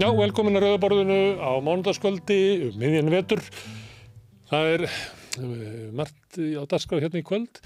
Já, 0.00 0.06
velkomin 0.16 0.56
að 0.56 0.62
Rauðaborðinu 0.64 1.16
á 1.44 1.60
mánudagskvöldi 1.60 2.36
um 2.70 2.76
miðjan 2.80 3.10
vetur. 3.12 3.42
Það 4.48 4.68
er 4.70 4.84
uh, 4.88 5.50
margt 5.98 6.38
á 6.40 6.64
dagskraf 6.70 7.02
hérna 7.04 7.20
í 7.20 7.26
kvöld. 7.28 7.60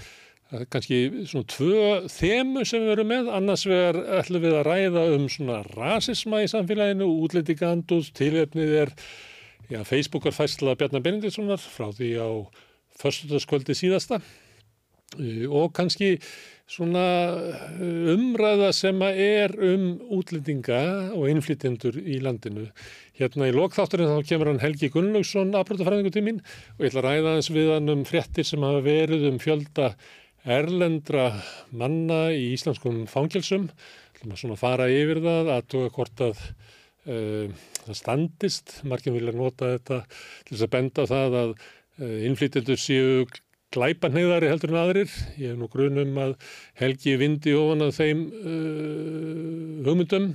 Það 0.49 0.57
er 0.65 0.67
kannski 0.73 0.97
svona 1.31 1.47
tvö 1.53 1.85
þemu 2.11 2.65
sem 2.67 2.83
við 2.83 2.91
verum 2.91 3.09
með. 3.13 3.29
Annars 3.37 3.63
vegar 3.71 4.01
ætlum 4.17 4.43
við 4.43 4.55
að 4.57 4.67
ræða 4.67 5.05
um 5.13 5.29
svona 5.31 5.61
rasisma 5.69 6.41
í 6.43 6.49
samfélaginu, 6.51 7.07
útliti 7.23 7.55
gandús, 7.55 8.11
tilöfnið 8.19 8.75
er 8.81 8.91
já, 9.71 9.79
Facebookar 9.87 10.35
fæsla 10.35 10.75
Bjarnar 10.75 11.05
Benediktssonar 11.07 11.63
frá 11.63 11.87
því 11.95 12.11
á 12.19 12.29
förstutaskvöldi 12.99 13.77
síðasta 13.79 14.19
uh, 14.19 15.47
og 15.55 15.71
kannski 15.79 16.17
svona 16.69 17.05
uh, 17.29 18.13
umræða 18.15 18.71
sem 18.73 19.01
er 19.05 19.53
um 19.67 19.85
útlendinga 20.17 20.81
og 21.13 21.29
innflytjendur 21.29 21.99
í 22.01 22.17
landinu. 22.25 22.67
Hérna 23.19 23.49
í 23.51 23.55
lokþátturinn 23.55 24.09
þá 24.09 24.29
kemur 24.31 24.49
hann 24.51 24.63
Helgi 24.63 24.89
Gunnlaugsson 24.93 25.53
afbrotafræðingu 25.57 26.13
til 26.13 26.25
mín 26.25 26.41
og 26.75 26.85
ég 26.85 26.89
ætla 26.89 27.03
að 27.03 27.09
ræða 27.09 27.35
eins 27.37 27.51
við 27.53 27.71
hann 27.75 27.93
um 27.93 28.05
frettir 28.09 28.47
sem 28.47 28.65
hafa 28.65 28.81
verið 28.85 29.27
um 29.29 29.37
fjölda 29.41 29.91
erlendra 30.45 31.29
manna 31.73 32.27
í 32.33 32.51
íslenskum 32.53 33.05
fangilsum. 33.09 33.69
Það 34.17 34.33
er 34.33 34.41
svona 34.41 34.57
að 34.57 34.61
fara 34.63 34.89
yfir 34.89 35.21
það 35.21 35.53
að 35.53 35.69
tóka 35.69 35.93
hvort 35.99 36.25
að 36.25 36.43
uh, 37.05 37.63
það 37.85 38.01
standist. 38.01 38.77
Markin 38.89 39.17
vilja 39.17 39.37
nota 39.37 39.75
þetta 39.75 40.03
til 40.09 40.55
þess 40.55 40.65
að 40.65 40.75
benda 40.77 41.09
það 41.13 41.39
að 41.41 41.55
uh, 41.55 42.19
innflytjendur 42.29 42.81
séu 42.81 43.25
glæpanhegðari 43.75 44.51
heldur 44.51 44.73
en 44.73 44.81
aðrir. 44.81 45.15
Ég 45.37 45.53
hef 45.53 45.59
nú 45.59 45.69
grunum 45.71 46.19
að 46.21 46.35
Helgi 46.79 47.17
vindi 47.21 47.55
ofan 47.57 47.85
að 47.85 47.97
þeim 47.99 48.27
uh, 48.41 49.87
hugmyndum 49.87 50.31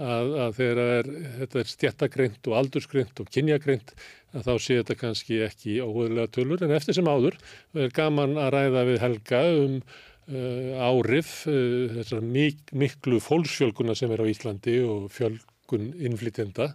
að, 0.00 0.32
að 0.46 0.54
þegar 0.56 0.80
er, 0.84 1.10
þetta 1.40 1.60
er 1.60 1.70
stjættagreint 1.72 2.48
og 2.48 2.56
aldursgreint 2.60 3.20
og 3.20 3.28
kynjagreint 3.32 3.92
að 4.32 4.46
þá 4.46 4.52
sé 4.64 4.78
þetta 4.78 4.98
kannski 5.00 5.42
ekki 5.44 5.76
óhugulega 5.84 6.32
tölur 6.32 6.64
en 6.64 6.72
eftir 6.72 6.96
sem 6.96 7.08
áður 7.08 7.36
er 7.76 7.92
gaman 7.96 8.38
að 8.40 8.52
ræða 8.56 8.84
við 8.88 9.00
Helga 9.02 9.42
um 9.60 9.78
uh, 9.82 10.88
árif 10.88 11.42
uh, 11.50 11.92
þessar 11.98 12.24
mik 12.24 12.72
miklu 12.72 13.20
fólksfjölguna 13.22 13.96
sem 13.98 14.12
er 14.12 14.24
á 14.24 14.26
Íslandi 14.32 14.78
og 14.86 15.10
fjölgun 15.12 15.92
innflytjenda 16.00 16.72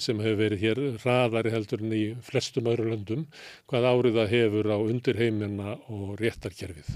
sem 0.00 0.20
hefur 0.22 0.40
verið 0.40 0.62
hér 0.64 0.82
raðari 1.02 1.52
heldur 1.52 1.82
en 1.84 1.96
í 1.96 2.02
flestum 2.24 2.70
öðru 2.72 2.92
löndum, 2.92 3.26
hvað 3.68 3.88
árið 3.90 4.20
það 4.20 4.34
hefur 4.36 4.70
á 4.72 4.78
undirheimina 4.80 5.78
og 5.92 6.14
réttarkerfið. 6.20 6.94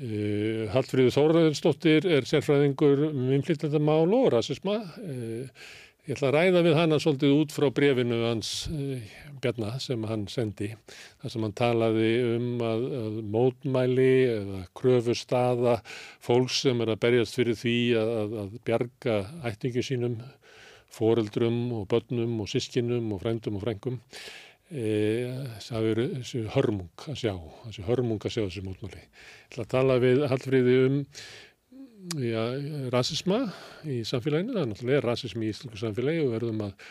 Uh, 0.00 0.64
Hallfríður 0.72 1.12
Þóraðinsdóttir 1.12 2.06
er 2.08 2.24
sérfræðingur 2.28 3.02
um 3.10 3.26
innflytjandamál 3.36 4.08
og 4.16 4.30
rasisma. 4.32 4.78
Uh, 4.96 5.50
ég 6.06 6.14
ætla 6.14 6.30
að 6.30 6.36
ræða 6.38 6.62
við 6.64 6.76
hana 6.78 6.98
svolítið 7.02 7.34
út 7.36 7.52
frá 7.52 7.66
brefinu 7.76 8.22
hans 8.22 8.54
uh, 8.72 9.18
Bjarnar 9.44 9.76
sem 9.84 10.06
hann 10.08 10.24
sendi. 10.32 10.70
Það 11.20 11.34
sem 11.34 11.44
hann 11.44 11.56
talaði 11.60 12.08
um 12.30 12.64
að, 12.64 12.86
að 13.02 13.20
mótmæli 13.36 14.10
eða 14.38 14.62
kröfu 14.80 15.18
staða 15.18 15.76
fólks 16.24 16.62
sem 16.64 16.80
er 16.80 16.94
að 16.94 17.02
berjast 17.04 17.36
fyrir 17.36 17.60
því 17.60 17.78
að, 18.00 18.16
að, 18.22 18.36
að 18.44 18.58
bjarga 18.70 19.20
ætningu 19.52 19.84
sínum 19.84 20.16
foreldrum 20.94 21.58
og 21.78 21.88
börnum 21.90 22.40
og 22.42 22.50
sískinum 22.50 23.12
og 23.14 23.22
frændum 23.22 23.58
og 23.58 23.64
frængum 23.64 24.00
e, 24.70 24.86
það 25.66 25.90
eru 25.92 26.08
þessu 26.16 26.46
hörmung 26.54 27.06
að 27.10 27.20
sjá, 27.22 27.34
þessu 27.66 27.86
hörmung 27.88 28.24
að 28.24 28.34
sjá 28.36 28.42
þessu 28.44 28.64
mótmáli. 28.66 29.04
Ég 29.04 29.52
ætla 29.52 29.66
að 29.66 29.70
tala 29.76 30.00
við 30.02 30.26
Hallfríði 30.30 30.80
um 30.86 30.98
ja, 32.24 32.48
rasisma 32.94 33.44
í 33.84 34.02
samfélaginu, 34.08 34.56
það 34.56 34.64
er 34.64 34.72
náttúrulega 34.72 35.06
rasismi 35.06 35.46
í 35.46 35.54
íslensku 35.54 35.80
samfélagi 35.80 36.24
og 36.24 36.34
verðum 36.36 36.66
að 36.66 36.90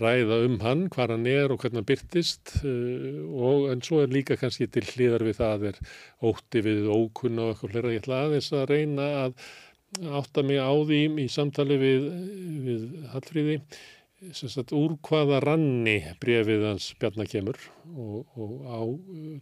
ræða 0.00 0.38
um 0.46 0.54
hann, 0.62 0.86
hvað 0.92 1.12
hann 1.12 1.26
er 1.28 1.52
og 1.52 1.60
hvernig 1.60 1.82
hann 1.82 1.88
byrtist 1.88 2.54
uh, 2.64 3.18
og 3.44 3.68
en 3.72 3.82
svo 3.84 4.00
er 4.02 4.12
líka 4.12 4.38
kannski 4.40 4.68
til 4.72 4.84
hlýðar 4.88 5.26
við 5.26 5.38
það 5.40 5.66
er 5.72 5.82
ótti 6.24 6.62
við 6.64 6.88
ókunna 6.88 7.48
og 7.48 7.52
eitthvað 7.52 7.76
hlera. 7.76 7.92
Ég 7.92 8.04
ætla 8.04 8.22
aðeins 8.26 8.50
að 8.56 8.66
reyna 8.72 9.08
að 9.26 9.36
átta 10.00 10.44
mig 10.46 10.60
á 10.60 10.72
því 10.72 11.00
í 11.20 11.26
samtali 11.30 11.76
við, 11.80 12.06
við 12.64 12.84
Hallfríði 13.12 13.58
sagt, 14.30 14.72
úr 14.76 14.96
hvaða 15.02 15.40
ranni 15.42 15.98
brefið 16.22 16.64
hans 16.68 16.92
Bjarnar 17.00 17.28
kemur 17.30 17.58
og, 17.90 18.22
og 18.38 18.52
á, 18.70 18.80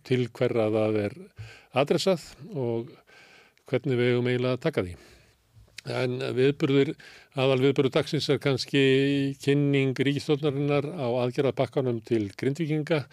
til 0.06 0.24
hverra 0.32 0.70
það 0.72 1.00
er 1.04 1.16
adressað 1.82 2.24
og 2.54 2.90
hvernig 3.70 4.00
við 4.00 4.12
hefum 4.14 4.30
eiginlega 4.30 4.58
að 4.58 4.64
taka 4.64 4.84
því. 4.86 4.96
En 5.90 6.18
viðburður, 6.36 6.90
aðal 7.40 7.60
viðburður 7.62 7.94
dagsins 7.94 8.26
er 8.32 8.40
kannski 8.42 8.82
kynning 9.40 9.94
ríkistofnarinnar 9.96 10.90
á 10.92 11.06
aðgerðabakkanum 11.22 12.02
til 12.04 12.26
grindvikinga 12.36 13.04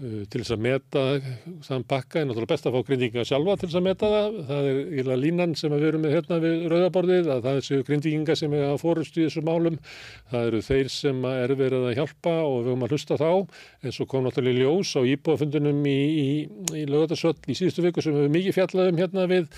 til 0.00 0.40
þess 0.40 0.54
að 0.54 0.62
meta 0.64 1.00
þann 1.66 1.82
pakka 1.84 2.22
er 2.22 2.24
náttúrulega 2.28 2.48
best 2.54 2.68
að 2.68 2.76
fá 2.78 2.86
grindíkinga 2.88 3.26
sjálfa 3.28 3.56
til 3.60 3.68
þess 3.68 3.78
að 3.78 3.84
meta 3.84 4.08
það. 4.12 4.38
Það 4.48 4.68
er 4.70 4.80
íla 5.02 5.18
línan 5.20 5.52
sem 5.58 5.74
við 5.74 5.84
erum 5.90 6.04
með 6.06 6.14
hérna 6.16 6.38
við 6.42 6.64
rauðaborðið 6.72 7.28
að 7.34 7.44
það 7.44 7.60
séu 7.66 7.84
grindíkinga 7.88 8.36
sem 8.40 8.56
er 8.56 8.64
að 8.70 8.80
fórust 8.80 9.18
í 9.20 9.26
þessu 9.26 9.44
málum. 9.44 9.78
Það 10.32 10.48
eru 10.48 10.62
þeir 10.70 10.92
sem 10.96 11.22
er 11.28 11.54
verið 11.60 11.86
að 11.90 11.96
hjálpa 12.00 12.34
og 12.40 12.56
við 12.56 12.72
höfum 12.72 12.86
að 12.88 12.96
hlusta 12.96 13.20
þá 13.20 13.30
en 13.84 13.96
svo 13.98 14.08
kom 14.08 14.26
náttúrulega 14.26 14.64
ljós 14.64 14.96
á 14.96 15.00
íbúafundunum 15.12 15.86
í, 15.92 15.98
í, 16.24 16.28
í 16.72 16.84
lögatarsvöld 16.88 17.52
í 17.52 17.58
síðustu 17.60 17.84
viku 17.84 18.04
sem 18.04 18.16
við 18.16 18.36
mikið 18.38 18.60
fjallaðum 18.62 19.02
hérna 19.02 19.28
við 19.28 19.48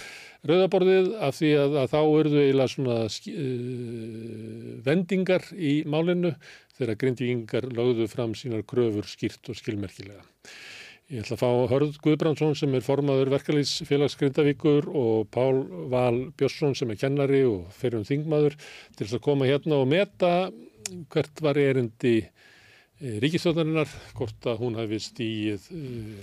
rauðaborðið 0.44 1.06
af 1.24 1.38
því 1.38 1.50
að, 1.56 1.76
að 1.80 1.92
þá 1.94 2.00
eruðu 2.02 2.40
eiginlega 2.42 2.72
svona 2.74 2.96
uh, 3.08 4.72
vendingar 4.84 5.46
í 5.56 5.74
málinu 5.88 6.34
þegar 6.78 7.00
grindvíkingar 7.00 7.68
lögðu 7.74 8.08
fram 8.10 8.34
sínar 8.38 8.64
kröfur 8.66 9.06
skýrt 9.08 9.50
og 9.50 9.58
skilmerkilega. 9.58 10.24
Ég 11.12 11.20
ætla 11.20 11.36
að 11.36 11.42
fá 11.42 11.68
Hörð 11.68 11.96
Guðbrandsson 12.00 12.54
sem 12.56 12.74
er 12.74 12.84
formaður 12.84 13.28
verkefliðsfélags 13.34 14.16
Grindavíkur 14.16 14.86
og 14.88 15.26
Pál 15.34 15.60
Val 15.92 16.22
Björnsson 16.32 16.72
sem 16.78 16.94
er 16.94 17.00
kennari 17.02 17.42
og 17.44 17.66
ferjum 17.76 18.06
þingmaður 18.08 18.56
til 18.96 19.10
að 19.10 19.22
koma 19.26 19.48
hérna 19.50 19.82
og 19.82 19.90
meta 19.92 20.30
hvert 21.12 21.42
var 21.44 21.60
erindi 21.60 22.22
ríkistjóðarinnar, 23.04 23.90
hvort 24.16 24.46
að 24.48 24.60
hún 24.62 24.76
hafi 24.78 24.98
stíið 25.02 25.66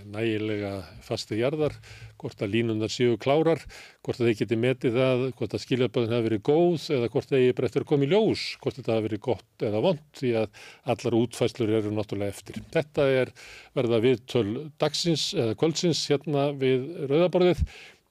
nægilega 0.10 0.72
fasti 1.06 1.38
jarðar, 1.38 1.76
hvort 2.22 2.42
að 2.42 2.56
línundar 2.56 2.92
séu 2.94 3.20
klárar, 3.22 3.62
hvort 4.02 4.22
að 4.22 4.32
þeir 4.32 4.40
geti 4.42 4.58
metið 4.64 4.98
það, 4.98 5.24
hvort 5.38 5.56
að 5.56 5.64
skiljaðböðin 5.66 6.16
hafi 6.16 6.28
verið 6.30 6.44
góð 6.50 6.88
eða 6.98 7.12
hvort 7.14 7.34
þeir 7.34 7.56
bara 7.58 7.70
eftir 7.70 7.86
að 7.86 7.90
koma 7.92 8.08
í 8.08 8.12
ljós, 8.12 8.46
hvort 8.64 8.80
þetta 8.80 8.96
hafi 8.96 9.08
verið 9.08 9.24
gott 9.30 9.66
eða 9.70 9.84
vond 9.86 10.04
því 10.18 10.34
að 10.42 10.66
allar 10.96 11.18
útfæslur 11.22 11.74
eru 11.80 11.94
náttúrulega 11.96 12.36
eftir. 12.36 12.62
Þetta 12.74 13.08
er 13.22 13.34
verða 13.78 14.02
við 14.08 14.26
töl 14.34 14.50
dagsins 14.82 15.32
eða 15.38 15.58
kvöldsins 15.62 16.06
hérna 16.10 16.50
við 16.58 16.88
Rauðaborðið 17.12 17.66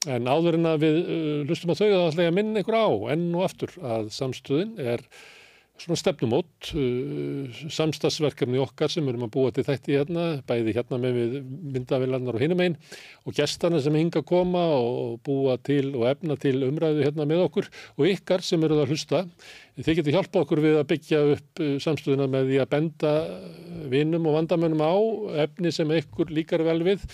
en 0.09 0.31
áður 0.31 0.57
en 0.57 0.71
að 0.71 0.81
við 0.81 0.95
uh, 1.01 1.43
lustum 1.49 1.75
að 1.75 1.83
þau 1.83 1.89
að 1.91 2.07
ætla 2.07 2.31
að 2.31 2.39
minna 2.39 2.63
ykkur 2.63 2.79
á 2.79 2.89
enn 3.13 3.27
og 3.35 3.45
aftur 3.45 3.75
að 3.85 4.09
samstöðin 4.15 4.73
er 4.81 5.05
svona 5.81 5.97
stefnumót, 5.99 6.71
uh, 6.77 7.61
samstagsverkefni 7.73 8.61
okkar 8.61 8.91
sem 8.93 9.07
erum 9.09 9.25
að 9.27 9.33
búa 9.35 9.53
til 9.55 9.65
þætti 9.67 9.97
hérna, 9.97 10.25
bæði 10.47 10.75
hérna 10.77 10.99
með 11.01 11.39
myndavillarnar 11.75 12.37
og 12.37 12.43
hinum 12.43 12.63
einn 12.65 12.77
og 13.25 13.35
gestarna 13.37 13.81
sem 13.83 13.97
hinga 13.97 14.21
að 14.21 14.29
koma 14.31 14.63
og 14.77 15.17
búa 15.25 15.57
til 15.61 15.91
og 15.95 16.07
efna 16.11 16.37
til 16.41 16.59
umræðu 16.67 17.05
hérna 17.05 17.27
með 17.29 17.45
okkur 17.47 17.71
og 17.97 18.07
ykkar 18.13 18.45
sem 18.45 18.63
eru 18.65 18.79
að 18.81 18.93
hlusta. 18.93 19.25
Þeir 19.71 20.01
getur 20.01 20.15
hjálpa 20.17 20.41
okkur 20.43 20.59
við 20.59 20.77
að 20.81 20.87
byggja 20.89 21.19
upp 21.31 21.61
samstöðuna 21.79 22.25
með 22.27 22.49
því 22.49 22.57
að 22.59 22.71
benda 22.73 23.11
vinnum 23.91 24.25
og 24.27 24.35
vandamönnum 24.35 24.81
á 24.83 24.95
efni 25.45 25.71
sem 25.71 25.93
ykkur 25.95 26.33
líkar 26.35 26.63
vel 26.67 26.81
við, 26.83 27.05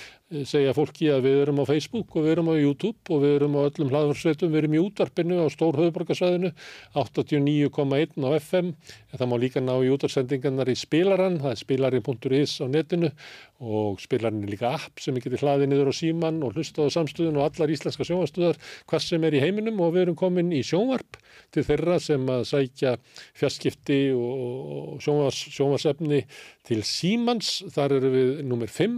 segja 0.42 0.74
fólki 0.76 1.12
að 1.14 1.28
við 1.28 1.38
erum 1.44 1.62
á 1.62 1.70
Facebook 1.70 2.18
og 2.18 2.26
við 2.26 2.34
erum 2.34 2.50
á 2.50 2.56
YouTube 2.58 3.14
og 3.14 3.22
við 3.24 3.36
erum 3.38 3.60
á 3.62 3.62
öllum 3.62 3.92
hlaðvarsveitum, 3.94 4.52
við 4.52 4.62
erum 4.64 4.76
í 4.76 4.82
útvarpinu 4.82 5.38
á 5.38 5.48
stór 5.54 5.78
höfuborgarsvæðinu, 5.78 6.52
89,1 6.98 8.26
á 8.26 8.30
FM, 8.42 8.74
en 8.74 9.22
það 9.22 9.30
má 9.30 9.38
líka 9.46 9.64
ná 9.64 9.76
í 9.78 9.94
útvarsendingarnar 9.94 10.74
í 10.74 10.78
spilaran, 10.82 11.38
það 11.44 11.54
er 11.54 11.62
spilarin.is 11.62 12.58
á 12.58 12.66
netinu 12.74 13.14
og 13.62 14.02
spilarinn 14.02 14.44
er 14.46 14.54
líka 14.54 14.74
app 14.78 15.02
sem 15.02 15.16
geti 15.22 15.40
hlaðið 15.42 15.72
niður 15.72 15.94
á 15.94 16.00
síman 16.02 16.44
og 16.46 16.58
hlustað 16.58 16.92
á 16.94 16.96
samstöðun 16.98 17.40
og 17.40 17.48
allar 17.48 17.74
íslenska 17.74 18.06
sjónvarstöðar 18.06 18.60
hvað 18.90 19.06
sem 19.06 19.24
er 19.26 19.38
í 19.38 19.42
heiminum. 19.42 19.80
Og 19.82 19.96
við 19.96 20.08
erum 20.08 20.20
komin 20.20 20.54
í 20.54 20.62
sjónvarp 20.66 21.18
til 21.54 21.66
þeirra 21.68 21.98
sem 22.04 22.24
að 22.32 22.46
sækja 22.52 22.96
fjarskipti 23.38 24.00
og 24.16 25.02
sjónvars, 25.04 25.40
sjónvarsefni 25.56 26.24
til 26.68 26.82
símans, 26.88 27.62
þar 27.74 27.98
eru 28.00 28.14
við 28.14 28.32
nummer 28.48 28.72
5 28.72 28.98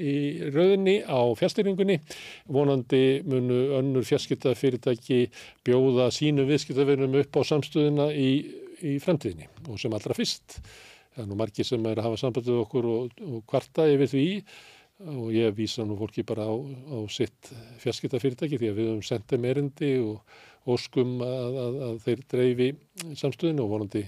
í 0.00 0.16
rauðinni 0.54 1.00
á 1.02 1.20
fjárstyrningunni 1.38 1.98
vonandi 2.52 3.22
munu 3.26 3.62
önnur 3.80 4.06
fjarskiptafyrirtæki 4.06 5.24
bjóða 5.66 6.12
sínu 6.14 6.46
viðskiptaverðum 6.46 7.18
upp 7.24 7.40
á 7.40 7.42
samstöðuna 7.48 8.12
í, 8.14 8.30
í 8.86 9.00
fremtíðinni 9.02 9.50
og 9.66 9.82
sem 9.82 9.96
allra 9.96 10.14
fyrst 10.16 10.60
það 11.14 11.24
er 11.24 11.30
nú 11.30 11.38
margir 11.38 11.66
sem 11.66 11.88
er 11.90 11.98
að 11.98 12.06
hafa 12.08 12.20
sambandið 12.22 12.60
okkur 12.64 12.90
og, 12.90 13.24
og 13.26 13.42
kvarta 13.50 13.88
yfir 13.90 14.12
því. 14.12 14.26
Og 15.10 15.30
ég 15.32 15.54
vísa 15.56 15.86
nú 15.88 15.96
fólki 15.96 16.22
bara 16.28 16.44
á, 16.44 16.52
á 16.52 16.98
sitt 17.08 17.48
fjarskiptafyrirtæki 17.80 18.58
því 18.60 18.68
að 18.68 18.80
við 18.80 18.90
höfum 18.90 19.06
sendið 19.06 19.40
merindi 19.40 19.92
og 20.04 20.34
óskum 20.68 21.20
að, 21.24 21.58
að, 21.64 21.78
að 21.86 21.96
þeir 22.04 22.24
dreifi 22.34 22.68
samstöðinu 23.16 23.64
og 23.64 23.72
vonandi 23.74 24.04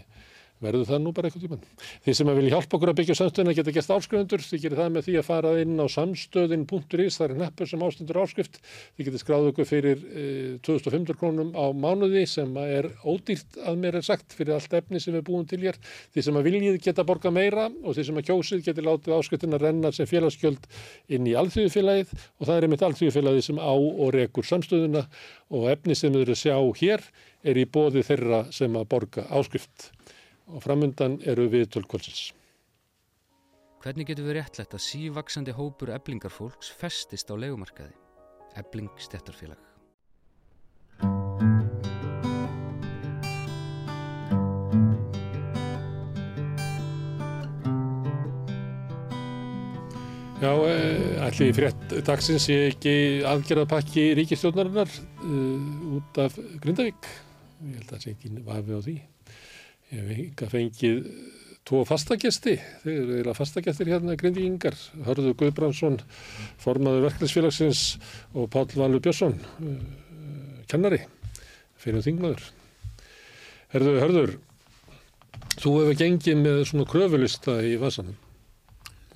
verður 0.62 0.88
það 0.88 1.02
nú 1.02 1.12
bara 1.16 1.28
eitthvað 1.28 1.44
tíman. 1.46 1.64
Þið 2.06 2.16
sem 2.18 2.30
vilja 2.32 2.54
hjálpa 2.54 2.78
okkur 2.78 2.92
að 2.92 2.98
byggja 3.00 3.16
samstöðuna 3.18 3.54
geta 3.58 3.74
gert 3.76 3.92
áskrifundur, 3.96 4.44
þið 4.46 4.62
gerir 4.64 4.80
það 4.80 4.92
með 4.96 5.06
því 5.08 5.16
að 5.18 5.26
fara 5.28 5.52
inn 5.62 5.82
á 5.82 5.86
samstöðin.is, 5.92 7.18
það 7.18 7.26
er 7.26 7.34
neppur 7.42 7.70
sem 7.70 7.84
ástundur 7.86 8.20
áskrift, 8.22 8.60
þið 8.96 9.08
getur 9.08 9.22
skráð 9.22 9.48
okkur 9.50 9.68
fyrir 9.68 10.04
e, 10.12 10.26
2500 10.64 11.18
krónum 11.20 11.52
á 11.58 11.66
mánuði 11.74 12.24
sem 12.30 12.56
er 12.62 12.90
ódýrt 13.02 13.58
að 13.62 13.80
mér 13.82 13.98
er 14.00 14.06
sagt 14.06 14.36
fyrir 14.36 14.56
allt 14.56 14.76
efni 14.78 15.02
sem 15.02 15.16
við 15.16 15.26
búum 15.28 15.46
til 15.48 15.60
hér, 15.64 15.78
þið 16.14 16.28
sem 16.28 16.38
að 16.38 16.48
viljið 16.48 16.80
geta 16.86 17.06
borga 17.08 17.32
meira 17.34 17.68
og 17.82 17.96
þið 17.96 18.08
sem 18.08 18.20
að 18.22 18.28
kjósið 18.30 18.64
getur 18.68 18.88
látið 18.88 19.16
áskriftin 19.18 19.56
að 19.56 19.66
renna 19.66 19.92
sem 19.94 20.08
félagsgjöld 20.08 20.68
inn 21.12 21.28
í 21.28 21.36
alþjóðufélagið 21.38 22.14
og 22.14 22.46
það 22.46 22.54
er 22.56 22.68
einmitt 22.68 22.86
alþjóðufélagið 22.88 23.46
sem 23.48 23.60
á 23.62 23.74
og 23.74 24.14
rekur 24.16 24.46
samstöðuna 24.46 25.06
og 25.52 25.68
efni 25.72 25.96
sem 25.98 26.12
við 26.12 26.26
erum 26.26 26.36
að 26.36 26.42
sjá 26.42 26.56
hér 26.82 27.06
er 27.42 27.58
í 27.58 27.66
bóði 27.66 28.04
þeirra 28.06 28.44
sem 28.54 28.78
að 28.78 28.88
borga 28.92 29.26
áskrift 29.34 29.90
og 30.50 30.62
framundan 30.64 31.18
eru 31.28 31.48
við 31.52 31.68
tölkvöldsins. 31.76 32.30
Hvernig 33.82 34.06
getur 34.06 34.28
við 34.28 34.38
réttlegt 34.38 34.76
að 34.76 34.84
sívaksandi 34.84 35.54
hópur 35.58 35.90
eblingarfólks 35.90 36.70
festist 36.78 37.30
á 37.30 37.34
legumarkaði? 37.34 37.96
Ebling 38.60 38.92
stettarfélag. 39.00 39.58
Já, 50.42 50.50
allir 51.22 51.52
frétt 51.54 51.92
dagsins 52.02 52.48
ég 52.50 52.72
ekki 52.72 52.94
aðgerðapakki 53.30 54.08
ríkistjónarinnar 54.18 54.90
uh, 54.90 55.98
út 55.98 56.18
af 56.18 56.34
Grindavík. 56.62 57.06
Ég 57.62 57.78
held 57.78 57.86
að 57.86 57.92
það 57.94 58.02
sé 58.02 58.14
ekki 58.16 58.32
vafi 58.46 58.74
á 58.74 58.80
því. 58.82 58.96
Ég 59.92 60.00
hef 60.00 60.12
ekki 60.16 60.46
fengið 60.48 61.00
tvo 61.68 61.82
fastagesti, 61.84 62.54
þeir 62.82 62.94
eru 62.94 63.16
eiginlega 63.18 63.36
fastagestir 63.36 63.90
hérna 63.92 64.14
grindvíkingar, 64.16 64.78
Hörður 65.04 65.36
Guðbrandsson, 65.42 65.98
formaður 66.62 67.04
verklæsfélagsins 67.10 67.82
og 68.32 68.48
Pál 68.54 68.64
Valur 68.72 69.02
Björnsson, 69.04 69.36
uh, 69.60 70.64
kennari, 70.72 71.02
fyrir 71.76 72.02
þingmaður. 72.08 72.48
Herðu, 73.76 73.94
Hörður, 74.00 74.34
þú 75.60 75.76
hefur 75.82 76.00
gengið 76.00 76.40
með 76.40 76.64
svona 76.72 76.88
kröfulista 76.88 77.60
í 77.60 77.76
vasanum 77.80 78.18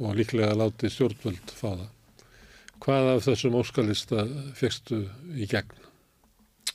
og 0.04 0.16
líklega 0.18 0.52
látið 0.60 0.92
stjórnvöld 0.92 1.56
fá 1.56 1.70
það. 1.70 1.86
Hvað 2.84 3.14
af 3.14 3.22
þessum 3.24 3.56
óskalista 3.56 4.26
fegstu 4.60 5.06
í 5.32 5.48
gegn? 5.48 5.86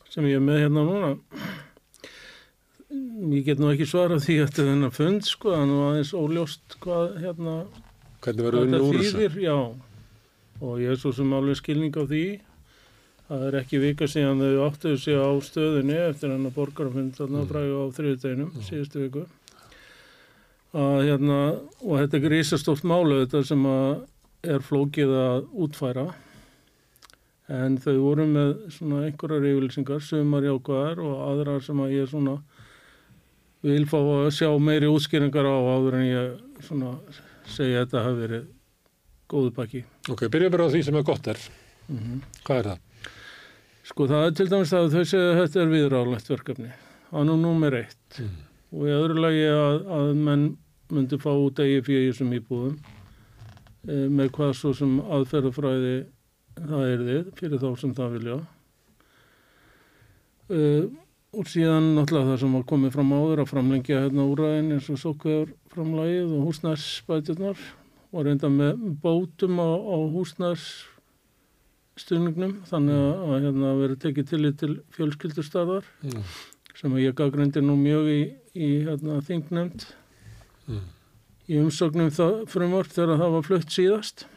Sem 0.10 0.26
ég 0.26 0.42
er 0.42 0.48
með 0.50 0.66
hérna 0.66 0.90
núna 0.90 1.12
ég 2.92 3.46
get 3.48 3.62
nú 3.62 3.72
ekki 3.72 3.88
svarað 3.88 4.26
því 4.26 4.38
að 4.42 4.52
þetta 4.52 4.76
er 4.88 4.96
fund 4.96 5.26
sko, 5.28 5.54
það 5.54 5.62
er 5.62 5.70
nú 5.70 5.80
aðeins 5.88 6.14
óljóst 6.18 6.78
hvað 6.84 7.18
hérna 7.24 7.56
Hvernig 8.22 8.46
verður 8.46 8.86
úr 8.86 8.98
þessu? 9.02 9.28
Já, 9.42 9.58
og 10.62 10.82
ég 10.82 10.94
er 10.94 11.00
svo 11.02 11.12
sem 11.16 11.34
alveg 11.34 11.58
skilning 11.58 11.96
á 11.98 12.04
því 12.06 12.26
það 13.32 13.46
er 13.48 13.58
ekki 13.62 13.80
vika 13.80 14.08
síðan 14.12 14.44
þau 14.44 14.66
áttuðu 14.68 14.98
sig 15.00 15.16
á 15.16 15.32
stöðunni 15.46 16.00
eftir 16.10 16.34
hann 16.34 16.50
að 16.50 16.58
borgarfund 16.58 17.14
þarna 17.16 17.44
mm. 17.44 17.52
fræðu 17.52 17.78
á 17.80 17.86
þriðuteginum 17.96 18.50
mm. 18.52 18.66
síðustu 18.68 19.06
viku 19.06 19.24
að 20.72 20.98
hérna, 21.08 21.38
og 21.84 21.96
þetta 22.00 22.18
er 22.18 22.26
grísastórt 22.26 22.84
málu 22.88 23.22
þetta 23.24 23.44
sem 23.48 23.64
að 23.68 24.52
er 24.52 24.64
flókið 24.66 25.16
að 25.16 25.48
útfæra 25.64 26.06
en 27.52 27.78
þau 27.84 27.96
voru 28.00 28.28
með 28.28 28.52
svona 28.72 29.06
einhverjar 29.08 29.48
yfirlýsingar, 29.50 30.04
sumar 30.04 30.46
jákvæðar 30.48 31.02
og 31.04 31.24
aðrar 31.30 31.64
sem 31.66 31.82
að 31.84 31.96
ég 31.98 32.12
svona 32.12 32.38
vil 33.66 33.84
fá 33.90 33.98
að 34.02 34.30
sjá 34.36 34.50
meiri 34.60 34.90
útskýringar 34.90 35.46
á 35.48 35.56
áður 35.56 35.98
en 36.00 36.06
ég 36.08 36.64
svona 36.66 36.96
segja 37.46 37.82
að 37.82 37.86
þetta 37.86 38.06
hafi 38.06 38.22
verið 38.22 38.48
góðu 39.32 39.52
baki. 39.56 39.84
Ok, 40.12 40.26
byrja 40.34 40.54
bara 40.54 40.68
á 40.68 40.72
því 40.74 40.84
sem 40.88 40.98
er 40.98 41.06
gott 41.08 41.28
er. 41.28 41.40
Mm 41.88 41.98
-hmm. 41.98 42.22
Hvað 42.46 42.58
er 42.58 42.70
það? 42.70 42.80
Sko 43.84 44.08
það 44.08 44.26
er 44.26 44.34
til 44.38 44.50
dæmis 44.50 44.74
að 44.74 44.94
þau 44.94 45.06
segja 45.06 45.32
að 45.32 45.40
þetta 45.42 45.62
er 45.62 45.74
viðrálegt 45.76 46.30
verkefni. 46.30 46.72
Það 47.10 47.20
er 47.22 47.26
nú 47.26 47.36
nummer 47.38 47.74
eitt. 47.74 48.20
Mm. 48.20 48.36
Og 48.72 48.88
í 48.88 48.92
öðru 48.96 49.20
lagi 49.20 49.46
að, 49.52 49.78
að 49.92 50.16
menn 50.16 50.58
myndi 50.92 51.18
fá 51.20 51.32
út 51.32 51.60
eigi 51.60 51.84
fyrir 51.86 52.12
þessum 52.12 52.34
íbúðum 52.36 52.78
e, 53.88 54.08
með 54.08 54.32
hvað 54.36 54.54
svo 54.60 54.74
sem 54.74 55.00
aðferðafræði 55.00 55.96
það 56.56 56.84
er 56.88 57.06
þið 57.08 57.30
fyrir 57.40 57.62
þá 57.62 57.70
sem 57.80 57.94
það 57.96 58.16
vilja. 58.18 58.38
E, 60.52 60.60
og 61.32 61.48
síðan 61.48 61.94
náttúrulega 61.96 62.34
það 62.34 62.42
sem 62.42 62.56
var 62.58 62.66
komið 62.68 62.92
fram 62.96 63.12
áður 63.16 63.42
að 63.44 63.52
framlengja 63.54 64.02
hérna 64.04 64.24
úræðin 64.28 64.74
eins 64.76 64.88
og 64.92 64.98
sókveður 65.00 65.50
framlægið 65.72 66.30
og 66.36 66.42
húsnærsbætjarnar 66.50 67.58
og 68.12 68.20
reynda 68.28 68.50
með 68.52 68.74
bótum 69.04 69.56
á, 69.64 69.70
á 69.72 69.98
húsnærsstuðningnum 70.12 72.54
þannig 72.68 72.98
að, 73.00 73.14
að 73.24 73.44
hérna 73.46 73.80
verið 73.80 74.04
tekið 74.04 74.26
tillit 74.34 74.58
til 74.60 74.74
fjölskyldustafar 74.98 75.84
mm. 76.04 76.24
sem 76.82 76.92
ég 77.00 77.16
gaggrindi 77.16 77.60
nú 77.64 77.76
mjög 77.80 78.06
í, 78.12 78.36
í 78.52 78.84
hérna, 78.90 79.24
þingnefnd 79.24 79.88
mm. 80.68 80.84
í 81.48 81.56
umsögnum 81.64 82.12
frumvort 82.52 82.92
þegar 82.92 83.16
það 83.24 83.32
var 83.38 83.48
flutt 83.48 83.72
síðast 83.72 84.28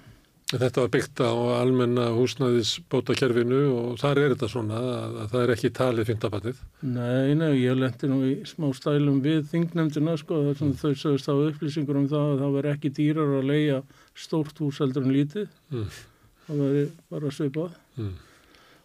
Þetta 0.55 0.85
var 0.85 0.91
byggt 0.95 1.23
á 1.25 1.33
almenna 1.59 2.05
húsnæðisbótakerfinu 2.15 3.61
og 3.75 3.97
þar 3.99 4.21
er 4.23 4.35
þetta 4.35 4.49
svona 4.53 4.81
að, 4.81 5.17
að 5.23 5.33
það 5.33 5.43
er 5.43 5.53
ekki 5.55 5.71
talið 5.79 6.11
fyndabatið. 6.11 6.61
Nei, 6.87 7.33
nei, 7.41 7.51
ég 7.63 7.79
lendi 7.81 8.11
nú 8.11 8.21
í 8.29 8.35
smá 8.49 8.69
stælum 8.77 9.23
við 9.25 9.49
þingnefndina 9.51 10.19
sko, 10.21 10.43
mm. 10.53 10.77
þau 10.83 10.93
sögust 10.93 11.31
á 11.31 11.35
upplýsingur 11.35 11.99
um 12.03 12.11
það 12.13 12.29
að 12.35 12.45
það 12.45 12.59
var 12.59 12.71
ekki 12.75 12.93
dýrar 13.01 13.35
að 13.41 13.51
leia 13.51 13.81
stórt 14.15 14.63
hús 14.63 14.79
heldur 14.85 15.09
en 15.09 15.17
lítið. 15.17 15.51
Mm. 15.75 15.99
Það 16.45 16.63
var 16.63 16.79
bara 17.17 17.35
svipað. 17.35 17.75
Mm 17.99 18.15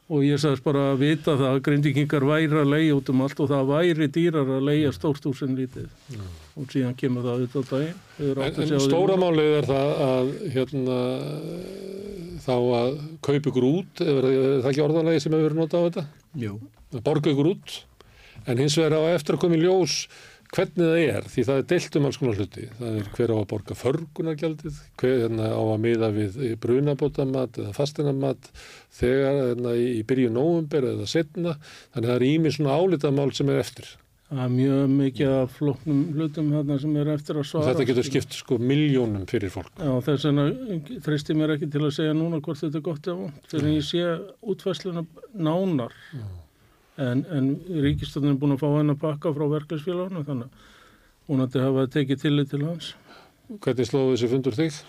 og 0.10 0.25
ég 0.25 0.42
sagðist 0.42 0.66
bara 0.66 0.89
að 0.92 1.01
vita 1.04 1.36
það 1.38 1.51
að 1.51 1.63
grindvikingar 1.68 2.26
væri 2.26 2.61
að 2.61 2.71
leia 2.73 2.95
út 2.97 3.09
um 3.14 3.23
allt 3.26 3.42
og 3.44 3.49
það 3.52 3.68
væri 3.69 4.07
dýrar 4.14 4.54
að 4.56 4.66
leia 4.66 4.94
stórt 4.95 5.28
úr 5.30 5.38
sem 5.38 5.52
lítið 5.57 5.85
Já. 5.85 6.23
Og 6.59 6.73
síðan 6.73 6.95
kemur 6.99 7.25
það 7.25 7.35
auðvitað 7.35 7.69
daginn. 7.73 7.99
En, 8.19 8.57
en 8.66 8.81
stórumálið 8.83 9.54
er 9.59 9.69
það 9.69 9.94
að 10.06 10.31
hérna 10.56 10.97
þá 12.44 12.56
að 12.56 12.89
kaupa 13.25 13.51
ykkur 13.51 13.69
út, 13.69 14.01
er 14.04 14.28
það 14.31 14.71
ekki 14.73 14.83
orðanlegi 14.85 15.23
sem 15.23 15.35
hefur 15.35 15.47
verið 15.49 15.61
notað 15.61 15.80
á 15.80 15.85
þetta? 15.87 16.04
Jú. 16.44 16.57
Að 16.89 17.06
borga 17.06 17.31
ykkur 17.33 17.54
út, 17.54 17.78
en 18.45 18.61
hins 18.63 18.75
vegar 18.80 18.97
á 18.99 19.13
eftir 19.13 19.37
að 19.37 19.45
koma 19.45 19.57
í 19.59 19.63
ljós 19.63 20.01
hvernig 20.49 20.81
það 20.81 20.99
er, 21.04 21.28
því 21.30 21.45
það 21.45 21.59
er 21.59 21.66
deilt 21.69 21.97
um 21.99 22.07
alls 22.09 22.19
konar 22.19 22.39
hluti. 22.39 22.66
Það 22.80 22.99
er 22.99 23.09
hver 23.16 23.33
á 23.33 23.37
að 23.37 23.47
borga 23.51 23.78
förgunargjaldið, 23.78 24.80
hver 25.01 25.23
hérna, 25.23 25.49
á 25.54 25.61
að 25.61 25.81
miða 25.83 26.09
við 26.16 26.39
brunabótamat 26.63 27.59
eða 27.61 27.73
fastinamat 27.78 28.49
þegar 28.97 29.42
hérna, 29.51 29.75
í 29.78 30.01
byrju 30.09 30.33
nógumber 30.33 30.89
eða 30.95 31.09
setna. 31.09 31.56
Þannig 31.94 32.07
að 32.07 32.09
það 32.09 32.18
er 32.18 32.28
ímið 32.31 32.56
svona 32.57 32.78
álitamál 32.81 33.30
sem 33.37 33.54
er 33.54 33.61
eftir. 33.61 33.92
Það 34.30 34.42
er 34.44 34.52
mjög 34.54 34.92
mikið 34.94 35.31
af 35.33 35.54
floknum 35.57 36.02
hlutum 36.14 36.52
hérna 36.54 36.76
sem 36.81 36.98
er 37.02 37.07
eftir 37.16 37.40
að 37.42 37.48
svara. 37.50 37.64
Og 37.64 37.71
þetta 37.71 37.88
getur 37.90 38.06
skipt 38.06 38.36
sko 38.38 38.59
miljónum 38.62 39.24
fyrir 39.30 39.50
fólk. 39.50 39.71
Já, 39.74 39.94
þess 40.06 40.28
vegna 40.30 40.45
þreistir 41.07 41.40
mér 41.40 41.56
ekki 41.56 41.71
til 41.74 41.81
að 41.81 41.95
segja 41.95 42.18
núna 42.18 42.38
hvort 42.45 42.62
þetta 42.62 42.78
er 42.78 42.86
gott 42.86 43.09
eða 43.09 43.24
vond. 43.24 43.40
Þegar 43.50 43.71
ég 43.74 43.88
sé 43.88 44.04
útfæsluna 44.54 45.06
nánar. 45.33 45.98
Já 46.14 46.28
en, 47.00 47.24
en 47.31 47.48
ríkistöndin 47.83 48.33
er 48.33 48.40
búin 48.40 48.56
að 48.56 48.64
fá 48.64 48.69
henn 48.76 48.94
að 48.94 49.02
pakka 49.04 49.31
frá 49.36 49.45
verkefnsfélagunum 49.54 50.26
þannig 50.28 50.50
að 50.50 50.68
hún 51.30 51.45
ætti 51.45 51.62
að 51.62 51.68
hafa 51.68 51.86
tekið 51.95 52.21
tillit 52.24 52.52
til 52.52 52.62
hans. 52.66 52.92
Hvernig 53.64 53.90
slóðu 53.90 54.14
þessi 54.16 54.31
fundur 54.33 54.57
þig? 54.57 54.80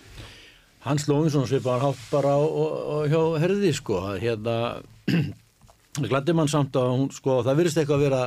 Hann 0.85 1.01
slóði 1.01 1.33
svona 1.33 1.49
svipar 1.49 1.83
hátt 1.83 2.01
bara 2.09 2.33
á, 2.35 2.41
á, 2.41 2.65
á, 2.65 2.95
hjá 3.09 3.21
herði 3.43 3.73
sko, 3.77 3.99
hérna 4.21 4.55
glætti 6.09 6.35
mann 6.37 6.51
samt 6.51 6.77
að 6.77 6.93
hún 6.95 7.11
sko, 7.13 7.41
það 7.45 7.61
virðist 7.61 7.81
eitthvað 7.81 7.99
að 7.99 8.07
vera 8.07 8.23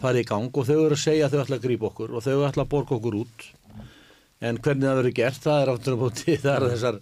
farið 0.00 0.24
í 0.24 0.28
gang 0.30 0.50
og 0.50 0.66
þau 0.68 0.78
eru 0.78 0.96
að 0.96 1.04
segja 1.04 1.28
að 1.28 1.36
þau 1.36 1.44
ætla 1.44 1.58
að 1.58 1.66
grípa 1.66 1.88
okkur 1.90 2.16
og 2.16 2.24
þau 2.24 2.34
ætla 2.48 2.66
að 2.66 2.72
borga 2.72 2.98
okkur 2.98 3.20
út 3.22 3.46
en 4.46 4.58
hvernig 4.60 4.84
það 4.88 4.98
verður 5.00 5.16
gert, 5.16 5.44
það 5.46 5.62
er 5.62 5.72
áttur 5.72 5.96
á 5.96 6.02
búti, 6.02 6.36
það 6.44 6.56
er 6.56 6.68
þessar 6.74 6.98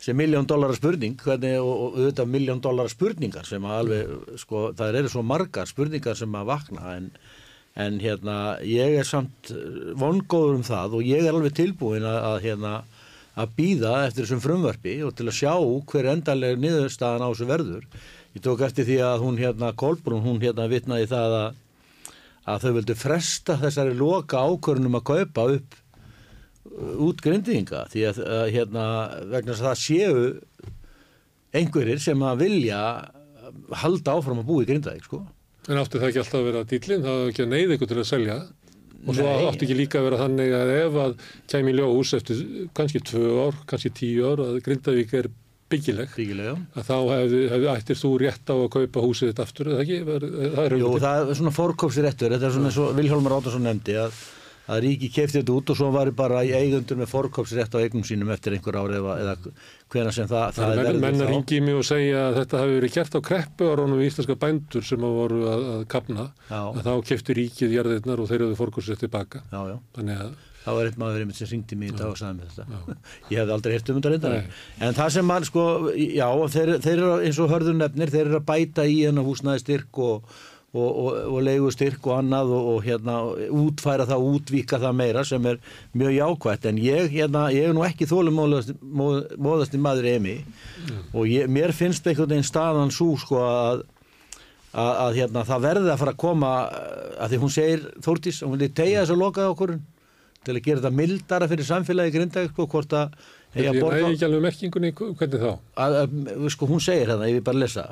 sem 0.00 0.16
miljón 0.16 0.48
dólarar 0.48 0.78
spurning 0.78 1.18
hvernig, 1.20 1.58
og, 1.60 1.74
og 1.74 1.98
auðvitað 1.98 2.32
miljón 2.32 2.62
dólarar 2.64 2.92
spurningar 2.92 3.48
sem 3.48 3.66
að 3.68 3.82
alveg, 3.82 4.14
sko, 4.40 4.70
það 4.78 5.02
eru 5.02 5.12
svo 5.12 5.24
margar 5.26 5.68
spurningar 5.68 6.16
sem 6.16 6.38
að 6.40 6.48
vakna 6.54 6.94
en, 6.96 7.10
en 7.84 8.00
hérna, 8.00 8.38
ég 8.64 8.96
er 9.02 9.08
samt 9.08 9.52
vongóður 10.00 10.56
um 10.56 10.64
það 10.64 10.96
og 10.96 11.04
ég 11.04 11.26
er 11.26 11.36
alveg 11.36 11.58
tilbúin 11.60 12.08
að, 12.08 12.18
að 12.30 12.40
hérna 12.48 12.74
að 13.40 13.52
býða 13.56 13.92
eftir 14.06 14.26
þessum 14.26 14.42
frumvarfi 14.44 14.96
og 15.06 15.14
til 15.16 15.28
að 15.28 15.36
sjá 15.36 15.52
hver 15.92 16.08
endalega 16.12 16.60
niðurstaðan 16.60 17.24
á 17.24 17.28
þessu 17.30 17.48
verður. 17.48 17.84
Ég 18.34 18.44
tók 18.44 18.62
eftir 18.66 18.86
því 18.86 18.98
að 19.06 19.24
hún 19.24 19.38
hérna, 19.40 19.72
Kolbrún, 19.78 20.24
hún 20.24 20.40
hérna 20.42 20.68
vitnaði 20.70 21.08
það 21.10 21.36
að, 21.38 21.60
að 22.48 22.64
þau 22.64 22.72
vildu 22.78 22.96
fresta 22.98 23.56
þessari 23.60 23.96
loka 23.98 24.40
ákvörnum 24.40 24.98
að 24.98 25.06
kaupa 25.10 25.46
upp 25.56 25.78
út 27.00 27.20
grindinga 27.24 27.86
því 27.90 28.04
að, 28.10 28.20
hérna 28.54 28.84
vegna 29.32 29.56
að 29.56 29.64
það 29.64 29.80
séu 29.80 30.24
einhverjir 31.56 32.00
sem 32.02 32.22
að 32.22 32.44
vilja 32.44 32.80
halda 33.82 34.16
áfram 34.16 34.42
að 34.42 34.48
búa 34.50 34.64
í 34.64 34.68
grindaðik 34.68 35.06
sko. 35.08 35.24
En 35.68 35.80
átti 35.80 35.98
það 35.98 36.08
ekki 36.08 36.22
alltaf 36.22 36.38
að 36.40 36.48
vera 36.48 36.64
dýlinn, 36.70 37.04
það 37.04 37.18
var 37.18 37.30
ekki 37.32 37.44
að 37.44 37.52
neyða 37.54 37.76
ykkur 37.76 37.90
til 37.90 38.00
að 38.00 38.08
selja? 38.08 38.36
Og 39.00 39.16
svo 39.16 39.26
Nei. 39.26 39.44
átti 39.48 39.66
ekki 39.66 39.76
líka 39.78 40.00
að 40.00 40.06
vera 40.06 40.20
þannig 40.20 40.54
að 40.56 40.72
ef 40.76 40.98
að 41.04 41.14
kæmi 41.50 41.72
í 41.72 41.76
ljós 41.78 42.12
eftir 42.18 42.40
kannski 42.76 43.02
tvö 43.10 43.30
ár, 43.46 43.60
kannski 43.70 43.92
tíu 43.96 44.28
ár 44.28 44.42
að 44.44 44.58
Grindavík 44.66 45.14
er 45.16 45.30
byggileg, 45.70 46.10
byggilega. 46.16 46.56
að 46.76 46.88
þá 46.90 46.96
hefði, 47.14 47.40
hefði 47.54 47.70
ættir 47.76 48.00
þú 48.02 48.10
rétt 48.24 48.50
á 48.50 48.54
að 48.58 48.68
kaupa 48.76 49.04
húsið 49.06 49.30
þetta 49.32 49.46
aftur, 49.46 49.70
eða 49.74 49.84
ekki? 49.86 49.98
Var- 50.10 50.28
Það 50.56 50.64
er 50.66 50.76
Jú, 50.80 50.90
það 51.06 51.22
er 51.30 51.40
svona 51.40 51.54
fórkópsréttur, 51.60 52.34
þetta 52.36 52.46
er 52.50 52.54
svona 52.58 52.70
eins 52.72 52.78
og 52.82 52.92
Vilhjálmar 52.98 53.36
Átnarsson 53.38 53.62
nefndi 53.68 53.96
að, 54.02 54.20
að 54.70 54.80
ríki 54.84 55.08
kefti 55.10 55.40
þetta 55.40 55.54
út 55.56 55.70
og 55.72 55.76
svo 55.80 55.88
var 55.94 56.10
bara 56.14 56.42
í 56.46 56.52
eigundur 56.54 56.98
með 57.00 57.08
fórkópsrétt 57.10 57.74
á 57.74 57.78
eignum 57.82 58.04
sínum 58.06 58.30
eftir 58.30 58.54
einhver 58.54 58.76
ári 58.78 58.98
eða, 59.00 59.16
eða 59.24 59.34
hvena 59.90 60.12
sem 60.14 60.28
það, 60.30 60.52
það 60.54 60.68
Það 60.70 60.70
er 60.70 60.84
menn, 60.92 61.00
menn 61.00 61.14
að 61.14 61.26
þá. 61.26 61.30
ringi 61.34 61.60
mig 61.66 61.74
og 61.80 61.86
segja 61.88 62.20
að 62.28 62.36
þetta 62.38 62.60
hafi 62.60 62.76
verið 62.78 62.94
gert 62.94 63.16
á 63.18 63.20
kreppu 63.30 63.70
áraunum 63.72 64.04
íslenska 64.06 64.36
bændur 64.38 64.86
sem 64.86 65.02
að 65.02 65.16
voru 65.18 65.40
að, 65.50 65.64
að 65.74 65.82
kapna 65.90 66.28
Já. 66.50 66.60
að 66.70 66.82
þá 66.86 66.92
kefti 67.10 67.38
ríkið 67.40 67.74
og 70.60 70.70
Það 70.70 70.76
var 70.76 70.90
einn 70.90 71.00
maður 71.00 71.24
einmitt 71.24 71.38
sem 71.38 71.48
ringdi 71.48 71.76
mig 71.80 71.92
í 71.94 71.96
dag 71.96 72.10
og 72.10 72.18
sagði 72.20 72.42
mér 72.42 72.52
þetta. 72.52 72.96
Ég 73.32 73.40
hefði 73.40 73.54
aldrei 73.56 73.74
heyrt 73.74 73.90
um 73.90 73.98
þetta 73.98 74.12
reyndar. 74.12 74.62
En 74.84 74.96
það 74.98 75.10
sem 75.16 75.28
mann, 75.30 75.48
sko, 75.48 75.66
já, 75.96 76.26
þeir, 76.54 76.72
þeir 76.84 76.94
eru 76.98 77.10
eins 77.24 77.40
og 77.40 77.52
hörður 77.54 77.76
nefnir, 77.80 78.12
þeir 78.12 78.24
eru 78.26 78.40
að 78.40 78.48
bæta 78.50 78.84
í 78.84 78.98
hennar 79.06 79.24
húsnæði 79.24 79.62
styrk 79.62 80.00
og, 80.04 80.34
og, 80.74 80.90
og, 80.90 81.14
og 81.30 81.38
leigu 81.46 81.70
styrk 81.72 82.10
og 82.10 82.18
annað 82.18 82.52
og, 82.58 82.68
og 82.74 82.84
hérna 82.84 83.14
útfæra 83.62 84.04
það, 84.10 84.26
útvíka 84.34 84.82
það 84.82 84.98
meira 85.00 85.24
sem 85.30 85.48
er 85.48 85.62
mjög 85.96 86.12
jákvætt. 86.18 86.68
En 86.68 86.82
ég, 86.84 87.08
hérna, 87.14 87.46
ég 87.56 87.70
er 87.70 87.78
nú 87.78 87.86
ekki 87.88 88.10
þólum 88.10 88.42
móðast 88.44 89.78
í 89.78 89.80
maður 89.80 90.10
emi 90.12 90.42
og 91.14 91.24
ég, 91.24 91.48
mér 91.48 91.72
finnst 91.72 92.04
einhvern 92.04 92.36
veginn 92.36 92.50
staðan 92.50 92.92
svo, 92.92 93.14
sko, 93.22 93.40
að 93.40 93.86
að, 94.70 94.90
að 95.02 95.16
hérna, 95.18 95.42
það 95.48 95.64
verði 95.64 95.90
að 95.90 96.02
fara 96.02 96.12
að 96.14 96.20
koma 96.20 96.50
að 97.20 97.32
því 97.32 97.38
hún 97.42 97.52
segir, 97.54 97.86
Þórtís, 98.04 98.42
hún 98.44 98.54
vilja 98.54 98.74
tegja 98.80 99.02
þess 99.02 99.14
að 99.14 99.22
loka 99.24 99.46
okkur 99.50 99.72
til 100.46 100.56
að 100.56 100.64
gera 100.64 100.80
þetta 100.80 100.96
mildara 100.96 101.48
fyrir 101.50 101.68
samfélagi 101.68 102.14
grinda 102.14 102.46
sko, 102.48 102.66
hvort 102.70 102.96
að 102.96 103.18
að 103.50 103.66
næði 103.66 103.82
borga 103.82 104.10
ekki 104.12 104.26
alveg 104.26 104.44
merkingunni 104.46 104.92
hvernig 104.96 105.42
þá? 105.42 105.50
Að, 105.84 105.96
að, 106.00 106.48
sko, 106.54 106.68
hún 106.70 106.82
segir 106.84 107.10
hérna, 107.10 107.28
ég 107.28 107.40
vil 107.40 107.46
bara 107.48 107.60
lesa. 107.60 107.86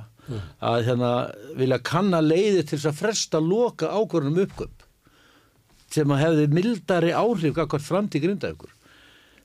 Að 0.62 0.82
hérna, 0.86 1.12
vilja 1.58 1.78
kanna 1.84 2.20
leiði 2.22 2.62
til 2.62 2.76
þess 2.76 2.90
að 2.92 3.00
fresta 3.00 3.40
loka 3.42 3.90
ákvörðunum 3.90 4.42
uppgöp 4.44 4.84
sem 5.92 6.12
að 6.12 6.22
hefði 6.24 6.48
mildari 6.52 7.14
áhrif 7.16 7.54
gagvart 7.56 7.86
framtíð 7.86 8.26
grinda 8.26 8.52
ykkur 8.52 8.74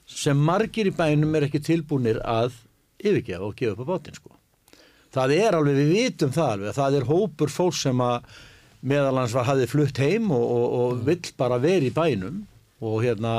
sem 0.10 0.38
margir 0.38 0.90
í 0.90 0.96
bænum 0.96 1.36
er 1.38 1.48
ekki 1.48 1.62
tilbúnir 1.64 2.20
að 2.28 2.58
yfirgefa 3.00 3.48
og 3.48 3.56
gefa 3.60 3.78
upp 3.78 3.88
á 3.88 3.92
bátinn 3.94 4.18
sko. 4.18 4.34
það 5.16 5.36
er 5.38 5.56
alveg, 5.56 5.78
við 5.80 5.94
vitum 5.94 6.34
það 6.36 6.50
alveg 6.56 6.72
að 6.72 6.80
það 6.80 6.98
er 6.98 7.08
hópur 7.08 7.54
fólk 7.54 7.78
sem 7.80 8.04
að 8.04 8.34
meðalans 8.84 9.36
var 9.36 9.48
hafði 9.48 9.70
flutt 9.72 10.02
heim 10.04 10.32
og, 10.36 10.44
og, 10.44 10.66
og 10.80 11.06
vill 11.08 11.32
bara 11.40 11.62
vera 11.64 11.88
í 11.88 11.94
bænum 11.96 12.44
og 12.90 13.00
hérna 13.06 13.34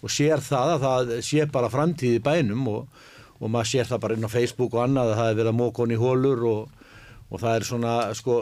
og 0.00 0.12
sér 0.12 0.40
það 0.44 0.74
að 0.74 0.84
það 0.86 1.14
sé 1.26 1.46
bara 1.52 1.68
framtíð 1.72 2.18
í 2.18 2.22
bænum 2.24 2.68
og, 2.72 2.86
og 3.40 3.50
maður 3.52 3.70
sér 3.74 3.88
það 3.90 4.02
bara 4.04 4.16
inn 4.18 4.28
á 4.28 4.32
Facebook 4.32 4.74
og 4.76 4.84
annað 4.86 5.10
að 5.14 5.18
það 5.20 5.30
er 5.32 5.38
verið 5.40 5.52
að 5.52 5.58
móka 5.60 5.82
honni 5.84 5.96
í 5.98 6.00
hólur 6.00 6.44
og, 6.50 6.78
og 7.30 7.42
það 7.42 7.56
er 7.60 7.66
svona 7.68 7.92
sko, 8.16 8.38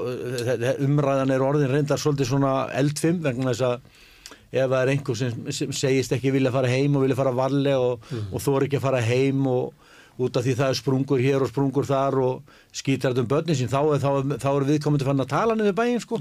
umræðan 0.86 1.32
er 1.34 1.44
orðin 1.44 1.72
reyndar 1.72 2.00
svolítið 2.00 2.30
svona 2.32 2.52
eldfim 2.78 3.18
vegna 3.24 3.52
þess 3.52 3.66
að 3.68 4.04
ef 4.48 4.70
það 4.70 4.78
er 4.80 4.90
einhver 4.94 5.18
sem, 5.20 5.34
sem 5.52 5.72
segist 5.76 6.14
ekki 6.16 6.30
vilja 6.32 6.52
fara 6.54 6.70
heim 6.72 6.94
og 6.96 7.04
vilja 7.04 7.18
fara 7.18 7.34
varlega 7.36 7.80
og, 7.84 8.06
og 8.32 8.40
þú 8.40 8.54
er 8.60 8.66
ekki 8.68 8.78
að 8.80 8.86
fara 8.86 9.02
heim 9.04 9.42
og 9.50 9.84
út 10.24 10.38
af 10.40 10.46
því 10.46 10.54
það 10.58 10.72
er 10.72 10.78
sprungur 10.80 11.20
hér 11.22 11.44
og 11.44 11.50
sprungur 11.52 11.86
þar 11.86 12.16
og 12.22 12.54
skýtar 12.74 13.12
þetta 13.12 13.22
um 13.26 13.28
börnin 13.30 13.58
sín 13.58 13.68
þá, 13.70 13.82
þá, 14.02 14.08
er- 14.22 14.40
þá 14.42 14.48
er 14.54 14.66
viðkomandi 14.72 15.06
fann 15.06 15.22
að 15.22 15.28
tala 15.34 15.54
niður 15.58 15.76
bæinn 15.78 16.00
sko 16.02 16.18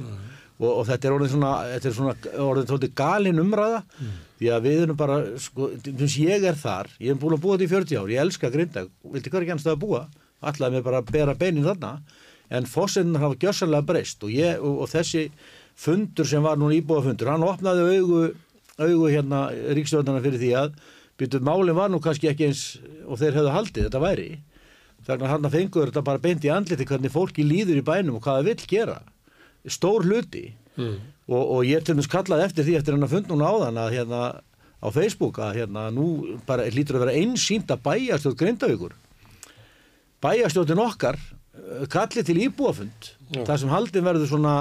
og, 0.57 0.69
og 0.71 0.85
þetta 0.87 1.07
er 1.07 1.15
orðin 1.15 1.33
svona, 1.33 1.51
þetta 1.73 1.89
er 1.89 1.95
svona 1.97 2.15
orðin 2.45 2.69
tótið 2.69 2.93
galin 2.97 3.41
umræða. 3.43 3.81
Því 4.37 4.49
að 4.53 4.65
við 4.67 4.83
erum 4.85 4.97
bara, 4.99 5.17
sko, 5.41 5.71
ég 5.73 6.45
er 6.45 6.57
þar 6.57 6.91
ég 7.01 7.13
er 7.13 7.19
búin 7.21 7.37
að 7.37 7.43
búa 7.43 7.57
þetta 7.57 7.65
í 7.65 7.73
40 7.73 8.01
ár, 8.01 8.11
ég 8.13 8.23
elska 8.23 8.51
grinda 8.53 8.85
vilti 9.13 9.33
hver 9.33 9.45
ekki 9.45 9.53
annars 9.55 9.65
það 9.65 9.77
að 9.77 9.83
búa? 9.85 10.01
Allavega 10.45 10.77
með 10.77 10.83
bara 10.85 11.01
að 11.01 11.13
bera 11.15 11.37
beinin 11.37 11.65
þarna. 11.65 11.93
En 12.53 12.67
fósinn 12.69 13.17
hafa 13.17 13.39
gjössanlega 13.41 13.87
breyst 13.87 14.21
og, 14.23 14.33
ég, 14.33 14.61
og, 14.61 14.83
og 14.85 14.91
þessi 14.91 15.25
fundur 15.77 16.29
sem 16.29 16.45
var 16.45 16.57
núna 16.57 16.77
íbúafundur, 16.77 17.31
hann 17.33 17.45
opnaði 17.45 17.97
augu, 17.97 18.21
augu 18.77 19.09
hérna 19.11 19.47
ríkstjórnarna 19.77 20.23
fyrir 20.23 20.41
því 20.41 20.53
að 20.61 20.77
byrjuð 21.17 21.43
málinn 21.45 21.77
var 21.77 21.91
nú 21.91 21.99
kannski 22.01 22.29
ekki 22.29 22.47
eins 22.47 22.63
og 23.05 23.19
þeir 23.19 23.41
hefðu 23.41 23.53
haldið 23.57 23.89
þetta 23.89 24.01
væri. 24.05 24.29
Þannig 25.07 25.25
að 25.25 25.33
hann 25.33 25.51
fengur 25.53 25.89
þetta 25.89 26.05
bara 26.05 26.21
beint 26.21 26.45
í 26.45 26.53
andliti 26.53 26.87
hvernig 26.87 27.13
fólki 27.13 27.45
líður 27.45 27.81
í 27.81 27.85
bænum 27.85 28.17
og 28.17 28.25
hvað 28.25 28.39
það 28.39 28.49
vill 28.51 28.69
gera 28.69 28.97
stór 29.71 30.05
hluti 30.07 30.49
mm. 30.77 30.97
og, 31.29 31.41
og 31.41 31.61
ég 31.67 31.83
til 31.83 31.95
dæmis 31.95 32.09
kallaði 32.11 32.47
eftir 32.47 32.67
því 32.67 32.77
eftir 32.79 32.95
hann 32.95 33.07
að 33.07 33.15
fund 33.15 33.31
núna 33.31 33.51
áðan 33.51 33.81
að 33.83 33.95
hérna 33.97 34.21
á 34.77 34.87
Facebook 34.93 35.39
að 35.41 35.61
hérna 35.61 35.87
nú 35.93 36.37
bara 36.47 36.67
lítur 36.73 36.99
að 36.99 37.07
vera 37.07 37.17
einsýnt 37.17 37.71
að 37.73 37.83
bæjastjóð 37.87 38.37
Grindavíkur 38.41 38.97
bæjastjóðin 40.23 40.83
okkar 40.83 41.17
eh, 41.17 41.87
kalli 41.91 42.23
til 42.25 42.37
íbúafund 42.45 43.13
Já. 43.33 43.41
þar 43.43 43.63
sem 43.63 43.73
haldin 43.73 44.05
verður 44.05 44.31
svona 44.31 44.55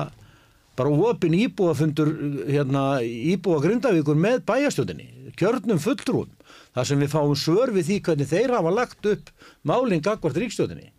bara 0.77 0.93
opin 1.11 1.37
íbúafundur 1.37 2.11
hérna 2.49 2.87
íbúa 3.05 3.61
Grindavíkur 3.65 4.19
með 4.21 4.43
bæjastjóðinni 4.49 5.33
kjörnum 5.37 5.81
fulltrúum 5.83 6.33
þar 6.77 6.89
sem 6.89 7.01
við 7.01 7.13
fáum 7.13 7.37
svör 7.37 7.73
við 7.77 7.91
því 7.91 8.03
hvernig 8.09 8.31
þeir 8.33 8.57
hafa 8.57 8.73
lagt 8.73 9.09
upp 9.13 9.33
málinn 9.69 10.05
gagvart 10.05 10.41
ríkstjóðinni 10.41 10.93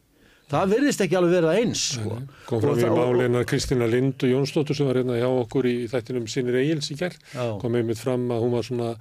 það 0.52 0.70
virðist 0.74 1.02
ekki 1.04 1.18
alveg 1.20 1.34
vera 1.42 1.56
eins 1.60 1.82
sko. 1.98 2.18
kom 2.48 2.62
í 2.62 2.68
það- 2.82 2.92
og- 2.92 3.00
málina 3.02 3.46
Kristina 3.46 3.88
Lind 3.88 4.24
og 4.24 4.30
Jónsdóttur 4.32 4.76
sem 4.76 4.88
var 4.88 4.96
hérna 5.02 5.18
hjá 5.20 5.28
okkur 5.44 5.66
í 5.68 5.78
þættinum 5.92 6.28
sinir 6.32 6.56
Egils 6.62 6.92
í 6.92 6.98
gerð 7.00 7.18
kom 7.62 7.76
einmitt 7.76 8.00
fram 8.00 8.28
að 8.32 8.42
hún 8.46 8.52
var 8.56 8.64
svona 8.64 8.92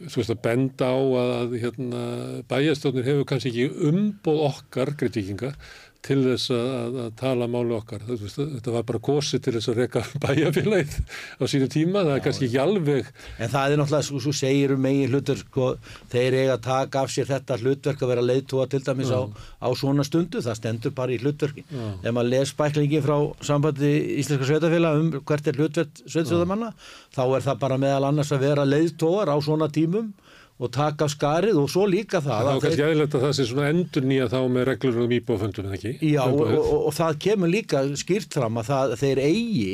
þú 0.00 0.16
veist 0.16 0.30
að 0.32 0.42
benda 0.42 0.86
á 0.88 0.96
að, 0.96 1.30
að 1.40 1.56
hérna, 1.60 2.02
bæjastjónir 2.48 3.04
hefur 3.04 3.24
kannski 3.28 3.50
ekki 3.52 3.88
umboð 3.90 4.38
okkar 4.48 4.94
kritíkinga 4.96 5.54
til 6.04 6.16
þess 6.24 6.52
að, 6.54 6.96
að, 7.04 7.08
tala 7.20 7.48
máli 7.50 7.74
okkar 7.76 8.04
þetta 8.08 8.72
var 8.72 8.84
bara 8.88 9.00
kosið 9.04 9.42
til 9.44 9.54
þess 9.56 9.70
að 9.72 9.80
reka 9.82 10.02
bæjafélagið 10.24 10.96
á 11.36 11.44
sínu 11.52 11.68
tíma 11.72 12.04
það 12.06 12.14
er 12.14 12.22
kannski 12.24 12.48
ekki 12.48 12.60
alveg 12.62 13.10
En 13.40 13.52
það 13.52 13.74
er 13.74 13.80
náttúrulega, 13.80 14.06
svo, 14.08 14.20
svo 14.24 14.32
segir 14.36 14.74
um 14.74 14.82
megin 14.84 15.12
hlutur, 15.12 15.40
sko, 15.40 15.68
þeir 16.12 16.36
eiga 16.38 16.56
að 16.56 16.64
taka 16.66 17.04
af 17.04 17.12
sér 17.12 17.28
þetta 17.28 17.58
hlutverk 17.60 18.04
að 18.04 18.12
vera 18.12 18.24
leiðtúa 18.24 18.66
til 18.70 18.82
dæmis 18.86 19.12
á, 19.12 19.20
á 19.28 19.68
svona 19.76 20.06
stundu, 20.06 20.42
það 20.44 20.58
stendur 20.58 20.94
bara 20.96 21.14
í 21.14 21.20
hlutverki. 21.22 21.64
Já. 21.68 21.84
Ef 22.00 22.16
maður 22.16 22.32
les 22.34 22.54
bæklingi 22.58 23.02
frá 23.04 23.16
sambandi 23.46 23.92
Íslenska 24.20 24.48
sveitafélag 24.48 25.00
um 25.00 25.12
hvert 25.20 25.52
er 25.52 25.60
hlutverk 25.60 26.02
sveitafélagsmanna, 26.04 26.72
þá 27.16 27.22
er 27.28 27.46
það 27.48 27.62
bara 27.64 27.80
meðal 27.84 28.10
annars 28.10 28.32
að 28.34 28.44
vera 28.48 28.68
leiðtúar 28.68 29.32
á 29.32 29.36
svona 29.40 29.70
tímum 29.72 30.12
og 30.60 30.68
taka 30.74 31.06
af 31.06 31.12
skarið 31.14 31.56
og 31.56 31.68
svo 31.72 31.86
líka 31.88 32.20
það. 32.20 32.30
það 32.30 32.40
að 32.40 32.50
var 32.50 32.64
kannski 32.64 32.84
eðlilegt 32.84 33.14
að 33.16 33.22
það 33.24 33.34
sé 33.36 33.44
svona 33.48 33.68
endur 33.72 34.06
nýja 34.06 34.26
þá 34.28 34.38
með 34.52 34.66
reglur 34.68 34.98
um 35.00 35.14
íbúaföndum 35.16 35.68
en 35.68 35.76
ekki 35.78 35.92
Já, 36.04 36.22
og, 36.26 36.40
og, 36.44 36.72
og 36.90 36.96
það 36.98 37.20
kemur 37.24 37.52
líka 37.52 37.82
skýrt 37.96 38.36
fram 38.36 38.60
að 38.60 38.68
það, 38.68 38.96
þeir 39.00 39.20
eigi 39.24 39.70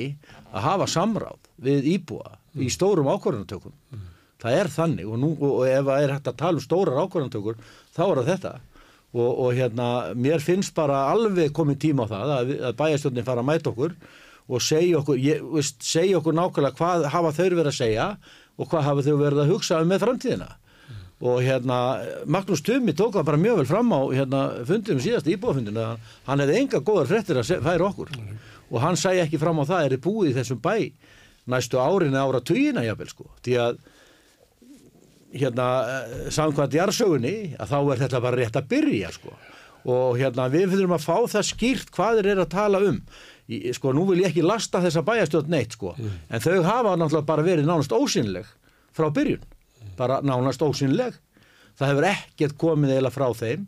að 0.53 0.67
hafa 0.69 0.87
samráð 0.91 1.41
við 1.67 1.89
íbúa 1.97 2.37
í 2.57 2.69
stórum 2.73 3.11
ákvarðanatökum. 3.11 3.75
Það 4.41 4.59
er 4.61 4.71
þannig 4.73 5.09
og, 5.11 5.19
nú, 5.21 5.31
og, 5.41 5.59
ef 5.67 5.89
það 5.89 6.05
er 6.05 6.13
hægt 6.15 6.31
að 6.31 6.39
tala 6.43 6.61
um 6.61 6.65
stórar 6.65 7.01
ákvarðanatökur 7.03 7.59
þá 7.97 8.03
er 8.07 8.21
það 8.21 8.31
þetta. 8.31 8.53
Og, 9.17 9.31
og 9.31 9.57
hérna, 9.57 9.89
mér 10.19 10.45
finnst 10.45 10.75
bara 10.77 11.07
alveg 11.11 11.51
komið 11.57 11.81
tíma 11.87 12.05
á 12.05 12.13
það 12.13 12.33
að, 12.37 12.53
að 12.69 12.79
bæjarstjórnin 12.79 13.27
fara 13.27 13.43
að 13.43 13.49
mæta 13.49 13.73
okkur 13.73 13.97
og 14.47 14.63
segja 14.63 15.01
okkur, 15.01 15.19
ég, 15.19 15.43
veist, 15.57 15.81
segja 15.83 16.21
okkur 16.21 16.37
nákvæmlega 16.37 16.79
hvað 16.79 17.07
hafa 17.15 17.33
þau 17.35 17.47
verið 17.47 17.71
að 17.71 17.79
segja 17.79 18.07
og 18.57 18.69
hvað 18.71 18.87
hafa 18.87 19.05
þau 19.07 19.17
verið 19.23 19.43
að 19.43 19.53
hugsa 19.55 19.81
um 19.83 19.91
með 19.91 20.05
framtíðina 20.05 20.51
og 21.25 21.41
hérna 21.41 21.77
Magnús 22.29 22.61
Tumi 22.61 22.93
tók 22.93 23.15
það 23.17 23.29
bara 23.31 23.41
mjög 23.41 23.61
vel 23.63 23.69
fram 23.71 23.93
á 23.97 24.01
hérna 24.13 24.41
fundinum 24.69 25.01
síðast 25.01 25.29
íbúafundinu 25.33 25.81
að 25.81 26.11
hann 26.27 26.43
hefði 26.45 26.59
enga 26.61 26.81
góðar 26.85 27.09
fréttir 27.09 27.41
að 27.41 27.53
færa 27.65 27.89
okkur. 27.89 28.13
Og 28.69 28.83
hann 28.83 28.99
sæði 29.01 29.23
ekki 29.25 29.41
fram 29.41 29.63
á 29.63 29.65
það 29.65 29.87
er 29.87 30.03
búið 30.05 30.33
í 30.33 30.37
þessum 30.37 30.61
bæ 30.61 30.77
næstu 31.49 31.81
árin 31.81 32.19
ára 32.19 32.43
tugina 32.45 32.85
jafnvel 32.85 33.09
sko. 33.09 33.31
Því 33.47 33.57
að 33.63 33.79
hérna 35.37 35.69
eh, 35.95 36.29
samkvæmt 36.35 36.77
jarðsögunni 36.77 37.37
að 37.57 37.73
þá 37.73 37.79
er 37.81 38.03
þetta 38.05 38.23
bara 38.27 38.41
rétt 38.43 38.61
að 38.61 38.69
byrja 38.75 39.15
sko. 39.17 39.33
Og 39.87 40.21
hérna 40.21 40.51
við 40.53 40.75
þurfum 40.75 40.97
að 40.99 41.07
fá 41.07 41.17
það 41.39 41.49
skýrt 41.49 41.93
hvað 41.95 42.21
þeir 42.21 42.31
eru 42.35 42.45
að 42.45 42.55
tala 42.59 42.85
um. 42.91 43.03
Í, 43.47 43.61
sko 43.73 43.93
nú 43.95 44.05
vil 44.11 44.21
ég 44.25 44.33
ekki 44.33 44.45
lasta 44.45 44.83
þessa 44.85 45.07
bæjastjótt 45.07 45.49
neitt 45.49 45.79
sko. 45.79 45.95
En 46.29 46.43
þau 46.43 46.61
hafa 46.67 46.97
náttúrulega 46.99 47.31
bara 47.31 47.47
verið 47.47 47.69
nánast 47.71 47.95
ósynleg 47.95 48.49
frá 48.93 49.09
byrjun 49.15 49.45
bara 49.99 50.21
nánast 50.25 50.63
ósynleg 50.63 51.17
það 51.77 51.93
hefur 51.93 52.09
ekkert 52.11 52.59
komið 52.61 52.95
eiginlega 52.95 53.15
frá 53.15 53.27
þeim 53.37 53.67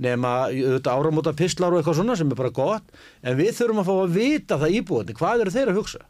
nema 0.00 0.32
áramóta 0.88 1.34
pistlar 1.36 1.74
og 1.74 1.80
eitthvað 1.80 2.00
svona 2.00 2.16
sem 2.16 2.30
er 2.32 2.38
bara 2.38 2.54
gott 2.54 2.94
en 3.20 3.36
við 3.38 3.52
þurfum 3.58 3.82
að 3.82 3.90
fá 3.90 3.94
að 3.98 4.16
vita 4.16 4.60
það 4.60 4.76
íbúðandi 4.80 5.16
hvað 5.18 5.44
eru 5.44 5.54
þeir 5.56 5.72
að 5.72 5.80
hugsa? 5.80 6.02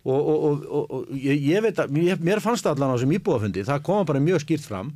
Og, 0.00 0.16
og, 0.16 0.36
og, 0.48 0.60
og, 0.64 0.92
og 0.96 1.08
ég, 1.12 1.42
ég 1.44 1.60
veit 1.60 1.80
að 1.82 1.90
mér, 1.92 2.20
mér 2.24 2.40
fannst 2.40 2.64
allan 2.64 2.94
á 2.94 2.96
sem 3.02 3.10
íbúafundi 3.12 3.66
það 3.68 3.82
koma 3.84 4.06
bara 4.08 4.22
mjög 4.22 4.46
skýrt 4.46 4.64
fram 4.64 4.94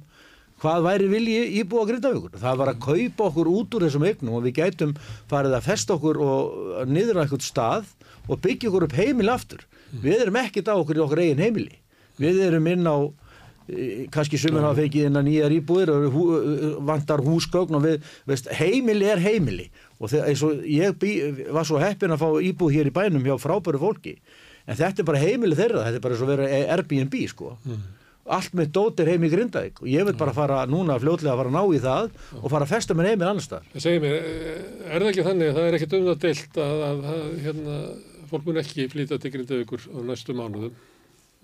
hvað 0.63 0.87
væri 0.87 1.09
vilji 1.11 1.41
íbúa 1.61 1.85
grindavíkur? 1.89 2.39
Það 2.41 2.61
var 2.61 2.71
að 2.73 2.81
kaupa 2.85 3.29
okkur 3.29 3.51
út 3.51 3.77
úr 3.77 3.87
þessum 3.87 4.07
eignum 4.09 4.39
og 4.39 4.47
við 4.47 4.61
gætum 4.61 4.95
farið 5.31 5.59
að 5.59 5.67
festa 5.67 5.97
okkur 5.99 6.21
og 6.25 6.89
niður 6.89 7.21
á 7.21 7.23
eitthvað 7.25 7.45
stað 7.45 7.91
og 8.29 8.41
byggja 8.45 8.71
okkur 8.71 8.87
upp 8.87 8.97
heimil 8.97 9.33
aftur. 9.33 9.67
Við 9.93 10.25
erum 10.25 10.41
ekkert 10.41 10.71
á 10.73 10.75
okkur 10.75 11.01
í 11.01 11.05
okkur 11.05 11.23
eigin 11.25 11.43
heimili. 11.45 11.77
Við 12.21 12.41
erum 12.47 12.71
inn 12.71 12.89
á 12.89 12.97
kannski 14.13 14.39
sumir 14.41 14.65
hafa 14.65 14.83
fengið 14.83 15.09
inn 15.09 15.19
að 15.19 15.27
nýjar 15.29 15.55
íbúðir 15.57 15.93
hú, 16.13 16.25
eh, 16.37 16.65
vantar 16.85 17.23
húsgögn 17.25 17.79
og 17.79 17.85
við, 17.87 18.15
veist, 18.29 18.49
heimili 18.53 19.09
er 19.09 19.23
heimili. 19.25 19.71
Og 20.01 20.11
þegar, 20.13 20.45
og 20.45 20.65
ég 20.69 20.99
bí, 21.01 21.13
var 21.51 21.65
svo 21.65 21.81
heppin 21.81 22.13
að 22.13 22.21
fá 22.21 22.29
íbúð 22.45 22.75
hér 22.77 22.91
í 22.91 22.95
bænum 22.95 23.25
hjá 23.25 23.39
frábæru 23.41 23.81
fólki. 23.81 24.19
En 24.67 24.77
þetta 24.77 25.01
er 25.01 25.09
bara 25.09 25.23
heimili 25.23 25.57
þeirra, 25.57 25.85
þetta 25.89 26.01
er 26.01 26.05
bara 26.05 26.21
og 26.21 26.29
vera 26.29 26.49
Airbnb 26.77 27.15
sko. 27.29 27.57
Allt 28.25 28.55
með 28.57 28.71
dótir 28.73 29.09
heim 29.09 29.25
í 29.25 29.29
Grindavík 29.29 29.83
og 29.83 29.89
ég 29.89 30.05
vil 30.09 30.17
bara 30.17 30.33
fara 30.33 30.63
núna 30.65 30.97
fljótlega 30.97 31.35
að 31.35 31.43
fara 31.43 31.51
að 31.51 31.57
ná 31.59 31.75
í 31.77 31.81
það 31.85 32.07
og 32.41 32.47
fara 32.49 32.65
að 32.65 32.73
festa 32.73 32.95
mér 32.97 33.11
heimil 33.13 33.29
annars 33.29 33.51
Það 33.53 33.85
segir 33.85 34.01
mér, 34.01 34.15
eh, 34.17 34.63
er 34.89 35.05
það 35.05 35.11
ekki 35.11 35.27
þannig 35.27 35.51
að 35.51 35.59
það 35.59 35.67
er 35.69 35.77
ekkert 35.77 35.97
um 35.99 36.07
það 36.09 36.23
deilt 36.23 36.57
að, 36.57 36.85
að, 36.89 37.05
að 37.13 37.27
hérna, 37.45 37.77
fólk 38.31 38.47
mun 38.49 38.63
ekki 38.63 38.89
flytja 38.89 39.21
til 39.21 39.33
Grindavíkur 39.35 39.85
á 39.93 39.99
næstu 40.09 40.33
mánuðum 40.33 40.73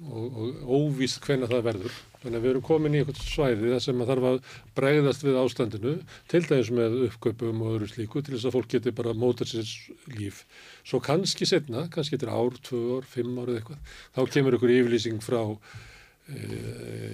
og, 0.08 0.38
og 0.40 0.70
óvíst 0.70 1.20
hvenna 1.24 1.48
það 1.50 1.66
verður. 1.66 1.98
Þannig 2.20 2.36
að 2.36 2.44
við 2.44 2.50
erum 2.50 2.64
komin 2.64 2.94
í 2.94 3.00
eitthvað 3.00 3.20
svæði 3.24 3.72
þar 3.72 3.82
sem 3.84 4.00
að 4.02 4.10
þarf 4.10 4.26
að 4.30 4.38
bregðast 4.76 5.22
við 5.24 5.38
ástandinu, 5.40 5.92
til 6.30 6.40
dæmis 6.46 6.72
með 6.76 6.96
uppköpum 7.06 7.62
og 7.64 7.74
öðru 7.74 7.90
slíku, 7.90 8.22
til 8.24 8.34
þess 8.36 8.48
að 8.48 8.56
fólk 8.56 8.72
geti 8.74 8.94
bara 8.96 9.14
mótað 9.16 9.52
sér 9.54 9.70
líf. 10.18 10.42
Svo 10.84 11.00
kannski 11.04 11.48
setna, 11.48 11.86
kannski 11.92 12.18
eftir 12.18 12.32
ár, 12.32 12.58
tvö 12.66 12.98
ár, 12.98 13.08
fimm 13.08 13.38
ár 13.40 13.52
eða 13.52 13.62
eitthvað, 13.62 13.94
þá 14.16 14.20
kemur 14.36 14.58
ykkur 14.58 14.74
yfirlýsing 14.76 15.24
frá 15.24 15.40
e, 15.40 16.40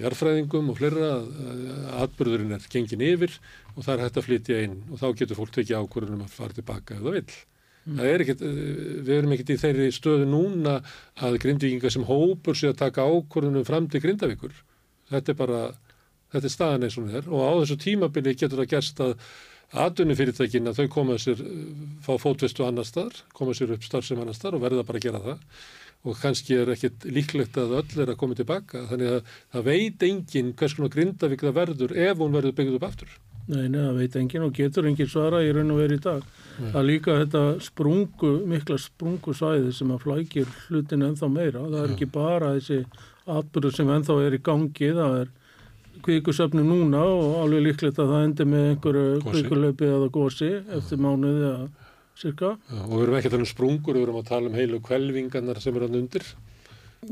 jarðfræðingum 0.03 0.71
og 0.73 0.79
fleira 0.81 1.11
að 1.17 1.67
atbyrðurinn 2.03 2.57
er 2.57 2.71
gengin 2.71 3.07
yfir 3.07 3.37
og 3.75 3.83
það 3.85 3.93
er 3.95 4.07
hægt 4.07 4.19
að 4.19 4.27
flytja 4.27 4.63
inn 4.67 4.81
og 4.91 5.03
þá 5.03 5.07
getur 5.21 5.39
fólk 5.39 5.55
tekið 5.55 5.85
ákvörðunum 5.85 6.27
að 6.27 6.35
fara 6.35 6.59
tilbaka 6.59 6.99
það 6.99 7.21
vill. 7.21 7.39
Það 7.87 8.07
er 8.11 8.23
ekkert, 8.23 8.41
eh, 8.43 9.01
við 9.07 9.13
erum 9.17 9.33
ekkert 9.35 9.51
í 9.53 9.59
þeirri 9.61 9.89
stöðu 9.95 10.25
núna 10.27 10.77
að 11.23 11.39
grindvíkinga 11.43 11.91
sem 11.91 12.03
hópur 12.03 12.57
sér 12.57 12.73
að 12.73 12.81
taka 12.83 13.07
ákvörðunum 13.07 13.65
fram 13.65 13.87
til 13.87 14.01
grindavíkur. 14.03 14.51
Þetta 15.09 15.29
er 15.31 15.39
bara, 15.39 15.61
þetta 16.33 16.49
er 16.49 16.55
staðan 16.55 16.83
eins 16.83 16.97
og 16.97 17.05
hún 17.05 17.15
er 17.15 17.29
og 17.31 17.39
á 17.47 17.51
þessu 17.63 17.77
tímabili 17.79 18.35
getur 18.35 18.59
það 18.59 18.73
gerst 18.75 18.99
að 18.99 19.15
atvinnufyrirtækin 19.71 20.67
að 20.67 20.79
þau 20.81 20.87
koma 20.89 21.15
sér, 21.15 21.39
eh, 21.39 21.99
fá 22.03 22.17
fótvestu 22.19 22.67
annar 22.67 22.87
staðar, 22.87 23.23
koma 23.33 23.51
sér 23.51 23.71
upp 23.71 23.83
starfsem 23.83 24.19
annar 24.19 24.35
staðar 24.35 24.59
og 24.59 24.63
verða 24.67 24.85
bara 24.87 24.99
að 24.99 25.07
gera 25.07 25.23
það 25.23 25.39
og 26.07 26.19
kannski 26.21 26.55
er 26.55 26.71
ekkit 26.71 27.07
líklegt 27.09 27.57
að 27.59 27.73
öll 27.81 28.01
er 28.03 28.11
að 28.13 28.19
koma 28.21 28.37
tilbaka 28.37 28.85
þannig 28.91 29.15
að 29.15 29.31
það 29.55 29.65
veit 29.67 30.05
enginn 30.07 30.53
hvers 30.53 30.75
konar 30.77 30.93
grindavík 30.93 31.43
það 31.43 31.57
verður 31.57 31.95
ef 31.97 32.21
hún 32.21 32.37
verður 32.37 32.55
byggð 32.59 32.77
upp 32.77 32.87
aftur. 32.87 33.09
Nei, 33.47 33.69
nei, 33.71 33.79
það 33.79 33.99
veit 34.01 34.15
enginn 34.19 34.43
og 34.43 34.55
getur 34.57 34.87
enginn 34.89 35.07
svara 35.07 35.39
í 35.45 35.51
raun 35.55 35.71
og 35.71 35.77
verið 35.79 36.01
í 36.01 36.03
dag. 36.03 36.23
Það 36.57 36.79
er 36.81 36.87
líka 36.87 37.13
þetta 37.21 37.43
sprungu, 37.63 38.31
mikla 38.51 38.77
sprungu 38.81 39.35
svæði 39.37 39.71
sem 39.77 39.93
að 39.95 40.03
flækir 40.03 40.49
hlutin 40.67 41.05
ennþá 41.07 41.29
meira. 41.31 41.63
Það 41.63 41.77
er 41.83 41.93
ekki 41.93 42.09
bara 42.11 42.49
þessi 42.57 42.81
atbyrður 43.37 43.77
sem 43.77 43.91
ennþá 43.95 44.17
er 44.25 44.35
í 44.35 44.41
gangi, 44.43 44.89
það 44.97 45.19
er 45.21 45.31
kvíkusöfni 46.03 46.63
núna 46.65 47.01
og 47.07 47.37
alveg 47.45 47.63
líklegt 47.69 48.01
að 48.03 48.11
það 48.11 48.25
endi 48.27 48.47
með 48.51 48.67
einhverju 48.73 49.21
kvíkulöpi 49.27 49.87
eða 49.95 50.09
gósi 50.17 50.51
eftir 50.77 51.01
mánuði 51.01 51.47
eða 51.47 51.69
cirka. 52.17 52.51
Já, 52.67 52.81
og 52.83 52.93
við 52.93 53.05
erum 53.05 53.17
ekki 53.17 53.29
að 53.29 53.35
tala 53.37 53.45
um 53.45 53.51
sprungur, 53.53 53.97
við 53.97 54.05
erum 54.07 54.19
að 54.21 54.29
tala 54.29 54.51
um 54.51 54.57
heilu 54.57 54.81
kvelvingarnar 54.83 55.63
sem 55.63 55.75
eru 55.77 55.87
hann 55.87 55.99
undir. 56.01 56.27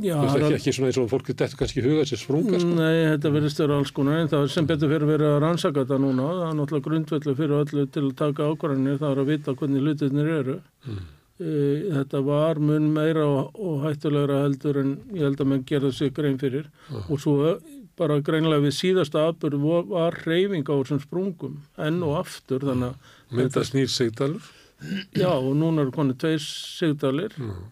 Já, 0.01 0.15
Þú 0.17 0.21
veist 0.25 0.35
það 0.35 0.45
ekki, 0.45 0.55
ekki 0.57 0.71
svona 0.75 0.87
eins 0.89 0.97
og 0.99 1.09
fólk 1.11 1.27
þetta 1.29 1.57
kannski 1.59 1.81
huga 1.85 2.03
sér 2.09 2.19
sprunga 2.19 2.59
sko. 2.59 2.69
Nei, 2.75 2.95
þetta 3.13 3.31
verðist 3.35 3.59
vera 3.61 3.75
alls 3.79 3.91
konar 3.95 4.17
en 4.23 4.31
það 4.31 4.45
er 4.47 4.53
sem 4.55 4.65
betur 4.67 4.89
fyrir 4.91 5.05
verið 5.11 5.29
að 5.29 5.37
rannsaka 5.45 5.83
þetta 5.85 5.99
núna 6.01 6.25
það 6.31 6.45
er 6.49 6.55
náttúrulega 6.59 6.87
grundvellu 6.89 7.35
fyrir 7.37 7.53
öllu 7.61 7.85
til 7.93 8.03
að 8.09 8.15
taka 8.23 8.47
ákvarðanir 8.49 8.97
það 9.03 9.11
er 9.13 9.21
að 9.23 9.29
vita 9.33 9.53
hvernig 9.61 9.85
hlutirnir 9.85 10.31
eru 10.39 10.57
Mm. 10.85 10.97
Eh, 11.35 11.79
þetta 11.91 12.19
var 12.23 12.59
mun 12.63 12.85
meira 12.95 13.23
og, 13.27 13.55
og 13.59 13.81
hættulegra 13.83 14.37
heldur 14.45 14.77
en 14.79 14.91
ég 15.11 15.23
held 15.25 15.41
að 15.43 15.49
menn 15.51 15.63
gerða 15.67 15.89
sig 15.91 16.13
grein 16.15 16.37
fyrir 16.39 16.69
og 17.09 17.17
svo 17.19 17.57
bara 17.99 18.21
greinlega 18.23 18.63
við 18.63 18.75
síðasta 18.77 19.25
atbyrð 19.33 19.65
var, 19.89 20.15
reyfing 20.25 20.63
á 20.63 20.73
þessum 20.79 21.01
sprungum 21.03 21.57
enn 21.77 22.01
og 22.07 22.21
aftur 22.21 22.63
þannig 22.63 22.93
að 22.93 23.35
Mynda 23.35 23.63
snýr 23.67 23.89
sigdalur. 23.91 24.45
já 25.15 25.27
og 25.33 25.51
núna 25.59 25.81
eru 25.83 25.91
konið 25.91 26.17
tveir 26.23 26.39
sigdalir 26.45 27.35
Mm. 27.39 27.65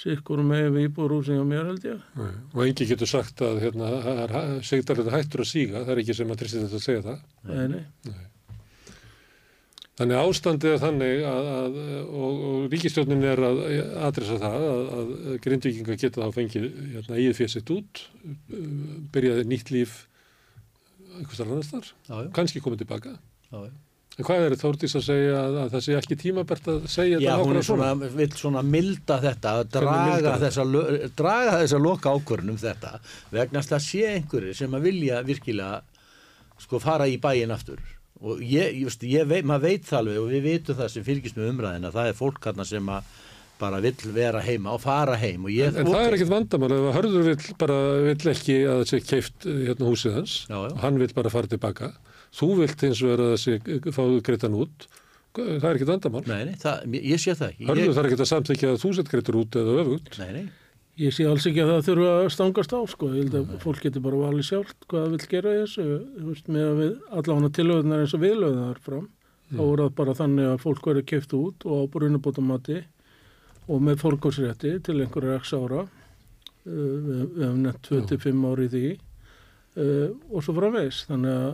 Sikkur 0.00 0.42
með 0.46 0.66
við 0.74 0.88
íbúrúsin 0.88 1.40
á 1.40 1.44
mér 1.44 1.70
held 1.70 1.86
ég 1.86 2.02
Nei, 2.16 2.32
Og 2.54 2.64
engi 2.64 2.88
getur 2.88 3.10
sagt 3.10 3.42
að 3.44 3.60
hérna, 3.66 3.92
sigdalur 4.66 5.06
er 5.10 5.16
hættur 5.18 5.44
að 5.44 5.50
síga, 5.52 5.84
það 5.84 5.94
er 5.94 6.02
ekki 6.02 6.16
sem 6.16 6.32
að 6.34 6.42
tristir 6.42 6.64
þetta 6.64 6.80
að 6.80 6.86
segja 6.88 7.06
það. 7.06 7.24
nei, 7.50 7.84
nei. 8.08 8.26
Þannig 10.00 10.16
að 10.16 10.30
ástandið 10.30 10.70
er 10.72 10.78
þannig 10.80 11.22
að, 11.28 11.48
að 11.52 11.74
og, 12.08 12.38
og 12.50 12.62
ríkistjórnin 12.72 13.26
er 13.28 13.42
að 13.44 13.58
adressa 14.06 14.38
það 14.40 14.62
að, 14.70 14.84
að 15.00 15.10
grindvíkinga 15.44 15.96
geta 16.00 16.22
þá 16.24 16.36
fengið 16.38 16.64
hérna, 16.94 17.18
eigið 17.18 17.36
fyrir 17.36 17.52
sitt 17.52 17.72
út, 17.74 18.00
byrjaði 19.12 19.44
nýtt 19.50 19.72
líf 19.74 19.98
einhvers 21.18 21.42
þar 21.42 21.50
annars 21.52 21.68
þar, 21.74 21.90
já, 22.08 22.14
já, 22.16 22.30
kannski 22.38 22.64
komið 22.64 22.86
tilbaka. 22.86 23.12
já, 23.50 23.58
já. 23.66 23.72
En 24.18 24.26
hvað 24.26 24.42
er 24.48 24.56
Þórdís 24.60 24.96
að 24.98 25.04
segja 25.06 25.36
að, 25.38 25.54
að 25.62 25.68
það 25.74 25.84
sé 25.86 25.94
ekki 25.96 26.16
tímabært 26.20 26.66
að 26.68 26.80
segja 26.92 27.20
Já, 27.22 27.30
þetta 27.30 27.44
hún 27.46 27.54
er 27.54 27.60
nákvæmlega 27.60 27.68
svona? 27.68 28.10
vill 28.18 28.32
svona 28.36 28.62
milda 28.66 29.16
þetta, 29.22 29.52
draga 29.76 30.34
þessa, 30.42 30.66
draga 31.16 31.54
þessa 31.62 31.80
loka 31.80 32.12
ákvörðun 32.18 32.52
um 32.52 32.58
þetta, 32.60 32.90
vegna 33.32 33.62
að 33.62 33.70
það 33.70 33.86
sé 33.86 34.02
einhverjir 34.16 34.58
sem 34.58 34.76
að 34.76 34.84
vilja 34.90 35.22
virkilega 35.30 35.80
sko 36.60 36.82
fara 36.82 37.06
í 37.08 37.16
bæinn 37.22 37.54
aftur 37.54 37.80
og 38.20 38.42
ég, 38.44 38.82
veist, 38.84 39.06
ég 39.08 39.24
veit, 39.30 39.46
maður 39.48 39.70
veit 39.70 39.86
það 39.88 39.98
alveg 40.02 40.20
og 40.20 40.28
við 40.34 40.46
veitum 40.50 40.76
það 40.82 40.92
sem 40.92 41.06
fylgist 41.06 41.38
með 41.40 41.52
umræðina 41.54 41.92
það 41.94 42.10
er 42.10 42.18
fólk 42.18 42.50
hann 42.50 42.66
sem 42.68 42.90
að 42.92 43.14
bara 43.60 43.80
vill 43.84 44.12
vera 44.16 44.40
heima 44.44 44.74
og 44.76 44.82
fara 44.84 45.16
heim 45.20 45.46
og 45.48 45.52
ég, 45.52 45.72
En 45.76 45.88
það 45.88 46.04
er 46.06 46.16
ekkert 46.16 46.32
vandamál 46.32 46.70
ef 46.72 46.84
að 46.90 46.94
Hörður 46.98 47.26
vill 47.30 47.56
bara 47.60 47.78
vill 48.06 48.30
ekki 48.34 48.56
að 48.64 48.78
það 48.82 48.86
sé 48.90 49.00
keift 49.04 49.48
hérna 49.48 49.88
húsið 49.88 50.16
hans 50.16 50.36
Já, 50.48 50.56
já. 50.56 50.70
og 50.72 50.78
hann 50.84 51.00
vill 51.00 51.10
bara 51.16 51.32
fara 51.32 51.50
tilbaka. 51.50 51.90
Þú 52.36 52.48
vilt 52.62 52.86
eins 52.86 53.02
og 53.02 53.12
vera 53.12 53.28
að 53.28 53.34
það 53.34 53.42
sé 53.44 53.92
fáðu 53.96 54.24
greitan 54.26 54.58
út. 54.58 54.88
Það 55.34 55.66
er 55.66 55.76
ekkert 55.76 55.92
vandamál. 55.92 56.24
Nei, 56.26 56.40
nei, 56.48 56.56
það, 56.58 56.96
ég 56.98 57.22
sé 57.22 57.34
það 57.38 57.52
ekki. 57.52 57.66
Hörður 57.68 57.84
ég, 57.84 57.92
þarf 57.96 58.08
ekkert 58.08 58.24
að 58.24 58.30
samþykja 58.32 58.70
að 58.70 58.80
þú 58.82 58.90
sett 58.96 59.10
greitur 59.12 59.38
út 59.38 59.58
eða 59.60 59.76
öfugt. 59.84 60.18
Nei, 60.18 60.30
nei, 60.34 60.44
Ég 61.00 61.14
sé 61.16 61.24
alls 61.24 61.46
ekki 61.48 61.62
að 61.62 61.70
það 61.70 61.86
þurfa 61.86 62.08
að 62.18 62.26
stangast 62.34 62.72
á 62.76 62.80
sko, 62.92 63.08
ég 63.14 63.22
held 63.22 63.36
að 63.38 63.52
fólk 63.62 63.84
getur 63.86 64.02
bara 64.04 64.18
valið 64.20 64.46
sjálft 64.50 64.86
hvað 64.90 65.04
það 65.04 65.12
vil 65.14 65.28
gera 65.30 65.52
í 65.54 65.60
þessu, 65.60 65.84
þú 66.16 66.24
veist, 66.26 66.50
með 66.50 66.66
að 66.66 66.80
við 66.80 66.90
allavega 67.20 67.50
tilöðunar 67.56 68.02
eins 68.02 68.14
og 68.16 68.22
viðlöðunar 68.24 68.80
fram, 68.84 69.06
þá 69.54 69.62
er 69.64 69.80
það 69.80 69.94
bara 70.00 70.16
þannig 70.18 70.48
að 70.50 70.58
fólk 70.66 70.88
verður 70.90 71.06
keift 71.12 71.32
út 71.38 71.64
og 71.64 71.78
á 71.80 71.90
brunabótamati 71.94 72.76
og 73.70 73.86
með 73.86 74.02
fólkásrétti 74.02 74.74
til 74.84 74.98
einhverja 74.98 75.38
x 75.40 75.54
ára, 75.56 75.86
uh, 75.86 76.92
við, 77.06 77.24
hefum 77.38 77.64
nefnt 77.64 77.90
25 77.94 78.44
ári 78.50 78.68
í 78.68 78.72
því. 78.74 78.84
Uh, 79.80 80.06
og 80.34 80.44
svo 80.44 80.56
framvegs, 80.58 81.04
þannig 81.08 81.38
að 81.46 81.50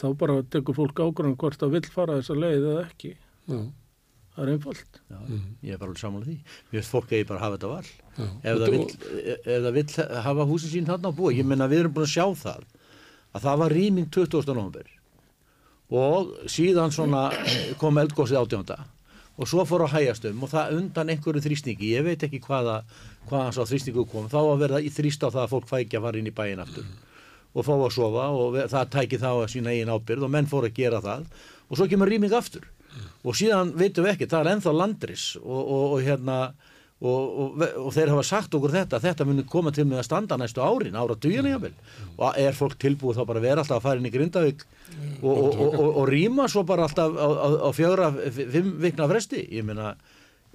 þá 0.00 0.06
bara 0.18 0.38
tekur 0.54 0.74
fólk 0.78 1.02
ákvörðan 1.04 1.36
hvort 1.40 1.60
það 1.60 1.74
vill 1.76 1.88
fara 1.92 2.16
þessa 2.20 2.36
leið 2.40 2.66
eða 2.72 2.82
ekki, 2.88 3.12
Já, 3.50 3.58
það 4.36 4.42
er 4.46 4.52
einfalt. 4.54 5.00
já, 5.10 5.18
Mm. 5.20 5.42
ég 5.66 5.72
er 5.74 5.78
bara 5.78 5.90
alveg 5.90 6.00
samanlega 6.00 6.30
því. 6.30 6.36
Mér 6.70 6.78
veist 6.80 6.92
fólk 6.94 7.10
eigi 7.12 7.26
bara 7.28 7.40
að 7.40 7.44
hafa 7.44 7.56
þetta 7.58 7.70
val. 7.74 7.88
Já. 8.16 8.26
ef 8.44 8.58
það, 8.60 8.70
vill, 8.70 8.86
ef 9.44 9.60
það 9.64 9.72
vill 9.78 10.22
hafa 10.28 10.46
húsin 10.50 10.72
sín 10.74 10.86
þarna 10.88 11.10
á 11.10 11.18
búi, 11.18 11.34
ég 11.38 11.44
menna 11.46 11.68
við 11.68 11.80
erum 11.84 11.92
búin 11.98 12.06
að 12.08 12.14
sjá 12.14 12.26
það 12.44 12.64
að 13.34 13.44
það 13.44 13.58
var 13.64 13.70
rýming 13.76 14.08
20. 14.10 14.54
november 14.54 14.86
og 15.90 16.32
síðan 16.50 16.92
svona 16.94 17.24
kom 17.80 17.98
eldgósið 17.98 18.38
átjónda 18.40 18.76
og 19.40 19.48
svo 19.48 19.64
fór 19.66 19.86
að 19.86 19.94
hægjast 19.96 20.26
um 20.30 20.42
og 20.46 20.50
það 20.52 20.74
undan 20.78 21.10
einhverju 21.14 21.42
þrýstingi, 21.42 21.90
ég 21.96 22.04
veit 22.06 22.22
ekki 22.26 22.40
hvaða 22.44 22.82
hvaðan 23.30 23.54
sá 23.56 23.62
þrýstingu 23.66 24.04
kom, 24.10 24.28
þá 24.30 24.38
að 24.42 24.60
verða 24.64 24.80
í 24.84 24.90
þrýst 24.92 25.24
á 25.26 25.28
það 25.32 25.42
að 25.46 25.52
fólk 25.54 25.68
fækja 25.70 25.98
að 25.98 26.04
fara 26.06 26.18
inn 26.20 26.30
í 26.30 26.34
bæin 26.36 26.62
aftur 26.62 26.84
og 27.50 27.66
fá 27.66 27.72
að 27.74 27.94
sofa 27.96 28.26
og 28.36 28.58
það 28.70 28.92
tæki 28.94 29.20
þá 29.20 29.30
að 29.32 29.48
sína 29.54 29.74
eigin 29.74 29.92
ábyrð 29.92 30.26
og 30.26 30.34
menn 30.34 30.50
fór 30.50 30.68
að 30.68 30.76
gera 30.76 31.00
það. 31.04 31.26
Og 31.70 31.78
svo 31.78 31.86
kemur 31.90 32.10
rýming 32.10 32.34
aftur. 32.34 32.66
Og 33.22 33.36
síðan 33.38 33.74
veitum 33.78 34.06
við 34.06 34.14
ekki, 34.14 34.28
það 34.30 34.44
er 34.44 34.52
ennþá 34.54 34.74
landris 34.74 35.24
og, 35.40 35.60
og, 35.60 35.84
og 35.94 36.04
hérna 36.06 36.38
og, 37.00 37.60
og, 37.80 37.88
þeir 37.94 38.12
hafa 38.12 38.24
sagt 38.26 38.54
okkur 38.56 38.74
þetta 38.74 39.00
þetta 39.00 39.26
muni 39.28 39.44
koma 39.48 39.72
til 39.72 39.86
með 39.88 40.02
að 40.02 40.08
standa 40.08 40.36
næstu 40.40 40.60
árin 40.60 40.98
ára 41.00 41.16
dugina 41.16 41.54
jáfnvel 41.54 41.72
og 42.18 42.40
er 42.40 42.56
fólk 42.56 42.76
tilbúið 42.82 43.20
þá 43.20 43.28
bara 43.30 43.44
vera 43.44 43.64
alltaf 43.64 43.78
að 43.78 43.86
fara 43.86 44.02
inn 44.02 44.10
í 44.10 44.12
Grindavík 44.12 44.66
og, 45.22 45.30
og, 45.30 45.46
og, 45.48 45.78
og, 45.78 45.88
og 46.02 46.10
rýma 46.10 46.48
svo 46.52 46.64
bara 46.68 46.84
alltaf 46.88 47.16
á, 47.16 47.28
á, 47.30 47.48
á 47.64 47.68
fjögra, 47.76 48.10
fimm 48.36 48.74
vikna 48.82 49.08
fresti? 49.08 49.46
Ég 49.48 49.64
meina, 49.64 49.94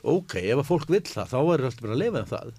ok, 0.03 0.37
ef 0.43 0.61
að 0.61 0.69
fólk 0.69 0.93
vill 0.93 1.05
það 1.07 1.33
þá 1.33 1.39
er 1.41 1.65
alltaf 1.65 1.87
bara 1.87 1.97
að 1.97 2.03
lifa 2.03 2.21
um 2.21 2.31
það 2.35 2.53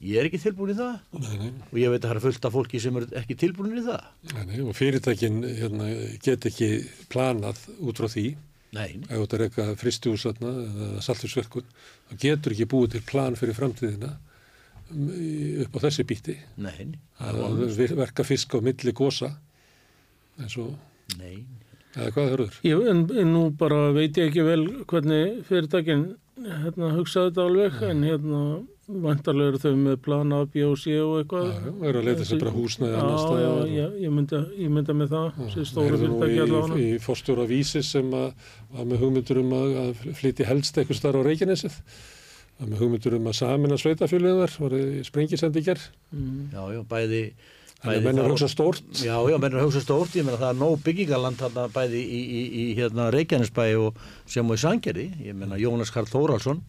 ég 0.00 0.20
er 0.20 0.28
ekki 0.28 0.40
tilbúin 0.42 0.72
í 0.72 0.76
það. 0.78 0.94
Nei, 1.20 1.34
nei, 1.40 1.50
og 1.68 1.80
ég 1.80 1.92
veit 1.92 2.00
að 2.00 2.06
það 2.08 2.14
er 2.16 2.24
fullt 2.26 2.46
af 2.48 2.54
fólki 2.56 2.80
sem 2.82 3.00
er 3.00 3.08
ekki 3.20 3.36
tilbúin 3.40 3.80
í 3.80 3.84
það. 3.84 4.06
Nei, 4.30 4.44
nei, 4.50 4.60
og 4.64 4.76
fyrirtækin 4.78 5.42
hérna, 5.44 5.90
get 6.24 6.46
ekki 6.50 6.70
planað 7.12 7.66
út 7.78 8.00
frá 8.00 8.08
því. 8.12 8.26
Nei, 8.76 8.88
ef 9.02 9.16
þetta 9.16 9.36
er 9.36 9.44
eitthvað 9.48 9.70
fristjúsatna 9.80 10.50
eða 10.64 10.90
saltursverkun, 11.02 11.70
þá 12.10 12.12
getur 12.22 12.54
ekki 12.54 12.68
búið 12.70 12.92
til 12.94 13.00
plan 13.08 13.38
fyrir 13.38 13.56
framtíðina 13.56 14.12
um, 14.94 15.08
upp 15.64 15.74
á 15.74 15.78
þessi 15.88 16.06
bíti 16.06 16.36
nei, 16.62 16.92
að 17.18 17.64
verka 17.98 18.22
fisk 18.26 18.54
á 18.54 18.62
milli 18.62 18.94
gósa 18.94 19.32
eins 20.38 20.54
og, 20.62 20.76
nei. 21.18 21.42
Eða 21.96 22.12
hvað 22.14 22.28
hörður? 22.36 22.58
Jú, 22.62 22.82
en, 22.92 23.02
en 23.18 23.32
nú 23.34 23.42
bara 23.58 23.88
veit 23.96 24.14
ég 24.20 24.30
ekki 24.30 24.46
vel 24.46 24.62
hvernig 24.86 25.40
fyrirtækin 25.48 26.04
hérna, 26.38 26.92
hugsaði 26.94 27.32
þetta 27.32 27.46
alveg, 27.48 27.80
en 27.90 28.04
hérna 28.06 28.42
vantarlega 29.04 29.52
eru 29.52 29.60
þau 29.62 29.72
með 29.80 29.96
plan 30.04 30.32
A, 30.36 30.40
B 30.50 30.62
og 30.66 30.76
C 30.80 30.94
og 31.00 31.16
eitthvað. 31.20 31.50
Já, 31.50 31.58
já, 31.66 31.74
er 31.90 31.98
að 32.00 32.06
leita 32.08 32.24
sér 32.28 32.40
bara 32.42 32.52
húsnæði 32.56 32.90
Já, 32.92 33.00
annars 33.02 33.20
já, 33.20 33.26
staðar 33.26 33.60
og- 33.60 33.74
ég, 34.04 34.10
mynda, 34.16 34.40
ég 34.58 34.72
mynda 34.76 34.96
með 35.00 35.12
það, 35.14 35.28
þessi 35.40 35.66
stóru 35.70 36.00
fyrirtæki 36.00 36.40
allavega. 36.44 36.78
í, 36.80 36.88
í 36.96 37.02
fórstjóra 37.04 37.46
vísis 37.50 37.92
sem 37.94 38.10
að, 38.10 38.32
var 38.74 38.90
með 38.90 39.04
hugmyndur 39.04 39.40
um 39.44 39.54
að, 39.60 39.76
að 39.84 40.02
flytja 40.20 40.48
helst 40.50 40.76
eitthvað 40.82 41.00
starf 41.02 41.20
á 41.20 41.26
Reykjanesið 41.30 41.78
var 42.60 42.68
með 42.74 42.82
hugmyndur 42.84 43.14
um 43.16 43.30
að 43.30 43.38
samina 43.40 43.78
sveitafjöluðar 43.80 44.58
var 44.60 44.76
í 44.76 44.84
sprengisendiger 45.06 45.78
Mm. 46.10 46.50
Já, 46.52 46.62
já, 46.74 46.80
bæði... 46.90 47.20
þannig 47.80 47.96
að 48.00 48.04
menn 48.04 48.18
er 48.18 48.24
að 48.26 48.32
hugsa 48.34 48.48
stórt 48.50 48.82
Já, 49.00 49.14
já, 49.30 49.36
menn 49.40 49.54
er 49.54 49.60
að 49.62 49.68
hugsa 49.70 49.80
stórt, 49.80 50.12
ég 50.18 50.24
meina 50.26 50.36
það 50.42 50.50
er 50.50 50.58
nóg 50.60 50.82
byggingaland 50.84 51.38
þarna 51.40 51.68
bæði 51.72 52.00
í, 52.02 52.18
í, 52.20 52.40
í 52.60 52.64
hérna 52.76 53.06
Reykjanesbæ 53.14 53.64
og 53.80 53.96
sem 54.28 54.44
og 54.50 54.58
í 54.58 54.60
Sangeri, 54.60 55.06
ég 55.24 55.38
meina 55.38 55.56
Jónas 55.56 55.92
Karl 55.94 56.10
Þóraldsson 56.10 56.60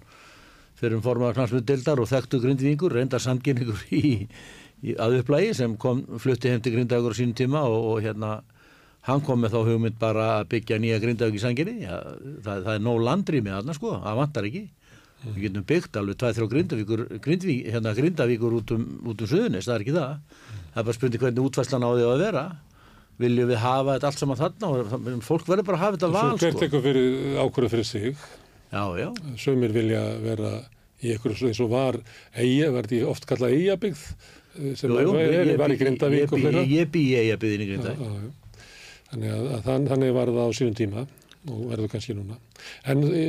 fyrir 0.82 0.98
um 0.98 1.04
formaður 1.06 1.38
knarsmið 1.38 1.68
dildar 1.70 2.02
og 2.02 2.10
þekktu 2.10 2.42
grindvíkur, 2.42 2.96
reyndar 2.98 3.22
samkynningur 3.22 3.86
í, 3.94 4.26
í 4.82 4.96
að 4.98 5.20
upplægi 5.22 5.54
sem 5.60 5.78
kom, 5.82 6.04
flutti 6.22 6.50
heim 6.50 6.64
til 6.64 6.74
grindavíkur 6.76 7.14
á 7.14 7.20
sínum 7.20 7.38
tíma 7.38 7.62
og, 7.70 7.94
og 7.94 8.04
hérna 8.06 8.40
hann 9.08 9.24
kom 9.26 9.42
með 9.42 9.56
þá 9.56 9.60
hugmynd 9.70 9.98
bara 10.02 10.28
að 10.40 10.52
byggja 10.56 10.80
nýja 10.82 11.00
grindavík 11.02 11.38
í 11.38 11.42
Sangeri, 11.42 11.76
já, 11.86 11.96
það, 12.46 12.66
það 12.68 12.74
er 12.74 12.84
nóg 12.86 13.02
landrými 13.06 13.54
þarna 13.54 13.78
sko, 13.78 13.96
það 14.02 14.20
vantar 14.22 14.50
ekki. 14.50 14.64
Við 15.22 15.40
getum 15.46 15.66
byggt 15.70 15.98
alveg 16.02 16.18
tvæð 16.18 16.38
þrjá 16.38 16.50
grindavíkur 16.52 17.02
grindvík, 17.22 17.66
hérna 17.74 17.94
grindavíkur 17.98 18.58
út 18.58 18.74
um, 18.74 18.86
út 19.10 19.22
um 19.22 19.30
suðunis, 19.30 19.68
það 19.68 19.76
er 19.76 19.86
ekki 19.86 19.96
það. 19.98 20.14
Það 20.72 20.82
er 20.82 20.88
bara 20.88 20.98
spurning 20.98 21.24
hvernig 21.26 21.50
útvæslan 21.50 21.86
á 21.86 21.90
því 21.92 22.06
að 22.08 22.24
vera. 22.26 22.46
Viljum 23.22 23.52
við 23.52 23.60
hafa 23.62 23.98
þetta 23.98 24.10
allt 24.10 24.22
saman 24.22 24.40
þarna 24.40 24.72
og 24.72 25.20
fólk 25.28 25.50
verður 25.50 25.68
bara 25.68 25.78
að 25.78 25.84
hafa 25.84 25.98
þetta 25.98 26.10
svo 26.10 26.16
val 26.16 26.40
hvert 26.42 26.56
sko. 26.56 26.64
eitthvað 26.66 26.88
fyrir 26.88 27.42
ákvörðu 27.44 27.74
fyrir 27.76 27.90
sig 27.92 28.24
já, 28.72 28.84
já, 29.02 29.10
sömur 29.44 29.74
vilja 29.76 30.04
vera 30.24 30.52
í 31.02 31.12
eitthvað 31.16 31.42
eins 31.50 31.60
og 31.66 31.72
var 31.74 31.98
eiga, 32.38 32.70
þetta 32.78 33.02
oft 33.10 33.26
kallað 33.30 33.56
eigabyggð 33.58 34.04
eh, 34.12 34.76
sem 34.78 34.92
Jú, 34.94 35.00
jú, 35.02 35.16
var, 35.16 35.24
ég- 35.26 35.40
er, 35.54 35.58
var 35.62 35.74
í 35.74 35.80
Grindavík 35.82 36.32
og 36.36 36.44
fleira 36.44 36.66
ég 36.70 36.92
bý 36.94 37.02
í 37.10 37.18
eigabyðin 37.24 37.66
í 37.66 37.70
Grindavík. 37.72 38.30
Þannig 39.12 39.34
að, 39.36 39.48
að 39.58 39.66
þann, 39.68 39.88
þannig 39.92 40.14
var 40.16 40.30
það 40.32 40.46
á 40.48 40.58
sínum 40.60 40.78
tíma 40.78 41.02
og 41.52 41.62
verður 41.72 41.90
kannski 41.90 42.14
núna. 42.14 42.36
En 42.86 43.00
e, 43.18 43.22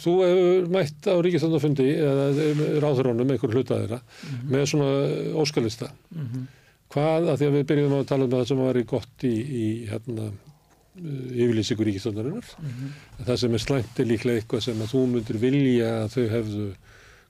þú 0.00 0.12
hefur 0.24 0.68
mætt 0.72 1.04
á 1.04 1.14
ríkistöndafundi 1.20 1.84
eða 2.00 2.46
ráðurónum 2.80 3.28
einhver 3.34 3.52
hluta 3.52 3.76
þeirra 3.82 3.98
með 4.48 4.64
svona 4.72 4.88
óskalista. 5.42 5.90
Hvað, 6.96 7.28
að 7.28 7.36
því 7.42 7.46
að 7.50 7.54
við 7.58 7.66
byrjum 7.70 7.94
að 7.98 8.06
tala 8.08 8.24
um 8.24 8.32
það 8.32 8.44
sem 8.48 8.62
var 8.64 8.78
í 8.80 8.84
gott 8.88 9.26
í, 9.28 9.34
í 9.36 9.66
hérna, 9.90 10.30
yfirlýsingu 10.96 11.86
ríkistöndarinnar. 11.86 12.52
Það 13.24 13.40
sem 13.42 13.56
er 13.56 13.62
slæmt 13.62 14.00
er 14.00 14.08
líklega 14.08 14.40
eitthvað 14.40 14.64
sem 14.68 14.80
að 14.80 14.92
þú 14.94 15.02
myndir 15.12 15.40
vilja 15.42 15.90
að 16.04 16.14
þau 16.14 16.24
hefðu 16.32 16.68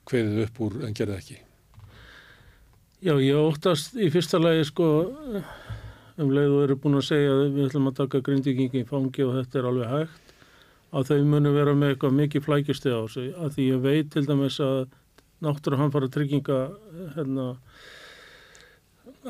kveðið 0.07 0.43
upp 0.45 0.61
úr 0.63 0.77
en 0.87 0.95
gerði 0.97 1.17
ekki. 1.17 1.39
Já, 3.03 3.13
ég 3.21 3.37
óttast 3.37 3.97
í 3.99 4.07
fyrsta 4.13 4.39
lagi 4.41 4.63
sko 4.65 4.87
um 6.17 6.31
leið 6.33 6.53
og 6.55 6.63
eru 6.63 6.77
búin 6.81 6.97
að 6.97 7.09
segja 7.11 7.33
að 7.33 7.43
við 7.53 7.67
ætlum 7.67 7.91
að 7.91 7.99
taka 7.99 8.23
grindvikingi 8.25 8.81
í 8.81 8.87
fangi 8.87 9.25
og 9.25 9.35
þetta 9.37 9.59
er 9.59 9.67
alveg 9.69 9.91
hægt 9.91 10.33
að 10.97 11.11
þau 11.11 11.27
munu 11.29 11.51
vera 11.53 11.75
með 11.77 11.93
eitthvað 11.93 12.15
mikið 12.17 12.45
flækjusti 12.47 12.95
á 12.95 13.01
sig 13.11 13.27
að 13.35 13.51
því 13.53 13.67
ég 13.67 13.83
veit 13.83 14.09
til 14.13 14.23
dæmis 14.25 14.57
að 14.63 14.79
náttúru 15.45 15.77
hanfara 15.77 16.09
trygginga 16.09 16.57
hérna 17.13 17.47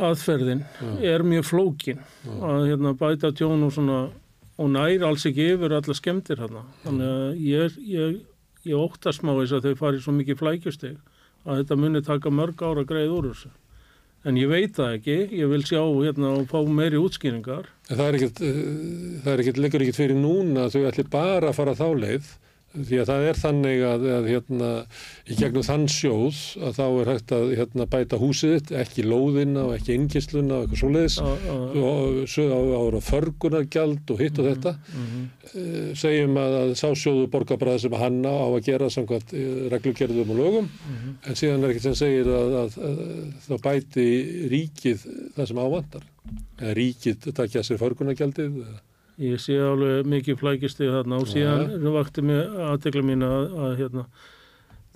aðferðin 0.07 0.63
er 1.03 1.25
mjög 1.25 1.49
flókin 1.49 1.99
að 2.37 2.69
hérna 2.69 2.93
bæta 2.95 3.33
tjón 3.35 3.65
og 3.67 3.73
svona 3.75 3.99
og 4.57 4.71
næri 4.73 5.03
alls 5.05 5.25
ekki 5.29 5.51
yfir 5.53 5.75
alla 5.77 5.95
skemmtir 5.97 6.41
hérna 6.41 6.63
þannig 6.83 7.13
að 7.13 7.45
ég, 7.45 7.77
ég, 7.93 8.17
ég 8.65 8.81
óttast 8.81 9.23
má 9.25 9.35
þess 9.37 9.57
að 9.57 9.69
þau 9.69 9.79
fari 9.83 10.01
svo 10.01 10.15
mikið 10.17 10.41
flækjustig 10.41 10.97
að 11.47 11.61
þetta 11.61 11.79
muni 11.79 12.03
taka 12.03 12.33
mörg 12.33 12.61
ára 12.65 12.83
greið 12.87 13.13
úr 13.15 13.29
þessu. 13.31 13.53
En 14.27 14.35
ég 14.35 14.49
veit 14.51 14.73
það 14.75 14.95
ekki, 14.97 15.17
ég 15.39 15.51
vil 15.51 15.61
sjá 15.63 15.79
hérna 15.79 16.33
og 16.35 16.49
fá 16.51 16.57
meiri 16.65 16.99
útskýringar. 16.99 17.69
Það 17.87 18.03
er 18.07 18.17
ekkert, 18.17 18.41
eh, 18.43 18.57
það 19.23 19.31
er 19.33 19.43
ekkert, 19.43 19.61
leggur 19.63 19.85
ekkert 19.85 19.99
fyrir 20.01 20.19
núna 20.19 20.65
að 20.65 20.75
þau 20.75 20.87
ætli 20.89 21.05
bara 21.13 21.51
að 21.51 21.59
fara 21.61 21.75
þá 21.77 21.87
leið 22.01 22.31
því 22.85 22.99
að 23.01 23.09
það 23.09 23.25
er 23.27 23.39
þannig 23.41 23.83
að, 23.87 24.05
að 24.17 24.27
hérna, 24.31 24.69
í 25.27 25.37
gegnum 25.39 25.65
þann 25.65 25.85
sjóð 25.91 26.41
að 26.67 26.77
þá 26.77 26.83
er 26.87 27.11
hægt 27.11 27.33
að 27.37 27.53
hérna, 27.57 27.87
bæta 27.93 28.19
húsið 28.21 28.73
ekki 28.81 29.05
lóðina 29.07 29.65
og 29.67 29.75
ekki 29.77 29.95
innkistluna 29.97 30.59
og 30.59 30.65
eitthvað 30.65 30.81
svoleiðis. 30.83 31.17
Og 31.81 32.77
ára 32.77 33.01
förgunargjald 33.07 34.13
og 34.13 34.23
hitt 34.23 34.41
og 34.41 34.49
þetta. 34.51 34.75
Eh, 35.53 35.93
segjum 35.97 36.37
að, 36.41 36.57
að 36.61 36.73
sá 36.79 36.87
sjóðu 36.91 37.29
borgarbræði 37.33 37.85
sem 37.85 37.97
hann 38.01 38.19
á 38.27 38.35
að 38.47 38.59
gera 38.67 38.89
samkvæmt 38.93 39.33
eh, 39.37 39.63
reglugerðum 39.73 40.33
og 40.35 40.41
lögum. 40.41 40.69
En 41.25 41.39
síðan 41.39 41.63
er 41.63 41.73
ekkert 41.73 41.89
sem 41.89 41.97
segir 42.01 42.29
að, 42.33 42.59
að, 42.63 42.77
að 42.89 43.01
þá 43.47 43.55
bæti 43.69 44.09
ríkið 44.53 45.07
það 45.37 45.49
sem 45.51 45.63
ávandar 45.63 46.11
eða 46.57 46.75
ríkið 46.77 47.31
takja 47.37 47.63
sér 47.63 47.79
förgunargjaldið 47.81 48.61
eða 48.65 48.81
Ég 49.17 49.41
sé 49.41 49.55
alveg 49.57 50.05
mikið 50.05 50.37
flækjustig 50.37 50.91
þarna 50.93 51.17
og 51.23 51.29
síðan 51.31 51.87
vakti 51.95 52.21
mig 52.21 52.57
aðtekla 52.67 53.01
mín 53.01 53.25
að, 53.25 53.53
að 53.57 53.71
hérna, 53.79 54.03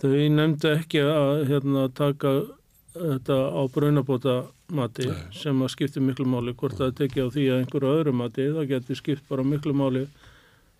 þau 0.01 0.11
nefndu 0.37 0.73
ekki 0.75 1.01
að 1.01 1.45
hérna, 1.49 1.87
taka 1.97 2.33
þetta 2.93 3.37
á 3.55 3.61
braunabóta 3.71 4.35
mati 4.71 5.07
Nei. 5.07 5.23
sem 5.35 5.63
að 5.63 5.71
skipti 5.73 6.03
miklu 6.03 6.27
máli 6.27 6.53
hvort 6.57 6.77
það 6.79 6.95
tekja 6.99 7.27
á 7.27 7.33
því 7.33 7.45
að 7.47 7.61
einhverju 7.61 7.93
öðru 7.95 8.13
mati 8.15 8.47
það 8.51 8.69
getur 8.71 8.99
skipt 8.99 9.27
bara 9.31 9.45
miklu 9.47 9.73
máli 9.75 10.05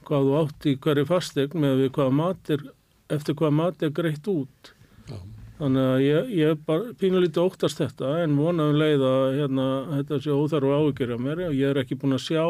hvað 0.07 0.27
þú 0.27 0.37
átt 0.41 0.67
í 0.67 0.75
hverju 0.83 1.07
fastegn 1.07 1.63
með 1.63 1.85
hvað 1.95 2.11
matir, 2.17 2.65
eftir 3.11 3.37
hvað 3.39 3.55
mati 3.59 3.87
er 3.87 3.95
greitt 3.95 4.27
út 4.31 4.73
Já. 5.07 5.17
þannig 5.61 5.87
að 5.93 6.03
ég, 6.05 6.31
ég 6.41 6.61
bara 6.67 6.93
pínulítið 6.99 7.45
óttast 7.45 7.81
þetta 7.81 8.13
en 8.25 8.37
vonaðum 8.39 8.79
leið 8.81 9.07
að 9.07 9.25
hérna, 9.39 9.67
þetta 9.95 10.21
sé 10.25 10.35
óþarf 10.35 10.77
áhyggjur 10.77 11.15
af 11.15 11.25
mér 11.25 11.43
ég 11.47 11.65
er 11.71 11.81
ekki 11.83 11.99
búin 12.01 12.17
að 12.17 12.25
sjá 12.27 12.45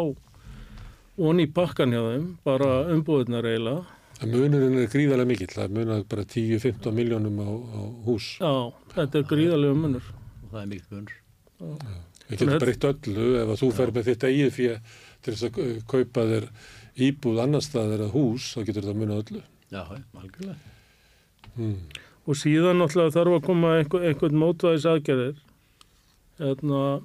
onni 1.29 1.45
í 1.47 1.51
bakkan 1.53 1.91
hjá 1.93 2.01
þeim 2.07 2.27
bara 2.47 2.69
umbúðunar 2.93 3.45
eiginlega. 3.49 3.85
En 4.21 4.29
munurinn 4.35 4.77
er 4.77 4.89
gríðarlega 4.91 5.29
mikill, 5.31 5.49
það 5.49 5.71
munar 5.77 6.03
bara 6.09 6.23
10-15 6.29 6.93
miljónum 6.93 7.39
á, 7.41 7.49
á 7.49 7.81
hús. 8.05 8.27
já, 8.37 8.51
þetta 8.95 9.17
er 9.21 9.25
gríðarlega 9.31 9.77
munur. 9.81 10.11
Og 10.43 10.51
það 10.51 10.61
er 10.61 10.69
mikið 10.73 10.91
munur. 10.97 11.15
Við 11.61 12.37
getum 12.37 12.51
Þetta- 12.51 12.65
breytt 12.65 12.85
öllu 12.91 13.25
ef 13.41 13.49
að 13.55 13.59
þú 13.61 13.71
fer 13.77 13.91
með 13.91 14.05
þitt 14.11 14.23
eigið 14.29 14.51
fyrir 14.57 14.79
til 15.21 15.33
þess 15.33 15.47
að 15.49 15.83
kaupa 15.87 16.21
þér 16.31 16.45
íbúð 17.07 17.41
annar 17.43 17.61
staðar 17.65 18.05
að 18.05 18.13
hús, 18.15 18.53
þá 18.55 18.59
getur 18.65 18.83
þetta 18.85 18.99
munað 19.01 19.23
öllu. 19.25 19.41
já, 19.71 19.81
algjörlega. 20.15 20.55
Hmm. 21.55 21.75
og 22.27 22.35
síðan 22.37 22.77
náttúrulega 22.79 23.11
þarf 23.17 23.33
að 23.35 23.45
koma 23.45 23.69
einhver, 23.79 24.03
einhvern 24.07 24.37
mótvæðis 24.39 24.85
aðgerðir 24.87 25.35
hérna 26.39 27.01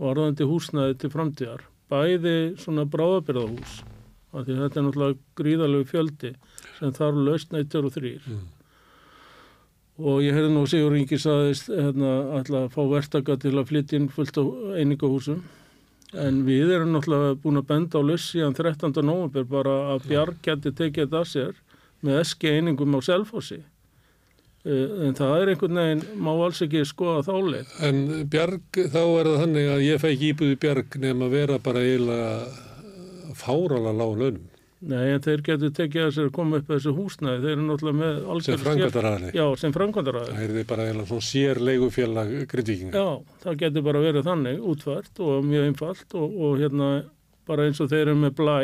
varðandi 0.00 0.44
húsnæði 0.50 0.98
til 1.00 1.10
framtíðar 1.14 1.62
bæði 1.92 2.36
svona 2.60 2.84
bráðabyrðahús 2.90 3.76
af 4.36 4.44
því 4.46 4.56
þetta 4.60 4.80
er 4.80 4.86
náttúrulega 4.86 5.18
gríðarlegu 5.40 5.88
fjöldi 5.90 6.32
sem 6.78 6.92
þarf 6.96 7.20
lausna 7.28 7.62
í 7.62 7.68
og 7.80 7.92
þrýr 7.94 8.26
Mm. 8.26 8.44
og 9.98 10.18
ég 10.22 10.34
heyrði 10.36 10.50
nú 10.52 10.66
Sigur 10.68 10.96
Ingi 10.96 11.16
saðist 11.18 11.70
hérna 11.72 12.10
að 12.40 12.68
fá 12.74 12.82
verktaka 12.90 13.36
til 13.40 13.54
að 13.56 13.68
flytja 13.70 13.96
inn 13.96 14.08
fullt 14.08 14.36
á 14.36 14.44
einingahúsum 14.76 15.42
en 16.14 16.42
við 16.44 16.74
erum 16.74 16.92
náttúrulega 16.92 17.38
búin 17.42 17.60
að 17.62 17.66
benda 17.70 17.98
á 17.98 18.02
laus 18.02 18.26
síðan 18.32 18.54
13. 18.54 19.02
november 19.02 19.44
bara 19.44 19.94
að 19.94 20.08
Bjarg 20.10 20.42
geti 20.42 20.72
tekið 20.72 21.06
þetta 21.06 21.22
að 21.22 21.30
sér 21.32 21.54
með 22.02 22.20
eski 22.20 22.52
einingum 22.58 22.98
á 22.98 23.00
Selfossi 23.00 23.62
Eh, 23.62 23.75
en 24.66 25.14
það 25.14 25.36
er 25.40 25.52
einhvern 25.52 25.80
veginn 25.80 26.04
má 26.26 26.32
alls 26.34 26.62
ekki 26.64 26.82
skoða 26.88 27.22
þáleið 27.28 27.76
En 27.86 28.02
Bjarg, 28.32 28.66
þá 28.74 29.00
er 29.04 29.30
það 29.30 29.40
þannig 29.44 29.70
að 29.76 29.86
ég 29.86 30.02
fæ 30.02 30.08
ekki 30.10 30.32
íbúð 30.32 30.52
í 30.52 30.60
Bjarg 30.64 30.98
nefn 31.04 31.26
að 31.26 31.36
vera 31.36 31.62
bara 31.62 31.84
eiginlega 31.86 33.34
fárala 33.36 33.94
lág 33.94 34.20
launum 34.20 34.44
Nei, 34.86 35.14
en 35.14 35.22
þeir 35.24 35.40
getur 35.40 35.70
tekið 35.72 36.02
að 36.04 36.10
sér 36.12 36.26
að 36.28 36.34
koma 36.36 36.58
upp 36.60 36.66
þessu 36.68 36.92
húsnæði, 36.94 37.38
þeir 37.42 37.52
eru 37.54 37.62
náttúrulega 37.64 37.96
með 37.96 38.18
alls 38.32 38.46
sem 38.46 38.58
framkvæmdaraðli. 38.60 39.30
Já, 39.32 39.44
sem 39.56 39.72
framkvæmdaraði. 39.72 40.34
Það 40.36 40.44
er 40.44 40.52
þið 40.52 40.66
bara 40.68 40.84
eiginlega 40.84 41.08
svona 41.10 41.26
sér 41.26 41.60
leigufélag 41.64 42.32
grindvíkinga. 42.50 43.00
Já, 43.00 43.38
það 43.46 43.56
getur 43.62 43.86
bara 43.86 44.02
verið 44.04 44.28
þannig, 44.28 44.60
útvært 44.72 45.22
og 45.24 45.48
mjög 45.48 45.70
einfalt 45.70 46.18
og, 46.20 46.36
og 46.36 46.60
hérna 46.60 46.90
bara 47.48 47.66
eins 47.66 47.80
og 47.80 47.88
þeir 47.90 48.02
eru 48.04 48.18
með 48.20 48.36
blæ, 48.42 48.58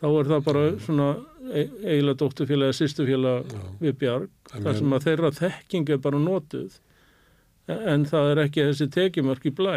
þá 0.00 0.08
er 0.08 0.32
það 0.32 0.48
bara 0.48 0.64
svona 0.86 1.10
eiginlega 1.52 2.18
dótturfélag 2.22 2.70
eða 2.70 2.78
sýstufélag 2.78 3.52
við 3.82 3.98
Bjarg, 4.00 4.30
En 4.54 4.64
þar 4.64 4.78
sem 4.78 4.96
að 4.96 5.06
þeirra 5.08 5.30
þekking 5.38 5.92
er 5.92 6.00
bara 6.04 6.20
notuð, 6.22 6.78
en 7.74 8.06
það 8.08 8.30
er 8.30 8.42
ekki 8.44 8.66
þessi 8.70 8.90
tekjumörk 8.94 9.46
í 9.48 9.54
blæ 9.54 9.76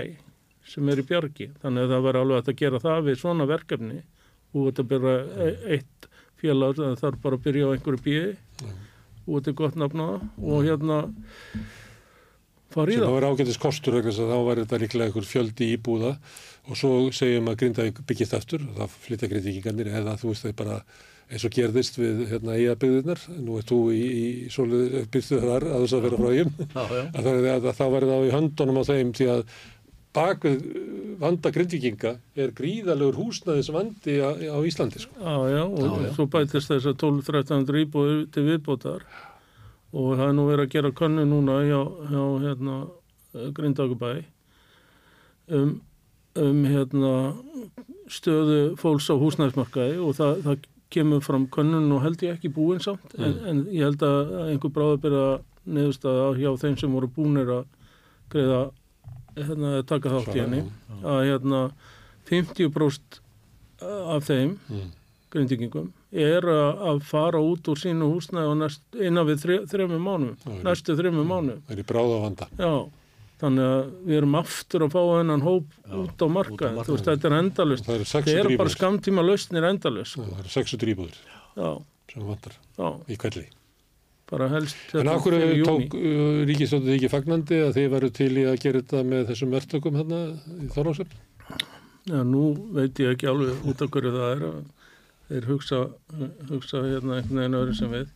sem 0.67 0.89
er 0.91 0.99
í 0.99 1.07
Bjargi, 1.07 1.49
þannig 1.61 1.85
að 1.85 1.93
það 1.93 2.05
verður 2.07 2.21
alveg 2.25 2.51
að 2.51 2.59
gera 2.61 2.83
það 2.83 3.05
við 3.07 3.19
svona 3.21 3.47
verkefni. 3.47 4.01
Og 4.55 4.69
þetta 4.69 4.85
byrja 4.91 5.15
eitt 5.77 6.07
félag, 6.41 6.77
það 6.79 7.01
þarf 7.01 7.21
bara 7.23 7.37
að 7.37 7.45
byrja 7.47 7.67
á 7.67 7.73
einhverju 7.75 8.03
bíði 8.03 8.31
og 9.27 9.33
þetta 9.37 9.51
er 9.51 9.57
gott 9.59 9.77
nafna 9.79 10.05
og 10.39 10.63
hérna 10.63 10.99
sem 12.71 12.99
það. 12.99 13.07
það 13.07 13.15
var 13.15 13.27
ágætis 13.27 13.59
kostur 13.61 13.97
vegna 13.97 14.13
þá 14.15 14.37
var 14.47 14.61
þetta 14.61 14.79
líklega 14.83 15.09
einhver 15.09 15.27
fjöldi 15.27 15.71
íbúða. 15.75 16.13
Og 16.67 16.75
svo 16.75 16.91
segjum 17.15 17.47
að 17.47 17.61
Grindavík 17.61 18.01
byggist 18.07 18.35
aftur, 18.35 18.63
það 18.75 18.95
flytja 19.05 19.29
grindvíkingarnir 19.31 19.91
eða 20.01 20.17
þú 20.19 20.33
veist 20.33 20.47
þeir 20.47 20.57
bara 20.59 20.81
eins 21.27 21.43
og 21.43 21.55
gerðist 21.57 21.97
við 21.99 22.21
hérna 22.31 22.55
eigabyggðunar, 22.55 23.23
nú 23.43 23.57
er 23.59 23.65
þú 23.67 23.79
í, 23.91 24.03
í 24.07 24.27
svolítið 24.53 25.07
byrstuð 25.11 25.47
þar 25.47 25.65
að 25.67 25.81
þess 25.83 25.95
að 25.97 26.05
vera 26.05 26.19
frá 26.21 26.29
Já, 26.37 26.43
já. 26.43 27.01
að, 27.17 27.23
það, 27.25 27.39
að, 27.53 27.65
að 27.71 27.79
þá 27.79 27.83
verði 27.95 28.11
það 28.13 28.21
á 28.21 28.27
í 28.27 28.35
höndunum 28.37 28.79
á 28.79 28.83
þeim 28.87 29.11
því 29.17 29.27
að 29.33 29.41
bak 30.17 30.45
við 30.47 30.61
vanda 31.21 31.51
grindvikinga 31.53 32.13
er 32.39 32.53
gríðalegur 32.57 33.17
húsnæðis 33.19 33.69
vandi 33.75 34.15
á, 34.23 34.29
á 34.33 34.57
Íslandi 34.65 35.01
sko. 35.03 35.17
Já, 35.19 35.35
já, 35.51 35.63
og 35.67 35.83
Já, 35.83 35.91
já. 36.07 36.13
svo 36.15 36.27
bætist 36.31 36.71
þess 36.71 36.89
að 36.89 36.95
12-13 37.03 37.81
íbúið 37.83 38.23
til 38.33 38.45
viðbótar 38.47 39.03
og 39.97 40.07
það 40.15 40.23
er 40.29 40.33
nú 40.37 40.47
verið 40.47 40.65
að 40.65 40.73
gera 40.77 40.93
könnu 40.95 41.27
núna 41.27 41.59
hjá, 41.67 41.81
hjá 42.11 42.23
hérna, 42.45 42.79
Grindakubæ 43.57 44.13
um, 45.53 45.75
um 46.39 46.63
hérna, 46.65 47.13
stöðu 48.11 48.59
fólks 48.79 49.11
á 49.11 49.15
húsnæðismarkaði 49.19 49.99
og 50.01 50.17
það, 50.17 50.41
það 50.47 50.65
kemur 50.93 51.21
fram 51.25 51.47
könnun 51.51 51.91
og 51.91 52.01
held 52.05 52.21
ég 52.23 52.37
ekki 52.37 52.49
búin 52.53 52.79
samt 52.83 53.15
en, 53.19 53.33
en 53.49 53.63
ég 53.73 53.83
held 53.83 54.03
að 54.07 54.33
einhver 54.47 54.71
bráðabyrða 54.77 55.25
neðustæða 55.67 56.27
hjá 56.39 56.51
þeim 56.63 56.77
sem 56.79 56.93
voru 56.95 57.09
búinir 57.11 57.49
að 57.51 57.65
greiða 58.31 58.61
hérna, 59.37 59.71
taka 59.87 60.13
þátt 60.15 60.35
í 60.35 60.39
henni 60.43 60.61
að 61.03 61.19
hérna 61.27 61.61
50% 62.29 63.19
af 63.83 64.23
þeim 64.27 64.57
Mm. 64.69 64.91
grindingum 65.31 65.91
er 66.11 66.41
að 66.47 67.01
fara 67.03 67.39
út 67.43 67.67
úr 67.67 67.77
sínu 67.77 68.07
næst, 68.57 68.81
innan 68.95 69.27
við 69.27 69.41
þre, 69.43 69.57
þremmu 69.67 69.99
mánu, 69.99 70.29
næstu 70.63 70.95
þremmu 70.95 71.25
mánu. 71.27 71.57
Það 71.67 71.75
er 71.75 71.81
í 71.83 71.85
bráða 71.85 72.21
vanda. 72.23 72.47
Já, 72.57 72.71
þannig 73.41 73.67
að 73.71 73.81
við 74.07 74.17
erum 74.17 74.35
aftur 74.39 74.85
að 74.87 74.93
fá 74.95 75.01
hennan 75.19 75.43
hóp 75.45 75.75
Já, 75.83 75.93
út 76.01 76.23
á 76.23 76.27
marka. 76.37 76.71
út 76.73 76.81
á 76.81 76.85
Þú 76.87 76.95
veist, 76.95 77.09
þetta 77.11 77.29
er 77.29 77.35
endalust. 77.37 77.85
Það 77.85 77.95
eru 77.99 78.07
Það 78.07 78.25
600 78.25 78.39
eru 78.45 78.57
bara 78.63 78.73
skamtíma 78.73 79.25
lausnir 79.27 79.67
endalust. 79.69 80.17
Það 80.17 80.39
eru 80.41 80.53
600 80.55 80.93
íbúður 80.95 81.21
sem 82.07 82.23
vantar 82.25 82.53
já, 82.77 82.87
í 83.11 83.17
kvelli. 83.19 83.45
bara 84.31 84.47
helst. 84.51 84.77
En 84.93 85.07
hérna 85.07 85.19
fyrir 85.23 85.53
júní. 85.55 85.67
tók 85.67 85.93
uh, 85.99 86.41
ríkistöndið 86.49 86.95
ekki 86.97 87.09
fagnandi 87.13 87.59
að 87.63 87.75
þið 87.77 87.89
varu 87.93 88.09
til 88.17 88.31
í 88.35 88.45
að 88.47 88.57
gera 88.63 88.81
þetta 88.81 89.03
með 89.07 89.27
þessum 89.31 89.53
verktökum 89.55 89.99
hérna 89.99 90.19
í 90.63 90.67
Þorlásöfn? 90.73 91.19
Já, 92.07 92.21
nú 92.23 92.43
veit 92.75 92.99
ég 93.03 93.13
ekki 93.13 93.27
alveg 93.29 93.67
út 93.67 93.81
af 93.83 93.91
hverju 93.91 94.11
það 94.15 94.33
er 94.33 94.43
þeir 95.27 95.47
hugsa, 95.51 95.79
hugsa 96.49 96.81
hérna 96.87 97.17
einhvern 97.19 97.41
veginn 97.41 97.59
öðru 97.61 97.75
sem 97.75 97.91
við 97.91 98.07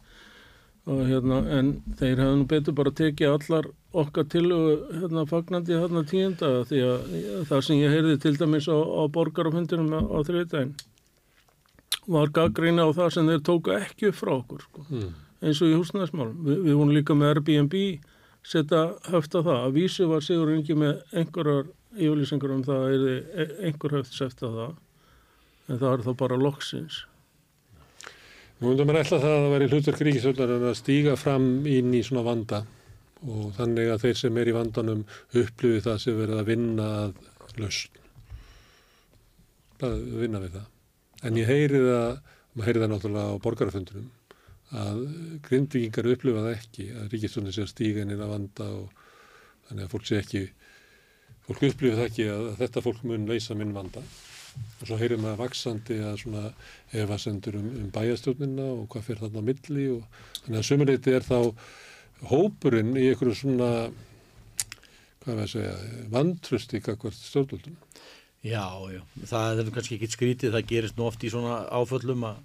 og 0.89 1.02
hérna, 1.06 1.38
en 1.60 1.67
þeir 2.00 2.17
hefðu 2.24 2.38
nú 2.39 2.46
betur 2.50 2.74
bara 2.74 2.91
tekið 2.98 3.36
allar 3.36 3.67
okkar 4.02 4.26
til 4.32 4.48
hérna 4.50 5.26
fagnandi 5.30 5.76
hérna 5.78 6.02
tíunda 6.10 6.50
því 6.70 6.80
að 6.88 7.04
það 7.52 7.62
sem 7.67 7.82
ég 7.84 7.94
heyrði 7.94 8.15
til 8.24 8.34
dæmis 8.39 8.65
á, 8.72 8.78
á 8.82 9.04
borgarafundinum 9.13 9.91
á, 9.94 10.02
á 10.02 10.17
þriðdægin 10.26 10.72
var 12.12 12.32
gaggrína 12.34 12.88
á 12.88 12.89
það 12.98 13.12
sem 13.13 13.30
þeir 13.30 13.44
tóku 13.46 13.76
ekki 13.78 14.10
upp 14.10 14.17
frá 14.17 14.34
okkur 14.39 14.63
sko 14.65 14.86
Mm. 14.89 15.12
eins 15.41 15.62
og 15.62 15.70
í 15.70 15.78
húsnæðismálum. 15.78 16.41
Vi, 16.46 16.56
við 16.65 16.76
vorum 16.78 16.96
líka 16.96 17.13
með 17.17 17.30
Airbnb 17.36 17.76
setja 18.44 18.82
höft 19.10 19.34
á 19.38 19.41
það. 19.41 19.60
Að 19.67 19.74
vísu 19.78 20.08
var 20.10 20.22
Sigur 20.22 20.52
Ingi 20.54 20.76
með 20.78 21.00
einhverjar 21.13 21.70
yfirlýsingur 21.98 22.54
um 22.56 22.63
það 22.65 22.84
að 22.88 23.06
er 23.41 23.54
einhver 23.65 23.96
höft 23.98 24.13
sett 24.13 24.41
á 24.41 24.50
það. 24.50 24.76
En 25.70 25.80
það 25.80 25.94
er 25.94 26.04
þá 26.06 26.12
bara 26.17 26.38
loksins. 26.38 27.06
Nú 28.62 28.69
myndum 28.69 28.86
maður 28.91 29.02
ætla 29.02 29.17
það 29.17 29.32
að 29.34 29.39
það 29.41 29.54
væri 29.56 29.67
hlutverk 29.71 30.02
ríkistöndar 30.06 30.52
að 30.54 30.76
stíga 30.78 31.13
fram 31.17 31.45
inn 31.65 31.95
í 31.97 32.04
svona 32.06 32.21
vanda 32.28 32.60
og 33.26 33.47
þannig 33.56 33.89
að 33.89 34.04
þeir 34.04 34.19
sem 34.19 34.38
er 34.38 34.52
í 34.52 34.54
vandanum 34.54 35.02
upplifi 35.41 35.80
það 35.82 35.97
sem 36.04 36.19
verið 36.19 36.41
að 36.43 36.52
vinna 36.52 36.86
að 37.00 37.15
lausn. 37.58 37.97
Að 39.82 39.97
vinna 40.21 40.43
við 40.43 40.60
það. 40.60 40.69
En 41.26 41.41
ég 41.41 41.50
heyri 41.50 41.82
það, 41.88 42.21
maður 42.54 42.69
heyri 42.69 42.84
það 42.84 42.93
náttúrulega 42.93 43.34
á 43.34 43.43
borgarafundunum, 43.47 44.08
að 44.86 45.04
grindvikingar 45.50 46.13
upplifa 46.13 46.45
það 46.45 46.54
ekki, 46.60 46.89
að 47.02 47.15
ríkistöndar 47.15 47.58
sé 47.58 47.65
að 47.65 47.74
stíga 47.74 48.06
inn 48.06 48.13
í 48.13 48.19
að 48.19 48.36
vanda 48.36 48.74
og 48.78 49.08
þannig 49.71 49.88
að 49.88 49.95
fólk 49.95 50.06
sé 50.12 50.21
ekki, 50.21 50.43
fólk 51.50 51.65
upplifi 51.71 51.97
það 51.97 52.12
ekki 52.12 52.30
að 52.38 52.52
þetta 52.62 52.86
fólk 52.91 53.02
mun 53.10 53.26
leysa 53.34 53.58
minn 53.58 53.74
vanda. 53.74 54.06
Og 54.52 54.88
svo 54.88 54.98
heyrir 55.00 55.22
maður 55.22 55.44
vaksandi 55.46 56.00
að 56.04 56.18
svona 56.24 56.44
efasendur 57.04 57.58
um, 57.60 57.68
um 57.84 57.90
bæjastjórnina 57.96 58.68
og 58.74 58.88
hvað 58.92 59.08
fyrir 59.08 59.24
þarna 59.26 59.44
á 59.44 59.50
milli 59.50 59.88
og 59.96 60.22
þannig 60.42 60.60
að 60.60 60.68
sömuleyti 60.68 61.16
er 61.16 61.28
þá 61.28 61.38
hópurinn 62.32 62.94
í 63.00 63.08
einhverju 63.12 63.38
svona, 63.38 63.70
hvað 65.24 65.38
við 65.38 65.44
að 65.46 65.52
segja, 65.56 65.74
vantrösti 66.14 66.82
kakvart 66.84 67.18
stjórnvöldum. 67.18 67.78
Já, 68.42 68.66
já, 68.90 69.02
það 69.30 69.62
er 69.62 69.74
kannski 69.76 69.98
ekki 70.00 70.10
skrítið, 70.10 70.56
það 70.56 70.70
gerist 70.72 70.98
nú 70.98 71.06
oft 71.06 71.24
í 71.24 71.30
svona 71.30 71.62
áföllum 71.70 72.26
að 72.26 72.40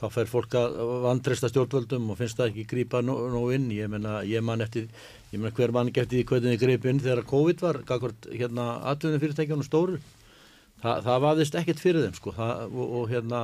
þá 0.00 0.06
fer 0.12 0.28
fólk 0.28 0.54
að 0.58 0.78
vantresta 1.04 1.48
stjórnvöldum 1.48 2.10
og 2.12 2.18
finnst 2.18 2.38
það 2.40 2.50
ekki 2.50 2.64
grípa 2.68 3.02
nú 3.04 3.42
inn, 3.54 3.68
ég 3.72 3.90
menna, 3.92 4.20
ég 4.28 4.44
man 4.44 4.64
eftir, 4.64 4.88
ég 5.30 5.38
menna 5.38 5.54
hver 5.56 5.72
mann 5.74 5.92
ekki 5.92 6.02
eftir 6.04 6.18
því 6.20 6.24
hvernig 6.30 6.56
þið 6.56 6.64
grip 6.64 6.88
inn 6.90 7.02
þegar 7.04 7.28
COVID 7.32 7.64
var, 7.64 7.80
kakvart 7.88 8.28
hérna 8.32 8.66
atvinnum 8.92 9.22
fyrirtækjunum 9.22 9.68
stóru, 9.68 10.00
Þa, 10.82 10.96
það 11.04 11.22
vaðist 11.26 11.56
ekkert 11.60 11.82
fyrir 11.82 12.04
þeim 12.06 12.16
sko, 12.18 12.32
það, 12.34 12.62
og, 12.74 12.94
og 12.98 13.12
hérna, 13.12 13.42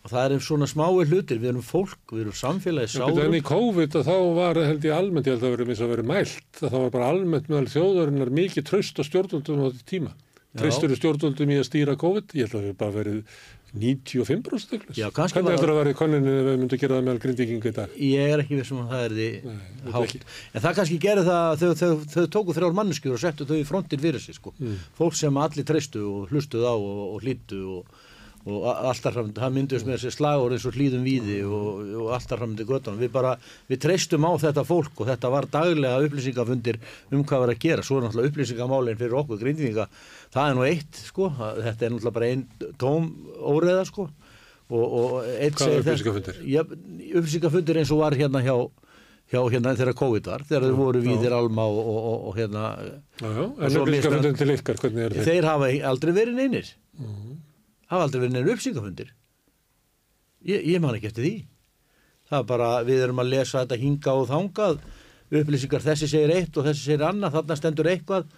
og 0.00 0.10
það 0.10 0.34
er 0.34 0.42
svona 0.42 0.66
smái 0.70 1.04
hlutir, 1.10 1.38
við 1.38 1.52
erum 1.52 1.66
fólk, 1.66 2.00
við 2.10 2.24
erum 2.24 2.38
samfélagi 2.40 2.88
En 2.88 2.94
sárum, 2.96 3.36
í 3.36 3.42
COVID 3.46 3.98
þá 4.08 4.16
var 4.38 4.58
held 4.58 4.88
ég 4.88 4.96
almennt, 4.96 5.28
ég 5.30 5.38
held 5.38 5.60
að 5.60 5.70
eins 5.70 5.84
og 5.84 5.92
verið 5.92 6.10
mælt, 6.10 6.48
að 6.58 6.66
það 6.66 6.82
var 6.86 6.96
bara 6.96 7.12
almennt 7.14 7.52
meðal 7.52 7.70
þjóðarinnar 7.76 8.34
mikið 8.40 8.66
tröst 8.72 8.98
á 8.98 9.02
stjórnvöldum 9.06 9.62
á 9.62 9.66
þetta 9.68 9.88
tíma. 9.92 10.14
Já. 10.50 10.64
Treystur 10.64 10.96
stjórnvöldum 10.98 11.54
í 11.54 11.60
að 11.60 11.68
stýra 11.68 11.94
COVID, 12.00 12.34
ég 12.34 12.48
held 12.48 12.56
að 12.56 12.58
það 12.58 12.68
hefur 12.70 12.80
bara 12.80 12.96
verið 12.96 13.42
95% 13.74 14.74
eitthvað. 14.74 14.96
Já, 14.98 15.06
kannski 15.14 15.38
Hvernig 15.38 15.46
var- 15.46 15.56
heldur 15.58 15.70
að 15.70 15.78
vera 15.80 15.92
í 15.92 15.98
koninu 16.00 16.32
við 16.46 16.58
myndum 16.58 16.80
gera 16.80 16.96
það 16.98 17.04
meðal 17.06 17.22
grindvikinga 17.24 17.70
í 17.70 17.74
dag? 17.76 17.88
ég 18.00 18.32
er 18.34 18.42
ekki 18.42 18.58
vissum 18.58 18.80
að 18.82 18.90
það 18.90 19.04
er 19.04 19.14
því 19.18 19.28
hátt. 19.94 20.24
En 20.54 20.60
það 20.64 20.74
kannski 20.80 20.98
gerir 21.04 21.24
það 21.28 21.42
að 21.46 21.60
þau, 21.60 21.74
þau, 21.80 22.04
þau 22.14 22.26
tóku 22.34 22.56
þrjár 22.56 22.76
manneskjur 22.80 23.14
og 23.14 23.22
settu 23.22 23.46
þau 23.46 23.56
í 23.60 23.66
frontin 23.68 24.00
fyrir 24.02 24.20
sig 24.20 24.34
sko. 24.34 24.52
Mm. 24.58 24.76
Fólk 24.98 25.14
sem 25.14 25.36
allir 25.36 25.64
treystu 25.64 26.02
og 26.02 26.28
hlustuð 26.34 26.66
á 26.66 26.74
og, 26.74 27.02
og 27.14 27.22
hlýttu 27.22 27.60
og, 27.78 27.99
og 28.48 28.62
alltaf 28.70 29.12
fram, 29.12 29.32
það 29.36 29.52
myndist 29.52 29.84
með 29.84 29.98
þessi 29.98 30.12
slagur 30.16 30.54
eins 30.56 30.64
og 30.64 30.72
hlýðum 30.78 31.02
víði 31.04 31.34
og, 31.44 31.80
og 32.00 32.06
alltaf 32.16 32.40
fram 32.40 32.54
til 32.56 32.64
göttunum. 32.70 33.00
Við 33.02 33.10
bara, 33.12 33.34
við 33.68 33.80
treystum 33.84 34.24
á 34.24 34.32
þetta 34.40 34.64
fólk 34.64 35.02
og 35.04 35.10
þetta 35.10 35.30
var 35.34 35.48
daglega 35.52 36.00
upplýsingafundir 36.06 36.78
um 37.12 37.20
hvað 37.28 37.44
var 37.44 37.52
að 37.52 37.60
gera. 37.66 37.84
Svo 37.84 37.98
er 38.00 38.06
náttúrulega 38.06 38.32
upplýsingamálinn 38.32 38.96
fyrir 39.02 39.18
okkur 39.20 39.42
grindvíkinga. 39.44 39.86
Það 40.32 40.48
er 40.48 40.56
nú 40.56 40.64
eitt 40.70 41.02
sko, 41.10 41.28
þetta 41.36 41.86
er 41.88 41.92
náttúrulega 41.96 42.16
bara 42.16 42.30
einn 42.32 42.46
tóm 42.80 43.10
óreða 43.52 43.84
sko. 43.90 44.08
Og, 44.70 44.84
og 44.86 45.10
Hvaða 45.26 45.58
segir 45.60 45.82
þetta- 45.82 45.82
upplýsingafundir? 45.82 46.40
Já, 46.46 46.62
upplýsingafundir 47.20 47.80
eins 47.82 47.90
og 47.92 48.00
var 48.04 48.14
hérna 48.16 48.40
hjá, 48.46 48.54
hjá 49.34 49.40
hérna 49.50 49.72
þegar 49.76 49.96
COVID 49.98 50.28
var, 50.30 50.44
þegar 50.48 50.66
þau 50.70 50.76
voru 50.78 51.00
Víðir 51.04 51.34
Alma 51.34 51.64
og, 51.66 51.80
og, 51.82 52.00
og, 52.14 52.26
og 52.30 52.38
hérna, 52.38 52.64
Já, 53.20 53.28
já, 53.36 53.44
en 53.66 53.78
upplýsingafundin 53.82 54.38
til 54.38 54.54
ykkar, 54.56 54.78
hvernig 54.80 55.08
er 55.10 55.16
þeir? 55.18 55.26
þeir 55.28 55.48
hafa 55.50 55.72
aldrei 55.90 56.14
verið 56.22 56.38
neynir, 56.40 56.70
hafa 57.90 58.06
aldrei 58.06 58.22
verið 58.24 58.36
neynir 58.36 58.52
upplýsingafundir. 58.54 59.14
Ég, 60.46 60.66
ég 60.72 60.82
man 60.82 60.96
ekki 60.96 61.10
eftir 61.10 61.26
því. 61.26 61.34
Það 62.30 62.42
er 62.42 62.48
bara, 62.52 62.68
við 62.86 63.04
erum 63.04 63.22
að 63.22 63.32
lesa 63.32 63.64
þetta 63.64 63.80
hinga 63.80 64.14
og 64.16 64.28
þangað, 64.30 64.84
upplýsingar 65.40 65.84
þessi 65.84 66.10
segir 66.10 66.34
eitt 66.36 66.58
og 66.58 66.68
þessi 66.68 66.86
segir 66.86 67.08
annað, 67.08 67.34
þarna 67.38 67.56
stendur 67.58 67.90
eitthvað. 67.90 68.28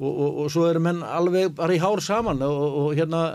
Og, 0.00 0.08
og, 0.10 0.38
og 0.44 0.52
svo 0.54 0.68
eru 0.70 0.80
menn 0.80 1.02
alveg 1.04 1.50
bara 1.58 1.74
í 1.76 1.80
hár 1.82 2.00
saman 2.00 2.40
og, 2.46 2.60
og, 2.80 2.86
hérna, 2.96 3.34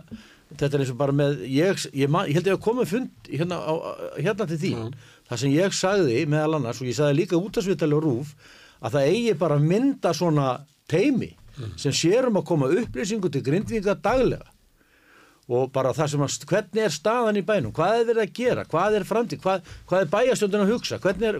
þetta 0.55 0.71
er 0.71 0.81
eins 0.81 0.93
og 0.95 0.97
bara 0.97 1.13
með, 1.13 1.43
ég, 1.51 1.83
ég, 1.93 2.09
man, 2.09 2.25
ég 2.25 2.39
held 2.39 2.49
ég 2.49 2.57
að 2.57 2.63
koma 2.65 2.87
fund 2.89 3.29
hérna, 3.29 3.59
á, 3.61 3.73
hérna 4.17 4.47
til 4.49 4.57
þín, 4.63 4.95
það 5.29 5.41
sem 5.43 5.53
ég 5.53 5.75
sagði 5.77 6.23
meðal 6.31 6.57
annars 6.57 6.81
og 6.81 6.89
ég 6.89 6.97
sagði 6.97 7.19
líka 7.19 7.37
út 7.37 7.59
af 7.61 7.67
svitali 7.67 7.93
og 7.93 8.01
rúf, 8.07 8.33
að 8.81 8.97
það 8.97 9.11
eigi 9.11 9.37
bara 9.43 9.59
mynda 9.61 10.15
svona 10.17 10.47
teimi 10.89 11.35
sem 11.77 11.93
sérum 11.95 12.41
að 12.41 12.47
koma 12.49 12.71
upplýsingu 12.81 13.29
til 13.29 13.45
grindvíka 13.45 13.93
daglega 14.01 14.54
og 15.45 15.69
bara 15.73 15.93
það 15.93 16.11
sem 16.13 16.23
að, 16.25 16.37
hvernig 16.49 16.85
er 16.87 16.93
staðan 16.93 17.37
í 17.37 17.43
bænum, 17.45 17.73
hvað 17.75 17.99
er 17.99 18.07
verið 18.09 18.23
að 18.23 18.33
gera, 18.39 18.63
hvað 18.69 18.97
er 18.97 19.05
framtíð, 19.05 19.41
hvað, 19.43 19.75
hvað 19.89 20.01
er 20.01 20.09
bæjastjóndin 20.15 20.63
að 20.63 20.71
hugsa, 20.73 20.99
hvernig 21.03 21.27
er, 21.29 21.37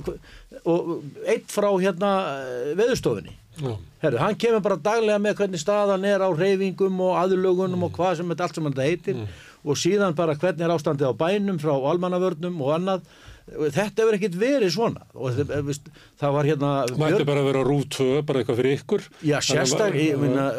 og 0.70 0.92
eitt 1.26 1.50
frá 1.54 1.72
hérna 1.74 2.12
eh, 2.44 2.70
veðurstofunni, 2.78 3.34
Já, 3.56 3.72
herru, 4.04 4.20
hann 4.20 4.36
kemur 4.36 4.60
bara 4.66 4.76
daglega 4.84 5.18
með 5.24 5.38
hvernig 5.40 5.62
staðan 5.62 6.06
er 6.06 6.20
á 6.20 6.28
reyfingum 6.28 6.98
og 7.06 7.14
aðlögunum 7.22 7.86
og 7.88 7.94
hvað 7.96 8.18
sem 8.20 8.34
þetta 8.34 8.48
allt 8.50 8.58
sem 8.60 8.66
þetta 8.68 8.88
heitir 8.90 9.22
og 9.64 9.80
síðan 9.80 10.18
bara 10.18 10.36
hvernig 10.36 10.66
er 10.66 10.74
ástandið 10.76 11.14
á 11.16 11.20
bænum 11.22 11.62
frá 11.64 11.72
almannavörnum 11.74 12.60
og 12.60 12.74
annað, 12.76 13.06
þetta 13.46 14.02
hefur 14.02 14.16
ekkert 14.18 14.36
verið 14.42 14.72
svona. 14.74 15.04
Og 15.14 15.36
eh, 15.38 15.80
það 16.20 16.32
var 16.34 16.48
hérna 16.50 16.70
mætti 16.98 17.26
bara 17.30 17.44
vera 17.46 17.60
rúf 17.68 17.84
2, 17.94 18.08
bara 18.26 18.42
eitthvað 18.42 18.58
fyrir 18.62 18.74
ykkur. 18.80 19.04
Já, 19.22 19.36
sérstak- 19.46 19.94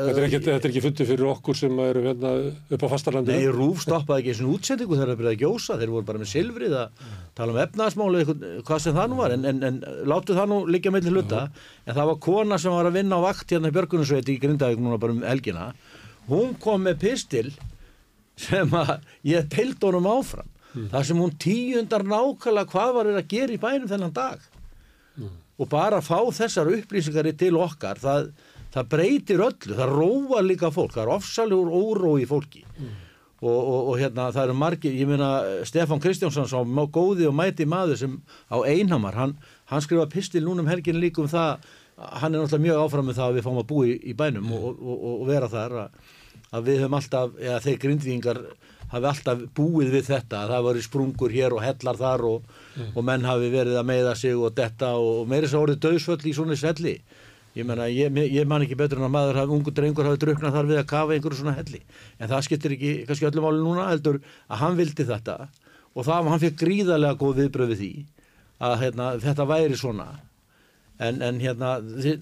Þetta 0.07 0.21
er 0.23 0.27
ekki, 0.29 0.41
þetta 0.47 0.69
er 0.69 0.71
ekki 0.71 0.83
fundið 0.85 1.11
fyrir 1.11 1.27
okkur 1.33 1.59
sem 1.59 1.81
eru 1.83 2.05
hérna 2.07 2.33
upp 2.77 2.87
á 2.87 2.89
fastarlandinu. 2.95 3.37
Nei, 3.43 3.51
Rúf 3.57 3.83
stoppaði 3.83 4.23
ekki 4.23 4.37
svona 4.39 4.55
útsendingu 4.61 4.95
þegar 5.01 5.11
það 5.13 5.21
byrjaði 5.23 5.37
að 5.37 5.43
gjósa, 5.43 5.79
þeir 5.83 5.95
voru 5.97 6.09
bara 6.13 6.23
með 6.23 6.31
silfrið 6.37 6.77
að 6.79 7.05
tala 7.37 7.53
um 7.57 7.61
efnaðasmáli, 7.67 8.25
hvað 8.71 8.83
sem 8.87 8.97
það 8.97 9.11
nú 9.13 9.21
var, 9.21 9.35
en, 9.37 9.45
en, 9.51 9.63
en 9.71 9.81
látu 10.09 10.39
það 10.39 10.51
nú 10.55 10.59
liggja 10.71 10.95
mellir 10.95 11.13
hluta, 11.19 11.43
en 11.87 11.95
það 11.99 12.11
var 12.13 12.21
kona 12.31 12.59
sem 12.63 12.73
var 12.73 12.89
að 12.89 12.97
vinna 13.03 13.19
á 13.19 13.27
vakt 13.27 13.51
hérna 13.53 13.69
í 13.69 13.75
Björgunarsveiti 13.77 14.37
í 14.37 14.41
Grindavík 14.47 14.79
núna 14.81 14.99
bara 15.03 15.13
um 15.19 15.25
helgina, 15.27 15.67
hún 16.31 16.55
kom 16.63 16.87
með 16.87 17.03
pistil 17.03 17.51
sem 18.37 18.69
að 18.77 18.95
ég 19.27 19.47
peild 19.53 19.83
honum 19.85 20.07
áfram 20.11 20.49
þar 20.93 21.09
sem 21.09 21.23
hún 21.23 21.33
tíundar 21.41 22.05
nákvæmlega 22.07 22.71
hvað 22.73 22.93
var 22.97 23.11
er 23.11 23.21
að 23.21 23.31
gera 23.33 23.57
í 23.57 23.63
bænum 23.63 23.89
þennan 23.91 24.15
dag. 24.17 24.45
Og 25.57 25.71
bara 25.73 26.03
fá 26.05 26.19
þessar 26.37 26.69
upplýsingari 26.69 27.33
til 27.39 27.55
okkar 27.57 28.01
það, 28.03 28.31
það 28.75 28.91
breytir 28.93 29.41
öllu, 29.41 29.79
það 29.79 29.95
róa 29.95 30.45
líka 30.45 30.71
fólk 30.75 30.97
það 30.97 31.07
er 31.07 31.15
ofsalegur 31.17 31.73
órói 31.73 32.29
fólki. 32.29 32.65
Og, 33.37 33.53
og, 33.53 33.89
og 33.91 33.99
hérna 34.01 34.31
það 34.33 34.47
eru 34.47 34.55
margir 34.57 34.95
ég 34.97 35.09
meina 35.09 35.31
Stefán 35.69 36.01
Kristjánsson 36.01 36.49
sá 36.49 36.57
góði 36.89 37.27
og 37.29 37.35
mæti 37.37 37.67
maður 37.69 37.99
sem 38.01 38.15
á 38.49 38.57
einhamar 38.65 39.15
hann, 39.15 39.35
hann 39.69 39.85
skrifa 39.85 40.07
pistil 40.09 40.41
núna 40.45 40.65
um 40.65 40.71
helgin 40.71 40.97
líka 40.97 41.21
um 41.21 41.29
það 41.29 41.61
hann 41.97 42.35
er 42.35 42.41
náttúrulega 42.43 42.65
mjög 42.65 42.81
áfram 42.85 43.07
með 43.09 43.19
það 43.19 43.29
að 43.29 43.37
við 43.37 43.45
fáum 43.47 43.61
að 43.61 43.69
búa 43.71 43.89
í, 43.89 44.15
bænum 44.17 44.53
og, 44.53 44.81
og 45.13 45.23
vera 45.29 45.49
þar 45.53 45.77
að, 45.83 46.01
að 46.53 46.67
við 46.69 46.81
höfum 46.83 46.97
alltaf, 46.99 47.37
eða 47.41 47.61
þeir 47.65 47.79
grindvíingar 47.85 48.41
hafi 48.93 49.11
alltaf 49.11 49.45
búið 49.57 49.93
við 49.97 50.11
þetta 50.11 50.43
að 50.45 50.55
það 50.55 50.67
var 50.69 50.81
sprungur 50.87 51.35
hér 51.35 51.57
og 51.57 51.63
hellar 51.65 52.01
þar 52.01 52.27
og, 52.31 52.51
og 52.93 53.07
menn 53.07 53.27
hafi 53.27 53.53
verið 53.53 53.79
að 53.81 53.89
meiða 53.91 54.17
sig 54.19 54.37
og 54.37 54.55
detta 54.57 54.95
og, 54.99 55.23
og 55.23 55.31
meiri 55.31 55.51
svo 55.51 55.65
orðið 55.67 55.83
döðsföll 55.87 56.21
í 56.31 56.35
svona 56.37 56.59
svelli. 56.59 56.97
Ég 57.57 57.65
ég, 57.89 58.17
ég 58.37 58.45
man 58.45 58.61
ekki 58.61 58.77
betur 58.77 59.01
en 59.01 59.07
að 59.07 59.15
maður 59.15 59.39
hafi, 59.41 59.55
ungu 59.57 59.73
drengur 59.73 60.05
hafi 60.05 60.21
druknað 60.21 60.59
þar 60.59 60.67
við 60.69 60.81
að 60.83 60.91
kafa 60.91 61.15
einhverju 61.15 61.39
svona 61.39 61.55
helli. 61.57 61.81
En 62.21 62.29
það 62.29 62.43
skiptir 62.45 62.75
ekki, 62.77 62.91
kannski 63.09 63.29
öllum 63.31 63.47
áli 63.49 63.63
núna 63.63 63.87
heldur 63.89 64.19
að 64.21 64.61
hann 64.61 64.77
vildi 64.77 65.07
þetta 65.09 65.37
og 65.97 66.05
það, 66.05 66.29
hann 66.29 66.43
fekk 66.43 66.59
gríðarlega 66.61 67.17
góð 67.23 67.41
viðbröð 67.41 67.73
við 67.73 67.81
því 67.81 67.93
að 68.67 68.75
hérna, 68.83 69.11
þetta 69.25 69.47
væri 69.49 69.79
svona. 69.81 70.07
En, 70.97 71.23
en 71.25 71.41
hérna, 71.41 71.75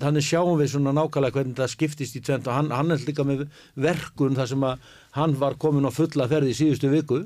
þannig 0.02 0.26
sjáum 0.26 0.56
við 0.58 0.72
svona 0.72 0.94
nákvæmlega 0.94 1.36
hvernig 1.36 1.58
það 1.58 1.72
skiptist 1.74 2.16
í 2.18 2.22
tvent 2.26 2.48
og 2.50 2.56
hann, 2.56 2.70
hann 2.74 2.94
er 2.94 3.02
líka 3.06 3.26
með 3.26 3.44
verkun 3.78 4.38
þar 4.38 4.50
sem 4.50 4.64
að 4.66 4.88
hann 5.14 5.38
var 5.38 5.58
komin 5.60 5.86
á 5.86 5.92
fulla 5.94 6.28
ferði 6.30 6.52
í 6.54 6.58
síðustu 6.58 6.90
viku 6.92 7.24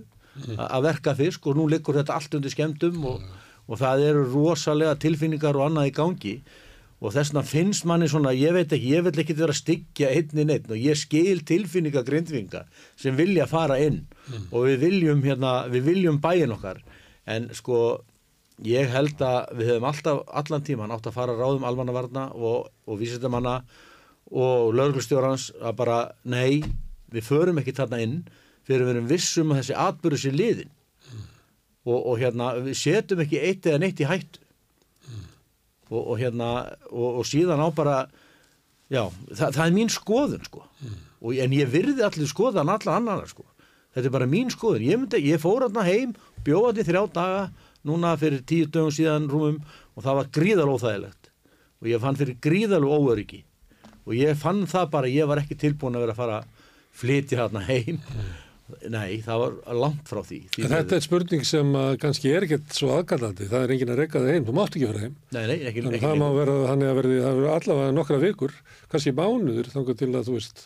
að 0.56 0.84
verka 0.86 1.14
fisk 1.18 1.46
og 1.48 1.58
nú 1.58 1.66
liggur 1.70 1.96
þetta 1.98 2.14
allt 2.14 2.38
undir 2.38 2.52
skemmtum 2.52 3.04
og, 3.08 3.22
og 3.66 3.80
það 3.80 4.04
eru 4.10 4.24
rosalega 4.32 4.96
tilfinningar 5.00 5.56
og 5.58 5.68
annað 5.68 5.90
í 5.90 5.94
gangi. 5.96 6.34
Og 6.98 7.12
þess 7.14 7.30
vegna 7.30 7.44
finnst 7.46 7.84
manni 7.86 8.08
svona, 8.10 8.32
ég 8.34 8.54
veit 8.56 8.72
ekki, 8.74 8.90
ég 8.96 9.04
vil 9.06 9.22
ekki 9.22 9.36
vera 9.38 9.54
að 9.54 9.60
styggja 9.60 10.08
einni 10.10 10.44
neitt 10.48 10.66
og 10.66 10.80
ég 10.82 10.98
skil 10.98 11.44
tilfinninga 11.46 12.02
grindvinga 12.06 12.64
sem 12.98 13.14
vilja 13.18 13.46
fara 13.46 13.76
inn 13.78 14.00
og 14.50 14.66
við 14.66 14.82
viljum 14.82 15.22
hérna, 15.22 15.52
við 15.70 15.92
viljum 15.92 16.18
bæin 16.22 16.54
okkar. 16.56 16.82
En 17.26 17.46
sko 17.54 18.00
ég 18.66 18.90
held 18.90 19.22
að 19.22 19.54
við 19.60 19.70
höfum 19.72 19.86
alltaf 19.92 20.24
allan 20.40 20.66
tíman 20.66 20.94
átt 20.94 21.06
að 21.06 21.20
fara 21.20 21.38
ráðum 21.38 21.66
almannavarna 21.68 22.32
og, 22.34 22.66
og 22.86 22.98
vísindamanna 22.98 23.60
og 24.34 24.74
lauruglustjórans 24.74 25.52
að 25.62 25.78
bara 25.78 25.98
nei, 26.26 26.64
við 27.12 27.28
förum 27.28 27.60
ekki 27.60 27.76
þarna 27.76 28.02
inn 28.04 28.18
fyrir 28.68 28.84
við 28.84 28.94
erum 28.94 29.08
vissum 29.08 29.52
að 29.52 29.62
þessi 29.62 29.78
atbyrðu 29.86 30.20
sér 30.22 30.36
liðin 30.36 30.72
og, 31.88 31.98
og 31.98 32.14
hérna 32.20 32.52
við 32.60 32.78
setjum 32.78 33.22
ekki 33.24 33.40
eitt 33.40 33.68
eða 33.68 33.82
neitt 33.82 34.02
í 34.02 34.08
hættu. 34.08 34.44
Og, 35.88 36.02
og 36.02 36.16
hérna 36.20 36.48
og, 36.90 37.20
og 37.22 37.28
síðan 37.28 37.62
á 37.64 37.68
bara 37.72 37.98
já, 38.92 39.06
það, 39.32 39.54
það 39.56 39.62
er 39.64 39.76
mín 39.76 39.92
skoðun 39.92 40.44
sko. 40.44 40.66
Og, 41.22 41.32
en 41.40 41.54
ég 41.56 41.70
virði 41.72 42.04
allir 42.04 42.28
skoðan 42.28 42.68
alla 42.74 42.98
annar 42.98 43.24
sko. 43.30 43.46
Þetta 43.96 44.10
er 44.10 44.14
bara 44.18 44.28
mín 44.28 44.52
skoðun. 44.52 44.84
Ég, 44.84 45.00
myndi, 45.00 45.22
ég 45.30 45.40
fór 45.40 45.64
hérna 45.64 45.86
heim, 45.86 46.12
bjóða 46.44 46.76
til 46.76 46.88
þrjá 46.90 47.02
daga 47.16 47.40
núna 47.88 48.12
fyrir 48.20 48.44
tíu 48.44 48.68
dögum 48.68 48.92
síðan 48.92 49.30
rúmum 49.32 49.62
og 49.96 50.04
það 50.04 50.20
var 50.20 50.30
gríðal 50.36 50.68
óþægilegt. 50.74 51.32
Og 51.80 51.88
ég 51.88 52.02
fann 52.02 52.18
fyrir 52.20 52.36
gríðal 52.44 52.84
óöryggi. 52.84 53.42
Og 54.04 54.16
ég 54.16 54.36
fann 54.40 54.66
það 54.68 54.92
bara, 54.92 55.10
ég 55.12 55.28
var 55.30 55.40
ekki 55.40 55.56
tilbúin 55.56 55.96
að 55.96 56.04
vera 56.04 56.16
að 56.16 56.20
fara 56.20 56.38
að 56.42 56.57
flytja 56.98 57.40
hérna 57.44 57.64
heim 57.68 57.98
nei, 58.92 59.20
það 59.24 59.42
var 59.42 59.54
langt 59.80 60.08
frá 60.10 60.20
því, 60.26 60.38
því 60.52 60.64
En 60.66 60.72
þetta 60.74 60.96
er 60.98 61.04
spurning 61.04 61.44
sem 61.48 61.70
að 61.80 61.92
kannski 62.02 62.32
er 62.34 62.44
ekkert 62.46 62.74
svo 62.76 62.90
aðkallandi, 62.98 63.46
það 63.48 63.64
er 63.64 63.72
enginn 63.74 63.92
að 63.94 64.00
reyka 64.02 64.20
það 64.20 64.34
heim, 64.34 64.48
þú 64.48 64.56
mátt 64.58 64.74
ekki 64.76 64.90
fara 64.90 65.04
heim. 65.06 65.14
nei, 65.32 65.44
nei, 65.48 65.54
ekki, 65.70 65.84
Þannig 65.84 65.96
ekki, 65.96 66.04
að 66.04 66.12
það 66.12 66.20
má 66.20 66.28
vera 66.36 66.56
þannig 66.66 66.90
að 66.90 66.98
verði, 67.00 67.22
það 67.22 67.38
verður 67.38 67.54
allavega 67.54 67.94
nokkra 67.96 68.20
vikur, 68.26 68.58
kannski 68.92 69.14
mánuður, 69.16 69.72
þangar 69.72 69.98
til 70.02 70.10
að 70.10 70.28
þú 70.28 70.36
veist, 70.36 70.62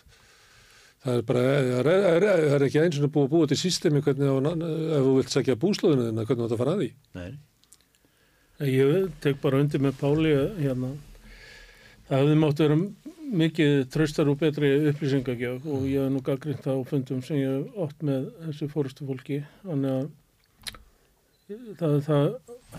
það 1.04 1.20
er 1.20 1.24
bara, 1.30 1.44
það 1.46 1.78
er, 1.84 1.92
er, 2.32 2.44
er, 2.56 2.66
ekki 2.66 2.82
eins 2.82 2.98
og 2.98 3.14
búið 3.14 3.28
að 3.28 3.32
búa 3.36 3.52
til 3.52 3.60
systemi 3.62 4.02
hvernig, 4.02 4.34
á, 4.34 4.38
ef 4.98 5.06
þú 5.06 5.14
vilt 5.20 5.36
segja 5.36 5.58
búslóðinu 5.62 6.26
hvernig 6.26 6.42
þú 6.42 6.48
átt 6.48 6.56
að 6.56 6.62
fara 6.64 6.76
að 6.76 6.82
því. 6.82 6.92
nei, 7.20 7.32
Ég 8.62 9.08
tek 9.22 9.40
bara 9.42 9.58
undir 9.58 9.80
með 9.82 9.96
Páli 9.98 10.34
að, 10.38 10.60
hérna. 10.62 10.92
Það 12.12 12.20
hefði 12.20 12.32
mátt 12.36 12.58
vera 12.60 12.74
mikið 13.40 13.70
tröstar 13.88 14.28
og 14.28 14.34
betri 14.42 14.68
upplýsingagjöf 14.90 15.62
og 15.64 15.86
ég 15.88 16.02
hef 16.04 16.10
nú 16.12 16.20
gaggrind 16.26 16.58
það 16.60 16.82
á 16.84 16.88
fundum 16.90 17.22
sem 17.24 17.38
ég 17.40 17.54
hef 17.54 17.78
átt 17.86 18.02
með 18.04 18.26
þessu 18.42 18.68
fórustu 18.68 19.06
fólki. 19.08 19.38
Þannig 19.62 19.94
að 19.96 20.10
það, 21.80 21.96
það 22.04 22.26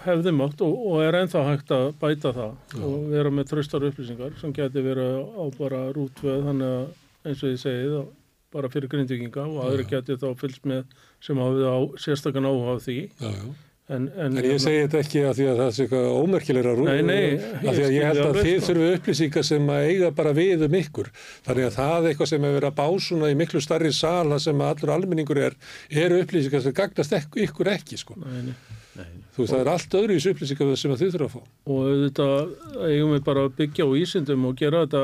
hefði 0.05 0.35
mátt 0.37 0.61
og, 0.67 0.77
og 0.85 1.01
er 1.07 1.17
ennþá 1.23 1.43
hægt 1.49 1.73
að 1.73 1.87
bæta 2.03 2.35
það 2.37 2.77
og 2.85 3.09
vera 3.15 3.33
með 3.33 3.49
tröstar 3.55 3.87
upplýsingar 3.89 4.37
sem 4.37 4.53
geti 4.53 4.85
verið 4.85 5.17
á 5.33 5.43
bara 5.57 5.81
rútvöð 5.97 6.47
þannig 6.51 6.77
að 6.77 6.85
eins 7.31 7.41
og 7.41 7.55
ég 7.55 7.61
segi 7.65 7.91
það 7.95 8.07
bara 8.53 8.69
fyrir 8.69 8.93
grindvikinga 8.93 9.49
og 9.49 9.61
aðri 9.65 9.89
geti 9.89 10.21
þá 10.21 10.29
fylgst 10.37 10.69
með 10.69 10.85
sem 11.25 11.41
hafið 11.41 11.69
á 11.73 11.77
sérstakann 12.05 12.51
áhuga 12.53 12.77
á 12.77 12.85
því. 12.85 12.99
Já, 13.17 13.29
já. 13.33 13.53
En, 13.91 14.05
en, 14.15 14.37
En 14.37 14.45
ég 14.47 14.61
segi 14.63 14.85
þetta 14.85 14.99
ekki 15.03 15.21
að 15.27 15.33
því 15.39 15.45
að 15.51 15.57
það 15.59 15.71
sé 15.75 15.83
eitthvað 15.83 16.05
ómerkilegra 16.23 16.71
rú. 16.77 16.83
Nei, 16.87 17.01
nei, 17.03 17.23
Af 17.67 17.73
því 17.75 17.81
að 17.83 17.95
ég 17.97 18.05
held 18.07 18.21
að 18.23 18.37
þið 18.39 18.53
sko. 18.53 18.67
þurfi 18.69 18.85
upplýsingar 18.97 19.43
sem 19.49 19.65
að 19.73 19.87
eiga 19.89 20.11
bara 20.15 20.31
við 20.37 20.63
um 20.69 20.77
ykkur. 20.79 21.09
Þannig 21.49 21.67
að 21.67 21.75
það 21.75 22.07
eitthvað 22.11 22.29
sem 22.31 22.45
er 22.47 22.53
verið 22.55 22.69
að 22.69 22.77
básuna 22.79 23.31
í 23.33 23.35
miklu 23.41 23.61
starri 23.65 23.91
sala 23.97 24.39
sem 24.39 24.63
að 24.63 24.71
allur 24.77 24.93
almenningur 24.95 25.41
er, 25.49 25.57
eru 25.91 26.21
upplýsingar 26.23 26.63
sem 26.63 26.77
gagnast 26.79 27.17
ek 27.19 27.35
ykkur 27.43 27.71
ekki, 27.75 27.99
sko. 27.99 28.15
Nei, 28.23 28.39
nei. 28.47 28.55
nei, 29.01 29.11
Þú 29.35 29.43
veist, 29.43 29.51
það 29.51 29.59
er 29.65 29.71
allt 29.73 29.99
öðru 29.99 30.15
í 30.15 30.23
upplýsingar 30.31 30.73
sem 30.79 30.95
að 30.95 31.03
þið 31.03 31.13
þurfa 31.17 31.27
að 31.27 31.35
fá. 31.35 31.43
og 31.67 31.83
auðvitað 31.91 32.87
eigum 32.87 33.13
við 33.17 33.23
bara 33.27 33.43
að 33.49 33.55
byggja 33.59 33.83
á 33.83 33.89
ísindum 33.99 34.47
og 34.47 34.55
gera 34.63 34.85
þetta, 34.87 35.03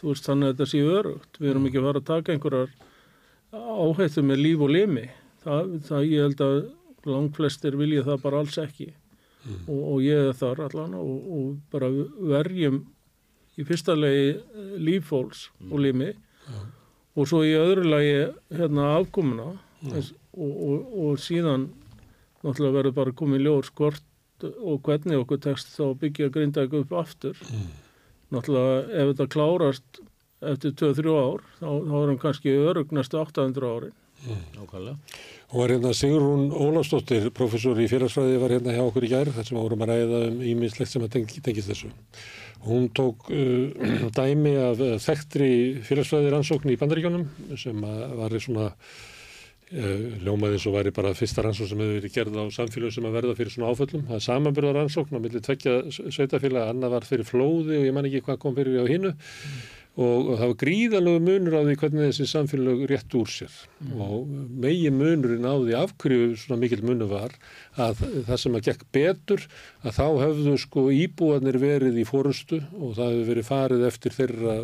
þú 0.00 0.10
veist, 0.10 0.26
þannig 0.26 0.48
að 0.50 0.54
þetta 0.58 0.70
sé 0.74 0.82
örugt. 0.98 1.38
Við 1.38 1.50
erum 1.54 1.70
ekki 1.70 1.78
að 1.78 1.86
fara 1.92 2.02
að 2.02 2.10
taka 2.10 2.34
einhverjar 2.34 2.70
áhættu 3.52 4.22
með 4.26 4.42
líf 4.42 4.62
og 4.66 4.70
limi. 4.74 5.06
Það, 5.42 5.72
það 5.88 6.06
ég 6.10 6.22
held 6.26 6.40
að 6.46 6.56
langflestir 7.08 7.76
vilja 7.80 8.04
það 8.06 8.22
bara 8.22 8.42
alls 8.42 8.58
ekki. 8.62 8.92
Og, 9.66 9.80
og 9.94 10.02
ég 10.04 10.28
er 10.28 10.36
þar 10.38 10.60
allan 10.68 10.94
og, 10.94 11.14
og 11.34 11.46
bara 11.72 11.88
verjum 11.90 12.84
í 13.58 13.64
fyrsta 13.66 13.96
legi 13.98 14.36
eh, 14.36 14.76
líffólks 14.78 15.48
og 15.68 15.80
limi 15.82 16.12
og 17.16 17.26
svo 17.28 17.42
í 17.44 17.50
öðru 17.58 17.88
lagi 17.90 18.12
hérna 18.54 18.92
afkomuna. 19.00 19.48
Þess, 19.82 20.12
og, 20.38 20.52
og, 20.68 20.92
og 21.02 21.18
síðan 21.18 21.66
náttúrulega 22.42 22.76
verður 22.78 22.94
bara 23.00 23.16
komið 23.18 23.42
ljós 23.48 23.72
hvort 23.74 24.46
og 24.46 24.78
hvernig 24.86 25.18
okkur 25.22 25.38
tekst 25.42 25.74
þá 25.74 25.92
byggja 25.98 26.30
grindag 26.34 26.72
upp 26.74 26.94
aftur. 27.02 27.36
Náttúrulega 28.32 28.78
ef 29.02 29.10
þetta 29.12 29.26
klárast 29.34 30.00
eftir 30.42 30.72
2-3 30.78 31.12
ár 31.18 31.42
þá, 31.58 31.68
þá 31.68 31.96
er 31.98 32.08
hann 32.12 32.22
kannski 32.22 32.54
örug 32.62 32.94
næstu 32.94 33.18
800 33.20 33.74
árin. 33.74 33.94
Nákvæmlega 34.56 34.96
Og 35.52 35.60
var 35.60 35.68
hérna 35.68 35.92
Sigrún 35.92 36.46
Ólafsdóttir, 36.48 37.26
professor 37.36 37.76
í 37.76 37.84
félagsfræði, 37.84 38.38
var 38.40 38.54
hérna 38.54 38.72
hjá 38.72 38.86
okkur 38.86 39.04
í 39.04 39.10
gær, 39.10 39.28
þar 39.34 39.44
sem 39.44 39.58
vorum 39.60 39.82
að 39.84 39.90
ræða 39.90 40.20
um 40.30 40.38
ímislegt 40.48 40.88
sem 40.88 41.02
að 41.04 41.10
teng, 41.12 41.34
tengist 41.44 41.68
þessu. 41.68 41.90
Hún 42.64 42.86
tók 42.96 43.28
uh, 43.28 44.08
dæmi 44.16 44.54
af 44.62 44.80
uh, 44.80 44.94
þekktri 45.02 45.50
félagsfræði 45.84 46.30
rannsókn 46.32 46.72
í 46.72 46.78
Bandaríkjónum 46.80 47.26
sem 47.60 47.84
var 47.84 48.38
svona 48.40 48.70
uh, 48.70 50.08
ljómaði 50.24 50.56
eins 50.56 50.66
og 50.70 50.78
væri 50.78 50.94
bara 50.96 51.12
fyrsta 51.18 51.44
rannsókn 51.44 51.74
sem 51.74 51.84
hefur 51.84 52.00
verið 52.00 52.16
gerð 52.16 52.40
á 52.40 52.44
samfélög 52.56 52.96
sem 52.96 53.10
að 53.10 53.20
verða 53.20 53.36
fyrir 53.42 53.52
svona 53.52 53.76
áföllum. 53.76 54.08
Það 54.08 54.22
er 54.22 54.26
samanbyrðar 54.30 54.80
rannsókn 54.80 55.20
á 55.20 55.24
milli 55.26 55.44
tvekja 55.44 55.76
sveitafélag, 56.00 56.72
annað 56.72 56.96
var 56.96 57.10
fyrir 57.12 57.28
flóði 57.28 57.76
og 57.76 57.86
ég 57.90 57.92
man 57.92 58.08
ekki 58.08 58.24
hvað 58.24 58.40
kom 58.46 58.56
fyrir 58.56 58.80
á 58.80 58.88
hinnu 58.88 59.12
og, 59.12 59.81
og 59.92 60.28
það 60.38 60.46
var 60.46 60.54
gríðalegu 60.62 61.20
munur 61.20 61.54
á 61.60 61.62
því 61.66 61.74
hvernig 61.82 62.06
þessi 62.06 62.26
samfélag 62.30 62.78
rétt 62.88 63.16
úr 63.18 63.28
sér. 63.28 63.56
Og 63.92 64.30
megi 64.64 64.88
munurinn 64.88 65.44
á 65.44 65.52
því 65.60 65.74
af 65.76 65.92
hverju 66.00 66.30
svona 66.40 66.60
mikil 66.62 66.80
munur 66.80 67.10
var 67.10 67.34
að 67.76 68.00
það 68.24 68.40
sem 68.40 68.56
að 68.56 68.68
gekk 68.70 68.86
betur 68.96 69.42
að 69.84 69.98
þá 69.98 70.06
höfðu 70.22 70.54
sko 70.62 70.86
íbúanir 70.96 71.58
verið 71.60 71.98
í 72.00 72.06
fórustu 72.08 72.62
og 72.72 72.94
það 72.96 73.12
hefur 73.12 73.28
verið 73.34 73.48
farið 73.50 73.84
eftir 73.90 74.16
þeirra 74.16 74.54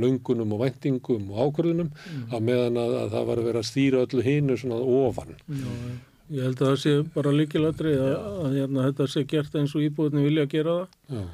löngunum 0.00 0.54
og 0.56 0.62
væntingum 0.64 1.28
og 1.34 1.42
ákvörðunum 1.50 1.90
á 2.32 2.36
meðan 2.40 2.80
að, 2.80 2.94
að 3.02 3.12
það 3.16 3.28
var 3.32 3.42
að 3.42 3.50
vera 3.50 3.64
að 3.64 3.68
stýra 3.68 4.06
öllu 4.06 4.24
hinu 4.24 4.56
svona 4.56 4.80
ofan. 5.02 5.36
Já, 5.52 5.68
ég 6.38 6.48
held 6.48 6.62
að 6.62 6.70
það 6.70 6.80
sé 6.86 6.96
bara 7.12 7.36
líkilatri 7.36 7.92
að, 7.92 8.16
að 8.46 8.56
hérna, 8.56 8.88
þetta 8.88 9.10
sé 9.12 9.26
gert 9.28 9.60
eins 9.60 9.76
og 9.76 9.84
íbúðinni 9.84 10.24
vilja 10.30 10.48
gera 10.48 10.78
það. 10.80 10.96
Já, 11.18 11.28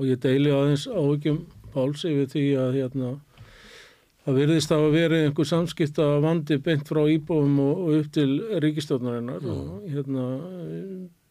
og 0.00 0.06
ég 0.08 0.20
deili 0.22 0.52
aðeins 0.54 0.86
áhyggjum 0.88 1.40
Páls 1.74 2.04
yfir 2.08 2.26
því 2.32 2.44
að 2.60 2.78
hérna, 2.80 3.12
það 4.24 4.40
virðist 4.40 4.74
að 4.76 4.88
verið 4.96 5.24
einhver 5.28 5.48
samskipta 5.50 6.08
vandi 6.24 6.58
beint 6.64 6.90
frá 6.90 7.00
íbúðum 7.14 7.62
og, 7.64 7.80
og 7.86 7.96
upp 8.00 8.12
til 8.16 8.28
ríkistofnarinnar 8.64 9.48
og 9.54 9.88
hérna 9.88 10.26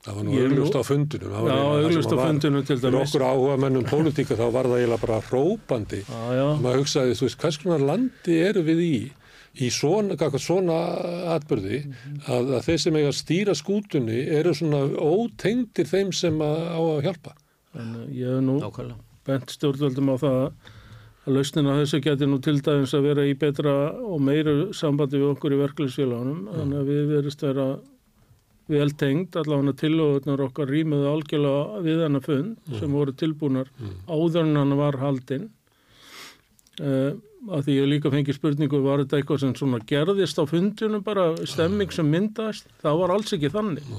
það 0.06 0.16
var 0.16 0.26
nú 0.26 0.40
auglust 0.40 0.80
á 0.80 0.84
fundunum. 0.88 1.36
það 1.36 1.46
var 1.46 1.54
Já, 1.54 1.62
augljóst 1.84 2.14
á 2.16 2.18
fundinu 2.24 2.64
til 2.64 2.80
dæmis. 2.80 3.00
okkur 3.06 3.26
áhuga 3.28 3.58
mennum 3.66 3.88
pólitíka 3.90 4.38
þá 4.40 4.46
var 4.56 4.70
það 4.72 4.82
eiginlega 4.82 5.06
bara 5.06 5.22
hrópandi 5.28 6.02
já, 6.08 6.46
maður 6.64 6.84
hugsaði, 6.84 7.18
þú 7.20 7.28
veist, 7.28 7.40
hvers 7.44 7.60
konar 7.64 7.88
landi 7.92 8.38
eru 8.50 8.64
við 8.68 8.84
í? 8.86 9.00
í 9.60 9.70
svona, 9.74 10.16
svona 10.40 10.78
atbyrði 11.36 11.82
að, 12.30 12.52
að 12.60 12.66
þeir 12.68 12.82
sem 12.84 12.98
eiga 13.00 13.12
að 13.12 13.18
stýra 13.18 13.56
skútunni 13.58 14.20
eru 14.40 14.54
svona 14.56 14.84
ótengdir 14.94 15.90
þeim 15.90 16.14
sem 16.16 16.38
að, 16.44 16.60
á 16.70 16.80
að 16.80 17.02
hjálpa. 17.08 17.34
Þannig 17.74 18.14
ég 18.20 18.30
hef 18.30 18.44
nú 18.46 18.58
Nákvæmlega. 18.62 19.09
Bent 19.30 19.54
stjórnvöldum 19.54 20.14
á 20.14 20.16
það 20.20 20.42
að 21.30 21.36
lausnina 21.36 21.78
þessu 21.78 22.02
geti 22.04 22.28
nú 22.28 22.40
til 22.44 22.58
dæmis 22.66 22.96
að 22.98 23.08
vera 23.10 23.28
í 23.28 23.36
betra 23.38 23.76
og 24.02 24.20
meiru 24.24 24.58
sambandi 24.76 25.20
við 25.20 25.32
okkur 25.36 25.56
í 25.56 25.62
verkefliðsfélagunum. 25.62 26.44
Þannig 26.56 26.82
að 26.82 26.92
við 26.92 27.10
verðist 27.14 27.46
vera 27.46 27.70
vel 28.70 28.92
tengd, 28.94 29.38
allavega 29.40 29.74
tillögurnar 29.82 30.44
okkar 30.46 30.70
rýmuðu 30.70 31.08
algjörlega 31.10 31.82
við 31.86 32.04
hennar 32.06 32.26
fund 32.26 32.76
sem 32.78 32.94
voru 32.94 33.16
tilbúnar 33.18 33.72
áður 34.06 34.44
en 34.44 34.62
hann 34.62 34.78
var 34.78 35.00
haldinn. 35.02 35.50
Uh, 36.80 37.18
að 37.50 37.66
því 37.66 37.76
ég 37.76 37.90
líka 37.90 38.12
fengi 38.14 38.36
spurningu 38.36 38.80
var 38.84 39.02
þetta 39.02 39.20
eitthvað 39.20 39.42
sem 39.42 39.54
svona 39.58 39.80
gerðist 39.90 40.40
á 40.40 40.44
fundunum 40.48 41.04
bara 41.04 41.32
stemming 41.50 41.92
sem 41.92 42.08
myndaðist? 42.08 42.70
Það 42.84 43.02
var 43.02 43.14
alls 43.16 43.36
ekki 43.36 43.52
þannig. 43.52 43.90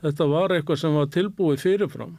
Þetta 0.00 0.26
var 0.30 0.54
eitthvað 0.54 0.80
sem 0.80 0.96
var 0.96 1.10
tilbúið 1.12 1.62
fyrirfram 1.64 2.14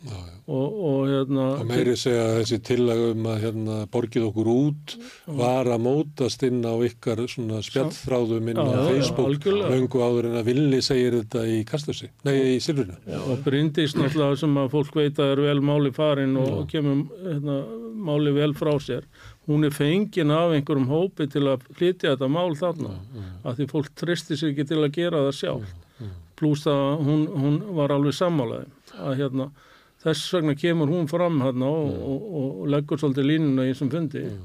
Já, 0.00 0.16
já. 0.16 0.36
og, 0.46 0.76
og 0.88 1.00
hérna 1.10 1.46
Og 1.60 1.66
meiri 1.68 1.92
segja 2.00 2.22
að 2.24 2.38
þessi 2.38 2.58
tillagum 2.64 3.26
að 3.28 3.42
hérna, 3.42 3.74
borgið 3.92 4.22
okkur 4.30 4.48
út 4.48 4.94
var 5.40 5.68
að 5.68 5.82
mótast 5.84 6.44
inn 6.48 6.62
á 6.64 6.72
ykkar 6.86 7.20
svona 7.28 7.60
spjallþráðum 7.66 8.48
inn 8.48 8.60
á 8.64 8.88
Facebook 8.88 9.44
löngu 9.44 10.00
áður 10.00 10.30
en 10.30 10.38
að 10.40 10.48
villi 10.48 10.80
segir 10.84 11.18
þetta 11.18 11.44
í 11.52 11.58
kastlösi, 11.68 12.08
nei 12.24 12.32
í 12.54 12.56
silfurinu. 12.64 12.96
og 13.26 13.44
Bryndís 13.44 13.92
náttúrulega 13.98 14.40
sem 14.40 14.56
að 14.62 14.72
fólk 14.78 14.96
veit 15.02 15.20
að 15.20 15.34
er 15.34 15.44
vel 15.50 15.60
máli 15.68 15.92
farin 15.92 16.32
og 16.40 16.64
kemur 16.72 17.04
hérna, 17.20 17.60
máli 18.08 18.32
vel 18.40 18.56
frá 18.56 18.72
sér. 18.80 19.04
Hún 19.50 19.68
er 19.68 19.76
fengin 19.76 20.32
af 20.32 20.54
einhverjum 20.56 20.88
hópi 20.88 21.28
til 21.28 21.44
að 21.50 21.68
flytja 21.76 22.14
þetta 22.14 22.32
mál 22.32 22.56
þarna 22.56 22.96
að 23.44 23.60
því 23.60 23.70
fólk 23.74 23.92
tristi 24.00 24.40
sig 24.40 24.54
ekki 24.54 24.70
til 24.72 24.80
að 24.80 24.94
gera 24.96 25.26
það 25.28 25.40
sjálf 25.42 25.78
pluss 26.40 26.64
að 26.70 27.02
hún, 27.04 27.26
hún 27.36 27.58
var 27.76 27.92
alveg 27.92 28.16
sammálaði 28.16 28.70
að 28.96 29.18
hérna 29.20 29.50
þess 30.04 30.32
vegna 30.36 30.56
kemur 30.58 30.92
hún 30.92 31.10
fram 31.10 31.42
hérna 31.44 31.68
og, 31.68 31.90
og, 32.12 32.30
og 32.40 32.70
leggur 32.72 33.00
svolítið 33.00 33.28
línuna 33.32 33.66
í 33.68 33.74
þessum 33.74 33.92
fundi. 33.92 34.24
Já, 34.24 34.38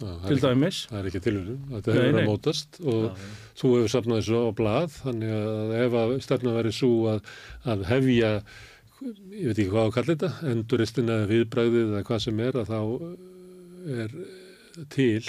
það, 0.00 0.16
er 0.16 0.26
til 0.30 0.40
dæmis. 0.44 0.80
það 0.88 0.98
er 1.00 1.10
ekki 1.10 1.22
tilhörun, 1.26 1.60
þetta 1.74 1.94
hefur 1.96 2.16
nei. 2.16 2.22
að 2.22 2.30
mótast 2.30 2.80
og 2.80 3.22
þú 3.60 3.72
hefur 3.76 3.94
safnað 3.94 4.20
þessu 4.22 4.40
á 4.40 4.50
blað 4.56 4.98
þannig 4.98 5.34
að 5.36 5.72
ef 5.80 5.96
að 6.02 6.14
stefna 6.24 6.56
verið 6.56 6.76
svo 6.78 6.92
að, 7.12 7.32
að 7.74 7.86
hefja 7.90 8.34
ég 9.00 9.48
veit 9.48 9.56
ekki 9.56 9.70
hvað 9.72 9.86
að 9.86 9.94
kalla 9.96 10.14
þetta 10.14 10.52
enduristin 10.52 11.12
eða 11.14 11.30
viðbræðið 11.30 11.86
eða 11.86 12.04
hvað 12.08 12.22
sem 12.26 12.42
er 12.44 12.60
að 12.60 12.72
þá 12.72 12.80
er 14.00 14.16
til 14.92 15.22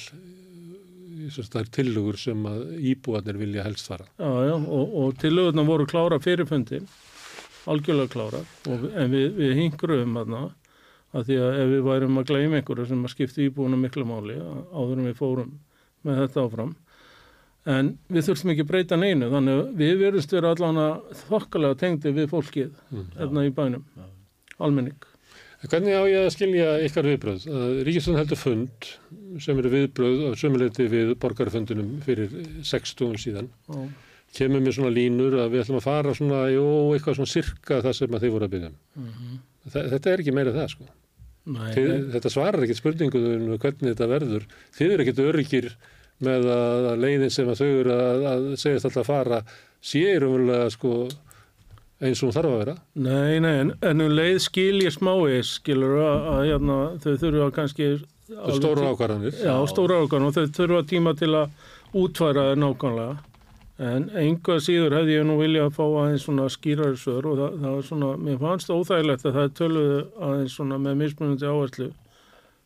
það 1.32 1.62
er 1.62 1.70
tillögur 1.78 2.18
sem 2.20 2.48
að 2.50 2.62
íbúarnir 2.92 3.40
vilja 3.40 3.66
helst 3.68 3.88
fara. 3.92 4.08
Já, 4.18 4.32
já, 4.48 4.56
og, 4.58 4.96
og 5.04 5.16
tillögurnar 5.22 5.68
voru 5.68 5.88
klára 5.90 6.20
fyrir 6.24 6.48
fundin, 6.50 6.88
algjörlega 7.70 8.12
klára, 8.14 8.42
og, 8.72 8.86
en 8.98 9.12
við, 9.14 9.28
við 9.38 9.58
hingruðum 9.60 10.16
þarna, 10.20 10.44
að 11.12 11.28
því 11.28 11.38
að 11.44 11.60
ef 11.60 11.74
við 11.74 11.84
værum 11.90 12.22
að 12.22 12.30
gleyma 12.32 12.62
einhverju 12.62 12.88
sem 12.90 13.04
að 13.04 13.14
skipta 13.14 13.44
íbúinu 13.44 13.80
miklu 13.82 14.08
máli, 14.08 14.40
áður 14.72 14.98
en 14.98 15.10
við 15.10 15.20
fórum 15.20 15.54
með 16.08 16.24
þetta 16.24 16.46
áfram, 16.48 16.74
en 17.70 17.94
við 18.10 18.28
þurftum 18.30 18.54
ekki 18.56 18.68
breyta 18.72 18.98
neinu, 18.98 19.30
þannig 19.34 19.64
við 19.78 19.96
verðumst 20.02 20.36
vera 20.38 20.56
allan 20.56 20.82
að 20.82 21.24
þokkalega 21.28 21.80
tengdi 21.84 22.16
við 22.16 22.30
fólkið, 22.32 22.76
hérna 23.20 23.46
í 23.46 23.56
bænum, 23.56 23.88
almenning. 24.58 25.10
En 25.62 25.70
Hvernig 25.70 25.94
á 25.94 26.04
ég 26.10 26.24
að 26.26 26.32
skilja 26.34 26.70
ykkar 26.88 27.06
viðbröð? 27.06 27.44
Ríkisson 27.86 28.16
heldur 28.18 28.40
fund 28.42 28.88
sem 29.44 29.60
eru 29.62 29.70
viðbröð 29.70 30.24
og 30.32 30.40
sömuleyti 30.42 30.88
við 30.90 31.12
borgarfundunum 31.22 32.00
fyrir 32.02 32.34
60 32.66 33.20
síðan. 33.22 33.52
Já. 33.70 33.84
Kemur 34.32 34.62
með 34.64 34.76
svona 34.78 34.94
línur 34.96 35.34
að 35.44 35.50
við 35.52 35.64
ætlum 35.66 35.80
að 35.82 35.86
fara 35.90 36.14
svona, 36.16 36.42
jú, 36.54 36.66
eitthvað 36.96 37.18
svona 37.20 37.32
sirka 37.34 37.82
það 37.84 37.96
sem 37.98 38.14
að 38.16 38.22
þið 38.26 38.32
voru 38.38 38.48
að 38.48 38.54
byggja 38.56 38.70
um. 38.72 39.40
Þa- 39.74 39.88
Þetta 39.92 40.12
er 40.14 40.22
ekki 40.24 40.34
meira 40.38 40.54
það, 40.56 40.70
sko. 40.76 40.86
Nei, 41.52 41.72
Þið, 41.74 41.90
þetta 42.14 42.30
svarar 42.32 42.64
ekkit 42.68 42.80
spurninguðum 42.80 43.48
um 43.50 43.58
hvernig 43.60 43.90
þetta 43.96 44.08
verður. 44.12 44.46
Þið 44.78 44.94
eru 44.96 45.04
ekkit 45.06 45.20
öryggir 45.26 45.68
með 46.22 46.46
að 46.54 46.88
að 46.92 47.02
leiðin 47.02 47.34
sem 47.34 47.50
að 47.50 47.60
þau 47.64 47.68
eru 47.82 47.94
að, 47.98 48.26
að 48.32 48.48
segjast 48.62 48.88
alltaf 48.88 49.02
að 49.04 49.10
fara 49.10 49.40
sér 49.82 50.26
umverulega 50.28 50.68
sko 50.76 50.92
eins 52.02 52.22
og 52.26 52.32
þarf 52.34 52.50
að 52.54 52.60
vera. 52.62 52.76
nei, 52.96 53.40
nei, 53.44 53.54
en, 53.66 53.74
en 53.86 54.02
um 54.06 54.14
leið 54.16 54.40
skilji 54.46 54.90
smávegis, 54.94 55.56
skilur 55.60 55.98
að, 56.02 56.30
að 56.36 56.46
hérna, 56.50 56.78
þau 57.04 57.12
þurfa 57.26 57.50
kannski... 57.58 57.90
Stóru 58.32 58.86
ákvarðanir. 58.94 59.36
Já, 59.44 59.54
stóra 59.68 59.98
ákvæm 60.06 60.30
og 60.30 60.38
þau 60.38 60.46
þurfa 60.56 60.80
tíma 60.90 61.12
til 61.20 61.34
að 61.36 61.52
útfæra 62.00 62.46
nákvæmlega. 62.56 63.18
En 63.82 64.10
einhvað 64.14 64.60
síður 64.62 64.94
hefði 65.00 65.16
ég 65.16 65.26
nú 65.26 65.40
vilja 65.40 65.66
að 65.66 65.76
fá 65.80 65.84
aðeins 65.88 66.28
svona 66.28 66.46
skýrari 66.54 67.00
svör 67.02 67.32
og 67.32 67.40
það, 67.40 67.58
það 67.64 67.76
var 67.78 67.88
svona, 67.88 68.10
mér 68.28 68.40
fannst 68.44 68.70
óþægilegt 68.70 69.26
að 69.26 69.38
það 69.40 69.54
töluðu 69.58 70.00
aðeins 70.28 70.58
svona 70.60 70.78
með 70.84 71.00
mismunandi 71.00 71.50
áherslu 71.50 71.88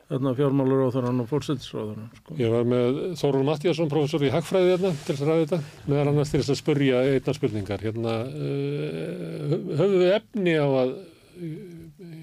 þarna 0.09 0.33
fjármálur 0.37 0.83
á 0.85 0.89
þarann 0.93 1.21
og 1.23 1.29
fórsetisráðarann. 1.31 2.09
Sko. 2.19 2.35
Ég 2.37 2.51
var 2.53 2.67
með 2.69 2.99
Þórun 3.17 3.47
Mattíasson, 3.47 3.89
professor 3.89 4.25
í 4.25 4.31
Hagfræði 4.33 4.73
hérna 4.75 4.91
til 5.01 5.15
að 5.15 5.23
ræða 5.23 5.45
þetta, 5.45 5.59
meðal 5.89 6.11
annars 6.11 6.33
til 6.33 6.41
þess 6.41 6.53
að 6.53 6.59
spurja 6.59 7.01
einna 7.09 7.35
spurningar. 7.37 7.85
Hérna, 7.85 8.15
uh, 8.29 9.55
höfum 9.79 9.95
við 10.03 10.13
efni 10.19 10.55
á 10.61 10.67
að 10.67 10.93
uh, 10.93 11.47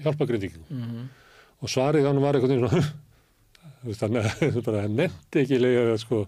hjálpa 0.05 0.29
grindíkinu? 0.31 0.67
Mhm. 0.69 1.09
Og 1.63 1.71
svarið 1.71 2.07
hann 2.07 2.23
var 2.23 2.39
eitthvað 2.39 2.55
svona, 2.61 2.83
veist, 3.87 4.05
hann 4.05 4.61
bara 4.69 4.87
nefndi 4.87 5.43
ekki 5.43 5.59
lega 5.59 5.85
það, 5.91 6.01
sko. 6.05 6.23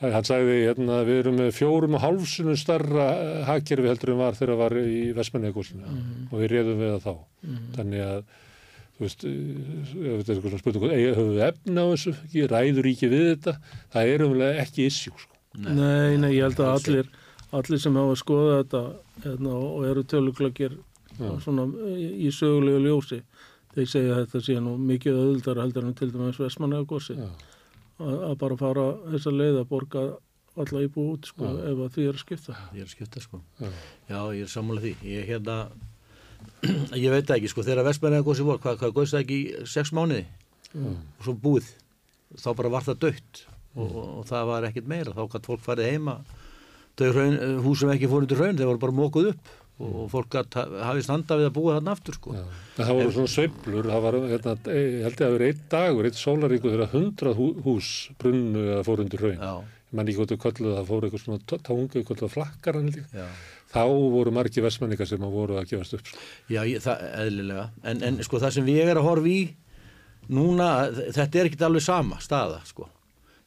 Hann 0.00 0.24
sagði, 0.24 0.54
hérna, 0.64 1.02
við 1.04 1.18
erum 1.20 1.34
með 1.36 1.50
fjórum 1.52 1.94
og 1.98 2.00
hálfsunum 2.00 2.56
starra 2.56 3.08
hagkerfi 3.44 3.90
heldur 3.90 4.14
en 4.14 4.20
var 4.22 4.38
þegar 4.38 4.56
var 4.56 4.72
í 4.80 5.12
Vestmannegúsinu 5.16 5.84
og 6.32 6.36
við 6.40 6.48
réðum 6.54 6.78
við 6.80 6.94
það 6.94 7.02
þá. 7.04 7.14
Þannig 7.76 8.04
að, 8.06 8.22
þú 8.96 9.04
veist, 9.04 9.24
eh, 9.24 10.14
þetta 10.22 10.32
er 10.32 10.40
svona 10.40 10.60
spurning, 10.62 10.86
höfum 11.18 11.34
við 11.34 11.44
efna 11.50 11.84
á 11.84 11.86
þessu, 11.92 12.14
ekki 12.24 12.46
ræður 12.54 12.88
ekki 12.94 13.10
við 13.12 13.26
þetta, 13.34 13.54
það 13.92 14.12
er 14.14 14.24
umlega 14.24 14.64
ekki 14.64 14.86
issue, 14.88 15.12
sko. 15.20 15.36
Nei, 15.60 16.16
nei, 16.16 16.30
ég 16.38 16.42
held 16.48 16.60
að 16.64 16.72
allir, 16.78 17.06
allir 17.52 17.80
sem 17.84 17.94
hafa 18.00 18.16
skoðað 18.16 18.58
þetta 18.62 18.82
hérna, 19.26 19.54
og 19.60 19.84
eru 19.90 20.02
töluglöggir 20.04 20.78
svona 21.44 21.66
í, 21.98 22.30
sögulegu 22.32 22.80
ljósi, 22.86 23.20
þeir 23.74 23.88
segja 23.92 24.14
að 24.16 24.20
þetta 24.24 24.40
sé 24.46 24.60
nú 24.64 24.76
mikið 24.80 25.12
öðuldara 25.26 25.64
heldur 25.66 25.84
en 25.84 25.94
til 25.98 26.10
dæmis. 26.14 26.40
Já. 27.20 27.28
Að 28.00 28.34
bara 28.40 28.58
fara 28.60 28.86
þessa 29.12 29.32
leið 29.34 29.60
að 29.60 29.70
borga 29.70 30.04
alla 30.60 30.82
íbú 30.84 31.04
út 31.14 31.28
sko, 31.30 31.46
ef 31.46 31.82
að 31.84 31.94
því 31.94 32.06
er 32.08 32.16
að 32.16 32.22
skipta. 32.24 32.56
Ég 32.74 32.82
er 32.82 32.88
að 32.88 32.94
skipta 32.94 33.22
sko. 33.22 33.40
Já. 33.60 33.68
Já, 34.10 34.18
ég 34.36 34.42
er 34.44 34.50
sammála 34.50 34.82
því. 34.84 34.92
Ég 35.06 35.28
hérna, 35.30 35.56
ég 37.04 37.14
veit 37.14 37.32
ekki 37.36 37.52
sko, 37.52 37.64
þegar 37.66 37.86
Vestmæriða 37.86 38.26
gósi 38.26 38.46
vor, 38.46 38.60
hvað, 38.62 38.80
hvað 38.82 38.96
góðst 38.98 39.16
það 39.16 39.24
ekki 39.24 39.38
í 39.40 39.70
sex 39.70 39.94
mánuði 39.96 40.26
og 40.80 41.24
svo 41.26 41.34
búið, 41.44 41.70
þá 42.38 42.50
bara 42.58 42.70
var 42.70 42.84
það 42.86 43.00
dött 43.06 43.40
og, 43.74 43.86
og, 43.88 44.04
og 44.20 44.28
það 44.28 44.50
var 44.52 44.66
ekkert 44.68 44.90
meira, 44.90 45.14
þá 45.16 45.24
gætt 45.32 45.48
fólk 45.50 45.64
farið 45.64 45.88
heima, 45.90 46.14
þau 46.98 47.08
hraun, 47.14 47.38
hús 47.64 47.82
sem 47.82 47.90
ekki 47.94 48.10
fór 48.10 48.26
undir 48.26 48.38
raun, 48.38 48.58
þeir 48.58 48.70
voru 48.70 48.82
bara 48.84 48.96
mókuð 49.00 49.32
upp 49.32 49.50
og, 49.80 50.04
fólk 50.12 50.36
hafið 50.36 51.02
standa 51.06 51.38
við 51.40 51.48
að 51.48 51.54
búa 51.56 51.74
þarna 51.78 51.94
aftur 51.96 52.16
sko. 52.18 52.34
Já. 52.36 52.44
Það 52.80 52.92
voru 53.00 53.12
svona 53.16 53.32
sveiflur, 53.34 53.88
það 53.90 54.04
var, 54.06 54.18
hérna, 54.30 54.54
ég 54.76 54.96
held 55.06 55.20
ég 55.20 55.26
að 55.26 55.36
vera 55.36 55.50
einn 55.50 55.62
dagur, 55.74 56.08
einn 56.10 56.18
sólaríku 56.20 56.72
þegar 56.74 56.92
hundrað 56.94 57.40
hú, 57.40 57.48
hús 57.66 57.90
brunnu 58.20 58.64
eða 58.74 58.84
fór 58.88 59.04
undir 59.06 59.24
raun. 59.26 59.38
Já, 59.40 59.54
Ég 59.90 59.96
man 59.98 60.06
ekki 60.06 60.20
hvað 60.20 60.30
þau 60.30 60.42
kölluðu, 60.44 60.72
það 60.76 60.84
fór 60.92 61.04
eitthvað 61.08 61.22
svona 61.24 61.40
t- 61.50 61.56
tangu, 61.66 61.86
eitthvað 61.98 62.28
flakkar 62.30 62.76
hann 62.78 62.90
líka. 62.94 63.24
Þá 63.72 63.80
voru 64.14 64.30
margi 64.36 64.62
vestmenningar 64.62 65.08
sem 65.10 65.24
að 65.26 65.32
voru 65.34 65.56
að 65.58 65.66
gefast 65.72 65.96
upp. 65.96 66.06
Sko. 66.06 66.20
Já, 66.54 66.60
ég, 66.70 66.78
það, 66.84 67.02
eðlilega. 67.24 67.64
En, 67.90 68.04
en 68.06 68.20
sko 68.22 68.38
það 68.38 68.54
sem 68.54 68.70
ég 68.70 68.86
er 68.92 69.00
að 69.00 69.08
horfa 69.08 69.32
í 69.32 69.40
núna, 70.30 70.68
þetta 71.10 71.40
er 71.42 71.48
ekkit 71.50 71.64
alveg 71.66 71.82
sama 71.84 72.20
staða, 72.22 72.60
sko. 72.70 72.86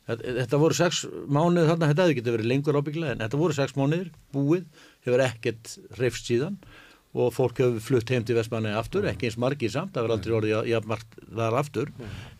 Þetta, 0.03 0.33
þetta 0.41 0.59
voru 0.59 0.75
sex 0.75 1.03
mánuðir 1.31 1.69
þarna, 1.71 1.87
þetta 1.93 2.03
hefði 2.09 2.17
getið 2.19 2.35
verið 2.35 2.49
lengur 2.51 2.79
ábyggilega, 2.81 3.15
en 3.15 3.23
þetta 3.23 3.39
voru 3.39 3.55
sex 3.55 3.75
mánuðir, 3.79 4.09
búið, 4.35 4.65
hefur 5.05 5.23
ekkert 5.27 5.77
reyfst 5.99 6.29
síðan 6.31 6.57
og 7.13 7.29
fólk 7.35 7.59
hefur 7.61 7.83
flutt 7.85 8.09
heim 8.09 8.23
til 8.25 8.33
Vestmanni 8.39 8.71
aftur, 8.73 9.05
ekki 9.05 9.27
eins 9.29 9.37
margir 9.37 9.69
samt, 9.69 9.91
það 9.93 10.07
verður 10.07 10.15
aldrei 10.17 10.33
orðið 10.39 10.69
jafn 10.71 10.89
margt 10.89 11.19
þar 11.37 11.57
aftur, 11.59 11.91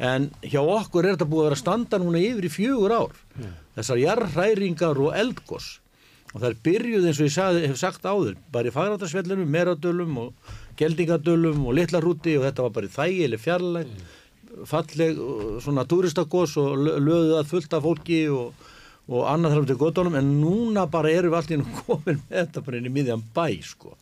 en 0.01 0.25
hjá 0.41 0.59
okkur 0.63 1.05
er 1.05 1.13
þetta 1.17 1.27
búið 1.29 1.43
að 1.43 1.49
vera 1.51 1.59
standa 1.61 1.99
núna 2.01 2.23
yfir 2.25 2.47
í 2.49 2.51
fjögur 2.55 2.95
ár, 2.97 3.19
þessar 3.77 4.01
jarðhræringar 4.01 5.03
og 5.05 5.13
eldgós 5.21 5.67
og 6.33 6.39
það 6.41 6.47
er 6.49 6.55
byrjuð 6.65 7.03
eins 7.05 7.19
og 7.21 7.27
ég 7.27 7.33
sagði, 7.35 7.67
hef 7.69 7.77
sagt 7.77 8.05
áður 8.09 8.39
bara 8.51 8.71
í 8.71 8.73
fagrætarsvellunum, 8.73 9.51
meradölum 9.53 10.15
og 10.23 10.53
geldingadölum 10.81 11.67
og 11.69 11.75
litlarúti 11.77 12.33
og 12.39 12.47
þetta 12.47 12.65
var 12.65 12.73
bara 12.79 12.89
í 12.89 12.93
þægileg 12.95 13.43
fjarlæg 13.43 13.91
falleg 14.69 15.17
uh, 15.21 15.59
svona 15.61 15.83
túristakos 15.89 16.55
og 16.61 16.73
lö- 16.81 16.97
lögðu 17.01 17.37
að 17.39 17.51
fullt 17.51 17.73
af 17.77 17.85
fólki 17.85 18.19
og, 18.33 18.65
og 19.11 19.27
annað 19.27 19.57
þarf 19.57 19.69
til 19.69 19.79
gotunum 19.81 20.15
en 20.15 20.31
núna 20.39 20.85
bara 20.91 21.11
erum 21.11 21.33
við 21.33 21.39
allt 21.39 21.51
í 21.51 21.59
nú 21.59 21.67
komin 21.81 22.21
með 22.21 22.37
þetta 22.37 22.63
bara 22.63 22.79
inn 22.79 22.87
í 22.87 22.93
miðjan 22.93 23.25
bæ 23.35 23.47
sko. 23.67 23.97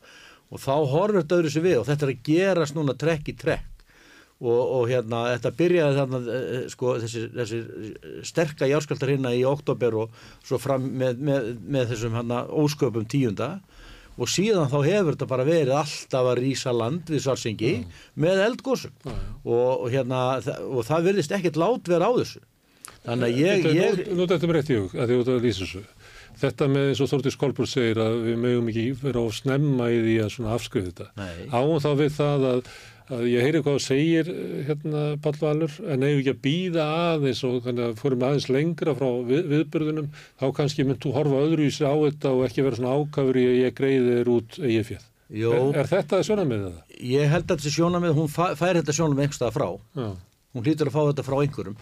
Og 0.52 0.62
þá 0.62 0.74
horfir 0.92 1.22
þetta 1.22 1.38
öðru 1.40 1.52
sér 1.54 1.66
við 1.66 1.78
og 1.80 1.86
þetta 1.88 2.06
er 2.06 2.14
að 2.14 2.24
gerast 2.28 2.78
núna 2.78 2.98
trekk 3.00 3.32
í 3.32 3.38
trekk. 3.40 3.68
Og, 4.42 4.58
og 4.58 4.88
hérna 4.90 5.24
þetta 5.36 5.52
byrjaði 5.58 5.98
þarna 6.00 6.20
eh, 6.34 6.64
sko 6.74 6.96
þessi, 7.04 7.28
þessi 7.36 7.60
sterka 8.26 8.70
járskaldar 8.70 9.12
hérna 9.14 9.34
í 9.38 9.44
oktober 9.46 9.98
og 10.02 10.24
svo 10.42 10.58
fram 10.62 10.88
með, 10.98 11.22
með, 11.22 11.52
með 11.62 11.92
þessum 11.94 12.18
hérna 12.18 12.42
ósköpum 12.50 13.06
tíunda. 13.10 13.52
Og 14.22 14.30
síðan 14.30 14.70
þá 14.70 14.80
hefur 14.86 15.16
þetta 15.16 15.30
bara 15.30 15.46
verið 15.48 15.78
alltaf 15.78 16.32
að 16.34 16.42
rýsa 16.42 16.74
land 16.76 17.10
við 17.10 17.24
Svarsengi 17.24 17.76
með 18.22 18.42
eldgósum 18.50 18.94
og, 19.08 19.86
og 19.86 19.88
hérna 19.94 20.24
og 20.68 20.84
það 20.90 21.08
virðist 21.08 21.38
ekkert 21.38 21.62
lát 21.62 21.90
vera 21.90 22.10
á 22.10 22.14
þessu 22.20 22.42
þannig 23.08 23.28
að 23.28 23.42
ég, 23.42 23.66
ég 23.78 24.00
Nú 24.16 24.28
þetta 24.30 24.40
er 24.46 24.52
mér 24.52 24.60
rétt 24.62 24.72
í 24.74 24.78
hug, 24.80 24.96
að 24.96 25.12
því 25.12 25.20
út 25.24 25.32
að 25.34 25.44
lýsa 25.48 25.66
þessu. 25.66 25.84
Þetta 26.42 26.68
með 26.72 26.88
eins 26.92 27.02
og 27.04 27.10
Þórtís 27.12 27.36
Kolbúr 27.42 27.68
segir 27.70 28.00
að 28.02 28.16
við 28.30 28.38
mögum 28.40 28.70
ekki 28.72 28.86
vera 29.02 29.22
of 29.28 29.36
snemma 29.36 29.90
í 29.92 30.00
því 30.06 30.16
að 30.24 30.30
svona 30.38 30.56
afskrifa 30.56 30.90
þetta. 30.92 31.28
Áum 31.52 31.76
þá 31.84 31.90
við 32.00 32.14
það 32.16 32.46
að, 32.52 32.62
að 33.12 33.24
ég 33.28 33.44
heyri 33.46 33.62
hvað 33.66 33.76
þú 33.78 33.84
segir 33.84 34.32
hérna 34.70 35.02
Pall 35.22 35.36
Valur, 35.42 35.76
en 35.92 36.06
ef 36.08 36.22
ekki 36.22 36.34
að 36.34 36.40
býða 36.48 36.86
aðeins 37.12 37.44
og 37.50 37.58
þannig 37.68 37.90
að 37.90 38.00
fórum 38.02 38.26
aðeins 38.30 38.48
lengra 38.56 38.96
frá 38.98 39.10
við, 39.28 39.44
viðbyrðunum, 39.52 40.10
þá 40.40 40.46
kannski 40.62 40.88
mynd 40.88 41.02
þú 41.04 41.14
horfa 41.20 41.44
öðruvísi 41.46 41.86
á 41.86 41.94
þetta 42.08 42.34
og 42.38 42.44
ekki 42.48 42.66
vera 42.70 42.80
svona 42.80 42.96
ákafur 43.02 43.42
í 43.42 43.48
að 43.52 43.60
ég 43.66 43.76
greiði 43.82 44.18
þér 44.22 44.34
út 44.38 44.60
eigið 44.64 44.88
fjöð. 44.94 45.08
Jó. 45.32 45.52
Er, 45.56 45.78
er 45.84 45.88
þetta 45.92 46.24
svona 46.28 46.44
með 46.48 46.64
það? 46.70 46.80
ég 47.12 47.30
held 47.32 47.52
að 47.54 47.60
þessi 47.62 47.76
sjónamið, 47.78 48.16
hún 48.18 48.32
fæ- 48.32 48.56
fær 48.60 48.80
þetta 48.82 48.96
sjónamið 48.98 49.24
einhverstað 49.28 49.54
frá 49.56 49.68
Já. 49.96 50.08
hún 50.56 50.66
hlýtur 50.66 50.90
að 50.90 50.96
fá 50.96 51.02
þetta 51.12 51.24
frá 51.28 51.38
einhverjum 51.44 51.78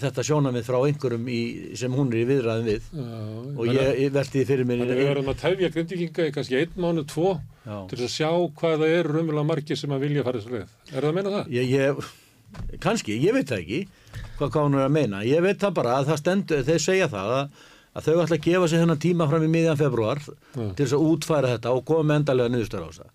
þetta 0.00 0.24
sjónamið 0.24 0.66
frá 0.66 0.76
einhverjum 0.86 1.26
í, 1.28 1.40
sem 1.78 1.94
hún 1.94 2.12
er 2.12 2.20
í 2.22 2.26
viðræðum 2.28 2.68
við. 2.70 2.86
Já, 2.96 3.18
og 3.54 3.70
ég, 3.70 3.90
ég 4.04 4.14
velti 4.14 4.38
því 4.40 4.44
fyrir 4.48 4.68
mér 4.68 4.82
Þannig 4.82 5.00
við 5.00 5.10
verðum 5.10 5.30
að 5.32 5.40
tefja 5.42 5.70
grindvikinga 5.74 6.28
í 6.28 6.34
kannski 6.34 6.58
einn 6.60 6.78
mánu, 6.84 7.04
tvo, 7.10 7.34
Já. 7.64 7.76
til 7.90 8.00
að 8.00 8.12
sjá 8.14 8.30
hvað 8.60 8.76
það 8.84 8.94
er 8.98 9.10
raunverulega 9.10 9.48
margir 9.50 9.80
sem 9.80 9.94
að 9.94 10.06
vilja 10.06 10.24
fara 10.26 10.40
þessu 10.40 10.54
leið. 10.54 10.74
Er 10.92 10.98
það 11.00 11.10
að 11.10 11.18
meina 11.18 11.34
það? 11.34 11.52
ég, 11.58 11.74
ég, 11.74 12.78
kannski, 12.84 13.18
ég 13.20 13.36
veit 13.36 13.52
það 13.52 13.64
ekki 13.64 13.82
hvað, 14.38 14.58
hún 14.62 14.78
er 14.78 14.86
að 14.86 14.96
meina. 14.96 15.24
Ég 15.28 15.44
veit 15.44 15.60
það 15.62 15.76
bara 15.80 15.98
að 15.98 16.12
það 16.12 16.22
stendur, 16.22 16.64
þeir 16.70 16.84
segja 16.86 17.10
það 17.12 17.34
að, 17.38 17.66
að 17.94 18.08
þau 18.08 18.14
ætla 18.24 18.38
að 18.38 18.46
gefa 18.48 18.70
sér 18.70 18.84
þennan 18.84 19.04
tíma 19.04 19.28
fram 19.30 19.44
í 19.44 19.52
miðjan 19.52 19.78
februar 19.80 20.24
til 20.24 20.72
þess 20.80 20.96
að 20.96 21.04
útfæra 21.12 21.52
þetta 21.54 21.74
og 21.76 21.84
koma 21.86 22.16
endalega 22.18 22.50
niðurstöður 22.50 22.88
á 22.88 22.92
þessa 22.94 23.12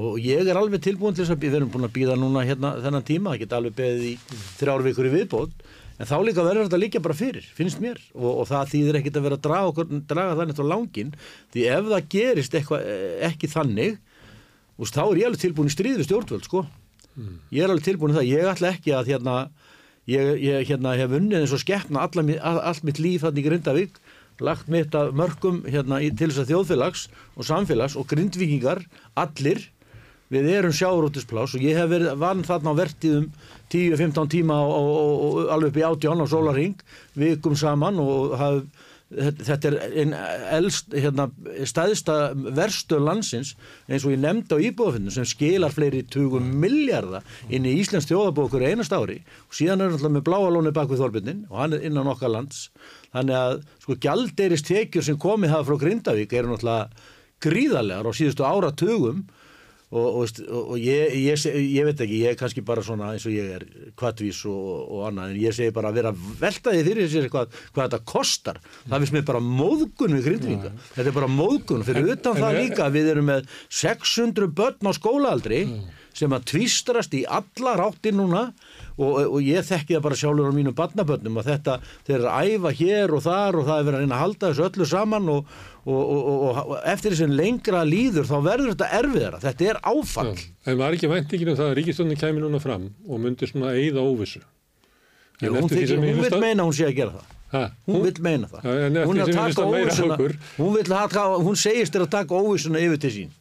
og 0.00 0.18
ég 0.22 0.48
er 0.48 0.58
alveg 0.58 0.82
tilbúin 0.82 1.14
til 1.14 1.24
þess 1.24 1.34
að 1.34 1.44
við 1.44 1.56
erum 1.58 1.70
búin 1.70 1.86
að 1.86 1.94
býða 1.94 2.16
núna 2.18 2.42
hérna 2.46 2.72
þennan 2.82 3.06
tíma, 3.06 3.34
það 3.34 3.42
geta 3.42 3.58
alveg 3.60 3.76
beðið 3.78 4.06
í 4.08 4.14
þrjár 4.58 4.84
vikur 4.86 5.08
í 5.08 5.12
viðbót 5.14 5.64
en 6.00 6.08
þá 6.08 6.16
líka 6.24 6.44
verður 6.46 6.68
þetta 6.68 6.80
líka 6.80 7.02
bara 7.04 7.16
fyrir, 7.18 7.44
finnst 7.56 7.80
mér. 7.82 7.98
Og, 8.16 8.42
og 8.42 8.46
það 8.48 8.70
þýðir 8.74 8.98
ekkit 9.00 9.18
að 9.20 9.26
vera 9.26 9.36
að 9.36 9.46
draga, 9.46 9.72
okkur, 9.72 9.90
draga 10.08 10.36
þannig 10.38 10.56
frá 10.56 10.68
langin 10.70 11.10
því 11.52 11.66
ef 11.76 11.90
það 11.90 12.06
gerist 12.14 12.56
eitthva, 12.56 12.78
ekki 13.28 13.50
þannig 13.52 13.98
og 14.80 14.88
þá 14.88 15.02
er 15.04 15.20
ég 15.20 15.28
alveg 15.28 15.42
tilbúin 15.42 15.68
í 15.68 15.74
stríð 15.74 15.98
við 16.00 16.08
stjórnvöld 16.08 16.46
sko. 16.48 16.62
Ég 17.52 17.66
er 17.66 17.72
alveg 17.72 17.84
tilbúin 17.84 18.14
í 18.14 18.16
það, 18.16 18.30
ég 18.30 18.48
ætla 18.48 18.70
ekki 18.72 18.94
að 18.96 19.10
hérna, 19.12 19.34
ég, 20.08 20.30
ég 20.40 20.70
hérna, 20.70 20.94
hef 20.96 21.16
unnið 21.18 21.42
eins 21.42 21.52
og 21.52 21.60
skeppna 21.60 22.06
allt 22.06 22.86
mitt 22.86 23.02
líf 23.02 23.26
þannig 23.26 23.42
í 23.42 23.48
Grindavík, 23.48 24.00
lagt 24.40 24.70
mitt 24.72 24.94
að 24.96 25.12
mörgum 25.20 25.60
hérna, 25.68 26.00
í, 26.00 26.08
til 26.16 26.30
þess 26.30 26.46
að 26.46 26.54
þjóðfélags 26.54 27.02
og 27.36 27.48
samfélags 27.50 27.98
og 28.00 28.08
grindvíkingar 28.08 28.80
allir, 29.20 29.66
við 30.30 30.50
erum 30.54 30.74
sjáurútisplás 30.74 31.56
og 31.56 31.64
ég 31.64 31.78
hef 31.78 31.90
verið 31.90 32.14
vann 32.20 32.44
þarna 32.46 32.74
á 32.74 32.80
vertíðum 32.80 33.26
10-15 33.70 34.30
tíma 34.36 34.60
og, 34.62 34.76
og, 34.76 35.24
og, 35.26 35.40
alveg 35.54 35.72
upp 35.72 35.80
í 35.80 35.88
átján 35.88 36.22
á 36.22 36.26
sólarring 36.30 36.86
vikum 37.18 37.58
saman 37.58 37.98
og 38.02 38.36
haf, 38.38 38.62
þetta 39.10 39.70
er 39.70 39.76
einn 39.98 40.12
elst, 40.54 40.92
hérna, 40.94 41.26
stæðsta 41.66 42.16
verstöð 42.54 43.02
landsins 43.08 43.56
eins 43.90 44.06
og 44.06 44.14
ég 44.14 44.22
nefndi 44.22 44.54
á 44.54 44.64
íbúðafinnum 44.70 45.14
sem 45.14 45.26
skilar 45.26 45.74
fleiri 45.74 46.04
20 46.06 46.46
milljarða 46.62 47.24
inn 47.50 47.66
í 47.66 47.74
Íslands 47.80 48.06
þjóðabókur 48.10 48.62
einast 48.68 48.94
ári. 48.94 49.18
Og 49.50 49.58
síðan 49.58 49.82
er 49.82 49.90
náttúrulega 49.90 50.14
með 50.14 50.26
bláalónu 50.30 50.74
bak 50.76 50.92
við 50.92 51.02
Þorbindin 51.02 51.42
og 51.50 51.58
hann 51.58 51.74
er 51.74 51.86
innan 51.90 52.12
okkar 52.12 52.30
lands. 52.36 52.68
Þannig 53.10 53.40
að 53.40 53.56
sko 53.82 53.98
gjaldeyris 54.06 54.66
tekjur 54.70 55.08
sem 55.08 55.18
komið 55.18 55.56
hafa 55.56 55.72
frá 55.72 55.82
Grindavík 55.82 56.38
eru 56.38 56.54
náttúrulega 56.54 57.10
gríðarlegar 57.42 58.06
á 58.06 58.12
síðustu 58.14 58.46
áratugum 58.46 59.24
og, 59.90 60.20
og, 60.20 60.40
og 60.46 60.76
ég, 60.78 61.14
ég, 61.18 61.46
ég 61.58 61.86
veit 61.88 62.02
ekki, 62.04 62.20
ég 62.22 62.34
er 62.34 62.38
kannski 62.38 62.62
bara 62.66 62.84
svona 62.86 63.10
eins 63.14 63.26
og 63.26 63.34
ég 63.34 63.54
er 63.56 63.64
kvattvís 63.98 64.44
og, 64.50 64.66
og 64.86 65.06
annað 65.08 65.32
en 65.32 65.40
ég 65.42 65.56
segi 65.56 65.74
bara 65.74 65.90
að 65.90 65.98
vera 65.98 66.12
að 66.14 66.26
velta 66.40 66.74
því 66.74 66.82
fyrir 66.86 67.10
sér 67.10 67.30
hvað, 67.32 67.56
hvað 67.74 67.88
þetta 67.88 68.12
kostar. 68.12 68.60
Það 68.86 69.02
finnst 69.02 69.16
mér 69.16 69.26
bara 69.32 69.42
móðgun 69.44 70.18
við 70.18 70.28
grindvíka 70.28 70.74
þetta 70.94 71.08
er 71.08 71.16
bara 71.16 71.30
móðgun, 71.34 71.86
fyrir 71.88 72.12
utan 72.14 72.38
það 72.38 72.60
líka 72.60 72.90
við 72.94 73.10
erum 73.14 73.30
með 73.32 73.50
600 73.80 74.52
börn 74.60 74.90
á 74.90 74.92
skólaaldri 74.94 75.64
sem 76.16 76.32
að 76.34 76.46
tvistrast 76.50 77.14
í 77.16 77.22
alla 77.28 77.74
ráttir 77.78 78.14
núna 78.16 78.50
og, 79.00 79.18
og 79.24 79.38
ég 79.44 79.64
þekki 79.66 79.96
það 79.96 80.04
bara 80.06 80.18
sjálfur 80.20 80.50
á 80.50 80.54
mínum 80.54 80.76
barnabönnum 80.76 81.40
að 81.40 81.50
þetta, 81.54 81.76
þeir 82.06 82.16
eru 82.18 82.30
að 82.30 82.50
æfa 82.50 82.72
hér 82.80 83.14
og 83.16 83.24
þar 83.26 83.58
og 83.60 83.68
það 83.68 83.80
er 83.80 83.88
verið 83.88 83.98
að 83.98 84.04
reyna 84.04 84.18
að 84.18 84.24
halda 84.24 84.50
þessu 84.50 84.66
öllu 84.66 84.88
saman 84.90 85.32
og, 85.34 85.56
og, 85.86 86.14
og, 86.50 86.76
eftir 86.92 87.14
þess 87.14 87.26
að 87.26 87.36
lengra 87.40 87.82
líður 87.88 88.30
þá 88.30 88.36
verður 88.46 88.72
þetta 88.74 88.92
erfiðara, 89.00 89.42
þetta 89.46 89.68
er 89.72 89.82
áfall. 89.94 90.36
En 90.66 90.80
var 90.80 90.96
ekki 90.96 91.12
væntingin 91.14 91.52
um 91.54 91.60
það 91.60 91.70
að 91.70 91.76
ríkistöndin 91.80 92.20
kæmi 92.20 92.44
núna 92.44 92.62
fram 92.62 92.88
og 93.08 93.22
myndi 93.22 93.50
svona 93.50 93.74
eigða 93.78 94.04
óvissu? 94.04 94.42
Já, 95.40 95.48
En 95.48 95.54
hún, 95.56 95.70
hún 95.70 96.18
veist 96.20 96.34
vil 96.34 96.40
meina 96.42 96.66
hún 96.66 96.74
sé 96.76 96.84
að 96.84 96.98
gera 96.98 97.14
það. 97.16 97.36
Ha, 97.50 97.62
hún 97.88 98.02
vil 98.04 98.18
meina 98.22 98.46
það. 98.50 98.66
Já, 98.66 98.72
eftir 98.84 99.06
hún, 99.08 99.16
hún, 100.60 101.46
hún 101.46 101.56
segist 101.58 101.96
þér 101.96 102.04
að 102.04 102.10
taka 102.12 102.36
óvissuna 102.36 102.82
yfir 102.82 103.00
til 103.00 103.12
sín 103.14 103.32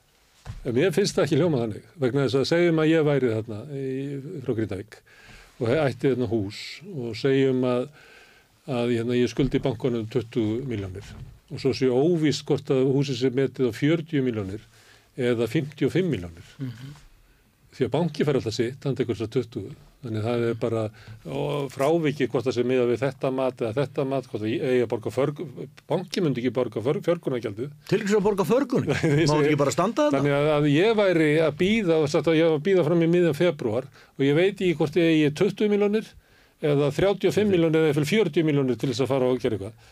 En 0.67 0.75
mér 0.75 0.91
finnst 0.95 1.15
það 1.15 1.25
ekki 1.25 1.39
hljóma 1.39 1.61
þannig 1.63 1.89
vegna 2.03 2.25
þess 2.25 2.39
að 2.41 2.47
segjum 2.49 2.81
að 2.83 2.89
ég 2.91 3.05
væri 3.07 3.31
þarna 3.31 3.59
í, 3.71 3.89
frá 4.43 4.55
Grindavík 4.57 4.97
og 5.59 5.73
ætti 5.75 6.11
þarna 6.11 6.29
hús 6.31 6.61
og 6.91 7.13
segjum 7.19 7.63
að, 7.67 7.85
að 8.67 8.95
hérna, 8.97 9.19
ég 9.19 9.31
skuldi 9.31 9.61
bankunum 9.63 10.07
20 10.11 10.65
miljónir 10.67 11.13
og 11.49 11.61
svo 11.63 11.71
sé 11.73 11.87
óvíst 11.87 12.43
hvort 12.47 12.71
að 12.75 12.91
húsið 12.91 13.21
sé 13.21 13.31
metið 13.33 13.71
á 13.71 13.73
40 13.73 14.25
miljónir 14.25 14.65
eða 15.19 15.47
55 15.47 16.11
miljónir 16.11 16.51
því 17.75 17.87
að 17.87 17.93
banki 17.95 18.27
fær 18.27 18.39
alltaf 18.39 18.55
sitt, 18.55 18.83
hann 18.83 18.97
tekur 18.99 19.15
þess 19.15 19.29
að 19.29 19.35
20 19.39 19.88
þannig 20.03 20.23
það 20.23 20.43
er 20.49 20.57
bara 20.61 20.83
og 21.27 21.69
fráviki 21.73 22.27
hvort 22.31 22.45
það 22.47 22.55
sé 22.55 22.63
miða 22.69 22.85
við 22.87 23.01
þetta 23.03 23.31
mat 23.35 23.63
eða 23.65 23.73
þetta 23.81 24.05
mat, 24.07 24.29
hvort 24.31 24.43
það 24.45 24.53
eigi 24.69 24.83
að 24.85 24.89
borga 24.93 25.11
förg, 25.15 25.41
banki 25.91 26.23
myndi 26.23 26.43
ekki 26.43 26.53
borga 26.55 26.83
förg, 26.85 27.01
förgunargjaldið. 27.09 27.73
Til 27.91 27.99
þess 28.05 28.15
að 28.19 28.23
borga 28.29 28.47
förgun 28.47 28.87
má 28.89 28.95
þetta 28.95 29.27
segi- 29.33 29.49
ekki 29.49 29.59
bara 29.65 29.75
standa 29.75 30.07
þarna? 30.07 30.21
Þannig 30.23 30.37
að, 30.39 30.49
að 30.55 30.69
ég 30.75 30.95
væri 31.01 31.29
að 31.49 31.59
býða 31.59 31.99
og 31.99 32.07
sagt 32.13 32.31
að 32.31 32.39
ég 32.39 32.47
var 32.49 32.57
að 32.61 32.65
býða 32.69 32.87
fram 32.87 33.03
í 33.03 33.11
miðan 33.11 33.37
februar 33.37 33.89
og 33.91 34.25
ég 34.25 34.39
veit 34.39 34.55
ekki 34.55 34.75
hvort 34.79 34.99
ég 35.01 35.11
eigi 35.17 35.35
20 35.43 35.73
miljónir 35.75 36.07
eða 36.59 36.89
35 36.91 37.47
miljónir 37.47 37.85
eða 37.87 37.95
fyrir 37.95 38.09
40 38.27 38.43
miljónir 38.47 38.77
til 38.79 38.89
þess 38.91 39.03
að 39.05 39.09
fara 39.13 39.27
og 39.31 39.37
gera 39.39 39.55
eitthvað. 39.55 39.83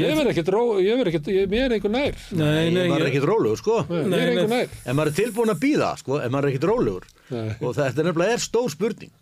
Ég 0.00 0.14
verð 0.16 0.30
ekkert 0.32 0.50
ró, 0.54 0.60
ég 0.80 0.96
verð 0.96 1.10
ekkert, 1.10 1.26
ég, 1.34 1.50
ég 1.52 1.64
er 1.66 1.74
einhver 1.76 1.92
nær. 1.92 2.20
Nei, 2.32 2.70
nei, 2.72 2.86
maður 2.88 3.02
er 3.02 3.04
ég, 3.04 3.10
ekkit 3.10 3.26
rólegur 3.28 3.60
sko. 3.60 3.76
Nei, 3.90 3.98
ég 4.00 4.08
Nei, 4.08 4.20
er 4.20 4.30
einhver 4.30 4.48
nei. 4.48 4.62
nær. 4.62 4.78
en 4.86 4.96
maður 4.96 5.10
er 5.12 5.16
tilbúin 5.18 5.52
að 5.52 5.60
býða 5.64 5.90
sko 6.00 6.20
en 6.20 6.32
maður 6.32 6.48
er 6.48 6.52
ekkit 6.54 6.68
rólegur. 6.70 7.08
Nei. 7.30 7.50
og 7.60 7.76
þetta 7.76 8.02
er 8.02 8.08
nefnilega 8.08 8.36
er 8.38 8.42
stór 8.46 8.72
spurning. 8.72 9.12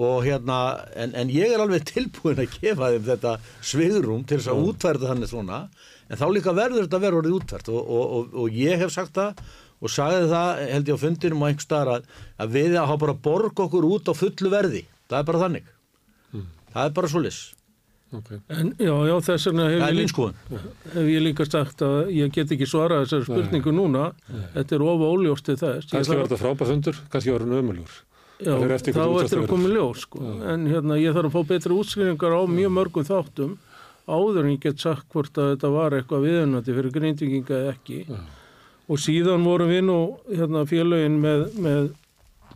Og 0.00 0.20
hérna 0.24 0.58
en, 0.94 1.16
en 1.18 1.32
ég 1.34 1.50
er 1.56 1.64
alveg 1.64 1.88
tilbúin 1.88 2.38
að 2.44 2.52
gefa 2.60 2.92
þeim 2.94 3.08
þetta 3.08 3.32
svigrum 3.72 4.22
til 4.28 4.38
þess 4.38 4.52
að 4.52 4.62
útverða 4.68 5.10
þannig 5.14 5.32
svona. 5.32 5.64
En 6.10 6.20
þá 6.20 6.26
líka 6.36 6.54
verður 6.56 6.84
þetta 6.86 7.00
að 7.00 7.04
vera 7.08 7.20
orðið 7.22 7.36
útverð 7.40 7.72
og, 7.74 7.82
og, 7.96 8.14
og, 8.20 8.38
og 8.44 8.60
ég 8.60 8.80
hef 8.84 8.92
sagt 8.94 9.16
það 9.18 9.42
og 9.80 9.92
sagði 9.92 10.30
það 10.30 10.62
held 10.70 10.88
ég 10.90 10.96
á 11.00 11.02
fundinum 11.02 11.42
og 11.44 11.48
einhver 11.50 11.64
staðar 11.64 11.92
að, 11.96 12.08
að 12.44 12.56
við 12.56 12.74
að 12.76 12.88
hafa 12.90 13.02
bara 13.04 13.14
að 13.16 13.22
borga 13.26 13.66
okkur 13.66 13.86
út 13.88 14.10
á 14.10 14.14
fullu 14.16 14.50
verði. 14.52 14.82
Það 15.10 15.18
er 15.22 15.28
bara 15.30 15.42
þannig 15.46 15.68
það 16.74 16.84
er 16.86 16.94
bara 17.00 17.10
svo 17.14 17.24
lis 17.24 17.40
Okay. 18.10 18.40
en 18.50 18.72
já, 18.74 18.90
já, 19.06 19.12
þess 19.22 19.44
vegna 19.46 19.68
hef 19.70 19.82
ég, 19.84 19.92
líka, 19.94 20.10
skoðun 20.10 20.62
hef 20.96 21.10
ég 21.12 21.20
líka 21.22 21.44
sagt 21.46 21.84
að 21.86 22.08
ég 22.10 22.32
get 22.34 22.54
ekki 22.56 22.66
svarað 22.66 23.04
þessari 23.04 23.28
spurningu 23.28 23.70
núna. 23.70 24.08
Þetta 24.56 24.74
er 24.74 24.82
ofa 24.82 25.10
óljóst 25.14 25.46
til 25.46 25.54
þess. 25.60 25.92
Kannski 25.92 26.16
var 26.16 26.24
þetta 26.24 26.38
frábæð 26.40 26.72
fundur, 26.72 26.98
kannski 27.12 27.30
var 27.30 27.44
hann 27.46 27.54
ömulur. 27.60 28.00
Já, 28.40 28.56
þá 28.56 28.74
eftir 29.20 29.42
að 29.44 29.46
koma 29.52 29.68
í 29.68 29.74
ljós 29.76 30.02
sko. 30.08 30.24
en 30.42 30.66
hérna, 30.66 30.98
ég 30.98 31.14
þarf 31.14 31.30
að 31.30 31.36
fá 31.36 31.48
betri 31.52 31.76
útskrifingar 31.76 32.34
á 32.34 32.42
mjög 32.50 32.74
mörgum 32.80 33.06
þáttum 33.06 33.56
áður 34.10 34.46
en 34.46 34.52
ég 34.56 34.62
get 34.64 34.80
sagt 34.82 35.06
hvort 35.12 35.38
að 35.38 35.54
þetta 35.54 35.70
var 35.74 35.96
eitthvað 35.98 36.24
viðunandi 36.26 36.76
fyrir 36.76 36.94
grindvikinga 36.94 37.58
eða 37.60 37.74
ekki 37.76 37.98
og 38.90 38.98
síðan 38.98 39.44
vorum 39.46 39.70
við 39.70 39.84
nú 39.86 39.98
hérna, 40.32 40.64
félögin 40.66 41.20
með, 41.22 41.44
með 41.60 41.90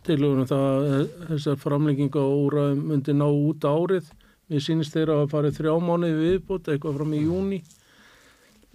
tilögunum 0.05 0.47
það 0.49 0.65
að 0.65 1.07
þessar 1.31 1.57
framlenginga 1.61 2.21
og 2.21 2.43
úræðum 2.45 2.83
myndi 2.91 3.15
ná 3.15 3.25
út 3.27 3.65
árið. 3.67 4.11
Við 4.51 4.61
sínist 4.61 4.93
þeirra 4.93 5.23
að 5.23 5.31
farið 5.33 5.57
þrjá 5.59 5.73
mánuði 5.81 6.15
viðbútt 6.19 6.69
eitthvað 6.69 6.99
fram 6.99 7.13
í 7.17 7.21
júni 7.23 7.59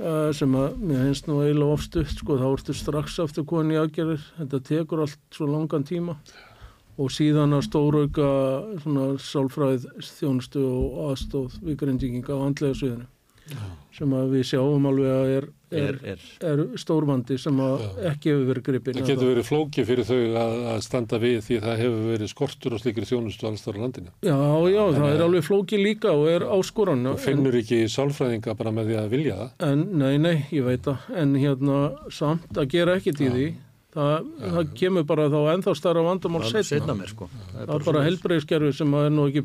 uh, 0.02 0.30
sem 0.34 0.56
að 0.58 0.80
mér 0.82 1.04
finnst 1.06 1.28
nú 1.30 1.38
eiginlega 1.44 1.76
ofstutt 1.76 2.14
sko, 2.16 2.38
þá 2.40 2.46
ertu 2.50 2.74
strax 2.74 3.20
aftur 3.22 3.46
komin 3.46 3.76
í 3.76 3.78
aðgerðir. 3.80 4.24
Þetta 4.40 4.62
tekur 4.66 5.04
allt 5.06 5.20
svo 5.36 5.46
langan 5.50 5.86
tíma. 5.86 6.18
Og 7.00 7.08
síðan 7.14 7.54
að 7.56 7.64
stórauka 7.68 8.26
svona 8.82 9.06
sálfræð 9.22 9.86
þjónustu 10.04 10.66
og 10.66 10.98
aðstóð 11.12 11.56
við 11.64 11.78
grindíkinga 11.84 12.36
á 12.36 12.44
andlega 12.44 12.76
sviðinu. 12.76 13.06
sem 13.96 14.12
að 14.14 14.34
við 14.34 14.44
sjáum 14.50 14.86
alveg 14.90 15.10
að 15.14 15.32
er, 15.36 15.46
er, 15.70 15.98
er, 16.12 16.24
er. 16.46 16.62
stórvandi 16.80 17.36
sem 17.40 17.60
að 17.62 17.84
ekki 18.10 18.32
hefur 18.32 18.48
verið 18.50 18.66
gripin. 18.66 18.98
Það 18.98 19.10
getur 19.12 19.30
verið 19.30 19.48
flóki 19.48 19.84
fyrir 19.88 20.08
þau 20.08 20.18
að, 20.42 20.56
að 20.74 20.82
standa 20.86 21.20
við 21.22 21.38
því 21.46 21.60
það 21.64 21.82
hefur 21.84 22.04
verið 22.10 22.32
skortur 22.32 22.76
og 22.76 22.82
slikri 22.82 23.08
þjónustu 23.10 23.48
alls 23.50 23.64
þar 23.66 23.78
á 23.78 23.82
landinu. 23.84 24.14
Já, 24.26 24.36
já, 24.74 24.82
það 24.98 25.14
er 25.14 25.24
alveg 25.26 25.46
flóki 25.46 25.80
líka 25.80 26.14
og 26.16 26.28
er 26.32 26.46
áskoran. 26.58 27.08
Þú 27.12 27.16
finnur 27.24 27.58
ekki 27.60 27.82
sálfræðinga 27.92 28.56
bara 28.58 28.74
með 28.74 28.92
því 28.92 29.00
að 29.00 29.10
vilja 29.16 29.40
það. 29.40 29.50
En, 29.70 29.88
nei, 30.02 30.14
nei, 30.22 30.36
ég 30.54 30.66
veit 30.66 30.86
það. 30.86 31.10
En 31.22 31.34
hérna, 31.38 31.80
samt 32.14 32.60
að 32.60 32.70
gera 32.74 32.96
ekkert 32.98 33.22
í 33.22 33.30
því, 33.34 33.48
það, 33.94 34.28
það 34.54 34.68
kemur 34.80 35.06
bara 35.08 35.28
þá 35.32 35.38
ennþá 35.54 35.74
starra 35.78 36.04
vandamál 36.06 36.42
setna. 36.68 36.94
mér 36.98 37.10
sko 37.12 37.28
Það 37.30 37.60
er 37.60 37.66
Það 37.70 37.74
er 37.76 37.86
bara 37.88 38.02
helbreyðskerfi 38.06 38.72
sem 38.80 38.94
að 38.94 39.08
er 39.08 39.14
nú 39.16 39.24
ekki. 39.30 39.42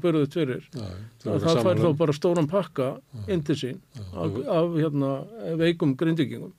Já, 0.75 0.89
Það, 1.23 1.39
það 1.45 1.61
fær 1.67 1.81
þá 1.85 1.89
bara 2.03 2.17
stóran 2.19 2.49
pakka 2.51 2.89
inn 3.27 3.41
til 3.47 3.55
sín 3.61 3.81
af, 4.13 4.37
af 4.59 4.77
hérna, 4.77 5.11
veikum 5.61 5.95
grindvikingum. 5.97 6.53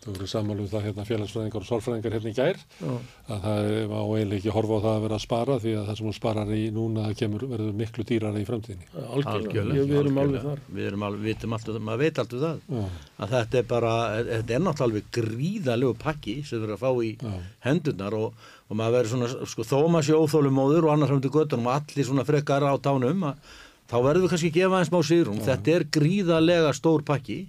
Þú 0.00 0.12
verður 0.14 0.28
samanlu 0.32 0.64
það 0.70 0.84
hérna 0.86 1.04
félagsfræðingar 1.04 1.60
og 1.60 1.66
sálfræðingar 1.68 2.14
hérna 2.16 2.30
í 2.30 2.36
gær 2.38 2.60
Já, 2.80 2.92
að 3.34 3.42
það 3.44 3.66
má 3.90 3.96
eiginlega 4.00 4.38
ekki 4.40 4.54
horfa 4.54 4.78
á 4.80 4.84
það 4.84 4.94
að 4.94 5.02
vera 5.04 5.18
að 5.18 5.24
spara 5.26 5.56
því 5.60 5.74
að 5.76 5.84
það 5.90 5.98
sem 5.98 6.08
hún 6.08 6.16
sparar 6.16 6.52
í 6.56 6.60
núna 6.72 7.04
kemur 7.20 7.44
verður 7.50 7.74
miklu 7.80 8.06
dýrara 8.08 8.40
í 8.40 8.46
framtíðinni. 8.48 8.88
algjörlega. 9.34 9.84
Við 9.90 9.98
erum 10.00 10.20
alveg 10.24 10.46
þar. 10.46 10.62
Við 10.78 10.88
erum 10.88 11.04
alveg, 11.10 11.20
við 11.20 11.34
vitum 11.34 11.56
alltaf, 11.58 11.80
maður 11.90 12.00
veit 12.06 12.22
alltaf 12.24 12.40
það 12.46 12.64
Já, 12.80 12.86
að 13.20 13.34
þetta 13.36 13.60
er 13.60 13.68
bara, 13.74 13.92
þetta 14.30 14.56
er 14.56 14.64
náttúrulega 14.64 14.88
alveg 14.88 15.12
gríðalegu 15.20 15.94
pakki 16.00 16.36
sem 16.48 16.64
erum 16.64 16.78
að 16.78 16.84
fá 16.86 16.90
í 17.04 17.12
já, 17.20 17.36
hendurnar 17.68 18.16
og, 18.22 18.42
og 18.70 18.80
maður 18.80 18.96
verður 18.96 19.12
svona, 19.12 19.48
sko, 19.52 19.68
þó 19.68 19.78
maður 19.84 20.08
sé 20.08 20.16
óþólumóður 20.16 20.88
og 20.88 20.94
annars 20.96 21.12
hafði 21.12 21.34
göttunum 21.36 21.68
og 21.68 21.76
allir 21.76 22.08
svona 22.08 22.24
frekar 22.28 22.64
á 22.64 22.72
tánum 22.80 23.28
að, 23.34 23.52
þá 23.90 23.96
verður 24.00 24.24
við 24.24 24.32
kannski 24.32 24.52
að 24.54 24.58
gefa 24.62 24.80
eins 24.80 24.92
má 24.94 25.00
sýrum 25.04 25.40
þetta 25.44 25.76
er 25.76 25.88
gríðalega 25.92 26.72
stór 26.78 27.04
pakki 27.04 27.42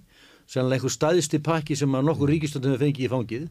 sennilega 0.52 0.78
einhver 0.82 0.92
staðisti 0.92 1.40
pakki 1.44 1.76
sem 1.80 1.94
að 1.96 2.06
nokkur 2.10 2.28
ríkistöndum 2.32 2.74
við 2.76 2.84
fengið 2.84 3.06
í 3.06 3.10
fangið. 3.14 3.48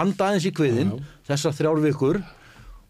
anda 0.03 0.29
aðeins 0.29 0.47
í 0.49 0.53
kviðin 0.53 0.95
þessar 1.27 1.55
þrjár 1.57 1.81
vikur 1.87 2.19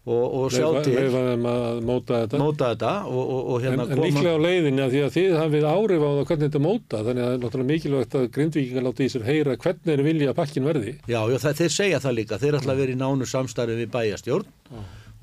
og, 0.04 0.24
og 0.36 0.50
sjá 0.52 0.66
til. 0.84 0.96
að 1.00 1.80
móta 1.88 2.18
þetta. 2.24 2.40
móta 2.40 2.66
þetta 2.74 2.90
og, 3.08 3.22
og, 3.22 3.46
og 3.54 3.62
En, 3.62 3.64
hérna 3.70 3.86
en 3.88 4.02
líklega 4.04 4.34
á 4.36 4.44
leiðinni 4.44 4.82
að 4.84 4.92
því 4.92 5.00
að 5.06 5.14
þið 5.14 5.36
hafið 5.40 5.64
áhrif 5.70 6.04
á 6.04 6.08
það 6.10 6.26
hvernig 6.28 6.50
þetta 6.50 6.62
móta 6.66 7.00
þannig 7.06 7.22
að 7.24 7.30
það 7.30 7.36
er 7.38 7.40
náttúrulega 7.44 7.70
mikilvægt 7.70 8.18
að 8.18 8.26
grindvíkingar 8.36 8.86
láti 8.88 9.06
í 9.08 9.12
sér 9.14 9.24
heyra 9.30 9.56
hvernig 9.64 9.94
er 9.94 10.04
vilja 10.04 10.34
að 10.34 10.38
pakkin 10.42 10.68
verði. 10.68 10.92
Já, 11.08 11.20
já 11.32 11.38
þeir 11.62 11.72
segja 11.78 12.02
það 12.04 12.18
líka, 12.20 12.40
þeir 12.42 12.58
ætla 12.60 12.76
að 12.76 12.84
vera 12.84 12.92
í 12.92 13.00
nánu 13.00 13.30
samstarfi 13.32 13.78
við 13.80 13.90
bæjastjórn 13.96 14.46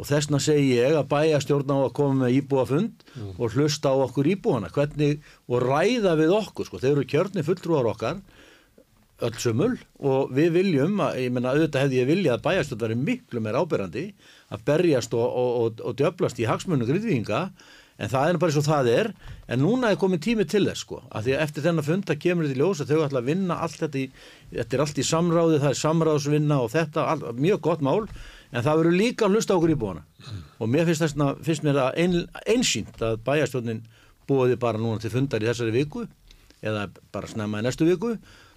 og 0.02 0.08
þessna 0.10 0.40
segi 0.42 0.80
ég 0.80 0.96
að 0.98 1.10
bæjastjórn 1.12 1.70
á 1.70 1.78
að 1.78 1.92
koma 2.00 2.24
með 2.24 2.38
íbúafund 2.40 3.04
og 3.38 3.54
hlusta 3.54 3.94
á 3.94 3.96
okkur 4.02 4.32
íbúana. 4.34 4.72
Hvernig, 4.74 5.20
og 5.46 5.62
ræða 5.62 6.16
við 6.18 6.34
okkur, 6.40 6.66
sko, 6.66 6.82
þeir 6.82 6.96
eru 6.96 7.10
kjörni 7.12 7.46
fulltrúar 7.46 7.92
okkar 7.94 8.24
öll 9.22 9.38
sumul 9.38 9.76
og 10.02 10.32
við 10.34 10.56
viljum, 10.56 10.96
að, 11.06 11.20
ég 11.22 11.36
menna 11.36 11.54
auðvitað 11.54 11.86
hefði 11.86 12.00
ég 12.00 12.10
viljað 12.10 12.40
að 12.40 12.48
bæjastjórn 12.48 12.82
veri 12.82 12.98
miklu 12.98 13.44
meir 13.46 13.60
ábyrrandi 13.62 14.08
að 14.50 14.66
berjast 14.66 15.14
og, 15.14 15.28
og, 15.28 15.52
og, 15.60 15.86
og 15.86 16.00
djöflast 16.00 16.42
í 16.42 16.50
hagsmunum 16.50 16.90
grindvíkinga 16.90 17.44
en 18.02 18.10
það 18.10 18.32
er 18.32 18.42
bara 18.42 18.56
svo 18.56 18.64
það 18.66 18.90
er. 18.96 19.10
En 19.52 19.62
núna 19.62 19.92
er 19.92 20.00
komin 20.02 20.22
tími 20.24 20.48
til 20.50 20.64
þess 20.66 20.86
sko 20.88 21.04
að 21.12 21.28
því 21.28 21.38
að 21.38 21.46
eftir 21.46 21.66
þennan 21.68 21.86
fund 21.86 22.10
það 22.10 22.22
kemur 22.26 22.48
þetta 22.48 22.58
í 22.58 22.62
ljós 22.64 22.82
að 22.82 22.94
þau 22.94 23.06
ætla 23.06 23.22
að 23.22 23.30
vinna 23.30 23.58
allt 23.62 23.82
þetta 23.84 24.02
í, 24.02 24.06
þetta 24.56 24.78
er 24.78 24.86
allt 24.86 25.02
í 25.02 25.08
samráði, 25.12 25.62
það 25.62 25.74
er 25.74 25.82
samráðsvinna 25.86 26.62
og 26.64 26.72
þetta, 26.74 27.08
all, 27.14 27.26
mjög 27.38 27.66
gott 27.68 27.86
mál 27.86 28.00
en 28.52 28.66
það 28.66 28.82
verður 28.82 28.98
líka 29.00 29.26
að 29.26 29.38
hlusta 29.38 29.58
okkur 29.58 29.74
í 29.74 29.80
búana 29.80 30.06
og 30.60 30.70
mér 30.70 30.88
finnst, 30.90 31.06
þessna, 31.06 31.34
finnst 31.44 31.66
mér 31.66 31.80
það 31.80 32.00
ein, 32.04 32.16
einsýnt 32.56 33.04
að 33.04 33.20
bæjarstjórnin 33.28 33.84
búiði 34.30 34.58
bara 34.62 34.80
núna 34.80 35.02
til 35.02 35.12
fundar 35.14 35.44
í 35.44 35.50
þessari 35.50 35.76
viku 35.76 36.06
eða 36.62 36.88
bara 37.12 37.30
snemma 37.32 37.62
í 37.62 37.66
næstu 37.66 37.88
viku 37.88 38.16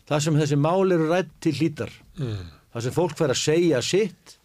það 0.08 0.24
sem 0.26 0.40
þessi 0.40 0.58
mál 0.60 0.92
eru 0.92 1.10
rætt 1.10 1.30
til 1.42 1.54
hlítar. 1.58 1.92
Það 2.74 2.86
sem 2.86 2.96
fólk 2.96 3.14
fer 3.18 3.32
að 3.32 3.40
segja 3.40 3.82
sitt 3.84 4.38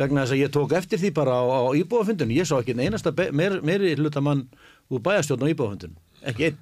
vegna 0.00 0.24
þess 0.24 0.36
að 0.36 0.42
ég 0.42 0.52
tók 0.54 0.74
eftir 0.76 1.00
því 1.00 1.12
bara 1.16 1.36
á, 1.36 1.44
á 1.44 1.70
íbúafundinu, 1.76 2.36
ég 2.36 2.48
sá 2.48 2.56
ekki 2.58 2.72
einn 2.72 2.86
einasta 2.86 3.12
meir, 3.36 3.58
meiri 3.66 3.96
hlutamann 3.98 4.46
úr 4.90 5.02
bæjarstjórn 5.04 5.44
á 5.44 5.52
íbúafundinu, 5.52 5.96
ekki 6.30 6.50
einn. 6.50 6.60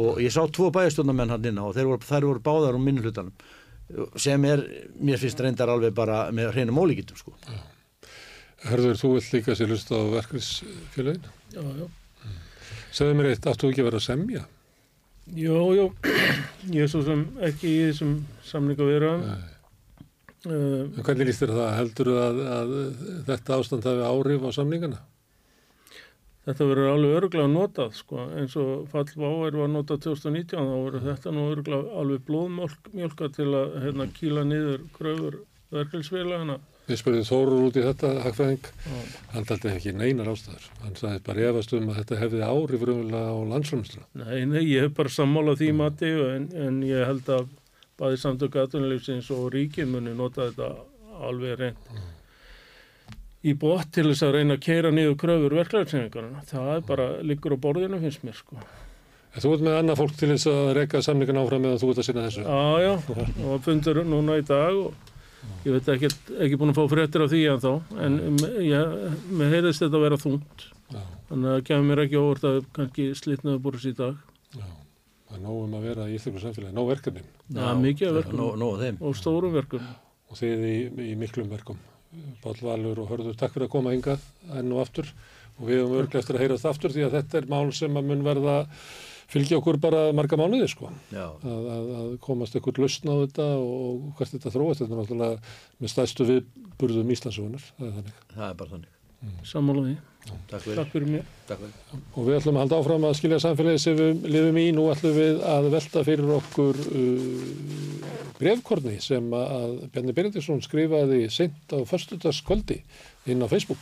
Og 0.00 0.20
ég 0.22 0.32
sá 0.32 0.40
tvo 0.46 0.70
bæjarstjórnamenn 0.72 1.34
hann 1.34 1.48
inna 1.50 1.66
og 1.66 1.74
þeir 1.76 1.90
voru, 1.90 2.06
þær 2.06 2.28
voru 2.28 2.44
báðar 2.46 2.78
um 2.78 2.86
minni 2.86 3.02
hlutanum 3.02 3.34
sem 4.20 4.44
er, 4.48 4.62
mér 5.00 5.20
finnst 5.20 5.40
reyndar 5.42 5.72
alveg 5.72 5.94
bara 5.96 6.22
með 6.34 6.52
hreinum 6.54 6.80
ólíkitum 6.82 7.18
sko. 7.18 7.34
Hörður, 8.68 8.98
þú 9.00 9.12
vilt 9.16 9.34
líka 9.34 9.56
sér 9.56 9.70
hlusta 9.72 9.96
á 9.96 10.04
verkefnisfélagin? 10.16 11.28
Já, 11.54 11.62
já. 11.80 11.86
Segðu 12.92 13.16
mér 13.16 13.30
eitt, 13.30 13.46
áttu 13.48 13.70
ekki 13.70 13.84
að 13.84 13.88
vera 13.88 14.00
að 14.00 14.06
semja? 14.08 14.42
Jó, 15.36 15.62
jó, 15.76 15.86
ég 16.74 16.84
er 16.84 16.90
svo 16.90 17.04
sem 17.06 17.22
ekki 17.46 17.70
í 17.70 17.80
þessum 17.88 18.18
samninga 18.46 18.88
viðraðum. 18.88 19.24
Nei. 19.30 19.56
Uh, 20.40 21.00
hvernig 21.04 21.28
líst 21.28 21.42
þér 21.44 21.50
það? 21.52 21.70
Heldur 21.76 22.10
að, 22.16 22.38
að 22.56 22.70
þetta 23.26 23.56
ástand 23.60 23.88
hafi 23.90 24.04
áhrif 24.08 24.46
á 24.48 24.50
samningana? 24.56 25.00
Þetta 26.50 26.66
verður 26.70 26.90
alveg 26.94 27.14
öruglega 27.18 27.50
notað, 27.50 27.94
sko, 27.98 28.24
eins 28.38 28.56
og 28.60 28.88
fallváir 28.90 29.56
var 29.60 29.70
notað 29.70 30.02
2019, 30.08 30.66
þá 30.66 30.76
verður 30.86 31.06
þetta 31.06 31.32
nú 31.36 31.46
öruglega 31.52 31.94
alveg 32.02 32.26
blóðmjölka 32.26 33.30
til 33.36 33.48
að 33.54 33.78
hérna, 33.84 34.08
kýla 34.18 34.44
niður 34.48 34.84
kröfur 34.96 35.38
verkefælsfélagana. 35.70 36.58
Við 36.90 36.98
spurðum 36.98 37.26
Þórur 37.28 37.66
út 37.68 37.76
í 37.78 37.82
þetta, 37.84 38.08
hagfræðing, 38.24 38.68
hann 39.30 39.46
taldi 39.46 39.70
ekki 39.70 39.92
neinar 39.94 40.30
ástæður. 40.32 40.64
Hann 40.82 40.96
sagði 40.98 41.20
bara 41.28 41.44
efast 41.52 41.74
um 41.78 41.90
að 41.92 42.00
þetta 42.00 42.18
hefði 42.24 42.40
áhrif 42.48 42.86
raunverulega 42.88 43.30
á 43.30 43.38
landsframsla. 43.52 44.06
Nei, 44.18 44.38
nei, 44.50 44.62
ég 44.64 44.88
hef 44.88 44.96
bara 44.96 45.12
sammálað 45.14 45.60
því 45.62 45.68
mati 45.78 46.10
en, 46.24 46.48
en 46.66 46.80
ég 46.88 47.06
held 47.06 47.30
að 47.30 47.52
bæði 48.00 48.22
samtök 48.24 48.58
aðtunleifsins 48.64 49.30
og 49.36 49.52
ríkið 49.54 49.92
muni 49.92 50.16
nota 50.18 50.48
þetta 50.48 50.72
alveg 51.28 51.60
reynd 51.60 52.10
í 53.44 53.54
bótt 53.56 53.90
til 53.96 54.04
þess 54.10 54.22
að 54.26 54.34
reyna 54.36 54.56
að 54.58 54.64
keira 54.66 54.90
niður 54.92 55.16
kröfur 55.22 55.54
verklæðarsenningarna. 55.60 56.42
Það 56.50 56.70
er 56.74 56.80
bara 56.90 57.06
liggur 57.24 57.54
á 57.56 57.58
borðinu 57.62 58.00
finnst 58.02 58.24
mér 58.26 58.36
sko. 58.36 58.58
En 59.30 59.44
Þú 59.44 59.52
ert 59.54 59.62
með 59.62 59.76
annað 59.78 60.00
fólk 60.02 60.16
til 60.18 60.28
þess 60.32 60.48
að 60.50 60.72
reyka 60.80 61.00
samningan 61.06 61.38
áfram 61.40 61.68
eða 61.70 61.78
þú 61.80 61.90
ert 61.92 62.02
að 62.02 62.06
sinna 62.08 62.24
þessu. 62.26 62.42
Já, 62.42 62.62
já, 62.82 62.92
og 63.46 63.62
fundur 63.64 64.00
núna 64.04 64.36
í 64.40 64.44
dag 64.48 64.74
og 64.74 64.92
ég 65.64 65.76
veit 65.76 65.88
ekki, 65.94 66.10
ekki 66.44 66.58
búin 66.60 66.72
að 66.74 66.80
fá 66.80 66.84
fréttir 66.90 67.24
af 67.24 67.30
því 67.32 67.40
en 67.52 67.62
þá, 67.62 67.70
en 68.04 68.18
mér 69.38 69.54
heyrðist 69.54 69.84
þetta 69.84 69.96
að 70.00 70.04
vera 70.08 70.18
þungt. 70.20 70.66
Já, 70.90 71.00
Þannig 71.30 71.46
að 71.46 71.54
það 71.54 71.64
kemur 71.70 71.86
mér 71.92 72.02
ekki 72.04 72.18
óvart 72.18 72.46
að 72.50 72.56
kannski 72.74 73.04
slitnaðu 73.14 73.60
búrðs 73.62 73.86
í 73.86 73.94
dag. 74.00 74.16
já. 74.58 74.66
Það 75.30 75.36
er 75.38 75.42
nóg 75.46 75.58
um 75.62 75.74
að 75.78 75.84
vera 75.86 76.08
í 76.10 76.16
íþjóku 76.18 76.40
samfélagi, 76.42 76.74
nóg 76.74 76.88
verkefnin 76.90 77.28
Já, 77.54 77.68
mikið. 77.78 78.18
Nó, 78.34 78.48
nó 78.58 78.70
þeim 78.80 78.96
Og 78.98 79.14
stórum 79.14 79.54
verkum. 79.54 79.84
og 80.26 80.36
þið 80.40 80.64
í, 80.66 80.76
í 81.06 81.14
miklum 81.20 81.46
verkum. 81.54 81.78
Páll 82.42 82.64
Valur 82.66 82.98
og 83.04 83.12
Hörður, 83.12 83.36
takk 83.38 83.54
fyrir 83.54 83.68
að 83.68 83.74
koma 83.76 83.94
hingað 83.94 84.24
enn 84.58 84.72
og 84.74 84.82
aftur. 84.82 85.10
Og 85.60 85.68
við 85.68 85.82
höfum 85.82 85.98
örglega 86.00 86.22
eftir 86.22 86.38
að 86.38 86.44
heyra 86.44 86.58
þetta 86.58 86.74
aftur 86.74 86.94
því 86.94 87.06
að 87.06 87.16
þetta 87.18 87.40
er 87.40 87.48
mál 87.52 87.72
sem 87.76 87.98
að 88.00 88.08
mun 88.10 88.24
verða 88.26 88.54
fylgja 89.30 89.58
okkur 89.60 89.78
bara 89.82 90.04
marga 90.16 90.38
mánuði 90.40 90.70
sko. 90.72 90.90
Að, 91.14 91.44
að, 91.46 91.90
að 92.00 92.14
komast 92.24 92.56
ykkur 92.58 92.80
lausn 92.82 93.12
á 93.12 93.14
þetta 93.22 93.50
og 93.60 94.08
hvert 94.18 94.34
þetta 94.36 94.54
þróast 94.56 94.82
þetta 94.82 94.96
er 94.96 95.02
náttúrulega 95.02 95.58
með 95.78 95.92
stæðstu 95.94 96.30
viðburðum 96.32 97.12
Íslandsugunar, 97.14 97.68
það 97.78 98.00
er 98.00 98.16
það 98.34 98.48
er 98.48 98.58
bara 98.62 98.74
þannig 98.74 98.99
Sammálaði. 99.44 99.96
Takk 100.50 100.62
fyrir, 100.62 100.76
Takk 100.76 100.90
fyrir 100.92 101.08
mér. 101.08 101.24
takk 101.48 101.62
fyrir. 101.62 102.02
Og 102.14 102.26
við 102.26 102.36
ætlum 102.38 102.58
að 102.58 102.64
halda 102.64 102.78
áfram 102.80 103.06
að 103.08 103.14
skilja 103.18 103.38
samfélagi 103.40 103.80
sem 103.82 103.96
við 103.96 104.26
lifum 104.28 104.58
í. 104.60 104.66
Nú 104.76 104.84
ætlum 104.92 105.16
við 105.16 105.40
að 105.48 105.68
velta 105.74 106.02
fyrir 106.06 106.32
okkur 106.36 106.80
uh, 106.84 108.10
brefkorni 108.40 108.98
sem 109.02 109.32
að 109.36 109.74
Bjarni 109.94 110.14
Benediktsson 110.16 110.62
skrifaði 110.64 111.22
seint 111.32 111.72
á 111.72 111.80
förstudagskvöldi 111.88 112.78
inn 113.32 113.44
á 113.44 113.48
Facebook. 113.48 113.80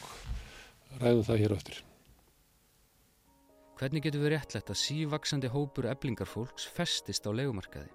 Ræðum 1.02 1.26
það 1.26 1.42
hér 1.42 1.54
á 1.54 1.58
eftir. 1.58 1.82
Hvernig 3.78 4.02
getur 4.02 4.24
við 4.24 4.32
réttlætt 4.34 4.72
að 4.72 4.80
sívaksandi 4.80 5.50
hópur 5.54 5.86
eblingarfólks 5.90 6.66
festist 6.74 7.26
á 7.26 7.30
legumarkaði? 7.30 7.90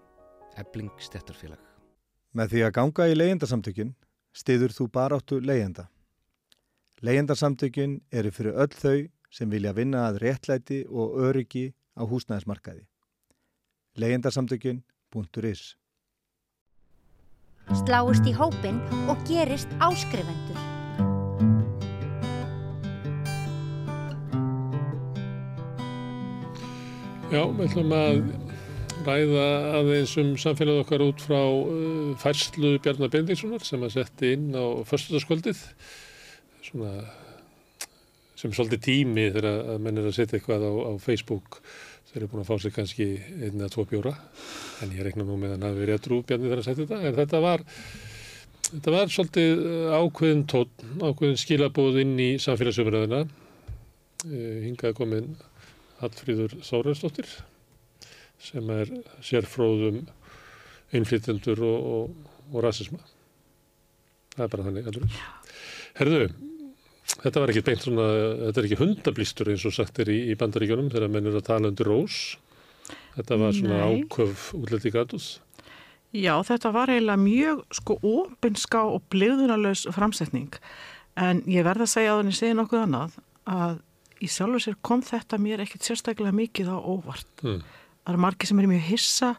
Ebling 0.62 0.94
stettarfélag. 1.02 1.60
Með 2.34 2.54
því 2.54 2.62
að 2.68 2.76
ganga 2.78 3.08
í 3.12 3.18
leyendasamtökin 3.18 3.92
stiður 4.34 4.72
þú 4.74 4.88
baráttu 4.94 5.42
leyenda. 5.44 5.90
Leyendasamtökin 7.04 7.98
eru 8.16 8.30
fyrir 8.32 8.56
öll 8.64 8.76
þau 8.80 9.00
sem 9.28 9.50
vilja 9.52 9.74
vinna 9.76 10.06
að 10.08 10.22
réttlæti 10.24 10.78
og 10.88 11.18
öryggi 11.20 11.74
á 12.00 12.08
húsnæðismarkaði. 12.08 12.86
Leyendasamtökin.is 14.00 15.64
Sláist 17.82 18.30
í 18.30 18.32
hópin 18.38 18.80
og 19.12 19.20
gerist 19.28 19.68
áskrifendur. 19.84 20.62
Já, 27.34 27.44
við 27.52 27.66
ætlum 27.68 27.94
að 28.00 28.24
ræða 29.04 29.46
aðeins 29.82 30.16
um 30.24 30.32
samfélagið 30.40 30.82
okkar 30.86 31.06
út 31.10 31.28
frá 31.28 31.44
uh, 31.44 32.16
færslu 32.24 32.78
Bjarnar 32.80 33.12
Benediktssonar 33.12 33.68
sem 33.68 33.84
að 33.84 33.96
setti 34.00 34.36
inn 34.38 34.52
á 34.56 34.88
förstudagskvöldið. 34.88 35.68
Svona 36.74 36.94
sem 38.34 38.52
er 38.52 38.58
svolítið 38.58 38.80
tími 38.84 39.28
þegar 39.30 39.46
að 39.48 39.84
menn 39.86 40.00
er 40.02 40.08
að 40.10 40.16
setja 40.18 40.40
eitthvað 40.40 40.66
á, 40.66 40.72
á 40.74 40.92
Facebook. 41.00 41.60
Þeir 42.10 42.18
eru 42.20 42.30
búin 42.32 42.42
að 42.42 42.50
fá 42.50 42.58
sér 42.60 42.74
kannski 42.76 43.06
einn 43.38 43.62
eða 43.62 43.70
tvo 43.72 43.86
bjóra. 43.88 44.12
En 44.84 44.92
ég 44.92 45.06
reikna 45.06 45.24
nú 45.28 45.38
með 45.38 45.54
hann 45.54 45.68
að 45.70 45.80
við 45.80 45.90
réttrú 45.92 46.20
bjarni 46.26 46.50
þegar 46.50 46.64
að 46.64 46.68
setja 46.68 46.82
þetta. 46.82 47.00
En 47.08 47.16
þetta 47.22 47.42
var 47.46 47.64
þetta 48.66 48.96
var 48.98 49.14
svolítið 49.14 49.64
eh, 49.70 49.96
ákveðin 50.02 50.44
tótt, 50.50 50.86
ákveðin 50.98 51.40
skilabóð 51.40 52.02
inn 52.04 52.14
í 52.20 52.30
samfélagsumræðina 52.42 53.24
hingaði 54.24 54.96
komin 54.98 55.34
Hallfríður 56.00 56.58
Þórensdóttir 56.64 57.28
sem 58.44 58.70
er 58.76 58.92
sérfróðum 59.24 60.02
innflytjendur 60.96 61.64
og, 61.64 61.92
og, 61.96 62.32
og 62.52 62.64
rasisma. 62.66 63.00
Það 64.34 64.46
er 64.46 64.52
bara 64.56 64.66
þannig 64.68 64.90
allur. 64.92 65.22
Herðu, 66.00 66.26
þetta 67.22 67.44
var 67.44 67.54
ekki 67.54 67.66
beint 67.68 67.86
svona, 67.86 68.08
þetta 68.48 68.62
er 68.62 68.68
ekki 68.70 68.82
hundablístur 68.82 69.52
eins 69.54 69.66
og 69.70 69.76
sagt 69.76 70.02
er 70.04 70.12
í, 70.14 70.20
í 70.34 70.38
bandaríkjunum 70.40 70.92
þegar 70.94 71.14
menn 71.14 71.30
er 71.30 71.40
að 71.40 71.48
tala 71.50 71.72
undir 71.72 71.90
rós 71.90 72.20
þetta 73.16 73.40
var 73.42 73.56
svona 73.58 73.80
Nei. 73.82 74.04
áköf 74.04 74.52
útliti 74.58 74.94
gatus 74.94 75.36
Já, 76.14 76.36
þetta 76.46 76.70
var 76.76 76.92
eiginlega 76.94 77.18
mjög 77.18 77.64
sko 77.74 77.98
opinská 78.06 78.84
og 78.86 79.02
bliðunarlaus 79.14 79.88
framsetning 79.96 80.54
en 81.18 81.42
ég 81.50 81.66
verð 81.66 81.88
að 81.88 81.94
segja 81.96 82.14
að 82.14 82.22
henni 82.22 82.38
segja 82.38 82.58
nokkuð 82.58 82.84
annað 82.86 83.18
að 83.50 83.80
í 84.24 84.30
sjálfur 84.32 84.64
sér 84.64 84.78
kom 84.86 85.02
þetta 85.06 85.40
mér 85.42 85.64
ekkit 85.66 85.88
sérstaklega 85.88 86.36
mikið 86.36 86.70
á 86.70 86.78
óvart. 86.78 87.32
mm. 87.42 87.64
Það 88.04 88.14
eru 88.14 88.22
margir 88.24 88.50
sem 88.50 88.60
eru 88.62 88.72
mjög 88.72 88.86
hissa 88.92 89.32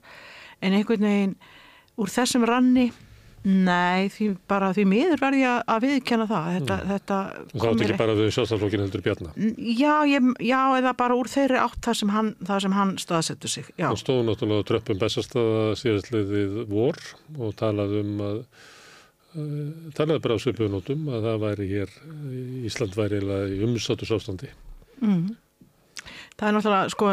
en 0.60 0.76
einhvern 0.76 1.06
veginn 1.06 1.36
úr 2.00 2.10
þessum 2.10 2.46
ranni 2.48 2.88
nei, 3.44 4.08
því 4.08 4.26
bara 4.48 4.70
því 4.76 4.84
miður 4.88 5.20
verði 5.20 5.40
ég 5.44 5.64
að 5.74 5.82
viðkenna 5.84 6.26
það. 6.30 6.46
Þetta, 6.54 6.76
þetta 6.90 7.18
og 7.44 7.64
það 7.64 7.74
mér 7.80 7.86
ekki 7.90 7.98
bara 8.00 8.16
við 8.18 8.30
sjálfstæðarflokkin 8.36 8.84
heldur 8.84 9.04
Bjarnar 9.04 9.40
Já, 9.84 9.94
ég, 10.08 10.28
já, 10.48 10.60
eða 10.80 10.94
bara 11.04 11.18
úr 11.20 11.30
þeirri 11.32 11.60
átt 11.60 11.80
þar 11.84 11.98
sem 12.00 12.14
hann, 12.14 12.30
hann 12.78 12.94
staðsettu 13.02 13.50
sig. 13.52 13.68
Já. 13.76 13.90
og 13.90 14.00
stóðu 14.00 14.24
náttúrulega 14.30 14.64
á 14.64 14.68
tröppum 14.72 15.02
bestastaða 15.02 15.66
síðastliðið 15.82 16.60
vor 16.72 17.00
og 17.38 17.54
talaði 17.60 18.00
um 18.04 18.24
að 18.24 18.38
uh, 18.40 19.90
talaði 19.96 20.24
bara 20.24 20.38
á 20.40 20.44
svipuðunótum 20.44 21.08
að 21.12 21.28
það 21.28 21.40
væri 21.44 21.70
hér 21.74 21.96
Ísland 22.64 22.96
væri 22.96 23.20
eiginlega 23.20 23.50
í 23.52 23.64
umsátus 23.68 24.14
ástandi 24.16 24.52
Mm. 25.02 25.34
Það 26.34 26.48
er 26.48 26.54
náttúrulega, 26.56 26.90
sko, 26.90 27.08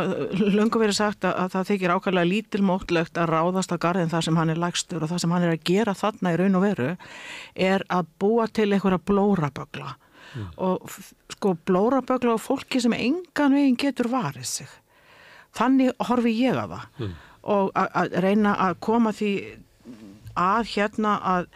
löngu 0.58 0.80
verið 0.82 0.96
sagt 0.98 1.26
að, 1.30 1.36
að 1.44 1.52
það 1.54 1.68
þykir 1.70 1.92
ákvæmlega 1.94 2.30
lítilmótlegt 2.32 3.20
að 3.22 3.28
ráðast 3.30 3.74
að 3.76 3.82
garðin 3.84 4.10
þar 4.10 4.26
sem 4.26 4.40
hann 4.40 4.50
er 4.50 4.62
lægstur 4.64 5.04
og 5.06 5.12
það 5.12 5.20
sem 5.22 5.34
hann 5.36 5.46
er 5.46 5.52
að 5.54 5.66
gera 5.70 5.94
þarna 6.00 6.32
í 6.34 6.40
raun 6.42 6.58
og 6.58 6.64
veru 6.66 6.88
er 7.70 7.86
að 7.94 8.10
búa 8.24 8.48
til 8.50 8.66
einhverja 8.74 9.02
blórabögla. 9.12 9.92
Og 10.58 10.88
f- 10.90 11.12
sko 11.36 11.54
blórabögla 11.70 12.34
og 12.34 12.42
fólki 12.42 12.82
sem 12.82 12.96
engan 12.98 13.54
veginn 13.54 13.78
getur 13.78 14.10
varið 14.10 14.48
sig. 14.56 14.74
Þannig 15.60 15.94
horfi 16.10 16.34
ég 16.40 16.58
að 16.58 16.74
það. 16.80 17.12
Og 17.52 17.72
að, 17.78 17.88
að 18.02 18.18
reyna 18.26 18.56
að 18.70 18.80
koma 18.90 19.14
því 19.18 19.32
að 20.40 20.70
hérna 20.74 21.14
að 21.36 21.48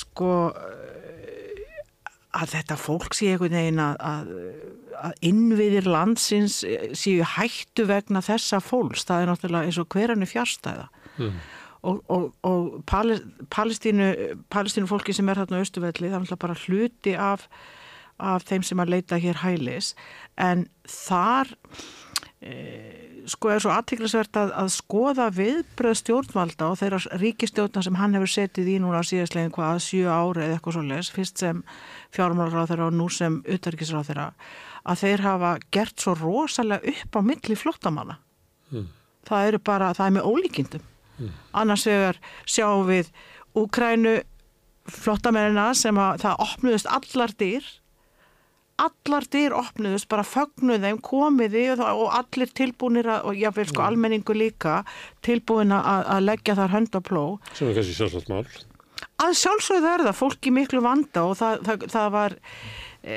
sko 0.00 0.32
að 2.36 2.50
þetta 2.52 2.76
fólk 2.76 3.14
sé 3.16 3.30
einhvern 3.32 3.54
veginn 3.56 3.80
að, 3.80 3.96
að, 4.04 4.32
að 5.08 5.14
innviðir 5.30 5.86
landsins 5.88 6.58
séu 6.98 7.24
hættu 7.36 7.86
vegna 7.88 8.20
þessa 8.24 8.60
fólks, 8.60 9.06
það 9.08 9.22
er 9.24 9.30
náttúrulega 9.32 9.70
eins 9.70 9.78
og 9.82 9.88
hverjarni 9.94 10.28
fjárstæða 10.30 10.88
Mm. 11.16 11.32
og, 11.88 12.00
og, 12.12 12.24
og 12.44 12.64
Pal- 12.84 13.22
Palestínu, 13.48 14.10
Palestínu 14.52 14.84
fólki 14.90 15.14
sem 15.16 15.28
er 15.32 15.38
þarna 15.40 15.60
á 15.60 15.64
Östuvelli, 15.64 16.10
það 16.10 16.16
er 16.18 16.24
náttúrulega 16.26 16.42
bara 16.42 16.56
hluti 16.66 17.14
af, 17.16 17.46
af 18.20 18.44
þeim 18.44 18.66
sem 18.68 18.82
að 18.84 18.92
leita 18.92 19.16
hér 19.22 19.40
hælis, 19.40 19.94
en 20.36 20.66
þar 20.84 21.54
e, 22.44 22.52
sko 23.32 23.50
er 23.54 23.62
svo 23.64 23.72
aðtiklisvert 23.74 24.36
að, 24.38 24.52
að 24.60 24.68
skoða 24.76 25.30
viðbröð 25.34 25.96
stjórnvalda 26.02 26.68
og 26.70 26.76
þeirra 26.82 27.00
ríkistjórna 27.22 27.82
sem 27.82 27.96
hann 27.98 28.14
hefur 28.18 28.30
setið 28.36 28.68
í 28.74 28.78
núna 28.84 29.00
síðastlegin 29.06 29.54
hvað 29.56 29.72
að 29.78 29.84
sjö 29.88 30.04
ári 30.12 30.44
eða 30.44 30.58
eitthvað 30.58 30.76
svo 30.76 30.84
les, 30.92 31.10
fyrst 31.16 31.42
sem 31.42 31.64
fjármálaráð 32.16 32.72
þeirra 32.72 32.90
og 32.90 32.98
nú 32.98 33.08
sem 33.12 33.38
utarkisráð 33.44 34.10
þeirra, 34.10 34.26
að 34.86 35.00
þeir 35.04 35.24
hafa 35.26 35.54
gert 35.74 36.02
svo 36.02 36.16
rosalega 36.18 36.92
upp 36.92 37.18
á 37.18 37.20
milli 37.30 37.56
flottamanna. 37.58 38.20
Það 39.26 39.48
eru 39.50 39.58
bara, 39.66 39.94
það 39.94 40.06
er 40.06 40.14
með 40.16 40.28
ólíkindum. 40.30 40.84
Annars 41.56 41.86
vegar 41.88 42.20
sjáum 42.44 42.86
við 42.90 43.10
Úkrænu 43.56 44.18
flottamennina 44.92 45.70
sem 45.74 45.96
að 45.98 46.22
það 46.26 46.42
opnuðust 46.44 46.88
allar 46.92 47.32
dyr. 47.40 47.64
Allar 48.76 49.24
dyr 49.32 49.54
opnuðust, 49.56 50.04
bara 50.12 50.24
fögnuð 50.28 50.82
þeim 50.84 50.98
komiði 51.00 51.62
og, 51.78 52.02
allir 52.12 52.50
tilbúinir 52.52 53.08
að, 53.08 53.30
og 53.30 53.38
jáfnvel 53.40 53.64
sko 53.70 53.86
almenningu 53.86 54.36
líka 54.36 54.82
tilbúin 55.24 55.72
að, 55.72 56.02
að 56.12 56.26
leggja 56.26 56.58
þar 56.58 56.74
hönd 56.74 56.92
á 56.92 57.00
pló 57.00 57.22
sem 57.56 57.70
er 57.70 57.78
kannski 57.78 57.96
sjálfsagt 57.96 58.28
mál 58.28 58.44
að 59.22 59.36
sjálfsögðu 59.40 59.92
er 59.92 60.04
það 60.08 60.18
fólk 60.18 60.48
í 60.48 60.52
miklu 60.54 60.82
vanda 60.84 61.24
og 61.28 61.38
það, 61.38 61.62
það, 61.66 61.86
það 61.94 62.10
var 62.16 62.36
e, 63.00 63.16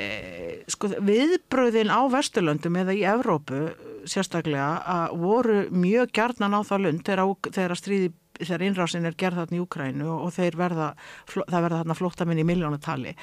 sko, 0.72 0.90
viðbröðin 1.10 1.92
á 1.92 2.00
Vesturlöndum 2.12 2.78
eða 2.80 2.96
í 2.96 3.04
Evrópu 3.10 3.60
sérstaklega 4.08 4.70
að 4.88 5.20
voru 5.20 5.60
mjög 5.74 6.14
gjarnan 6.16 6.56
á 6.56 6.60
það 6.64 6.84
lund 6.86 7.04
þegar, 7.06 7.52
þegar 7.52 7.76
stríði 7.80 8.10
þegar 8.40 8.64
innrásin 8.64 9.04
er 9.04 9.16
gerð 9.20 9.42
þarna 9.42 9.58
í 9.58 9.60
Ukrænu 9.60 10.06
og, 10.08 10.20
og 10.24 10.32
þeir 10.32 10.56
verða, 10.56 10.86
það 11.28 11.64
verða 11.66 11.80
þarna 11.82 11.96
flóttamenn 11.98 12.40
í 12.40 12.46
miljónatali, 12.48 13.14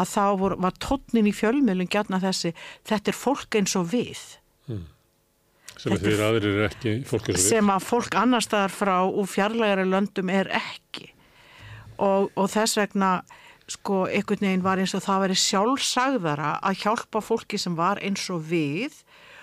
að 0.00 0.12
þá 0.14 0.24
voru, 0.40 0.58
var 0.64 0.78
tónnin 0.80 1.28
í 1.28 1.34
fjölmiðlum 1.36 1.90
gjarnan 1.92 2.24
þessi 2.24 2.54
þetta 2.88 3.12
er 3.12 3.18
fólk 3.18 3.60
eins 3.60 3.76
og 3.76 3.90
við. 3.92 4.22
Sem 5.76 5.92
Þetta 5.92 6.04
þeir 6.06 6.22
aðrir 6.24 6.56
er 6.56 6.68
ekki 6.70 6.94
fólk 7.08 7.28
eins 7.28 7.36
og 7.36 7.42
við. 7.42 7.48
sem 7.50 7.72
að 7.74 7.88
fólk 7.90 8.16
annar 8.22 8.44
staðar 8.44 8.72
frá 8.72 8.96
úr 9.04 9.28
fjarlægari 9.28 9.84
löndum 9.88 10.32
er 10.32 10.48
ekki 10.56 11.11
og, 11.98 12.30
og 12.36 12.50
þess 12.52 12.78
vegna 12.80 13.14
sko 13.70 14.04
einhvern 14.10 14.46
veginn 14.46 14.64
var 14.64 14.80
eins 14.82 14.94
og 14.96 15.04
það 15.04 15.26
væri 15.26 15.40
sjálfsagðara 15.42 16.56
að 16.60 16.80
hjálpa 16.84 17.22
fólki 17.24 17.60
sem 17.60 17.76
var 17.78 18.00
eins 18.02 18.24
og 18.32 18.42
við 18.50 19.02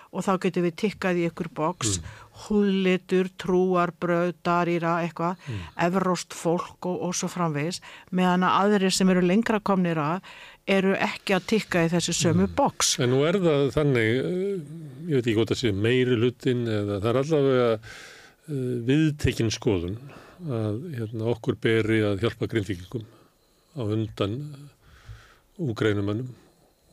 og 0.09 0.25
þá 0.25 0.31
getum 0.41 0.65
við 0.65 0.75
tikkað 0.81 1.19
í 1.21 1.25
ykkur 1.29 1.49
boks 1.53 1.99
mm. 1.99 2.13
húlitur, 2.45 3.29
trúarbröð, 3.41 4.31
darýra, 4.45 4.95
eitthvað, 5.05 5.37
mm. 5.45 5.59
evróst 5.85 6.33
fólk 6.33 6.87
og, 6.89 6.95
og 7.05 7.17
svo 7.17 7.29
framvegis 7.29 7.81
meðan 8.17 8.47
að 8.47 8.55
aðrir 8.63 8.95
sem 8.95 9.11
eru 9.13 9.23
lengra 9.25 9.59
komnir 9.61 10.01
að 10.01 10.31
eru 10.69 10.95
ekki 10.97 11.35
að 11.37 11.45
tikka 11.49 11.85
í 11.85 11.91
þessu 11.93 12.15
sömu 12.17 12.49
boks. 12.57 12.95
En 13.03 13.13
nú 13.13 13.21
er 13.27 13.37
það 13.41 13.67
þannig, 13.75 14.09
eh, 14.21 14.63
ég 15.09 15.19
veit 15.19 15.27
ekki 15.27 15.37
hvort 15.37 15.53
það 15.53 15.61
sé 15.61 15.75
meiri 15.77 16.17
hlutin 16.17 16.65
eða 16.65 16.97
það 16.97 17.11
er 17.11 17.21
allavega 17.23 17.69
uh, 17.77 18.73
viðtekin 18.89 19.53
skoðun 19.53 19.99
að 20.47 20.77
hérna, 20.95 21.27
okkur 21.33 21.57
beri 21.59 21.99
að 22.05 22.23
hjálpa 22.23 22.47
grindvíkingum 22.51 23.03
á 23.75 23.81
undan 23.83 24.37
úgreinumannum 25.59 26.29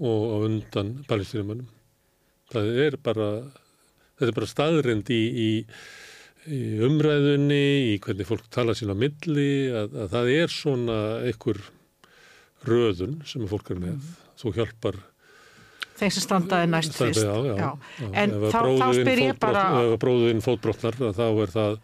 og 0.03 0.24
á 0.34 0.36
undan 0.49 0.92
palestínumannum. 1.09 1.68
Það 2.51 2.80
er 2.86 2.97
bara, 3.03 3.30
þetta 4.18 4.28
er 4.30 4.36
bara 4.38 4.51
staðrind 4.51 5.11
í, 5.14 5.22
í, 5.47 5.51
í 6.51 6.61
umræðunni, 6.86 7.62
í 7.92 7.97
hvernig 8.03 8.28
fólk 8.28 8.47
tala 8.55 8.74
sín 8.76 8.92
á 8.92 8.97
milli, 8.99 9.51
að, 9.70 9.97
að 10.05 10.12
það 10.14 10.32
er 10.36 10.55
svona 10.55 10.99
einhver 11.26 11.62
röðun 12.66 13.20
sem 13.26 13.47
fólk 13.51 13.72
er 13.74 13.82
með. 13.82 14.14
Þú 14.36 14.55
hjálpar 14.59 15.01
Þeim 15.97 16.11
sem 16.12 16.24
standaði 16.26 16.70
næst 16.72 16.97
fyrst. 16.97 17.22
já, 17.24 17.34
já, 17.47 17.55
Já. 17.57 17.70
En 18.12 18.34
þá, 18.51 18.59
þá 18.76 18.88
spyr 18.99 19.22
ég 19.22 19.38
bara, 19.40 19.62
Ef 19.80 19.94
bróðin 20.03 20.42
fótbrotnar 20.44 20.99
þá 21.16 21.26
er 21.30 21.55
það 21.55 21.78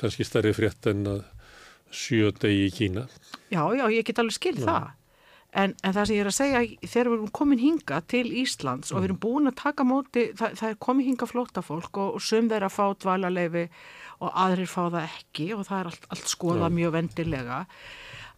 kannski 0.00 0.24
stærri 0.24 0.54
frétt 0.56 0.88
en 0.92 1.02
að 1.16 1.24
sjö 1.92 2.30
degi 2.40 2.68
í 2.68 2.72
Kína. 2.72 3.08
já, 3.52 3.62
já, 3.76 3.84
ég 3.92 4.04
get 4.08 4.18
alveg 4.22 4.36
skil 4.38 4.56
það. 4.60 4.94
En, 5.56 5.72
en 5.80 5.94
það 5.96 6.04
sem 6.06 6.16
ég 6.18 6.20
er 6.20 6.28
að 6.28 6.36
segja, 6.36 6.58
þegar 6.84 7.08
við 7.08 7.14
erum 7.16 7.30
komin 7.32 7.60
hinga 7.62 8.00
til 8.12 8.26
Íslands 8.36 8.92
og 8.92 9.00
við 9.00 9.06
erum 9.08 9.20
búin 9.22 9.48
að 9.48 9.54
taka 9.62 9.84
móti, 9.88 10.26
það, 10.36 10.58
það 10.60 10.68
er 10.74 10.76
komin 10.84 11.06
hinga 11.06 11.28
flóttafólk 11.30 12.00
og, 12.02 12.10
og 12.18 12.20
sum 12.20 12.50
þeirra 12.52 12.68
fá 12.68 12.84
dvalarleifi 13.00 13.62
og 14.20 14.28
aðrir 14.44 14.68
fá 14.68 14.82
það 14.92 15.06
ekki 15.06 15.46
og 15.56 15.64
það 15.70 15.80
er 15.80 15.90
allt, 15.92 16.04
allt 16.12 16.28
skoða 16.28 16.68
mjög 16.76 16.92
vendilega 16.98 17.62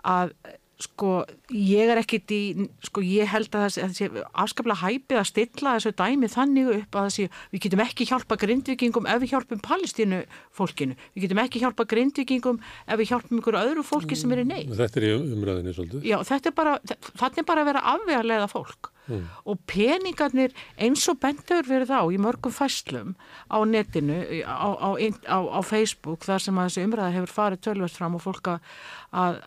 að 0.06 0.34
sko 0.80 1.10
ég 1.52 1.90
er 1.92 2.00
ekkit 2.00 2.32
í, 2.34 2.40
sko 2.86 3.02
ég 3.04 3.28
held 3.30 3.54
að 3.54 3.66
það 3.76 3.94
sé 3.96 4.08
afskaplega 4.32 4.80
hæpið 4.80 5.20
að 5.20 5.28
stilla 5.28 5.74
þessu 5.76 5.92
dæmi 5.98 6.30
þannig 6.32 6.70
upp 6.76 6.98
að 6.98 7.06
það 7.06 7.14
sé 7.16 7.26
við 7.52 7.64
getum 7.66 7.82
ekki 7.84 8.06
hjálpa 8.10 8.38
grindvikingum 8.40 9.08
ef 9.10 9.22
við 9.22 9.34
hjálpum 9.34 9.62
palestínu 9.64 10.22
fólkinu, 10.56 10.96
við 11.14 11.26
getum 11.26 11.42
ekki 11.44 11.64
hjálpa 11.64 11.88
grindvikingum 11.90 12.62
ef 12.86 13.00
við 13.00 13.12
hjálpum 13.12 13.42
ykkur 13.42 13.60
öðru 13.60 13.84
fólki 13.86 14.18
sem 14.18 14.32
er 14.34 14.44
í 14.44 14.46
neyð. 14.48 14.72
Þetta 14.80 15.00
er 15.02 15.08
í 15.08 15.12
umræðinni 15.18 15.76
svolítið. 15.76 16.08
Já, 16.08 16.18
þetta 16.30 16.50
er 16.52 16.56
bara, 16.56 16.78
þannig 17.10 17.42
er 17.42 17.50
bara 17.52 17.64
að 17.64 17.70
vera 17.72 17.86
afvegarlega 17.96 18.50
fólk 18.50 18.94
og 19.10 19.58
peningarnir 19.66 20.52
eins 20.78 21.02
og 21.10 21.18
bentur 21.22 21.66
verið 21.66 21.90
á 21.90 22.02
í 22.06 22.18
mörgum 22.20 22.54
fæslum 22.54 23.16
á 23.50 23.58
netinu, 23.66 24.20
á, 24.46 24.70
á, 24.70 24.90
á, 25.26 25.38
á 25.50 25.60
Facebook 25.66 26.26
þar 26.28 26.44
sem 26.44 26.60
að 26.60 26.68
þessi 26.68 26.86
umræða 26.86 27.16
hefur 27.16 27.34
farið 27.34 27.64
tölvert 27.66 27.96
fram 27.96 28.18
og 28.18 28.22
fólk 28.22 28.52
að 28.54 29.40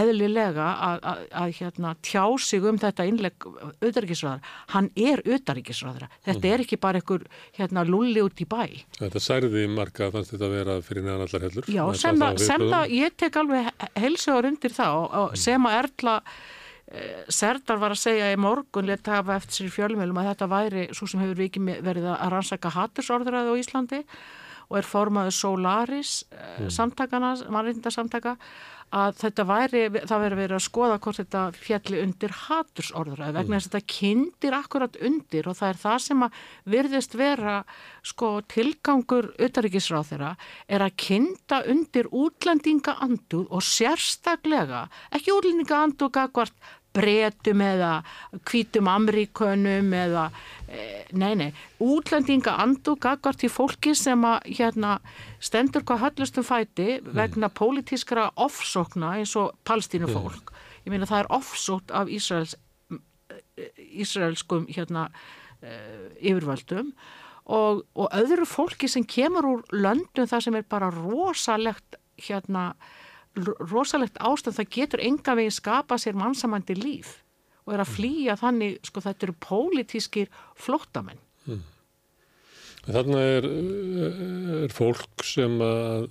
eðlilega 0.00 0.66
að, 0.86 0.98
að, 1.10 1.22
að 1.40 1.54
hérna, 1.58 1.92
tjá 2.04 2.24
sig 2.42 2.66
um 2.66 2.78
þetta 2.80 3.06
innleg 3.08 3.46
auðaríkisræðar. 3.80 4.52
Hann 4.74 4.90
er 4.98 5.22
auðaríkisræðara. 5.26 6.10
Þetta 6.26 6.52
er 6.52 6.64
ekki 6.64 6.78
bara 6.80 7.00
einhver 7.00 7.26
hérna, 7.58 7.84
lulli 7.88 8.22
út 8.24 8.42
í 8.42 8.46
bæ. 8.50 8.62
Þetta 8.98 9.24
særði 9.24 9.66
marga 9.72 10.10
fannst 10.14 10.34
þetta 10.34 10.48
að 10.48 10.56
vera 10.58 10.78
fyrir 10.86 11.06
neðan 11.06 11.26
allar 11.26 11.46
hellur. 11.48 11.70
Já, 11.70 11.82
sem, 12.02 12.20
það 12.20 12.28
að, 12.28 12.44
sem 12.46 12.66
það, 12.66 12.96
ég 13.00 13.18
tek 13.24 13.40
alveg 13.42 13.70
heilsugar 14.04 14.50
undir 14.50 14.76
það 14.76 14.98
og, 15.00 15.16
og 15.22 15.38
sem 15.40 15.70
að 15.70 15.78
Erla 15.80 16.18
eh, 16.90 17.24
Serdar 17.40 17.80
var 17.80 17.96
að 17.96 18.02
segja 18.02 18.30
í 18.34 18.38
morgun 18.40 18.90
leta 18.90 19.18
hafa 19.20 19.38
eftir 19.40 19.62
sér 19.64 19.74
fjölmjölum 19.78 20.20
að 20.22 20.30
þetta 20.32 20.50
væri 20.54 20.86
svo 20.96 21.08
sem 21.10 21.24
hefur 21.24 21.42
vikið 21.44 21.66
með- 21.70 21.82
verið 21.88 22.12
að 22.12 22.30
rannsaka 22.36 22.74
hattursorðræði 22.76 23.54
á 23.54 23.60
Íslandi 23.60 24.04
og 24.70 24.78
er 24.78 24.86
formaður 24.86 25.34
Solaris 25.34 26.12
mm. 26.30 26.68
samtakana, 26.70 27.32
mannrindarsamtaka 27.50 28.36
að 28.90 29.18
þetta 29.20 29.44
væri, 29.46 29.82
það 29.94 30.22
verið 30.24 30.40
verið 30.40 30.56
að 30.56 30.64
skoða 30.64 30.98
hvort 31.04 31.20
þetta 31.20 31.42
fjalli 31.54 32.00
undir 32.02 32.32
hattursorðræði 32.34 33.34
vegna 33.36 33.58
þess 33.60 33.68
að 33.68 33.74
þetta 33.76 33.92
kindir 33.94 34.56
akkurat 34.58 34.98
undir 35.06 35.48
og 35.50 35.58
það 35.60 35.70
er 35.70 35.80
það 35.84 35.98
sem 36.06 36.24
að 36.26 36.40
virðist 36.74 37.14
vera 37.20 37.54
sko 38.10 38.30
tilgangur 38.50 39.30
utaríkisráð 39.38 40.10
þeirra 40.10 40.32
er 40.66 40.86
að 40.86 40.96
kinda 41.04 41.62
undir 41.70 42.10
útlendinga 42.10 42.96
anduð 43.06 43.46
og 43.54 43.62
sérstaklega 43.62 44.86
ekki 45.14 45.36
útlendinga 45.36 45.82
anduð 45.86 46.14
gagvart 46.18 46.70
bretum 46.96 47.62
eða 47.64 47.90
hvítum 48.48 48.88
amríkönum 48.90 49.92
eða 49.94 50.24
e, 50.66 50.86
nei, 51.12 51.34
nei, 51.38 51.50
útlendinga 51.82 52.56
andu 52.62 52.96
gagvart 53.00 53.44
í 53.46 53.50
fólki 53.52 53.94
sem 53.98 54.24
að 54.26 54.48
hérna 54.58 54.96
stendur 55.42 55.86
hvað 55.86 56.04
höllustum 56.06 56.46
fæti 56.46 56.98
vegna 57.06 57.50
pólitískra 57.52 58.30
ofsókna 58.40 59.16
eins 59.20 59.36
og 59.38 59.54
palstínu 59.64 60.10
fólk. 60.10 60.52
Ég 60.84 60.92
meina 60.92 61.08
það 61.08 61.24
er 61.24 61.32
ofsótt 61.38 61.94
af 61.94 62.10
Ísraels 62.10 62.56
Ísraelskum 63.76 64.66
hérna 64.72 65.08
uh, 65.10 66.06
yfirvöldum 66.16 66.94
og, 67.50 67.84
og 67.94 68.08
öðru 68.16 68.46
fólki 68.48 68.88
sem 68.88 69.04
kemur 69.04 69.48
úr 69.48 69.64
löndum 69.74 70.28
það 70.30 70.46
sem 70.46 70.58
er 70.60 70.66
bara 70.70 70.90
rosalegt 70.94 71.98
hérna 72.20 72.70
rosalegt 73.38 74.18
ástand 74.18 74.56
það 74.56 74.72
getur 74.76 75.02
enga 75.06 75.36
veginn 75.38 75.54
skapa 75.54 75.98
sér 76.00 76.18
mannsamandi 76.18 76.74
líf 76.78 77.20
og 77.66 77.74
er 77.76 77.84
að 77.84 77.92
flýja 77.94 78.34
þannig, 78.40 78.78
sko 78.88 79.02
þetta 79.04 79.26
eru 79.26 79.34
pólitískir 79.44 80.30
flóttamenn. 80.58 81.20
Þarna 82.80 83.20
er, 83.36 83.46
er 84.64 84.72
fólk 84.74 85.24
sem 85.28 85.58
að 85.62 86.08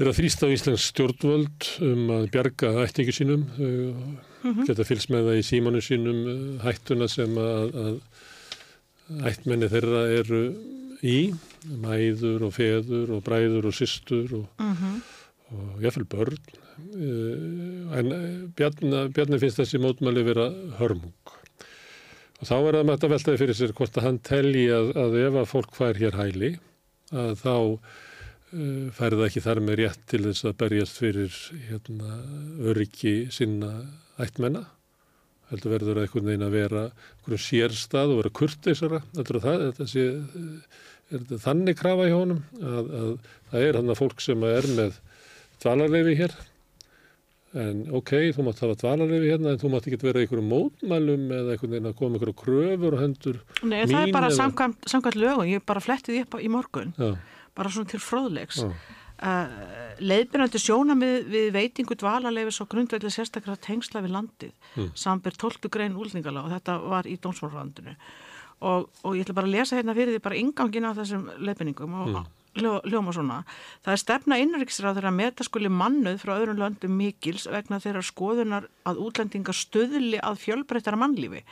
er 0.00 0.08
að 0.08 0.18
þrýsta 0.20 0.48
á 0.48 0.54
Íslands 0.54 0.86
stjórnvöld 0.92 1.68
um 1.84 2.12
að 2.14 2.26
bjarga 2.34 2.72
ættingi 2.84 3.14
sínum. 3.16 3.46
Þau 3.56 4.62
geta 4.68 4.86
fylgst 4.88 5.10
með 5.12 5.30
það 5.30 5.40
í 5.40 5.46
símanu 5.50 5.82
sínum 5.84 6.20
hættuna 6.62 7.08
sem 7.10 7.36
að, 7.40 7.74
að 7.84 9.24
ættmenni 9.32 9.68
þeirra 9.72 10.04
eru 10.20 10.42
í 11.04 11.18
mæður 11.80 12.46
og 12.48 12.54
feður 12.56 13.16
og 13.16 13.24
bræður 13.26 13.68
og 13.68 13.76
systur 13.76 14.36
og, 14.42 14.46
og 15.50 15.82
jáfnvel 15.82 16.08
börn 16.10 16.38
Uh, 16.80 17.90
en 17.98 18.12
uh, 18.12 18.48
Bjarni, 18.56 19.38
finnst 19.40 19.60
þessi 19.60 19.80
mótmæli 19.82 20.22
vera 20.24 20.48
hörmung. 20.78 21.12
Og 22.40 22.48
þá 22.48 22.54
er 22.56 22.78
það 22.78 22.86
með 22.88 23.04
að 23.04 23.12
veltaði 23.12 23.40
fyrir 23.42 23.58
sér 23.58 23.74
hvort 23.76 23.98
að 24.00 24.06
hann 24.06 24.20
telji 24.24 24.66
að, 24.72 24.92
að 24.98 25.16
ef 25.20 25.38
að 25.42 25.50
fólk 25.50 25.74
fær 25.76 26.00
hér 26.00 26.16
hæli 26.16 26.50
að 27.12 27.34
þá 27.42 27.54
uh, 27.54 28.86
fær 28.96 29.16
það 29.18 29.24
ekki 29.26 29.44
þar 29.44 29.62
með 29.66 29.80
rétt 29.82 30.04
til 30.12 30.22
þess 30.28 30.48
að 30.48 30.58
berjast 30.62 31.00
fyrir 31.02 31.40
hérna, 31.68 32.20
öryggi 32.72 33.14
sinna 33.34 33.72
ættmenna. 34.22 34.64
Heldur 35.50 35.74
verður 35.74 36.00
einhvern 36.04 36.30
veginn 36.30 36.46
að 36.46 36.56
vera 36.56 36.86
einhvern 36.88 37.44
sérstað 37.44 38.14
og 38.14 38.22
vera 38.22 38.34
kurteisara. 38.40 39.02
Heldur 39.18 39.42
það, 39.44 39.66
þetta 39.68 39.90
sé 39.90 40.06
er 41.10 41.20
þetta 41.26 41.42
þannig 41.44 41.78
krafa 41.78 42.08
í 42.08 42.14
honum 42.14 42.44
að, 42.62 42.90
að 43.02 43.14
það 43.50 43.64
er 43.68 43.80
hann 43.80 43.92
að 43.92 44.00
fólk 44.00 44.22
sem 44.24 44.44
er 44.46 44.68
með 44.78 45.00
dvalarleifi 45.64 46.16
hér 46.20 46.36
en 47.60 47.82
ok, 47.98 48.12
þú 48.36 48.44
mátt 48.46 48.62
hafa 48.62 48.78
dvalarleifi 48.78 49.32
hérna 49.32 49.54
en 49.54 49.58
þú 49.58 49.72
mátt 49.72 49.88
ekki 49.90 49.98
vera 50.04 50.22
einhverjum 50.22 50.52
mótmælum 50.52 51.26
eða 51.34 51.56
einhvern 51.56 51.74
veginn 51.74 51.90
að 51.90 51.98
koma 51.98 52.18
einhverjum 52.18 52.38
kröfur 52.44 52.96
og 52.96 53.02
hendur 53.02 53.40
Nei, 53.62 53.82
það 53.82 53.98
er 53.98 54.06
mín 54.06 54.14
bara 54.14 54.30
eða- 54.30 54.38
samkvæmt, 54.38 54.88
samkvæmt 54.92 55.20
lögun, 55.24 55.50
ég 55.50 55.66
bara 55.66 55.82
flettið 55.82 56.22
upp 56.22 56.38
í 56.38 56.48
morgun, 56.48 56.94
Já, 56.96 57.16
bara 57.54 57.68
svona 57.70 57.90
til 57.90 58.00
fróðleiks. 58.00 58.62
já, 58.64 58.72
Uh, 59.20 59.50
leiðbyrjandi 60.00 60.56
sjónamið 60.56 61.26
við 61.28 61.50
veitingu 61.52 61.92
dvalarleifis 62.00 62.62
og 62.62 62.70
grundvelli 62.72 63.10
sérstaklega 63.12 63.60
tengsla 63.60 64.00
við 64.00 64.14
landið 64.14 64.52
mm. 64.78 64.86
samber 64.96 65.34
12. 65.36 65.68
grein 65.68 65.92
úlningala 65.92 66.40
og 66.46 66.54
þetta 66.54 66.76
var 66.88 67.04
í 67.04 67.18
dómsmálfrandinu 67.20 67.92
og, 68.64 68.88
og 69.04 69.18
ég 69.18 69.26
ætla 69.26 69.36
bara 69.36 69.50
að 69.50 69.58
lesa 69.58 69.76
hérna 69.76 69.92
fyrir 69.98 70.16
því 70.16 70.22
bara 70.24 70.38
ingangin 70.40 70.88
á 70.88 70.96
þessum 70.96 71.26
leiðbynningum 71.36 71.98
og 72.00 72.08
mm. 72.08 72.30
Ljó, 72.58 72.78
ljóma 72.88 73.14
svona. 73.14 73.38
Það 73.84 73.92
er 73.94 74.02
stefna 74.02 74.38
innriksráður 74.42 75.08
að 75.10 75.16
meta 75.18 75.46
skuli 75.46 75.70
mannuð 75.72 76.18
frá 76.22 76.34
öðrum 76.38 76.60
löndum 76.60 76.96
mikils 76.98 77.46
vegna 77.50 77.80
þeirra 77.82 78.02
skoðunar 78.06 78.68
að 78.88 79.02
útlendingar 79.06 79.56
stöðli 79.56 80.18
að 80.18 80.40
fjölbreyttara 80.46 80.98
mannlífi. 81.00 81.44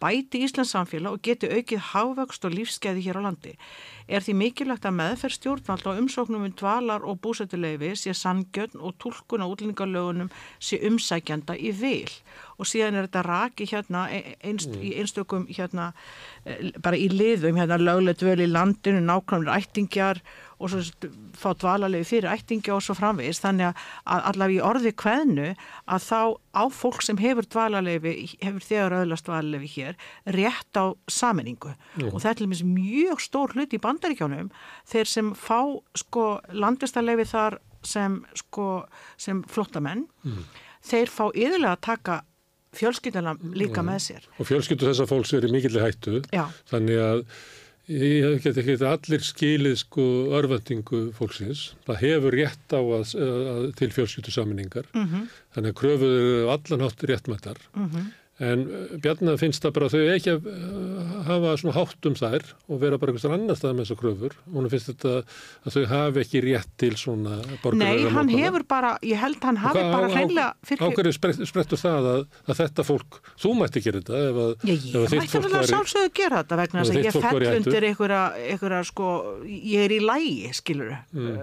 Bæti 0.00 0.44
Íslands 0.46 0.72
samfélag 0.74 1.18
og 1.18 1.22
geti 1.26 1.50
aukið 1.50 1.84
hávöxt 1.92 2.48
og 2.48 2.56
lífskeiði 2.56 3.06
hér 3.08 3.20
á 3.20 3.26
landi 3.28 3.56
er 4.06 4.22
því 4.22 4.34
mikilvægt 4.38 4.86
að 4.86 4.96
meðferð 5.00 5.36
stjórnvald 5.36 5.86
á 5.90 5.98
umsóknum 5.98 6.46
um 6.46 6.54
dvalar 6.54 7.04
og 7.06 7.18
búsettuleifi 7.24 7.92
sé 7.98 8.14
sangjörn 8.14 8.78
og 8.78 8.94
tólkun 9.02 9.42
á 9.42 9.50
útlendingalögunum 9.50 10.30
sé 10.62 10.78
umsækjanda 10.86 11.56
í 11.58 11.72
vil. 11.74 12.10
Og 12.56 12.70
síðan 12.70 12.96
er 12.96 13.08
þetta 13.08 13.24
raki 13.26 13.66
hérna 13.66 14.06
e- 14.14 14.36
einst, 14.46 14.70
í 14.78 14.94
einstökum 15.00 15.48
hérna 15.50 15.92
eh, 16.44 16.70
bara 16.82 16.96
í 16.96 17.10
liðum 17.10 17.58
hérna 17.58 17.80
löglega 17.82 18.22
dvöl 18.22 18.46
í 18.46 18.50
landinu, 18.50 19.02
nákvæmlega 19.02 19.58
ættingjar 19.58 20.22
og 20.58 20.70
svo 20.72 20.80
fá 21.36 21.50
dvalarleifi 21.60 22.08
fyrir 22.14 22.30
ættingja 22.32 22.74
og 22.76 22.82
svo 22.84 22.94
framvegist 22.96 23.44
þannig 23.44 23.66
að- 24.06 24.22
allavega 24.30 24.56
í 24.56 24.64
orði 24.64 24.92
kveðnu 25.02 25.48
að 25.86 26.06
þá 26.06 26.20
á 26.56 26.62
fólk 26.72 27.02
sem 27.04 27.18
hefur 27.20 27.44
dvalarleifi 27.52 28.14
hefur 28.40 28.64
þegar 28.64 28.96
öðlast 29.02 29.26
dvalarleifi 29.28 29.68
hér 29.76 29.96
rétt 30.38 30.80
á 30.80 30.86
saminningu 31.08 31.74
og 32.08 32.16
þetta 32.20 32.30
er 32.30 32.38
til 32.40 32.46
dæmis 32.46 32.62
mjög 32.64 33.20
stór 33.20 33.52
hlut 33.56 33.74
í 33.76 33.82
bandaríkjónum 33.84 34.48
þeir 34.88 35.04
sem 35.12 35.34
fá 35.34 35.60
sko 35.94 36.40
landvistarleifi 36.52 37.28
þar 37.34 37.58
sem 37.86 38.22
sko 38.34 38.86
sem 39.20 39.42
flottamenn 39.44 40.06
þeir 40.86 41.06
fá 41.12 41.28
yðurlega 41.34 41.76
að 41.76 41.84
taka 41.90 42.22
fjölskylduna 42.76 43.32
líka 43.56 43.80
með 43.80 44.00
sér. 44.04 44.24
Og 44.38 44.44
fjölskyldu 44.50 44.84
þessa 44.90 45.06
fólks 45.08 45.30
er 45.32 45.46
í 45.48 45.52
mikilli 45.54 45.80
hættu. 45.80 46.18
Já. 46.34 46.44
þannig 46.68 46.98
að 47.00 47.22
ég 47.88 48.42
get 48.42 48.56
ekki 48.58 48.74
allir 48.84 49.22
skilið 49.22 49.76
sko 49.78 50.04
örvendingu 50.38 51.12
fólksins 51.14 51.74
það 51.86 52.00
hefur 52.02 52.34
rétt 52.34 52.74
á 52.74 52.80
að, 52.82 53.12
að 53.22 53.66
til 53.78 53.90
fjölskyldu 53.94 54.30
saminningar 54.34 54.86
Mhm. 54.92 55.06
-hmm. 55.06 55.26
þannig 55.54 55.70
að 55.74 55.78
kröfuður 55.80 56.22
eru 56.26 56.48
allan 56.50 56.80
hátt 56.86 57.02
réttmættar 57.10 57.58
-hmm. 57.76 58.06
En 58.38 58.64
uh, 58.68 58.96
Bjarnar 59.00 59.38
finnst 59.40 59.64
það 59.64 59.72
bara 59.78 59.86
að 59.88 59.94
þau 59.96 60.14
ekki 60.16 60.32
að 60.34 60.48
uh, 60.52 61.12
hafa 61.26 61.52
svona 61.60 61.74
hátt 61.78 62.08
um 62.10 62.16
þær 62.18 62.44
og 62.68 62.80
vera 62.82 62.98
bara 63.00 63.12
einhverstað 63.14 63.36
annar 63.36 63.56
stað 63.58 63.76
með 63.78 63.86
þessar 63.86 64.00
kröfur. 64.02 64.36
Hún 64.52 64.68
finnst 64.72 64.90
þetta 64.92 65.12
að 65.66 65.76
þau 65.76 65.84
hafi 65.92 66.22
ekki 66.24 66.42
rétt 66.44 66.72
til 66.82 66.92
svona 67.00 67.38
borgarlega 67.62 67.96
Nei, 67.96 68.12
hann 68.16 68.32
hefur 68.34 68.66
bara, 68.68 68.92
ég 69.06 69.20
held 69.22 69.40
hann 69.48 69.60
hafi 69.62 69.84
bara 69.92 70.10
hreinlega 70.12 70.52
Á 70.76 70.86
hverju 70.92 71.14
sprettur 71.16 71.80
það 71.80 72.10
að, 72.12 72.22
að 72.46 72.60
þetta 72.60 72.86
fólk, 72.86 73.20
þú 73.40 73.54
mætti 73.60 73.82
gera 73.86 74.02
þetta 74.02 74.20
ef 74.26 74.40
að, 74.42 74.52
Já, 74.66 74.74
ef 74.76 74.86
ég 74.86 75.00
að 75.00 75.08
þitt 75.10 75.20
mætti 75.22 75.32
fólk 75.36 75.46
alveg 75.46 75.58
að 75.62 75.70
sjálfsögðu 75.72 76.12
gera 76.20 76.42
þetta 76.42 76.60
vegna 76.60 76.82
þess 76.82 76.92
að 76.92 76.96
þitt 76.96 77.08
ég 77.08 77.16
fólk 77.16 77.26
í 77.26 77.46
fell 77.46 77.56
undir 77.56 77.88
einhverja, 77.90 78.82
sko, 78.90 79.10
ég 79.46 79.86
er 79.86 79.96
í 79.96 80.00
lægi, 80.04 80.52
skilur 80.60 80.94
Mm. 81.16 81.36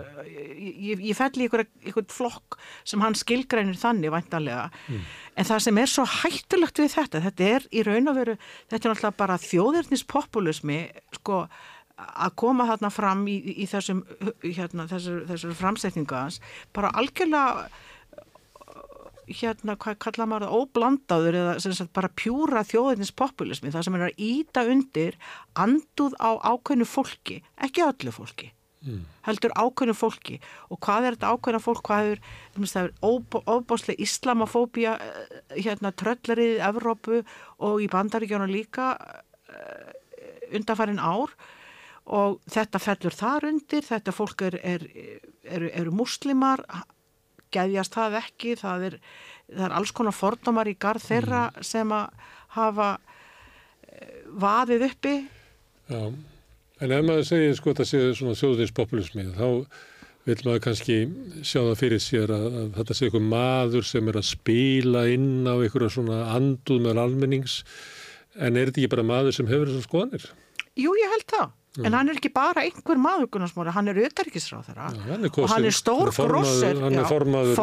ég, 0.60 1.02
ég 1.10 1.16
fell 1.18 1.32
í 1.40 1.46
einhverja, 1.48 2.04
flokk 2.14 2.58
sem 2.88 3.02
hann 3.04 3.16
skilgreinir 3.18 3.78
þannig 3.80 4.12
væntanlega. 4.14 4.68
Mm. 4.92 5.06
En 5.34 5.48
það 5.48 5.62
sem 5.66 5.80
er 5.82 5.92
svo 5.92 6.06
hættulegt 6.10 6.82
við 6.82 6.92
þetta, 6.94 7.22
þetta 7.28 7.48
er 7.58 7.70
í 7.74 7.86
raun 7.86 8.12
og 8.12 8.18
veru, 8.20 8.36
þetta 8.72 8.80
er 8.90 8.94
náttúrulega 8.94 9.22
bara 9.24 9.40
þjóðirnispopulismi, 9.44 10.82
sko 11.20 11.46
að 12.04 12.36
koma 12.42 12.68
þarna 12.70 12.92
fram 12.94 13.24
í, 13.30 13.38
í 13.64 13.68
þessum 13.70 14.04
hérna, 14.44 14.88
þessar, 14.92 15.24
þessar 15.30 15.58
framsetningu 15.58 16.18
hans, 16.18 16.40
bara 16.76 16.94
algjörlega 17.00 17.68
hérna, 19.30 19.78
hvað 19.80 20.00
kalla 20.04 20.28
maður 20.28 20.48
það, 20.48 20.58
óblandaður 20.60 21.38
eða 21.40 21.54
sagt 21.64 21.94
bara 21.96 22.12
pjúra 22.18 22.66
þjóðinins 22.68 23.14
populismi, 23.16 23.72
það 23.74 23.88
sem 23.88 23.98
er 24.00 24.08
að 24.10 24.26
íta 24.26 24.66
undir 24.70 25.22
anduð 25.60 26.18
á 26.20 26.36
ákveðnu 26.44 26.90
fólki, 26.90 27.40
ekki 27.64 27.86
öllu 27.86 28.14
fólki 28.16 28.52
heldur 29.28 29.54
ákveðnu 29.56 29.96
fólki. 29.96 30.40
Og 30.70 30.80
hvað 30.84 31.08
er 31.08 31.18
þetta 31.18 31.32
ákveðna 31.34 31.62
fólk, 31.64 31.84
hvað 31.88 32.10
veist, 32.58 32.76
það 32.76 32.90
er 32.90 32.94
óbáslega 33.56 34.04
islamofóbía 34.04 34.96
eh, 35.00 35.42
hérna 35.58 35.94
tröllariðið 35.96 36.64
Evrópu 36.70 37.22
og 37.64 37.84
í 37.84 37.90
bandaríkjónu 37.92 38.50
líka 38.52 38.94
uh, 38.98 39.92
undanfærin 40.54 41.02
ár. 41.02 41.32
Og 42.04 42.42
þetta 42.52 42.82
fellur 42.84 43.16
þar 43.16 43.48
undir, 43.48 43.86
þetta 43.88 44.12
fólk 44.12 44.44
er, 44.50 44.60
er, 44.60 44.84
er, 45.48 45.70
eru 45.72 45.94
muslimar 45.96 46.66
geðjast 47.54 47.96
það 47.96 48.20
ekki, 48.20 48.58
það 48.60 48.88
er, 48.90 49.00
það 49.54 49.66
er 49.70 49.78
alls 49.78 49.94
konar 49.96 50.18
fordómar 50.18 50.68
í 50.68 50.76
garð 50.76 51.08
þeirra 51.08 51.46
sem 51.64 51.92
að 51.96 52.28
hafa 52.58 52.90
eh, 53.88 54.22
vaðið 54.44 54.88
uppi. 54.90 55.16
Já, 55.88 56.02
en 56.84 56.94
ef 56.98 57.04
maður 57.08 57.26
segir 57.30 57.56
sko 57.58 57.72
þetta 57.74 57.88
sé 57.90 58.04
svona 58.20 58.36
þjóðinspopulismi 58.40 59.26
þá 59.38 59.48
vil 60.28 60.38
maður 60.48 60.62
kannski 60.64 60.98
sjá 61.44 61.60
það 61.60 61.80
fyrir 61.82 62.00
sér 62.04 62.32
að, 62.32 62.46
að 62.62 62.70
þetta 62.78 62.96
sé 62.96 63.08
eitthvað 63.10 63.26
maður 63.34 63.88
sem 63.90 64.08
er 64.12 64.20
að 64.22 64.30
spila 64.30 65.02
inn 65.12 65.44
á 65.44 65.54
einhverja 65.58 65.90
svona 65.98 66.22
anduð 66.38 66.80
með 66.86 67.02
almennings. 67.04 67.58
En 68.40 68.56
er 68.56 68.70
þetta 68.72 68.82
ekki 68.86 68.94
bara 68.96 69.04
maður 69.10 69.36
sem 69.36 69.50
hefur 69.52 69.68
þessar 69.74 69.84
skoðanir? 69.90 70.30
Jú, 70.80 70.94
ég 70.98 71.12
held 71.12 71.28
það. 71.36 71.52
En 71.84 71.96
hann 71.98 72.10
er 72.12 72.18
ekki 72.20 72.30
bara 72.34 72.64
einhver 72.68 73.00
maður 73.02 73.28
Gunnarsmári, 73.34 73.72
hann 73.74 73.90
er 73.90 74.00
auðarikisráð 74.04 74.68
þeirra 74.70 74.88
er 74.94 75.24
og 75.42 75.48
hann 75.50 75.66
er 75.66 75.74
stór 75.74 76.12
er 76.12 76.14
formaður- 76.14 77.56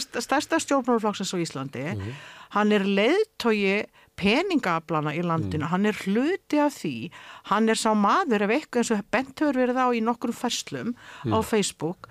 er 0.00 0.22
stærsta 0.24 0.60
stjórnmálaflokksins 0.64 1.34
á 1.36 1.38
Íslandi. 1.44 1.82
Mhm. 1.94 2.14
hann 2.56 2.72
er 2.72 2.82
leiðtogi 2.82 3.74
peningaaflana 4.20 5.14
í 5.16 5.22
landinu, 5.24 5.64
Mhm. 5.64 5.70
hann 5.72 5.86
er 5.86 5.92
hluti 6.04 6.58
af 6.60 6.74
því, 6.74 7.10
hann 7.50 7.68
er 7.68 7.74
sá 7.74 7.94
maður 7.94 8.42
ef 8.42 8.50
eitthvað 8.50 8.82
eins 8.84 8.90
og 8.98 9.10
bent 9.10 9.34
hefur 9.40 9.54
verið 9.62 9.76
á 9.80 9.86
í 9.96 10.00
nokkrum 10.02 10.34
færslum 10.36 10.94
á 11.24 11.38
Mhm. 11.40 11.44
Facebook 11.44 12.08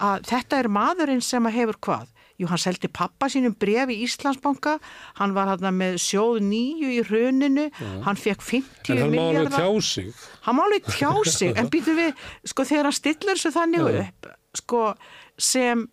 að 0.00 0.22
þetta 0.22 0.58
er 0.62 0.68
maðurinn 0.68 1.22
sem 1.22 1.42
að 1.44 1.52
hefur 1.58 1.74
hvað? 1.82 2.06
Jú, 2.38 2.46
hann 2.46 2.58
seldi 2.58 2.86
pappa 2.92 3.26
sínum 3.26 3.58
bref 3.58 3.88
í 3.90 4.04
Íslandsbanka, 4.06 4.78
hann 5.16 5.34
var 5.34 5.48
hann 5.48 5.74
með 5.74 5.94
sjóð 5.98 6.38
nýju 6.38 6.86
í 7.00 7.04
hruninu, 7.04 7.72
hann 8.04 8.14
fekk 8.14 8.40
50 8.40 8.90
En 8.94 8.98
hann 8.98 9.10
má 9.10 9.18
alveg 9.18 9.50
miljardar 9.50 9.58
tjá 9.58 9.82
sig. 9.82 10.14
hann 10.42 10.54
má 10.56 10.62
alveg 10.62 10.84
tjá 10.84 11.24
sig. 11.26 11.56
En 11.58 11.66
býtum 11.68 11.96
við, 11.98 12.14
sko 12.46 12.62
þegar 12.62 12.82
hann 12.84 12.92
stillar 12.92 13.34
þessu 13.34 13.50
þannig 13.50 14.08
upp 14.08 14.26
sko 14.54 14.94
sem 15.36 15.88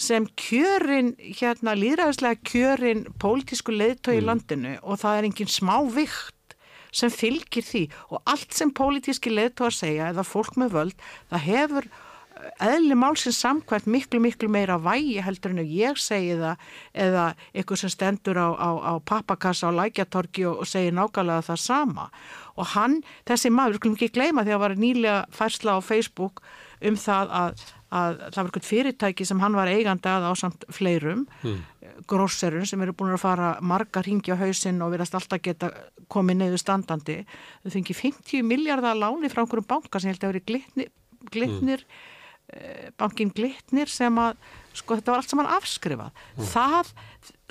sem 0.00 0.26
kjörin, 0.38 1.12
hérna 1.18 1.74
líðræðislega 1.78 2.40
kjörin 2.48 3.04
pólitísku 3.22 3.74
leiðtói 3.74 4.18
í 4.18 4.24
landinu 4.24 4.76
og 4.82 5.02
það 5.02 5.18
er 5.18 5.28
engin 5.28 5.52
smá 5.52 5.76
vikt 5.92 6.56
sem 6.92 7.12
fylgir 7.12 7.64
því. 7.64 7.84
Og 8.12 8.22
allt 8.28 8.54
sem 8.56 8.72
pólitíski 8.74 9.32
leiðtói 9.32 9.70
segja 9.74 10.10
eða 10.12 10.26
fólk 10.26 10.58
með 10.60 10.74
völd, 10.78 11.06
það 11.30 11.46
hefur 11.48 11.92
eðli 12.62 12.96
málsins 12.98 13.38
samkvæmt 13.42 13.86
miklu, 13.90 14.20
miklu 14.22 14.48
meira 14.50 14.78
vægi 14.82 15.20
heldur 15.22 15.52
en 15.54 15.62
ég 15.62 15.98
segi 16.00 16.36
það 16.40 16.64
eða 17.04 17.26
eitthvað 17.52 17.82
sem 17.82 17.92
stendur 17.92 18.40
á, 18.40 18.48
á, 18.56 18.70
á 18.82 18.92
pappakassa 18.98 19.70
á 19.70 19.76
lækjatorki 19.76 20.46
og, 20.48 20.62
og 20.64 20.70
segir 20.70 20.96
nákvæmlega 20.96 21.46
það 21.50 21.62
sama. 21.62 22.08
Og 22.56 22.72
hann, 22.74 23.00
þessi 23.28 23.52
maður, 23.52 23.76
við 23.76 23.82
skulum 23.82 23.98
ekki 23.98 24.10
gleyma 24.16 24.46
því 24.46 24.56
að 24.56 24.64
var 24.64 24.76
nýlega 24.80 25.20
færsla 25.34 25.78
á 25.78 25.80
Facebook 25.84 26.42
um 26.82 26.98
það 26.98 27.36
að, 27.42 27.64
að 27.92 28.22
það 28.22 28.38
var 28.38 28.48
eitthvað 28.48 28.68
fyrirtæki 28.68 29.26
sem 29.28 29.42
hann 29.42 29.58
var 29.58 29.70
eigandi 29.72 30.08
að 30.08 30.28
á 30.28 30.32
samt 30.38 30.64
fleirum 30.72 31.26
mm. 31.42 31.58
grosserun 32.08 32.68
sem 32.68 32.80
eru 32.84 32.94
búin 32.96 33.12
að 33.12 33.24
fara 33.24 33.50
marga 33.60 34.02
ringi 34.04 34.32
á 34.32 34.40
hausinn 34.40 34.80
og 34.84 34.94
verðast 34.94 35.18
alltaf 35.18 35.42
geta 35.44 35.70
komið 36.12 36.40
neðu 36.40 36.60
standandi. 36.60 37.18
Þau 37.64 37.74
fengi 37.76 37.98
50 37.98 38.48
miljardar 38.48 38.98
láni 38.98 39.30
frá 39.32 39.44
einhverjum 39.44 39.68
banka 39.68 40.00
sem 40.00 40.12
held 40.12 40.24
að 40.24 40.34
veri 40.34 40.44
glitnir, 40.48 40.90
glitnir 41.32 41.86
bankin 43.00 43.30
Glitnir 43.32 43.90
sem 43.90 44.16
að 44.20 44.36
sko 44.76 44.96
þetta 44.98 45.12
var 45.12 45.22
allt 45.22 45.32
saman 45.32 45.50
afskrifað. 45.56 46.24
Það, 46.52 46.90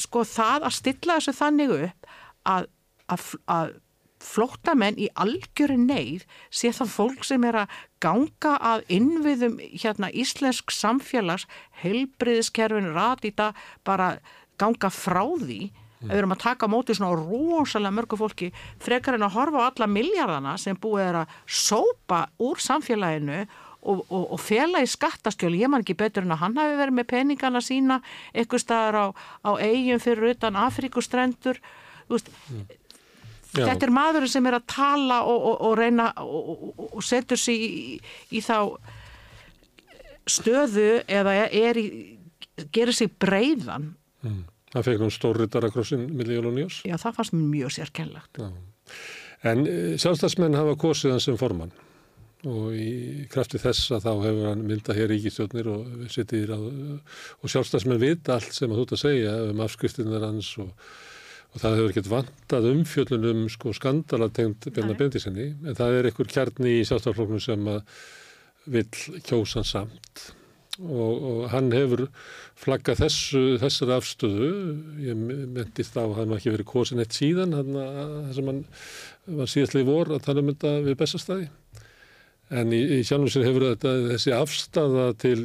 sko 0.02 0.24
það 0.28 0.68
að 0.68 0.76
stilla 0.78 1.18
þessu 1.18 1.34
þannig 1.38 1.74
upp 1.78 2.12
að, 2.50 2.68
að, 3.14 3.26
að 3.56 3.74
flóttamenn 4.22 5.00
í 5.02 5.10
algjöru 5.20 5.78
neyð 5.82 6.26
sé 6.54 6.72
það 6.76 6.94
fólk 6.96 7.26
sem 7.28 7.44
er 7.48 7.64
að 7.64 7.76
ganga 8.04 8.56
að 8.72 8.86
innviðum 8.98 9.58
hérna 9.72 10.12
íslensk 10.14 10.74
samfélags 10.74 11.48
heilbriðiskerfin 11.82 12.92
ratita 12.96 13.52
bara 13.88 14.16
ganga 14.62 14.92
frá 14.94 15.24
því. 15.42 15.72
Við 16.02 16.18
erum 16.18 16.34
að 16.34 16.42
taka 16.42 16.70
móti 16.70 16.96
svona 16.98 17.14
rosalega 17.14 17.94
mörgu 17.94 18.18
fólki 18.18 18.48
frekar 18.82 19.20
en 19.20 19.26
að 19.28 19.36
horfa 19.36 19.60
á 19.62 19.70
alla 19.70 19.88
miljardana 19.90 20.56
sem 20.58 20.78
búið 20.82 21.04
er 21.12 21.20
að 21.20 21.36
sópa 21.46 22.24
úr 22.42 22.62
samfélaginu 22.62 23.44
og, 23.82 24.02
og, 24.10 24.26
og 24.34 24.42
fela 24.42 24.82
í 24.82 24.90
skattaskjölu, 24.90 25.60
ég 25.62 25.70
man 25.70 25.86
ekki 25.86 25.98
betur 25.98 26.26
en 26.26 26.34
að 26.36 26.44
hann 26.44 26.58
hafi 26.58 26.80
verið 26.80 26.98
með 26.98 27.08
peningana 27.14 27.62
sína 27.66 28.00
eitthvað 28.34 28.64
staðar 28.66 28.98
á, 28.98 29.06
á 29.46 29.52
eigin 29.62 30.02
fyrir 30.02 30.36
utan 30.36 30.58
Afríkustrendur 30.58 31.62
veist, 32.10 32.30
Já. 33.52 33.66
þetta 33.68 33.88
er 33.88 33.94
maðurinn 33.96 34.32
sem 34.32 34.46
er 34.48 34.58
að 34.58 34.68
tala 34.72 35.22
og, 35.28 35.46
og, 35.50 35.62
og 35.68 35.78
reyna 35.80 36.10
og, 36.24 36.68
og 36.88 37.04
setur 37.04 37.40
sig 37.40 37.66
í, 37.68 38.00
í 38.32 38.42
þá 38.44 38.78
stöðu 40.30 41.02
eða 41.10 41.34
er 41.50 41.80
í 41.82 41.88
gerir 42.72 42.96
sig 42.96 43.12
breyðan 43.20 43.96
Mm. 44.22 44.44
Hann 44.76 44.84
fekk 44.86 45.00
nú 45.02 45.08
stórrittarakrossin 45.10 46.04
milli 46.14 46.36
jól 46.38 46.52
og 46.52 46.54
njós. 46.54 46.82
já 46.86 46.94
það 47.02 47.16
fannst 47.16 47.34
mjög 47.34 47.72
sérkennlegt 47.74 48.38
En 49.42 49.64
uh, 49.66 49.96
sjálfstæðsmenn 49.98 50.54
hafa 50.54 50.76
kosið 50.78 51.16
hann 51.16 51.24
sem 51.24 51.40
formann 51.42 51.72
og 52.46 52.76
í 52.78 53.26
krafti 53.34 53.58
þess 53.62 53.92
að 53.94 54.06
þá 54.06 54.12
hefur 54.28 54.48
hann 54.50 54.62
myndað 54.70 55.00
hér 55.00 55.10
ríkistjórnir 55.10 55.68
og 55.74 55.90
og 57.42 57.50
sjálfstæðsmenn 57.50 58.02
vita 58.02 58.38
allt 58.38 58.54
sem 58.54 58.70
að 58.70 58.78
þú 58.78 58.86
ert 58.86 58.94
að 58.94 59.02
segja 59.02 59.34
um 59.50 59.66
afskriftinnar 59.66 60.28
hans 60.28 60.54
og, 60.62 60.70
og 61.52 61.60
það 61.60 61.78
hefur 61.78 61.94
ekkert 61.94 62.12
vantað 62.12 62.68
umfjöllunum 62.72 63.46
sko 63.52 63.74
skandalatengt 63.76 64.70
Bjarnar 64.72 65.00
Bendísinni 65.00 65.50
en 65.52 65.78
það 65.78 65.98
er 65.98 66.10
einhver 66.10 66.30
kjarni 66.32 66.78
í 66.80 66.86
sjálfstæðsflokknum 66.88 67.42
sem 67.44 67.72
að 67.72 67.82
vill 68.72 69.20
kjósan 69.28 69.68
samt. 69.68 70.28
Og, 70.82 71.26
og 71.28 71.40
hann 71.52 71.68
hefur 71.76 72.06
flaggað 72.58 73.02
þessu, 73.04 73.42
þessari 73.62 73.94
afstöðu. 73.98 74.52
Ég 75.04 75.18
myndist 75.20 75.98
á 76.00 76.06
að 76.06 76.16
hann 76.22 76.32
var 76.32 76.40
ekki 76.40 76.54
verið 76.56 76.70
kosin 76.72 77.04
eitt 77.04 77.18
síðan 77.18 77.58
hann, 77.58 77.76
það 77.76 78.32
sem 78.38 78.52
hann 78.52 78.62
var 79.42 79.52
síðastlið 79.52 79.90
vor 79.92 80.14
að 80.16 80.24
tala 80.26 80.42
um 80.42 80.54
þetta 80.54 80.78
við 80.88 80.98
bestastæði 81.04 81.50
en 82.52 82.74
í, 82.76 82.82
í 82.98 83.04
sjálfum 83.08 83.32
sér 83.32 83.48
hefur 83.48 83.68
þetta, 83.70 83.94
þessi 84.12 84.34
afstafa 84.36 85.06
til 85.22 85.38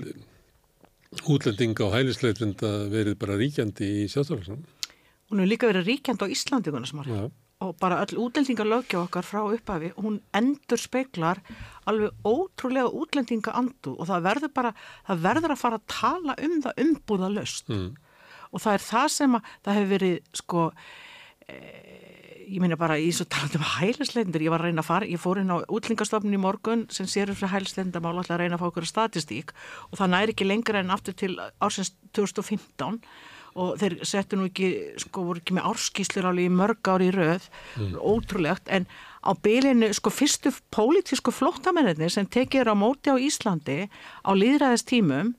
útlendinga 1.30 1.86
og 1.86 1.94
hælisleitinda 1.94 2.72
verið 2.92 3.18
bara 3.20 3.38
ríkjandi 3.38 3.90
í 4.02 4.08
sjálfstæðarflokksnum. 4.10 4.64
Hún 5.30 5.42
hefur 5.42 5.50
líka 5.52 5.70
verið 5.70 5.88
ríkjand 5.90 6.22
á 6.22 6.26
Íslandi. 6.28 6.70
Já. 7.06 7.30
og 7.64 7.76
bara 7.80 8.02
öll 8.04 8.18
útlendingar 8.20 8.68
lögja 8.68 9.00
okkar 9.00 9.24
frá 9.24 9.40
upphafi 9.48 9.88
hún 9.96 10.18
endur 10.36 10.76
speklar 10.76 11.38
alveg 11.88 12.12
ótrúlega 12.22 12.90
útlendinga 12.92 13.54
andu 13.56 13.94
og 13.96 14.06
það 14.10 14.26
verður 14.28 14.52
bara, 14.52 14.72
það 15.08 15.22
verður 15.24 15.54
að 15.54 15.62
fara 15.62 15.78
að 15.80 15.86
tala 15.88 16.34
um 16.36 16.58
það 16.62 16.82
umbúða 16.84 17.30
löst 17.32 17.68
Mm. 17.72 17.94
og 18.52 18.60
það 18.60 18.74
er 18.74 18.82
það 18.84 19.08
sem 19.08 19.34
að 19.34 19.42
það 19.64 19.74
hefur 19.74 19.92
verið 19.94 20.18
sko 20.34 20.72
e, 21.48 21.56
ég 22.46 22.60
meina 22.60 22.76
bara 22.76 22.98
í 23.00 23.08
svo 23.10 23.24
talandi 23.24 23.56
um 23.58 23.64
hælisleitindur, 23.64 24.44
ég 24.44 24.52
var 24.52 24.60
að 24.60 24.68
reyna 24.68 24.84
að 24.84 24.90
fara, 24.90 25.08
ég 25.08 25.18
fór 25.18 25.40
inn 25.40 25.50
á 25.50 25.64
útlendingastofnun 25.66 26.36
í 26.36 26.42
morgun 26.42 26.84
sem 26.92 27.08
sér 27.08 27.32
um 27.32 27.38
fyrir 27.38 27.54
hælisleitindamál 27.56 28.18
alltaf 28.18 28.36
að 28.36 28.44
reyna 28.44 28.58
að 28.58 28.62
fá 28.62 28.68
okkur 28.68 28.86
statistík 28.86 29.56
og 29.90 29.98
það 29.98 30.12
næri 30.12 30.36
ekki 30.36 30.46
lengra 30.46 30.84
en 30.84 30.92
aftur 30.94 31.16
til 31.16 31.32
ársins 31.58 31.94
2015 32.12 33.00
og 33.56 33.78
þeir 33.80 33.94
settu 34.04 34.36
nú 34.36 34.50
ekki, 34.50 34.68
sko, 35.00 35.24
voru 35.30 35.40
ekki 35.40 35.56
með 35.56 35.68
árskíslur 35.72 36.28
alveg 36.28 36.50
í 36.50 36.52
mörg 36.52 36.90
ári 36.92 37.08
í 37.08 37.14
röð, 37.16 37.48
ótrúlegt, 37.96 38.68
en 38.68 38.84
á 39.24 39.32
bylinu, 39.42 39.88
sko, 39.96 40.12
fyrstu 40.12 40.52
pólitísku 40.74 41.32
flóttamennir 41.34 42.12
sem 42.12 42.28
tekið 42.28 42.66
er 42.66 42.70
á 42.70 42.76
móti 42.76 43.08
á 43.10 43.16
Íslandi 43.16 43.88
á 44.22 44.30
líðræðistímum, 44.36 45.32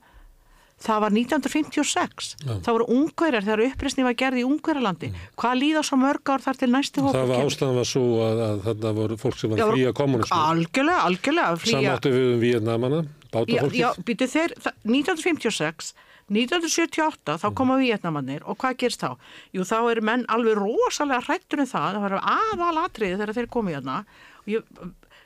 það 0.78 1.00
var 1.02 1.14
1956. 1.16 2.28
Það 2.62 2.68
voru 2.76 2.86
ungverjar 2.94 3.42
þegar 3.46 3.62
uppreisni 3.66 4.04
var 4.06 4.14
gerð 4.20 4.38
í 4.38 4.44
Ungverjalandi. 4.46 5.08
Hvað 5.40 5.56
líða 5.62 5.82
svo 5.88 5.98
mörg 5.98 6.30
ár 6.30 6.44
þar 6.44 6.60
til 6.60 6.68
næstu 6.70 7.02
hópa 7.02 7.16
Það 7.16 7.32
var 7.32 7.46
ástæðan 7.48 7.78
var 7.80 7.88
svo 7.90 8.02
að, 8.22 8.42
að 8.44 8.60
þarna 8.68 8.92
voru 9.00 9.16
fólk 9.18 9.40
sem 9.40 9.50
var 9.54 9.62
að 9.64 9.72
flýja 9.74 9.94
kommunismu. 9.98 10.38
Algjörlega, 10.52 11.00
algjörlega. 11.08 11.56
Samáttu 11.72 12.12
við 12.14 12.28
um 12.36 12.44
Vietnamana, 12.44 13.00
Já, 13.02 13.32
bátafólkið. 13.34 13.80
já, 13.80 13.88
býtu 14.06 14.28
þeir, 14.30 14.54
það- 14.62 14.78
1956, 14.86 15.90
1978, 16.28 17.38
þá 17.40 17.46
koma 17.56 17.78
Vietnamannir 17.80 18.42
og 18.44 18.58
hvað 18.60 18.76
gerst 18.82 19.00
þá? 19.00 19.14
Jú, 19.56 19.64
þá 19.64 19.76
eru 19.80 20.04
menn 20.04 20.26
alveg 20.28 20.58
rosalega 20.58 21.24
hrættur 21.24 21.62
um 21.64 21.68
það, 21.70 21.96
það 21.96 22.04
var 22.04 22.16
aðalatriði 22.34 23.20
þegar 23.20 23.36
þeir 23.38 23.48
komið 23.54 23.78
hérna. 23.78 23.94
Og 24.42 24.52
ég, 24.52 24.68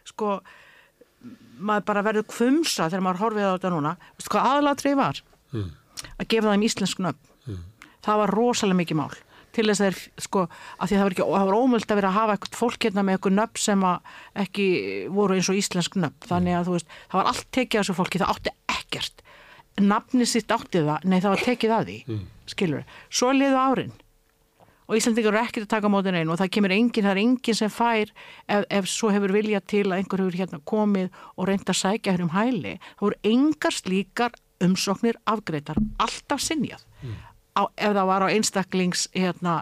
sko, 0.07 0.37
maður 1.59 1.89
bara 1.91 2.05
verður 2.07 2.29
kvumsa 2.31 2.87
þegar 2.87 3.05
maður 3.09 3.23
horfið 3.25 3.51
á 3.51 3.55
þetta 3.57 3.75
núna, 3.75 3.97
veistu 4.15 4.35
hvað 4.37 4.49
aðalatriði 4.53 5.01
var? 5.03 5.23
Að 6.19 6.31
gefa 6.31 6.55
þeim 6.55 6.67
íslensk 6.71 7.03
nöfn. 7.03 7.61
Það 8.03 8.23
var 8.23 8.35
rosalega 8.39 8.81
mikið 8.83 8.99
mál. 9.03 9.13
Til 9.53 9.67
þess 9.69 9.83
að 9.83 9.89
þeir, 9.91 9.99
sko, 10.25 10.43
að 10.79 10.89
því 10.89 10.97
það 10.97 11.05
var 11.05 11.15
ekki, 11.15 11.25
það 11.35 11.49
var 11.51 11.59
ómöld 11.59 11.91
að 11.91 11.99
vera 11.99 12.09
að 12.09 12.17
hafa 12.17 12.37
eitthvað 12.39 12.57
fólk 12.57 12.87
hérna 12.87 13.03
með 13.05 13.19
eitthvað 13.19 13.35
nöfn 13.37 13.61
sem 13.61 13.83
að 13.85 14.15
ekki 14.47 14.67
voru 15.13 15.37
eins 15.37 15.51
og 15.53 15.59
íslensk 15.61 15.99
nöfn, 16.01 16.25
þannig 16.31 16.57
að 16.57 16.71
þú 16.71 16.77
veist, 16.79 16.95
það 17.13 17.21
var 17.21 17.29
allt 17.33 17.51
tekið 17.53 17.79
af 17.79 17.85
þessu 17.85 17.99
fólki, 17.99 18.23
það 18.23 18.33
átti 18.33 18.55
ekkert 18.73 19.23
nafni 19.81 20.27
sitt 20.29 20.53
átti 20.53 20.83
það, 20.85 21.09
nei 21.09 21.19
það 21.21 21.35
var 21.35 21.45
tekið 21.47 21.75
að 21.77 21.91
því 21.91 21.99
mm. 22.07 22.23
skilur, 22.53 22.87
svo 23.09 23.33
liðu 23.37 23.59
árin. 23.59 23.93
Og 24.91 24.99
Íslandingar 24.99 25.33
eru 25.33 25.41
ekkert 25.41 25.65
að 25.69 25.73
taka 25.77 25.89
mótin 25.93 26.19
einu 26.19 26.35
og 26.35 26.41
það 26.41 26.53
kemur 26.57 26.75
enginn, 26.75 27.07
það 27.07 27.13
er 27.15 27.21
enginn 27.23 27.57
sem 27.57 27.71
fær 27.73 28.11
ef, 28.11 28.65
ef 28.67 28.89
svo 28.91 29.13
hefur 29.15 29.33
viljað 29.33 29.67
til 29.73 29.85
að 29.87 29.99
einhver 30.01 30.25
hefur 30.25 30.39
hérna 30.43 30.61
komið 30.69 31.21
og 31.37 31.49
reynda 31.49 31.73
að 31.73 31.81
sækja 31.81 32.17
hér 32.17 32.25
um 32.27 32.33
hæli, 32.35 32.75
það 32.99 33.07
voru 33.07 33.21
engar 33.33 33.77
slíkar 33.79 34.37
umsóknir 34.63 35.19
afgreitar, 35.31 35.81
alltaf 36.03 36.43
sinjað 36.45 36.85
á, 37.53 37.63
ef 37.77 37.93
það 37.93 38.09
var 38.09 38.25
á 38.25 38.29
einstaklings 38.33 39.05
hérna, 39.13 39.55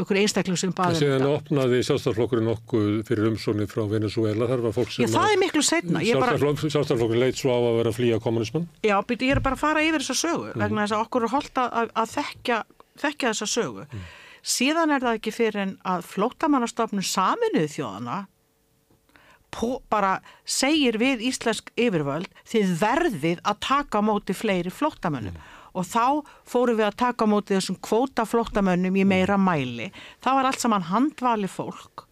okkur 0.00 0.20
einstakling 0.20 0.58
sem 0.60 0.72
baði 0.76 1.02
síðan 1.02 1.26
opnaði 1.28 1.80
sjálfstæðarflokkurinn 1.88 2.48
nokkuð 2.48 2.90
fyrir 3.08 3.30
umsóknir 3.30 3.70
frá 3.70 3.84
Venezuela, 3.90 4.48
þar 4.50 4.64
var 4.66 4.76
fólk 4.76 4.92
Já, 4.94 5.04
sem 5.04 5.14
það 5.14 5.30
er 5.34 5.40
miklu 5.44 5.64
setna. 5.64 6.04
Ég 6.04 6.20
bara, 6.20 6.36
sjálfstæðarflokkurinn 6.40 7.24
leit 7.24 7.40
svo 7.40 7.54
á 7.56 7.60
að 7.60 7.78
vera 7.80 7.94
að 7.94 7.98
flýja 8.00 8.20
kommunismann. 8.24 8.68
já, 8.84 8.96
byrju, 9.00 9.30
ég 9.30 9.36
er 9.36 9.44
bara 9.44 9.58
að 9.58 9.64
fara 9.64 9.86
yfir 9.86 10.04
þessa 10.04 10.20
sögu 10.20 10.52
vegna 10.54 10.84
þess 10.84 10.96
að 10.96 11.06
okkur 11.06 11.26
er 11.28 11.34
holdt 11.36 11.64
að, 11.64 11.72
að, 11.80 11.96
að 12.02 12.12
þekkja, 12.18 12.60
þekkja 13.04 13.32
þessa 13.32 13.50
sögu. 13.54 13.88
Síðan 14.44 14.92
er 14.92 15.04
það 15.04 15.18
ekki 15.18 15.32
fyrir 15.32 15.62
en 15.62 15.74
að 15.88 16.06
flóttamannastofnun 16.12 17.06
saminuðu 17.08 17.70
þjóðana 17.78 18.18
po, 19.54 19.78
bara 19.92 20.18
segir 20.44 20.98
við 21.00 21.22
íslensk 21.30 21.70
yfirvöld 21.80 22.28
þið 22.50 22.74
verðið 22.80 23.42
að 23.46 23.60
taka 23.64 24.02
móti 24.04 24.36
fleiri 24.36 24.72
flóttamönnum 24.74 25.38
og 25.74 25.84
þá 25.90 26.22
fórum 26.46 26.78
við 26.78 26.86
að 26.88 26.98
taka 27.04 27.26
á 27.26 27.32
móti 27.34 27.56
þessum 27.58 27.78
kvóta 27.82 28.26
flóttamönnum 28.28 28.94
í 28.96 29.04
meira 29.04 29.36
mæli. 29.40 29.90
Það 30.22 30.38
var 30.40 30.50
allt 30.50 30.62
saman 30.62 30.88
handvali 30.90 31.50
fólk 31.50 32.06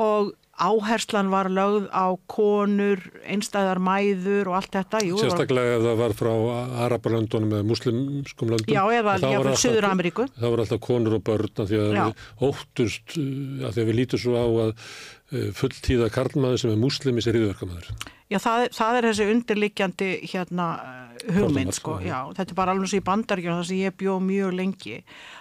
og 0.00 0.30
áherslan 0.60 1.28
var 1.32 1.48
lögð 1.52 1.86
á 1.92 2.12
konur, 2.28 3.00
einstæðar 3.24 3.80
mæður 3.80 4.50
og 4.52 4.56
allt 4.58 4.74
þetta. 4.76 5.00
Jú, 5.08 5.16
Sérstaklega 5.20 5.78
ef 5.78 5.84
það 5.86 5.98
var 6.00 6.14
frá 6.18 6.30
Arabalöndunum 6.86 7.54
eða 7.56 7.66
muslimskum 7.68 8.52
löndum. 8.52 8.68
Já, 8.72 8.82
eða 8.92 9.04
var 9.08 9.24
alltaf- 9.24 9.62
Suður-Ameríku. 9.64 10.28
Það 10.36 10.52
voru 10.52 10.64
alltaf 10.66 10.80
konur 10.84 11.16
og 11.16 11.24
börn 11.24 11.64
af 11.64 11.68
því 11.68 11.80
að 11.80 11.92
Já. 11.96 12.04
við 12.04 12.48
óttust, 12.50 13.16
uh, 13.16 13.66
af 13.68 13.74
því 13.74 13.80
að 13.84 13.88
við 13.90 13.98
lítum 14.00 14.20
svo 14.24 14.36
á 14.36 14.46
að 14.46 14.70
uh, 14.70 15.50
fulltíða 15.56 16.10
karlmaður 16.12 16.60
sem 16.60 16.70
er 16.70 16.80
muslimi 16.84 17.24
sér 17.24 17.40
yfirverkamæður. 17.40 17.92
Já, 18.30 18.38
það, 18.38 18.64
það 18.76 18.96
er 18.96 19.06
þessi 19.08 19.28
undirliggjandi 19.34 20.10
hérna 20.30 20.66
hugmynd, 21.28 21.74
sko, 21.74 21.98
sko, 21.98 22.06
já, 22.06 22.18
þetta 22.36 22.52
er 22.52 22.58
bara 22.58 22.74
alveg 22.74 22.90
svo 22.90 23.00
í 23.00 23.06
bandaríkjum 23.06 23.56
það 23.58 23.68
sem 23.68 23.80
ég 23.82 23.96
bjó 24.00 24.18
mjög 24.24 24.56
lengi 24.56 24.98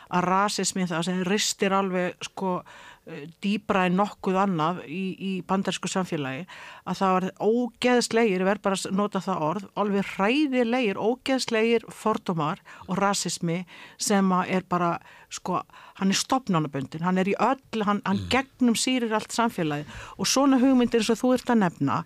að 0.09 0.25
rasismi 0.25 0.87
það 0.89 1.03
sem 1.07 1.19
ristir 1.27 1.75
alveg 1.75 2.25
sko 2.25 2.55
eh, 2.59 3.27
dýbra 3.43 3.85
en 3.87 3.99
nokkuð 3.99 4.39
annað 4.43 4.81
í, 4.89 5.03
í 5.13 5.31
bandarísku 5.47 5.91
samfélagi 5.91 6.47
að 6.89 6.99
það 6.99 7.13
var 7.15 7.27
ógeðslegir, 7.45 8.41
ég 8.41 8.49
verð 8.49 8.65
bara 8.65 8.79
að 8.79 8.97
nota 8.99 9.21
það 9.23 9.45
orð, 9.49 9.69
alveg 9.83 10.11
hræðilegir, 10.15 10.99
ógeðslegir 10.99 11.87
fordómar 11.93 12.63
og 12.87 12.99
rasismi 12.99 13.61
sem 14.01 14.33
er 14.41 14.65
bara, 14.69 14.95
sko, 15.29 15.61
hann 16.01 16.11
er 16.11 16.19
stopnánaböndin, 16.19 17.05
hann 17.05 17.21
er 17.21 17.29
í 17.29 17.37
öll, 17.37 17.85
hann, 17.85 18.01
hann 18.07 18.25
gegnum 18.33 18.77
sýrir 18.77 19.13
allt 19.15 19.35
samfélagi 19.35 19.87
og 20.17 20.29
svona 20.29 20.59
hugmyndir 20.61 21.05
og 21.05 21.21
þú 21.21 21.35
ert 21.37 21.53
að 21.53 21.63
nefna 21.67 22.03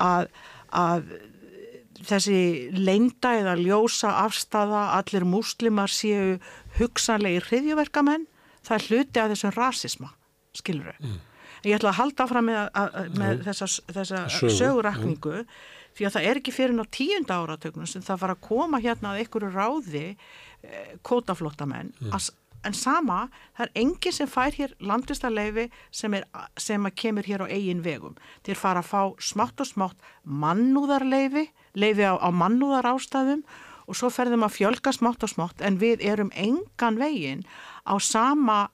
að, 0.00 0.30
að 0.76 1.10
þessi 2.08 2.40
leinda 2.76 3.34
eða 3.40 3.56
ljósa 3.60 4.12
afstafa, 4.24 4.90
allir 4.98 5.26
múslimar 5.28 5.92
séu 5.92 6.38
hugsanlegir 6.78 7.48
hriðjuverkamenn, 7.50 8.28
það 8.64 8.76
er 8.76 8.86
hluti 8.88 9.20
af 9.22 9.34
þessum 9.34 9.56
rasisma, 9.56 10.14
skilur 10.56 10.94
þau. 10.94 11.18
Ég 11.66 11.76
ætla 11.76 11.90
að 11.92 11.98
halda 11.98 12.24
áfram 12.24 12.46
með, 12.48 12.58
að, 12.72 12.94
að, 12.96 13.16
með 13.20 13.42
þessa, 13.50 13.66
þessa 13.92 14.20
Sögu, 14.32 14.52
sögurakningu 14.56 15.42
því 15.96 16.06
að 16.06 16.14
það 16.14 16.28
er 16.30 16.40
ekki 16.40 16.54
fyrir 16.56 16.76
ná 16.76 16.84
tíunda 16.94 17.36
áratögnum 17.42 17.88
sem 17.90 18.04
það 18.04 18.22
fara 18.22 18.36
að 18.36 18.46
koma 18.46 18.80
hérna 18.80 19.12
að 19.12 19.20
einhverju 19.24 19.50
ráði 19.52 20.04
eh, 20.06 20.94
kótaflóttamenn 21.04 21.90
mm. 21.98 22.14
En 22.66 22.76
sama, 22.76 23.28
það 23.56 23.66
er 23.66 23.82
enginn 23.82 24.14
sem 24.14 24.28
fær 24.30 24.56
hér 24.56 24.74
landvistarleifi 24.84 25.66
sem, 25.94 26.16
sem 26.60 26.86
að 26.86 26.96
kemur 27.02 27.28
hér 27.28 27.44
á 27.44 27.46
eigin 27.48 27.82
vegum. 27.84 28.18
Þeir 28.44 28.60
fara 28.60 28.84
að 28.84 28.90
fá 28.90 29.02
smátt 29.30 29.62
og 29.62 29.70
smátt 29.70 30.06
mannúðarleifi, 30.24 31.48
leifi 31.74 32.06
á, 32.06 32.14
á 32.20 32.28
mannúðar 32.28 32.90
ástæðum 32.92 33.44
og 33.90 33.98
svo 33.98 34.10
ferðum 34.12 34.46
að 34.46 34.56
fjölga 34.58 34.92
smátt 34.94 35.24
og 35.26 35.32
smátt 35.32 35.64
en 35.66 35.80
við 35.80 36.04
erum 36.06 36.30
engan 36.38 37.00
veginn 37.00 37.46
á 37.88 37.98
sama 37.98 38.68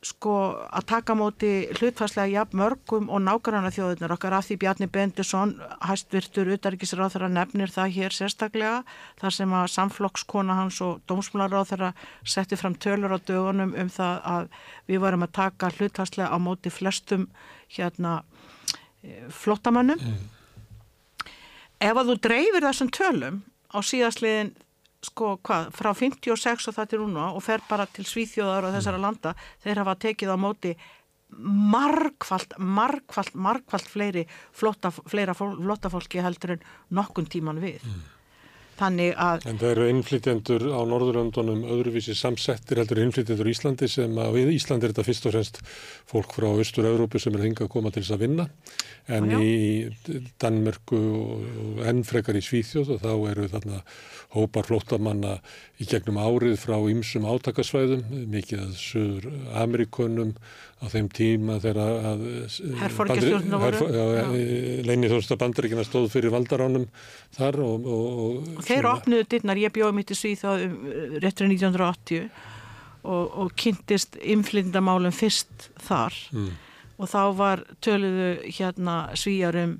sko 0.00 0.34
að 0.72 0.86
taka 0.88 1.14
móti 1.18 1.50
hlutfærslega 1.76 2.32
jafn 2.32 2.56
mörgum 2.56 3.10
og 3.12 3.20
nákvæmna 3.20 3.68
þjóðunar 3.74 4.14
okkar. 4.14 4.38
Af 4.38 4.46
því 4.48 4.56
Bjarni 4.62 4.88
Bendisson 4.88 5.52
hæstvirtur 5.84 6.48
utarikisráð 6.54 7.16
þeirra 7.16 7.28
nefnir 7.34 7.72
það 7.74 7.92
hér 7.98 8.16
sérstaklega 8.16 8.78
þar 9.20 9.36
sem 9.36 9.52
að 9.58 9.68
samflokkskona 9.74 10.56
hans 10.56 10.80
og 10.86 11.02
dómsmálaráð 11.10 11.68
þeirra 11.74 11.92
setti 12.24 12.56
fram 12.56 12.78
tölur 12.80 13.12
á 13.12 13.18
dögunum 13.20 13.76
um 13.76 13.92
það 13.92 14.24
að 14.32 14.48
við 14.88 15.04
varum 15.04 15.26
að 15.28 15.36
taka 15.42 15.72
hlutfærslega 15.76 16.32
á 16.32 16.38
móti 16.40 16.72
flestum 16.72 17.28
hérna 17.68 18.22
flottamannum 19.28 20.00
ef 21.80 21.96
að 21.96 22.08
þú 22.08 22.18
dreifir 22.24 22.66
þessum 22.70 22.92
tölum 22.92 23.40
á 23.68 23.78
síðastliðin 23.84 24.54
sko 25.04 25.34
hvað, 25.46 25.70
frá 25.76 25.90
56 25.96 26.68
og 26.68 26.76
það 26.76 26.88
til 26.92 27.02
núna 27.02 27.30
og 27.34 27.44
fer 27.44 27.62
bara 27.68 27.86
til 27.88 28.04
Svíþjóðar 28.08 28.68
og 28.68 28.74
þessara 28.76 29.00
landa, 29.00 29.34
þeir 29.64 29.82
hafa 29.82 29.96
tekið 30.06 30.34
á 30.34 30.36
móti 30.40 30.74
margfalt, 31.40 32.56
margfalt, 32.58 33.34
margfalt 33.34 33.88
fleiri 33.88 34.26
flotta, 34.52 34.90
fleira 34.90 35.34
flotta 35.36 35.90
fólki 35.92 36.22
heldur 36.22 36.56
en 36.56 36.64
nokkun 36.96 37.28
tíman 37.30 37.62
við. 37.62 37.84
Þannig 38.80 39.10
að, 39.20 39.46
En 39.50 39.58
það 39.60 39.70
eru 39.74 39.88
innflytjendur 39.92 40.62
á 40.72 40.80
Norðurlöndunum 40.88 41.64
öðruvísi 41.68 42.14
samsettir 42.16 42.80
heldur 42.80 43.00
en 43.00 43.10
innflytjendur 43.10 43.50
í 43.50 43.52
Íslandi 43.52 43.88
sem 43.92 44.14
að 44.22 44.38
við 44.38 44.52
Íslandi 44.54 44.88
er 44.88 44.94
þetta 44.94 45.04
fyrst 45.04 45.28
og 45.28 45.34
fremst 45.34 45.60
fólk 46.08 46.32
frá 46.38 46.48
Östur-Európu 46.64 47.20
sem 47.20 47.36
er 47.36 47.44
hingað 47.44 47.68
að 47.68 47.74
koma 47.74 47.92
til 47.92 48.02
þess 48.06 48.16
að 48.16 48.24
vinna 48.24 48.48
en 49.10 49.28
Já, 49.28 49.36
já. 49.36 49.42
í 49.44 50.24
Danmörku 50.40 51.00
og, 51.20 51.84
enn 51.90 52.00
frekar 52.08 52.38
í 52.40 52.44
Svíþjóð 52.44 52.94
og 52.96 53.04
þá 53.04 53.12
eru 53.34 53.50
þarna 53.52 53.82
hópar 54.36 54.68
flóttamanna 54.68 55.36
í 55.80 55.88
gegnum 55.90 56.20
árið 56.22 56.56
frá 56.62 56.76
ymsum 56.78 57.26
átakasvæðum, 57.28 58.04
mikið 58.30 58.64
að 58.64 58.74
Suður 58.80 59.30
Amerikunum 59.60 60.34
á 60.80 60.86
þeim 60.88 61.08
tíma 61.12 61.58
þegar 61.60 61.78
að. 62.10 62.22
Leinið 64.88 65.14
þósta 65.14 65.36
bandaríkina 65.40 65.84
stóð 65.84 66.08
fyrir 66.14 66.32
valdaránum 66.34 66.86
þar 67.36 67.60
og, 67.64 67.84
og, 67.84 68.48
og 68.56 68.64
þeir 68.66 68.88
opnuðu 68.90 69.26
dittnar, 69.28 69.60
ég 69.60 69.74
bjóði 69.76 69.98
mitt 69.98 70.14
í 70.14 70.18
Svíþjóð 70.18 70.64
um, 70.66 70.78
réttur 71.20 71.50
1980 71.50 72.30
og, 73.02 73.24
og 73.44 73.52
kynntist 73.60 74.18
inflyndamálum 74.20 75.14
fyrst 75.14 75.70
þar 75.86 76.16
Mm. 76.32 76.50
og 77.00 77.08
þá 77.08 77.22
var 77.36 77.64
töluðu 77.80 78.30
hérna 78.48 78.96
svíjar 79.16 79.56
um 79.56 79.78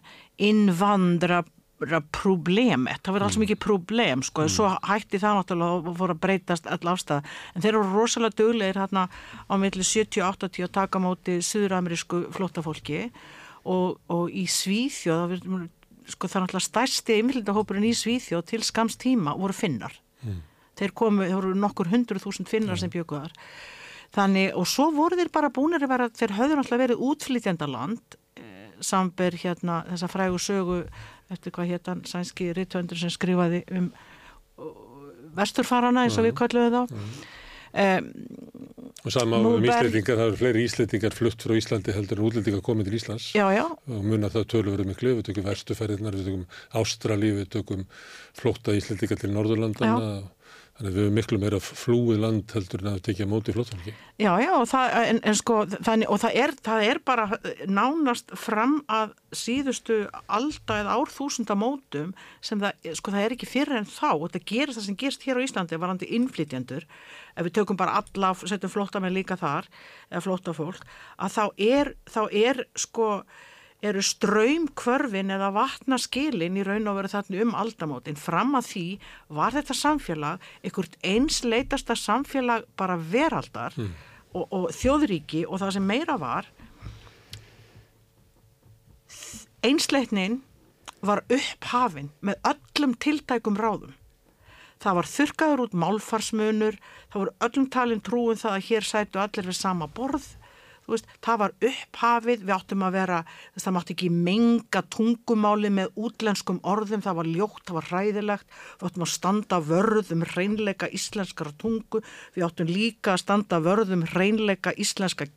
innvandra 1.81 2.01
problemet, 2.12 3.01
það 3.05 3.16
var 3.16 3.24
alls 3.24 3.39
mikið 3.41 3.59
problem 3.62 4.22
sko, 4.22 4.47
svo 4.49 4.68
hætti 4.85 5.20
það 5.20 5.39
náttúrulega 5.39 5.91
og 5.91 5.97
fór 5.97 6.12
að 6.15 6.20
breytast 6.20 6.69
all 6.69 6.93
ástæða, 6.93 7.23
en 7.55 7.65
þeir 7.65 7.73
eru 7.73 7.94
rosalega 7.94 8.36
duglegir 8.36 8.81
hérna 8.81 9.07
á 9.09 9.55
milli 9.57 9.85
70-80 9.86 10.66
að 10.66 10.74
taka 10.77 11.01
móti 11.01 11.40
suðuramerísku 11.40 12.27
flottafólki 12.36 13.11
og, 13.65 13.98
og 14.09 14.31
í 14.31 14.47
Svíþjóð 14.47 15.39
sko 16.11 16.28
það 16.28 16.36
er 16.36 16.44
náttúrulega 16.44 16.69
stærsti 16.69 17.19
innflyndahópurinn 17.20 17.89
í 17.89 17.97
Svíþjóð 17.97 18.47
til 18.51 18.62
skams 18.66 18.98
tíma 19.01 19.36
voru 19.39 19.57
finnar. 19.57 19.94
Þeir 20.77 20.94
komu, 20.97 21.27
þeir 21.27 21.36
voru 21.36 21.59
nokkur 21.59 21.90
hundruð 21.93 22.24
þúsund 22.24 22.48
finnar 22.51 22.81
sem 22.81 22.90
bjöku 22.93 23.20
þar 23.20 23.36
þannig, 24.11 24.57
og 24.59 24.66
svo 24.66 24.89
voru 24.94 25.19
þeir 25.19 25.31
bara 25.31 25.52
búinir 25.55 25.85
að 25.85 25.93
vera 25.93 26.09
þeir 26.11 26.32
höfðu 26.35 26.57
náttúrulega 26.59 26.82
verið 26.82 27.02
útflytjandaland 27.07 28.16
eh, 28.40 28.70
samber 28.82 29.36
hérna 29.39 29.85
þessa 29.86 30.09
frægu 30.11 30.40
sögu 30.43 30.78
eftir 31.31 31.55
hvað 31.57 31.74
hétan 31.74 32.05
sænski 32.09 32.51
rittvöndur 32.57 33.01
sem 33.01 33.12
skrifaði 33.12 33.65
um 33.77 33.90
uh, 33.90 34.73
vesturfarana 35.36 36.07
eins 36.07 36.19
og 36.19 36.27
við 36.28 36.39
kalluðum 36.40 36.89
þá. 36.90 37.05
Um, 37.70 38.09
Og 39.05 39.12
sama 39.15 39.39
um 39.39 39.62
íslendingar, 39.62 40.19
það 40.19 40.27
eru 40.27 40.39
fleiri 40.40 40.62
íslendingar 40.66 41.15
flutt 41.15 41.44
frá 41.44 41.55
Íslandi 41.55 41.94
heldur 41.94 42.19
en 42.19 42.27
útlendingar 42.27 42.65
komið 42.66 42.89
til 42.89 42.97
Íslands. 42.98 43.28
Já, 43.39 43.44
já, 43.55 43.62
og 43.70 44.02
muna 44.05 44.28
það 44.32 44.48
tölur 44.51 44.74
verið 44.74 44.90
miklu, 44.90 45.12
við 45.20 45.28
tökum 45.31 45.47
verstuferðirnar, 45.47 46.19
við 46.19 46.27
tökum 46.27 46.43
Ástrali, 46.82 47.31
við 47.39 47.47
tökum 47.55 47.86
flótta 48.36 48.74
íslendingar 48.77 49.23
til 49.23 49.31
Norðurlandana 49.36 50.11
þannig 50.81 50.94
að 50.94 50.97
við 50.97 51.05
höfum 51.05 51.16
miklu 51.19 51.39
meira 51.40 51.59
flúið 51.61 52.20
land 52.23 52.52
heldur 52.55 52.81
en 52.81 52.89
að 52.94 53.02
tekja 53.05 53.27
móti 53.28 53.52
flóttfólki. 53.52 53.93
Já, 54.16 54.31
já, 54.40 54.51
og 54.57 54.65
það, 54.70 54.94
en, 55.11 55.19
en 55.28 55.36
sko, 55.36 55.57
þannig, 55.77 56.09
og 56.09 56.20
það 56.23 56.39
er, 56.40 56.55
það 56.65 56.85
er 56.86 57.01
bara 57.11 57.27
nánast 57.69 58.32
fram 58.40 58.78
að 58.89 59.12
síðustu 59.36 59.98
alda 60.24 60.78
eða 60.81 60.97
árþúsundamótum 60.97 62.15
sem 62.40 62.65
það, 62.65 62.89
sko, 62.97 63.12
það 63.12 63.27
er 63.27 63.36
ekki 63.36 63.51
fyrir 63.51 63.81
en 63.82 63.90
þá, 63.93 64.09
og 64.15 64.32
það 64.32 64.48
gerist 64.55 64.81
það 64.81 64.89
sem 64.89 64.98
gerist 65.05 65.28
hér 65.28 65.43
á 65.43 65.44
Íslandi 65.44 65.81
varandi 65.85 66.11
innflytjendur, 66.16 66.89
ef 67.36 67.48
við 67.51 67.57
tökum 67.61 67.81
bara 67.81 68.01
alla, 68.01 68.32
setjum 68.40 68.73
flóttamenn 68.73 69.16
líka 69.16 69.36
þar, 69.40 69.69
eða 70.09 70.24
flóttafólk, 70.24 70.89
að 71.20 71.36
þá 71.36 71.44
er, 71.69 71.94
þá 72.09 72.23
er, 72.32 72.65
sko, 72.89 73.12
eru 73.82 74.02
ströymkvörfin 74.05 75.32
eða 75.32 75.51
vatnaskilin 75.57 76.59
í 76.61 76.65
raun 76.66 76.89
og 76.90 76.98
veru 76.98 77.11
þarna 77.12 77.44
um 77.47 77.55
aldamótin. 77.62 78.19
Fram 78.20 78.57
að 78.59 78.70
því 78.70 78.86
var 79.40 79.57
þetta 79.57 79.77
samfélag 79.78 80.48
einhvert 80.62 80.98
einsleitasta 81.01 81.97
samfélag 81.97 82.66
bara 82.77 82.98
veraldar 83.01 83.77
og, 83.78 84.44
og 84.44 84.69
þjóðríki 84.77 85.47
og 85.48 85.62
það 85.62 85.78
sem 85.78 85.89
meira 85.94 86.19
var 86.20 86.51
einsleitnin 89.66 90.40
var 91.05 91.23
upphafin 91.32 92.11
með 92.24 92.40
öllum 92.52 92.94
tiltækum 93.01 93.57
ráðum. 93.57 93.94
Það 94.81 94.97
var 94.97 95.09
þurkaður 95.12 95.62
út 95.66 95.74
málfarsmunur, 95.77 96.77
það 97.12 97.23
voru 97.23 97.35
öllum 97.47 97.66
talin 97.73 98.01
trúin 98.05 98.40
það 98.40 98.57
að 98.57 98.66
hér 98.69 98.86
sætu 98.89 99.20
allir 99.20 99.51
við 99.51 99.59
sama 99.59 99.89
borð. 99.93 100.24
Veist, 100.90 101.08
það 101.24 101.40
var 101.44 101.54
upphafið, 101.70 102.44
við 102.46 102.54
áttum 102.56 102.84
að 102.86 102.96
vera, 102.98 103.18
það 103.56 103.76
mátti 103.76 103.96
ekki 103.96 104.10
menga 104.10 104.82
tungumáli 104.96 105.72
með 105.80 105.92
útlenskum 105.96 106.60
orðum, 106.66 107.04
það 107.06 107.18
var 107.20 107.32
ljótt, 107.34 107.64
það 107.66 107.78
var 107.80 107.90
hræðilegt, 107.90 108.48
við 108.80 108.88
áttum 108.90 109.06
að 109.06 109.12
standa 109.16 109.60
vörð 109.70 110.14
um 110.16 110.24
hreinleika 110.34 110.90
íslenskara 111.00 111.52
tungu, 111.60 112.02
við 112.36 112.46
áttum 112.48 112.70
líka 112.70 113.14
að 113.14 113.22
standa 113.24 113.60
vörð 113.64 113.94
um 113.98 114.06
hreinleika 114.12 114.74
íslenska 114.76 115.30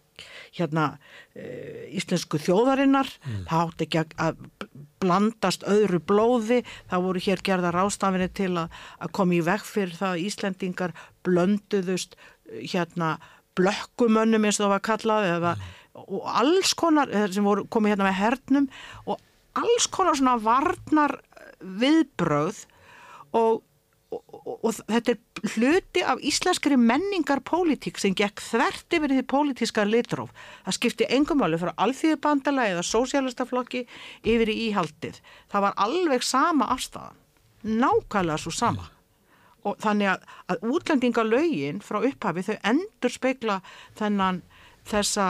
hérna 0.53 0.99
e, 1.33 1.89
íslensku 1.97 2.37
þjóðarinnar. 2.37 3.09
Það 3.49 3.63
átti 3.63 3.85
ekki 3.87 3.99
að- 4.03 4.13
að 4.21 4.43
blandast 5.01 5.65
öðru 5.67 5.99
blóði. 5.99 6.59
Það 6.91 7.05
voru 7.07 7.19
hér 7.25 7.41
gerða 7.43 7.71
rástafinni 7.73 8.29
til 8.33 8.51
að, 8.61 8.69
að 9.01 9.11
koma 9.17 9.33
í 9.33 9.41
veg 9.41 9.65
fyrir 9.65 9.97
það 9.97 10.13
að 10.13 10.23
Íslendingar 10.27 10.93
blönduðust 11.25 12.15
eh, 12.15 12.61
hérna 12.71 13.17
blökkumönnum 13.57 14.47
eins 14.47 14.59
og 14.59 14.67
það 14.67 14.73
var 14.75 14.85
kallað 14.89 15.29
eða, 15.33 15.53
og 16.03 16.31
alls 16.41 16.73
konar 16.77 17.11
eh, 17.13 17.27
sem 17.31 17.45
voru 17.45 17.67
komið 17.69 17.95
hérna 17.95 18.09
með 18.09 18.19
hernum 18.21 18.69
og 19.05 19.21
alls 19.59 19.89
konar 19.93 20.17
svona 20.17 20.39
varnar 20.41 21.19
viðbröð 21.61 22.65
og 23.37 23.61
og, 24.13 24.21
og, 24.45 24.57
og 24.67 24.75
þetta 24.89 25.13
er 25.13 25.51
hluti 25.55 26.03
af 26.05 26.21
íslenskri 26.25 26.77
menningar 26.79 27.41
pólitík 27.45 27.99
sem 28.01 28.15
gekk 28.17 28.41
þvert 28.43 28.97
yfir 28.97 29.15
því 29.15 29.25
pólitíska 29.33 29.85
litróf. 29.87 30.33
Það 30.65 30.77
skipti 30.77 31.09
engum 31.17 31.41
máli 31.41 31.59
frá 31.61 31.73
alþýðubandala 31.85 32.67
eða 32.73 32.85
sósjálistaflokki 32.87 33.85
yfir 34.21 34.53
í 34.53 34.57
íhaldið. 34.69 35.19
Það 35.51 35.65
var 35.67 35.79
alveg 35.87 36.25
sama 36.27 36.69
afstæðan, 36.75 37.19
nákvæmlega 37.63 38.41
svo 38.43 38.53
sama. 38.55 38.89
Og 39.63 39.77
þannig 39.79 40.09
að, 40.11 40.23
að 40.51 40.63
útlendingalögin 40.75 41.83
frá 41.83 42.01
upphafi 42.03 42.43
þau 42.49 42.55
endur 42.73 43.13
spekla 43.13 43.61
þennan 43.99 44.41
þessa 44.89 45.27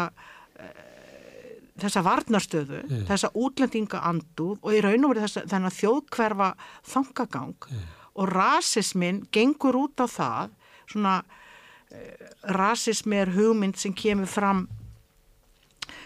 þessa 1.80 2.03
varnarstöðu, 2.05 2.81
þessa 3.07 3.31
útlendinga 3.39 4.03
anduð 4.05 4.60
og 4.61 4.76
í 4.76 4.81
raun 4.84 5.07
og 5.07 5.15
verið 5.15 5.47
þennan 5.49 5.73
þjóðkverfa 5.73 6.49
þangagang 6.91 7.69
og 8.14 8.30
rasismin 8.30 9.23
gengur 9.34 9.80
út 9.80 10.03
á 10.03 10.07
það 10.10 10.53
svona 10.85 11.15
uh, 11.23 12.27
rasismi 12.53 13.18
er 13.23 13.34
hugmynd 13.34 13.80
sem 13.81 13.95
kemur 13.97 14.30
fram 14.30 14.68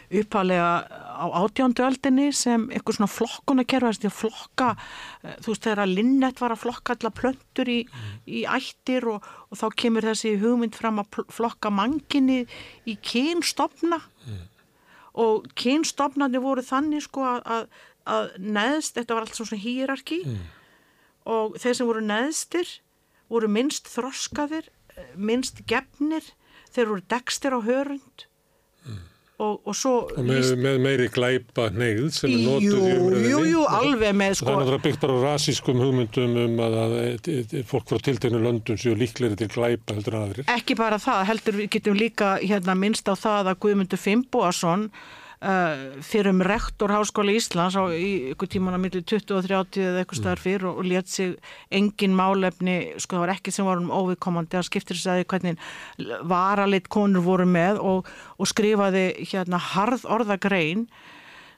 uppálega 0.07 0.87
á 1.17 1.25
átjándu 1.41 1.83
öldinni 1.83 2.29
sem 2.35 2.67
eitthvað 2.71 2.97
svona 2.99 3.09
flokkunakerfa 3.11 3.91
þess 3.91 4.09
að 4.09 4.15
flokka, 4.15 4.69
eh, 5.23 5.35
þú 5.41 5.53
veist 5.53 5.65
þegar 5.65 5.81
að 5.83 5.93
Linnett 5.97 6.41
var 6.41 6.55
að 6.55 6.63
flokka 6.63 6.95
alla 6.95 7.11
plöntur 7.11 7.71
í, 7.71 7.79
í 8.27 8.43
ættir 8.47 9.07
og, 9.11 9.25
og 9.51 9.59
þá 9.59 9.67
kemur 9.83 10.07
þessi 10.07 10.37
hugmynd 10.39 10.77
fram 10.77 11.01
að 11.01 11.21
flokka 11.33 11.73
manginni 11.73 12.45
í 12.85 12.97
kynstofna. 13.01 13.99
Og 15.17 15.47
kynstofnarnir 15.57 16.43
voru 16.43 16.61
þannig 16.61 17.07
sko 17.07 17.23
að, 17.25 17.39
að, 17.49 17.63
að 18.05 18.27
neðst, 18.37 18.99
þetta 18.99 19.15
var 19.17 19.25
allt 19.25 19.39
svona 19.39 19.63
hýrarki 19.63 20.19
og 21.27 21.57
þeir 21.59 21.73
sem 21.79 21.89
voru 21.89 22.03
neðstir 22.05 22.69
voru 23.31 23.49
minnst 23.51 23.89
þroskaðir, 23.91 24.69
eh, 24.95 25.11
minnst 25.15 25.63
gefnir, 25.67 26.23
þeir 26.71 26.91
voru 26.91 27.03
degstir 27.09 27.55
á 27.55 27.59
hörund. 27.59 28.27
Og, 28.87 29.16
og 29.39 29.75
svo 29.77 29.91
Og 30.17 30.23
með, 30.25 30.47
með 30.63 30.77
meiri 30.81 31.07
glæpa 31.13 31.67
neyð 31.75 32.07
sem 32.15 32.31
er 32.33 32.39
notuð 32.41 32.87
í 32.87 32.93
umræðinni. 32.97 33.29
jú, 33.33 33.41
jú, 33.51 33.65
alveg 33.69 34.15
með 34.17 34.31
Það 34.33 34.39
sko 34.39 34.49
er 34.49 34.57
náttúrulega 34.61 34.85
byggt 34.87 35.03
bara 35.03 35.13
á 35.13 35.25
rasískum 35.27 35.81
hugmyndum 35.83 36.39
um 36.45 36.57
að, 36.65 36.77
að, 36.81 36.95
að 37.53 37.53
fólk 37.69 37.91
frá 37.93 38.01
tiltegnu 38.07 38.41
löndum 38.41 38.79
séu 38.81 38.95
líklegri 38.97 39.37
til 39.43 39.49
glæpa 39.53 39.93
heldur 39.97 40.17
aðrir. 40.23 40.49
ekki 40.57 40.77
bara 40.79 40.97
það, 41.01 41.21
heldur 41.29 41.59
við 41.61 41.69
getum 41.77 41.99
líka 42.01 42.33
hérna 42.41 42.73
minnst 42.75 43.05
á 43.05 43.13
það 43.13 43.51
að 43.53 43.61
Guðmundur 43.67 44.01
Fimboason 44.01 44.89
uh, 45.41 46.01
fyrir 46.05 46.31
um 46.31 46.41
rektor 46.45 46.91
Háskóla 46.93 47.35
Íslands 47.35 47.77
á 47.77 47.83
í 47.93 48.33
ykkur 48.33 48.49
tíman 48.51 48.77
á 48.77 48.79
milli 48.81 49.03
20 49.03 49.35
og 49.37 49.45
30 49.47 49.83
eða 49.83 50.03
eitthvað 50.03 50.21
staðar 50.21 50.43
fyrir 50.43 50.69
og, 50.69 50.79
og 50.81 50.89
let 50.89 51.11
sig 51.11 51.35
engin 51.73 52.15
málefni, 52.17 52.77
sko 52.97 53.17
það 53.17 53.25
var 53.25 53.33
ekki 53.35 53.53
sem 53.55 53.67
var 53.67 53.81
um 53.81 53.93
óviðkomandi, 53.93 54.57
hann 54.57 54.67
skiptir 54.67 54.97
þess 54.97 55.11
að 55.11 55.21
því 55.21 55.27
hvernig 55.33 56.23
varalit 56.31 56.89
konur 56.93 57.25
voru 57.25 57.47
með 57.49 57.81
og, 57.83 58.09
og 58.37 58.49
skrifaði 58.49 59.09
hérna 59.27 59.61
harð 59.73 60.07
orðagrein 60.17 60.87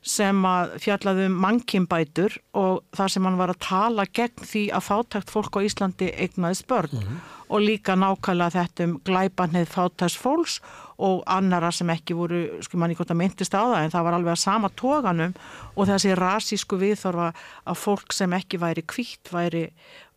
sem 0.05 0.45
að 0.47 0.77
fjallaði 0.79 1.25
um 1.27 1.39
mannkimbætur 1.43 2.37
og 2.57 2.85
þar 2.95 3.11
sem 3.11 3.25
hann 3.27 3.39
var 3.39 3.51
að 3.51 3.63
tala 3.65 4.05
gegn 4.07 4.45
því 4.47 4.61
að 4.75 4.85
fátækt 4.85 5.33
fólk 5.33 5.59
á 5.59 5.65
Íslandi 5.67 6.11
eignaðist 6.15 6.67
börn 6.69 7.03
og 7.49 7.65
líka 7.65 7.97
nákvæmlega 7.99 8.55
þetta 8.55 8.87
um 8.87 8.95
glæpanið 9.03 9.67
fátæks 9.73 10.15
fólks 10.19 10.59
og 10.99 11.21
annara 11.31 11.71
sem 11.71 11.89
ekki 11.93 12.15
voru, 12.17 12.41
sko 12.65 12.79
manni 12.79 12.97
hvort 12.97 13.13
að 13.13 13.21
myndist 13.21 13.55
á 13.55 13.63
það 13.63 13.77
en 13.85 13.93
það 13.93 14.05
var 14.07 14.17
alveg 14.17 14.33
að 14.33 14.41
sama 14.41 14.69
tóganum 14.81 15.33
og 15.75 15.87
þessi 15.87 16.15
rasísku 16.19 16.79
viðþorfa 16.81 17.29
að 17.71 17.79
fólk 17.79 18.15
sem 18.15 18.33
ekki 18.35 18.59
væri 18.59 18.83
kvítt 18.83 19.31
væri, 19.31 19.61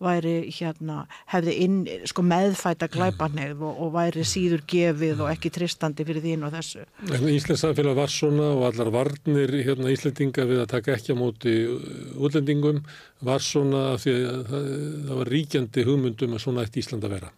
væri 0.03 0.35
hérna 0.51 1.05
hefði 1.31 1.55
inn, 1.65 1.77
sko 2.11 2.25
meðfæta 2.27 2.89
glæpanið 2.91 3.63
og, 3.63 3.79
og 3.87 3.93
væri 3.95 4.27
síður 4.27 4.65
gefið 4.73 5.23
og 5.23 5.31
ekki 5.31 5.53
tristandi 5.55 6.07
fyrir 6.09 6.25
þín 6.25 6.49
og 6.49 6.57
þessu. 6.57 6.87
Íslands 7.31 7.63
samfélag 7.63 8.01
var 8.01 8.11
svona 8.11 8.51
og 8.57 8.67
allar 8.73 8.91
varnir 8.95 9.55
hérna, 9.63 9.93
Íslendinga 9.95 10.49
við 10.51 10.65
að 10.65 10.73
taka 10.75 10.97
ekki 10.97 11.15
á 11.15 11.21
móti 11.21 11.55
uh, 11.69 11.79
útlendingum 12.19 12.83
var 13.23 13.45
svona 13.45 13.93
því 14.03 14.17
að 14.19 14.43
það, 14.51 14.67
það 15.07 15.23
var 15.23 15.33
ríkjandi 15.37 15.87
hugmyndum 15.87 16.37
að 16.37 16.45
svona 16.49 16.67
ætti 16.67 16.83
Ísland 16.83 17.07
að 17.07 17.17
vera. 17.21 17.33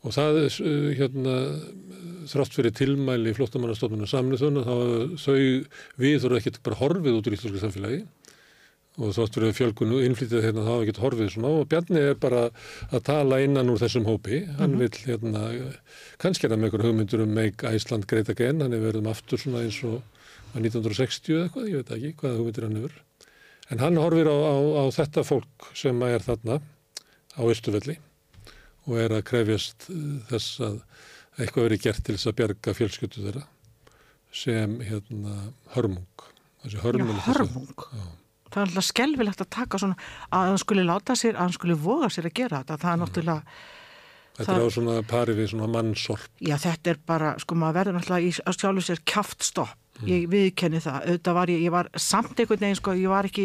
Og 0.00 0.14
það, 0.16 0.38
uh, 0.64 0.86
hérna, 0.96 1.34
þrátt 2.30 2.54
fyrir 2.56 2.72
tilmæli 2.76 3.34
flottamannastofnuna 3.36 4.08
samniðsögna, 4.08 4.64
þá 4.64 5.20
þau 5.20 5.36
við 6.00 6.16
þurfum 6.22 6.38
ekki 6.38 6.54
bara 6.64 6.80
horfið 6.80 7.18
út 7.18 7.28
úr 7.28 7.36
íslensku 7.36 7.60
samfélagi. 7.60 8.00
Og 9.00 9.12
þátt 9.16 9.36
fyrir 9.36 9.54
fjölkunu 9.56 10.00
innflýtið 10.04 10.44
hérna 10.44 10.64
þá 10.64 10.70
hafa 10.72 10.86
ekki 10.86 11.04
horfið 11.04 11.30
svona. 11.34 11.52
Og 11.60 11.68
Bjarni 11.70 12.00
er 12.00 12.18
bara 12.20 12.46
að 12.90 13.04
tala 13.06 13.38
innan 13.44 13.70
úr 13.72 13.80
þessum 13.80 14.08
hópi. 14.08 14.42
Hann 14.58 14.76
vil 14.80 14.90
hérna 15.04 15.44
kannski 16.20 16.48
er 16.48 16.54
það 16.54 16.58
með 16.58 16.68
einhver 16.68 16.86
hugmyndur 16.88 17.24
um 17.24 17.36
Make 17.36 17.70
Iceland 17.70 18.08
Great 18.10 18.32
Again. 18.32 18.64
Hann 18.64 18.76
er 18.76 18.82
verið 18.82 19.04
um 19.04 19.12
aftur 19.12 19.40
svona 19.40 19.62
eins 19.64 19.78
og 19.86 20.00
var 20.50 20.64
1960 20.64 21.36
eða 21.36 21.46
eitthvað, 21.46 21.70
ég 21.70 21.80
veit 21.80 21.96
ekki 21.96 22.12
hvaða 22.24 22.40
hugmyndir 22.40 22.68
hann 22.68 22.78
hefur. 22.80 23.00
En 23.70 23.84
hann 23.84 24.02
horfir 24.02 24.28
á, 24.28 24.36
á, 24.36 24.56
á 24.82 24.84
þetta 24.96 25.24
fólk 25.28 25.72
sem 25.78 26.06
er 26.08 26.24
þarna 26.26 26.58
á 27.38 27.42
Östufelli 27.46 28.00
og 28.90 28.98
er 29.00 29.14
að 29.16 29.24
krefjast 29.30 29.88
eh, 29.92 30.04
þess 30.32 30.60
að 30.66 30.80
eitthvað 31.40 31.66
verið 31.68 31.84
gert 31.86 32.04
til 32.04 32.16
þess 32.18 32.30
að 32.30 32.38
bjarga 32.42 32.76
fjölskyldu 32.76 33.24
þeirra 33.26 33.46
sem 34.34 34.76
hérna 34.86 35.36
hörmung 35.74 36.26
þessi 36.64 36.80
hörmung, 36.84 37.16
Já, 37.16 37.26
hörmung. 37.30 37.70
Það 38.50 38.60
er 38.60 38.66
alltaf 38.66 38.86
skelvilegt 38.86 39.42
að 39.44 39.50
taka 39.54 39.78
svona 39.80 39.96
að 40.34 40.48
hann 40.50 40.58
skuli 40.60 40.82
láta 40.86 41.14
sér, 41.18 41.36
að 41.36 41.46
hann 41.46 41.54
skuli 41.54 41.76
voga 41.78 42.08
sér 42.10 42.26
að 42.26 42.34
gera 42.40 42.60
þetta. 42.60 42.78
Það 42.82 42.92
er 42.92 43.00
náttúrulega, 43.04 43.58
Þetta 44.40 44.54
er 44.56 44.64
á 44.64 44.68
svona 44.74 44.94
pari 45.10 45.34
við 45.36 45.48
svona 45.52 45.68
mannsorp. 45.70 46.30
já 46.40 46.56
þetta 46.58 46.90
er 46.90 46.98
bara, 47.06 47.30
sko 47.42 47.54
maður 47.58 47.78
verður 47.78 47.96
náttúrulega 47.98 48.26
í 48.26 48.32
að 48.46 48.58
sjálfu 48.58 48.84
sér 48.86 49.02
kjaft 49.04 49.46
stopp. 49.46 49.76
Ég 50.08 50.28
viðkenni 50.32 50.80
það. 50.80 51.08
Auðvitað 51.10 51.36
var 51.36 51.50
ég, 51.52 51.64
ég 51.66 51.72
var 51.74 51.90
samt 52.00 52.38
einhvern 52.38 52.62
veginn, 52.62 52.78
sko, 52.78 52.94
ég 52.96 53.10
var 53.12 53.28
ekki, 53.28 53.44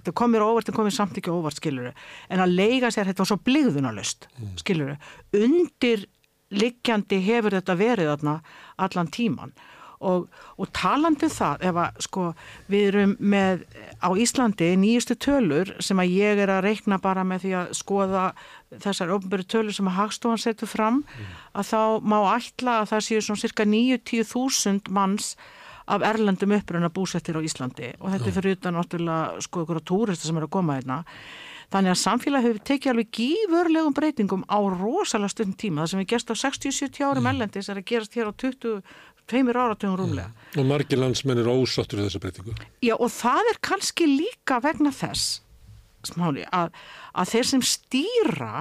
það 0.00 0.14
kom 0.18 0.32
mér 0.34 0.44
óvart 0.46 0.70
en 0.70 0.76
kom 0.76 0.88
mér 0.88 0.96
samt 0.96 1.20
ekki 1.20 1.30
óvart, 1.30 1.60
skiluru. 1.60 1.92
En 2.32 2.42
að 2.42 2.56
leiga 2.56 2.90
sér, 2.90 3.06
þetta 3.10 3.22
var 3.22 3.30
svo 3.30 3.38
bligðunarlust, 3.46 4.26
skiluru. 4.64 4.96
Undir 5.38 6.06
liggjandi 6.52 7.20
hefur 7.24 7.56
þetta 7.56 7.76
verið 7.78 8.10
þarna 8.10 8.34
allan 8.84 9.12
tíman 9.14 9.54
og, 10.02 10.26
og 10.58 10.70
talandi 10.76 11.28
um 11.28 11.32
það 11.32 11.64
ef 11.68 11.80
að 11.84 12.02
sko 12.06 12.26
við 12.72 12.88
erum 12.90 13.14
með 13.18 13.64
á 14.02 14.08
Íslandi 14.24 14.72
nýjustu 14.82 15.16
tölur 15.22 15.72
sem 15.84 16.02
að 16.02 16.14
ég 16.16 16.42
er 16.42 16.52
að 16.52 16.64
reikna 16.66 16.98
bara 17.02 17.24
með 17.26 17.46
því 17.46 17.54
að 17.60 17.72
skoða 17.78 18.26
þessar 18.82 19.14
ofnböru 19.16 19.46
tölur 19.46 19.76
sem 19.76 19.90
að 19.90 19.98
Hagstofan 20.00 20.42
setur 20.42 20.70
fram 20.70 21.02
að 21.52 21.72
þá 21.72 21.82
má 22.02 22.18
ætla 22.34 22.80
að 22.82 22.92
það 22.94 23.06
séu 23.08 23.24
svona 23.26 23.44
cirka 23.44 23.68
90.000 23.68 24.92
manns 24.92 25.34
af 25.86 26.04
erlendum 26.06 26.54
uppruna 26.56 26.90
búsettir 26.94 27.36
á 27.38 27.42
Íslandi. 27.42 27.94
Og 28.00 28.12
þetta 28.12 28.28
er 28.28 28.36
fyrir 28.36 28.58
utan 28.58 28.76
náttúrulega 28.78 29.42
sko 29.42 29.64
ykkur 29.64 29.80
á 29.82 29.88
túrista 29.88 30.28
sem 30.28 30.38
er 30.38 30.46
að 30.46 30.54
koma 30.54 30.78
hérna. 30.78 31.02
Þannig 31.72 31.94
að 31.94 32.00
samfélag 32.02 32.44
hefur 32.44 32.64
tekið 32.68 32.90
alveg 32.92 33.10
gífurlegum 33.16 33.94
breytingum 33.96 34.42
á 34.44 34.60
rosalega 34.60 35.32
stund 35.32 35.56
tíma. 35.60 35.82
Það 35.82 35.92
sem 35.92 36.02
er 36.02 36.08
gerst 36.10 36.32
á 36.32 36.34
60-70 36.36 37.06
árum 37.08 37.28
ellendis 37.30 37.70
er 37.72 37.80
að 37.80 37.86
gerast 37.88 38.18
hér 38.18 38.28
á 38.28 38.32
22 39.30 39.62
áratugum 39.62 39.96
rúmlega. 40.00 40.32
Og 40.58 40.68
margir 40.68 41.00
landsmenn 41.00 41.40
eru 41.40 41.62
ósáttur 41.62 42.00
við 42.00 42.10
þessa 42.10 42.22
breytingu. 42.22 42.56
Já 42.84 42.94
og 42.98 43.10
það 43.14 43.50
er 43.52 43.60
kannski 43.64 44.08
líka 44.10 44.60
vegna 44.64 44.92
þess 44.94 45.40
smáli, 46.06 46.46
að, 46.50 46.72
að 47.14 47.34
þeir 47.34 47.48
sem 47.52 47.66
stýra 47.66 48.52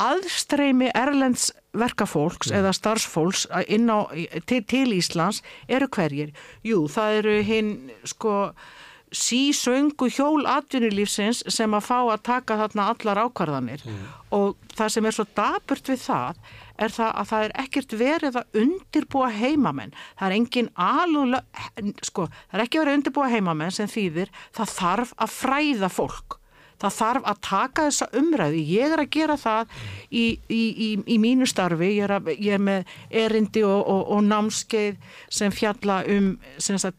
aðstreymi 0.00 0.88
erlends 0.96 1.50
verkafólks 1.76 2.52
eða 2.54 2.72
starfsfólks 2.76 3.44
inn 3.68 3.90
á, 3.92 4.08
til, 4.48 4.62
til 4.64 4.88
Íslands 4.96 5.42
eru 5.68 5.88
hverjir? 5.92 6.32
Jú, 6.64 6.86
það 6.90 7.18
eru 7.20 7.36
hinn 7.46 7.74
sko 8.08 8.36
sísöngu 9.12 10.08
hjól 10.08 10.46
atvinnulífsins 10.48 11.42
sem 11.52 11.74
að 11.76 11.84
fá 11.84 11.98
að 12.00 12.22
taka 12.24 12.56
þarna 12.62 12.88
allar 12.94 13.20
ákvarðanir 13.26 13.84
og 14.32 14.56
það 14.72 14.94
sem 14.94 15.08
er 15.08 15.16
svo 15.18 15.26
daburt 15.36 15.90
við 15.92 16.00
það 16.06 16.40
er 16.84 16.94
það 16.96 17.10
að 17.22 17.30
það 17.30 17.46
er 17.46 17.56
ekkert 17.62 17.96
verið 18.00 18.38
að 18.40 18.60
undirbúa 18.62 19.30
heimamenn. 19.36 19.96
Það 20.18 20.28
er 20.28 20.36
engin 20.36 20.70
alveg, 20.74 21.64
sko, 22.04 22.28
það 22.50 22.60
er 22.60 22.66
ekki 22.66 22.82
verið 22.82 22.92
að 22.92 23.00
undirbúa 23.00 23.32
heimamenn 23.32 23.74
sem 23.74 23.90
þýðir 23.90 24.32
það 24.54 24.76
þarf 24.76 25.16
að 25.18 25.36
fræða 25.40 25.92
fólk. 25.92 26.38
Það 26.82 26.96
þarf 26.96 27.28
að 27.30 27.40
taka 27.46 27.84
þessa 27.86 28.08
umræði. 28.18 28.62
Ég 28.72 28.94
er 28.94 29.02
að 29.04 29.12
gera 29.14 29.36
það 29.38 29.74
í, 30.10 30.24
í, 30.50 30.62
í, 30.72 30.88
í 31.14 31.18
mínu 31.22 31.46
starfi. 31.46 31.92
Ég 31.94 32.08
er, 32.08 32.16
að, 32.16 32.32
ég 32.34 32.56
er 32.56 32.64
með 32.66 32.96
erindi 33.22 33.62
og, 33.66 33.84
og, 33.86 34.02
og 34.16 34.24
námskeið 34.26 34.98
sem 35.30 35.54
fjalla 35.54 36.00
um 36.10 36.32
sem 36.58 36.80
sagt, 36.82 36.98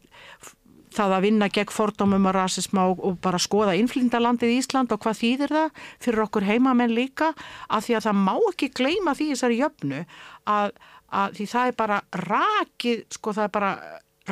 það 0.94 1.14
að 1.16 1.26
vinna 1.26 1.48
gegn 1.52 1.74
fordómum 1.74 2.28
og 2.30 2.34
rasisma 2.36 2.86
og, 2.90 3.02
og 3.04 3.18
bara 3.24 3.40
skoða 3.42 3.76
innflindalandið 3.78 4.56
Ísland 4.58 4.94
og 4.94 5.02
hvað 5.04 5.20
þýðir 5.20 5.54
það 5.56 5.82
fyrir 6.06 6.24
okkur 6.26 6.48
heimamenn 6.48 6.94
líka 6.94 7.32
af 7.68 7.86
því 7.86 7.98
að 7.98 8.06
það 8.08 8.22
má 8.22 8.34
ekki 8.52 8.70
gleyma 8.80 9.16
því 9.18 9.28
þessari 9.32 9.60
jöfnu 9.60 10.02
að, 10.50 10.74
að 11.10 11.38
því 11.38 11.48
það 11.54 11.70
er 11.70 11.78
bara 11.82 12.00
rakið, 12.24 13.04
sko 13.18 13.36
það 13.36 13.48
er 13.48 13.54
bara 13.58 13.72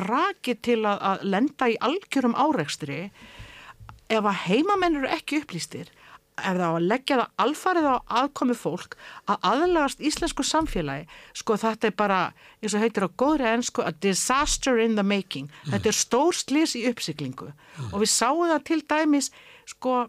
rakið 0.03 0.61
til 0.65 0.79
að, 0.81 1.03
að 1.11 1.25
lenda 1.35 1.69
í 1.69 1.79
algjörum 1.89 2.37
árekstri 2.39 3.01
ef 4.13 4.23
að 4.23 4.41
heimamenn 4.47 5.01
eru 5.01 5.11
ekki 5.13 5.43
upplýstir 5.43 5.91
ef 6.37 6.57
það 6.57 6.65
á 6.65 6.71
að 6.73 6.87
leggja 6.89 7.19
það 7.19 7.45
alfarið 7.45 7.87
á 7.89 7.95
aðkomi 8.21 8.57
fólk 8.57 8.97
að 9.29 9.47
aðlagast 9.51 10.03
íslensku 10.03 10.45
samfélagi, 10.47 11.07
sko 11.37 11.57
þetta 11.61 11.89
er 11.89 11.95
bara 11.99 12.19
eins 12.61 12.73
og 12.73 12.83
heitir 12.83 13.07
á 13.07 13.09
góðri 13.23 13.49
ennsku 13.51 13.85
a 13.85 13.93
disaster 13.93 14.81
in 14.81 14.97
the 14.97 15.05
making, 15.05 15.49
þetta 15.69 15.91
er 15.91 15.97
stór 15.97 16.37
slis 16.37 16.77
í 16.79 16.85
uppsiklingu 16.89 17.51
og 17.91 17.97
við 18.01 18.11
sáum 18.13 18.47
það 18.49 18.69
til 18.69 18.81
dæmis 18.89 19.31
sko 19.69 20.05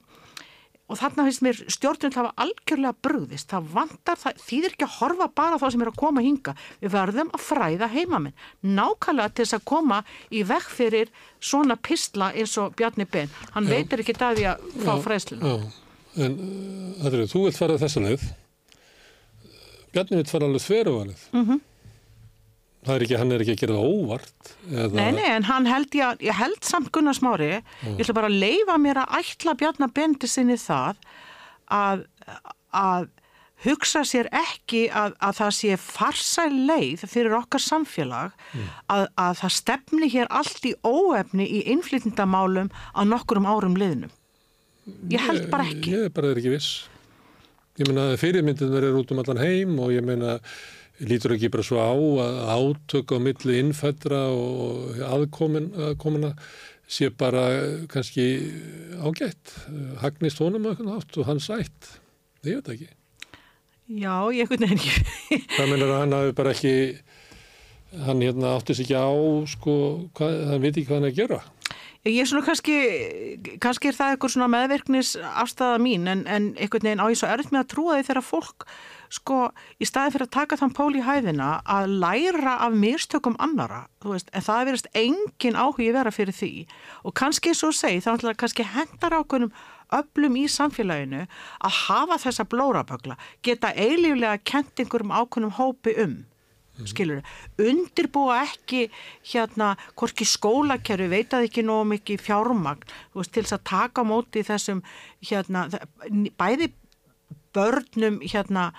og 0.85 0.99
þarna 1.01 1.25
finnst 1.27 1.45
mér 1.45 1.61
stjórnum 1.73 2.13
það 2.13 2.27
var 2.27 2.43
algjörlega 2.45 2.99
brugðist, 3.07 3.49
það 3.53 3.71
vantar 3.73 4.21
það 4.21 4.43
þýðir 4.45 4.75
ekki 4.75 4.87
að 4.87 4.97
horfa 4.99 5.29
bara 5.41 5.61
þá 5.61 5.65
sem 5.73 5.85
er 5.85 5.91
að 5.91 6.01
koma 6.03 6.25
hinga 6.25 6.55
við 6.83 6.93
verðum 6.93 7.31
að 7.33 7.45
fræða 7.47 7.89
heimamenn. 7.95 8.37
Nákvæmlega 8.61 9.33
til 9.33 9.47
þess 9.47 9.59
að 9.59 9.65
koma 9.73 10.03
í 10.29 10.43
vekk 10.51 10.75
fyrir 10.81 11.15
svona 11.41 11.79
pistla 11.81 12.35
eins 12.35 12.59
og 12.61 12.77
Bjarni 12.77 13.09
Ben, 13.09 13.33
hann 13.57 13.65
Já. 13.65 13.73
veitir 13.79 14.05
ekki 14.05 14.19
það 14.19 14.45
að 14.53 14.69
fá 14.85 14.93
fræðsluna 15.07 15.57
En 16.17 16.35
uh, 16.39 17.07
Adriður, 17.07 17.31
þú 17.33 17.45
vilt 17.49 17.59
fara 17.59 17.79
þessa 17.81 18.03
leið. 18.05 18.27
Bjarni 19.95 20.19
vilt 20.21 20.31
fara 20.33 20.49
alveg 20.49 20.65
þveruvalið. 20.67 21.25
Mhm. 21.35 21.63
Það 22.85 22.99
er 22.99 23.03
ekki, 23.07 23.17
hann 23.17 23.33
er 23.33 23.41
ekki 23.41 23.53
að 23.55 23.61
gera 23.63 23.75
það 23.79 23.93
óvart. 23.97 24.49
Eða, 24.69 24.89
Nei, 24.99 25.13
nei, 25.17 25.29
en 25.39 25.47
hann 25.49 25.67
held 25.71 25.95
ég, 25.97 26.19
ég 26.27 26.37
held 26.37 26.67
samt 26.69 26.91
Gunnar 26.93 27.17
Smári, 27.17 27.47
ég 27.87 28.03
ætla 28.05 28.17
bara 28.19 28.29
að 28.29 28.37
leifa 28.43 28.75
mér 28.77 28.99
að 29.01 29.15
ætla 29.23 29.55
Bjarnar 29.57 29.93
Bendi 29.97 30.29
sinni 30.29 30.59
það 30.61 30.99
að, 31.73 32.03
að 32.77 33.07
hugsa 33.65 34.03
sér 34.05 34.29
ekki 34.37 34.83
að, 34.93 35.15
að 35.17 35.39
það 35.41 35.55
sé 35.63 35.79
farsæl 35.81 36.51
leið 36.69 37.07
fyrir 37.09 37.39
okkar 37.39 37.65
samfélag 37.65 38.37
að, 38.93 39.07
að 39.17 39.41
það 39.41 39.55
stefni 39.63 40.11
hér 40.13 40.29
allt 40.29 40.69
í 40.69 40.75
óefni 40.85 41.47
í 41.49 41.65
innflytindamálum 41.73 42.69
á 42.69 43.01
nokkurum 43.09 43.49
árum 43.49 43.81
liðnum. 43.81 44.13
Ég 45.11 45.21
held 45.25 45.49
bara 45.53 45.67
ekki. 45.69 45.95
Ég 45.95 46.09
er 46.09 46.15
bara 46.15 46.33
ekki 46.35 46.53
viss. 46.53 46.85
Ég 47.81 47.89
meina 47.89 48.11
að 48.13 48.21
fyrirmyndin 48.23 48.73
verður 48.75 49.01
út 49.01 49.13
um 49.15 49.21
allan 49.23 49.41
heim 49.43 49.79
og 49.83 49.91
ég 49.95 50.05
meina 50.07 50.39
lítur 51.03 51.35
ekki 51.35 51.51
bara 51.51 51.65
svo 51.67 51.81
á 51.83 51.91
að 51.91 52.37
átök 52.55 53.15
á 53.15 53.19
milli 53.19 53.57
innfættra 53.59 54.21
og 54.31 55.01
aðkomin, 55.03 55.73
aðkomina 55.89 56.35
sé 56.87 57.09
bara 57.11 57.47
kannski 57.91 58.27
ágætt. 59.03 59.57
Hagnist 60.05 60.43
honum 60.43 60.69
eitthvað 60.69 60.93
hátt 60.95 61.19
og 61.19 61.27
hann 61.31 61.43
sætt. 61.43 61.97
Ég 62.45 62.61
veit 62.61 62.71
ekki. 62.77 62.91
Já, 63.85 64.15
ég 64.33 64.49
veginn 64.49 64.77
ekki. 64.77 65.41
Það 65.57 65.73
meina 65.73 65.89
að 65.89 65.99
hann 65.99 66.17
hafi 66.17 66.37
bara 66.39 66.55
ekki, 66.55 66.77
hann 68.07 68.23
hérna 68.25 68.55
átti 68.55 68.77
sig 68.77 68.87
ekki 68.87 69.01
á, 69.01 69.13
sko, 69.51 69.75
hvað, 70.17 70.39
hann 70.53 70.63
veit 70.63 70.77
ekki 70.77 70.87
hvað 70.89 71.01
hann 71.01 71.09
er 71.09 71.13
að 71.13 71.19
gera. 71.19 71.41
Ég 72.05 72.21
er 72.21 72.27
svona 72.29 72.45
kannski, 72.45 72.75
kannski 73.65 73.89
er 73.89 73.97
það 73.97 74.11
eitthvað 74.13 74.33
svona 74.35 74.49
meðverknis 74.53 75.15
afstæða 75.41 75.79
mín 75.81 76.03
en, 76.13 76.27
en 76.29 76.51
einhvern 76.61 76.85
veginn 76.85 77.01
á 77.01 77.09
ég 77.09 77.17
svo 77.17 77.31
erfitt 77.33 77.55
með 77.55 77.63
að 77.63 77.71
trúa 77.73 77.95
því 77.97 78.05
þegar 78.11 78.27
fólk 78.27 78.67
sko 79.17 79.39
í 79.81 79.89
staði 79.89 80.13
fyrir 80.13 80.27
að 80.27 80.35
taka 80.35 80.59
þann 80.61 80.75
pól 80.77 80.91
í 80.99 81.05
hæðina 81.07 81.47
að 81.65 81.95
læra 82.03 82.59
af 82.67 82.77
mistökum 82.77 83.39
annara, 83.41 83.87
þú 84.05 84.13
veist, 84.13 84.29
en 84.37 84.45
það 84.45 84.61
er 84.61 84.69
verið 84.69 84.91
engin 85.01 85.57
áhugi 85.57 85.89
vera 85.97 86.13
fyrir 86.13 86.37
því. 86.37 86.53
Og 87.09 87.17
kannski 87.17 87.57
og 87.57 87.73
segi, 87.79 88.05
þá 88.05 88.11
ætla 88.19 88.37
kannski 88.43 88.69
hendar 88.75 89.17
ákveðnum 89.23 89.57
öflum 89.97 90.39
í 90.43 90.45
samfélaginu 90.51 91.25
að 91.25 91.81
hafa 91.87 92.21
þessa 92.27 92.45
blórabögla, 92.53 93.17
geta 93.41 93.73
eilíflega 93.73 94.45
kent 94.45 94.77
einhverjum 94.77 95.17
ákveðnum 95.17 95.57
hópi 95.57 95.97
um 96.05 96.21
skilur, 96.83 97.23
undirbúa 97.61 98.41
ekki 98.45 98.89
hérna, 99.31 99.75
hvorki 99.99 100.27
skólakerfi 100.27 101.09
veit 101.13 101.35
að 101.37 101.49
ekki 101.49 101.65
nógu 101.67 101.87
mikið 101.95 102.25
fjármagn 102.25 102.89
veist, 103.15 103.33
til 103.35 103.45
þess 103.45 103.59
að 103.59 103.67
taka 103.71 104.07
móti 104.07 104.43
þessum 104.47 104.83
hérna, 105.23 105.69
bæði 106.41 106.73
börnum 107.55 108.21
hérna 108.25 108.73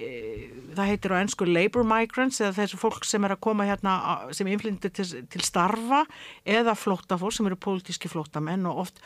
það 0.00 0.88
heitir 0.88 1.12
á 1.12 1.20
ennsku 1.20 1.46
labor 1.48 1.84
migrants 1.84 2.40
eða 2.40 2.54
þessu 2.56 2.78
fólk 2.80 3.04
sem 3.08 3.24
er 3.26 3.34
að 3.34 3.42
koma 3.44 3.66
hérna 3.68 3.94
sem 4.36 4.48
innflindir 4.48 4.92
til, 4.96 5.06
til 5.28 5.42
starfa 5.44 6.04
eða 6.48 6.76
flóttafólk 6.78 7.34
sem 7.36 7.48
eru 7.50 7.58
pólitíski 7.60 8.10
flóttamenn 8.10 8.68
og 8.70 8.84
oft 8.86 9.02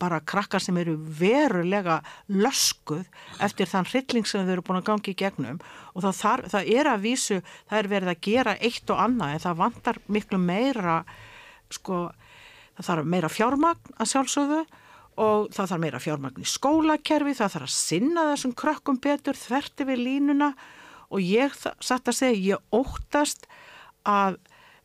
bara 0.00 0.20
krakkar 0.24 0.62
sem 0.62 0.76
eru 0.80 0.94
verulega 0.96 2.00
löskuð 2.32 3.04
eftir 3.44 3.70
þann 3.70 3.88
hrylling 3.90 4.28
sem 4.28 4.46
þau 4.46 4.54
eru 4.56 4.66
búin 4.66 4.80
að 4.80 4.88
gangi 4.90 5.14
í 5.14 5.18
gegnum. 5.18 5.60
Og 5.94 6.06
það, 6.06 6.16
þar, 6.20 6.44
það 6.54 6.70
er 6.78 6.90
að 6.90 7.04
vísu, 7.04 7.40
það 7.70 7.80
er 7.80 7.90
verið 7.92 8.12
að 8.14 8.22
gera 8.28 8.56
eitt 8.60 8.94
og 8.94 9.02
annað 9.04 9.34
en 9.34 9.44
það 9.44 9.60
vantar 9.60 10.00
miklu 10.16 10.40
meira 10.42 10.96
sko, 11.72 12.06
það 12.78 12.88
þarf 12.90 13.12
meira 13.14 13.32
fjármagn 13.32 13.94
að 13.98 14.10
sjálfsögðu 14.14 14.64
og 15.20 15.50
það 15.54 15.68
þarf 15.70 15.82
meira 15.82 16.00
fjármagn 16.02 16.42
í 16.42 16.48
skólakerfi, 16.48 17.36
það 17.38 17.52
þarf 17.54 17.68
að 17.68 17.76
sinna 17.76 18.24
þessum 18.32 18.56
krökkum 18.58 18.98
betur, 19.02 19.38
þverti 19.38 19.86
við 19.90 20.02
línuna. 20.08 20.50
Og 21.14 21.22
ég 21.22 21.54
satt 21.54 22.10
að 22.10 22.18
segja, 22.18 22.56
ég 22.56 22.74
óttast 22.74 23.46
að 24.08 24.40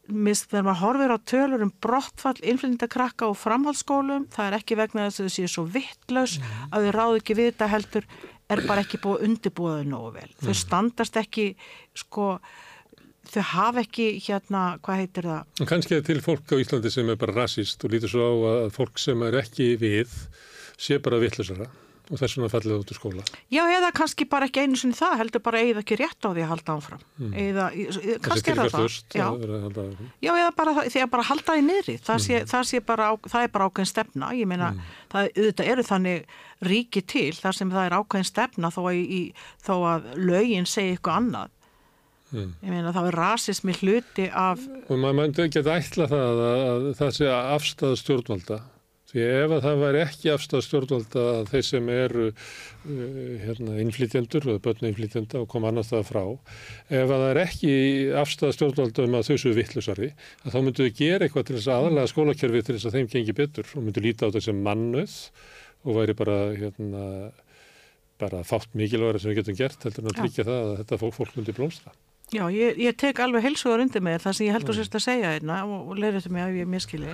mist, 0.10 0.50
þegar 0.50 0.66
maður 0.68 0.82
horfir 0.84 1.14
á 1.14 1.18
tölur 1.32 1.64
um 1.66 1.72
brottfall 1.84 2.38
innflyndakrakka 2.42 3.30
og 3.30 3.38
framhaldsskólum, 3.38 4.28
það 4.34 4.50
er 4.50 4.58
ekki 4.60 4.78
vegna 4.80 5.08
þess 5.08 5.22
að 5.22 5.30
þau 5.30 5.36
séu 5.36 5.52
svo 5.54 5.66
vittlaus 5.70 6.38
að 6.70 6.88
þau 6.88 6.94
ráðu 6.96 7.22
ekki 7.22 7.38
við 7.38 7.52
þetta 7.52 7.70
heldur, 7.74 8.08
er 8.50 8.64
bara 8.66 8.84
ekki 8.86 9.02
búið 9.04 9.20
að 9.20 9.28
undirbúa 9.28 9.76
þau 9.78 9.90
nógu 9.92 10.12
vel. 10.18 10.30
Þau 10.42 10.56
standast 10.58 11.20
ekki, 11.22 11.46
sko, 11.98 12.30
þau 13.34 13.44
hafa 13.54 13.84
ekki 13.86 14.08
hérna, 14.26 14.64
hvað 14.86 15.04
heitir 15.04 15.30
það? 15.30 15.52
En 15.60 15.70
kannski 15.70 15.98
er 15.98 16.08
til 16.08 16.22
fólk 16.26 16.56
á 16.56 16.56
Íslandi 16.62 16.94
sem 16.94 17.12
er 17.12 17.20
bara 17.20 17.38
rasist 17.42 17.84
og 17.86 17.94
lítur 17.94 18.12
svo 18.12 18.26
á 18.26 18.34
að 18.54 18.72
fólk 18.76 19.02
sem 19.02 19.28
er 19.28 19.38
ekki 19.44 19.74
við 19.82 20.16
sé 20.80 21.00
bara 21.04 21.20
vittlusara 21.22 21.70
og 22.10 22.18
þess 22.18 22.38
vegna 22.38 22.50
fallið 22.50 22.74
út 22.80 22.92
úr 22.92 22.98
skóla. 22.98 23.24
Já, 23.54 23.62
eða 23.70 23.92
kannski 23.94 24.26
bara 24.30 24.48
ekki 24.50 24.64
einu 24.64 24.80
sinni 24.80 24.98
það, 24.98 25.16
heldur 25.22 25.44
bara 25.46 25.62
eigið 25.62 25.82
ekki 25.84 25.98
rétt 26.00 26.26
á 26.26 26.30
því 26.34 26.42
að 26.42 26.50
halda 26.54 26.76
áfram. 26.80 27.04
Mm. 27.20 27.36
Eða, 27.44 27.66
kannski 28.26 28.54
er 28.54 28.62
það 28.62 28.72
það. 28.74 28.96
Já. 29.14 29.28
Já. 30.26 30.32
Eða 30.34 30.50
bara 30.58 30.74
því 30.80 31.04
að 31.04 31.12
bara 31.14 31.28
halda 31.30 31.58
því 31.58 31.66
niðri. 31.68 31.98
Það, 32.08 32.24
sé, 32.26 32.42
það, 32.50 32.66
sé 32.72 32.82
bara, 32.90 33.12
það 33.30 33.46
er 33.46 33.54
bara 33.54 33.70
ákveðin 33.70 33.92
stefna. 33.92 34.32
Ég 34.40 34.50
meina, 34.50 34.72
það 35.14 35.30
auðvitað 35.36 35.72
eru 35.76 35.88
þannig 35.92 36.36
ríki 36.70 37.06
til 37.14 37.30
þar 37.38 37.60
sem 37.60 37.78
það 37.78 37.86
er 37.86 37.98
ákveðin 38.00 38.32
stefna 38.32 38.74
þó 38.74 38.82
að, 38.88 39.00
í, 39.06 39.22
þó 39.70 39.74
að 39.94 40.12
lögin 40.18 40.70
segi 40.70 40.98
eitthvað 40.98 41.22
annað. 41.22 41.56
Ég 42.30 42.70
meina, 42.70 42.92
þá 42.94 43.04
er 43.08 43.16
rasismi 43.18 43.74
hluti 43.80 44.28
af, 44.30 44.62
Og 44.88 45.00
maður 45.02 45.16
myndi 45.18 45.46
ekki 45.48 45.64
að 45.64 45.72
ætla 45.80 46.10
það 46.12 46.44
að, 46.48 46.60
að 46.66 46.92
það 47.00 47.16
sé 47.18 47.32
afstæða 47.38 48.02
stjórnvalda. 48.04 48.60
Því 49.10 49.24
ef 49.26 49.54
að 49.56 49.64
það 49.66 49.80
væri 49.82 50.02
ekki 50.04 50.30
afstæða 50.30 50.66
stjórnvalda 50.68 51.22
að 51.32 51.48
þeir 51.50 51.64
sem 51.66 51.88
eru 51.90 52.26
uh, 52.30 53.38
hérna, 53.42 53.78
innflytjendur 53.82 54.46
og 54.54 54.60
börn 54.68 54.90
innflytjenda 54.92 55.42
og 55.42 55.48
koma 55.50 55.72
annars 55.72 55.90
það 55.90 56.04
frá, 56.12 56.22
ef 56.94 57.00
að 57.08 57.16
það 57.16 57.26
er 57.32 57.40
ekki 57.42 57.72
afstæða 58.22 58.58
stjórnvalda 58.60 59.08
um 59.08 59.18
að 59.18 59.32
þau 59.32 59.40
séu 59.42 59.56
vittlusari, 59.58 60.12
að 60.44 60.54
þá 60.54 60.60
myndu 60.68 60.86
við 60.86 61.00
gera 61.02 61.26
eitthvað 61.26 61.48
til 61.48 61.58
þess 61.58 61.72
að 61.72 61.80
aðalega 61.80 62.12
skólakerfi 62.14 62.62
til 62.68 62.76
þess 62.78 62.90
að 62.92 63.00
þeim 63.00 63.10
gengi 63.16 63.36
betur 63.42 63.74
og 63.74 63.88
myndu 63.88 64.06
líta 64.06 64.22
á 64.22 64.28
þetta 64.30 64.44
sem 64.46 64.62
mannuð 64.70 65.18
og 65.88 65.98
væri 65.98 66.18
bara 66.22 66.38
hérna, 66.54 67.08
bara 68.22 68.44
fátt 68.46 68.78
mikilvægur 68.78 69.24
sem 69.24 69.34
við 69.34 69.42
getum 69.42 69.58
gert 69.64 69.90
heldur 69.90 70.06
en 70.06 70.14
að 70.14 70.22
tryggja 70.22 70.46
það 70.52 70.62
að 70.68 70.78
þetta 70.84 71.02
fólk 71.08 71.34
myndi 71.40 71.58
blómstra. 71.58 71.98
Já, 72.36 72.44
ég, 72.54 72.78
ég 72.82 72.96
tek 73.00 73.20
alveg 73.24 73.48
heilsugar 73.48 73.82
undir 73.84 74.04
með 74.06 74.24
það 74.26 74.38
sem 74.38 74.48
ég 74.50 74.56
heldur 74.58 74.78
sérst 74.78 74.96
að 75.00 75.06
segja 75.08 75.34
einna 75.38 75.64
og, 75.66 75.92
og 75.92 76.00
leirið 76.00 76.28
til 76.28 76.36
mig 76.36 76.46
ef 76.46 76.62
ég 76.62 76.70
miskili. 76.70 77.12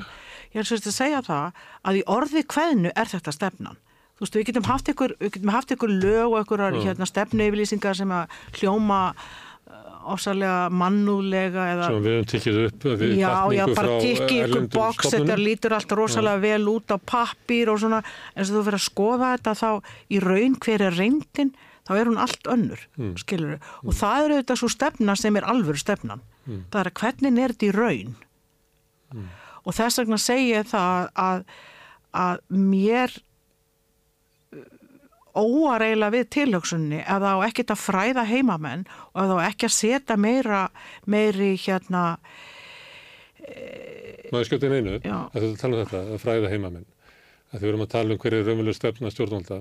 Ég 0.51 0.59
heldur 0.59 0.71
sérst 0.73 0.91
að 0.91 0.99
segja 0.99 1.23
það 1.25 1.65
að 1.87 1.99
í 1.99 2.05
orði 2.17 2.45
kveðnu 2.55 2.93
er 2.95 3.11
þetta 3.11 3.35
stefnan. 3.35 3.81
Þú 4.15 4.23
veist, 4.23 4.37
við 4.37 4.45
getum 4.47 4.69
haft 4.69 4.89
ykkur, 4.93 5.13
getum 5.19 5.51
haft 5.51 5.73
ykkur 5.75 5.91
lög 5.91 6.29
og 6.29 6.37
ykkur 6.45 6.63
hérna, 6.77 7.07
stefnu 7.09 7.49
yfirlýsingar 7.49 7.97
sem 7.99 8.13
að 8.15 8.37
hljóma 8.55 8.99
uh, 9.11 10.13
ofsalega 10.13 10.69
mannúðlega 10.71 11.65
eða 11.73 11.89
sem 11.89 12.05
við 12.05 12.15
höfum 12.15 12.29
tikið 12.31 12.59
upp 12.61 12.85
Já, 13.09 13.33
já, 13.57 13.65
bara 13.65 13.75
frá 13.75 13.91
tikki 14.05 14.37
ykkur 14.45 14.69
boks, 14.71 15.11
þetta 15.17 15.37
lítur 15.41 15.75
alltaf 15.75 15.99
rosalega 15.99 16.43
vel 16.45 16.71
út 16.71 16.95
á 16.95 16.97
pappír 17.11 17.73
og 17.73 17.81
svona, 17.83 17.99
en 18.35 18.47
svo 18.47 18.61
þú 18.61 18.65
fyrir 18.69 18.79
að 18.79 18.85
skoða 18.87 19.33
þetta 19.35 19.57
þá 19.59 19.69
í 20.07 20.23
raun 20.23 20.55
hver 20.63 20.87
er 20.87 20.99
reyndin, 21.01 21.51
þá 21.86 21.91
er 21.99 22.10
hún 22.10 22.22
allt 22.22 22.49
önnur, 22.49 22.82
mm. 22.98 23.14
skilur 23.22 23.57
og 23.84 23.94
það 23.95 24.22
er 24.22 24.36
auðvitað 24.36 24.62
svo 24.62 24.72
stefna 24.74 25.16
sem 25.20 25.38
er 25.38 25.48
alvöru 25.49 25.82
stefnan. 25.82 26.24
Það 26.45 26.80
er 26.82 26.90
að 26.91 26.99
hvernig 27.02 27.41
er 27.41 27.53
þetta 27.53 27.68
í 27.68 27.76
raun? 27.76 28.16
Og 29.66 29.74
þess 29.74 30.02
vegna 30.02 30.20
segi 30.22 30.52
ég 30.52 30.68
það 30.70 31.07
að, 31.18 31.45
að 32.14 32.41
mér 32.53 33.16
óar 35.36 35.84
eiginlega 35.84 36.14
við 36.16 36.28
tilhugsunni 36.36 36.99
ef 37.02 37.22
það 37.24 37.41
á 37.41 37.45
ekkert 37.48 37.74
að 37.74 37.82
fræða 37.84 38.26
heimamenn 38.30 38.86
og 39.12 39.22
ef 39.24 39.32
það 39.32 39.41
á 39.41 39.48
ekki 39.49 39.68
að 39.68 39.76
setja 39.76 40.18
meira 40.22 40.62
meiri 41.12 41.56
hérna 41.60 42.06
Maður 44.32 44.48
skjóti 44.49 44.70
inn 44.70 44.78
einu, 44.80 44.94
Já. 45.06 45.18
að 45.30 45.44
þetta 45.44 45.60
tala 45.62 45.76
um 45.76 45.82
þetta, 45.84 45.99
að 46.16 46.22
fræða 46.24 46.49
heimamenn. 46.49 46.86
Að 47.52 47.62
þau 47.62 47.68
erum 47.70 47.84
að 47.86 47.91
tala 47.94 48.16
um 48.16 48.22
hverju 48.24 48.40
er 48.41 48.48
raunveruleg 48.49 48.78
stefna 48.78 49.12
stjórnvalda. 49.14 49.60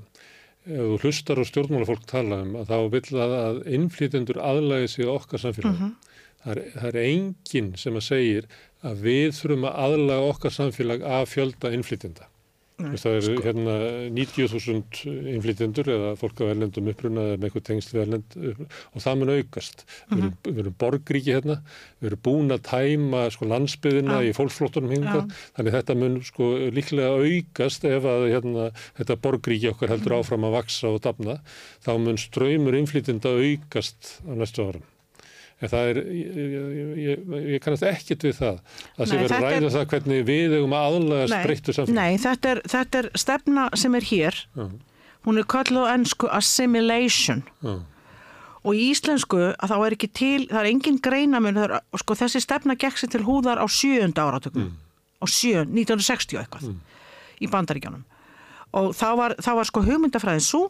Þú 0.64 0.98
hlustar 1.02 1.40
og 1.42 1.48
stjórnmálafólk 1.50 2.04
tala 2.08 2.40
um 2.40 2.54
að 2.56 2.70
þá 2.72 2.78
vill 2.94 3.06
það 3.10 3.34
að 3.38 3.58
innflytjendur 3.76 4.38
aðlægi 4.40 4.92
sig 4.94 5.10
okkar 5.12 5.42
samfélagi. 5.42 5.76
Mhm. 5.76 5.96
það, 6.44 6.52
er, 6.56 6.62
það 6.76 6.88
er 6.90 7.00
enginn 7.04 7.72
sem 7.80 7.98
að 7.98 8.06
segir 8.08 8.46
að 8.84 9.02
við 9.04 9.28
þurfum 9.38 9.66
að 9.68 9.76
aðlæga 9.84 10.30
okkar 10.30 10.54
samfélag 10.56 11.04
af 11.18 11.28
fjölda 11.32 11.72
innflytjenda. 11.76 12.28
Það 12.74 13.12
er 13.14 13.20
sko. 13.22 13.34
hérna 13.44 13.74
90.000 14.10 15.04
innflytjendur 15.30 15.86
eða 15.94 16.08
fólk 16.18 16.40
á 16.42 16.50
erlendum 16.50 16.88
uppruna 16.90 17.22
eða 17.28 17.36
með 17.38 17.46
eitthvað 17.48 17.64
tengsl 17.68 17.92
við 17.94 18.02
erlend 18.02 18.34
og 18.94 19.04
það 19.04 19.18
mun 19.20 19.30
aukast. 19.36 19.84
Mhm. 20.10 20.18
erum, 20.18 20.32
við 20.48 20.58
erum 20.64 20.74
borgríki 20.82 21.30
hérna, 21.36 21.56
við 22.02 22.10
erum 22.10 22.22
búin 22.26 22.50
að 22.56 22.64
tæma 22.66 23.20
sko 23.30 23.46
landsbyðina 23.46 24.18
Já. 24.18 24.26
í 24.26 24.34
fólksflottunum 24.34 24.90
hingað, 24.90 25.30
þannig 25.56 25.76
þetta 25.78 25.96
mun 26.02 26.16
sko 26.26 26.50
líklega 26.74 27.12
aukast 27.22 27.84
ef 27.84 28.02
að 28.10 28.26
hérna, 28.34 28.70
þetta 28.98 29.20
borgríki 29.22 29.70
okkar 29.70 29.88
Mhm. 29.88 29.94
heldur 29.94 30.18
áfram 30.18 30.44
að 30.50 30.56
vaksa 30.58 30.88
og 30.90 31.00
dafna, 31.00 31.38
þá 31.84 31.92
mun 31.98 32.16
ströymur 32.18 32.74
innflytjenda 32.74 33.30
aukast 33.38 34.18
á 34.26 34.34
næstu 34.34 34.66
árum. 34.66 34.82
En 35.64 35.70
það 35.72 35.90
er, 35.90 36.00
ég, 36.12 36.34
ég, 36.36 36.90
ég, 37.00 37.22
ég 37.54 37.62
kannast 37.64 37.86
ekkert 37.88 38.26
við 38.26 38.34
það 38.36 38.58
að 38.98 39.08
sem 39.08 39.22
verður 39.22 39.46
ræða 39.46 39.70
það 39.72 39.86
hvernig 39.94 40.26
við 40.28 40.56
eigum 40.58 40.76
að 40.76 40.86
aðlægast 40.90 41.36
breyttu 41.46 41.74
samfélag. 41.76 41.96
nei 41.96 42.20
þetta, 42.20 42.52
er, 42.52 42.60
þetta 42.74 43.00
er 43.00 43.08
stefna 43.22 43.66
sem 43.80 43.96
er 43.96 44.08
hér. 44.10 44.40
Já. 44.58 44.66
hún 45.24 45.40
er 45.40 45.48
kallað 45.48 45.88
á 45.88 45.92
ennsku 45.94 46.28
assimilation. 46.28 47.44
Já. 47.64 47.74
og 48.64 48.72
í 48.76 48.86
íslensku 48.92 49.40
að 49.52 49.72
þá 49.72 49.76
er 49.78 49.96
ekki 49.96 50.10
til, 50.20 50.40
það 50.50 50.60
er 50.62 50.70
engin 50.70 51.00
greinamun 51.04 51.62
er, 51.64 51.78
sko, 52.00 52.16
þessi 52.16 52.40
stefna 52.44 52.76
gekk 52.80 53.00
sér 53.00 53.12
til 53.12 53.24
húðar 53.24 53.60
á 53.60 53.66
sjöunda 53.68 54.24
áratökum 54.28 54.72
á 55.20 55.26
sjö, 55.28 55.64
1960 55.64 56.36
og 56.36 56.44
eitthvað. 56.44 56.74
Í 57.40 57.48
bandaríkjónum 57.52 58.04
og 58.74 58.92
þá 58.98 59.08
var, 59.20 59.34
þá 59.38 59.50
var 59.60 59.68
sko 59.70 59.82
hugmyndafræðin 59.86 60.44
svo 60.44 60.62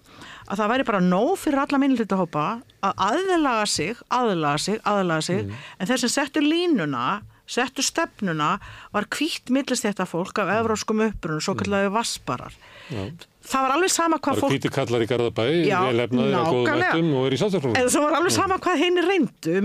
að 0.45 0.61
það 0.61 0.73
væri 0.75 0.89
bara 0.91 1.03
nóg 1.05 1.37
fyrir 1.41 1.63
alla 1.65 1.81
minnlítahópa 1.81 2.47
að 2.85 3.05
aðlaga 3.11 3.69
sig, 3.71 4.03
aðlaga 4.13 4.65
sig, 4.67 4.81
aðlaga 4.85 5.25
sig. 5.25 5.55
En 5.79 5.89
þeir 5.89 6.05
sem 6.05 6.13
settu 6.19 6.45
línuna 6.45 7.07
settu 7.51 7.85
stefnuna 7.85 8.55
var 8.95 9.07
kvítt 9.13 9.53
millist 9.53 9.85
þetta 9.85 10.07
fólk 10.09 10.39
af 10.41 10.53
evróskum 10.61 11.03
upprunum, 11.05 11.43
svo 11.45 11.57
kallega 11.59 11.93
vassbarar 11.93 12.55
það 13.45 13.65
var 13.67 13.75
alveg 13.75 13.93
sama 13.93 14.17
Það 14.19 14.25
hvað 14.25 14.41
fólk 14.41 14.55
hvíti 14.55 14.71
kallar 14.73 15.05
í 15.05 15.09
Garðabæ, 15.11 15.45
Já, 15.69 15.77
velefnaði 15.85 16.39
og 16.39 16.47
góðum 16.55 16.85
ættum 16.87 17.11
og 17.19 17.27
er 17.29 17.37
í 17.37 17.41
sáttaflónum. 17.41 17.77
eða 17.81 17.93
það 17.93 18.07
var 18.07 18.17
alveg 18.19 18.35
sama 18.39 18.59
hvað 18.65 18.81
henni 18.81 19.05
reyndu 19.05 19.59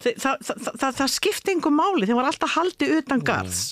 það, 0.00 0.14
það, 0.24 0.38
það, 0.48 0.70
það, 0.80 0.96
það 1.02 1.12
skipti 1.16 1.56
yngur 1.56 1.76
máli, 1.76 2.08
þeim 2.08 2.20
var 2.20 2.30
alltaf 2.30 2.56
haldið 2.56 2.96
utan 3.02 3.24
garðs 3.28 3.62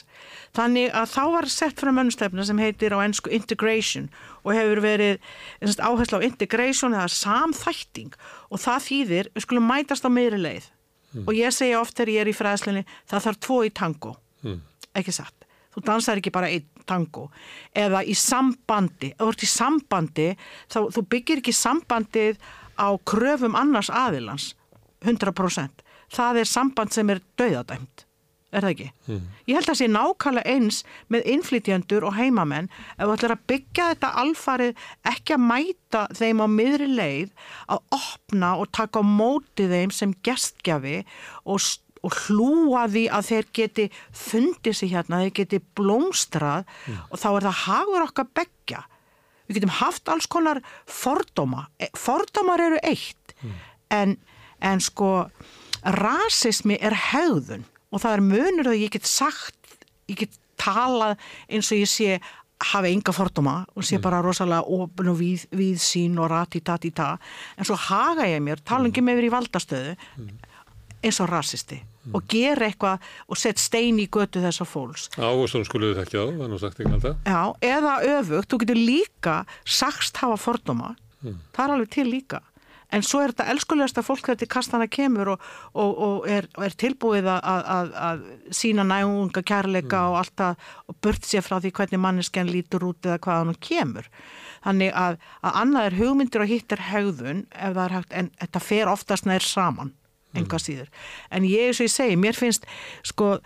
þannig 0.57 0.93
að 0.97 1.13
þá 1.13 1.23
var 1.35 1.49
sett 1.53 1.81
frá 1.81 1.91
mönnstefna 1.95 2.45
sem 2.47 2.61
heitir 2.63 2.95
á 2.97 3.03
ennsku 3.05 3.33
integration 3.35 4.09
og 4.45 4.55
hefur 4.57 4.83
verið 4.85 5.19
sagt, 5.63 5.83
áherslu 5.85 6.21
á 6.21 6.27
integration 6.27 6.97
eða 6.97 7.09
samþætting. 7.13 8.15
Og 8.53 8.63
það 8.63 8.85
þýðir, 8.89 9.31
við 9.35 9.47
skulum 9.47 9.69
mætast 9.69 10.07
á 10.07 10.11
meiri 10.13 10.41
leið. 10.41 10.71
Og 11.25 11.33
ég 11.37 11.55
segja 11.57 11.81
oft 11.81 11.97
þegar 11.97 12.15
ég 12.15 12.25
er 12.25 12.31
í 12.31 12.37
fræðslinni 12.37 12.85
það 13.09 13.27
þarf 13.27 13.43
tvo 13.47 13.59
í 13.65 13.73
tango. 13.75 14.15
Ekki 14.99 15.15
satt, 15.15 15.49
þú 15.75 15.85
dansar 15.87 16.21
ekki 16.21 16.33
bara 16.35 16.53
einn 16.53 16.69
tango. 16.89 17.29
Eða 17.77 18.05
í 18.05 18.15
sambandi. 18.17 19.13
Ef 19.13 19.25
þú 19.25 19.33
ert 19.33 19.45
í 19.45 19.51
sambandi 19.53 20.31
þá 20.69 20.79
þú 20.97 21.05
byggir 21.13 21.43
ekki 21.43 21.57
sambandið 21.57 22.41
á 22.81 22.89
kröfum 23.05 23.57
annars 23.59 23.91
aðilans. 23.93 24.55
100% 25.05 25.85
það 26.13 26.43
er 26.43 26.49
samband 26.49 26.95
sem 26.95 27.11
er 27.13 27.21
dauðadæmt 27.39 28.08
er 28.53 28.65
það 28.65 28.71
ekki? 28.73 28.87
Ég 29.49 29.57
held 29.59 29.65
að 29.65 29.69
það 29.69 29.79
sé 29.81 29.89
nákvæmlega 29.93 30.53
eins 30.55 30.79
með 31.13 31.27
innflytjendur 31.35 32.07
og 32.09 32.15
heimamenn 32.17 32.71
ef 32.97 33.03
þú 33.05 33.17
ætlar 33.17 33.35
að 33.35 33.43
byggja 33.53 33.89
þetta 33.93 34.11
alfarið 34.23 34.85
ekki 35.13 35.35
að 35.37 35.43
mæta 35.51 36.05
þeim 36.17 36.41
á 36.41 36.47
miðri 36.49 36.89
leið 36.95 37.35
að 37.69 37.83
opna 37.99 38.55
og 38.63 38.71
taka 38.73 39.03
á 39.03 39.05
móti 39.05 39.69
þeim 39.69 39.93
sem 39.93 40.15
gestgjafi 40.25 40.97
og, 41.45 41.61
og 42.01 42.19
hlúa 42.25 42.87
því 42.89 43.05
að 43.13 43.29
þeir 43.29 43.51
geti 43.61 43.89
fundið 44.17 44.79
sig 44.81 44.95
hérna, 44.97 45.21
þeir 45.27 45.35
geti 45.43 45.61
blómstrað 45.77 46.65
og 47.11 47.19
þá 47.21 47.29
er 47.35 47.49
það 47.51 47.61
hagur 47.67 48.07
okkar 48.09 48.31
beggja. 48.41 48.85
Við 49.49 49.61
getum 49.61 49.77
haft 49.81 50.09
alls 50.13 50.27
konar 50.29 50.59
fordóma. 50.85 51.67
E- 51.81 51.89
Fordómar 51.97 52.61
eru 52.61 52.81
eitt 52.85 53.33
en, 53.93 54.17
en 54.61 54.81
sko 54.85 55.29
rasismi 55.85 56.77
er 56.85 56.97
hegðun 57.13 57.65
og 57.93 58.03
það 58.03 58.17
er 58.17 58.27
munur 58.33 58.73
að 58.73 58.83
ég 58.83 58.93
get 58.97 59.09
sagt, 59.09 59.57
ég 60.11 60.25
get 60.25 60.37
talað 60.59 61.17
eins 61.49 61.71
og 61.73 61.81
ég 61.81 61.91
sé 61.91 62.19
hafi 62.73 62.91
enga 62.91 63.15
fordóma 63.15 63.61
og 63.79 63.87
sé 63.87 64.01
bara 64.03 64.19
rosalega 64.25 64.67
opin 64.67 65.13
og 65.13 65.21
við, 65.21 65.45
við 65.55 65.79
sín 65.83 66.19
og 66.19 66.31
rati-tati-ta. 66.33 67.13
En 67.57 67.69
svo 67.69 67.77
haga 67.79 68.27
ég 68.27 68.43
mér, 68.43 68.63
tala 68.67 68.91
ekki 68.91 69.05
með 69.05 69.21
verið 69.21 69.31
í 69.31 69.35
valdastöðu 69.37 69.93
eins 70.99 71.21
og 71.23 71.31
rasisti 71.31 71.79
og 72.17 72.25
gera 72.31 72.67
eitthvað 72.67 73.05
og 73.29 73.39
set 73.39 73.61
stein 73.61 73.99
í 74.01 74.09
götu 74.11 74.41
þessar 74.43 74.67
fólks. 74.69 75.09
Ágústum 75.21 75.65
skuluðu 75.69 75.99
þekkja 76.01 76.25
á, 76.25 76.27
það 76.33 76.45
er 76.47 76.53
nú 76.53 76.61
sagt 76.63 76.81
ekki 76.81 76.95
alltaf. 76.97 77.19
Já, 77.29 77.43
eða 77.69 77.95
öfugt, 78.17 78.49
þú 78.51 78.61
getur 78.65 78.81
líka 78.81 79.35
sagst 79.69 80.21
hafa 80.23 80.39
fordóma, 80.41 80.95
það 81.23 81.65
er 81.65 81.75
alveg 81.77 81.93
til 81.95 82.09
líka. 82.09 82.41
En 82.95 83.05
svo 83.05 83.21
er 83.21 83.35
þetta 83.35 83.51
elskulegasta 83.53 84.03
fólk 84.05 84.25
þegar 84.25 84.39
til 84.41 84.49
kastana 84.49 84.87
kemur 84.89 85.35
og, 85.35 85.47
og, 85.77 85.91
og 86.07 86.29
er, 86.33 86.49
er 86.65 86.77
tilbúið 86.81 87.29
að, 87.29 87.41
að, 87.53 87.67
að, 87.75 87.91
að 88.09 88.55
sína 88.57 88.87
nægunga 88.89 89.43
kærleika 89.51 90.03
og 90.09 90.19
allt 90.23 90.45
að 90.47 90.69
og 90.89 90.99
burt 91.05 91.29
sér 91.29 91.45
frá 91.45 91.59
því 91.61 91.75
hvernig 91.77 92.01
mannesken 92.01 92.49
lítur 92.49 92.87
út 92.89 93.05
eða 93.05 93.21
hvað 93.27 93.43
hann 93.43 93.61
kemur. 93.69 94.09
Þannig 94.65 94.97
að, 94.97 95.21
að 95.45 95.61
annað 95.63 95.91
er 95.91 95.99
hugmyndir 96.01 96.45
og 96.45 96.51
hitt 96.51 96.75
er 96.75 96.85
hegðun 96.89 97.45
ef 97.53 97.77
það 97.77 97.85
er 97.85 97.97
hægt, 97.99 98.17
en 98.17 98.33
þetta 98.41 98.65
fer 98.65 98.93
oftast 98.95 99.29
nær 99.29 99.45
saman, 99.45 99.93
enga 100.37 100.61
síður. 100.63 100.89
En 101.29 101.45
ég, 101.47 101.69
eins 101.69 101.83
og 101.83 101.91
ég 101.91 101.95
segi, 101.95 102.17
mér 102.21 102.41
finnst 102.41 102.65
sko 103.07 103.37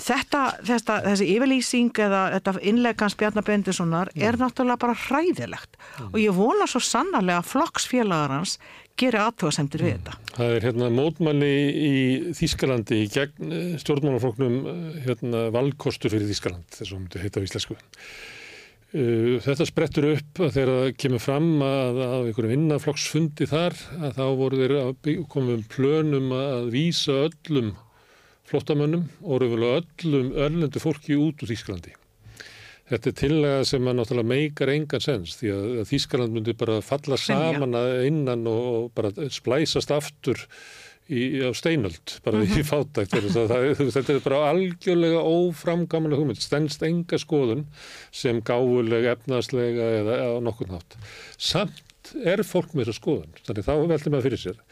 Þetta, 0.00 0.40
þetta, 0.64 0.94
þessi 1.04 1.26
yfirlýsing 1.34 1.90
eða 2.06 2.20
þetta 2.36 2.54
innlegans 2.70 3.16
Bjarnar 3.20 3.44
Bendissonar 3.46 4.10
er 4.16 4.38
náttúrulega 4.40 4.80
bara 4.80 4.96
hræðilegt 4.96 5.76
og 6.08 6.16
ég 6.22 6.32
vona 6.36 6.68
svo 6.70 6.80
sannarlega 6.84 7.42
að 7.42 7.50
flokksfélagar 7.52 8.32
hans 8.38 8.56
gerir 9.00 9.22
aðtöðasemtir 9.26 9.84
við 9.84 9.94
þetta. 9.98 10.16
Það 10.36 10.54
er 10.56 10.66
hérna 10.68 10.88
mótmæli 10.92 11.52
í 11.80 11.92
Þískalandi 12.36 12.98
í 13.04 13.06
gegn 13.12 13.54
eh, 13.56 13.70
stjórnmálafloknum 13.80 14.58
eh, 14.60 14.82
hérna 15.06 15.46
valkostu 15.54 16.10
fyrir 16.12 16.28
Þískaland, 16.28 16.66
þess 16.74 16.90
að 16.92 16.98
myndi 16.98 17.22
heita 17.22 17.40
á 17.40 17.46
íslensku. 17.46 17.78
Uh, 18.90 19.36
Þetta 19.44 19.64
sprettur 19.68 20.08
upp 20.16 20.40
að 20.42 20.56
þegar 20.56 20.70
það 20.74 20.96
kemur 20.98 21.22
fram 21.22 21.50
að 21.62 22.00
á 22.02 22.10
einhverjum 22.26 22.54
innaflokksfundi 22.56 23.46
þar 23.46 23.76
að 24.00 24.16
þá 24.18 24.24
voru 24.40 24.58
þeir 24.58 24.74
by- 25.06 25.14
komum 25.30 25.62
plönum 25.70 26.32
að 26.34 26.72
vísa 26.74 27.20
öllum 27.28 27.70
flottamönnum 28.50 29.06
og 29.22 29.42
raunverulega 29.42 29.82
öllum 30.04 30.30
örlendu 30.34 30.82
fólki 30.82 31.18
út 31.18 31.42
úr 31.42 31.50
Þískalandi. 31.50 31.94
Þetta 32.90 33.10
er 33.10 33.16
tillega 33.20 33.66
sem 33.68 33.86
að 33.86 33.98
náttúrulega 34.00 34.30
meikar 34.32 34.72
engan 34.72 35.02
sens 35.04 35.36
því 35.38 35.50
að, 35.54 35.66
Þískaland 35.86 36.34
myndi 36.34 36.56
bara 36.58 36.80
falla 36.82 37.18
saman 37.20 37.76
að 37.78 37.90
innan 38.08 38.46
og, 38.50 38.88
bara 38.96 39.12
splæsast 39.30 39.92
aftur 39.94 40.42
í, 41.06 41.38
á 41.46 41.54
steinöld, 41.54 42.16
bara 42.26 42.42
í 42.42 42.64
fátækt. 42.66 43.14
Það, 43.14 43.28
það, 43.36 43.52
það, 43.78 43.92
þetta 43.94 44.16
er 44.16 44.24
bara 44.24 44.40
algjörlega 44.48 45.22
óframgamlega 45.22 46.18
hugmynd, 46.18 46.42
stendst 46.42 46.82
enga 46.86 47.20
skoðun 47.22 47.68
sem 48.10 48.42
gáfuleg, 48.42 49.06
efnaðslega 49.14 49.90
eða 50.00 50.18
á 50.26 50.30
nokkurn 50.42 50.74
hátt. 50.80 50.98
Samt 51.38 52.14
er 52.26 52.42
fólk 52.42 52.74
með 52.74 52.88
þessa 52.88 53.04
skoðun, 53.04 53.38
þannig 53.46 53.70
þá 53.70 53.74
veldur 53.86 54.16
maður 54.16 54.26
fyrir 54.30 54.44
sér 54.48 54.64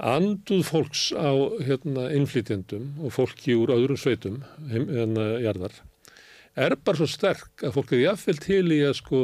anduð 0.00 0.64
fólks 0.64 1.10
á 1.12 1.30
hérna, 1.60 2.08
innflytjendum 2.16 3.02
og 3.04 3.12
fólki 3.12 3.56
úr 3.58 3.74
öðrum 3.74 4.00
sveitum 4.00 4.40
heim, 4.70 4.88
hérna, 4.88 5.26
jarðar 5.44 5.76
er 6.58 6.76
bara 6.84 6.98
svo 6.98 7.08
sterk 7.10 7.64
að 7.64 7.74
fólk 7.76 7.92
er 7.94 8.06
jáfnvel 8.06 8.38
til 8.42 8.64
í 8.74 8.80
að 8.86 8.96
sko 8.98 9.20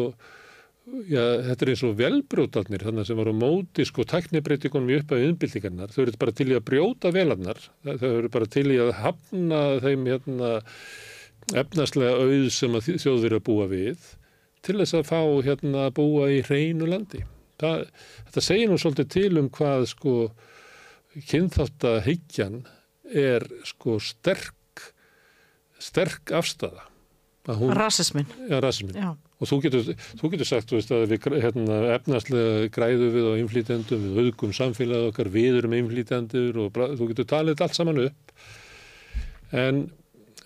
já, 1.11 1.23
þetta 1.49 1.65
er 1.65 1.73
eins 1.73 1.85
og 1.87 1.97
velbrjótarnir 1.99 2.85
þannig 2.87 3.09
sem 3.09 3.19
var 3.19 3.33
á 3.33 3.35
móti 3.37 3.87
sko 3.89 4.07
teknibreitingunum 4.09 4.93
í 4.93 4.99
upphæðu 5.01 5.31
innbyltingarnar, 5.31 5.95
þau 5.95 6.03
eru 6.05 6.21
bara 6.21 6.37
til 6.37 6.49
í 6.53 6.59
að 6.59 6.67
brjóta 6.69 7.13
velarnar, 7.15 7.63
þau 7.83 8.11
eru 8.13 8.33
bara 8.33 8.51
til 8.53 8.69
í 8.71 8.79
að 8.83 8.95
hafna 9.01 9.63
þeim 9.83 10.07
hérna 10.13 10.53
efnaslega 11.57 12.23
auð 12.23 12.51
sem 12.55 12.79
þjóðverið 12.83 13.41
að 13.41 13.47
búa 13.49 13.67
við 13.71 14.13
til 14.67 14.79
þess 14.81 14.99
að 14.99 15.09
fá 15.11 15.21
hérna 15.47 15.87
að 15.87 15.97
búa 16.01 16.29
í 16.35 16.41
hreinu 16.47 16.89
landi. 16.91 17.23
Það, 17.61 17.85
þetta 18.27 18.43
segir 18.43 18.71
nú 18.71 18.79
svolítið 18.81 19.13
til 19.15 19.41
um 19.41 19.51
hvað 19.55 19.87
sko 19.93 20.15
kynþáttahyggjan 21.31 22.61
er 23.17 23.47
sko 23.65 24.01
sterk 24.03 24.57
sterk 25.79 26.33
afstafa. 26.33 26.89
Rasismin. 27.47 28.27
Já, 28.51 28.61
rasismin. 28.61 28.97
Já. 28.97 29.15
Og 29.37 29.49
þú 29.51 29.59
getur, 29.67 29.91
þú 30.19 30.31
getur 30.33 30.49
sagt 30.49 30.73
veist, 30.73 30.91
að 30.91 31.13
við 31.13 31.27
hérna, 31.45 31.77
efnaslega 31.95 32.71
græðu 32.73 33.11
við 33.13 33.29
á 33.29 33.33
innflýtendum, 33.43 34.07
við 34.07 34.23
auðgum 34.23 34.55
samfélagið 34.57 35.11
okkar, 35.11 35.31
við 35.35 35.59
erum 35.61 35.77
innflýtendur 35.77 36.59
og 36.65 36.81
þú 36.97 37.11
getur 37.13 37.29
talið 37.31 37.63
allt 37.63 37.77
saman 37.77 38.01
upp. 38.07 38.33
En 39.53 39.85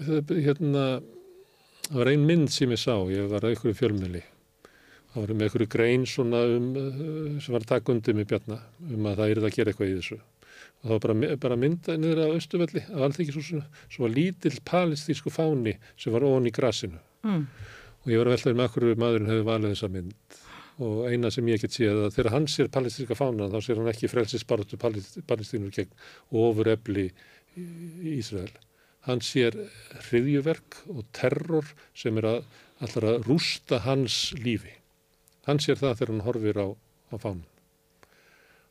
hérna, 0.03 0.85
það 1.87 2.03
var 2.03 2.13
ein 2.13 2.27
mynd 2.27 2.53
sem 2.53 2.75
ég 2.75 2.83
sá, 2.83 2.97
ég 3.15 3.31
var 3.31 3.47
að 3.47 3.57
ykkur 3.57 3.79
fjölmjöli. 3.79 4.25
Það 5.15 5.23
var 5.23 5.33
með 5.39 5.49
ykkur 5.49 5.67
grein 5.71 6.05
svona 6.07 6.43
um, 6.51 6.69
sem 7.41 7.55
var 7.55 7.65
takkundi 7.71 8.15
með 8.15 8.29
Bjarnar 8.35 8.67
um 8.91 9.09
að 9.09 9.23
það 9.23 9.33
er 9.33 9.41
að 9.41 9.57
gera 9.57 9.73
eitthvað 9.73 9.95
í 9.95 9.97
þessu. 10.01 10.21
Og 10.81 10.89
það 10.89 10.95
var 10.95 11.03
bara, 11.05 11.37
bara 11.43 11.61
mynda 11.61 11.99
niður 12.01 12.23
á 12.25 12.37
Östuvelli, 12.39 12.87
á 12.89 12.99
Alþykisúsinu, 13.05 13.67
svo 13.93 14.07
var 14.07 14.15
lítill 14.15 14.57
palestísku 14.65 15.33
fáni 15.33 15.75
sem 16.01 16.15
var 16.15 16.25
ón 16.25 16.49
í 16.49 16.55
grasinu. 16.55 17.03
Mm 17.27 17.45
og 18.01 18.13
ég 18.13 18.21
var 18.21 18.31
að 18.31 18.37
veltaði 18.37 18.57
með 18.57 18.71
okkur 18.71 18.87
maðurinn 19.01 19.31
hefði 19.31 19.47
valið 19.49 19.75
þessa 19.75 19.91
mynd 19.93 20.39
og 20.81 21.01
eina 21.11 21.31
sem 21.35 21.49
ég 21.51 21.61
get 21.61 21.75
séð 21.77 21.99
að 22.07 22.15
þegar 22.15 22.33
hann 22.33 22.47
sér 22.49 22.71
palestinska 22.73 23.17
fánan 23.19 23.53
þá 23.53 23.59
sér 23.67 23.81
hann 23.81 23.91
ekki 23.93 24.09
frelsisbaratu 24.09 24.79
palestínur 24.81 25.75
gegn 25.77 25.93
ofur 26.41 26.71
efli 26.73 27.11
í 27.61 28.15
Ísrael. 28.15 28.53
Hann 29.05 29.21
sér 29.25 29.59
hriðjuverk 30.07 30.79
og 30.95 31.05
terror 31.17 31.69
sem 31.93 32.17
er 32.21 32.31
að 32.31 32.41
alltaf 32.81 33.09
að 33.11 33.29
rústa 33.29 33.83
hans 33.85 34.31
lífi. 34.41 34.73
Hann 35.45 35.61
sér 35.61 35.77
það 35.81 35.99
þegar 35.99 36.15
hann 36.15 36.27
horfir 36.31 36.63
á, 36.65 36.69
á 37.13 37.17
fánan. 37.21 37.50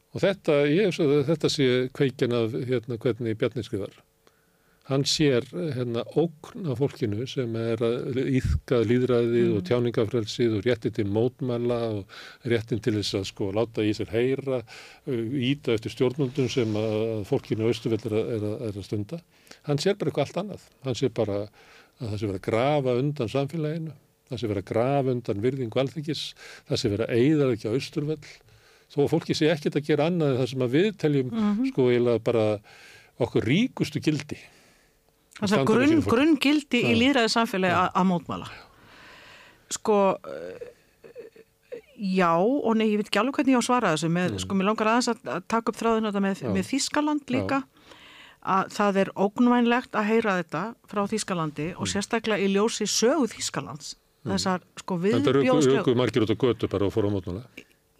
Og 0.09 0.23
þetta, 0.23 0.61
ég, 0.69 0.95
þetta 1.27 1.51
sé 1.53 1.67
kveikin 1.93 2.33
af 2.33 2.55
hérna, 2.65 2.97
hvernig 2.97 3.37
Bjarni 3.37 3.65
skrifar 3.65 3.97
hann 4.89 5.05
sér 5.05 5.45
hérna 5.75 6.01
ókn 6.17 6.65
af 6.71 6.79
fólkinu 6.81 7.25
sem 7.29 7.53
er 7.61 7.81
að 7.85 8.17
íðka 8.23 8.79
líðræðið 8.89 9.43
mm. 9.43 9.57
og 9.57 9.65
tjáningafrelsið 9.67 10.55
og 10.57 10.65
réttin 10.65 10.95
til 10.97 11.05
mótmæla 11.13 11.77
og 11.99 12.49
réttin 12.49 12.81
til 12.81 12.95
þess 12.97 13.19
að 13.19 13.27
sko 13.29 13.51
láta 13.53 13.85
í 13.85 13.93
sér 13.93 14.09
heyra, 14.15 14.63
íta 15.05 15.75
eftir 15.75 15.93
stjórnundum 15.93 16.49
sem 16.49 16.73
að 16.81 17.21
fólkinu 17.29 17.69
Östufell 17.69 18.01
er, 18.09 18.17
er, 18.39 18.49
að 18.71 18.81
stunda. 18.87 19.21
Hann 19.69 19.81
sér 19.81 19.99
bara 19.99 20.09
eitthvað 20.09 20.25
allt 20.25 20.41
annað. 20.43 20.67
Hann 20.87 20.97
sér 20.97 21.13
bara 21.21 21.39
að 21.43 22.07
það 22.07 22.17
sé 22.17 22.29
verið 22.31 22.41
að 22.41 22.45
grafa 22.49 22.99
undan 23.03 23.33
samfélaginu, 23.35 23.97
það 24.31 24.41
sé 24.41 24.53
verið 24.53 24.63
að 24.63 24.69
grafa 24.73 25.13
undan 25.13 25.43
virðingu 25.45 25.83
alþingis, 25.83 26.27
það 26.69 26.81
sé 26.81 26.93
verið 26.95 27.05
að 27.05 27.19
eigða 27.21 27.51
ekki 27.53 27.69
á 27.69 27.77
Östufell. 27.77 28.37
Þó 28.89 29.03
að 29.03 29.11
fólki 29.11 29.35
sé 29.37 29.51
ekkert 29.53 29.75
að 29.77 29.89
gera 29.89 30.07
annað 30.09 30.39
það 30.39 30.47
sem 30.53 30.63
að 30.65 30.77
við 30.77 30.87
teljum 30.97 31.27
mm 31.29 31.43
-hmm. 31.43 31.67
sko 31.73 31.89
eiginlega 31.89 32.23
bara 32.25 32.45
okkur 33.19 33.45
ríkustu 33.45 34.01
gildi 34.01 34.39
Þannig 35.39 35.61
að 35.61 35.69
grunn, 35.69 36.01
grunn 36.03 36.35
gildi 36.41 36.81
í 36.83 36.95
líðræði 36.99 37.31
samfélagi 37.31 37.75
að 37.95 38.07
mótmæla. 38.09 38.49
Sko, 39.71 39.99
já 41.95 42.33
og 42.35 42.75
nei, 42.75 42.89
ég 42.89 42.99
veit 42.99 43.07
ekki 43.07 43.21
alveg 43.21 43.39
hvernig 43.39 43.55
ég 43.55 43.59
á 43.59 43.63
að 43.63 43.67
svara 43.69 43.93
þessu. 43.93 44.09
Með, 44.17 44.33
mm. 44.33 44.41
Sko, 44.43 44.57
mér 44.59 44.69
langar 44.71 44.91
aðeins 44.91 45.11
að, 45.13 45.21
að 45.37 45.47
taka 45.55 45.71
upp 45.71 45.79
þráðun 45.79 46.09
þetta 46.09 46.23
með, 46.25 46.43
með 46.57 46.67
Þískaland 46.73 47.33
líka. 47.35 47.61
Já. 47.61 47.95
Að 48.49 48.75
það 48.75 49.01
er 49.01 49.13
ógnvænlegt 49.19 49.95
að 49.99 50.09
heyra 50.09 50.35
þetta 50.41 50.65
frá 50.91 51.01
Þískalandi 51.13 51.71
mm. 51.71 51.79
og 51.79 51.91
sérstaklega 51.91 52.43
í 52.43 52.51
ljósi 52.51 52.87
sögu 52.89 53.31
Þískalands. 53.31 53.95
Mm. 54.25 54.33
Þessar 54.33 54.67
sko 54.79 54.99
viðbjóðslegu... 54.99 55.79
Þetta 55.79 55.87
eru 55.87 55.99
margir 55.99 56.27
út 56.27 56.35
á 56.35 56.37
götu 56.39 56.71
bara 56.71 56.87
og 56.87 56.95
fór 56.95 57.07
á 57.07 57.11
mótmæla 57.15 57.47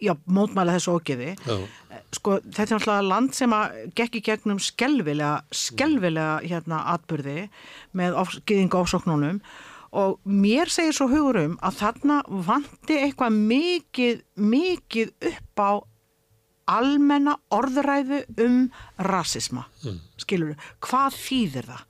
já, 0.00 0.14
mótmæla 0.26 0.76
þessu 0.76 0.96
ógeði 0.98 1.34
sko, 2.16 2.38
þetta 2.46 2.62
er 2.66 2.72
náttúrulega 2.74 3.08
land 3.08 3.34
sem 3.36 3.54
að 3.54 3.76
gekk 3.98 4.20
í 4.20 4.24
gegnum 4.30 4.62
skelvilega 4.62 5.40
skelvilega 5.54 6.40
hérna 6.44 6.84
atbyrði 6.94 7.48
með 7.96 8.18
gýðinga 8.48 8.82
ásóknunum 8.84 9.42
og 10.00 10.18
mér 10.24 10.70
segir 10.70 10.94
svo 10.94 11.08
hugur 11.10 11.40
um 11.40 11.56
að 11.66 11.80
þarna 11.82 12.20
vandi 12.46 12.98
eitthvað 13.02 13.38
mikið 13.50 14.24
mikið 14.38 15.30
upp 15.32 15.64
á 15.64 15.70
almenna 16.70 17.34
orðræðu 17.50 18.22
um 18.44 18.58
rasisma, 19.02 19.66
mm. 19.82 19.96
skilur 20.22 20.54
hvað 20.84 21.16
þýðir 21.18 21.70
það? 21.72 21.86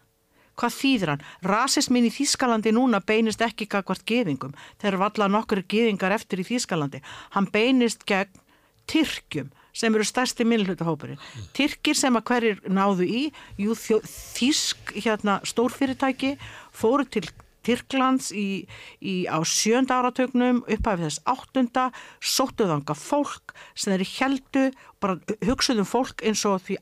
Hvað 0.60 0.76
þýðir 0.76 1.12
hann? 1.14 1.24
Rasismin 1.48 2.08
í 2.08 2.12
Þískalandi 2.12 2.74
núna 2.76 3.00
beinist 3.00 3.40
ekki 3.44 3.68
kakvart 3.70 4.04
geðingum. 4.08 4.52
Þeir 4.80 4.92
eru 4.92 5.06
alltaf 5.06 5.32
nokkur 5.32 5.64
geðingar 5.64 6.12
eftir 6.12 6.42
í 6.42 6.48
Þískalandi. 6.50 7.00
Hann 7.36 7.48
beinist 7.52 8.04
gegn 8.08 8.42
Tyrkjum 8.90 9.50
sem 9.72 9.94
eru 9.94 10.04
stærsti 10.04 10.44
minnlutahópurinn. 10.44 11.20
Tyrkir 11.56 11.96
sem 11.96 12.16
að 12.18 12.26
hverjir 12.30 12.64
náðu 12.68 13.06
í, 13.06 13.20
jú, 13.60 13.76
Þísk 13.76 14.96
hérna, 14.98 15.38
stórfyrirtæki 15.46 16.34
fóru 16.74 17.06
til 17.06 17.28
Tyrklands 17.66 18.30
í, 18.32 18.64
í, 19.04 19.14
á 19.28 19.38
sjönda 19.44 20.00
áratögnum 20.00 20.62
upphæfið 20.64 21.06
þess 21.06 21.22
áttunda, 21.28 21.90
sóttuðanga 22.24 22.96
fólk 22.96 23.54
sem 23.74 23.92
þeirri 23.92 24.08
heldu, 24.16 24.64
bara 25.00 25.18
hugsuðum 25.44 25.88
fólk 25.88 26.24
eins 26.24 26.44
og 26.48 26.62
því 26.64 26.80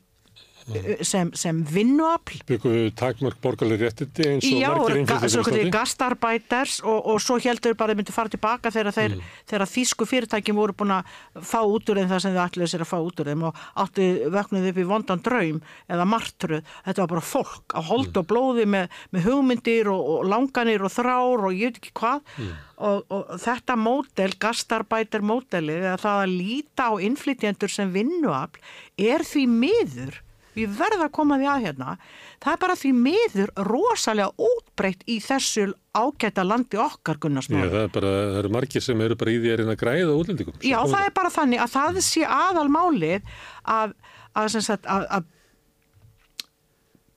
sem, 1.05 1.31
sem 1.37 1.61
vinnuafl 1.65 2.39
Bygguðu 2.49 2.91
takmörk 2.97 3.39
borgarlega 3.43 3.87
réttiti 3.87 4.25
eins 4.27 4.45
og 4.47 4.61
Já, 4.61 4.69
margir 4.75 5.01
innflyttir 5.01 5.65
Já, 5.65 5.71
gastarbæters 5.73 6.79
og, 6.83 6.99
og 7.13 7.21
svo 7.23 7.39
heldur 7.41 7.75
bara 7.79 7.95
að 7.95 8.01
myndi 8.01 8.15
fara 8.15 8.31
tilbaka 8.31 8.71
þegar, 8.73 8.95
þeir, 8.95 9.15
mm. 9.17 9.33
þegar 9.49 9.71
þýsku 9.73 10.07
fyrirtækjum 10.09 10.59
voru 10.59 10.75
búin 10.79 10.95
að 10.99 11.11
fá 11.49 11.59
út 11.63 11.91
úr 11.91 12.01
þeim 12.01 12.11
það 12.11 12.23
sem 12.25 12.35
þið 12.35 12.43
ætluðu 12.45 12.71
sér 12.73 12.85
að 12.85 12.91
fá 12.91 12.97
út 12.99 13.23
úr 13.23 13.31
þeim 13.31 13.45
og 13.49 13.63
áttu 13.83 14.07
vöknuði 14.35 14.73
upp 14.73 14.79
í 14.79 14.87
vondan 14.89 15.23
draum 15.25 15.61
eða 15.89 16.07
martruð, 16.09 16.73
þetta 16.87 17.03
var 17.03 17.11
bara 17.15 17.25
fólk 17.31 17.75
á 17.75 17.81
hold 17.89 18.11
mm. 18.11 18.21
og 18.21 18.29
blóði 18.29 18.67
með, 18.69 18.95
með 19.15 19.29
hugmyndir 19.29 19.91
og, 19.93 20.01
og 20.15 20.29
langanir 20.29 20.85
og 20.85 20.93
þrár 20.93 21.49
og 21.49 21.57
ég 21.57 21.73
veit 21.73 21.81
ekki 21.81 21.95
hvað 21.99 22.23
mm. 22.37 22.55
og, 22.89 23.03
og 23.15 23.35
þetta 23.43 23.77
mótel, 23.79 24.31
gastarbæter 24.41 25.25
mótelið, 25.25 25.91
það 26.01 26.23
að 26.23 26.37
líta 26.39 26.89
á 26.89 26.93
innflytjendur 27.09 27.73
sem 27.73 27.93
vinnuafl 27.93 28.59
er 28.99 29.25
því 29.27 29.45
miður 29.51 30.19
við 30.55 30.75
verðum 30.79 31.05
að 31.05 31.13
koma 31.15 31.37
því 31.39 31.47
að 31.51 31.63
hérna 31.67 31.95
það 32.43 32.51
er 32.53 32.61
bara 32.63 32.77
því 32.79 32.91
miður 32.97 33.53
rosalega 33.69 34.49
útbreytt 34.49 35.03
í 35.09 35.17
þessu 35.23 35.65
ágæta 35.95 36.45
landi 36.45 36.79
okkar 36.79 37.19
Gunnarsmáður. 37.23 37.65
Já, 37.65 37.73
það 37.73 37.87
er 37.87 37.91
bara, 37.97 38.13
það 38.19 38.39
eru 38.43 38.53
margir 38.55 38.85
sem 38.85 39.01
eru 39.05 39.17
bara 39.19 39.33
í 39.33 39.41
því 39.41 39.51
að 39.51 39.59
reyna 39.61 39.75
að 39.75 39.81
græða 39.83 40.19
útlendingum. 40.21 40.61
Já, 40.63 40.77
það 40.85 41.01
er 41.07 41.17
bara 41.19 41.33
þannig 41.35 41.65
að 41.65 41.73
það 41.75 41.99
sé 42.05 42.23
aðal 42.37 42.69
málið 42.71 43.33
að, 43.77 43.97
að, 44.33 44.55
sagt, 44.55 44.87
að, 44.87 45.09
að 45.17 45.27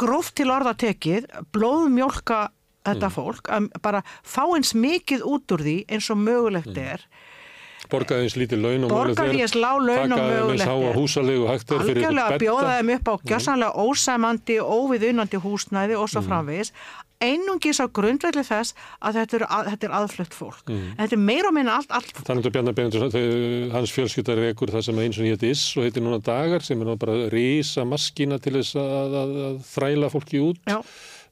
gróft 0.03 0.35
til 0.41 0.51
orðatekið, 0.51 1.31
blóðmjólka 1.55 2.41
þetta 2.83 3.09
mm. 3.09 3.15
fólk, 3.15 3.51
að 3.53 3.69
bara 3.85 4.03
fá 4.27 4.43
eins 4.57 4.73
mikið 4.75 5.23
út 5.29 5.55
úr 5.55 5.63
því 5.63 5.77
eins 5.93 6.09
og 6.11 6.19
mögulegt 6.23 6.73
mm. 6.73 7.05
Er 7.93 7.98
borgaði 7.98 8.27
eins 8.27 8.36
lítið 8.40 8.64
laun 8.64 8.86
og 8.86 8.93
borgaði 8.94 9.44
eins 9.44 9.55
lág 9.59 9.85
laun 9.85 10.16
og 10.16 10.24
mögulegt 10.24 11.77
algjörlega 11.77 12.40
bjóða 12.40 12.74
þeim 12.78 12.93
upp 12.97 13.12
á 13.12 13.14
gjössanlega 13.31 13.86
ósæmandi 13.86 14.59
óviðunandi 14.62 15.40
húsnæði 15.43 15.98
og 16.01 16.10
svo 16.10 16.23
mm. 16.23 16.28
framvegis. 16.31 16.73
Einungis 17.23 17.78
á 17.78 17.86
grundvelli 17.86 18.43
þess 18.43 18.74
að 18.98 19.20
þetta 19.20 19.36
er, 19.36 19.44
að, 19.47 19.69
þetta 19.70 19.86
er 19.86 19.93
aðflutt 20.01 20.35
fólk. 20.35 20.64
Mm. 20.66 20.89
þetta 20.98 21.14
er 21.14 21.23
meira 21.23 21.52
og 21.52 21.55
minna 21.55 21.77
allt, 21.78 21.94
allt 21.94 22.19
Þannig 22.27 22.48
að 22.48 22.56
Bjarnar 22.56 22.77
Benendur, 22.78 23.06
hans 23.77 23.94
fjölskyttar 23.94 24.43
er 24.43 24.51
ekkur 24.51 24.74
það 24.74 24.89
sem 24.89 25.02
eins 25.05 25.20
og 25.23 25.31
hétt 25.31 25.47
is 25.47 25.62
og 25.77 25.86
heitir 25.86 26.02
núna 26.02 26.19
dagar 26.19 26.66
sem 26.66 26.82
er 26.82 26.98
bara 26.98 27.31
rísa 27.31 27.86
maskína 27.86 28.43
til 28.43 28.56
þess 28.59 28.74
að, 28.82 29.19
að, 29.23 29.39
að 29.47 29.59
þræla 29.70 30.10
fólki 30.16 30.43
út. 30.43 30.62
Já 30.66 30.81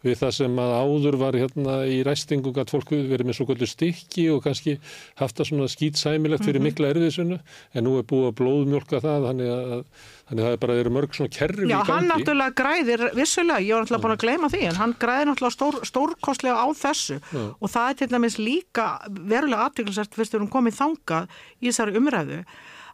við 0.05 0.17
það 0.21 0.33
sem 0.37 0.61
að 0.63 0.71
áður 0.81 1.17
var 1.21 1.37
hérna 1.37 1.75
í 1.91 1.99
ræstingu 2.07 2.53
gætt 2.57 2.73
fólku 2.73 3.01
verið 3.11 3.29
með 3.29 3.37
svo 3.37 3.47
kvöldu 3.49 3.69
stykki 3.69 4.27
og 4.33 4.41
kannski 4.47 4.77
haft 5.21 5.37
það 5.37 5.51
svona 5.51 5.69
skýtsæmilegt 5.69 6.45
fyrir 6.47 6.61
-hmm. 6.61 6.69
mikla 6.71 6.93
erfiðsunu 6.95 7.39
en 7.75 7.85
nú 7.85 7.99
er 7.99 8.07
búið 8.09 8.31
að 8.31 8.39
blóðmjölka 8.41 9.03
það 9.05 9.29
þannig 9.29 9.53
að, 9.53 9.85
þannig 10.29 10.43
að 10.43 10.47
það 10.47 10.57
er 10.57 10.63
bara 10.65 10.79
verið 10.81 10.97
mörg 10.97 11.15
svona 11.15 11.35
kerfi. 11.37 11.69
Já, 11.69 11.79
hann 11.91 12.09
náttúrulega 12.09 12.57
græðir 12.63 13.07
vissulega, 13.15 13.61
ég 13.61 13.75
var 13.75 13.85
náttúrulega 13.85 14.05
búin 14.05 14.17
að 14.17 14.25
gleyma 14.25 14.49
því 14.49 14.63
en 14.71 14.81
hann 14.81 14.97
græðir 14.99 15.31
náttúrulega 15.31 15.57
stór, 15.59 15.81
stórkostlega 15.85 16.57
á 16.57 16.67
þessu 16.73 17.21
Já. 17.21 17.45
og 17.61 17.69
það 17.69 17.89
er 17.91 17.95
til 18.01 18.11
dæmis 18.11 18.39
líka 18.39 18.87
verulega 19.09 19.69
aðtöklusert 19.69 20.15
fyrst 20.15 20.33
við 20.33 20.41
erum 20.41 20.55
komið 20.57 20.81
þangað 20.81 21.29
í 21.61 21.69
þessari 21.69 21.97
umræðu 22.01 22.45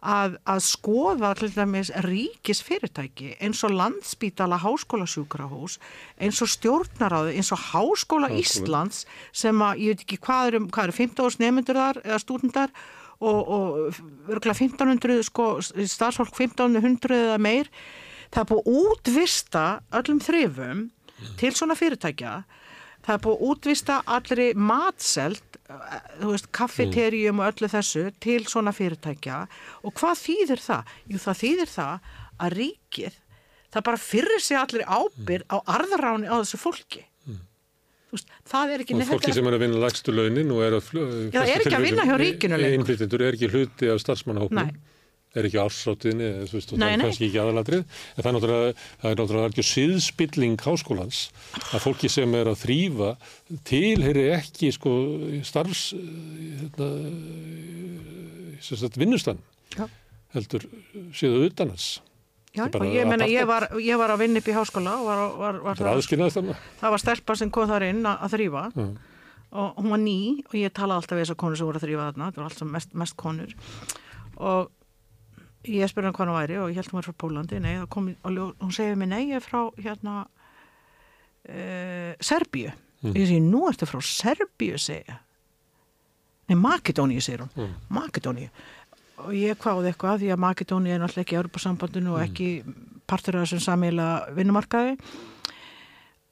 að, 0.06 0.36
að 0.46 0.60
skoða 0.64 1.32
til 1.38 1.48
dæmis 1.54 1.90
ríkis 2.06 2.62
fyrirtæki 2.64 3.32
eins 3.42 3.62
og 3.66 3.74
landsbítala 3.74 4.58
háskólasjúkrahús 4.62 5.78
eins 6.22 6.42
og 6.44 6.50
stjórnaráði, 6.52 7.34
eins 7.36 7.50
og 7.54 7.62
háskóla 7.72 8.30
Íslands 8.38 9.04
sem 9.34 9.62
að 9.66 9.82
ég 9.82 9.96
veit 9.96 10.04
ekki 10.06 10.20
hvað 10.22 10.52
eru, 10.52 10.62
hvað 10.70 10.88
eru 10.88 10.96
15 11.00 11.26
árs 11.26 11.38
nefndur 11.42 11.80
þar 11.80 12.02
eða 12.04 12.20
stúdendar 12.22 12.74
og, 13.18 13.40
og 13.40 14.00
örgulega 14.30 14.58
1500 14.60 15.24
sko, 15.26 15.48
starfsfólk 15.62 16.34
1500 16.36 17.16
eða 17.16 17.40
meir. 17.40 17.70
Það 18.34 18.42
er 18.42 18.50
búið 18.50 18.70
útvista 18.82 19.64
öllum 19.94 20.20
þrifum 20.22 20.86
til 21.40 21.52
svona 21.56 21.76
fyrirtækja 21.78 22.38
það 23.06 23.14
er 23.14 23.22
búið 23.24 23.36
að 23.36 23.50
útvista 23.50 23.98
allri 24.16 24.48
matselt 24.58 25.60
þú 26.20 26.32
veist, 26.32 26.48
kaffeterjum 26.54 27.42
og 27.42 27.50
öllu 27.50 27.70
þessu 27.70 28.06
til 28.22 28.42
svona 28.46 28.74
fyrirtækja 28.76 29.42
og 29.82 29.94
hvað 29.98 30.22
þýðir 30.22 30.62
það? 30.62 30.94
Jú, 31.10 31.20
það 31.22 31.42
þýðir 31.42 31.72
það 31.72 32.10
að 32.36 32.56
ríkið 32.60 33.20
það 33.74 33.86
bara 33.90 34.00
fyrir 34.00 34.42
sig 34.42 34.60
allir 34.60 34.86
ábyrð 34.86 35.46
á 35.50 35.56
arðaráni 35.76 36.30
á 36.30 36.36
þessu 36.38 36.62
fólki 36.62 37.06
Þú 38.06 38.14
veist, 38.14 38.28
það 38.46 38.72
er 38.72 38.82
ekki 38.84 38.94
Og 38.94 39.08
fólki 39.08 39.32
sem 39.34 39.48
er 39.50 39.54
að 39.56 39.62
vinna 39.64 39.78
lagstu 39.82 40.12
launin 40.14 40.50
og 40.54 40.60
er 40.62 40.76
að... 40.76 40.90
Já, 40.94 41.40
það 41.40 41.48
er 41.50 41.64
ekki 41.64 41.74
að 41.74 41.86
vinna 41.88 42.04
hjá 42.06 42.12
ríkinu 42.20 42.58
lengur. 42.60 42.76
Innflytjendur 42.78 43.24
er 43.26 43.34
ekki 43.34 43.48
hluti 43.50 43.88
af 43.90 43.98
starfsmannahópnum. 44.04 44.68
Nei. 44.70 44.95
Er 45.36 45.44
ekki 45.50 45.58
ársáttiðinni, 45.60 46.28
þú 46.48 46.56
veist, 46.56 46.70
Nei, 46.72 46.86
það 46.86 46.92
er 46.96 47.02
kannski 47.04 47.26
ekki 47.28 47.40
aðalatrið. 47.42 47.82
En 48.16 48.22
það 48.24 48.28
er 48.30 48.36
náttúrulega, 48.38 48.70
það 49.02 49.10
er 49.10 49.18
náttúrulega 49.20 49.48
algjör 49.50 49.68
síðspilling 49.70 50.62
háskólans 50.64 51.18
að 51.76 51.82
fólki 51.84 52.08
sem 52.12 52.36
er 52.38 52.48
að 52.52 52.62
þrýfa 52.62 53.10
tilheyri 53.68 54.24
ekki, 54.38 54.70
sko, 54.78 54.94
starfs, 55.44 55.82
hérna, 56.62 56.88
sem 58.64 58.80
sagt, 58.80 58.96
vinnustan. 59.00 59.38
Já. 59.76 59.86
Heldur 60.36 60.64
séðu 61.16 61.46
utan 61.50 61.72
hans. 61.74 61.88
Já, 62.56 62.64
ég, 62.72 63.04
meina, 63.04 63.26
apart- 63.26 63.28
ég, 63.34 63.44
var, 63.46 63.66
ég 63.84 63.98
var 64.00 64.10
að 64.14 64.22
vinna 64.24 64.40
upp 64.40 64.48
í 64.48 64.54
háskóla 64.56 64.94
og 64.96 65.04
var, 65.04 65.18
var, 65.36 65.58
var, 65.60 65.76
Það 65.76 66.56
það 66.80 66.90
var 66.94 67.02
stelpa 67.02 67.36
sem 67.36 67.50
kom 67.52 67.68
þar 67.68 67.84
inn 67.90 68.00
að, 68.08 68.16
að 68.24 68.32
þrýfa 68.38 68.62
Mm. 68.76 68.96
og 69.52 69.76
hún 69.76 69.90
var 69.92 69.98
ný 70.00 70.16
og 70.48 70.54
ég 70.56 70.72
talaði 70.72 70.96
alltaf 71.02 71.16
við 71.18 71.22
þessar 71.26 71.36
konur 71.36 71.56
sem 71.60 71.66
voru 71.68 71.78
að 71.78 71.84
þrýfa 71.84 72.06
þarna, 72.08 72.30
það 72.32 72.40
var 72.40 72.48
alltaf 72.50 72.68
mest, 72.72 72.94
mest 72.94 73.16
konur 73.16 73.52
og 74.36 74.70
ég 75.66 75.90
spurði 75.90 76.10
hann 76.10 76.16
hvað 76.16 76.26
hann 76.26 76.38
væri 76.38 76.58
og 76.62 76.70
ég 76.70 76.80
held 76.80 76.90
hún 76.92 77.00
var 77.00 77.06
frá 77.08 77.18
Pólandi 77.22 77.60
nei, 77.62 77.76
kom, 77.92 78.08
og 78.22 78.40
hún 78.62 78.74
segið 78.74 78.98
mér 79.00 79.12
nei, 79.12 79.22
ég 79.32 79.40
er 79.40 79.44
frá 79.44 79.60
hérna 79.76 80.16
uh, 80.24 82.12
Serbíu. 82.20 82.72
Mm. 83.04 83.12
ég 83.12 83.28
segi, 83.28 83.40
nú 83.44 83.66
ertu 83.68 83.88
frá 83.88 84.00
Serbíu 84.00 84.78
segja 84.80 85.20
nei, 86.48 86.56
Makedóníu 86.56 87.20
segir 87.20 87.44
hún. 87.44 87.50
Mm. 87.56 87.74
Makedóníu. 87.88 88.50
Og 89.24 89.32
ég 89.34 89.58
kváði 89.58 89.90
eitthvað 89.90 90.20
því 90.22 90.32
að 90.34 90.42
Makedóníu 90.44 90.94
er 90.94 91.00
náttúrulega 91.02 91.24
ekki 91.24 91.38
Europasambandinu 91.40 92.14
og 92.14 92.22
ekki 92.22 92.48
partur 93.08 93.38
af 93.38 93.46
þessum 93.46 93.64
samíla 93.64 94.08
vinnumarkaði. 94.36 94.96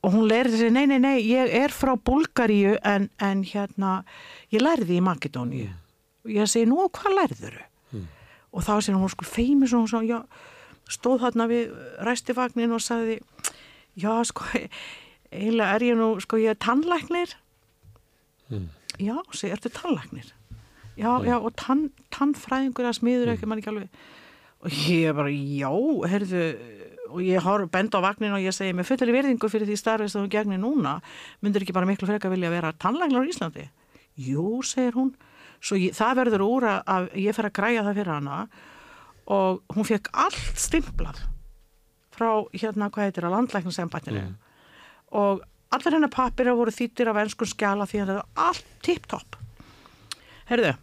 Og 0.04 0.12
hún 0.12 0.26
lærði 0.28 0.60
sig, 0.60 0.72
nei, 0.74 0.84
nei, 0.86 0.98
nei, 1.00 1.16
ég 1.24 1.48
er 1.56 1.72
frá 1.72 1.94
Búlgaríu 1.96 2.76
en, 2.84 3.08
en 3.24 3.44
hérna, 3.48 4.02
ég 4.52 4.62
lærði 4.62 4.98
í 4.98 5.04
Makedóníu. 5.04 5.70
Og 6.24 6.34
ég 6.34 6.50
segi, 6.50 6.68
nú, 6.68 6.84
hvað 6.92 7.16
lærður 7.22 7.56
þau? 7.56 7.70
Og 8.54 8.62
þá 8.62 8.74
sér 8.86 8.98
hún 8.98 9.10
sko 9.10 9.26
feimis 9.26 9.74
og 9.74 9.84
hún 9.84 9.90
svo, 9.90 10.02
já, 10.06 10.20
stóð 10.90 11.24
þarna 11.24 11.48
við 11.50 11.72
ræstivagnin 12.06 12.74
og 12.76 12.82
sagði, 12.84 13.18
já, 13.98 14.12
sko, 14.28 14.46
eiginlega 15.34 15.74
er 15.74 15.86
ég 15.88 15.98
nú, 15.98 16.12
sko, 16.22 16.38
ég 16.42 16.54
er 16.54 16.60
tannlæknir. 16.62 17.34
Já, 19.02 19.16
segi, 19.34 19.52
ertu 19.56 19.72
tannlæknir? 19.74 20.30
Já, 20.94 21.10
já, 21.26 21.36
og 21.40 21.50
tann, 21.58 21.88
tannfræðingur 22.14 22.86
að 22.86 22.98
smiður 23.00 23.32
ekki, 23.34 23.48
mann 23.50 23.58
ekki 23.58 23.72
alveg. 23.72 24.02
Og 24.64 24.76
ég 24.88 25.16
bara, 25.18 25.32
já, 25.34 25.70
heyrðu, 26.12 26.44
og 27.10 27.22
ég 27.24 27.42
har 27.42 27.66
bend 27.74 27.96
á 27.98 28.00
vagnin 28.04 28.36
og 28.36 28.44
ég 28.44 28.54
segi 28.54 28.74
með 28.76 28.92
fullari 28.92 29.14
virðingu 29.16 29.50
fyrir 29.50 29.68
því 29.68 29.80
starfið 29.80 30.12
sem 30.12 30.22
þú 30.22 30.30
gegnir 30.32 30.62
núna, 30.62 31.00
myndur 31.42 31.66
ekki 31.66 31.74
bara 31.74 31.88
miklu 31.90 32.08
frekar 32.08 32.32
vilja 32.32 32.52
vera 32.52 32.72
tannlæknar 32.78 33.26
á 33.26 33.30
Íslandi? 33.30 33.66
Jú, 34.14 34.62
segir 34.62 34.94
hún. 34.94 35.12
Svo 35.64 35.78
ég, 35.80 35.94
það 35.96 36.18
verður 36.20 36.44
úr 36.44 36.66
að, 36.68 36.80
að 36.94 37.06
ég 37.24 37.36
fer 37.36 37.48
að 37.48 37.56
græja 37.56 37.84
það 37.86 38.00
fyrir 38.00 38.12
hana 38.12 38.40
og 39.34 39.62
hún 39.72 39.88
fekk 39.88 40.10
allt 40.24 40.60
stimplað 40.60 41.22
frá 42.14 42.30
hérna, 42.52 42.90
hvað 42.92 43.08
heitir 43.08 43.26
að 43.26 43.36
landlæknarsembættinu 43.38 44.24
og 45.16 45.44
allar 45.74 45.96
hennar 45.96 46.12
pappir 46.12 46.50
voru 46.54 46.74
þýttir 46.74 47.10
af 47.10 47.20
enskun 47.22 47.50
skjala 47.50 47.86
því 47.90 48.02
að 48.02 48.10
það 48.10 48.20
var 48.20 48.48
allt 48.48 48.68
tipp-topp. 48.86 49.38
Herðu, 50.50 50.74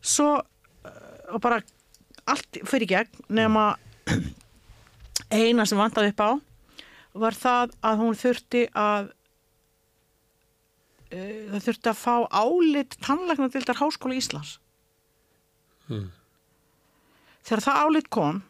svo 0.00 0.28
uh, 0.40 1.34
og 1.34 1.42
bara 1.44 1.60
allt 2.30 2.60
fyrir 2.66 2.90
gegn 2.90 3.24
nema 3.36 3.72
eina 5.40 5.66
sem 5.68 5.78
vantaði 5.78 6.14
upp 6.14 6.24
á 6.24 6.30
var 7.20 7.36
það 7.36 7.74
að 7.86 8.02
hún 8.04 8.18
þurfti 8.18 8.66
að 8.78 9.10
það 11.10 11.64
þurfti 11.66 11.90
að 11.90 11.98
fá 11.98 12.14
álit 12.30 12.96
tannlæknadildar 13.02 13.80
Háskóla 13.80 14.14
Íslands. 14.20 14.58
Þegar 17.46 17.64
það 17.66 17.80
álit 17.84 18.08
kom 18.14 18.42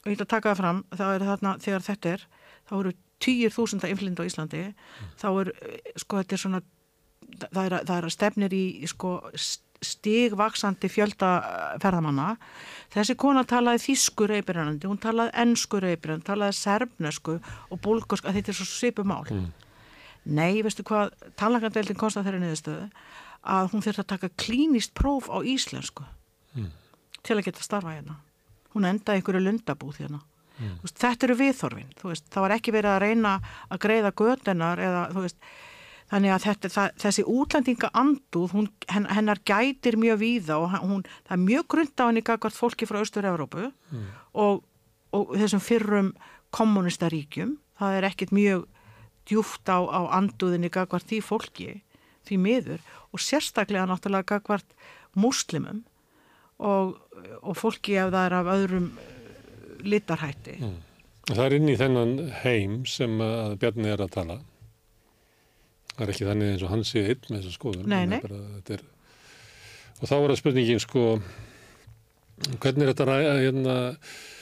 og 0.00 0.08
ég 0.08 0.16
ætla 0.16 0.24
að 0.26 0.32
taka 0.34 0.50
það 0.54 0.60
fram 0.62 0.82
þarna, 0.96 1.54
þegar 1.62 1.84
þetta 1.86 2.12
er 2.16 2.22
þá 2.70 2.74
eru 2.80 2.92
týjir 3.20 3.52
þúsunda 3.52 3.90
inflind 3.92 4.18
á 4.18 4.24
Íslandi. 4.24 4.62
Þá 5.20 5.26
er, 5.42 5.50
eh, 5.60 5.92
sko, 6.00 6.16
þetta 6.22 6.32
er 6.38 6.40
svona 6.44 6.62
það 7.52 7.64
er, 7.66 7.72
að- 7.76 7.84
það 7.86 7.96
er 7.98 8.06
að 8.08 8.14
stefnir 8.16 8.54
í 8.56 8.86
sko, 8.88 9.10
stigvaksandi 9.80 10.88
fjölda 10.92 11.28
eh, 11.44 11.78
þessi 12.92 13.14
kona 13.16 13.44
talaði 13.44 13.84
þýsku 13.86 14.26
reypirannandi 14.28 14.88
hún 14.90 14.98
talaði 15.00 15.30
ennsku 15.44 15.80
reypirannandi, 15.80 16.26
talaði 16.26 16.56
serbnesku 16.58 17.36
og 17.70 17.80
búlgusku, 17.80 18.26
að 18.28 18.40
þetta 18.40 18.48
er 18.52 18.58
svo 18.58 18.66
svipu 18.66 19.04
mál 19.04 19.24
nei, 20.24 20.62
veistu 20.64 20.84
hvað 20.86 21.14
tannlækandeildin 21.40 21.98
konstant 21.98 22.26
þeirri 22.26 22.42
niðurstöðu 22.42 22.88
að 23.40 23.70
hún 23.72 23.84
þurfti 23.84 24.04
að 24.04 24.10
taka 24.14 24.32
klínist 24.40 24.92
próf 24.96 25.30
á 25.32 25.40
íslensku 25.40 26.04
til 27.24 27.36
að 27.36 27.46
geta 27.46 27.64
starfa 27.64 27.94
hérna. 27.94 28.18
Hún 28.74 28.86
endaði 28.88 29.20
einhverju 29.20 29.42
lundabúð 29.44 30.02
hérna. 30.02 30.20
Þú 30.60 30.84
veist, 30.84 31.00
þetta 31.00 31.26
eru 31.26 31.36
viðþorfin 31.40 31.92
þú 31.96 32.08
veist, 32.10 32.24
það 32.32 32.44
var 32.44 32.54
ekki 32.56 32.72
verið 32.74 32.92
að 32.92 33.02
reyna 33.04 33.34
að 33.72 33.82
greiða 33.84 34.12
götunar 34.20 34.82
eða 34.84 35.04
þú 35.14 35.24
veist. 35.24 35.38
Þannig 36.10 36.32
að 36.34 36.44
þetta, 36.44 36.70
það, 36.74 36.94
þessi 37.04 37.24
útlendinga 37.30 37.90
anduð 37.94 38.54
hún, 38.56 38.66
hen, 38.90 39.06
hennar 39.14 39.38
gætir 39.46 39.96
mjög 40.00 40.18
víða 40.18 40.56
og 40.58 40.74
hún, 40.82 41.04
það 41.28 41.36
er 41.36 41.42
mjög 41.44 41.68
grund 41.70 42.02
á 42.02 42.04
henni 42.08 42.22
gagvart 42.26 42.58
fólki 42.58 42.88
frá 42.90 42.98
Austur-Európu 42.98 43.68
og, 44.34 44.64
og 45.14 45.32
þessum 45.38 45.62
fyrrum 45.62 46.10
kommunistaríkjum 46.50 47.54
það 47.78 48.00
er 48.00 48.08
ekkit 48.10 48.34
mjög 48.34 48.66
djúft 49.30 49.70
á, 49.70 49.78
á 49.78 50.00
anduðinni 50.18 50.72
gagvart 50.72 51.06
því 51.08 51.22
fólki 51.24 51.70
því 52.28 52.38
miður 52.42 52.84
og 53.10 53.22
sérstaklega 53.22 53.88
náttúrulega 53.88 54.36
gagvart 54.36 54.76
múslimum 55.18 55.82
og, 56.60 56.96
og 57.40 57.56
fólki 57.58 57.96
ef 57.98 58.12
það 58.12 58.26
er 58.26 58.36
af 58.36 58.52
öðrum 58.54 58.88
eh, 59.00 59.82
litarhætti. 59.86 60.56
Það 61.30 61.44
er 61.46 61.56
inn 61.56 61.70
í 61.70 61.76
þennan 61.78 62.14
heim 62.42 62.80
sem 62.90 63.20
að 63.24 63.58
Bjarni 63.62 63.92
er 63.92 64.02
að 64.04 64.14
tala. 64.16 64.40
Það 65.94 66.02
er 66.06 66.12
ekki 66.14 66.28
þannig 66.28 66.54
eins 66.54 66.64
og 66.64 66.72
hann 66.72 66.86
sé 66.88 67.04
einn 67.06 67.28
með 67.28 67.38
þessa 67.38 67.54
skoðun. 67.56 67.86
Nei, 67.90 68.02
nei. 68.08 68.18
er 68.20 68.74
er... 68.76 68.84
Og 70.00 70.08
þá 70.08 70.14
er 70.16 70.30
það 70.30 70.38
spurningin 70.40 70.80
sko, 70.80 71.02
hvernig 72.62 72.86
er 72.86 72.92
þetta 72.92 73.06
ræða 73.08 73.32
hérna, 73.36 73.74
mm, 73.90 74.38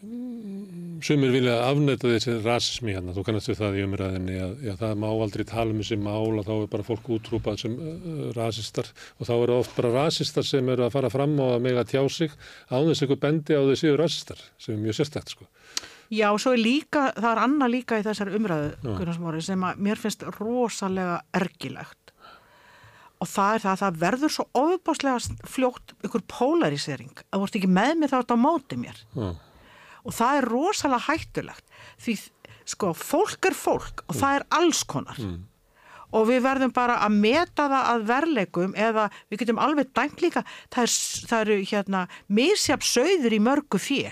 sumir 0.00 1.32
vilja 1.32 1.56
afnæta 1.66 2.08
þessi 2.08 2.38
rasismi 2.44 2.94
hérna, 2.96 3.12
þú 3.16 3.24
kannast 3.26 3.50
við 3.50 3.58
það 3.58 3.76
í 3.76 3.84
umræðinni 3.84 4.36
að 4.40 4.64
já, 4.64 4.72
það 4.80 4.94
má 5.02 5.06
aldrei 5.10 5.44
tala 5.48 5.74
um 5.74 5.80
þessi 5.82 5.98
mál 6.00 6.40
og 6.40 6.46
þá 6.46 6.52
er 6.54 6.70
bara 6.72 6.86
fólk 6.86 7.10
útrúpað 7.16 7.58
sem 7.64 7.74
uh, 7.76 8.22
rasistar 8.36 8.88
og 9.18 9.28
þá 9.28 9.32
eru 9.36 9.56
oft 9.58 9.76
bara 9.76 9.92
rasistar 9.98 10.46
sem 10.48 10.72
eru 10.72 10.86
að 10.86 10.94
fara 10.96 11.12
fram 11.12 11.36
á 11.36 11.46
að 11.52 11.64
mega 11.66 11.84
tjá 11.88 12.00
sig 12.08 12.32
án 12.70 12.88
þess 12.88 13.04
eitthvað 13.04 13.22
bendi 13.26 13.58
á 13.60 13.62
þessi 13.68 13.92
rasistar 14.00 14.44
sem 14.56 14.76
er 14.76 14.84
mjög 14.86 15.00
sérstætt 15.00 15.34
sko. 15.34 15.48
Já, 16.10 16.26
og 16.32 16.40
svo 16.42 16.56
er 16.56 16.62
líka, 16.64 17.10
það 17.14 17.30
er 17.30 17.42
annað 17.44 17.74
líka 17.76 18.00
í 18.00 18.06
þessari 18.06 18.34
umræðu, 18.34 19.42
sem 19.46 19.68
að 19.68 19.84
mér 19.86 20.00
finnst 20.00 20.24
rosalega 20.40 21.20
ergilegt. 21.38 22.10
Og 23.20 23.28
það 23.28 23.54
er 23.54 23.62
það 23.62 23.70
að 23.70 23.82
það 23.84 24.00
verður 24.00 24.32
svo 24.34 24.46
ofubáslega 24.56 25.46
fljótt 25.52 25.94
ykkur 26.08 26.24
polarisering 26.32 27.22
að 27.28 27.36
þú 27.36 27.46
ert 27.46 27.58
ekki 27.60 27.70
með 27.70 27.92
mér 28.00 28.10
þá 28.10 28.18
ert 28.18 28.34
á 28.34 28.38
móti 28.40 28.80
mér. 28.80 28.98
Já. 29.14 29.28
Og 30.04 30.12
það 30.16 30.40
er 30.40 30.50
rosalega 30.54 31.06
hættulegt 31.10 31.64
því 32.00 32.18
sko, 32.70 32.92
fólk 32.94 33.50
er 33.50 33.56
fólk 33.56 34.04
og 34.08 34.14
það 34.16 34.36
er 34.40 34.44
alls 34.60 34.82
konar. 34.86 35.18
Og 36.10 36.24
við 36.26 36.40
verðum 36.42 36.72
bara 36.74 36.96
að 37.06 37.12
meta 37.22 37.68
það 37.70 37.88
að 37.92 38.04
verleikum 38.08 38.72
eða 38.74 39.04
við 39.30 39.38
getum 39.44 39.60
alveg 39.62 39.92
dæmt 39.94 40.22
líka, 40.24 40.40
það, 40.74 40.82
er, 40.82 40.94
það 41.30 41.42
eru 41.44 41.58
hérna 41.70 42.00
misjafn 42.26 42.88
sögður 42.88 43.36
í 43.36 43.38
mörgu 43.46 43.78
fjö. 43.78 44.10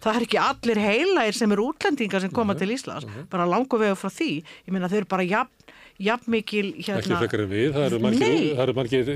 Það 0.00 0.14
er 0.14 0.24
ekki 0.24 0.40
allir 0.40 0.80
heilægir 0.80 1.36
sem 1.36 1.52
eru 1.52 1.66
útlendingar 1.68 2.24
sem 2.24 2.32
koma 2.32 2.56
til 2.56 2.72
Íslands, 2.72 3.04
bara 3.28 3.44
langu 3.44 3.76
vegu 3.76 3.92
frá 4.00 4.08
því. 4.08 4.30
Ég 4.64 4.72
meina 4.72 4.88
þau 4.88 5.02
eru 5.02 5.10
bara 5.12 5.28
jafn, 5.28 5.63
jafnmikil 6.02 6.72
ekki 6.74 6.90
hérna, 6.90 7.18
frekar 7.20 7.42
en 7.44 7.50
við, 7.52 7.68
það 7.74 7.84
eru 7.86 7.98
margir, 8.02 8.32
það 8.58 8.72
margir 8.78 9.10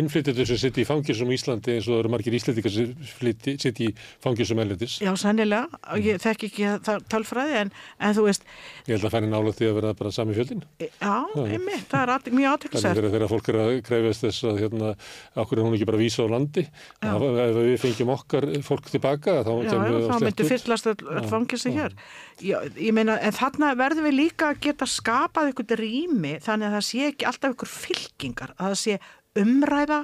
innflytjendur 0.00 0.48
sem 0.50 0.58
sitt 0.58 0.78
í 0.82 0.84
fangjusum 0.88 1.30
í 1.30 1.36
Íslandi 1.38 1.76
eins 1.76 1.86
og 1.86 1.94
það 1.94 2.00
eru 2.02 2.10
margir 2.14 2.34
íslendingar 2.38 2.74
sem 2.74 3.60
sitt 3.62 3.82
í 3.84 3.90
fangjusum 4.24 4.62
ellendis. 4.64 4.96
já, 5.04 5.12
sennilega, 5.20 5.68
og 5.94 6.02
ég 6.02 6.18
þekki 6.24 6.48
ekki 6.50 6.70
það 6.88 7.04
tölfræði, 7.14 7.60
en, 7.62 7.70
en 8.02 8.16
þú 8.18 8.26
veist, 8.26 8.48
Ég 8.88 8.96
held 8.96 9.06
að 9.08 9.14
færi 9.14 9.30
nála 9.30 9.52
því 9.54 9.68
að 9.70 9.76
vera 9.78 9.92
bara 10.00 10.10
sami 10.16 10.34
fjöldin. 10.36 10.64
já, 10.82 11.14
einmitt, 11.44 11.86
það 11.92 12.02
er 12.02 12.14
at, 12.16 12.26
mjög 12.26 12.34
Þannig 12.34 12.50
aðteklisverð. 12.54 12.98
þegar, 12.98 13.14
þegar 13.14 13.32
fólk 13.34 13.48
er 13.52 13.60
að 13.62 13.72
krefast 13.86 14.26
þess 14.26 14.48
að 14.50 14.60
hérna, 14.64 14.90
okkur 15.44 15.60
er 15.60 15.64
hún 15.68 15.78
ekki 15.78 15.88
bara 15.92 16.02
vísa 16.02 16.26
á 16.26 16.28
landi. 16.34 16.66
Já. 16.98 17.14
Ef 17.14 17.56
við 17.60 17.78
fengjum 17.84 18.12
okkar 18.14 18.48
fólk 18.66 18.90
tilbaka 18.90 19.38
þá 19.46 19.52
Já, 19.54 19.70
já, 19.70 19.94
út. 20.34 20.44
fyllast 20.50 20.90
öll 20.90 21.28
fangilsi 21.30 21.72
hér. 21.74 21.94
Já, 22.42 22.58
ég 22.74 22.92
meina, 22.96 23.16
en 23.22 23.32
þarna 23.36 23.72
verðum 23.78 24.08
við 24.10 24.16
líka 24.18 24.50
að 24.52 24.60
geta 24.66 24.88
skapað 24.90 25.52
ykkur 25.52 25.78
rými 25.78 26.23
þannig 26.44 26.68
að 26.70 26.76
það 26.78 26.86
sé 26.88 27.02
ekki 27.10 27.28
alltaf 27.30 27.54
ykkur 27.54 27.72
fylkingar, 27.74 28.54
að 28.58 28.72
það 28.72 28.80
sé 28.82 28.96
umræða 29.44 30.00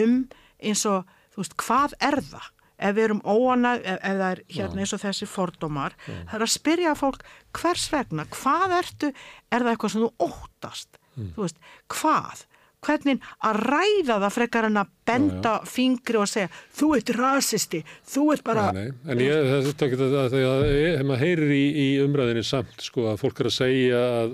um 0.00 0.16
eins 0.60 0.86
og, 0.88 1.12
þú 1.34 1.42
veist, 1.42 1.56
hvað 1.64 1.96
er 2.10 2.18
það? 2.30 2.48
Ef 2.80 2.94
við 2.96 3.04
erum 3.04 3.18
óanæg, 3.28 3.82
ef, 3.84 3.98
ef 4.08 4.14
það 4.16 4.30
er 4.30 4.38
hérna 4.56 4.80
eins 4.80 4.94
og 4.96 5.02
þessi 5.02 5.26
fordómar, 5.28 5.96
það 6.06 6.36
er 6.38 6.44
að 6.46 6.52
spyrja 6.54 6.94
fólk 6.96 7.26
hvers 7.58 7.88
vegna, 7.92 8.24
hvað 8.32 8.76
ertu, 8.78 9.10
er 9.52 9.66
það 9.66 9.74
eitthvað 9.74 9.92
sem 9.92 10.06
þú 10.06 10.30
óttast? 10.30 10.96
Þú 11.18 11.44
veist, 11.44 11.60
hvað? 11.92 12.46
Hvernig 12.80 13.26
að 13.44 13.58
ræða 13.66 14.16
það 14.22 14.32
frekar 14.32 14.66
en 14.70 14.80
að 14.80 14.92
benda 15.10 15.52
fingri 15.68 16.16
og 16.16 16.30
segja, 16.30 16.48
þú 16.78 16.86
ert 16.96 17.12
rasisti, 17.18 17.82
þú 18.08 18.24
ert 18.32 18.46
bara... 18.46 18.70
Nei, 18.72 18.86
nei. 18.88 19.12
En 19.12 19.20
ég, 19.20 19.50
það 19.50 19.68
er 19.68 19.84
ekki 19.90 19.98
að 20.08 20.32
því 20.32 20.42
að 20.48 20.64
ef 20.70 21.04
maður 21.10 21.24
heyrir 21.26 21.52
í, 21.52 21.64
í 21.84 21.88
umræðinni 22.06 22.46
samt, 22.48 22.80
sko, 22.86 23.10
að 23.12 23.20
fólk 23.20 23.42
er 23.44 23.50
að 23.50 23.56
segja 23.58 24.00
að, 24.22 24.32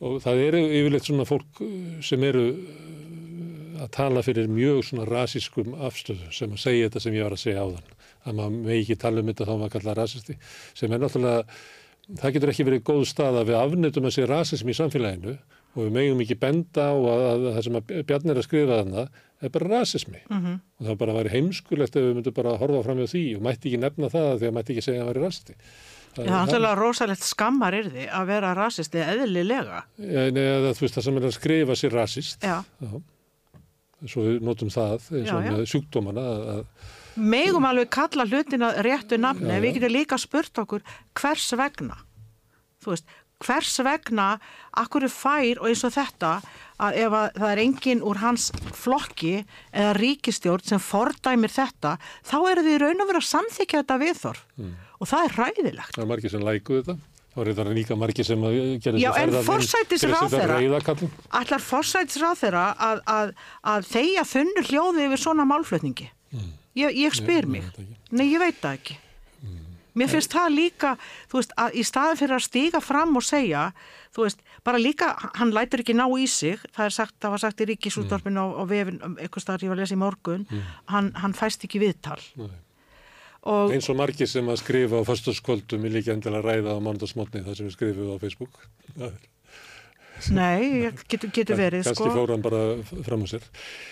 og 0.00 0.18
það 0.24 0.42
eru 0.48 0.62
yfirleitt 0.66 1.06
svona 1.08 1.26
fólk 1.28 1.60
uh, 1.62 1.70
sem 2.02 2.22
eru 2.26 2.46
uh, 2.54 3.84
að 3.84 3.90
tala 3.94 4.22
fyrir 4.26 4.48
mjög 4.50 4.82
svona 4.88 5.06
rasískum 5.08 5.74
afstöðu 5.86 6.30
sem 6.34 6.52
að 6.54 6.62
segja 6.64 6.88
þetta 6.88 7.04
sem 7.06 7.16
ég 7.18 7.26
var 7.26 7.36
að 7.36 7.42
segja 7.44 7.64
áðan. 7.66 7.88
Að 8.24 8.36
maður 8.38 8.60
megi 8.64 8.82
ekki 8.86 8.96
tala 9.02 9.20
um 9.20 9.28
þetta 9.32 9.44
þá 9.48 9.54
maður 9.60 9.72
kalla 9.78 9.94
rasisti, 9.98 10.36
sem 10.78 10.92
er 10.96 11.02
náttúrulega, 11.02 11.42
það 12.20 12.32
getur 12.36 12.52
ekki 12.54 12.64
verið 12.68 12.84
góð 12.88 13.02
stað 13.10 13.40
að 13.42 13.50
við 13.50 13.58
afnöndum 13.60 14.08
að 14.08 14.14
sé 14.16 14.24
rasism 14.30 14.70
í 14.72 14.76
samfélaginu 14.78 15.34
og 15.74 15.80
við 15.82 15.92
megum 15.96 16.20
ekki 16.22 16.36
benda 16.38 16.84
á 16.86 16.94
að, 16.94 17.22
að 17.34 17.44
það 17.56 17.62
sem 17.66 17.78
að 17.80 17.92
Bjarni 18.08 18.30
er 18.34 18.38
að 18.40 18.46
skrifa 18.46 18.76
þarna 18.78 19.04
er 19.44 19.52
bara 19.56 19.70
rasismi 19.72 20.20
Mhm. 20.30 20.52
og 20.78 20.86
það 20.86 20.98
bara 21.00 21.16
væri 21.18 21.32
heimskulegt 21.34 21.96
ef 21.98 22.04
við 22.06 22.14
myndum 22.20 22.36
bara 22.36 22.52
horfa 22.60 22.82
fram 22.86 23.00
hjá 23.02 23.08
því 23.10 23.22
og 23.36 23.42
mætti 23.48 23.68
ekki 23.72 23.80
nefna 23.82 24.10
það 24.12 24.30
því 24.38 24.48
að 24.48 24.54
mætti 24.60 24.72
ekki 24.76 24.84
segja 24.86 25.00
að 25.02 25.04
það 25.04 25.10
væri 25.12 25.24
rasti. 25.26 25.56
Já, 26.14 26.22
það 26.22 26.26
er 26.26 26.34
náttúrulega 26.34 26.78
rosalegt 26.78 27.24
skammar 27.26 27.76
því 27.88 28.04
að 28.14 28.28
vera 28.30 28.52
rasisti 28.58 29.02
eðlilega. 29.02 29.80
Ja, 29.98 30.26
nei, 30.34 30.44
eða, 30.44 30.74
þú 30.78 30.84
veist 30.86 30.98
það 30.98 31.06
sem 31.08 31.18
er 31.20 31.26
að 31.28 31.34
skrifa 31.38 31.76
sér 31.80 31.96
rasist. 31.98 32.44
Já. 32.46 32.58
Svo 34.04 34.24
við 34.26 34.42
notum 34.44 34.70
það 34.72 34.94
eins 35.16 35.30
Já, 35.30 35.34
og 35.38 35.46
já. 35.46 35.50
með 35.54 35.66
sjúkdómana 35.72 36.24
að, 36.28 36.46
að 36.54 36.92
Megum 37.14 37.64
alveg 37.68 37.92
kalla 37.94 38.24
hlutina 38.26 38.72
réttu 38.82 39.16
nafni, 39.22 39.46
Já, 39.46 39.54
já. 39.54 39.62
við 39.62 39.76
getum 39.78 39.92
líka 39.94 40.16
spurt 40.18 40.58
okkur 40.64 40.82
hvers 41.14 41.44
vegna. 41.56 42.00
Þú 42.82 42.90
veist, 42.90 43.12
hvers 43.44 43.76
vegna, 43.86 44.26
akkur 44.82 45.06
er 45.06 45.12
fær 45.14 45.60
og 45.62 45.68
eins 45.70 45.84
og 45.86 45.94
þetta, 45.94 46.32
að 46.82 46.98
ef 47.04 47.14
að 47.20 47.38
það 47.38 47.52
er 47.52 47.62
enginn 47.62 48.02
úr 48.02 48.18
hans 48.18 48.48
flokki 48.74 49.34
eða 49.70 49.92
ríkistjórn 50.00 50.66
sem 50.66 50.82
fordæmir 50.82 51.54
þetta, 51.54 51.94
þá 52.26 52.36
eru 52.50 52.66
þið 52.66 52.80
raun 52.82 53.04
og 53.04 53.10
vera 53.12 53.22
að 53.22 53.30
samþykja 53.30 53.82
þetta 53.84 54.00
viðþorf. 54.02 54.42
Mm. 54.58 54.74
Og 55.04 55.10
það 55.10 55.26
er 55.28 55.36
ræðilegt. 55.42 55.92
það 55.98 56.04
er 56.06 56.10
margir 56.14 56.32
sem 56.32 56.46
lækuðu 56.48 56.80
þetta. 56.86 56.96
Það 57.34 57.40
var 57.42 57.48
þetta 57.50 57.72
líka 57.76 57.96
margir 57.98 58.26
sem 58.28 58.42
en 58.46 59.32
forsætisráðherra- 59.48 60.58
reyðakallum. 60.60 61.14
Ætlar 61.34 61.62
forsætisráð 61.66 62.36
þeirra 62.44 62.66
að, 62.88 63.00
að, 63.10 63.32
að 63.74 63.88
þeia 63.90 64.22
þunnu 64.32 64.62
hljóði 64.68 65.06
yfir 65.08 65.22
svona 65.24 65.46
málflutningi? 65.50 66.06
Ég, 66.74 66.94
ég 67.04 67.14
spyr 67.14 67.46
mig. 67.50 67.66
Nei, 68.14 68.28
ég 68.32 68.38
veit 68.42 68.60
það 68.62 68.78
ekki. 68.78 68.96
Mér 69.94 70.08
finnst 70.10 70.32
það 70.34 70.48
líka, 70.56 70.88
þú 71.30 71.38
veist, 71.38 71.52
að 71.54 71.76
í 71.78 71.82
staðin 71.86 72.18
fyrir 72.18 72.34
að 72.34 72.42
stíga 72.48 72.80
fram 72.82 73.12
og 73.14 73.22
segja, 73.22 73.60
þú 74.14 74.24
veist, 74.24 74.40
bara 74.66 74.80
líka, 74.82 75.12
hann 75.38 75.52
lætur 75.54 75.84
ekki 75.84 75.94
ná 75.94 76.08
í 76.18 76.24
sig, 76.26 76.58
það 76.74 76.88
er 76.88 76.94
sagt, 76.96 77.14
það 77.22 77.30
var 77.36 77.42
sagt 77.44 77.62
í 77.62 77.68
ríkisúttorfinu 77.70 78.42
á, 78.42 78.46
á 78.58 78.62
vefin, 78.66 78.98
um, 79.06 79.14
eitthvað 79.22 79.44
staðar 79.44 79.62
ég 79.62 79.70
var 79.70 79.78
að 79.78 79.84
lesa 79.84 79.94
í 79.94 80.00
morgun, 80.02 80.46
hann, 80.90 81.12
hann 81.22 81.36
fæst 81.38 81.62
ekki 81.68 81.78
viðtal. 81.84 82.18
Nei. 82.34 82.50
Og, 83.44 83.74
Eins 83.76 83.90
og 83.92 83.98
margir 83.98 84.28
sem 84.30 84.46
að 84.48 84.62
skrifa 84.62 85.02
á 85.04 85.04
föstaskvöldum 85.04 85.84
er 85.84 85.92
líka 85.92 86.14
endilega 86.14 86.46
ræða 86.46 86.76
á 86.76 86.84
mándagsmotni 86.84 87.44
það 87.44 87.58
sem 87.58 87.68
við 87.68 87.74
skrifum 87.76 88.14
á 88.14 88.22
Facebook. 88.22 88.62
Nei, 90.32 90.88
getur, 91.10 91.28
getur 91.34 91.58
verið, 91.58 91.84
Kannski 91.84 92.06
sko. 92.06 92.14
fór 92.14 92.32
hann 92.32 92.44
bara 92.44 92.62
fram 93.04 93.26
á 93.26 93.28
sér. 93.28 93.44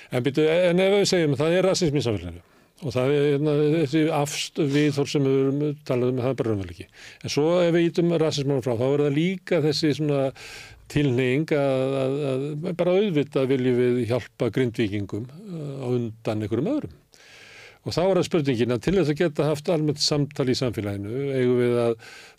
En, 0.08 0.24
byrju, 0.24 0.46
en 0.70 0.80
ef 0.80 0.94
við 0.94 1.04
segjum, 1.10 1.36
það 1.36 1.56
er 1.58 1.68
rasism 1.68 1.98
í 1.98 2.04
samfélaginu 2.06 2.44
og 2.82 2.94
það 2.94 3.12
er 3.14 3.26
hérna, 3.28 3.52
þessi 3.76 4.00
afst 4.16 4.60
viðhór 4.72 5.10
sem 5.10 5.26
við 5.26 5.36
höfum 5.38 5.82
talað 5.86 6.12
um, 6.12 6.22
það 6.22 6.32
er 6.32 6.38
bara 6.40 6.50
raunveruleiki. 6.50 6.86
En 7.22 7.32
svo 7.34 7.44
ef 7.62 7.74
við 7.76 7.88
ítum 7.90 8.14
rasismanum 8.18 8.64
frá, 8.64 8.72
þá 8.80 8.86
er 8.88 9.04
það 9.04 9.18
líka 9.18 9.60
þessi 9.62 9.92
svona 9.98 10.24
tilneying 10.92 11.54
að, 11.56 11.94
að, 12.00 12.16
að 12.32 12.74
bara 12.80 12.96
auðvitað 12.96 13.52
viljum 13.52 13.78
við 13.78 14.02
hjálpa 14.10 14.50
grindvíkingum 14.56 15.28
uh, 15.30 15.70
á 15.78 15.86
undan 15.92 16.42
einhverjum 16.42 16.72
öðrum. 16.74 16.98
Og 17.82 17.94
þá 17.94 18.02
er 18.04 18.18
það 18.18 18.26
spurningin 18.28 18.74
að 18.76 18.82
til 18.84 18.94
þess 18.94 19.10
að 19.10 19.18
geta 19.18 19.46
haft 19.48 19.70
almennt 19.74 20.02
samtal 20.02 20.46
í 20.46 20.54
samfélaginu, 20.54 21.22
eigum 21.34 21.56
við 21.59 21.78
að 21.82 21.94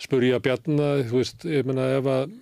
spurja 0.05 0.39
Bjarna, 0.43 0.91
þú 1.09 1.19
veist, 1.19 1.43
ég 1.51 1.67
menna 1.67 1.87
ef 1.97 2.07
að, 2.13 2.37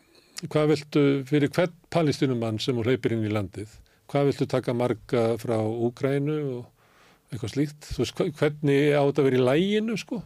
hvað 0.45 0.67
viltu 0.75 1.05
fyrir 1.29 1.53
hvern 1.55 1.73
palestinumann 1.93 2.61
sem 2.61 2.77
hún 2.77 2.85
hleypir 2.85 3.15
inn 3.15 3.25
í 3.25 3.33
landið, 3.33 3.73
hvað 4.11 4.29
viltu 4.29 4.47
taka 4.53 4.77
marga 4.77 5.25
frá 5.41 5.57
Úgrænu 5.57 6.37
og 6.59 7.33
eitthvað 7.33 7.55
slíkt, 7.55 7.89
þú 7.89 8.03
veist, 8.03 8.23
hvernig 8.37 8.93
á 8.93 9.01
þetta 9.01 9.23
að 9.23 9.29
vera 9.31 9.39
í 9.39 9.45
læginu, 9.49 9.97
sko? 9.97 10.21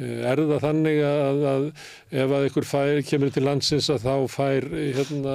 Eh, 0.00 0.24
Er 0.26 0.40
það 0.40 0.64
þannig 0.64 1.02
að, 1.04 1.42
að 1.54 1.66
ef 2.10 2.32
að 2.32 2.46
einhver 2.46 2.66
fær, 2.72 3.02
kemur 3.06 3.34
til 3.34 3.46
landsins 3.46 3.90
að 3.92 4.06
þá 4.06 4.14
fær 4.32 4.66
hérna, 4.72 5.34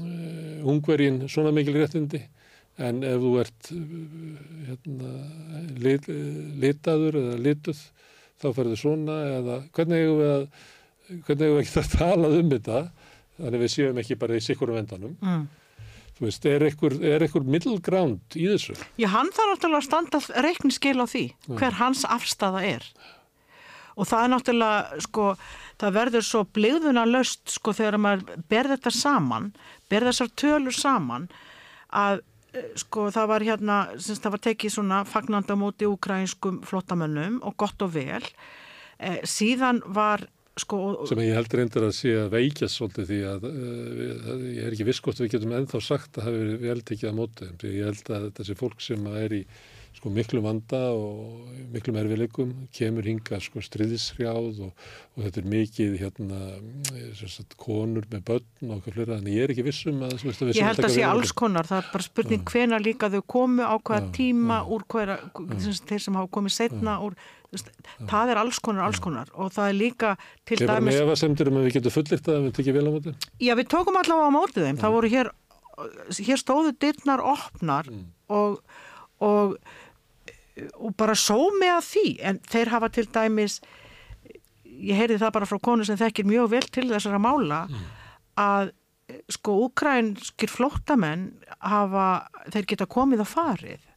uh, 0.00 0.70
ungverjin 0.72 1.26
svona 1.28 1.52
mikil 1.52 1.76
réttindi 1.76 2.22
en 2.78 3.02
ef 3.04 3.20
þú 3.20 3.32
ert 3.42 3.70
hérna, 4.68 5.10
lit, 5.84 6.06
litaður 6.62 7.18
eða 7.20 7.38
lituð 7.44 7.80
þá 8.42 8.46
ferðu 8.56 8.78
svona 8.80 9.16
eða 9.38 9.56
hvernig 9.76 10.04
eigum 10.06 10.20
við 10.22 10.30
að 10.32 10.46
hvernig 11.26 11.46
eigum 11.48 11.58
við 11.58 11.64
ekki 11.66 11.82
að 11.82 11.90
tala 11.98 12.30
um 12.38 12.52
þetta 12.54 12.78
þannig 13.42 13.62
við 13.64 13.72
séum 13.74 14.00
ekki 14.02 14.16
bara 14.22 14.38
í 14.38 14.44
sikkurum 14.46 14.78
endanum 14.80 15.16
Mm. 15.22 15.44
þú 16.18 16.26
veist, 16.28 16.44
er 16.46 16.64
einhver, 16.68 16.94
er 17.02 17.24
einhver 17.26 17.44
middle 17.44 17.78
ground 17.82 18.36
í 18.38 18.46
þessu 18.50 18.76
Já, 19.00 19.08
hann 19.14 19.30
þarf 19.34 19.52
náttúrulega 19.54 19.80
að 19.82 19.88
standa 19.88 20.42
reikniskil 20.46 20.96
á 21.00 21.06
því, 21.08 21.24
hver 21.58 21.76
hans 21.80 22.04
afstafa 22.04 22.60
er. 22.68 22.84
Og 23.96 24.06
það 24.08 24.22
er 24.24 24.30
náttúrulega, 24.32 25.00
sko, 25.04 25.24
það 25.80 25.96
verður 25.98 26.24
svo 26.24 26.42
bligðuna 26.56 27.02
löst, 27.08 27.42
sko, 27.52 27.74
þegar 27.76 27.98
maður 28.00 28.44
ber 28.48 28.68
þetta 28.72 28.92
saman, 28.96 29.50
ber 29.92 30.06
þessar 30.08 30.30
tölur 30.40 30.72
saman, 30.76 31.26
að, 31.92 32.22
sko, 32.78 33.08
það 33.14 33.30
var 33.30 33.46
hérna, 33.46 33.78
semst 33.96 34.24
það 34.24 34.36
var 34.36 34.44
tekið 34.48 34.74
svona 34.74 35.00
fagnanda 35.08 35.56
móti 35.58 35.88
úkrænskum 35.88 36.60
flottamönnum 36.68 37.40
og 37.46 37.56
gott 37.60 37.82
og 37.84 37.94
vel. 37.96 38.22
Eh, 39.02 39.20
síðan 39.28 39.80
var, 39.96 40.24
sko, 40.60 40.80
sem 41.08 41.22
ég 41.24 41.36
heldur 41.38 41.64
endur 41.64 41.88
að 41.88 41.94
sé 41.98 42.14
að 42.20 42.32
veikjast 42.36 42.78
svolítið 42.78 43.08
því 43.10 43.20
að 43.30 43.46
uh, 43.48 44.32
að 44.34 44.42
ég 44.52 44.66
er 44.66 44.76
ekki 44.76 44.98
hvort 45.00 45.22
við 45.22 45.32
getum 45.36 45.54
ennþá 45.58 45.82
sagt 45.82 46.18
að 46.18 46.28
hafi 46.28 46.42
verið 46.42 46.66
vel 46.66 46.82
tekið 46.90 47.14
á 47.14 47.18
móti 47.18 47.52
ég 47.72 47.88
held 47.88 48.12
að 48.18 48.28
þessi 48.38 48.58
fólk 48.60 48.84
sem 48.84 49.08
að 49.08 49.22
er 49.24 49.38
í 49.40 49.42
sko 49.96 50.10
miklu 50.10 50.40
vanda 50.42 50.78
og 50.96 51.50
miklu 51.72 51.92
erfileikum 52.00 52.52
kemur 52.74 53.06
hinga 53.06 53.38
sko 53.44 53.60
stríðishrjáð 53.62 54.62
og, 54.66 54.70
og 55.16 55.26
þetta 55.26 55.42
er 55.42 55.50
mikið 55.52 55.98
hérna 56.00 56.38
sagt, 57.18 57.54
konur 57.60 58.06
með 58.10 58.24
börn 58.30 58.70
og 58.70 58.78
okkur 58.80 58.96
fleira 58.96 59.18
þannig 59.18 59.36
ég 59.36 59.44
er 59.46 59.52
ekki 59.54 59.66
vissum 59.66 60.00
að, 60.06 60.16
við 60.24 60.56
Ég 60.56 60.66
held 60.66 60.82
að 60.86 60.94
sé 60.96 61.04
alls 61.06 61.30
móti. 61.30 61.38
konar, 61.42 61.68
það 61.68 61.82
er 61.82 61.90
bara 61.92 62.06
spurning 62.08 62.42
hvena 62.52 62.80
líka 62.82 63.10
þau 63.12 63.20
komu 63.36 63.62
á 63.68 63.76
hvaða 63.78 64.00
Já, 64.08 64.10
tíma 64.16 64.58
já. 64.62 64.66
úr 64.72 64.88
sagt, 65.62 65.86
þeir 65.92 66.02
sem 66.06 66.18
hafa 66.18 66.32
komið 66.38 66.56
setna 66.56 66.96
úr, 67.04 67.16
veist, 67.52 67.68
það 68.08 68.32
er 68.32 68.40
alls 68.42 68.58
konar, 68.64 68.86
alls 68.88 69.00
konar 69.04 69.30
og 69.36 69.52
það 69.54 69.68
er 69.70 69.78
líka 69.78 70.14
til 70.48 70.56
Ég 70.58 70.66
bara 70.66 70.80
dæmis, 70.80 70.96
með 70.96 71.04
efasemdir 71.06 71.52
um 71.52 71.60
að 71.60 71.68
við 71.68 71.76
getum 71.78 71.94
fullirt 71.98 72.32
að 72.32 72.40
við 72.48 72.56
tekið 72.58 72.78
vel 72.78 72.86
á 72.88 72.92
móti. 72.96 73.14
já 73.44 73.52
við 73.60 73.70
tókum 73.76 74.00
allavega 74.00 74.32
á 74.32 74.36
mótið 74.38 74.66
þeim, 74.66 74.80
það 74.82 74.96
voru 74.96 75.12
hér, 75.12 75.30
hér 76.26 76.40
stóðu 76.40 76.74
dyrnar 76.80 77.22
opnar 77.32 77.88
og, 78.32 78.58
og, 79.20 79.56
og 80.76 80.92
bara 81.00 81.16
sómi 81.18 81.70
að 81.72 81.86
því, 81.88 82.06
en 82.28 82.42
þeir 82.52 82.72
hafa 82.74 82.90
til 82.92 83.06
dæmis, 83.12 83.60
ég 84.64 84.98
heyrði 84.98 85.20
það 85.22 85.34
bara 85.38 85.48
frá 85.48 85.58
konu 85.62 85.86
sem 85.88 85.98
þekkir 86.00 86.28
mjög 86.28 86.52
vel 86.56 86.64
til 86.74 86.88
þessara 86.90 87.20
mála, 87.22 87.64
að 88.40 88.72
sko 89.32 89.56
úkrænskir 89.66 90.50
flóttamenn 90.50 91.32
hafa, 91.60 92.28
þeir 92.52 92.68
geta 92.72 92.88
komið 92.90 93.24
og 93.24 93.28
farið. 93.32 93.88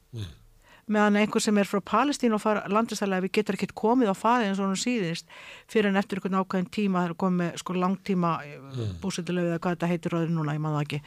Meðan 0.86 1.18
einhver 1.18 1.42
sem 1.42 1.58
er 1.58 1.66
frá 1.66 1.80
Palestín 1.82 2.36
og 2.38 2.44
fara 2.44 2.68
landistælega 2.70 3.24
við 3.24 3.32
getur 3.40 3.56
ekkert 3.58 3.72
komið 3.74 4.12
á 4.14 4.16
faði 4.16 4.52
eins 4.52 4.60
og 4.62 4.68
hann 4.70 4.78
síðist 4.78 5.32
fyrir 5.66 5.90
en 5.90 5.98
eftir 5.98 6.20
einhvern 6.20 6.44
ákveðin 6.44 6.68
tíma 6.70 7.02
það 7.02 7.10
er 7.10 7.16
komið 7.24 7.56
sko 7.58 7.78
langtíma 7.82 8.34
mm. 8.44 8.92
búsettilegu 9.02 9.50
eða 9.50 9.64
hvað 9.64 9.80
þetta 9.80 9.90
heitir 9.90 10.14
röður 10.14 10.36
núna, 10.36 10.54
ég 10.54 10.62
maður 10.62 10.78
það 10.78 10.86
ekki 10.86 11.00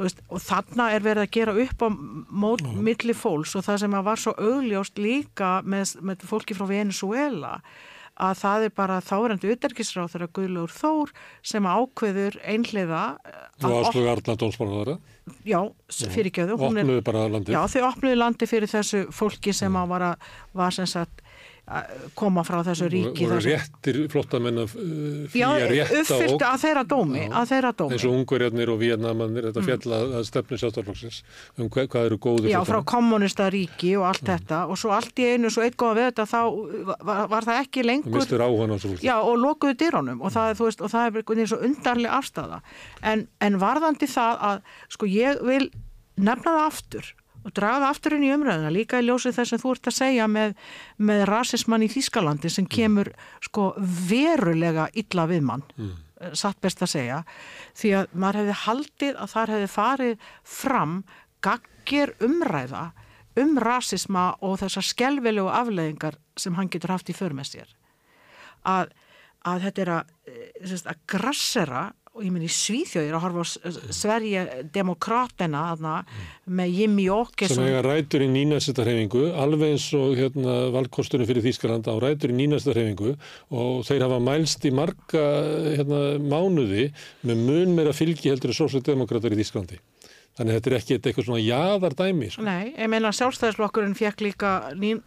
Veist, 0.00 0.20
og 0.32 0.40
þarna 0.40 0.90
er 0.94 1.04
verið 1.04 1.26
að 1.26 1.32
gera 1.36 1.54
upp 1.64 1.82
á 1.84 1.88
mót 1.90 2.64
mm. 2.64 2.82
milli 2.86 3.14
fólks 3.16 3.52
og 3.58 3.66
það 3.66 3.80
sem 3.82 3.96
var 4.08 4.20
svo 4.20 4.32
augljóst 4.38 5.00
líka 5.00 5.58
með, 5.66 5.96
með 6.00 6.24
fólki 6.30 6.56
frá 6.56 6.64
Venezuela 6.70 7.58
að 8.20 8.40
það 8.40 8.66
er 8.66 8.74
bara 8.76 8.98
þárendu 9.04 9.52
uterkisráð 9.54 10.14
þegar 10.14 10.32
Guðlur 10.36 10.74
Þór 10.74 11.12
sem 11.52 11.68
ákveður 11.68 12.36
einhliða 12.44 13.04
og 13.60 13.76
áslögu 13.80 14.10
Arna 14.12 14.36
Dómsmálaðara 14.40 14.96
já, 15.46 15.60
fyrirgjöðu 15.88 16.58
opnuðu 16.58 17.00
bara 17.06 17.26
landi 17.30 17.54
já, 17.54 17.60
þau 17.72 17.88
opnuðu 17.90 18.20
landi 18.20 18.48
fyrir 18.50 18.70
þessu 18.70 19.06
fólki 19.14 19.54
sem 19.56 19.72
mm. 19.72 19.92
var, 19.92 20.06
að, 20.12 20.30
var 20.56 20.76
sem 20.76 20.88
sagt 20.90 21.24
koma 22.18 22.42
frá 22.46 22.60
þessu 22.66 22.88
ríki 22.90 23.28
voru 23.30 23.44
réttir 23.44 23.98
flottamenn 24.10 24.62
að 24.64 24.72
flýja 25.30 25.50
rétta 25.70 26.00
uppfylgtu 26.00 26.46
að 26.48 26.62
þeirra 26.64 26.82
dómi, 26.90 27.22
eins 27.30 28.06
og 28.08 28.16
ungverjarnir 28.16 28.72
og 28.72 28.80
vietnamannir 28.80 29.46
þetta 29.48 29.62
mm. 29.62 29.68
fjalla 29.68 30.00
að 30.18 30.26
stefnu 30.26 30.58
sjálfstaflokksins 30.62 31.20
um 31.60 31.70
hvað, 31.70 32.08
eru 32.08 32.18
góði 32.22 32.50
já 32.50 32.58
frá 32.66 32.80
kommunista 32.90 33.46
ríki 33.54 33.92
og 34.00 34.08
allt 34.10 34.24
mm. 34.24 34.32
þetta. 34.32 34.60
Og 34.70 34.80
svo 34.82 34.94
allt 34.96 35.22
í 35.22 35.28
einu 35.30 35.52
svo 35.52 35.62
eitt 35.66 35.78
góða 35.78 35.98
við 36.00 36.08
þetta 36.10 36.26
þá 36.32 36.40
var, 37.06 37.46
það 37.46 37.60
ekki 37.60 37.86
lengur 37.86 38.44
og 39.20 39.32
lokuðu 39.44 39.78
dýrónum 39.84 40.24
og 40.26 40.34
það, 40.34 40.64
og 40.66 40.98
er 41.04 41.22
eins 41.36 41.54
og 41.54 41.64
undarlega 41.68 42.18
afstæða 42.18 42.60
en, 43.12 43.26
en 43.38 43.62
varðandi 43.62 44.10
það 44.10 44.44
að 44.50 44.62
sko 44.90 45.10
ég 45.10 45.40
vil 45.46 45.64
nefna 46.20 46.56
það 46.56 46.66
aftur 46.66 47.14
og 47.44 47.54
draga 47.56 47.88
aftur 47.88 48.16
inn 48.16 48.26
í 48.26 48.32
umræðina 48.34 48.72
líka 48.74 49.00
í 49.00 49.06
ljósið 49.06 49.38
þess 49.38 49.56
að 49.56 49.64
þú 49.64 49.72
ert 49.74 49.90
að 49.90 49.96
segja 49.96 50.28
með, 50.28 50.54
með 50.98 51.24
rasismann 51.30 51.86
í 51.86 51.90
Þískalandi 51.92 52.52
sem 52.52 52.66
mm. 52.66 52.72
kemur 52.74 53.12
sko 53.46 53.72
verulega 54.10 54.88
illa 55.00 55.26
við 55.30 55.44
mann 55.48 55.66
mm. 55.76 55.98
Eh, 56.20 56.34
satt 56.36 56.60
best 56.60 56.82
að 56.84 56.92
segja 56.92 57.18
því 57.80 57.90
að 57.96 58.10
maður 58.12 58.42
hefði 58.42 58.56
haldið 58.66 59.20
að 59.24 59.30
þar 59.32 59.52
hefði 59.54 59.68
farið 59.72 60.24
fram 60.44 60.96
gaggir 61.40 62.12
umræða 62.20 62.82
um 63.40 63.54
rasisma 63.62 64.24
og 64.44 64.58
þessar 64.60 64.84
skelvelegu 64.84 65.48
afleðingar 65.48 66.18
sem 66.36 66.58
hann 66.58 66.68
getur 66.68 66.92
haft 66.92 67.08
í 67.08 67.16
förmest 67.16 67.56
sér 67.56 67.72
að, 68.68 68.92
að 69.48 69.64
þetta 69.64 69.82
er 69.86 69.92
að, 69.94 70.12
eh, 70.28 70.76
að 70.92 71.00
grassera 71.08 71.86
og 72.10 72.24
ég 72.26 72.32
minn 72.34 72.42
í 72.42 72.50
Svíþjóðir 72.50 73.14
að 73.14 73.22
horfa 73.22 73.44
á 73.44 73.46
Sverige 73.94 74.40
demokraterna 74.74 75.62
mm. 75.70 76.24
með 76.58 76.72
Jimmy 76.80 77.04
Åkesson 77.14 77.60
sem 77.60 77.68
eiga 77.68 77.84
rætur 77.86 78.24
í 78.24 78.28
nýnæstarhefingu 78.32 79.28
alveg 79.38 79.76
eins 79.76 79.86
og 79.94 80.16
hérna, 80.18 80.56
valkostunum 80.74 81.28
fyrir 81.28 81.46
Þýskaland 81.46 81.86
á 81.86 81.94
rætur 82.02 82.34
í 82.34 82.38
nýnæstarhefingu 82.40 83.14
og 83.14 83.86
þeir 83.86 84.06
hafa 84.08 84.18
mælst 84.26 84.66
í 84.66 84.74
marga 84.74 85.22
hérna, 85.78 86.02
mánuði 86.18 86.88
með 87.30 87.46
mun 87.46 87.78
meira 87.78 87.94
fylgi 87.94 88.32
heldur 88.32 88.50
en 88.50 88.58
sósaldemokrater 88.58 89.36
í 89.36 89.40
Þýskalandi 89.44 89.78
þannig 90.40 90.50
að 90.50 90.58
þetta 90.58 90.70
er 90.70 90.78
ekki 90.80 90.98
eitthvað 90.98 91.26
svona 91.26 91.42
jáðar 91.42 91.96
dæmi 91.98 92.28
sko. 92.32 92.44
Nei, 92.46 92.72
ég 92.74 92.90
meina 92.90 93.10
sjálfstæðisflokkurinn 93.14 93.96
fekk 93.98 94.22
líka 94.24 94.52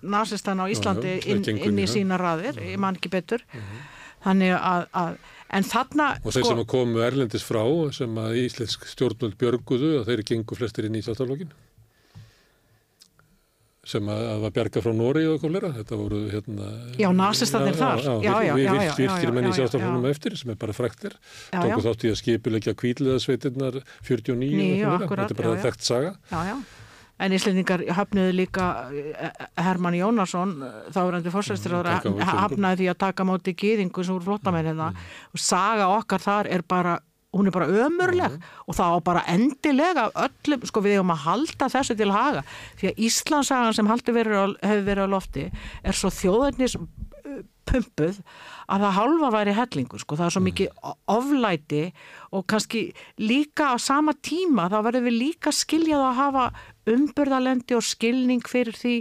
nazistan 0.01 0.63
á 0.63 0.65
Íslandi 0.71 1.17
já, 1.17 1.29
inn, 1.35 1.45
inn 1.57 1.79
í 1.83 1.87
sína 1.89 2.19
raðir, 2.21 2.59
ég 2.63 2.79
man 2.79 2.99
ekki 2.99 3.11
betur 3.11 3.43
uh 3.43 3.59
mhm. 3.59 3.69
-huh. 3.69 3.87
þannig 4.27 4.55
að, 4.55 4.89
að 5.03 5.15
En 5.53 5.65
þarna... 5.67 6.07
Og 6.23 6.33
þeir 6.33 6.47
sko, 6.47 6.55
sem 6.55 6.65
komu 6.73 7.03
Erlendis 7.05 7.45
frá, 7.45 7.61
sem 7.93 8.17
að 8.17 8.39
íslensk 8.41 8.87
stjórnvöld 8.89 9.37
björguðu, 9.41 9.91
að 9.99 10.09
þeir 10.09 10.25
gengu 10.31 10.57
flestir 10.57 10.87
inn 10.87 10.97
í 10.97 11.03
Íslandalógin. 11.03 11.53
Sem 13.83 14.07
að, 14.07 14.21
að 14.31 14.43
var 14.45 14.53
bjarga 14.55 14.81
frá 14.85 14.93
Nóri 14.95 15.25
og 15.27 15.33
eitthvað 15.35 15.55
lera. 15.57 15.71
Þetta 15.75 15.97
voru 15.99 16.21
hérna... 16.31 16.69
Já, 17.01 17.09
nazistatnir 17.19 17.75
þar. 17.77 18.05
Já, 18.05 18.13
já, 18.23 18.35
já. 18.47 18.53
Við 18.55 19.01
virkir 19.03 19.33
menn 19.35 19.49
í 19.49 19.51
Íslandalóginum 19.51 20.07
eftir, 20.09 20.37
sem 20.39 20.53
er 20.53 20.61
bara 20.61 20.77
frektir. 20.77 21.17
Tóku 21.51 21.81
þátt 21.83 22.07
í 22.07 22.13
að 22.13 22.21
skipilegja 22.21 22.75
kvíliðasveitirnar 22.79 23.81
49 24.07 24.39
Ný, 24.39 24.69
og 24.87 24.95
eitthvað 24.95 25.19
lera. 25.19 25.27
Þetta 25.27 25.35
er 25.35 25.41
bara 25.43 25.67
þekkt 25.67 25.91
saga. 25.91 26.15
Já, 26.31 26.39
já. 26.53 26.82
En 27.23 27.35
Íslendingar 27.35 27.85
hafnuðu 27.95 28.35
líka 28.35 28.67
eh, 28.91 29.31
Herman 29.63 29.95
Jónasson, 29.97 30.57
þá 30.91 30.99
er 31.03 31.19
til 31.23 31.33
fórsæstur 31.33 31.77
hafnaði 31.83 32.83
því 32.83 32.91
að 32.91 33.01
taka 33.05 33.27
móti 33.27 33.55
gýðingu 33.55 34.03
sem 34.03 34.17
voru 34.17 34.31
flottamenn 34.31 34.69
hérna 34.71 34.91
mm. 34.91 35.09
og 35.33 35.43
saga 35.43 35.89
okkar 35.95 36.23
þar 36.23 36.51
er 36.51 36.65
bara 36.67 36.99
hún 37.33 37.49
er 37.49 37.55
bara 37.55 37.67
ömurleg 37.67 38.35
mm. 38.35 38.49
og 38.67 38.77
það 38.77 38.93
á 38.93 38.97
bara 39.07 39.23
endilega 39.33 40.09
öllum, 40.13 40.67
sko 40.69 40.83
við 40.85 40.99
hefum 40.99 41.13
að 41.15 41.23
halda 41.23 41.69
þessu 41.73 41.97
til 41.97 42.11
haga, 42.13 42.43
því 42.77 42.91
að 42.91 43.01
Íslandsagan 43.07 43.77
sem 43.77 43.89
hefur 43.89 44.19
verið 44.61 45.01
á 45.01 45.07
lofti 45.09 45.47
er 45.49 45.97
svo 45.97 46.13
þjóðarnis 46.13 46.77
pumpuð 47.67 48.19
að 48.71 48.83
það 48.85 48.95
halva 48.97 49.29
væri 49.33 49.55
hellingu 49.57 49.99
sko, 50.01 50.17
það 50.19 50.27
er 50.27 50.35
svo 50.35 50.41
mm. 50.41 50.47
mikið 50.49 50.91
oflæti 51.15 51.81
og 52.35 52.45
kannski 52.49 52.83
líka 53.21 53.73
á 53.73 53.75
sama 53.81 54.13
tíma 54.13 54.69
þá 54.71 54.79
verður 54.85 55.07
við 55.07 55.19
líka 55.21 55.53
skiljað 55.55 56.05
að 56.09 56.19
hafa 56.19 56.45
umbyrðalendi 56.89 57.77
og 57.77 57.85
skilning 57.85 58.43
fyrir 58.47 58.75
því 58.77 58.97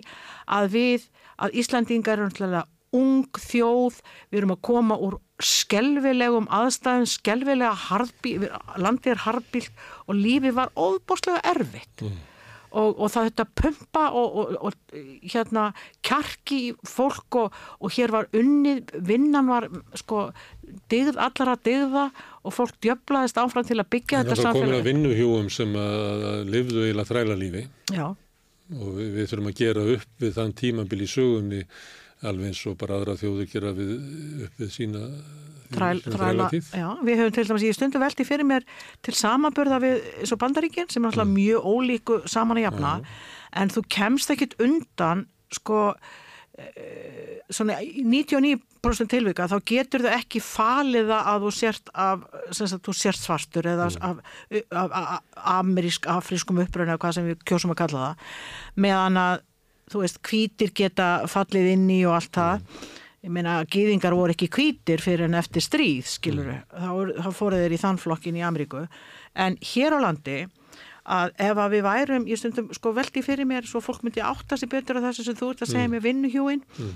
að 0.58 0.70
við, 0.76 1.08
að 1.42 1.58
Íslandingar 1.62 2.18
eru 2.18 2.30
umhverfið 2.30 2.68
ung 2.92 3.40
þjóð, 3.40 4.00
við 4.28 4.42
erum 4.42 4.52
að 4.52 4.64
koma 4.68 4.98
úr 5.00 5.14
skelvilegum 5.42 6.44
aðstæðum, 6.52 7.06
skelvilega 7.08 7.72
harðbíl, 7.88 8.50
landið 8.76 9.14
er 9.14 9.22
harðbíl 9.24 9.64
og 10.06 10.18
lífið 10.18 10.58
var 10.58 10.74
óbúslega 10.76 11.40
erfitt. 11.54 12.04
Mm 12.04 12.20
og, 12.72 12.98
og 12.98 13.10
það 13.12 13.28
þetta 13.28 13.46
pumpa 13.60 14.04
og, 14.18 14.36
og, 14.40 14.52
og 14.68 14.96
hérna 15.32 15.68
kjarki 16.04 16.60
fólk 16.88 17.38
og 17.42 17.88
hér 17.94 18.14
var 18.14 18.28
unnið, 18.36 18.92
vinnan 19.06 19.50
var 19.50 19.68
sko 19.98 20.28
digð, 20.92 21.18
allara 21.20 21.58
digða 21.64 22.08
og 22.42 22.54
fólk 22.54 22.78
djöblaðist 22.82 23.38
áfram 23.38 23.66
til 23.66 23.78
að 23.78 23.88
byggja 23.94 24.22
þetta 24.22 24.36
samfélag. 24.38 24.54
Það 24.56 24.66
komið 24.66 24.78
að 24.80 24.88
vinnuhjúum 24.90 25.50
sem 25.52 25.74
að, 25.78 26.28
lifðu 26.50 26.86
eila 26.88 27.06
þræla 27.06 27.38
lífi 27.38 27.64
Já. 27.94 28.06
og 28.10 28.88
við, 28.98 29.10
við 29.16 29.28
þurfum 29.30 29.50
að 29.52 29.58
gera 29.62 29.84
upp 29.96 30.24
við 30.24 30.34
þann 30.38 30.56
tímabil 30.62 31.00
í 31.02 31.10
sögunni 31.10 31.62
alveg 32.22 32.52
eins 32.52 32.62
og 32.70 32.76
bara 32.78 32.98
aðra 32.98 33.16
þjóður 33.18 33.48
gera 33.50 33.72
við, 33.76 33.94
upp 34.46 34.60
við 34.62 34.74
sína 34.74 35.06
Þræl, 35.72 36.02
þræla, 36.04 36.46
já, 36.52 36.88
við 37.00 37.20
höfum 37.22 37.32
til 37.32 37.44
dæmis 37.48 37.62
í 37.64 37.70
stundu 37.72 38.00
veldi 38.02 38.26
fyrir 38.28 38.44
mér 38.44 38.66
til 39.00 39.14
samaburða 39.16 39.78
við 39.80 40.02
eins 40.20 40.34
og 40.34 40.40
bandaríkinn 40.42 40.90
sem 40.92 41.00
er 41.00 41.08
alltaf 41.08 41.24
mm. 41.24 41.38
mjög 41.38 41.68
ólíku 41.70 42.18
saman 42.28 42.60
að 42.60 42.66
jafna 42.66 42.90
ja. 42.98 43.14
en 43.62 43.72
þú 43.72 43.84
kemst 43.96 44.34
ekkit 44.34 44.58
undan 44.60 45.24
sko 45.52 45.94
svona 47.52 47.78
99% 47.80 49.08
tilvika 49.08 49.48
þá 49.48 49.56
getur 49.68 50.04
þau 50.04 50.12
ekki 50.18 50.42
faliða 50.44 51.22
að 51.32 51.46
þú 51.46 51.52
sért 51.56 51.92
af, 51.96 52.26
sagt, 52.50 52.82
þú 52.84 52.96
sért 52.96 53.20
svartur 53.20 53.68
eða 53.72 53.88
mm. 53.88 54.02
af, 54.08 54.40
af, 54.68 54.96
af 55.02 55.46
amerísk, 55.58 56.08
afrískum 56.12 56.60
uppröðinu 56.64 56.96
eða 56.96 57.04
hvað 57.04 57.16
sem 57.18 57.30
við 57.30 57.46
kjósum 57.48 57.72
að 57.72 57.80
kalla 57.84 58.08
það 58.08 58.34
meðan 58.84 59.22
að 59.22 59.46
þú 59.92 60.02
veist 60.04 60.20
hvítir 60.28 60.74
geta 60.76 61.12
fallið 61.28 61.72
inn 61.74 61.88
í 61.92 62.02
og 62.08 62.18
allt 62.18 62.36
það 62.36 62.60
mm 62.60 62.98
ég 63.22 63.30
meina 63.30 63.60
gýðingar 63.70 64.16
voru 64.18 64.34
ekki 64.34 64.48
kvítir 64.50 65.02
fyrir 65.02 65.28
en 65.28 65.38
eftir 65.38 65.62
stríð 65.62 66.08
skiluru, 66.10 66.56
mm. 66.58 66.64
þá, 66.74 67.22
þá 67.22 67.30
fóruð 67.38 67.62
þeir 67.62 67.76
í 67.76 67.80
þannflokkin 67.82 68.38
í 68.40 68.44
Ameríku 68.46 68.82
en 69.38 69.58
hér 69.72 69.94
á 69.94 69.98
landi 70.02 70.38
að 71.02 71.32
ef 71.42 71.58
að 71.58 71.74
við 71.74 71.84
værum, 71.86 72.26
ég 72.30 72.38
stundum 72.38 72.70
sko 72.74 72.92
veldi 72.94 73.22
fyrir 73.26 73.48
mér 73.48 73.66
svo 73.66 73.82
fólk 73.82 74.04
myndi 74.06 74.22
átta 74.22 74.58
sig 74.58 74.70
betur 74.70 75.00
á 75.02 75.06
þessu 75.08 75.26
sem 75.26 75.38
þú 75.38 75.52
ert 75.52 75.64
að 75.66 75.72
segja 75.74 75.88
mm. 75.88 75.94
með 75.96 76.04
vinnuhjúin 76.06 76.64
mm. 76.78 76.92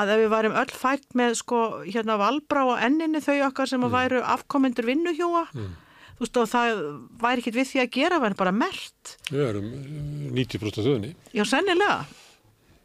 að 0.00 0.12
ef 0.14 0.22
við 0.22 0.30
værum 0.32 0.58
öll 0.62 0.72
fætt 0.72 1.08
með 1.18 1.38
sko 1.42 1.62
hérna 1.84 2.16
valbrá 2.20 2.64
á 2.64 2.74
enninni 2.88 3.20
þau 3.24 3.36
okkar 3.50 3.68
sem 3.68 3.82
að 3.84 3.90
mm. 3.90 3.96
væru 3.98 4.22
afkomendur 4.36 4.88
vinnuhjúa 4.88 5.46
mm. 5.52 5.72
þú 6.16 6.24
veist 6.24 6.40
og 6.42 6.52
það 6.54 6.84
væri 7.24 7.44
ekkit 7.44 7.58
við 7.60 7.72
því 7.72 7.82
að 7.84 7.90
gera, 7.98 8.22
væri 8.24 8.40
bara 8.40 8.54
mert 8.56 9.18
Við 9.28 9.48
erum 9.50 9.74
90% 10.32 10.86
þauðni 10.86 11.12
Já, 11.36 11.44
sennilega 11.44 12.06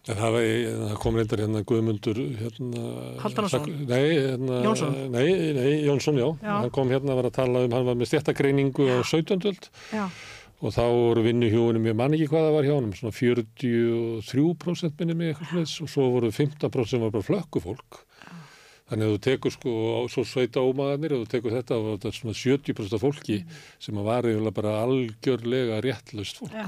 En 0.09 0.17
það, 0.17 0.35
það 0.81 0.93
kom 0.97 1.17
reyndar 1.19 1.41
hérna 1.43 1.59
Guðmundur 1.69 2.19
hérna, 2.39 2.83
Haldarsson? 3.21 3.67
Nei, 3.85 4.05
hérna, 4.15 4.61
Jónsson? 4.65 4.95
Nei, 5.13 5.27
nei, 5.53 5.67
Jónsson, 5.85 6.17
já. 6.17 6.25
já. 6.41 6.53
Hann 6.55 6.71
kom 6.73 6.89
hérna 6.89 7.13
að 7.13 7.19
vera 7.19 7.29
að 7.29 7.35
tala 7.35 7.61
um, 7.67 7.75
hann 7.77 7.85
var 7.85 7.99
með 7.99 8.09
stjættagreiningu 8.09 8.87
á 8.89 8.97
17. 9.05 9.59
og 10.61 10.75
þá 10.75 10.83
voru 10.85 11.23
vinnuhjóðunum, 11.25 11.87
ég 11.89 11.97
man 11.97 12.13
ekki 12.13 12.29
hvað 12.29 12.45
það 12.47 12.55
var 12.55 12.67
hjá 12.67 12.73
hann, 12.75 12.93
svona 12.97 13.17
43% 13.17 15.01
minni 15.01 15.17
mig 15.17 15.31
eitthvað 15.31 15.51
sless 15.55 15.81
og 15.81 15.89
svo 15.89 16.07
voru 16.13 16.29
15% 16.29 16.91
sem 16.91 17.01
var 17.01 17.13
bara 17.15 17.25
flökkufólk. 17.25 18.01
Þannig 18.91 19.07
að 19.07 19.13
þú 19.13 19.19
tekur 19.25 19.53
sko, 19.55 19.73
svo 20.11 20.23
sveita 20.27 20.61
ómaðanir 20.61 21.15
og 21.15 21.23
þú 21.23 21.31
tekur 21.31 21.55
þetta 21.55 21.77
og 21.79 21.89
þetta 21.93 22.09
er 22.09 22.17
svona 22.19 22.37
70% 22.37 22.97
af 22.97 23.03
fólki 23.05 23.37
mm. 23.39 23.59
sem 23.87 24.01
var 24.03 24.27
eiginlega 24.27 24.57
bara 24.57 24.73
algjörlega 24.83 25.79
réttlust 25.85 26.41
fólk. 26.41 26.57
Já. 26.59 26.67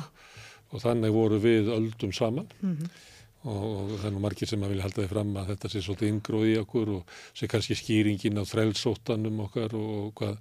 Og 0.74 0.82
þannig 0.82 1.14
voru 1.14 1.38
við 1.44 1.68
öldum 1.76 2.14
saman. 2.15 2.48
Mm 2.61 2.78
-hmm 2.78 3.12
og 3.44 3.95
það 3.98 4.06
er 4.07 4.14
nú 4.15 4.22
margir 4.24 4.48
sem 4.48 4.61
að 4.64 4.72
vilja 4.74 4.86
halda 4.86 5.02
þið 5.02 5.10
fram 5.11 5.34
að 5.40 5.49
þetta 5.52 5.72
sé 5.72 5.82
svolítið 5.84 6.11
yngróð 6.14 6.45
í 6.48 6.53
okkur 6.61 6.91
og 6.94 7.18
sé 7.36 7.49
kannski 7.52 7.76
skýringin 7.76 8.40
á 8.40 8.44
þrælsóttanum 8.48 9.41
okkar 9.48 9.76
og 9.80 10.14
hvað 10.20 10.38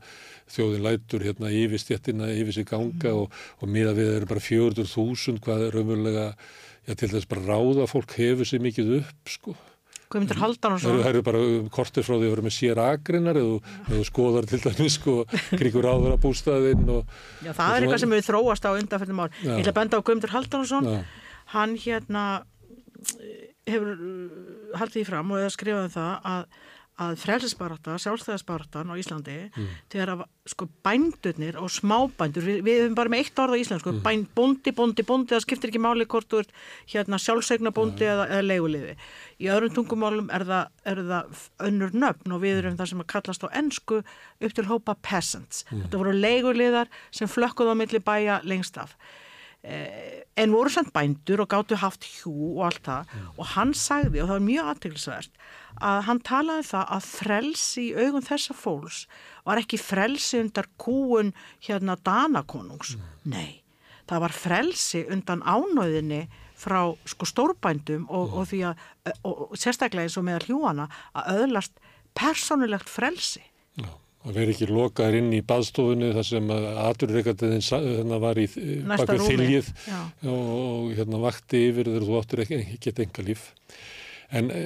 þjóðin 0.53 0.87
lætur 0.87 1.27
hérna 1.27 1.51
yfir 1.51 1.83
stjettina, 1.83 2.31
yfir 2.31 2.59
sig 2.59 2.69
ganga 2.69 3.11
mm. 3.11 3.19
og, 3.25 3.43
og 3.59 3.73
miða 3.75 3.97
við 3.99 4.15
eru 4.19 4.31
bara 4.31 4.45
400.000 4.45 5.43
hvað 5.43 5.67
er 5.67 5.77
raunverulega 5.77 6.29
já, 6.31 6.95
til 6.95 7.11
þess 7.17 7.29
bara 7.31 7.47
ráða 7.49 7.89
fólk 7.91 8.15
hefur 8.21 8.49
sér 8.49 8.63
mikið 8.63 8.97
upp 9.01 9.35
sko. 9.35 9.57
Guðmundur 10.13 10.43
Haldan 10.43 10.75
og 10.77 10.83
svo 10.83 10.95
það 10.99 11.09
eru 11.09 11.25
bara 11.25 11.43
kortir 11.73 12.05
frá 12.05 12.15
því 12.19 12.27
að 12.27 12.33
vera 12.35 12.45
með 12.45 12.55
sér 12.59 12.81
agrinnar 12.83 13.39
eða 13.41 14.03
skoðar 14.05 14.49
til 14.51 14.61
dæmis 14.61 14.99
sko, 14.99 15.15
krigur 15.57 15.89
áður 15.89 16.19
að 16.19 16.23
bústaðinn 16.27 16.85
og 16.93 17.15
Já, 17.41 17.55
það 17.57 17.77
er 17.77 17.87
eitthvað 17.87 18.03
sem 18.05 18.13
við 18.13 18.27
þróast 18.29 18.69
á 18.69 18.71
undanfjöldum 18.77 19.23
ár. 19.25 19.39
Ég 19.41 19.63
ætla 19.63 19.73
að 19.73 19.79
benda 19.81 19.99
á 19.99 20.05
Guðmundur 20.05 20.35
Haldansson. 20.37 20.91
Já. 20.93 20.99
Hann 21.53 21.73
hérna 21.81 22.27
hefur 23.67 23.91
uh, 23.97 24.79
haldið 24.79 25.01
því 25.01 25.09
fram 25.11 25.31
og 25.35 25.43
eða 25.43 25.51
skrifaði 25.55 25.91
það 25.95 26.31
að, 26.33 26.47
að 27.03 27.15
frelsisbarata, 27.23 27.95
sjálfstæðisbaratan 28.03 28.91
á 28.93 28.95
Íslandi 29.01 29.37
Mm. 29.57 29.69
þegar 29.91 30.11
að 30.13 30.21
sko 30.53 30.67
bændurnir 30.85 31.57
og 31.59 31.71
smábændur, 31.73 32.45
við, 32.45 32.59
við 32.67 32.81
höfum 32.83 32.95
bara 32.99 33.09
með 33.15 33.23
eitt 33.25 33.39
orð 33.43 33.55
á 33.57 33.63
íslensku, 33.63 33.93
Mm. 33.95 34.03
bænd, 34.05 34.27
bóndi, 34.37 34.73
bóndi, 34.77 35.03
bóndi, 35.09 35.33
það 35.33 35.43
skiptir 35.47 35.71
ekki 35.73 35.81
máli 35.83 36.05
hvort 36.07 36.29
þú 36.29 36.43
ert 36.43 36.53
hérna 36.93 37.19
sjálfsegna 37.23 37.73
bóndi 37.75 38.05
eða, 38.07 38.27
eða 38.29 38.45
leiguliði. 38.51 38.95
Í 39.41 39.49
öðrum 39.55 39.75
tungumálum 39.79 40.29
er 40.31 40.45
það, 40.45 40.69
er 40.85 40.97
það 41.11 41.43
önnur 41.71 41.91
nöfn 42.05 42.33
og 42.37 42.41
við 42.45 42.59
erum 42.63 42.77
það 42.77 42.93
sem 42.93 43.01
að 43.01 43.11
kallast 43.15 43.45
á 43.47 43.49
ensku 43.63 44.03
upp 44.43 44.53
til 44.55 44.65
hópa 44.69 44.95
peasants. 45.03 45.65
Þetta 45.73 45.99
voru 45.99 46.13
leiguliðar 46.13 46.89
sem 47.11 47.29
flökkuð 47.29 47.73
á 47.73 47.75
milli 47.75 47.99
bæja 48.05 48.41
lengst 48.45 48.77
af 48.79 48.95
Eh, 48.95 49.09
en 49.63 50.55
voru 50.55 50.71
samt 50.73 50.93
bændur 50.95 51.45
og 51.45 51.51
gáttu 51.53 51.77
haft 51.79 52.07
hjú 52.09 52.33
og 52.57 52.65
allt 52.67 52.85
það. 52.87 53.17
Og 53.37 53.51
hann 53.55 53.75
sagði, 53.79 54.23
og 54.23 54.29
það 54.29 54.35
var 54.35 54.47
mjög 54.47 54.71
aðteglisvert 54.73 55.43
að 55.83 55.99
hann 56.09 56.21
talaði 56.27 56.65
um 56.65 56.69
það 56.69 56.93
að 56.97 57.09
frelsi 57.09 57.85
í 57.89 57.95
augum 57.97 58.27
þessa 58.27 58.57
fólks 58.57 59.01
var 59.47 59.61
ekki 59.63 59.81
frelsi 59.81 60.41
undar 60.43 60.69
kúun 60.81 61.33
hérna 61.65 61.97
Danakonungs. 62.05 62.97
Nei, 63.25 63.63
það 64.11 64.25
var 64.27 64.37
frelsi 64.37 65.05
undan 65.11 65.45
ánöðinni 65.47 66.27
frá 66.63 66.93
sko 67.09 67.27
stórbændum 67.27 68.05
og, 68.11 68.37
og 68.39 68.51
því 68.51 68.61
að 68.71 68.83
og, 69.27 69.33
og 69.51 69.57
sérstaklega 69.59 70.07
eins 70.07 70.19
og 70.21 70.27
meðal 70.27 70.47
hjúana 70.47 70.87
að 71.17 71.43
öðlast 71.43 71.81
persónulegt 72.19 72.91
frelsi. 72.93 73.43
Já, 73.79 73.89
að 74.23 74.37
vera 74.39 74.55
ekki 74.55 74.69
lokaður 74.71 75.19
inn 75.19 75.33
í 75.35 75.41
baðstofunni 75.47 76.13
þar 76.17 76.29
sem 76.29 76.53
aturreikatiðin 76.53 77.65
hérna 77.65 78.21
var 78.23 78.39
í 78.39 78.47
bakvið 78.53 79.23
rúmi, 79.23 79.31
þiljið 79.33 79.73
og, 80.31 80.53
og 80.59 80.93
hérna 80.99 81.23
vakti 81.25 81.65
yfir 81.71 81.91
þegar 81.91 82.07
þú 82.09 82.21
áttur 82.21 82.45
ekki, 82.45 82.61
ekki 82.77 82.95
enga 83.07 83.27
líf. 83.27 83.49
En 84.33 84.49
e, 84.55 84.61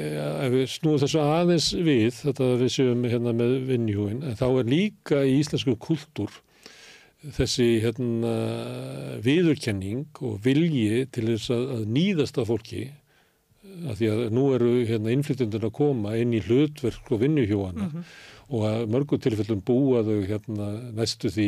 ef 0.46 0.52
við 0.52 0.66
snúum 0.70 1.00
þessu 1.02 1.22
aðeins 1.24 1.70
við, 1.74 2.10
þetta 2.20 2.50
við 2.60 2.74
séum 2.76 3.06
hérna 3.08 3.32
með 3.34 3.56
vinnjúin, 3.70 4.20
en 4.22 4.36
þá 4.38 4.46
er 4.50 4.68
líka 4.70 5.22
í 5.26 5.40
íslensku 5.40 5.74
kultúr 5.82 6.42
þessi 7.34 7.80
hérna 7.82 8.34
viðurkenning 9.24 10.20
og 10.22 10.38
vilji 10.44 11.06
til 11.14 11.26
þess 11.32 11.50
að, 11.54 11.64
að 11.78 11.90
nýðast 11.96 12.38
af 12.38 12.50
fólki 12.52 12.84
að 13.84 13.98
því 14.00 14.12
að 14.12 14.22
nú 14.36 14.46
eru 14.56 14.72
hérna 14.88 15.12
innflytjundur 15.14 15.68
að 15.68 15.76
koma 15.76 16.16
inn 16.20 16.32
í 16.36 16.42
hlutverk 16.46 17.12
og 17.12 17.22
vinnuhjóana 17.22 17.90
og 18.46 18.62
að 18.68 18.84
mörgum 18.94 19.20
tilfellum 19.22 19.62
búa 19.66 20.02
þau 20.06 20.20
hérna 20.28 20.68
næstu 20.94 21.30
því 21.34 21.46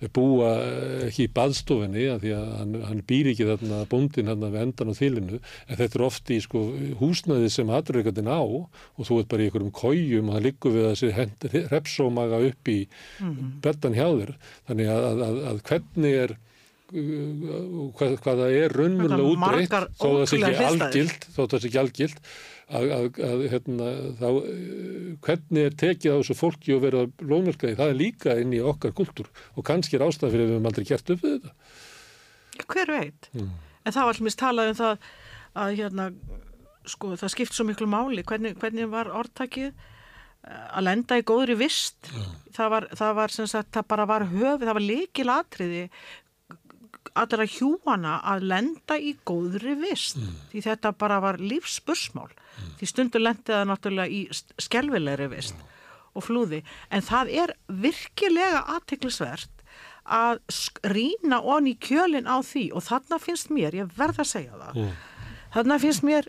þau 0.00 0.10
búa 0.16 0.50
eh, 0.64 1.06
ekki 1.10 1.26
í 1.26 1.32
baðstofinni 1.36 2.06
að 2.14 2.24
því 2.24 2.32
að 2.36 2.46
hann, 2.56 2.76
hann 2.88 3.02
býr 3.10 3.30
ekki 3.34 3.48
þarna 3.50 3.80
bóndin 3.90 4.30
hann 4.30 4.46
við 4.46 4.60
endan 4.62 4.92
á 4.92 4.94
þilinu. 4.96 5.40
En 5.68 5.80
þetta 5.80 5.98
er 5.98 6.06
oft 6.06 6.32
í 6.32 6.38
sko 6.40 6.64
húsnaði 7.02 7.50
sem 7.52 7.72
aturreikandin 7.76 8.32
á 8.32 8.40
og 8.40 9.02
þú 9.04 9.20
ert 9.20 9.32
bara 9.32 9.44
í 9.44 9.50
einhverjum 9.50 9.74
kójum 9.76 10.30
og 10.30 10.38
það 10.38 10.46
liggur 10.48 10.76
við 10.76 10.88
að 10.88 10.94
þessi 11.02 11.64
repsómaga 11.74 12.40
upp 12.48 12.72
í 12.72 12.78
beddan 13.60 13.98
hjá 13.98 14.06
þér. 14.08 14.36
Þannig 14.70 14.94
að, 14.94 15.10
að, 15.10 15.26
að, 15.26 15.42
að 15.50 15.64
hvernig 15.68 16.22
er 16.24 16.38
hvað, 16.90 18.16
hvað 18.24 18.40
það 18.44 18.56
er 18.60 18.76
Þetta 18.80 19.20
útbreytt 19.26 19.76
þó 20.00 20.06
það 20.06 20.24
sé 20.30 20.40
ekki 20.40 20.66
algilt 20.70 21.28
þó 21.30 21.42
það 21.42 21.58
sé 21.60 21.70
ekki 21.70 21.80
algilt 21.84 22.24
að, 22.70 22.90
að, 22.94 23.06
að 23.26 23.44
hérna, 23.52 23.88
þá 24.18 24.26
uh, 24.30 24.42
hvernig 25.26 25.68
er 25.68 25.78
tekið 25.82 26.14
á 26.14 26.18
þessu 26.20 26.36
fólki 26.38 26.74
og 26.76 26.84
verið 26.84 27.06
að 27.06 27.24
lónverkaði, 27.30 27.78
það 27.80 27.92
er 27.92 27.98
líka 27.98 28.36
inn 28.42 28.54
í 28.54 28.60
okkar 28.62 28.94
kultúr 28.96 29.30
og 29.54 29.66
kannski 29.66 29.98
er 29.98 30.06
ástæð 30.06 30.34
fyrir 30.34 30.46
að 30.46 30.50
við 30.50 30.56
höfum 30.56 30.70
aldrei 30.70 30.86
gert 30.90 31.14
upp 31.14 31.24
við 31.24 31.36
þetta. 31.36 31.56
Hver 32.70 32.94
veit? 32.94 33.30
En 33.34 33.94
það 33.94 34.06
var 34.06 34.14
allmis 34.14 34.38
talað 34.38 34.72
um 34.72 34.78
það 34.80 35.08
að 35.60 35.76
hérna 35.80 36.08
sko 36.90 37.14
það 37.18 37.34
skipt 37.34 37.56
svo 37.56 37.66
miklu 37.68 37.88
máli. 37.90 38.24
Hvernig, 38.26 38.56
hvernig 38.60 38.90
var 38.92 39.10
orðtakið 39.20 39.68
eh, 39.70 40.66
að 40.70 40.86
lenda 40.86 41.18
í 41.20 41.26
góðri 41.26 41.58
vist? 41.60 42.10
Það 42.54 42.74
var, 42.74 42.88
það 43.02 43.14
var 43.20 43.34
sem 43.34 43.50
sagt 43.50 43.72
það 43.76 43.88
bara 43.92 44.08
var 44.10 44.26
höfi, 44.30 44.66
það 44.66 44.76
var 44.78 44.86
líkil 44.86 45.28
atriði 45.34 45.84
allra 47.18 47.46
hjúana 47.48 48.18
að 48.32 48.46
lenda 48.52 48.98
í 49.00 49.14
góðri 49.26 49.76
vist. 49.80 50.20
Því 50.52 50.64
þetta 50.66 50.92
bara 51.00 51.20
var 51.22 51.40
lífsbursmál 51.40 52.30
því 52.80 52.88
stundu 52.88 53.20
lendi 53.22 53.52
það 53.52 53.68
náttúrulega 53.70 54.12
í 54.12 54.20
skelvilegri 54.60 55.30
vist 55.32 55.56
og 56.14 56.26
flúði. 56.26 56.64
En 56.90 57.04
það 57.06 57.32
er 57.44 57.54
virkilega 57.68 58.64
aðtiklisvert 58.76 59.64
að 60.10 60.40
rýna 60.90 61.38
onni 61.40 61.76
í 61.76 61.78
kjölinn 61.78 62.26
á 62.26 62.42
því 62.42 62.70
og 62.74 62.84
þarna 62.88 63.20
finnst 63.22 63.52
mér, 63.54 63.76
ég 63.78 63.92
verð 63.96 64.24
að 64.24 64.30
segja 64.32 64.58
það 64.58 64.90
þarna 65.54 65.78
finnst 65.82 66.04
mér 66.06 66.28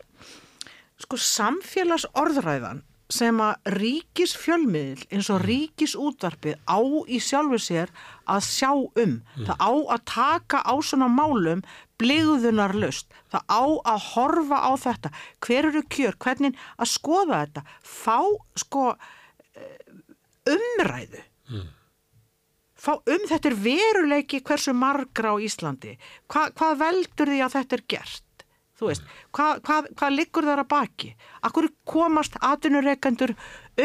sko 1.01 1.17
samfélags 1.17 2.05
orðræðan 2.17 2.83
sem 3.11 3.39
að 3.43 3.71
ríkis 3.77 4.33
fjölmiðil 4.39 5.05
eins 5.11 5.29
og 5.33 5.43
ríkis 5.45 5.95
útvarpið 5.99 6.59
á 6.65 6.79
í 7.07 7.19
sjálfu 7.21 7.59
sér 7.61 7.91
að 8.29 8.45
sjá 8.47 8.71
um. 8.73 9.17
Það 9.47 9.57
á 9.59 9.71
að 9.95 10.05
taka 10.13 10.61
á 10.63 10.73
svona 10.79 11.09
málum 11.11 11.63
bligðunar 12.01 12.73
löst. 12.77 13.11
Það 13.31 13.43
á 13.51 13.63
að 13.93 14.07
horfa 14.13 14.61
á 14.63 14.71
þetta. 14.85 15.11
Hver 15.43 15.69
eru 15.71 15.83
kjör? 15.91 16.17
Hvernig 16.17 16.57
að 16.77 16.91
skoða 16.95 17.43
þetta? 17.43 17.65
Fá 17.83 18.19
sko 18.63 18.87
eh, 18.95 20.55
umræðu. 20.55 21.21
Fá 22.81 22.95
um 22.97 23.25
þetta 23.29 23.51
er 23.51 23.57
veruleiki 23.61 24.39
hversu 24.41 24.73
margra 24.73 25.35
á 25.35 25.37
Íslandi. 25.37 25.97
Hva, 26.25 26.47
hvað 26.57 26.79
veldur 26.79 27.29
því 27.29 27.41
að 27.45 27.55
þetta 27.59 27.77
er 27.77 27.83
gert? 27.93 28.23
Þú 28.81 28.87
veist, 28.89 29.03
hvað, 29.37 29.59
hvað, 29.61 29.87
hvað 29.93 30.13
liggur 30.15 30.45
þar 30.49 30.59
að 30.63 30.69
baki? 30.71 31.09
Akkur 31.45 31.67
komast 31.85 32.33
atvinnureikendur 32.41 33.35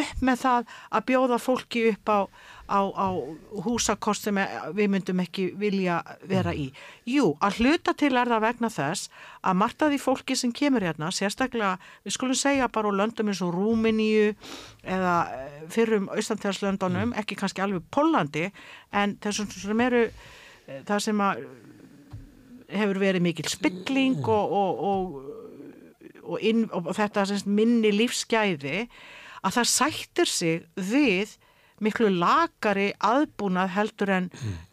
upp 0.00 0.22
með 0.24 0.38
það 0.40 0.70
að 0.88 1.04
bjóða 1.10 1.38
fólki 1.44 1.82
upp 1.90 2.12
á, 2.16 2.20
á, 2.72 2.80
á 2.96 3.08
húsakost 3.66 4.24
sem 4.24 4.40
við 4.78 4.88
myndum 4.94 5.20
ekki 5.20 5.50
vilja 5.60 5.98
vera 6.24 6.54
í? 6.56 6.70
Jú, 7.12 7.34
að 7.44 7.60
hluta 7.60 7.92
til 7.92 8.14
er 8.16 8.32
það 8.32 8.46
vegna 8.46 8.72
þess 8.72 9.12
að 9.44 9.84
því 9.84 10.00
fólki 10.06 10.38
sem 10.40 10.56
kemur 10.56 10.88
hérna, 10.88 11.12
sérstaklega, 11.12 11.76
við 12.08 12.16
skulum 12.16 12.40
segja 12.40 12.72
bara 12.72 12.88
úr 12.88 12.96
löndum 12.96 13.28
eins 13.28 13.44
og 13.44 13.52
Rúmeníu 13.52 14.32
eða 14.80 15.14
eh, 15.36 15.62
fyrrum 15.76 16.08
austanþjárslöndunum, 16.16 17.12
ekki 17.20 17.36
kannski 17.36 17.60
alveg 17.60 17.84
Pólandi, 17.92 18.48
en 18.96 19.18
þessum 19.20 19.52
sem 19.52 19.86
eru 19.90 20.06
eh, 20.08 20.80
það 20.88 21.08
sem 21.10 21.26
að 21.28 21.44
hefur 22.72 23.00
verið 23.02 23.24
mikil 23.26 23.48
spilling 23.50 24.18
og, 24.22 24.54
og, 24.60 24.80
og, 24.90 25.16
og, 26.22 26.38
inn, 26.40 26.66
og 26.74 26.92
þetta 26.96 27.26
sem 27.28 27.40
sagt 27.40 27.52
minni 27.58 27.92
lífsgæði 27.94 28.86
að 29.46 29.58
það 29.58 29.70
sættir 29.72 30.30
sig 30.30 30.64
við 30.74 31.36
miklu 31.84 32.08
lakari 32.10 32.90
aðbúnað 33.04 33.74
heldur 33.76 34.12
en 34.16 34.28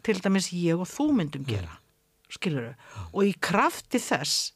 til 0.06 0.18
dæmis 0.24 0.50
ég 0.56 0.80
og 0.80 0.88
þú 0.88 1.10
myndum 1.20 1.44
gera 1.46 1.78
skilur 2.32 2.72
og 3.12 3.22
í 3.28 3.34
krafti 3.44 4.00
þess 4.02 4.54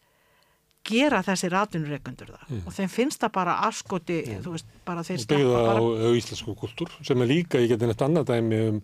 gera 0.88 1.20
þessi 1.26 1.50
ratunreikundur 1.52 2.32
það. 2.32 2.58
Og 2.64 2.74
þeim 2.74 2.90
finnst 2.92 3.22
það 3.22 3.32
bara 3.36 3.56
askoti 3.66 4.18
þú 4.40 4.54
veist, 4.54 4.68
bara 4.86 5.04
þeir 5.04 5.20
og 5.20 5.32
byggða 5.32 5.62
á, 5.68 5.76
á 5.76 6.10
íslensku 6.16 6.54
kultúr 6.58 6.94
sem 7.04 7.24
er 7.24 7.28
líka, 7.28 7.60
ég 7.60 7.74
geti 7.74 7.88
neitt 7.88 8.04
annað 8.04 8.30
dæmi 8.32 8.60
um 8.70 8.78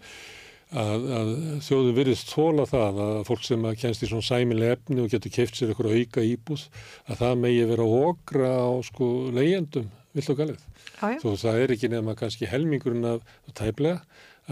að, 0.75 1.07
að 1.19 1.33
þjóðu 1.67 1.95
virðist 1.99 2.35
þóla 2.35 2.67
það 2.71 3.01
að 3.07 3.17
fólk 3.29 3.47
sem 3.47 3.67
að 3.69 3.79
kennst 3.83 4.05
í 4.05 4.11
svona 4.11 4.29
sæmileg 4.29 4.77
efni 4.77 5.03
og 5.05 5.11
getur 5.13 5.35
keift 5.35 5.59
sér 5.59 5.73
eitthvað 5.73 5.97
auka 6.01 6.27
íbúð 6.27 6.67
að 7.07 7.23
það 7.23 7.43
megi 7.45 7.65
vera 7.73 7.89
okra 8.11 8.53
á 8.59 8.71
sko 8.87 9.11
leyendum 9.35 9.91
vill 10.15 10.29
og 10.31 10.39
galið. 10.39 10.63
Þó 11.01 11.29
það 11.33 11.59
er 11.63 11.75
ekki 11.75 11.91
nefna 11.91 12.15
kannski 12.19 12.51
helmingurinn 12.51 13.11
af 13.17 13.27
tæplega 13.59 14.03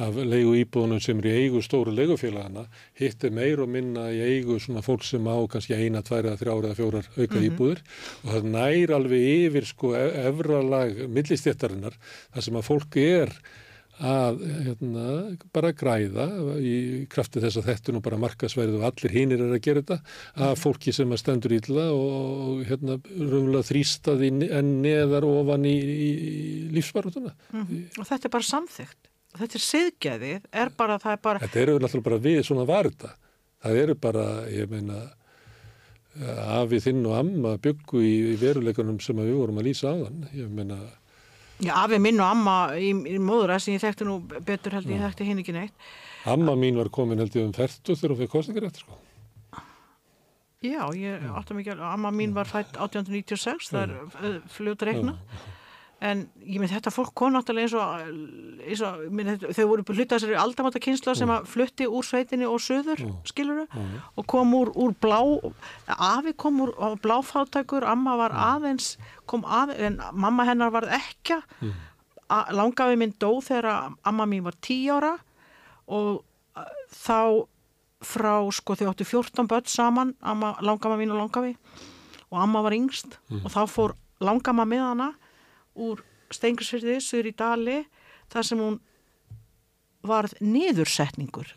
af 0.01 0.17
leigu 0.17 0.55
íbúðunum 0.57 1.01
sem 1.05 1.19
eru 1.21 1.29
í 1.29 1.41
eigu 1.45 1.61
stóru 1.65 1.93
leigufélagana 1.93 2.65
hitt 2.97 3.25
er 3.27 3.33
meir 3.37 3.61
og 3.61 3.69
minna 3.69 4.07
í 4.09 4.23
eigu 4.25 4.57
svona 4.61 4.81
fólk 4.85 5.05
sem 5.05 5.27
á 5.29 5.37
kannski 5.53 5.77
eina, 5.77 6.01
tværa, 6.01 6.33
þrjára 6.41 6.71
eða 6.71 6.79
fjórar 6.79 7.11
auka 7.19 7.43
íbúður 7.45 7.83
og 8.23 8.31
það 8.31 8.49
nær 8.55 8.95
alveg 8.97 9.27
yfir 9.35 9.69
sko 9.69 9.93
efralag 9.99 11.03
millistjættarinnar 11.13 11.99
þar 12.33 12.47
sem 12.47 12.57
að 12.57 12.69
fólk 12.71 12.97
er 13.03 13.35
að 14.03 14.41
hérna, 14.67 15.05
bara 15.55 15.71
græða 15.77 16.27
í 16.59 16.75
krafti 17.13 17.43
þess 17.43 17.61
að 17.61 17.69
þetta 17.71 17.95
nú 17.95 18.03
bara 18.03 18.19
markasverð 18.23 18.81
og 18.81 18.89
allir 18.89 19.15
hinir 19.15 19.45
er 19.45 19.55
að 19.55 19.63
gera 19.63 19.85
þetta 19.85 20.49
að 20.49 20.59
fólki 20.63 20.95
sem 20.97 21.15
að 21.15 21.23
stendur 21.23 21.55
illa 21.59 21.87
og 21.95 22.65
hérna 22.67 22.99
raunverulega 23.05 23.69
þrýstað 23.71 24.27
en 24.27 24.75
neðar 24.83 25.29
ofan 25.29 25.71
í, 25.71 25.77
í, 25.79 26.11
í 26.11 26.43
lífsbarutuna. 26.75 27.35
og 27.55 28.05
þetta 28.05 28.27
er 28.27 28.35
bara 28.35 28.51
samþygt 28.51 29.13
þetta 29.39 29.59
er 29.59 29.65
siðgæðið, 29.67 30.47
er 30.63 30.71
bara 30.77 30.99
það 31.01 31.17
er 31.17 31.21
bara 31.25 31.43
Þetta 31.43 31.61
eru 31.63 31.77
náttúrulega 31.81 32.09
bara 32.09 32.23
við 32.27 32.41
svona 32.47 32.69
var 32.69 32.89
þetta. 32.91 33.13
Það 33.63 33.79
eru 33.83 33.97
bara, 34.03 34.25
ég 34.53 34.73
meina, 34.73 34.99
afi 36.59 36.81
þinn 36.83 37.05
og 37.09 37.15
amma 37.17 37.55
byggu 37.63 38.03
í, 38.03 38.15
í 38.33 38.41
veruleikunum 38.41 38.99
sem 39.01 39.21
við 39.23 39.39
vorum 39.39 39.61
að 39.63 39.69
lýsa 39.71 39.93
á 39.93 39.97
þann. 40.03 40.27
Ég 40.37 40.51
meina, 40.53 40.81
Já, 41.61 41.75
afi 41.85 41.99
minn 42.03 42.21
og 42.21 42.27
amma 42.27 42.57
í, 42.75 42.91
í 42.91 43.19
móðura 43.23 43.59
sem 43.63 43.77
ég 43.77 43.83
þekkti 43.85 44.07
nú 44.09 44.19
betur 44.47 44.79
held 44.79 44.91
ég 44.91 45.03
þekkti 45.05 45.29
hinn 45.29 45.43
ekki 45.43 45.55
neitt. 45.55 45.75
amma 46.25 46.55
mín 46.59 46.79
var 46.81 46.89
komin 46.89 47.19
held 47.19 47.37
ég 47.37 47.45
um 47.47 47.53
fertu 47.55 47.95
þegar 47.95 48.15
hún 48.15 48.21
fyrir 48.23 48.33
kostningar 48.33 48.69
eftir 48.71 48.87
sko. 48.87 48.99
Já, 50.63 50.83
ég 50.95 51.25
átti 51.35 51.57
mikið 51.59 51.83
amma 51.83 52.13
mín 52.15 52.35
var 52.35 52.47
fætt 52.47 52.77
1896, 52.79 53.71
það 53.75 53.83
er 53.83 53.95
uh, 53.99 54.37
fljótt 54.51 54.85
reikna. 54.87 55.17
En 56.03 56.25
ég 56.43 56.59
með 56.59 56.73
þetta 56.75 56.91
fólk 56.91 57.13
kom 57.15 57.31
náttúrulega 57.37 57.69
eins 57.69 57.75
og, 57.79 58.63
eins 58.67 58.81
og 58.83 59.03
minn, 59.15 59.37
þau 59.39 59.67
voru 59.71 59.85
hlutað 59.87 60.17
þessari 60.17 60.39
aldamáta 60.41 60.83
kynsla 60.83 61.15
sem 61.15 61.31
að 61.31 61.47
flutti 61.53 61.87
úr 61.87 62.07
sveitinni 62.07 62.49
og 62.49 62.59
söður, 62.65 63.05
skiluru, 63.29 63.69
og 64.19 64.27
kom 64.31 64.57
úr, 64.59 64.73
úr 64.75 64.97
blá, 64.99 65.21
afi 65.95 66.35
kom 66.35 66.59
úr 66.65 66.75
á 66.75 66.99
bláfátækur, 67.05 67.87
amma 67.87 68.17
var 68.19 68.35
aðeins, 68.35 68.97
kom 69.31 69.47
aðeins, 69.47 69.79
en 69.93 70.01
mamma 70.27 70.49
hennar 70.51 70.75
var 70.75 70.89
ekki, 70.99 71.39
mm. 71.63 71.79
langafi 72.59 72.99
minn 72.99 73.15
dó 73.23 73.37
þegar 73.39 73.95
amma 74.03 74.27
mín 74.27 74.43
var 74.49 74.59
tí 74.59 74.83
ára 74.91 75.15
og 75.87 76.23
uh, 76.59 76.77
þá 76.91 77.47
frá, 78.03 78.35
sko, 78.51 78.75
þau 78.75 78.89
áttu 78.91 79.07
14 79.07 79.47
börn 79.47 79.71
saman, 79.71 80.17
amma, 80.19 80.57
langama 80.67 80.99
mín 80.99 81.15
og 81.15 81.23
langafi 81.23 81.55
og 82.33 82.39
amma 82.41 82.63
var 82.65 82.75
yngst. 82.75 83.19
Og 83.43 83.51
þá 83.53 83.63
fór 83.71 83.95
langama 84.25 84.65
með 84.67 84.89
hana 84.89 85.13
úr 85.75 86.03
Stengrisfyrði, 86.33 86.99
Suður 87.05 87.29
í 87.29 87.35
Dali 87.37 87.79
þar 88.33 88.49
sem 88.49 88.61
hún 88.63 88.79
varð 90.03 90.35
niðursetningur. 90.41 91.53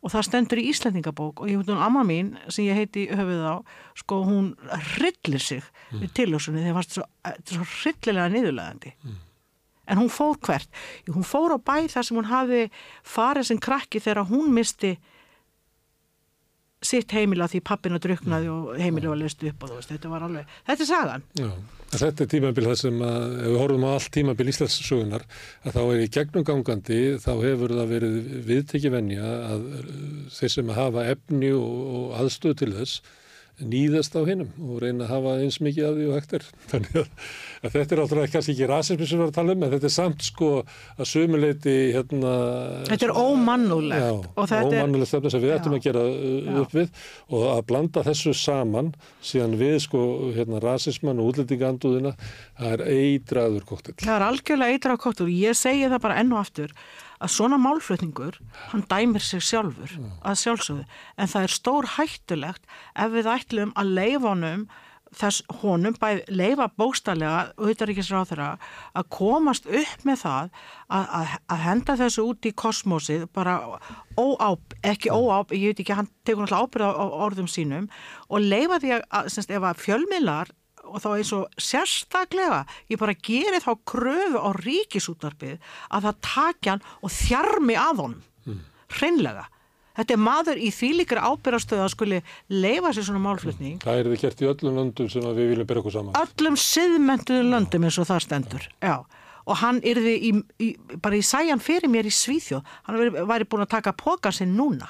Og 0.00 0.12
það 0.12 0.26
stendur 0.28 0.60
í 0.62 0.68
Íslendingabók 0.70 1.42
og 1.42 1.50
ég 1.50 1.60
veit 1.60 1.72
hún 1.72 1.82
amma 1.84 2.00
mín 2.08 2.30
sem 2.48 2.64
ég 2.64 2.78
heiti 2.78 3.08
höfuð 3.12 3.42
á 3.44 3.56
sko 4.00 4.22
hún 4.24 4.54
hryllir 4.94 5.42
sig 5.44 5.66
við 5.92 6.14
tilhjósunni 6.16 6.62
þegar 6.62 6.78
fannst 6.78 6.96
svo, 6.96 7.04
svo 7.44 7.66
hryllilega 7.82 8.30
niðurlegandi 8.32 8.94
en 9.90 9.98
hún 9.98 10.10
fór 10.12 10.38
hvert? 10.38 10.70
Hún 11.10 11.26
fór 11.26 11.56
á 11.56 11.58
bæ 11.58 11.90
þar 11.90 12.06
sem 12.06 12.18
hún 12.18 12.30
hafi 12.30 12.62
farið 13.02 13.48
sem 13.50 13.60
krakki 13.60 14.00
þegar 14.00 14.28
hún 14.30 14.52
misti 14.54 14.94
sitt 16.84 17.12
heimila 17.12 17.48
því 17.50 17.60
pappina 17.66 18.00
druknaði 18.00 18.48
og 18.52 18.72
heimili 18.80 19.10
var 19.10 19.18
leist 19.20 19.42
upp 19.44 19.66
og 19.66 19.76
veist, 19.76 19.92
þetta 19.92 20.10
var 20.12 20.24
alveg, 20.24 20.54
þetta 20.68 20.84
er 20.84 20.88
sagan. 20.88 21.24
Já, 21.36 21.50
þetta 21.92 22.24
er 22.24 22.30
tímabil 22.34 22.66
það 22.68 22.78
sem 22.80 23.02
að, 23.04 23.26
ef 23.36 23.50
við 23.50 23.58
horfum 23.60 23.84
á 23.84 23.90
allt 23.90 24.10
tímabil 24.16 24.52
Íslandssögunar, 24.54 25.26
að 25.64 25.76
þá 25.76 25.80
er 25.82 26.00
í 26.00 26.10
gegnum 26.16 26.46
gangandi, 26.48 27.00
þá 27.20 27.32
hefur 27.44 27.76
það 27.76 27.94
verið 27.94 28.18
viðtekki 28.48 28.94
venja 28.96 29.32
að 29.50 29.66
uh, 29.68 29.94
þeir 30.38 30.54
sem 30.56 30.74
hafa 30.80 31.06
efni 31.12 31.52
og, 31.56 31.80
og 31.98 32.14
aðstöð 32.22 32.56
til 32.62 32.72
þess 32.78 33.16
nýðast 33.60 34.14
á 34.16 34.22
hinnum 34.24 34.50
og 34.64 34.80
reyna 34.82 35.04
að 35.06 35.10
hafa 35.14 35.32
eins 35.42 35.58
mikið 35.62 35.86
af 35.88 35.96
því 35.96 36.06
og 36.08 36.14
hægt 36.16 36.34
er. 36.38 36.46
Þannig 36.70 36.98
að, 37.00 37.08
þetta 37.74 37.96
er 37.96 38.02
alltaf 38.04 38.32
kannski 38.34 38.54
ekki 38.54 38.68
rasismi 38.70 39.08
sem 39.08 39.18
við 39.18 39.24
erum 39.24 39.32
að 39.32 39.36
tala 39.38 39.56
um, 39.56 39.64
en 39.66 39.74
þetta 39.74 39.88
er 39.90 39.94
samt 39.94 40.24
sko 40.26 40.50
að 40.62 41.10
sumuleiti 41.10 41.74
hérna... 41.96 42.32
Þetta 42.88 43.08
er 43.08 43.14
ómannulegt. 43.20 44.06
Já, 44.06 44.14
og 44.30 44.54
er- 44.56 44.70
ómannulegt 44.70 45.12
stefna 45.12 45.34
sem 45.34 45.44
við 45.44 45.54
ættum 45.58 45.76
að 45.76 45.84
gera 45.88 46.06
uh, 46.06 46.62
upp 46.64 46.78
við 46.78 47.04
og 47.28 47.46
að 47.50 47.62
blanda 47.72 48.06
þessu 48.06 48.34
saman 48.36 48.90
síðan 49.20 49.58
við 49.60 49.76
sko 49.86 50.06
hérna 50.38 50.62
rasisman 50.64 51.20
og 51.20 51.34
útlendinganduðina, 51.34 52.14
það 52.58 52.74
er 52.78 52.86
eitraður 52.96 53.68
koktill. 53.68 53.98
Það 54.00 54.16
er 54.16 54.26
algjörlega 54.30 54.78
eitra 54.78 54.96
á 54.96 55.02
kottur. 55.04 55.30
Ég 55.32 55.58
segi 55.58 55.88
það 55.90 56.04
bara 56.08 56.18
enn 56.22 56.34
og 56.34 56.42
aftur 56.44 56.74
að 57.20 57.32
svona 57.36 57.58
málflutningur, 57.60 58.38
hann 58.72 58.84
dæmir 58.90 59.24
sig 59.24 59.42
sjálfur 59.44 59.96
að 60.24 60.38
sjálfsögðu. 60.42 60.84
En 61.20 61.30
það 61.30 61.46
er 61.46 61.56
stór 61.56 61.90
hættulegt 61.96 62.78
ef 62.94 63.12
við 63.12 63.28
ætlum 63.34 63.74
að 63.76 63.92
leifa 63.98 64.30
honum 64.30 64.70
þess 65.16 65.42
honum, 65.60 65.94
bæð 65.98 66.20
leifa 66.30 66.68
bóstarlega 66.78 67.50
auðvaríkisráð 67.58 68.28
þeirra 68.30 68.50
að 68.98 69.08
komast 69.16 69.66
upp 69.66 70.04
með 70.06 70.20
það 70.22 70.52
að, 70.86 71.08
að, 71.18 71.32
að 71.50 71.64
henda 71.64 71.96
þessu 71.98 72.26
út 72.30 72.46
í 72.46 72.52
kosmosið 72.62 73.26
bara 73.34 73.56
óáp, 74.20 74.76
ekki 74.86 75.10
óáp, 75.10 75.54
ég 75.56 75.72
veit 75.72 75.82
ekki, 75.82 75.96
hann 75.98 76.10
tekur 76.22 76.46
náttúrulega 76.46 76.62
ábyrð 76.62 76.86
á, 76.86 76.92
á 76.94 77.06
orðum 77.26 77.50
sínum 77.50 77.90
og 78.28 78.46
leifa 78.46 78.78
því 78.82 78.94
að, 78.98 79.06
að 79.18 79.30
semst, 79.34 79.54
ef 79.54 79.66
að 79.66 79.82
fjölmiðlar 79.82 80.54
og 80.90 81.04
þá 81.04 81.08
eins 81.14 81.30
og 81.36 81.60
sérstaklega 81.60 82.64
ég 82.90 83.00
bara 83.00 83.14
geri 83.14 83.62
þá 83.62 83.70
kröfu 83.88 84.42
á 84.42 84.50
ríkisútvarpið 84.58 85.56
að 85.90 86.08
það 86.08 86.20
takja 86.26 86.74
hann 86.74 86.84
og 87.00 87.14
þjarmi 87.14 87.78
að 87.78 88.04
honum 88.04 88.60
hreinlega. 88.90 89.46
Þetta 90.00 90.14
er 90.14 90.20
maður 90.22 90.60
í 90.62 90.68
þvílíkra 90.72 91.24
ábyrðastöðu 91.28 91.82
að 91.84 91.90
skuli 91.92 92.18
leifa 92.54 92.92
sér 92.94 93.08
svona 93.08 93.22
málflutning 93.24 93.80
Það 93.82 93.98
er 94.00 94.10
þið 94.10 94.22
gert 94.22 94.42
í 94.42 94.46
öllum 94.50 94.78
löndum 94.78 95.08
sem 95.12 95.26
við 95.26 95.50
viljum 95.50 95.68
byrja 95.68 95.82
okkur 95.82 95.94
saman. 95.96 96.20
öllum 96.20 96.58
siðmentuðu 96.62 97.48
löndum 97.50 97.88
eins 97.88 97.98
og 97.98 98.08
það 98.08 98.22
stendur 98.24 98.68
já. 98.80 98.96
og 99.44 99.58
hann 99.60 99.82
í, 99.82 100.30
í, 100.62 100.70
bara 101.02 101.18
í 101.18 101.26
sæjan 101.26 101.60
fyrir 101.60 101.90
mér 101.90 102.08
í 102.08 102.14
Svíþjóð 102.14 102.62
hann 102.86 103.00
væri, 103.02 103.26
væri 103.34 103.50
búin 103.50 103.66
að 103.66 103.74
taka 103.74 103.92
póka 103.92 104.32
sinn 104.32 104.54
núna 104.56 104.88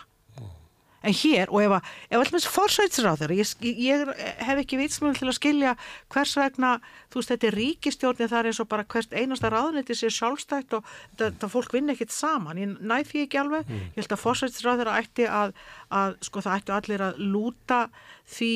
en 1.00 1.14
hér, 1.16 1.48
og 1.48 1.62
ef 1.64 1.74
að 1.78 1.90
ef 2.10 2.18
allmest 2.18 2.48
forsætsráð 2.52 3.22
þeirra, 3.22 3.36
ég, 3.38 3.52
ég 3.80 4.10
hef 4.44 4.58
ekki 4.60 4.78
vitsmjöl 4.80 5.14
til 5.16 5.28
að 5.30 5.36
skilja 5.38 5.74
hvers 6.12 6.34
vegna 6.36 6.72
þú 7.12 7.20
veist, 7.20 7.32
þetta 7.32 7.48
er 7.48 7.56
ríkistjórni 7.56 8.28
það 8.28 8.40
er 8.40 8.48
eins 8.50 8.60
og 8.60 8.68
bara 8.68 8.86
hvert 8.92 9.16
einasta 9.16 9.50
ráðniti 9.52 9.96
sé 9.96 10.10
sjálfstætt 10.12 10.76
og 10.76 10.90
þetta, 11.20 11.50
fólk 11.52 11.72
vinna 11.76 11.94
ekkit 11.96 12.12
saman. 12.12 12.60
Ég 12.60 12.76
næð 12.84 13.08
því 13.12 13.24
ekki 13.24 13.40
alveg, 13.40 13.72
ég 13.72 13.96
held 14.02 14.16
að 14.16 14.22
forsætsráð 14.26 14.82
þeirra 14.82 14.98
ætti 15.00 15.28
að, 15.40 15.56
að 16.02 16.18
sko 16.28 16.44
það 16.44 16.60
ættu 16.60 16.76
allir 16.76 17.06
að 17.08 17.24
lúta 17.32 17.80
því, 18.28 18.52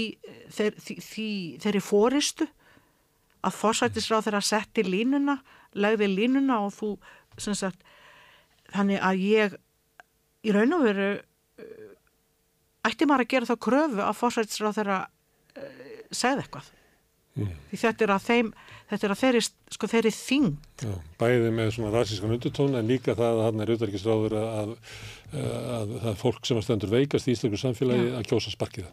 þeir, 0.52 0.78
því, 0.84 1.00
því 1.08 1.30
þeirri 1.64 1.84
fóristu 1.88 2.50
að 3.44 3.58
forsættisráð 3.58 4.28
þeirra 4.28 4.44
setti 4.44 4.84
línuna, 4.84 5.38
legði 5.76 6.12
línuna 6.12 6.60
og 6.66 6.72
þú, 6.76 6.94
sem 7.40 7.56
sagt, 7.56 7.80
þannig 8.72 9.00
að 9.04 9.24
ég 9.24 9.56
í 10.44 10.52
raun 10.52 10.76
og 10.76 10.84
veru 10.84 11.08
ætti 12.88 13.08
maður 13.08 13.26
að 13.26 13.32
gera 13.34 13.50
þá 13.50 13.56
kröfu 13.66 14.04
að 14.04 14.16
forsættisráð 14.20 14.80
þeirra 14.80 14.98
uh, 15.04 15.84
segði 16.10 16.44
eitthvað. 16.44 16.72
Því 17.34 17.78
þetta 17.80 18.04
er 18.06 18.10
að 18.14 18.26
þeim, 18.28 18.50
þetta 18.90 19.06
er 19.06 19.12
að 19.12 19.22
þeirri, 19.24 19.40
sko, 19.74 19.88
þeirri 19.90 20.10
þyngd. 20.14 20.84
Já, 20.86 20.92
bæði 21.18 21.48
með 21.56 21.72
svona 21.74 21.90
rasískan 21.96 22.34
undirtón 22.36 22.78
en 22.78 22.92
líka 22.92 23.16
það 23.18 23.40
að 23.40 23.46
hann 23.48 23.64
er 23.64 23.72
auðverkisráður 23.74 24.36
að, 24.38 24.52
að, 24.60 24.76
að 25.40 25.96
það 25.96 26.12
er 26.12 26.20
fólk 26.20 26.46
sem 26.46 26.60
að 26.60 26.66
stendur 26.68 26.92
veikast 26.94 27.26
í 27.26 27.34
íslensku 27.34 27.58
samfélagi 27.64 28.12
að 28.20 28.28
kjósa 28.30 28.54
sparkiða. 28.54 28.92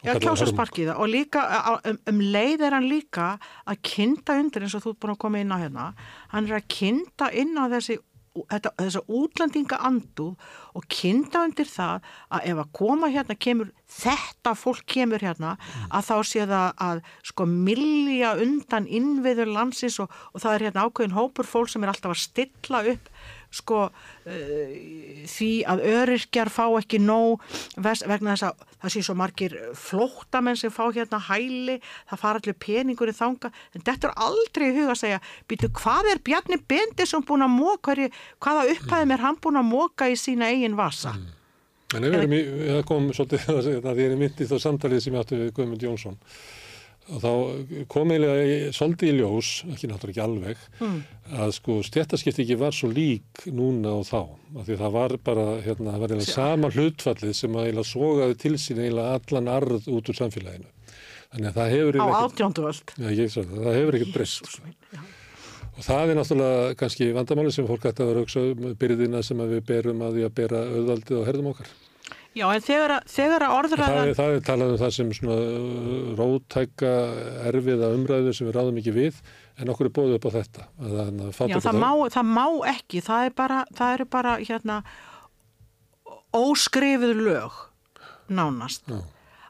Já, 0.00 0.14
kjósa 0.16 0.46
sparkiða 0.48 0.94
og 1.00 1.10
líka 1.12 1.42
um, 1.84 1.98
um 2.08 2.20
leið 2.24 2.62
er 2.64 2.76
hann 2.76 2.88
líka 2.88 3.34
að 3.68 3.80
kynda 3.84 4.38
undir 4.40 4.64
eins 4.64 4.76
og 4.76 4.84
þú 4.84 4.94
ert 4.94 5.00
búin 5.02 5.12
að 5.12 5.18
koma 5.24 5.42
inn 5.42 5.52
á 5.52 5.60
hérna 5.60 5.88
hann 6.32 6.48
er 6.48 6.56
að 6.56 6.70
kynda 6.72 7.28
inn 7.36 7.52
á 7.60 7.68
þessi 7.68 7.98
þetta, 8.34 8.72
þessa 8.78 9.02
útlendinga 9.10 9.78
andu 9.86 10.28
og 10.76 10.86
kynda 10.92 11.44
undir 11.48 11.68
það 11.68 12.06
að 12.30 12.46
ef 12.52 12.62
að 12.62 12.72
koma 12.78 13.10
hérna 13.10 13.36
kemur 13.38 13.72
þetta 13.90 14.54
fólk 14.58 14.84
kemur 14.94 15.24
hérna 15.24 15.56
að 15.90 16.06
þá 16.10 16.16
sé 16.30 16.46
það 16.46 16.68
að 16.86 17.02
sko 17.32 17.48
millja 17.50 18.36
undan 18.44 18.86
innviður 18.86 19.50
landsins 19.50 19.98
og, 20.02 20.12
og 20.32 20.44
það 20.44 20.56
er 20.56 20.66
hérna 20.68 20.86
ákveðin 20.86 21.18
hópur 21.18 21.50
fólk 21.50 21.72
sem 21.72 21.84
er 21.84 21.92
alltaf 21.94 22.14
að 22.14 22.22
stilla 22.22 22.84
upp 22.94 23.10
sko 23.50 23.80
uh, 23.90 24.74
því 25.26 25.50
að 25.66 25.82
öryrkjar 25.90 26.50
fá 26.52 26.64
ekki 26.78 27.00
nóg 27.02 27.42
ves- 27.82 28.04
vegna 28.06 28.36
þess 28.36 28.46
að 28.50 28.64
það 28.80 28.94
sé 28.94 29.02
svo 29.04 29.16
margir 29.18 29.56
flóttamenn 29.76 30.56
sem 30.60 30.72
fá 30.72 30.84
hérna 30.94 31.18
hæli, 31.26 31.80
það 32.10 32.22
fara 32.22 32.40
allir 32.40 32.56
peningur 32.62 33.10
í 33.10 33.16
þanga, 33.16 33.50
en 33.74 33.84
þetta 33.84 34.08
er 34.08 34.14
aldrei 34.28 34.68
í 34.70 34.76
huga 34.78 34.94
að 34.94 35.02
segja, 35.02 35.18
býtu 35.50 35.72
hvað 35.80 36.12
er 36.14 36.22
Bjarni 36.24 36.60
Bendisson 36.70 37.26
búin 37.28 37.44
að 37.44 37.52
móka, 37.58 37.96
hvaða 38.40 38.70
upphæðum 38.76 39.12
er 39.16 39.26
hann 39.26 39.38
búin 39.42 39.60
að 39.60 39.68
móka 39.68 40.08
í 40.08 40.16
sína 40.16 40.48
eigin 40.54 40.78
vasa? 40.78 41.16
En 41.90 42.04
ef 42.06 42.12
við 42.12 42.20
erum 42.20 42.34
í, 42.36 42.40
það 42.70 42.84
kom 42.86 43.06
svolítið 43.10 43.46
að 43.50 43.68
það, 43.82 43.94
því 43.96 44.04
ég 44.04 44.12
er 44.14 44.20
myndið 44.20 44.50
þá 44.52 44.58
samtalið 44.62 45.00
sem 45.02 45.16
ég 45.16 45.24
átti 45.24 45.38
við 45.40 45.48
Guðmund 45.56 45.82
Jónsson 45.82 46.18
og 47.10 47.22
þá 47.24 47.30
kom 47.90 48.12
eiginlega 48.14 48.72
svolítið 48.76 49.10
í 49.10 49.14
ljós, 49.18 49.48
ekki 49.74 49.88
náttúrulega 49.90 50.12
ekki 50.14 50.24
alveg, 50.24 50.64
að 51.40 51.52
sko 51.56 51.78
stjættaskipti 51.86 52.44
ekki 52.44 52.58
var 52.60 52.76
svo 52.76 52.90
lík 52.94 53.44
núna 53.50 53.92
og 54.00 54.04
þá, 54.08 54.20
af 54.60 54.66
því 54.68 54.78
það 54.82 54.94
var 54.96 55.16
bara, 55.30 55.46
hérna, 55.66 55.94
það 55.94 56.02
var 56.04 56.14
eiginlega 56.14 56.34
sama 56.36 56.70
hlutfallið 56.74 57.34
sem 57.40 57.56
að 57.58 57.66
eiginlega 57.70 57.90
sogaði 57.92 58.38
til 58.44 58.54
sín 58.62 58.82
eiginlega 58.84 59.16
allan 59.20 59.52
arð 59.56 59.88
út 59.90 60.10
úr 60.12 60.20
samfélaginu. 60.20 60.70
Þannig 61.30 61.50
að 61.52 61.58
það 61.60 61.72
hefur 61.76 61.94
Á 61.94 62.02
ekkert- 62.06 62.22
átjóndu 62.26 62.62
öld. 62.70 62.94
Já, 62.98 63.08
ég 63.14 63.28
sagði 63.30 63.50
það, 63.54 63.64
það 63.66 63.76
hefur 63.80 63.98
ekkert 64.00 64.14
breyst. 64.16 64.46
sko. 64.50 64.72
Og 65.80 65.84
það 65.86 66.10
er 66.10 66.18
náttúrulega 66.18 66.72
kannski 66.76 67.06
vandamáli 67.14 67.52
sem 67.54 67.66
fólk 67.68 67.84
ætti 67.88 68.02
að 68.02 68.08
vera 68.10 68.18
að 68.20 68.24
hugsa 68.26 68.40
um 68.50 68.74
byrðina 68.80 69.20
sem 69.24 69.38
við 69.38 69.60
berum 69.70 70.02
að 70.02 70.16
því 70.18 70.24
að 70.26 70.34
bera 70.40 70.58
auðvaldið 70.66 71.20
og 71.20 71.26
herðum 71.30 71.50
okkar. 71.54 71.70
Já, 72.38 72.44
en 72.54 72.62
þegar, 72.62 72.92
að- 72.94 73.06
þegar 73.10 73.42
að 73.42 73.48
Það 73.50 73.56
orðræðan, 73.58 74.08
er, 74.08 74.14
það 74.14 74.34
er 74.36 74.42
talað 74.46 74.72
um 74.72 74.76
það 74.78 74.92
sem 74.94 75.08
svona 75.18 75.36
uh, 75.42 76.10
rótæka 76.20 76.90
erfiða 77.50 77.88
umræðu 77.96 78.34
sem 78.36 78.46
við 78.46 78.54
ráðum 78.54 78.78
ekki 78.78 78.92
við 78.94 79.16
en 79.60 79.72
okkur 79.74 79.88
er 79.90 79.94
bóðið 79.98 80.14
upp 80.20 80.28
á 80.30 80.36
þetta. 80.38 80.66
Að, 80.78 80.92
að, 81.02 81.22
að 81.26 81.50
já, 81.50 81.56
það 81.66 81.80
má, 81.82 81.90
það 82.14 82.28
má 82.30 82.44
ekki, 82.70 83.02
það 83.08 83.24
er 83.26 83.34
bara, 83.42 83.58
það 83.80 83.94
eru 83.96 84.06
bara, 84.14 84.36
hérna, 84.46 84.76
óskrifið 86.36 87.16
lög, 87.26 87.56
nánast, 88.30 88.86
Já. 88.86 89.00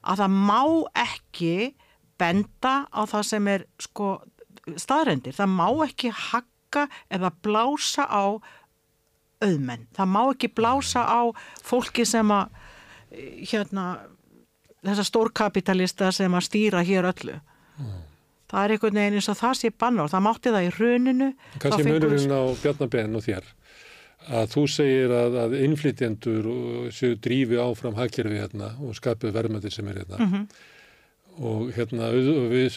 að 0.09 0.23
það 0.23 0.39
má 0.49 0.61
ekki 1.05 1.53
benda 2.21 2.75
á 2.89 3.01
það 3.09 3.27
sem 3.29 3.51
er 3.53 3.67
sko 3.81 4.09
staðrendir. 4.81 5.37
Það 5.37 5.53
má 5.53 5.67
ekki 5.85 6.11
hakka 6.17 6.87
eða 7.13 7.31
blása 7.45 8.09
á 8.09 8.41
auðmenn. 9.41 9.87
Það 9.97 10.11
má 10.17 10.21
ekki 10.33 10.51
blása 10.57 11.05
á 11.05 11.21
fólki 11.65 12.05
sem 12.09 12.29
að 12.33 12.57
hérna 13.11 13.85
þessa 14.87 15.05
stórkapitalista 15.05 16.11
sem 16.13 16.33
að 16.33 16.47
stýra 16.47 16.83
hér 16.87 17.09
öllu. 17.11 17.39
Það 18.51 18.65
er 18.67 18.73
einhvern 18.75 18.97
veginn 18.99 19.15
eins 19.21 19.29
og 19.31 19.37
það 19.39 19.55
sé 19.61 19.71
banna 19.79 20.05
og 20.05 20.11
það 20.11 20.25
mátti 20.27 20.51
það 20.55 20.65
í 20.67 20.71
Þá 21.71 21.77
fengu- 21.79 21.93
munurinn 22.01 22.35
á 22.35 22.43
Bjarnabenn 22.63 23.17
og 23.21 23.23
þér 23.29 23.45
að 24.31 24.49
þú 24.53 24.63
segir 24.69 25.13
að, 25.17 25.37
að 25.45 25.55
innflytjendur 25.65 26.49
séu 26.93 27.15
drífi 27.17 27.57
áfram 27.63 27.95
hagkerfi 27.97 28.41
hérna 28.43 28.73
og 28.83 28.97
skapuð 28.99 29.33
verðmætti 29.39 29.71
sem 29.73 29.87
er 29.89 30.03
hérna 30.03 30.19
Mhm. 30.19 30.43
og 31.41 31.71
hérna 31.73 32.11
við, 32.13 32.75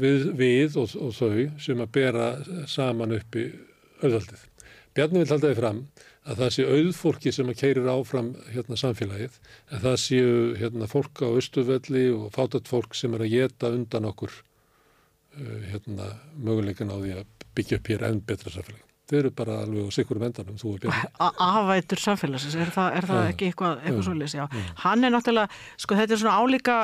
við, 0.00 0.24
við 0.40 0.76
og, 0.80 0.96
og 0.98 1.12
þau 1.14 1.60
sem 1.60 1.78
að 1.84 1.92
bera 1.92 2.26
saman 2.66 3.12
uppi 3.12 3.44
auðvaldið. 4.02 4.40
Bjarni 4.94 5.18
vil 5.22 5.28
halda 5.30 5.50
því 5.52 5.56
fram 5.60 5.84
að 6.24 6.38
það 6.40 6.52
sé 6.56 6.64
auðfólki 6.72 7.32
sem 7.36 7.50
að 7.52 7.58
keirir 7.60 7.88
áfram 7.92 8.30
hérna 8.54 8.78
samfélagið 8.80 9.34
en 9.74 9.82
það 9.84 9.96
séu 10.00 10.30
hérna 10.60 10.88
fólk 10.88 11.20
á 11.20 11.28
austuvelli 11.28 12.06
og 12.16 12.30
fátat 12.32 12.70
fólk 12.70 12.96
sem 12.96 13.12
er 13.18 13.26
að 13.26 13.34
geta 13.34 13.72
undan 13.76 14.08
okkur 14.08 14.32
uh, 14.32 15.60
hérna 15.72 16.08
möguleikan 16.40 16.92
á 16.92 16.96
því 16.96 17.12
að 17.18 17.28
byggja 17.54 17.78
upp 17.80 17.92
hér 17.92 18.06
enn 18.08 18.22
betra 18.24 18.50
samfélag. 18.54 18.80
Þau 19.04 19.18
eru 19.18 19.30
bara 19.36 19.58
alveg 19.60 19.84
á 19.84 19.90
sikurum 19.92 20.22
endanum, 20.24 20.56
þú 20.56 20.70
og 20.72 20.78
Bjarni. 20.80 21.08
A- 21.20 21.48
afvætur 21.60 22.00
samfélagsins, 22.00 22.54
er 22.56 22.70
það, 22.72 22.94
er 22.96 23.06
það 23.10 23.18
Já. 23.20 23.26
ekki 23.34 23.48
eitthvað, 23.50 23.74
eitthvað 23.84 24.06
svolítið, 24.06 24.36
já. 24.38 24.62
Hann 24.80 25.04
er 25.04 25.12
náttúrulega, 25.12 25.58
sko 25.84 25.98
þetta 25.98 26.16
er 26.16 26.22
svona 26.22 26.38
álíka 26.40 26.76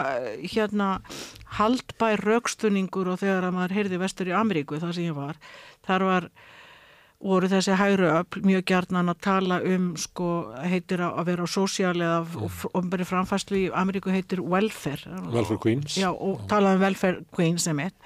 hérna 0.53 0.89
haldbær 1.57 2.21
raukstunningur 2.29 3.09
og 3.15 3.23
þegar 3.23 3.49
að 3.49 3.57
maður 3.57 3.75
heyrði 3.79 4.01
vestur 4.05 4.29
í 4.29 4.37
Ameríku, 4.37 4.77
það 4.85 4.93
sem 4.99 5.09
ég 5.09 5.17
var, 5.17 5.41
þar 5.89 6.05
var 6.11 6.29
voru 7.21 7.49
þessi 7.53 7.77
hægru 7.77 8.09
öll 8.09 8.45
mjög 8.49 8.65
gjarnan 8.71 9.13
að 9.13 9.21
tala 9.27 9.61
um 9.69 9.91
sko 10.01 10.31
heitir 10.65 11.03
að 11.05 11.21
að 11.21 11.31
vera 11.31 11.45
á 11.45 11.49
sósíal 11.53 11.97
eða 12.01 12.49
ofnbæri 12.73 13.07
framfæslu 13.09 13.59
í 13.61 13.67
Ameríku 13.77 14.13
heitir 14.13 14.41
welfare. 14.41 15.21
Welfare 15.29 15.61
Queens. 15.61 15.99
Já, 16.01 16.09
og 16.11 16.47
tala 16.49 16.75
um 16.77 16.85
welfare 16.85 17.25
queens 17.37 17.69
sem 17.69 17.81
eitt. 17.85 17.97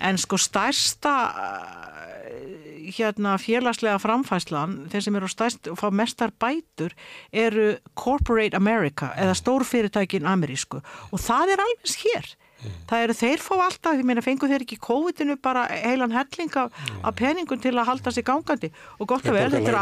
En 0.00 0.16
sko 0.20 0.38
stærsta 0.40 1.14
eh, 1.40 2.90
hérna 2.96 3.36
félagslega 3.40 4.00
framfæslan, 4.00 4.76
þeir 4.92 5.06
sem 5.06 5.18
eru 5.20 5.28
stærst 5.28 5.72
og 5.72 5.80
fá 5.80 5.88
mestar 5.92 6.32
bætur 6.40 6.94
eru 7.32 7.74
Corporate 7.96 8.56
America 8.56 9.12
eða 9.16 9.36
stórfyrirtækin 9.40 10.28
amerísku 10.28 10.80
og 10.80 11.20
það 11.20 11.56
er 11.56 11.64
alveg 11.64 11.98
hér. 12.04 12.32
Það 12.90 13.02
eru 13.06 13.14
þeir 13.16 13.40
fá 13.40 13.54
alltaf, 13.64 13.94
ég 13.96 14.04
meina 14.04 14.20
fengu 14.24 14.48
þeir 14.50 14.64
ekki 14.66 14.76
COVID-inu 14.84 15.36
bara 15.40 15.62
heilan 15.70 16.12
helling 16.12 16.50
af, 16.60 16.72
af 17.06 17.14
peningum 17.16 17.60
til 17.62 17.72
að 17.78 17.86
halda 17.88 18.12
sig 18.12 18.24
gangandi 18.26 18.68
og 18.98 19.06
gott 19.08 19.24
að 19.24 19.32
vera, 19.38 19.48
þetta. 19.54 19.72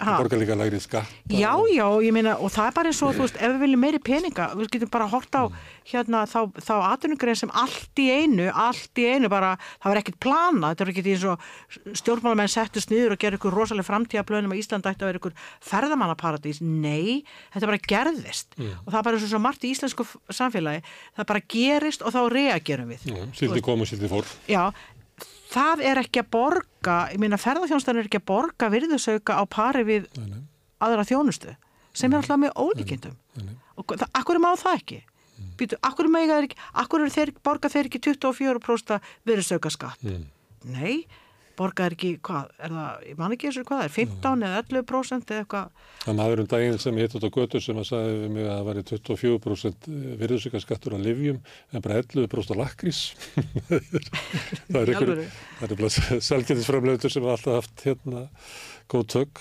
Það 0.00 0.18
borgar 0.24 0.40
líka 0.42 0.56
lægri 0.58 0.80
skatt. 0.82 1.12
Já, 1.30 1.52
já, 1.70 1.86
ég 2.02 2.12
meina, 2.16 2.34
og 2.40 2.50
það 2.50 2.66
er 2.70 2.74
bara 2.80 2.90
eins 2.90 3.02
og, 3.04 3.14
þú 3.14 3.26
veist, 3.28 3.38
ef 3.38 3.54
við 3.54 3.60
viljum 3.66 3.84
meiri 3.86 4.00
peninga, 4.10 4.48
við 4.58 4.70
getum 4.74 4.90
bara 4.96 5.06
hort 5.14 5.38
á, 5.38 5.42
hérna, 5.88 6.22
þá, 6.28 6.38
þá 6.64 6.72
atvinnugrein 6.88 7.36
sem 7.38 7.50
allt 7.52 8.00
í 8.00 8.06
einu, 8.08 8.46
allt 8.48 9.00
í 9.00 9.04
einu 9.10 9.28
bara, 9.32 9.54
það 9.82 9.92
var 9.92 10.00
ekkert 10.00 10.18
plana, 10.24 10.70
þetta 10.72 10.86
var 10.86 10.92
ekkert 10.94 11.10
eins 11.12 11.26
og 11.28 11.98
stjórnmálamenn 12.00 12.52
settust 12.52 12.92
niður 12.92 13.16
og 13.16 13.20
gerði 13.20 13.40
ykkur 13.40 13.56
rosalega 13.58 13.88
framtíðablönum 13.90 14.54
að 14.54 14.62
Ísland 14.62 14.88
ætti 14.88 15.04
að 15.04 15.12
vera 15.12 15.20
ykkur 15.20 15.36
ferðamannaparadís. 15.68 16.62
Nei, 16.64 17.20
þetta 17.52 17.70
bara 17.70 17.82
gerðist. 17.92 18.56
Og 18.56 18.88
það 18.88 18.98
er 19.00 19.06
bara 19.10 19.20
og 19.20 19.28
svo 19.28 19.42
margt 19.44 19.66
í 19.66 19.74
íslensku 19.74 20.08
samfélagi, 20.32 20.84
það 21.18 21.30
bara 21.34 21.44
gerist 21.56 22.04
og 22.04 22.16
þá 22.16 22.20
reagerum 22.32 22.92
við. 22.94 23.06
Já, 23.12 23.22
Sildi 23.36 23.64
kom 23.64 23.84
og 23.84 23.90
sildi 23.90 24.10
fór. 24.10 24.34
Já, 24.48 24.64
það 25.52 25.84
er 25.90 26.00
ekki 26.04 26.24
að 26.24 26.30
borga, 26.34 26.98
ég 27.12 27.20
meina 27.22 27.40
ferðarþjónustan 27.40 28.00
er 28.00 28.08
ekki 28.08 28.22
að 28.22 28.28
borga 28.32 28.72
virðusauka 28.72 29.36
á 29.36 29.44
pari 29.44 29.84
við 29.86 30.08
aðra 30.84 31.04
þjónustu 31.08 31.52
sem 31.94 32.10
er 32.10 32.24
alltaf 32.24 32.40
með 32.42 32.56
ólíkindum. 32.58 33.18
Og 33.78 33.92
það, 33.92 34.08
akkur 34.18 34.40
má 34.42 34.54
það 34.58 34.80
ekki 34.80 35.04
Býtu, 35.58 35.78
akkur, 35.86 36.08
mega 36.10 36.38
þeir 36.40 36.48
ekki, 36.50 36.62
akkur 36.84 37.04
þeir, 37.14 37.34
borga 37.46 37.68
þeir 37.70 37.90
ekki 37.90 38.00
24% 38.10 38.98
virðisauka 39.28 39.70
skatt 39.70 40.02
Mm. 40.04 40.24
nei, 40.74 41.06
borga 41.54 41.84
þeir 41.86 41.94
ekki 41.94 42.08
hvað, 42.26 42.48
er 42.58 42.72
það, 42.74 43.02
ég 43.10 43.18
man 43.20 43.32
ekki 43.36 43.46
eins 43.46 43.58
og 43.60 43.66
hvað 43.68 43.82
er 43.84 43.92
15 43.94 44.42
eða 44.48 44.62
11% 44.64 45.30
eða 45.30 45.44
eitthvað 45.44 45.68
Það 46.04 46.16
maður 46.18 46.40
um 46.42 46.48
daginn 46.50 46.78
sem 46.82 46.98
ég 46.98 47.06
hitt 47.06 47.14
út 47.16 47.24
á 47.24 47.36
götu 47.36 47.60
sem 47.62 47.78
að 47.80 47.86
sagði 47.88 48.16
við 48.24 48.32
mig 48.34 48.44
að 48.44 48.56
það 48.58 48.66
væri 48.68 48.82
24% 48.90 49.86
virðusökkarskattur 50.20 50.96
á 50.96 50.98
livjum 51.00 51.38
en 51.72 51.84
bara 51.86 52.00
11% 52.02 52.52
á 52.52 52.56
lakrís. 52.60 52.98
það 54.68 54.80
er 54.82 54.92
alvöru? 54.98 55.26
það 55.60 55.70
er 55.70 55.78
bara 55.80 55.92
selgætisframleitur 56.28 57.12
sem 57.14 57.24
hafa 57.24 57.36
alltaf 57.38 57.60
haft 57.62 57.84
hérna 57.86 58.26
góð 58.92 59.06
tök. 59.14 59.40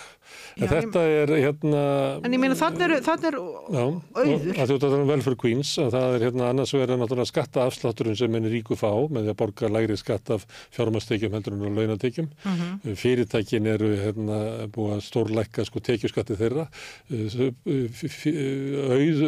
En 0.57 0.67
Já, 0.67 0.69
ég- 0.69 0.83
þetta 0.83 1.01
er 1.23 1.33
hérna... 1.43 1.83
en 2.23 2.33
ég 2.35 2.39
meina 2.43 2.55
þannig 2.59 2.83
er, 2.85 2.93
þannig 3.05 3.27
er 3.31 3.37
Já, 3.73 3.85
auður. 4.13 4.57
að 4.63 4.71
þú 4.73 4.77
talar 4.83 4.99
um 5.03 5.07
Welfare 5.13 5.39
Queens 5.43 5.71
að 5.81 5.91
það 5.95 6.15
er 6.17 6.25
hérna 6.27 6.49
annars 6.53 6.73
verið 6.77 6.99
náttúrulega 7.01 7.31
skattaafslátturinn 7.31 8.17
sem 8.19 8.33
henni 8.37 8.51
ríku 8.53 8.77
fá 8.77 8.91
með 9.09 9.25
því 9.27 9.33
að 9.33 9.39
borga 9.43 9.71
lægri 9.73 9.97
skatt 9.97 10.29
af 10.35 10.45
fjármastekjum 10.75 11.33
heldur 11.37 11.57
en 11.57 11.79
launatekjum. 11.79 12.29
Mhm. 12.45 12.95
Fyrirtækin 13.03 13.67
eru 13.73 13.89
hérna 13.97 14.39
búið 14.73 14.97
að 14.97 15.03
stórlækka 15.09 15.65
sko 15.65 15.79
tekjuskatti 15.83 16.37
þeirra. 16.37 16.67
Auð, 17.13 17.35
auð, 18.93 19.21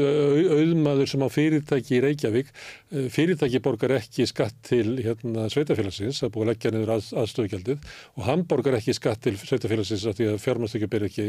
auðmaður 0.56 1.10
sem 1.10 1.23
á 1.26 1.30
fyrirtæki 1.32 1.98
í 1.98 2.02
Reykjavík, 2.06 2.49
eh, 2.91 3.07
fyrirtæki 3.14 3.61
borgar 3.64 3.94
ekki 3.98 4.26
skatt 4.30 4.56
til 4.65 4.98
hérna 5.03 5.48
sveitafélagsins, 5.52 6.19
það 6.22 6.27
er 6.30 6.34
búið 6.36 6.45
að 6.45 6.52
leggja 6.52 6.72
niður 6.76 6.94
að, 6.95 7.10
aðstöðgjaldið 7.23 7.90
og 8.18 8.23
hann 8.30 8.44
borgar 8.49 8.77
ekki 8.80 8.95
skatt 8.98 9.22
til 9.26 9.36
sveitafélagsins 9.40 10.06
af 10.10 10.18
því 10.19 10.30
að 10.34 10.41
fjármastekjum 10.45 10.91
ber 10.96 11.08
ekki 11.10 11.28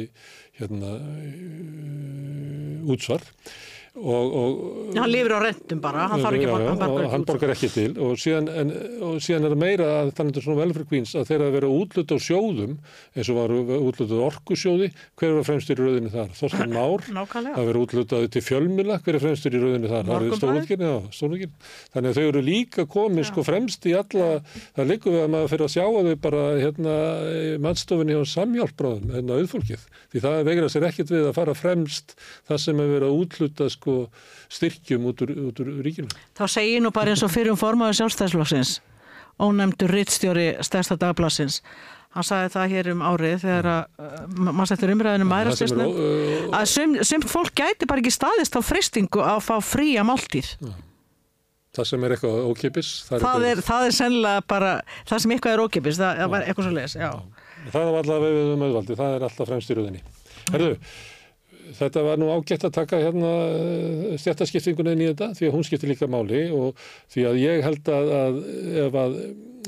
hérna 0.61 0.93
útsvar 2.87 3.25
og, 3.97 4.35
og 4.37 4.97
hann 4.97 5.11
lifir 5.11 5.35
á 5.37 5.41
rentum 5.41 5.81
bara, 5.81 6.07
hann 6.13 6.23
þarf 6.23 6.37
ekki 6.37 6.49
að 6.49 6.55
borga 6.55 6.75
hann 6.87 7.11
hann 7.15 7.27
borgar 7.29 7.53
ekki 7.55 7.71
til. 7.73 7.89
Og 8.03 8.19
síðan, 8.21 8.51
en, 8.53 8.73
og 9.07 9.17
síðan 9.25 9.49
er 9.49 9.55
það 9.55 9.63
meira 9.63 9.89
að 10.03 10.13
þannig 10.19 10.41
að 10.43 10.61
velfrið 10.61 10.89
kvíns 10.91 11.15
að 11.17 11.29
þeirra 11.31 11.49
að 11.49 11.57
vera 11.57 11.71
útlut 11.77 12.13
á 12.13 12.19
sjóðum 12.27 12.77
eins 13.17 13.31
og 13.33 13.39
var 13.41 13.55
útlut 13.57 14.13
á 14.13 14.19
orkusjóði 14.27 14.91
hver 15.17 15.35
var 15.39 15.49
fremstur 15.49 15.81
í 15.81 15.87
rauðinni 15.87 16.13
þar? 16.13 16.35
Þorsten 16.37 16.75
Már. 16.77 17.07
Það 17.57 17.71
verið 17.71 17.83
útlutaði 17.87 18.31
til 18.35 18.45
fjölmila 18.45 18.99
hver 19.01 19.19
er 19.19 19.25
fremstur 19.25 19.57
í 19.57 19.63
rauðinni 19.63 19.93
þar? 19.93 20.05
Þannig 21.97 22.11
að 22.11 22.19
þau 22.19 22.27
eru 22.27 22.43
líka 22.45 22.85
komið 22.91 23.29
sko 23.31 23.45
fremst 23.47 23.87
í 23.89 23.95
alla 23.97 24.41
það 24.77 24.91
liggur 24.91 25.15
við 25.15 25.25
að 25.25 25.33
maður 25.33 25.53
fyrir 25.53 25.67
að 25.67 25.73
sjá 25.73 25.85
að 25.87 26.11
þau 26.11 26.19
bara 26.27 26.45
hérna 26.61 26.95
mannstofinni 27.65 28.17
og 28.19 28.29
samhjálpbráðum 28.31 29.15
hérna 29.15 29.39
auðfólkið. 29.41 29.87
Því 30.13 30.23
það 30.25 30.41
vegra 30.51 30.71
sér 30.73 30.89
ekkit 30.91 31.13
við 31.15 31.29
að 31.31 31.37
fara 31.39 31.57
fremst 31.57 32.17
það 32.49 32.63
sem 32.67 32.83
er 32.83 32.93
verið 32.93 33.09
að 33.09 33.21
útluta 33.23 33.69
sko 33.87 33.97
styrkjum 34.59 35.07
út 35.07 35.23
úr, 35.23 35.33
út 35.49 35.61
úr 35.63 35.71
ríkinu. 35.87 36.11
þá 36.35 36.45
segir 36.51 36.83
nú 36.83 36.91
bara 36.95 37.15
eins 37.15 37.23
og 37.23 37.31
fyrir 37.31 37.55
um 37.55 37.61
formaður 37.61 38.01
sjálfstæðsflokksins 38.03 38.81
ónefndur 39.39 39.93
rittstjóri 39.95 40.49
stærsta 40.65 40.97
dagblassins 40.99 41.61
hann 42.17 42.25
sagði 42.25 42.53
það 42.55 42.71
hér 42.73 42.91
um 42.95 43.03
árið 43.05 43.43
þegar 43.45 43.67
að 43.69 44.39
maður 44.41 44.71
settur 44.73 44.93
umræðinu 44.95 45.27
er, 45.27 45.31
mærastyrsnum 45.33 45.91
uh, 45.93 46.47
að 46.57 46.69
sum, 46.73 46.95
sumt 47.05 47.29
fólk 47.29 47.53
gæti 47.61 47.89
bara 47.89 48.01
ekki 48.01 48.15
staðist 48.17 48.57
á 48.57 48.61
fristingu 48.65 49.21
að 49.21 49.43
fá 49.45 49.55
fría 49.61 50.05
máltíð 50.09 50.55
það 51.77 51.89
sem 51.91 52.07
er 52.09 52.15
eitthvað 52.17 52.39
ókipis 52.49 52.93
það 53.05 53.21
það 53.21 53.27
eitthvað- 53.27 53.51
er, 53.51 53.65
það 53.69 53.87
er 53.91 53.97
sennilega 53.99 54.47
bara 54.49 54.71
það 55.11 55.21
sem 55.27 55.35
eitthvað 55.37 55.53
er 55.59 55.65
ókipis, 55.67 56.01
það, 56.01 56.23
var 56.33 56.47
eitthvað 56.47 56.69
svo 56.71 56.73
leis 56.79 56.97
já. 56.97 57.11
Það 57.67 57.91
var 57.91 57.99
allavega 58.01 58.33
við 58.39 58.51
um 58.55 58.65
auðvaldi, 58.67 58.97
það 58.97 59.15
er 59.19 59.25
alltaf 59.27 59.49
fremst 59.51 59.71
í 59.73 59.77
rauðinni. 59.77 60.01
Herðu, 60.55 60.77
þetta 61.79 62.03
var 62.07 62.21
nú 62.21 62.31
ágætt 62.35 62.67
að 62.69 62.75
taka 62.77 63.01
hérna 63.03 63.33
stjættaskiptingunni 64.21 64.95
inn 64.97 65.05
í 65.05 65.09
þetta 65.11 65.33
því 65.39 65.49
að 65.49 65.57
hún 65.57 65.67
skiptir 65.67 65.93
líka 65.93 66.09
máli 66.11 66.47
og 66.55 66.83
því 67.13 67.27
að 67.31 67.41
ég 67.43 67.65
held 67.67 67.91
að, 67.93 68.13
að 68.21 68.41
ef 68.85 68.99
að 69.03 69.17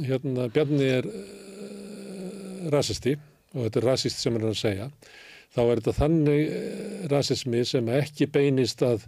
hérna 0.09 0.49
Bjarni 0.55 0.91
er 0.99 1.09
uh, 1.09 2.69
rasisti 2.75 3.17
og 3.55 3.65
þetta 3.65 3.81
er 3.81 3.89
rasist 3.93 4.23
sem 4.23 4.37
hann 4.37 4.47
er 4.47 4.55
að 4.55 4.61
segja 4.61 4.91
þá 5.55 5.61
er 5.65 5.81
þetta 5.81 5.97
þannig 5.97 6.43
eh, 6.45 7.05
rasismi 7.11 7.63
sem 7.67 7.91
ekki 7.97 8.29
beinist 8.31 8.83
að, 8.85 9.07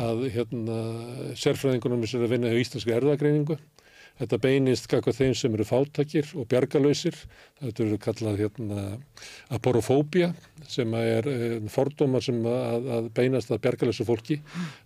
að 0.00 0.24
hérna, 0.32 0.78
sérfræðingunum 1.38 2.06
sem 2.08 2.22
er 2.22 2.28
að 2.28 2.36
vinna 2.36 2.52
í 2.54 2.62
íslensku 2.64 2.94
erðagreiningu 2.96 3.58
Þetta 4.14 4.38
beinist 4.38 4.86
kakvað 4.86 5.16
þeim 5.18 5.32
sem 5.34 5.54
eru 5.56 5.64
fátakir 5.66 6.28
og 6.38 6.46
bjargalöysir. 6.52 7.16
Þetta 7.58 7.82
eru 7.82 7.98
kallað 7.98 8.42
hérna 8.44 8.84
aporofóbia 9.56 10.28
sem 10.70 10.94
er 11.00 11.26
eh, 11.32 11.56
fordómar 11.72 12.22
sem 12.22 12.38
að, 12.46 12.86
að 12.98 13.08
beinast 13.16 13.50
að 13.50 13.62
bjargalöysu 13.66 14.06
fólki. 14.06 14.38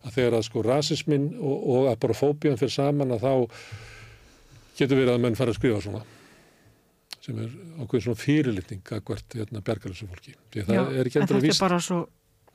Að 0.07 0.17
þegar 0.17 0.39
að 0.39 0.47
sko 0.49 0.65
rasismin 0.65 1.29
og, 1.37 1.57
og 1.75 1.91
aporofóbian 1.93 2.57
fyrir 2.61 2.73
saman 2.79 3.13
að 3.19 3.27
þá 3.27 3.35
getur 4.79 5.03
verið 5.03 5.15
að 5.17 5.25
menn 5.27 5.37
fara 5.39 5.53
að 5.53 5.61
skrifa 5.61 5.83
svona 5.85 6.05
sem 7.29 7.41
er 7.43 7.51
ákveðin 7.83 8.05
svona 8.07 8.21
fyrirlitning 8.23 8.85
kakvart 8.89 9.35
hérna, 9.37 9.61
bjargalöysu 9.61 10.07
fólki. 10.09 10.33
Því 10.49 10.63
að 10.63 10.71
það 10.71 10.79
Já, 10.79 10.85
er 10.87 11.11
að 11.11 11.19
þetta 11.19 11.37
er 11.37 11.45
víst. 11.45 11.61
bara 11.67 11.81
svo 11.85 12.07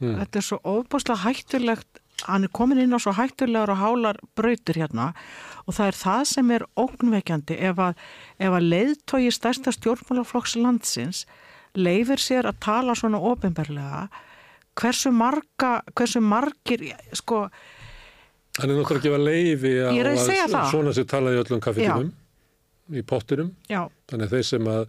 Mm. 0.01 0.17
þetta 0.19 0.39
er 0.39 0.45
svo 0.47 0.57
óbúslega 0.65 1.21
hættulegt 1.23 1.99
hann 2.27 2.45
er 2.47 2.51
komin 2.55 2.79
inn 2.81 2.95
á 2.95 2.99
svo 3.01 3.13
hættulegar 3.15 3.71
og 3.73 3.79
hálar 3.79 4.17
brautur 4.35 4.79
hérna 4.79 5.11
og 5.67 5.75
það 5.77 5.87
er 5.91 5.97
það 5.99 6.23
sem 6.33 6.51
er 6.57 6.65
ógnveikjandi 6.83 7.57
ef 7.69 7.79
að, 7.79 8.03
ef 8.39 8.57
að 8.57 8.67
leiðtói 8.73 9.31
stærsta 9.31 9.73
stjórnmálaflokks 9.75 10.57
landsins 10.59 11.23
leifir 11.75 12.21
sér 12.21 12.49
að 12.51 12.59
tala 12.63 12.95
svona 12.97 13.21
ofinberlega 13.23 14.07
hversu 14.79 15.11
marga, 15.13 15.79
hversu 15.95 16.21
margir 16.23 16.85
sko, 17.13 17.47
Hann 18.53 18.69
er 18.69 18.77
náttúrulega 18.77 18.99
að 18.99 19.05
gefa 19.07 19.17
er 20.03 20.07
að 20.11 20.19
segja 20.27 20.45
það. 20.51 20.67
svona 20.69 20.91
sem 20.93 21.07
talaði 21.09 21.39
í 21.39 21.41
öllum 21.41 21.61
kaffetinum, 21.65 22.11
í 22.93 23.01
pottinum. 23.01 23.47
já, 23.65 23.79
Þannig 24.11 24.27
að 24.27 24.35
þeir 24.35 24.45
sem 24.45 24.67
að 24.69 24.83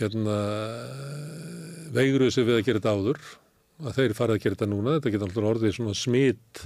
hérna, 0.00 0.38
veigruðu 1.94 2.34
sig 2.34 2.46
við 2.48 2.58
að 2.58 2.66
gera 2.66 2.80
þetta 2.82 2.94
áður, 2.96 3.20
að 3.86 4.00
þeir 4.00 4.16
farið 4.18 4.36
að 4.38 4.42
gera 4.42 4.56
þetta 4.58 4.68
núna, 4.72 4.96
þetta 4.96 5.12
getur 5.14 5.28
alltaf 5.28 5.48
orðið 5.52 5.76
svona 5.76 5.94
smitt. 5.96 6.62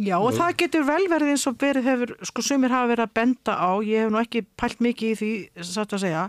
Já 0.00 0.16
og 0.16 0.32
það 0.32 0.54
getur 0.62 0.84
vel 0.88 1.04
verið 1.12 1.34
eins 1.34 1.46
og 1.50 1.56
verið 1.60 1.88
hefur, 1.90 2.12
sko 2.24 2.44
sumir 2.46 2.72
hafa 2.72 2.94
verið 2.94 3.04
að 3.04 3.16
benda 3.18 3.56
á, 3.60 3.70
ég 3.84 4.06
hef 4.06 4.12
nú 4.12 4.20
ekki 4.22 4.46
pælt 4.56 4.80
mikið 4.80 5.10
í 5.10 5.16
því, 5.20 5.32
satt 5.68 5.92
að 5.92 6.06
segja, 6.06 6.22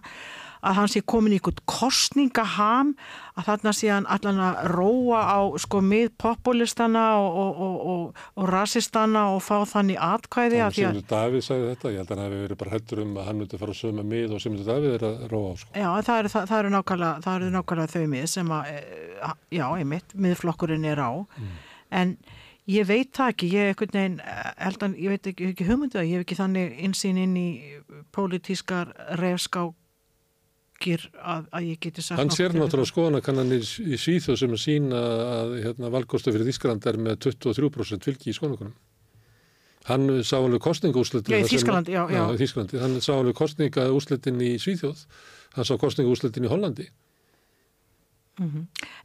að 0.64 0.76
hann 0.78 0.92
sé 0.92 1.02
komin 1.08 1.34
í 1.36 1.38
einhvern 1.40 1.62
kostningaham, 1.68 2.92
að 3.40 3.48
þarna 3.50 3.74
sé 3.76 3.90
hann 3.92 4.08
allan 4.12 4.42
að 4.44 4.60
róa 4.72 5.22
á 5.32 5.40
sko 5.64 5.80
mið 5.84 6.12
populistana 6.20 7.06
og, 7.20 7.40
og, 7.40 7.64
og, 7.66 7.80
og, 7.94 8.22
og 8.40 8.52
rasistana 8.52 9.26
og 9.34 9.42
fá 9.44 9.64
þannig 9.74 10.00
atkvæði 10.00 10.62
af 10.64 10.76
því 10.76 10.86
að, 10.86 11.00
Simundur 11.00 11.10
Davíð 11.16 11.48
sagði 11.48 11.72
þetta, 11.72 11.94
ég 11.96 12.00
held 12.04 12.12
að 12.12 12.16
hann 12.16 12.26
hefði 12.28 12.44
verið 12.44 12.62
bara 12.64 12.76
hættur 12.76 13.04
um 13.04 13.18
að 13.18 13.28
hann 13.30 13.42
myndi 13.42 13.60
fara 13.64 13.76
að 13.76 13.82
sögma 13.82 14.08
mið 14.14 14.36
og 14.38 14.44
Simundur 14.44 14.70
Davíð 14.72 14.96
er 15.00 15.08
að 15.10 15.26
róa 15.34 15.52
á 15.52 15.56
sko. 15.64 15.74
já 15.76 15.90
það 16.08 16.22
eru, 16.22 16.34
það, 16.36 16.48
það 16.52 16.62
eru 16.64 16.74
nákvæmlega, 16.78 17.26
það 17.26 17.40
eru 17.42 17.52
nákvæmlega 17.58 17.94
þau 17.96 18.08
mið 18.16 18.30
sem 18.36 18.56
að, 18.60 18.72
eh, 18.72 19.36
já, 19.60 19.66
einmitt, 19.72 20.16
miðflokkurinn 20.28 20.88
er 20.94 21.04
á, 21.04 21.12
en 22.04 22.16
ég 22.70 22.88
veit 22.88 23.12
það 23.16 23.32
ekki, 23.34 23.50
ég 23.52 23.80
veginn, 23.82 24.20
eh, 24.20 24.52
held 24.58 24.84
að, 24.86 24.98
ég 25.04 25.14
veit 25.14 25.32
ekki, 25.32 25.48
ekki 25.52 25.68
hugmyndu 25.68 26.00
það, 26.00 26.08
ég 26.08 26.14
hef 26.18 26.26
ekki 26.26 26.40
þannig 26.40 26.78
insýn 26.88 27.20
inn 27.20 27.36
í 27.40 27.48
pólitískar 28.16 28.94
refskákir 29.20 31.10
að, 31.20 31.50
að 31.52 31.68
ég 31.72 31.84
geti 31.84 32.06
sagt 32.06 32.22
Hann 32.22 32.32
sér 32.32 32.56
náttúrulega 32.56 32.92
skoðanakannanir 32.92 33.68
í 33.68 34.00
Svíþjóð 34.00 34.40
sem 34.40 34.56
að 34.56 34.64
sína 34.64 35.04
að 35.42 35.54
hérna, 35.66 35.92
valkostu 35.94 36.34
fyrir 36.34 36.50
Þískland 36.50 36.88
er 36.88 37.00
með 37.10 37.20
23% 37.28 38.10
fylgi 38.10 38.32
í 38.32 38.38
skoðanakunum. 38.38 38.76
Hann 39.84 40.08
sá 40.24 40.38
alveg 40.40 40.62
kostningaúslitin. 40.64 41.36
Í 41.36 41.48
Þýskalandi, 41.52 41.92
já, 41.92 42.06
já. 42.08 42.24
í 42.32 42.40
Þískalandi. 42.40 42.80
Hann 42.80 43.02
sá 43.04 43.12
alveg 43.18 43.36
kostningaúslitin 43.36 44.40
í 44.40 44.54
Svíþjóð. 44.64 45.02
Hann 45.58 45.68
sá 45.68 45.74
kostningaúslitin 45.82 46.48
í 46.48 46.52
Hollandi. 46.52 46.86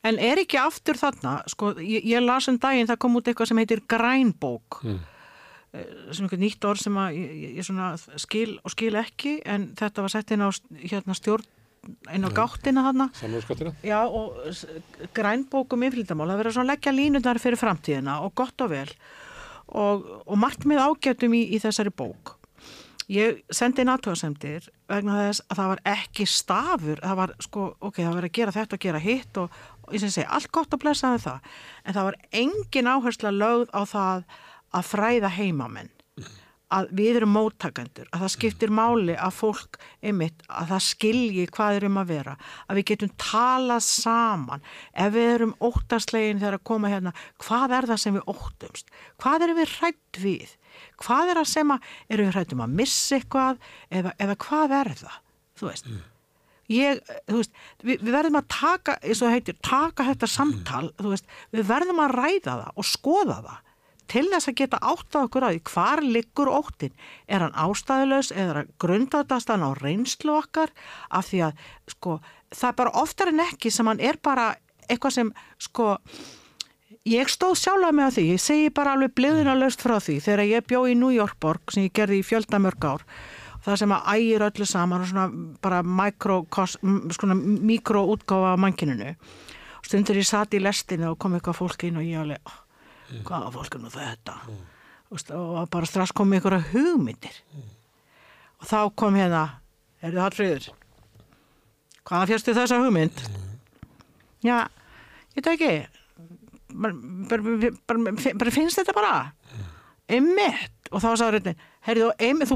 En 0.03 0.19
er 0.19 0.39
ekki 0.39 0.57
aftur 0.57 0.95
þarna, 0.97 1.43
sko, 1.47 1.75
ég, 1.85 2.05
ég 2.05 2.23
las 2.25 2.49
um 2.49 2.57
daginn, 2.59 2.87
það 2.89 2.99
kom 2.99 3.17
út 3.17 3.25
eitthvað 3.29 3.47
sem 3.49 3.59
heitir 3.59 3.83
grænbók, 3.87 4.83
Mm. 4.83 4.99
Eh, 5.71 5.85
sem 6.17 6.25
eitthvað 6.25 6.41
nýtt 6.41 6.65
orð 6.65 6.81
sem 6.81 6.95
að 6.97 7.13
ég, 7.13 7.57
ég- 7.59 7.65
svona 7.67 7.91
skil 8.17 8.59
og 8.65 8.71
skil 8.73 8.95
ekki, 8.97 9.43
en 9.45 9.75
þetta 9.77 10.01
var 10.01 10.09
sett 10.09 10.31
inn 10.33 10.41
á 10.41 10.49
hérna, 10.81 11.13
stjórn, 11.13 11.45
inn 12.15 12.25
á 12.25 12.31
gáttina 12.33 12.81
þarna. 12.89 13.11
Samlóðskattina. 13.13 13.75
Já, 13.85 14.01
og 14.09 14.33
grænbók 15.13 15.73
um 15.77 15.83
innflytjamál, 15.83 16.25
það 16.33 16.41
verður 16.41 16.57
svona 16.57 16.65
að 16.65 16.73
leggja 16.73 16.93
línunar 16.97 17.39
fyrir 17.39 17.61
framtíðina 17.61 18.23
og 18.25 18.35
gott 18.35 18.59
og 18.65 18.71
vel 18.71 18.89
og, 19.69 20.07
og 20.27 20.39
margt 20.39 20.65
með 20.65 20.81
ágætum 20.89 21.37
í, 21.37 21.53
í 21.53 21.61
þessari 21.61 21.93
bók. 21.93 22.38
Ég 23.09 23.39
sendi 23.55 23.81
inn 23.81 23.89
aðtöðasemdir 23.89 24.67
vegna 24.91 25.15
þess 25.23 25.45
að 25.49 25.61
það 25.61 25.71
var 25.73 25.81
ekki 25.95 26.27
stafur, 26.29 26.99
það 27.01 27.21
var 27.23 27.31
sko, 27.41 27.69
ok, 27.81 28.03
það 28.03 28.17
var 28.19 28.27
að 28.29 28.35
gera 28.37 28.57
þetta 28.59 28.77
og 28.77 28.83
gera 28.85 29.01
hitt 29.01 29.41
og, 29.41 29.63
og 29.87 29.95
ég 29.97 30.03
sem 30.03 30.13
segi, 30.13 30.29
allt 30.29 30.51
gott 30.53 30.77
að 30.77 30.83
blessa 30.83 31.15
við 31.15 31.25
það, 31.25 31.55
en 31.85 31.97
það 31.97 32.09
var 32.11 32.19
engin 32.43 32.91
áhersla 32.93 33.33
lögð 33.33 33.73
á 33.73 33.83
það 33.89 34.27
að 34.77 34.91
fræða 34.91 35.33
heimamenn 35.39 35.95
að 36.75 36.91
við 36.99 37.19
erum 37.19 37.33
móttakendur, 37.33 38.09
að 38.13 38.25
það 38.25 38.33
skiptir 38.35 38.73
máli 38.77 39.15
að 39.17 39.37
fólk, 39.39 39.79
einmitt, 40.05 40.43
að 40.53 40.73
það 40.75 40.85
skilji 40.85 41.47
hvað 41.57 41.79
er 41.79 41.87
um 41.89 42.01
að 42.03 42.11
vera, 42.13 42.35
að 42.69 42.79
við 42.79 42.89
getum 42.91 43.13
talað 43.23 43.85
saman, 43.87 44.65
ef 44.93 45.15
við 45.17 45.31
erum 45.33 45.55
óttaslegin 45.65 46.43
þegar 46.43 46.59
að 46.59 46.67
koma 46.69 46.93
hérna, 46.93 47.15
hvað 47.41 47.77
er 47.79 47.89
það 47.93 48.03
sem 48.05 48.19
við 48.19 48.33
óttumst, 48.35 48.93
hvað 49.23 49.47
erum 49.47 49.61
við 49.63 49.77
hrætt 49.79 50.21
við, 50.21 50.53
hvað 51.05 51.33
er 51.33 51.41
það 51.41 51.51
sem 51.55 51.75
að, 51.75 51.89
erum 52.09 52.29
við 52.29 52.37
hrætt 52.37 52.55
um 52.55 52.63
að 52.65 52.77
missa 52.83 53.19
eitthvað, 53.19 53.61
eða, 54.01 54.15
eða 54.27 54.39
hvað 54.45 54.77
er 54.79 54.93
það, 55.03 55.19
þú 55.59 55.71
veist. 55.71 55.93
Ég, 56.69 56.99
þú 57.31 57.39
veist, 57.39 57.55
við, 57.81 58.03
við 58.03 58.13
verðum 58.13 58.43
að 58.43 58.51
taka, 58.53 58.99
eins 59.01 59.23
og 59.23 59.29
það 59.29 59.39
heitir, 59.39 59.57
taka 59.65 60.09
þetta 60.11 60.29
samtal, 60.29 60.85
þú 60.99 61.15
veist, 61.15 61.33
við 61.57 61.71
verðum 61.71 62.03
að 62.05 62.15
ræða 62.19 62.59
það 62.59 62.69
og 62.75 62.89
skoða 62.89 63.41
það 63.47 63.65
til 64.09 64.25
þess 64.33 64.49
að 64.49 64.57
geta 64.63 64.81
áttað 64.81 65.27
okkur 65.27 65.45
á 65.45 65.49
því 65.53 65.61
hvar 65.69 66.03
liggur 66.05 66.51
óttin, 66.53 66.95
er 67.29 67.45
hann 67.45 67.57
ástæðulegs 67.61 68.33
eða 68.33 68.65
grundatast 68.81 69.53
hann 69.53 69.65
á 69.65 69.71
reynslu 69.77 70.39
okkar? 70.39 70.73
Af 71.13 71.29
því 71.31 71.43
að 71.49 71.67
sko, 71.93 72.17
það 72.55 72.71
er 72.71 72.79
bara 72.81 72.97
oftar 73.03 73.33
en 73.33 73.45
ekki 73.45 73.73
sem 73.75 73.91
hann 73.91 74.01
er 74.01 74.21
bara 74.25 74.55
eitthvað 74.89 75.17
sem 75.19 75.33
sko 75.61 75.97
ég 77.09 77.31
stóð 77.33 77.57
sjálfa 77.59 77.91
með 77.95 78.07
á 78.09 78.11
því, 78.17 78.25
ég 78.35 78.41
segi 78.43 78.69
bara 78.75 78.93
alveg 78.97 79.13
bliðunarlaust 79.19 79.81
frá 79.85 79.97
því 79.99 80.17
þegar 80.25 80.43
ég 80.49 80.69
bjó 80.69 80.81
í 80.89 80.99
New 80.99 81.13
York 81.15 81.37
borg 81.41 81.63
sem 81.75 81.83
ég 81.87 81.97
gerði 81.97 82.17
í 82.21 82.27
fjöldamörg 82.27 82.81
ár. 82.85 83.03
Það 83.65 83.81
sem 83.83 83.93
að 83.93 84.07
ægir 84.15 84.47
öllu 84.47 84.67
saman 84.69 85.05
og 85.05 85.09
svona 85.11 85.27
bara 85.65 85.79
mikroútgáfa 85.83 88.49
af 88.55 88.63
mannkininu 88.63 89.11
stundur 89.89 90.21
ég 90.21 90.29
satt 90.29 90.57
í 90.57 90.63
lestinu 90.63 91.07
og 91.13 91.21
kom 91.21 91.37
eitthvað 91.37 91.61
fólk 91.63 91.81
inn 91.89 92.01
og 92.01 92.07
ég 92.07 92.21
alveg 92.21 92.41
oh, 92.49 92.59
hvaða 93.25 93.55
fólk 93.55 93.73
er 93.77 93.83
nú 93.83 93.91
þetta? 93.93 94.35
Vist, 95.09 95.29
og 95.33 95.69
bara 95.73 95.89
strax 95.89 96.11
kom 96.13 96.35
einhverja 96.37 96.67
hugmyndir. 96.73 97.37
Og 98.61 98.65
þá 98.69 98.81
kom 98.99 99.17
hérna 99.17 99.45
er 100.03 100.13
þið 100.13 100.25
Hallfríður 100.27 100.65
hvaða 102.09 102.29
fjörstu 102.31 102.57
þessa 102.57 102.81
hugmynd? 102.83 103.23
Já, 104.45 104.59
ég 105.35 105.41
veit 105.41 105.55
ekki 105.55 105.73
bara, 106.73 106.95
bara, 107.31 108.15
bara, 108.39 108.55
finnst 108.55 108.81
þetta 108.81 108.97
bara? 108.97 109.15
Einmitt. 110.09 110.75
Og 110.89 111.03
þá 111.05 111.09
sagði 111.21 111.33
reyndin 111.37 111.63
herrið 111.85 112.05
þú 112.07 112.27
einmitt, 112.27 112.51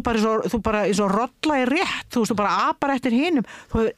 þú 0.53 0.61
bara, 0.65 0.83
í 0.89 0.97
svo 0.97 1.09
rolla 1.11 1.61
í 1.61 1.69
rétt, 1.69 2.09
þú 2.13 2.23
veist, 2.23 2.33
þú 2.33 2.39
bara 2.41 2.59
apar 2.71 2.95
eftir 2.97 3.17
hinum. 3.17 3.49
Þú 3.73 3.89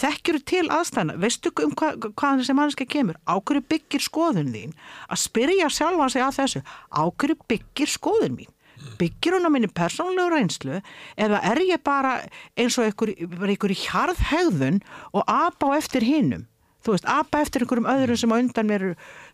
þekkjur 0.00 0.38
til 0.46 0.64
aðstæðna, 0.70 1.16
veistu 1.20 1.50
um 1.64 1.74
hva, 1.78 1.92
hvaðan 1.98 2.42
þessi 2.42 2.56
mannski 2.56 2.86
kemur, 2.90 3.18
ákverju 3.26 3.64
byggir 3.72 4.04
skoðun 4.04 4.52
þín, 4.54 4.74
að 5.10 5.22
spyrja 5.24 5.70
sjálfa 5.72 6.08
sig 6.14 6.24
að 6.24 6.36
þessu, 6.38 6.62
ákverju 6.94 7.38
byggir 7.50 7.90
skoðun 7.90 8.36
mín? 8.38 8.52
Byggir 9.00 9.36
hún 9.36 9.44
á 9.44 9.50
minni 9.52 9.68
persónlegu 9.68 10.30
reynslu 10.32 10.78
eða 11.20 11.40
er 11.50 11.60
ég 11.66 11.82
bara 11.84 12.14
eins 12.56 12.78
og 12.80 12.86
einhver, 12.86 13.12
einhver 13.18 13.74
hjarðhegðun 13.76 14.80
og 15.12 15.26
apa 15.26 15.74
á 15.74 15.76
eftir 15.76 16.06
hinnum 16.06 16.46
þú 16.84 16.94
veist, 16.94 17.08
apa 17.08 17.42
eftir 17.44 17.64
einhverjum 17.64 17.88
öðrum 17.92 18.20
sem 18.20 18.32
á 18.32 18.36
undan 18.40 18.70
mér 18.70 18.84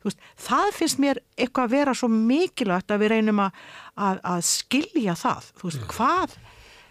veist, 0.08 0.26
það 0.48 0.72
finnst 0.78 1.00
mér 1.02 1.22
eitthvað 1.36 1.68
að 1.68 1.76
vera 1.76 1.96
svo 1.96 2.10
mikilvægt 2.12 2.92
að 2.94 3.04
við 3.04 3.12
reynum 3.14 3.42
að, 3.46 3.64
að, 3.94 4.20
að 4.34 4.44
skilja 4.50 5.16
það, 5.18 5.50
þú 5.56 5.70
veist, 5.70 5.88
hvað 5.94 6.36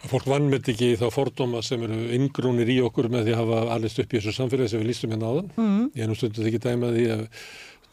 Að 0.05 0.11
fólk 0.11 0.27
vannmynd 0.29 0.67
ekki 0.69 0.91
þá 0.99 1.07
fordóma 1.09 1.63
sem 1.65 1.81
eru 1.81 1.95
inngrúnir 2.13 2.69
í 2.69 2.75
okkur 2.85 3.07
með 3.09 3.25
því 3.25 3.31
að 3.33 3.39
hafa 3.39 3.61
allist 3.73 4.01
upp 4.03 4.11
í 4.11 4.19
þessu 4.19 4.33
samfélagi 4.35 4.69
sem 4.69 4.83
við 4.83 4.89
lístum 4.91 5.13
hérna 5.15 5.31
áðan. 5.31 5.47
Mm. 5.57 5.87
Ég 5.97 6.03
er 6.05 6.11
nú 6.11 6.17
stundið 6.19 6.49
ekki 6.51 6.59
dæma 6.61 6.91
því 6.93 7.05
að 7.15 7.23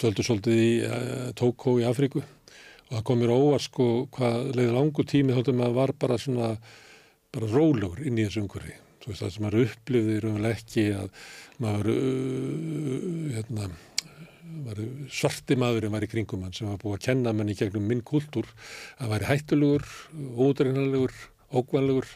töldu 0.02 0.26
svolítið 0.26 0.60
í 0.60 0.70
uh, 0.84 1.30
Tókó 1.38 1.78
í 1.80 1.86
Afríku 1.88 2.20
og 2.20 2.92
það 2.92 3.04
kom 3.08 3.22
mér 3.22 3.32
óvart 3.32 3.64
sko 3.64 3.86
hvað 4.12 4.50
leiði 4.58 4.74
langu 4.76 5.06
tími 5.08 5.36
þáttum 5.38 5.62
að 5.64 5.78
var 5.78 5.94
bara 6.04 6.18
svona 6.20 6.50
bara 7.32 7.48
rólegur 7.48 8.02
inn 8.04 8.20
í 8.20 8.26
þessu 8.26 8.42
umhverfi. 8.44 8.76
Þú 9.00 9.10
veist 9.10 9.24
það 9.24 9.32
sem 9.32 9.46
maður 9.46 9.64
upplifði 9.70 10.18
raunverulega 10.20 10.58
ekki 10.58 10.86
að 10.98 11.24
maður 11.64 11.90
uh, 11.94 13.08
hérna, 13.38 13.70
var 13.72 13.78
svarti 15.12 15.56
maðurinn 15.60 15.92
var 15.94 16.04
í 16.06 16.10
kringum 16.10 16.44
hann 16.46 16.54
sem 16.56 16.68
var 16.70 16.80
búið 16.82 16.98
að 16.98 17.04
kenna 17.08 17.34
mann 17.36 17.52
í 17.52 17.58
gegnum 17.58 17.84
minn 17.88 18.02
kultúr 18.06 18.48
að 18.98 19.12
væri 19.14 19.28
hættulegur, 19.30 19.84
ódreynalegur 20.46 21.14
ókvæðlegur 21.52 22.08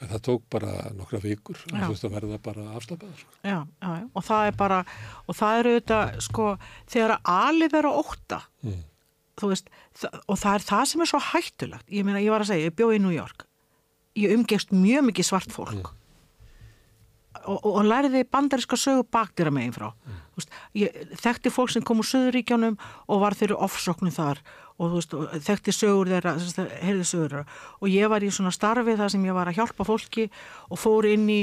en 0.00 0.08
það 0.08 0.22
tók 0.28 0.44
bara 0.52 0.74
nokkra 0.96 1.20
vikur 1.20 1.58
og 1.60 1.74
þú 1.74 1.88
veist 1.92 2.06
að 2.08 2.14
verða 2.14 2.38
bara 2.42 2.66
afslapað 2.78 3.16
sko. 3.20 3.34
já, 3.44 3.58
já, 3.66 4.08
og 4.14 4.24
það 4.24 4.46
er 4.46 4.54
bara 4.56 4.78
og 5.26 5.36
það 5.36 5.58
eru 5.60 5.74
auðvitað, 5.74 6.20
sko 6.24 6.46
þegar 6.88 7.16
að 7.16 7.34
alið 7.36 7.76
vera 7.78 7.96
óta 8.00 8.40
Mm. 8.60 8.82
veist, 9.48 9.70
og 10.28 10.36
það 10.36 10.54
er 10.54 10.64
það 10.68 10.84
sem 10.84 11.00
er 11.00 11.08
svo 11.08 11.18
hættulegt, 11.30 11.86
ég 11.88 12.04
meina, 12.04 12.20
ég 12.20 12.30
var 12.30 12.42
að 12.44 12.50
segja 12.52 12.68
ég 12.68 12.76
bjóð 12.76 12.96
í 12.96 13.00
New 13.00 13.14
York, 13.14 13.46
ég 14.20 14.34
umgest 14.36 14.68
mjög 14.68 15.06
mikið 15.08 15.24
svart 15.24 15.50
fólk. 15.54 15.92
Og, 17.46 17.56
og, 17.64 17.70
og 17.80 17.84
læriði 17.88 18.24
bandariska 18.28 18.76
sögu 18.76 19.06
bakdýra 19.08 19.48
megin 19.54 19.72
frá. 19.72 19.94
Þú 20.29 20.29
veist, 20.40 20.56
ég 20.76 21.14
þekkti 21.20 21.52
fólk 21.54 21.72
sem 21.74 21.84
kom 21.86 22.02
úr 22.02 22.08
Suðuríkjónum 22.10 22.78
og 23.06 23.22
var 23.22 23.36
þeirri 23.38 23.58
ofsóknum 23.68 24.14
þar 24.14 24.42
og, 24.80 24.86
þú 24.86 24.94
veist, 24.96 25.18
þekkti 25.48 25.74
sögur 25.76 26.10
þeirra 26.10 26.36
heyrði 26.80 27.08
sögur 27.08 27.36
og 27.44 27.90
ég 27.90 28.10
var 28.12 28.24
í 28.24 28.30
svona 28.32 28.52
starfi 28.54 28.96
þar 28.98 29.12
sem 29.14 29.26
ég 29.28 29.36
var 29.36 29.50
að 29.50 29.60
hjálpa 29.60 29.86
fólki 29.88 30.30
og 30.68 30.80
fór 30.80 31.10
inn 31.10 31.28
í 31.30 31.42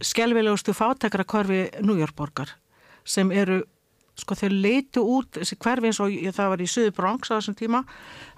skelvilegustu 0.00 0.74
fátækra 0.76 1.28
hverfi 1.28 1.66
Nújórborgar 1.84 2.56
sem 3.04 3.30
eru 3.32 3.62
sko 4.20 4.36
þeir 4.36 4.52
leitu 4.52 5.02
út, 5.06 5.38
þessi 5.38 5.56
hverfi 5.60 5.90
eins 5.90 6.00
og 6.02 6.12
ég, 6.12 6.34
það 6.36 6.52
var 6.52 6.62
í 6.62 6.68
Suður 6.68 6.94
Bronx 6.96 7.30
á 7.32 7.38
þessum 7.38 7.56
tíma 7.58 7.82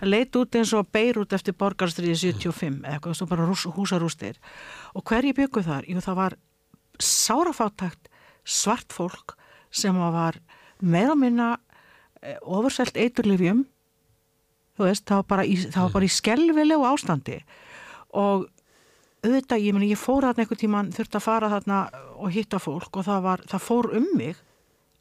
leitu 0.05 0.45
út 0.45 0.59
eins 0.59 0.73
og 0.79 0.89
Beirut 0.95 1.35
eftir 1.35 1.57
borgarstriði 1.59 2.15
75 2.21 2.83
eða 2.83 2.97
eitthvað, 2.97 3.19
svo 3.19 3.29
bara 3.31 3.47
rús, 3.49 3.67
húsarústir 3.77 4.39
og 4.95 5.05
hverji 5.09 5.35
byggu 5.37 5.65
þar? 5.67 5.89
Jú 5.91 6.03
það 6.05 6.19
var 6.21 6.39
sárafátakt 7.03 8.11
svart 8.45 8.95
fólk 8.95 9.37
sem 9.73 9.97
var 9.99 10.39
meira 10.81 11.15
minna 11.19 11.57
eh, 12.23 12.37
ofurselt 12.43 12.97
eiturlifjum 12.97 13.65
þú 14.77 14.89
veist, 14.89 15.05
það 15.09 15.21
var 15.21 15.29
bara 15.33 15.47
í, 15.47 15.57
það 15.67 15.87
var 15.87 15.95
bara 15.97 16.09
í 16.09 16.13
skelvilegu 16.13 16.89
ástandi. 16.89 17.39
Og 18.19 18.47
auðvitað, 19.23 19.63
ég 19.63 19.77
meni, 19.77 19.91
ég 19.93 20.01
fór 20.01 20.27
þarna 20.27 20.45
einhvern 20.45 20.63
tíman, 20.63 20.91
þurfti 20.95 21.19
að 21.19 21.27
fara 21.27 21.53
þarna 21.53 21.83
og 22.17 22.35
hitta 22.35 22.61
fólk 22.63 22.99
og 22.99 23.07
það 23.07 23.23
var, 23.29 23.45
það 23.53 23.67
fór 23.69 23.91
um 24.01 24.09
mig 24.19 24.41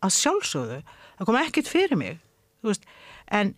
að 0.01 0.15
sjálfsögðu, 0.17 0.79
það 1.17 1.29
kom 1.29 1.39
ekkert 1.41 1.69
fyrir 1.69 1.99
mig, 1.99 2.21
þú 2.61 2.71
veist, 2.71 2.87
en 3.31 3.53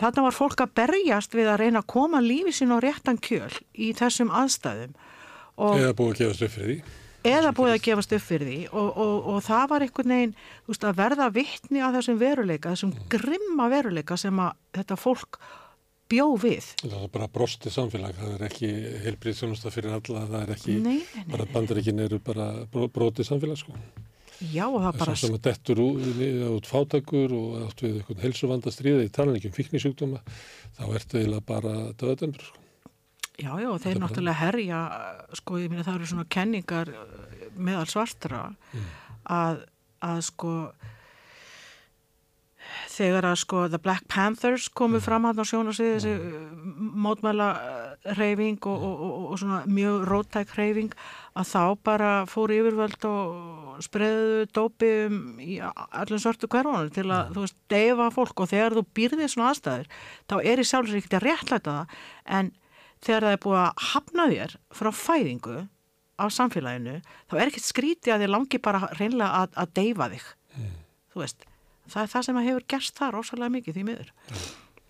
þarna 0.00 0.26
var 0.26 0.36
fólk 0.36 0.62
að 0.64 0.76
berjast 0.80 1.36
við 1.36 1.50
að 1.52 1.60
reyna 1.62 1.82
að 1.82 1.90
koma 1.94 2.22
lífi 2.24 2.54
sín 2.56 2.74
á 2.74 2.80
réttan 2.82 3.20
kjöl 3.22 3.52
í 3.72 3.92
þessum 3.96 4.32
aðstæðum. 4.34 4.96
Og 5.56 5.80
Eða 5.80 5.96
búið 5.96 6.14
að 6.14 6.22
gefast 6.22 6.46
upp 6.46 6.56
fyrir 6.56 6.72
því. 6.72 7.04
Eða 7.26 7.52
búið 7.56 7.74
að 7.76 7.84
gefast 7.88 8.14
upp 8.16 8.24
fyrir 8.26 8.48
því 8.50 8.58
og, 8.70 8.88
og, 9.04 9.28
og 9.34 9.44
það 9.46 9.68
var 9.74 9.84
einhvern 9.86 10.14
veginn 10.16 10.34
veist, 10.70 10.84
að 10.88 10.98
verða 11.02 11.28
vittni 11.34 11.82
á 11.84 11.88
þessum 11.96 12.18
veruleika 12.22 12.72
þessum 12.74 12.94
grimma 13.12 13.68
veruleika 13.72 14.18
sem 14.20 14.42
að 14.46 14.56
þetta 14.78 14.98
fólk 15.00 15.38
bjó 16.10 16.26
við 16.38 16.66
Það 16.84 16.98
er 17.02 17.12
bara 17.16 17.26
brostið 17.34 17.72
samfélag, 17.74 18.18
það 18.20 18.34
er 18.36 18.44
ekki 18.46 18.68
heilbrið 19.06 19.38
sjónusta 19.40 19.72
fyrir 19.74 19.96
alla, 19.96 20.20
það 20.30 20.42
er 20.44 20.52
ekki, 20.54 20.74
Nei, 20.78 20.98
nei, 21.00 21.22
nei. 21.24 21.30
bara 21.32 21.46
bandaríkin 21.54 22.02
eru 22.04 22.20
bara 22.22 22.50
bro- 22.70 22.86
brotið 22.94 23.26
samfélag 23.26 23.58
sko. 23.58 23.74
já 24.52 24.66
og 24.68 24.78
það 24.84 24.98
bara 25.00 25.16
Svo 25.16 25.26
sem 25.26 25.34
að 25.38 25.42
dettur 25.48 25.80
út, 25.82 26.06
út 26.52 26.66
fátakur 26.70 27.34
og 27.34 27.56
átt 27.66 27.82
við 27.82 27.96
einhvern 28.02 28.22
helsuvanda 28.22 28.70
stríði, 28.70 29.08
ég 29.08 29.14
tala 29.18 29.34
ekki 29.34 29.50
um 29.50 29.56
fíknisjúkdóma, 29.58 30.20
þá 30.78 30.82
ertu 31.00 31.18
eiginlega 31.18 31.46
bara 31.48 31.74
döðdömdur 31.98 32.46
sko. 32.52 32.62
Já, 33.40 33.52
já, 33.62 33.70
þeir 33.84 34.02
náttúrulega 34.02 34.40
herja 34.40 34.82
sko, 35.36 35.60
ég 35.62 35.72
meina 35.72 35.86
það 35.86 36.00
eru 36.00 36.10
svona 36.10 36.28
kenningar 36.36 36.92
meðal 37.56 37.86
svartra 37.90 38.42
að, 39.24 39.64
að 40.04 40.20
sko 40.30 40.52
þegar 42.90 43.28
að 43.30 43.36
sko 43.42 43.64
The 43.70 43.80
Black 43.82 44.06
Panthers 44.10 44.68
komu 44.74 45.00
fram 45.04 45.26
hann 45.28 45.38
á 45.38 45.44
sjónasvið 45.46 45.92
þessi 45.96 46.14
mótmæla 47.06 47.48
reyfing 48.16 48.58
og, 48.68 48.86
og, 48.88 49.04
og, 49.06 49.28
og 49.32 49.40
svona 49.40 49.60
mjög 49.70 50.06
róttæk 50.10 50.54
reyfing 50.56 50.96
að 51.36 51.50
þá 51.52 51.62
bara 51.86 52.10
fóru 52.30 52.56
yfirvöld 52.56 53.08
og 53.10 53.80
spreðuðu 53.84 54.46
dópi 54.56 54.92
um 55.06 55.18
í 55.42 55.58
allum 55.60 56.22
svartu 56.22 56.48
hverfunum 56.50 56.92
til 56.94 57.08
að 57.10 57.34
þú 57.34 57.44
veist, 57.44 57.58
deyfa 57.72 58.10
fólk. 58.14 58.40
Og 58.40 58.52
þegar 58.52 58.78
þú 58.78 58.84
býrðið 58.96 59.32
svona 59.32 59.50
aðstæður 59.52 59.90
þá 60.30 60.36
er 60.40 60.62
í 60.62 60.68
sjálfsveit 60.70 61.02
ekki 61.04 61.18
að 61.20 61.26
réttlæta 61.26 61.76
það. 61.76 61.98
En 62.38 62.52
þegar 63.06 63.26
það 63.26 63.36
er 63.36 63.42
búið 63.46 63.62
að 63.62 63.88
hafna 63.92 64.28
þér 64.32 64.56
frá 64.80 64.90
fæðingu 65.00 65.58
á 66.16 66.24
samfélaginu 66.32 66.96
þá 67.28 67.36
er 67.36 67.50
ekkert 67.50 67.68
skrítið 67.68 68.14
að 68.14 68.24
þið 68.24 68.32
langi 68.34 68.62
bara 68.62 68.88
reynlega 68.96 69.42
að, 69.42 69.58
að 69.62 69.74
deyfa 69.80 70.10
þig 70.14 70.30
þú 71.12 71.22
veist, 71.22 71.50
það 71.92 72.02
er 72.02 72.14
það 72.14 72.26
sem 72.28 72.40
að 72.40 72.48
hefur 72.50 72.70
gerst 72.74 73.00
það 73.00 73.14
rosalega 73.16 73.54
mikið 73.56 73.78
því 73.78 73.86
miður 73.90 74.14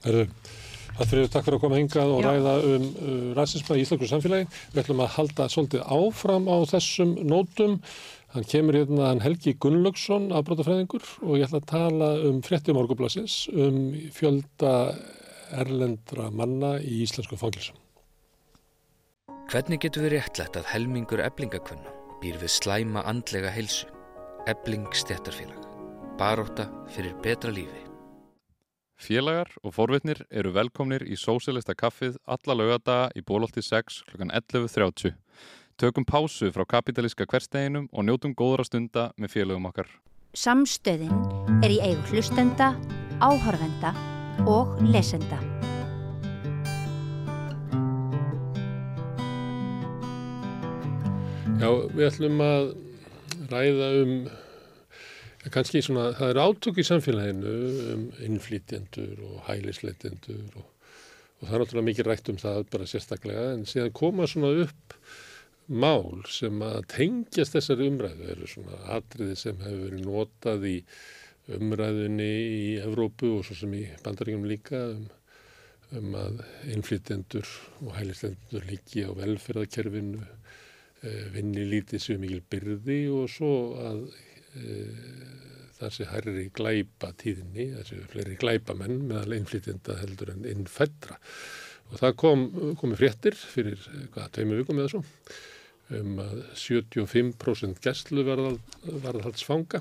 Herðu, 0.07 0.27
það 0.97 1.09
fyrir 1.11 1.31
takk 1.33 1.47
fyrir 1.47 1.57
að 1.59 1.63
koma 1.65 1.79
hingað 1.81 2.13
og 2.15 2.21
Já. 2.23 2.29
ræða 2.29 2.53
um 2.71 2.85
uh, 2.87 3.15
ræsisma 3.39 3.79
í 3.79 3.83
Íslandsku 3.83 4.11
samfélagi. 4.11 4.47
Við 4.75 4.83
ætlum 4.83 5.03
að 5.03 5.15
halda 5.17 5.49
svolítið 5.51 5.87
áfram 5.97 6.47
á 6.47 6.57
þessum 6.71 7.15
nótum. 7.27 7.79
Hann 8.35 8.47
kemur 8.51 8.77
hérna 8.77 9.09
hann 9.09 9.25
Helgi 9.25 9.57
Gunnlaugsson, 9.63 10.29
afbrótafræðingur 10.37 11.09
og 11.25 11.41
ég 11.41 11.49
ætla 11.49 11.63
að 11.63 11.71
tala 11.73 12.11
um 12.29 12.43
frétti 12.45 12.77
morgublasins 12.77 13.47
um 13.55 13.81
fjölda 14.15 14.75
erlendra 15.57 16.29
manna 16.35 16.77
í 16.83 17.01
íslensku 17.07 17.39
fangilsum. 17.41 17.86
Hvernig 19.47 19.78
getur 19.78 20.02
við 20.02 20.16
réttlætt 20.16 20.56
að 20.59 20.66
helmingur 20.73 21.20
eblingakvenna 21.23 21.93
býr 22.18 22.35
við 22.40 22.51
slæma 22.51 23.05
andlega 23.06 23.52
heilsu? 23.55 23.86
Ebling 24.51 24.89
stjættarfélag. 24.90 25.60
Baróta 26.18 26.66
fyrir 26.90 27.14
betra 27.23 27.52
lífi. 27.55 27.85
Félagar 28.98 29.52
og 29.62 29.77
forvitnir 29.77 30.24
eru 30.35 30.51
velkomnir 30.51 31.06
í 31.06 31.14
Sósialista 31.14 31.77
kaffið 31.78 32.18
alla 32.27 32.59
lögadaga 32.59 33.12
í 33.14 33.23
bólólti 33.23 33.62
6 33.62 34.02
kl. 34.10 34.27
11.30. 34.27 35.14
Tökum 35.78 36.09
pásu 36.09 36.51
frá 36.51 36.66
kapitalíska 36.66 37.28
hversteginum 37.31 37.86
og 37.93 38.09
njótum 38.09 38.35
góðra 38.35 38.66
stunda 38.66 39.12
með 39.14 39.36
félagum 39.36 39.70
okkar. 39.70 39.86
Samstöðin 40.35 41.14
er 41.62 41.70
í 41.70 41.78
eigu 41.86 42.02
hlustenda, 42.10 42.74
áhorfenda 43.23 43.94
og 44.43 44.81
lesenda. 44.90 45.39
Já, 51.57 51.70
við 51.73 52.03
ætlum 52.05 52.41
að 52.45 52.66
ræða 53.49 53.87
um 54.03 54.11
kannski 55.55 55.81
svona, 55.85 56.11
það 56.19 56.33
er 56.33 56.41
átök 56.43 56.81
í 56.83 56.85
samfélaginu 56.85 57.53
um 57.95 58.03
innflýtjendur 58.27 59.23
og 59.24 59.39
hælisleitendur 59.47 60.59
og, 60.61 60.66
og 60.66 61.47
það 61.47 61.55
er 61.55 61.62
náttúrulega 61.62 61.87
mikið 61.89 62.11
rætt 62.11 62.28
um 62.33 62.41
það 62.43 62.61
bara 62.74 62.89
sérstaklega 62.91 63.47
en 63.55 63.65
síðan 63.70 63.95
koma 63.97 64.28
svona 64.28 64.51
upp 64.66 64.97
mál 65.66 66.20
sem 66.28 66.61
að 66.62 66.81
tengjast 66.93 67.57
þessari 67.57 67.89
umræðu. 67.89 68.28
Eru 68.35 68.51
svona 68.53 68.83
atriði 68.99 69.39
sem 69.41 69.65
hefur 69.65 69.87
verið 69.87 70.05
notað 70.05 70.69
í 70.69 70.77
umræðunni 71.57 72.31
í 72.59 72.65
Evrópu 72.83 73.33
og 73.39 73.49
svo 73.49 73.57
sem 73.62 73.73
í 73.81 73.87
bandaríkjum 74.05 74.45
líka 74.51 74.83
um, 74.91 75.09
um 75.97 76.20
að 76.20 76.45
innflýtjendur 76.74 77.49
og 77.87 77.97
hælisleitendur 77.97 78.69
líki 78.69 79.09
á 79.09 79.11
velferðarkerfinu 79.16 80.27
vinni 81.35 81.66
lítið 81.68 82.02
sér 82.02 82.23
mikil 82.23 82.43
byrði 82.51 83.01
og 83.12 83.28
svo 83.31 83.52
að 83.82 84.01
e, 84.56 84.78
það 85.77 85.93
sé 85.93 86.09
hærri 86.10 86.47
glæpa 86.56 87.12
tíðinni, 87.20 87.68
það 87.74 87.89
sé 87.90 87.98
fleiri 88.12 88.39
glæpamenn 88.40 89.02
meðal 89.10 89.36
innflytjenda 89.36 89.98
heldur 90.01 90.32
en 90.32 90.47
innfættra. 90.48 91.18
Og 91.90 92.01
það 92.01 92.16
kom, 92.23 92.47
komi 92.81 92.98
fréttir 92.98 93.36
fyrir 93.36 93.78
eh, 93.93 94.09
hvað, 94.14 94.32
tveimu 94.39 94.62
vikum 94.62 94.81
eða 94.81 94.97
svo 94.97 95.05
um 95.94 96.16
að 96.18 96.40
75% 96.59 97.78
gæslu 97.85 98.24
varðhaldsfanga 98.27 99.78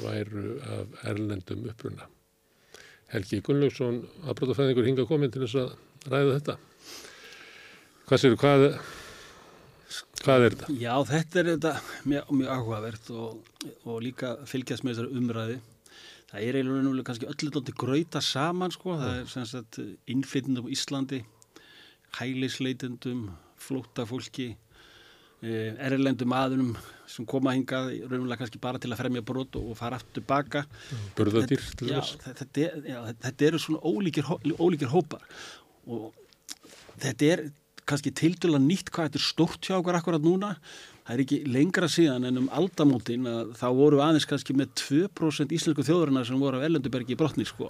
væru 0.00 0.54
af 0.62 0.94
erlendum 1.10 1.66
uppruna. 1.68 2.06
Helgi 3.12 3.42
Gunnlaugsson, 3.44 4.00
afbrótafæðingur 4.24 4.88
hinga 4.88 5.04
komin 5.04 5.34
til 5.34 5.44
þess 5.44 5.58
að 5.60 6.14
ræða 6.14 6.38
þetta. 6.38 6.56
Hvað 8.08 8.22
séu, 8.22 8.38
hvað, 8.40 8.64
hvað 10.24 10.46
er 10.46 10.56
þetta? 10.56 10.74
Já, 10.80 10.94
þetta 11.10 11.40
er 11.40 11.50
þetta 11.52 11.72
mjög, 12.10 12.32
mjög 12.40 12.50
áhugavert 12.56 13.12
og, 13.14 13.52
og 13.84 14.02
líka 14.04 14.34
fylgjast 14.48 14.84
með 14.84 14.96
þessari 14.96 15.20
umræði. 15.20 15.60
Það 16.30 16.42
er 16.48 16.58
eiginlega 16.58 16.82
náttúrulega 16.82 17.08
kannski 17.10 17.30
öllu 17.30 17.54
dótti 17.54 17.76
gröita 17.78 18.22
saman 18.24 18.74
sko, 18.74 18.96
það 18.98 19.20
er 19.20 19.30
sem 19.30 19.46
sagt 19.46 19.78
innflytjendum 20.10 20.66
á 20.66 20.74
Íslandi, 20.74 21.20
hælisleitendum, 22.18 23.24
flóta 23.60 24.06
fólki, 24.08 24.48
erlendum 25.44 26.32
aðunum 26.34 26.72
sem 27.10 27.26
koma 27.28 27.52
hingað 27.54 27.90
raunverulega 28.00 28.40
kannski 28.40 28.60
bara 28.62 28.80
til 28.80 28.90
að 28.94 29.02
fremja 29.02 29.22
brot 29.26 29.58
og 29.60 29.74
fara 29.78 29.98
aftur 30.00 30.24
baka. 30.26 30.64
Burðadýr 31.18 31.66
til 31.76 31.90
þess? 31.90 32.16
þetta, 32.24 32.64
er, 32.64 33.50
eru 33.50 33.60
svona 33.60 33.82
ólíkir, 33.84 34.30
ólíkir 34.56 34.90
hópar 34.90 35.26
og 35.84 36.14
þetta 37.02 37.30
er 37.34 37.44
kannski 37.88 38.12
tildurlega 38.16 38.64
nýtt 38.64 38.90
hvað 38.94 39.08
þetta 39.08 39.20
er 39.20 39.24
stórt 39.24 39.68
hjá 39.68 39.78
okkur 39.78 39.98
akkurat 39.98 40.24
núna. 40.24 40.54
Það 41.04 41.14
er 41.14 41.22
ekki 41.24 41.40
lengra 41.52 41.88
síðan 41.92 42.28
en 42.28 42.40
um 42.40 42.52
aldamótin 42.56 43.26
að 43.28 43.50
þá 43.60 43.66
voru 43.76 44.00
aðeins 44.00 44.28
kannski 44.28 44.56
með 44.56 44.72
2% 44.80 45.52
íslensku 45.52 45.84
þjóðurina 45.84 46.24
sem 46.24 46.40
voru 46.40 46.62
á 46.62 46.64
Erlendubergi 46.64 47.16
í 47.16 47.20
brotni 47.20 47.44
sko. 47.48 47.68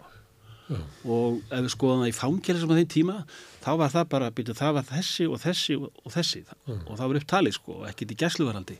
Og 1.04 1.42
ef 1.52 1.66
við 1.66 1.72
skoðum 1.74 2.04
það 2.04 2.12
í 2.12 2.16
fangjæli 2.16 2.60
sem 2.62 2.70
á 2.72 2.78
þeim 2.78 2.92
tíma 2.94 3.16
þá 3.60 3.70
var 3.82 3.90
það 3.92 4.06
bara, 4.14 4.30
byrju, 4.32 4.54
það 4.56 4.78
var 4.78 4.86
þessi 4.88 5.26
og 5.28 5.42
þessi 5.42 5.76
og, 5.76 5.90
þessi. 6.14 6.40
Og 6.70 6.94
það 6.94 7.04
var 7.04 7.20
upptalið 7.20 7.58
sko 7.58 7.76
ekkert 7.90 8.14
í 8.14 8.18
gæsluvaraldi 8.22 8.78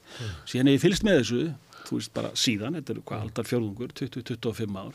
síðan 0.49 0.71
ef 0.73 0.79
ég 0.79 0.85
fylgst 0.87 1.05
með 1.05 1.21
þessu 1.21 1.43
þú 1.85 1.99
veist 1.99 2.15
bara 2.17 2.33
síðan, 2.39 2.79
þetta 2.79 2.95
eru 2.95 3.05
hvað 3.05 3.27
aldar 3.27 3.49
fjórðungur 3.49 3.93
20-25 4.01 4.79
ár 4.81 4.95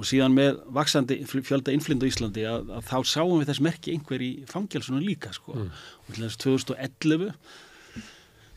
og 0.00 0.06
síðan 0.08 0.32
með 0.36 0.60
vaksandi 0.72 1.18
fjölda 1.28 1.74
innflindu 1.76 2.08
í 2.08 2.12
Íslandi 2.14 2.46
að, 2.48 2.70
að 2.78 2.86
þá 2.88 2.96
sáum 3.12 3.36
við 3.42 3.50
þess 3.52 3.64
merki 3.66 3.92
einhver 3.94 4.22
í 4.24 4.30
fangjálsunum 4.48 5.04
líka 5.04 5.32
sko 5.36 5.58
og 5.60 6.14
til 6.14 6.24
þess 6.24 6.40
2011 6.40 7.34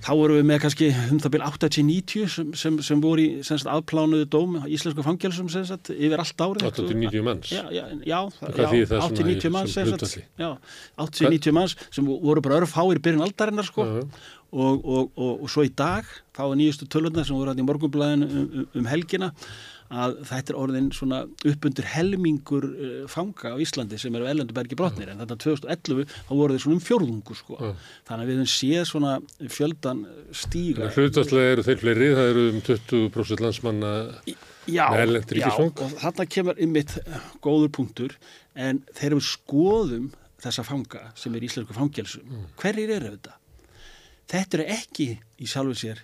þá 0.03 0.09
vorum 0.19 0.35
við 0.35 0.47
með 0.49 0.59
kannski 0.65 0.87
um 1.13 1.19
það 1.23 1.33
byrja 1.35 1.49
80-90 1.53 2.31
sem, 2.33 2.47
sem, 2.59 2.77
sem 2.83 3.03
voru 3.03 3.23
í 3.23 3.27
sagt, 3.47 3.67
afplánuðu 3.71 4.27
dóm 4.33 4.57
íslensku 4.67 5.05
fangjálsum 5.05 5.47
yfir 5.53 6.19
allt 6.19 6.43
árið 6.43 6.65
80-90 6.71 7.23
manns? 7.27 7.51
Já, 7.53 7.63
já, 7.71 7.83
já, 8.03 8.17
já 8.43 8.67
þýðir 8.73 8.89
það 8.91 9.03
svona 9.05 9.31
í- 9.31 9.37
80-90 9.37 9.53
manns 9.55 9.75
sem 9.77 9.87
sem 9.87 9.93
sagt, 9.93 10.03
hlutfalli? 10.03 10.25
já, 10.43 10.49
80-90 11.07 11.55
manns 11.59 11.75
sem 11.95 12.09
voru 12.11 12.43
bara 12.43 12.59
örfáir 12.61 12.99
í 12.99 13.03
byrjun 13.07 13.23
aldarinnar 13.27 13.69
sko 13.69 13.87
Já, 13.87 13.93
já. 14.01 14.25
og, 14.53 14.83
og, 14.83 15.13
og, 15.15 15.31
og 15.45 15.53
svo 15.55 15.63
í 15.65 15.71
dag 15.71 16.09
þá 16.35 16.43
er 16.49 16.57
nýjustu 16.59 16.89
tölvöldna 16.91 17.23
sem 17.25 17.39
voru 17.39 17.53
hann 17.53 17.63
í 17.63 17.67
morgunblæðinu 17.69 18.27
um, 18.27 18.43
um, 18.59 18.67
um 18.83 18.91
helgina 18.91 19.31
að 19.93 20.13
þetta 20.29 20.53
er 20.53 20.57
orðin 20.57 20.87
svona 20.95 21.19
uppundur 21.49 21.85
helmingur 21.93 22.65
uh, 22.69 22.93
fanga 23.11 23.51
á 23.53 23.57
Íslandi 23.61 23.99
sem 24.01 24.15
eru 24.17 24.25
ellendubergi 24.31 24.77
brotnir 24.79 25.11
en 25.13 25.19
þetta 25.21 25.37
2011 25.43 26.07
þá 26.27 26.31
voru 26.39 26.55
þeir 26.55 26.63
svona 26.65 26.77
um 26.79 26.83
fjórðungu 26.87 27.37
sko. 27.37 27.57
Já. 27.59 27.73
þannig 28.09 28.23
að 28.25 28.31
við 28.31 28.39
höfum 28.41 28.51
séð 28.53 28.87
svona 28.89 29.13
fjöldan 29.57 30.01
stíga 30.43 30.89
Hlutastlega 30.95 31.51
eru 31.57 31.65
þeir 31.67 31.81
fleiri, 31.83 32.09
það 32.17 32.31
eru 32.33 32.45
um 32.53 32.59
20% 32.69 33.45
landsmanna 33.45 33.93
Já, 34.65 34.85
með 34.93 35.01
erlent 35.05 35.31
já, 35.31 35.37
ríkisfang. 35.37 35.73
og 35.83 35.95
þarna 36.01 36.25
kemur 36.37 36.61
ymmit 36.63 36.97
góður 37.43 37.71
punktur 37.75 38.17
en 38.55 38.81
þegar 38.95 39.17
við 39.19 39.27
skoðum 39.27 40.09
þessa 40.43 40.63
fanga 40.67 41.05
sem 41.19 41.35
er 41.35 41.43
íslensku 41.49 41.75
fangelsum 41.75 42.23
Mm. 42.27 42.45
hverjir 42.59 42.89
eru 42.97 43.11
þetta? 43.17 43.33
Þetta 44.33 44.57
eru 44.57 44.65
ekki 44.73 45.05
í 45.43 45.45
sjálfu 45.51 45.75
sér 45.77 45.99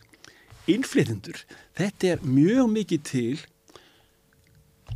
innflytjendur. 0.70 1.40
Þetta 1.80 2.12
er 2.14 2.26
mjög 2.28 2.68
mikið 2.76 3.04
til 3.08 3.40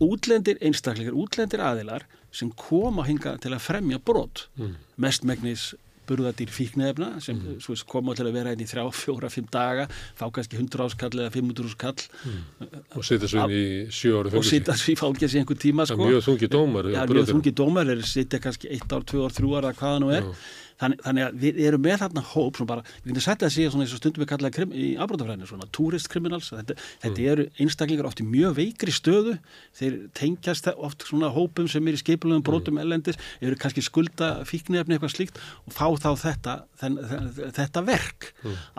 útlendir 0.01 0.59
einstakleikar, 0.63 1.15
útlendir 1.17 1.63
aðilar 1.63 2.07
sem 2.33 2.49
koma 2.57 3.05
hinga 3.05 3.37
til 3.41 3.53
að 3.53 3.65
fremja 3.67 3.99
brot. 4.01 4.47
Mm. 4.57 4.77
Mestmegnis 5.01 5.73
burðadýr 6.07 6.51
fíknefna 6.51 7.09
sem 7.23 7.37
mm. 7.37 7.59
veist, 7.63 7.85
koma 7.87 8.15
til 8.17 8.25
að 8.27 8.35
vera 8.35 8.53
einn 8.53 8.63
í 8.63 8.67
þrjá, 8.67 8.83
fjóra, 8.97 9.29
fimm 9.31 9.47
daga 9.51 9.85
fá 10.19 10.25
kannski 10.35 10.57
100 10.59 10.83
áskall 10.87 11.13
eða 11.15 11.31
500 11.31 11.69
áskall 11.69 12.01
og 12.97 13.07
setja 13.07 13.29
svo 13.31 13.45
inn 13.45 13.55
í 13.55 13.63
sjö 13.93 14.19
ári 14.19 14.33
og 14.35 14.47
sitja 14.47 14.75
svo 14.79 14.91
í 14.91 14.97
í 14.97 15.39
einhver 15.39 15.61
tíma 15.61 15.87
Það 15.87 15.95
sko. 15.95 16.09
mjög 16.09 16.25
þungi 16.27 16.49
dómar. 16.51 16.91
Já, 16.91 16.99
mjög 17.07 17.29
þungi 17.31 17.55
dómar 17.61 17.93
er 17.93 18.03
sitja 18.07 18.41
kannski 18.43 18.71
eitt 18.73 18.91
ár, 18.91 19.07
tvö 19.07 19.23
ár, 19.23 19.37
þrjú 19.37 19.55
ár 19.55 19.69
eða 19.69 19.79
hvaða 19.79 20.03
nú 20.03 20.11
er 20.17 20.27
þannig, 20.81 21.01
þannig 21.05 21.25
að 21.25 21.37
við 21.43 21.59
erum 21.67 21.83
með 21.83 21.99
þarna 22.03 22.23
hóp 22.33 22.59
sem 22.59 22.69
bara, 22.69 22.85
við 23.03 23.13
getum 23.13 23.25
sagt 23.27 23.45
að 23.45 23.53
segja 23.55 23.73
svona 23.73 23.85
eins 23.85 23.95
og 23.95 24.01
stundum 24.01 24.23
við 24.23 24.29
kallaði 24.31 24.55
krim, 24.57 24.73
í 24.73 24.87
afbrótafræðinu 25.03 25.49
svona 25.49 25.69
tourist 25.75 26.09
criminals, 26.13 26.51
þetta, 26.53 26.77
þetta 27.03 27.27
eru 27.33 27.47
einstaklingar 27.63 28.09
oft 28.09 28.23
í 28.23 28.27
mjög 28.27 28.57
veikri 28.59 28.95
stöðu. 28.95 29.37
Þeir 29.77 29.97
tengjast 30.17 30.69
oft 30.73 31.07
svona 31.07 31.31
hópum 31.33 31.69
sem 31.71 31.87
er 31.87 31.97
í 31.97 32.01
skipulöfum 32.01 32.45
brotum 32.45 32.81
ellendis 32.81 33.19
eru 33.43 33.57
kannski 33.59 33.83
skulda 33.85 34.35
fíknefni 34.47 34.97
eitthvað 34.97 35.15
slíkt 35.15 35.41
og 35.67 35.75
fá 35.75 35.87
þá 35.99 36.11
þetta 36.27 36.57
þen, 36.83 36.97
þen, 37.09 37.29
þetta 37.57 37.83
verk 37.87 38.29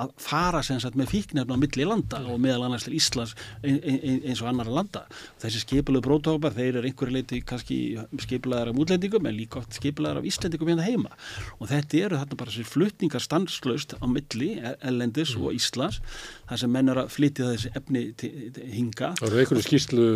að 0.00 0.12
fara 0.20 0.62
sem 0.66 0.80
sagt 0.82 0.98
með 0.98 1.10
fíknefni 1.14 1.56
á 1.56 1.58
milli 1.60 1.88
landa 1.88 2.20
og 2.30 2.40
meðal 2.42 2.68
annars 2.68 2.86
til 2.86 2.94
Íslands 2.98 3.34
ein, 3.64 3.80
ein, 3.80 4.20
eins 4.22 4.42
og 4.44 4.50
annar 4.50 4.70
landa. 4.70 5.04
Þessi 5.42 5.64
skipulöfu 5.64 6.04
brothópar, 6.04 6.54
þeir 6.56 6.80
eru 6.80 6.90
einhverju 6.90 7.16
leiti 7.16 7.40
kannski 7.46 7.78
skipulaðar 8.24 8.72
af 8.72 8.80
útlendingum 8.84 9.28
en 9.28 9.36
líka 9.36 9.60
oft 9.62 9.76
skipulaðar 9.78 10.22
af 10.22 10.28
Íslendingum 10.28 10.72
hérna 10.72 10.86
heima. 10.86 11.12
Og 11.58 11.70
þetta 11.72 12.02
eru 12.08 12.20
þarna 12.20 12.40
bara 12.40 12.54
þessi 12.54 12.68
flutningar 12.68 13.24
stanslaust 13.24 13.96
á 13.98 14.04
milli 14.10 14.50
ellendis 14.84 15.34
og 15.38 15.54
Íslands 15.56 16.00
þar 16.48 16.60
sem 16.64 16.74
menn 16.74 16.92
eru 16.92 17.04
að 17.04 17.14
flytja 17.14 17.52
þessi 17.52 17.72
efni 17.78 18.06
til, 18.20 18.32
til 18.54 18.70
hinga 18.74 19.14
Það 19.20 19.30
var 19.30 19.42
einhverju 19.42 19.66
skýslu 19.68 20.08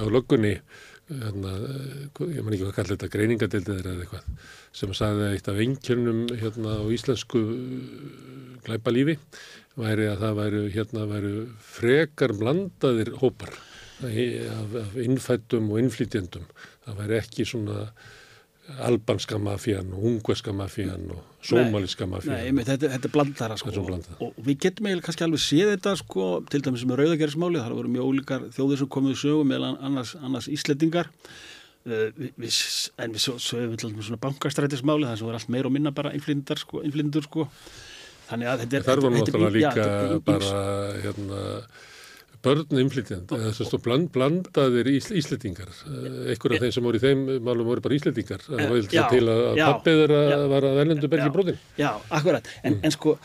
á 0.00 0.04
löggunni, 0.12 0.54
hérna, 1.10 1.52
ég 2.32 2.40
man 2.44 2.54
ekki 2.54 2.64
hvað 2.64 2.76
kallar 2.78 2.92
þetta, 2.94 3.10
greiningadeildið 3.12 3.80
eða 3.82 3.94
eitthvað, 4.04 4.48
sem 4.72 4.94
sagði 4.96 5.26
að 5.26 5.36
eitt 5.36 5.50
af 5.52 5.60
einkjörnum 5.64 6.22
hérna 6.40 6.78
á 6.80 6.84
íslensku 6.96 7.42
glæpalífi 8.64 9.18
væri 9.80 10.08
að 10.08 10.24
það 10.24 10.36
væru, 10.40 10.64
hérna, 10.74 11.06
væru 11.10 11.34
frekar 11.74 12.34
blandaðir 12.38 13.12
hópar 13.20 13.52
af, 14.04 14.76
af 14.80 14.98
innfættum 15.02 15.70
og 15.72 15.82
innflytjendum. 15.82 16.46
Það 16.86 17.00
væri 17.02 17.18
ekki 17.20 17.46
svona 17.48 17.88
albanska 18.80 19.36
mafían 19.38 19.90
og 19.92 20.04
ungverska 20.08 20.52
mafían 20.56 21.10
og 21.12 21.20
sómaliska 21.44 22.06
Nei, 22.06 22.10
mafían. 22.14 22.36
einmitt, 22.48 22.68
þetta, 22.70 22.88
þetta 22.94 23.08
er 23.10 23.12
blandara 23.12 23.56
sko. 23.60 23.72
Blandara. 23.84 24.16
og 24.24 24.38
við 24.46 24.58
getum 24.64 24.86
eiginlega 24.88 25.04
kannski 25.08 25.24
alveg 25.26 25.42
séð 25.44 25.72
þetta 25.74 25.92
sko, 26.00 26.28
til 26.50 26.62
dæmis 26.64 26.84
með 26.88 27.02
rauðagerismáli 27.02 27.60
það 27.60 27.76
voru 27.76 27.92
mjög 27.92 28.08
ólíkar 28.08 28.46
þjóðir 28.56 28.80
sem 28.80 28.90
komið 28.96 29.18
sögum 29.20 29.50
meðal 29.52 29.74
annars, 29.84 30.14
annars 30.16 30.48
Íslendingar 30.48 31.10
uh, 31.12 32.06
við, 32.16 32.60
en 33.04 33.12
við 33.12 33.26
sögum 33.28 33.74
við 33.76 34.06
svona 34.08 34.22
bankastrætismáli 34.24 35.10
það 35.10 35.18
sem 35.20 35.28
voru 35.28 35.40
allt 35.42 35.52
meir 35.52 35.68
og 35.68 35.74
minna 35.76 35.92
bara 35.92 36.14
innflyndar 36.16 36.62
sko, 36.64 36.80
sko 37.28 37.48
þannig 38.30 38.48
að 38.48 38.64
þetta 38.64 38.78
er 38.80 38.86
Þar 38.88 39.04
er- 39.04 39.18
náttúrulega 39.18 39.56
líka 39.58 40.20
bara 40.24 40.62
hérna, 41.04 41.42
börn 42.44 42.80
innflytjand, 42.84 43.32
eða 43.34 43.52
þess 43.56 43.76
að 43.76 43.84
bland, 43.86 44.10
blandaðir 44.14 44.90
ís, 44.92 45.10
íslendingar. 45.22 45.70
Einhver 46.30 46.56
af 46.56 46.64
þeim 46.64 46.74
sem 46.76 46.88
voru 46.88 47.00
í 47.00 47.04
þeim 47.04 47.24
málum 47.44 47.70
voru 47.70 47.84
bara 47.84 47.96
íslendingar. 47.98 48.44
Það 48.46 48.74
var 48.74 49.14
til 49.14 49.24
að, 49.24 49.44
pappið 49.62 50.02
þeirra 50.02 50.42
var 50.52 50.68
að 50.68 50.82
verlendu 50.82 51.10
bergi 51.14 51.30
brotin. 51.34 51.62
Já, 51.80 51.90
akkurat, 52.20 52.52
en, 52.62 52.78
en 52.84 52.94
sko 52.94 53.16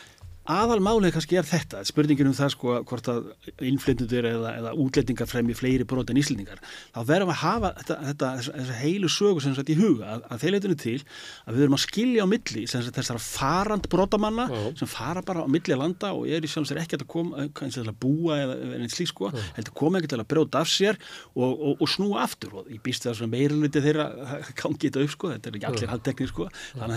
aðalmálið 0.48 1.12
kannski 1.14 1.36
er 1.36 1.44
þetta, 1.44 1.82
spurningin 1.84 2.30
um 2.30 2.34
það 2.36 2.52
sko 2.54 2.76
hvort 2.88 3.08
að 3.12 3.26
innflytjendur 3.66 4.26
eða, 4.30 4.52
eða 4.60 4.72
útlendingar 4.80 5.28
fremji 5.28 5.56
fleiri 5.58 5.84
brot 5.88 6.10
en 6.10 6.20
íslendingar. 6.20 6.62
Þá 6.94 7.00
verðum 7.10 7.28
við 7.30 7.34
að 7.34 7.42
hafa 7.42 7.70
þetta, 7.80 7.96
þetta 8.08 8.30
þessa, 8.38 8.54
þessa 8.56 8.78
heilu 8.80 9.10
sögu 9.12 9.44
sem 9.44 9.54
sagt 9.58 9.70
í 9.70 9.76
huga 9.78 10.14
að, 10.14 10.24
að 10.32 10.44
þeir 10.44 10.54
leitinu 10.56 10.78
til 10.80 10.96
að 11.04 11.58
við 11.58 11.64
erum 11.66 11.76
að 11.76 11.84
skilja 11.84 12.24
á 12.24 12.32
milli 12.32 12.64
sem 12.70 12.84
sagt 12.86 12.98
þessara 13.00 13.22
farand 13.24 13.88
brotamanna 13.92 14.46
Já. 14.48 14.62
sem 14.80 14.90
fara 14.90 15.24
bara 15.26 15.44
á 15.44 15.48
milli 15.52 15.76
landa 15.76 16.12
og 16.16 16.24
er 16.30 16.40
í 16.46 16.50
sjálfs 16.50 16.72
er 16.74 16.82
ekki 16.82 16.98
að 16.98 17.06
koma 17.10 17.46
og 17.46 17.60
að 17.60 17.92
búa 18.00 18.40
eða, 18.40 18.56
eins 18.80 18.96
slík 18.96 19.12
sko, 19.12 19.30
heldur 19.58 19.76
koma 19.76 20.00
ekki 20.00 20.12
til 20.14 20.20
að 20.22 20.28
brjóta 20.32 20.64
af 20.64 20.72
sér 20.72 20.98
og, 21.36 21.52
og, 21.52 21.76
og 21.76 21.88
snúa 21.90 22.24
aftur. 22.24 22.56
Og 22.62 22.72
ég 22.72 22.80
býst 22.84 23.04
það 23.04 23.20
svona 23.20 23.34
meirluti 23.36 23.84
þeirra 23.84 24.08
gangi 24.60 24.88
þetta 24.88 25.04
upp 25.04 25.14
sko, 25.14 25.32
þetta 25.34 25.50
er 25.50 25.58
ekki 25.60 25.70
allir 25.70 25.92
haldtekni 25.92 26.28
sko, 26.30 26.48
þannig 26.72 26.96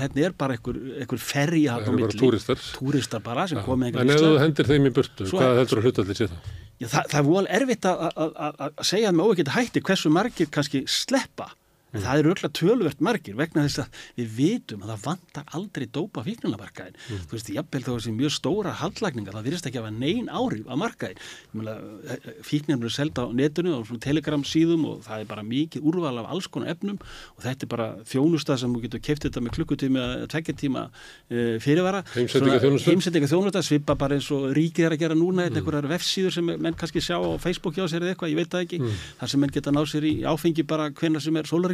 að 3.43 3.59
þetta 3.59 3.67
bara 3.67 3.83
einhver, 3.83 4.01
einhver 4.03 4.03
ferri 4.03 4.03
Það 4.03 4.03
að 4.03 4.03
á 4.03 4.03
eru 4.03 4.03
bara 4.03 4.03
milli 4.03 4.03
túristar. 4.03 4.03
túristar 4.03 4.03
bara 4.03 4.03
sem 4.03 4.03
komið 4.03 4.03
En 4.03 4.09
einhvern 4.09 4.13
ef 4.13 4.23
þú 4.23 4.43
hendir 4.43 4.69
þeim 4.71 4.85
í 4.85 4.93
burtu, 4.97 5.27
Svo- 5.29 5.39
hvað 5.39 5.57
heldur 5.61 5.77
að 5.77 5.87
hlutallir 5.87 6.15
sé 6.19 6.27
það? 6.27 6.51
Já, 6.83 6.87
það, 6.93 7.03
það 7.11 7.19
er 7.19 7.27
vol 7.29 7.47
erfitt 7.57 7.85
að, 7.85 7.99
að, 8.15 8.31
að, 8.47 8.55
að 8.67 8.87
segja 8.89 9.11
með 9.13 9.25
óvikið 9.29 9.51
hætti 9.57 9.81
hversu 9.87 10.09
margir 10.13 10.47
kannski 10.53 10.83
sleppa 10.89 11.47
en 11.93 12.03
það 12.03 12.23
eru 12.23 12.33
öll 12.33 12.51
tölvert 12.59 13.03
margir 13.03 13.37
vegna 13.37 13.65
þess 13.67 13.83
að 13.83 14.01
við 14.19 14.33
vitum 14.37 14.83
að 14.83 14.93
það 14.93 15.03
vantar 15.07 15.55
aldrei 15.57 15.87
dópa 15.93 16.23
fíknunamarkaðin 16.25 16.97
þú 17.09 17.35
veist, 17.35 17.51
jafnvel 17.53 17.83
þá 17.85 17.91
þessi 17.93 18.15
mjög 18.17 18.33
stóra 18.37 18.73
haldlækningar 18.81 19.37
það 19.37 19.47
virðist 19.49 19.69
ekki 19.69 19.81
að 19.81 19.87
hafa 19.87 19.97
nein 19.99 20.29
áhrif 20.33 20.65
á 20.69 20.75
markaðin 20.79 21.17
fíknunum 22.45 22.85
eru 22.85 22.93
selda 22.93 23.25
á 23.25 23.29
netinu 23.33 23.75
og 23.79 23.91
telegram 24.03 24.43
síðum 24.47 24.87
og 24.89 25.03
það 25.05 25.23
er 25.23 25.29
bara 25.29 25.45
mikið 25.47 25.87
úrval 25.89 26.15
af 26.21 26.31
alls 26.33 26.49
konar 26.51 26.73
efnum 26.73 26.97
og 27.37 27.43
þetta 27.45 27.67
er 27.67 27.71
bara 27.73 27.87
þjónusta 28.09 28.57
sem 28.59 28.73
þú 28.73 28.83
getur 28.87 29.03
keft 29.03 29.27
þetta 29.27 29.43
með 29.43 29.55
klukkutíma 29.57 30.03
eða 30.03 30.29
tveggja 30.33 30.55
tíma 30.63 30.85
uh, 30.89 31.55
fyrirvara. 31.63 32.03
Heimsendinga 32.15 33.29
þjónusta 33.31 33.63
svipa 33.65 33.95
bara 33.99 34.17
eins 34.17 34.29
og 34.33 34.49
ríkið 34.55 34.87
er 34.87 34.95
að 34.95 35.03
gera 35.03 35.17
núna 35.17 35.47
mm. 35.47 35.59
einhverjar 35.59 35.89
vefsíður 35.91 36.37
sem 36.37 36.51
menn 36.51 36.77
kannski 36.79 37.03
sjá 37.03 37.17
á 37.19 37.31
Facebook 37.43 37.77
hjá 37.77 37.85
sér 37.91 38.05
eða 38.05 38.15
eitthvað, 38.15 38.33
ég 38.33 38.39
veit 38.41 38.51
það 38.53 38.65
ekki 38.67 38.81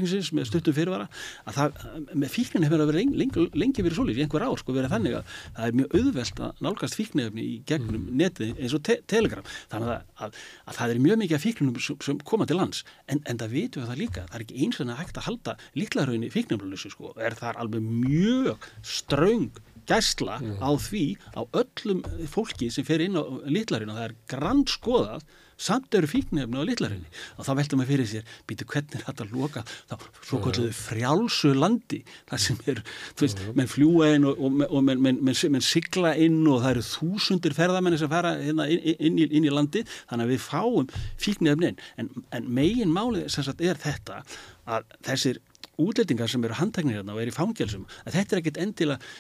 sólaringsins 0.09 0.33
með 0.35 0.47
stuttum 0.49 0.75
fyrirvara 0.75 1.07
að 1.47 1.57
það, 1.57 1.79
með 2.13 2.33
fíknin 2.33 2.65
hefur 2.65 2.81
það 2.81 2.89
verið 2.89 2.99
lengi, 2.99 3.19
lengi, 3.21 3.45
lengi 3.61 3.85
verið 3.85 3.99
svolítið 3.99 4.19
í 4.21 4.25
einhver 4.25 4.45
ár 4.45 4.61
sko 4.61 4.75
verið 4.75 4.93
þannig 4.93 5.17
að 5.19 5.33
það 5.45 5.65
er 5.65 5.77
mjög 5.79 5.95
auðvelt 5.99 6.41
að 6.45 6.63
nálgast 6.65 6.99
fíknefni 6.99 7.45
í 7.45 7.55
gegnum 7.69 8.05
netið 8.19 8.59
eins 8.59 8.75
og 8.77 8.83
te 8.87 8.99
telegram. 9.09 9.49
Þannig 9.71 9.93
að, 9.95 10.05
að, 10.25 10.37
að 10.65 10.79
það 10.79 10.93
er 10.93 11.01
mjög 11.05 11.21
mikið 11.23 11.39
af 11.39 11.45
fíknum 11.45 11.81
sem, 11.85 11.99
sem 12.05 12.21
koma 12.31 12.49
til 12.49 12.59
lands. 12.59 12.83
En, 13.07 13.23
en 13.29 13.41
það 13.41 13.55
vitum 13.55 13.85
við 13.85 13.91
það 13.93 14.03
líka, 14.03 14.27
það 14.29 14.39
er 14.39 14.45
ekki 14.45 14.61
eins 14.65 14.83
og 14.83 14.93
hægt 14.99 15.19
að 15.19 15.27
halda 15.29 15.57
líklarhraunni 15.79 16.31
fíknefnulösu 16.33 16.93
sko. 16.93 17.13
Er 17.19 17.37
það 17.39 17.61
alveg 17.63 17.89
mjög 17.89 18.69
ströng 18.85 19.51
gæsla 19.89 20.37
á 20.37 20.69
því 20.77 21.05
á 21.33 21.41
öllum 21.57 22.03
fólki 22.29 22.69
sem 22.73 22.85
fer 22.85 23.01
inn 23.01 23.17
á 23.17 23.25
litlarinn 23.49 23.89
og 23.89 23.97
það 23.97 24.09
er 24.09 24.17
grand 24.29 24.69
skoðað 24.69 25.23
samt 25.59 25.95
eru 25.97 26.07
fíknefni 26.09 26.59
á 26.59 26.63
litlarinni 26.63 27.09
og 27.37 27.47
þá 27.47 27.51
veltum 27.59 27.83
við 27.83 27.91
fyrir 27.93 28.09
sér, 28.09 28.29
býtu 28.47 28.67
hvernig 28.69 28.95
er 28.97 29.05
þetta 29.07 29.25
að 29.25 29.33
loka 29.35 29.63
þá 29.89 29.95
svo 30.21 30.39
kvölduðu 30.43 30.75
frjálsu 30.77 31.51
landi 31.57 32.01
þar 32.29 32.43
sem 32.45 32.61
er, 32.71 32.81
þú 33.19 33.27
veist, 33.27 33.43
menn 33.57 33.71
fljúa 33.71 34.13
inn 34.15 34.29
og, 34.29 34.39
og, 34.39 34.63
og 34.69 34.85
menn, 34.87 35.03
menn, 35.03 35.19
menn, 35.25 35.41
menn 35.55 35.65
sigla 35.65 36.15
inn 36.19 36.39
og 36.47 36.63
það 36.63 36.71
eru 36.75 36.85
þúsundir 36.89 37.57
ferðamenni 37.57 37.99
sem 38.01 38.11
fara 38.11 38.35
hérna 38.39 38.69
inn, 38.71 38.85
inn, 38.95 39.19
í, 39.19 39.27
inn 39.39 39.49
í 39.49 39.53
landi 39.53 39.83
þannig 39.99 40.25
að 40.25 40.33
við 40.33 40.45
fáum 40.47 40.89
fíknefni 41.19 41.75
en, 41.99 42.09
en 42.35 42.49
megin 42.59 42.95
málið 42.95 43.27
sem 43.33 43.45
sagt 43.45 43.63
er 43.65 43.79
þetta 43.79 44.23
að 44.69 44.87
þessir 45.05 45.43
útlendingar 45.79 46.29
sem 46.31 46.43
eru 46.43 46.57
handteknir 46.59 46.99
hérna 46.99 47.15
og 47.15 47.21
eru 47.23 47.31
í 47.31 47.35
fangelsum 47.35 47.85
að 48.03 48.17
þetta 48.17 48.35
er 48.35 48.41
ekkit 48.41 48.59
endilega 48.63 49.13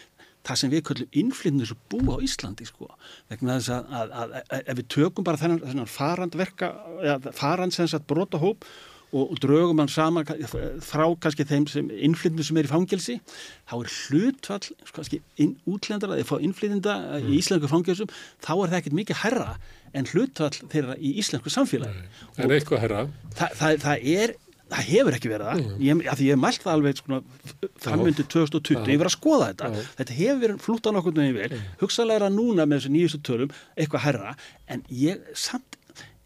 það 0.47 0.61
sem 0.61 0.71
við 0.73 0.85
köllum 0.89 1.17
innflytnir 1.21 1.69
sem 1.69 1.81
búa 1.91 2.19
á 2.19 2.23
Íslandi 2.25 2.67
sko, 2.67 2.91
vegna 3.31 3.57
þess 3.59 3.73
að, 3.75 3.89
að, 3.99 4.13
að, 4.21 4.37
að 4.39 4.69
ef 4.73 4.79
við 4.79 4.87
tökum 4.95 5.27
bara 5.27 5.41
þennan, 5.41 5.65
þennan 5.65 5.91
farandverka, 5.91 6.71
ja, 7.05 7.17
farand 7.35 7.75
sem 7.75 7.89
sagt 7.91 8.07
brotahóp 8.09 8.65
og, 9.11 9.23
og 9.23 9.37
drögum 9.41 9.81
hann 9.81 9.91
saman 9.91 10.27
frá 10.85 11.05
kannski 11.21 11.45
þeim 11.49 11.67
sem 11.71 11.89
innflytnir 12.09 12.45
sem 12.45 12.59
er 12.61 12.69
í 12.69 12.71
fangelsi, 12.71 13.17
þá 13.69 13.75
er 13.79 13.93
hlutfall 13.95 14.91
kannski 14.93 15.21
inn, 15.41 15.55
útlendara 15.69 16.17
eða 16.19 16.29
fá 16.29 16.35
innflytninda 16.37 16.97
í 17.21 17.39
íslensku 17.39 17.71
fangelsum 17.71 18.11
þá 18.45 18.51
er 18.53 18.67
það 18.67 18.77
ekkert 18.81 18.99
mikið 19.01 19.23
herra 19.23 19.49
en 19.97 20.09
hlutfall 20.11 20.69
þeirra 20.69 20.99
í 21.01 21.15
íslensku 21.21 21.51
samfélagi. 21.53 22.05
En 22.37 22.53
eitthvað 22.53 22.85
herra, 22.85 23.07
Þa, 23.33 23.49
það, 23.57 23.81
það 23.85 24.07
er 24.13 24.37
það 24.69 24.89
hefur 24.93 25.15
ekki 25.17 25.31
verið 25.31 25.49
það, 25.49 25.61
ég, 25.87 26.03
að 26.11 26.19
því 26.19 26.27
ég 26.29 26.35
hef 26.35 26.41
mælt 26.43 26.63
það 26.65 26.73
alveg 26.75 26.99
svona, 27.01 27.19
framöndu 27.83 28.25
2020, 28.35 28.85
ég 28.93 28.99
verið 29.01 29.09
að 29.09 29.15
skoða 29.17 29.47
þetta, 29.51 29.69
Já. 29.73 29.87
þetta 29.99 30.17
hefur 30.19 30.39
verið 30.43 30.61
flútt 30.67 30.89
á 30.89 30.91
nokkurnu 30.97 31.25
er 32.19 32.25
að 32.29 32.35
núna 32.37 32.65
með 32.69 32.81
þessu 32.83 32.93
nýjustu 32.93 33.21
tölum 33.29 33.53
eitthvað 33.75 34.05
herra, 34.05 34.35
en 34.69 34.83
ég 34.93 35.23
samt 35.33 35.77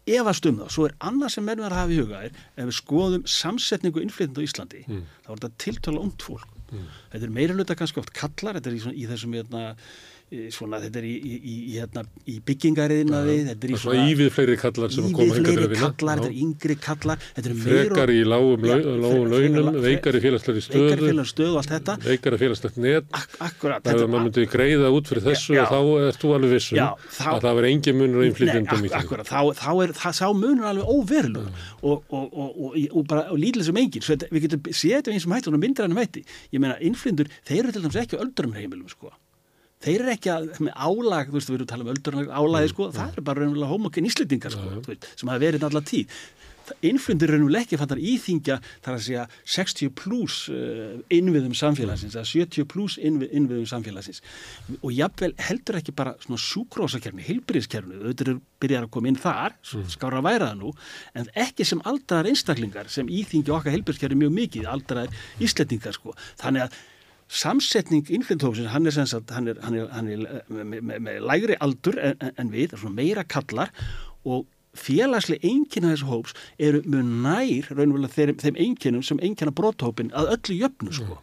efast 0.04 0.44
um 0.50 0.58
það. 0.60 0.72
Svo 0.74 0.84
er 0.84 0.92
annað 1.08 1.30
sem 1.32 1.46
verður 1.48 1.72
að 1.72 1.78
hafa 1.80 1.94
í 1.94 2.00
huga 2.02 2.18
er 2.26 2.34
ef 2.60 2.66
við 2.68 2.74
skoðum 2.76 3.22
samsetningu 3.24 4.02
innflytjandi 4.04 4.42
á 4.44 4.46
Íslandi, 4.48 4.82
Mm. 4.84 5.04
þá 5.24 5.30
er 5.32 5.38
þetta 5.38 5.62
tiltöla 5.64 6.02
ungt 6.04 6.22
fólk. 6.26 6.50
Þetta 6.74 7.22
er 7.24 7.30
meira 7.32 7.54
hluta 7.54 7.74
kannski 7.78 8.00
oft 8.02 8.12
kallar, 8.12 8.58
þetta 8.58 8.68
er 8.68 8.76
í, 8.76 8.82
í 9.00 9.06
þessum 9.08 9.32
hérna, 9.38 9.76
svona, 10.54 10.78
þetta 10.82 11.00
er 11.00 11.06
í, 11.06 11.12
í, 11.14 11.34
í, 11.36 11.54
í, 11.54 11.74
hérna, 11.78 12.02
í 12.30 12.38
byggingariðinaði, 12.48 13.34
þetta 13.50 13.54
er 13.54 13.64
Það 13.64 13.74
í 13.74 13.76
er 13.76 13.82
svona 13.82 14.04
ívið 14.10 14.30
fleiri 14.34 14.56
kallar 14.60 14.94
sem 14.94 15.08
koma 15.14 15.26
ívið 15.28 15.48
fleiri 15.48 15.66
að 15.66 15.74
kallar, 15.82 16.22
þetta 16.22 16.30
er 16.30 16.38
yngri 16.44 16.76
kallar, 16.80 17.26
er 17.36 17.56
Frekar 17.64 18.12
í 18.12 18.20
lágum, 18.26 18.64
launum, 18.64 19.70
veikari 19.84 20.22
félagslega 20.24 20.62
veikari 20.64 21.26
stöðu, 21.28 21.58
og 21.60 21.68
þetta. 21.68 21.96
veikari 22.04 22.40
félagslegt 22.40 22.80
net. 22.82 23.08
Ak 23.14 23.36
akkurat, 23.48 23.84
Ef 23.84 23.90
þetta 23.92 24.08
maður 24.10 24.26
myndi 24.28 24.46
greiða 24.50 24.92
út 24.96 25.10
fyrir 25.10 25.26
þessu 25.28 25.58
Já. 25.58 25.64
þá 25.70 25.78
ert 26.08 26.20
þú 26.22 26.32
alveg 26.38 26.54
vissum 26.54 26.80
að 26.80 27.44
það 27.44 27.58
var 27.60 27.68
engin 27.70 28.00
munur 28.00 28.24
í 28.24 28.92
akkurat, 28.94 29.28
þá, 29.28 29.40
þá 29.60 29.70
er 29.84 29.94
það 30.00 30.16
sá 30.20 30.26
munur 30.32 30.70
alveg 30.70 30.94
óverulegur. 30.94 31.66
Og, 31.84 32.00
og, 32.08 32.24
og, 32.32 32.56
og, 32.56 32.78
og, 32.90 33.02
bara 33.10 33.26
og 33.34 33.40
lítileg 33.40 33.68
sem 33.68 33.82
engin, 33.84 34.08
við 34.30 34.48
getum 34.48 34.72
séð 34.72 34.98
þetta 35.02 35.14
eins 35.14 35.28
og 35.28 35.52
og 35.54 35.60
myndir 35.60 35.86
hann 35.86 35.98
hætti, 35.98 36.24
ég 36.54 36.62
meina 36.62 36.78
innflyndur, 36.80 37.30
þeir 37.46 37.66
eru 37.66 37.76
til 37.76 37.84
dæmis 37.84 38.00
ekki 38.00 38.18
á 38.18 38.24
öldrunar 38.24 38.62
heimilum 38.62 38.88
sko. 38.90 39.12
Þeir 39.84 39.98
eru 39.98 40.14
ekki 40.14 40.32
að, 40.32 40.48
með 40.64 40.78
álag, 40.78 41.28
þú 41.28 41.38
veist, 41.38 41.50
við 41.50 41.58
erum 41.58 41.66
að 41.66 41.72
tala 41.74 41.84
um 41.84 41.92
öldrunar 41.94 42.32
álagi, 42.32 42.72
sko, 42.72 42.88
það 42.94 43.18
er 43.18 43.26
bara 43.28 43.42
raunverulega 43.42 43.74
homokinn 43.74 44.08
íslendingar, 44.08 44.54
sko, 44.54 44.72
þú 44.78 44.94
veist, 44.94 45.10
sem 45.20 45.32
hafa 45.32 45.44
verið 45.44 45.68
allar 45.68 45.86
tíð. 45.90 46.18
Innflyndur 46.80 47.28
raunverulega 47.28 47.66
ekki 47.66 47.76
fattar 47.76 48.00
íþingja 48.00 48.54
þar 48.84 48.94
að 48.94 49.02
segja 49.04 49.24
60 49.52 49.90
pluss 50.00 50.46
uh, 50.48 50.94
innviðum 51.12 51.52
samfélagsins 51.58 52.16
eða 52.16 52.24
70 52.30 52.68
pluss 52.70 52.96
innvið, 52.96 53.34
innviðum 53.36 53.66
samfélagsins. 53.68 54.22
Og 54.78 54.94
jafnvel 54.96 55.34
heldur 55.44 55.80
ekki 55.82 55.92
bara 55.96 56.14
svona 56.24 56.40
súkrósakerni, 56.40 57.26
heilbyrðiskerni 57.26 58.00
auðvitað 58.00 58.30
eru 58.30 58.38
byrjar 58.64 58.88
að 58.88 58.94
koma 58.96 59.12
inn 59.12 59.20
þar 59.20 59.58
skára 59.92 60.22
að 60.22 60.30
væra 60.30 60.50
það 60.54 60.62
nú, 60.62 60.72
en 61.20 61.30
ekki 61.44 61.68
sem 61.68 61.84
aldraðar 61.84 62.32
einstaklingar 62.32 62.88
sem 62.96 63.12
íþingja 63.12 63.58
okkar 63.58 63.76
heilbyrðiskerni 63.76 64.22
mjög 64.24 64.34
mikið, 64.40 64.72
aldraðar 64.72 65.24
íslendingar 65.44 66.00
sko, 66.00 66.16
þannig 66.40 66.64
að 66.64 66.82
samsetning 67.28 68.08
innflyndhófsins, 68.12 68.72
hann 68.72 68.86
er 68.86 68.94
sagt 68.94 69.30
hann 69.32 69.48
er, 69.48 69.60
hann 69.64 69.78
er, 69.78 69.88
hann 69.92 70.08
er 70.08 70.42
með, 70.48 70.80
með, 70.80 70.98
með 71.06 71.22
lægri 71.24 71.56
aldur 71.60 71.98
en, 71.98 72.32
en, 72.36 72.52
við, 72.52 72.76
meira 72.92 73.24
kallar 73.24 73.72
og 74.24 74.46
félagslega 74.74 75.46
einnkynna 75.46 75.92
þessu 75.94 76.08
hóps 76.10 76.36
eru 76.58 76.82
mjög 76.86 77.10
nær 77.24 77.68
raunverulega 77.70 78.14
þeim, 78.14 78.38
þeim 78.42 78.62
einnkynum 78.66 79.04
sem 79.06 79.20
einnkynna 79.22 79.54
brothópin 79.54 80.10
að 80.16 80.32
öllu 80.36 80.56
jöfnu 80.64 80.94
sko. 80.94 81.20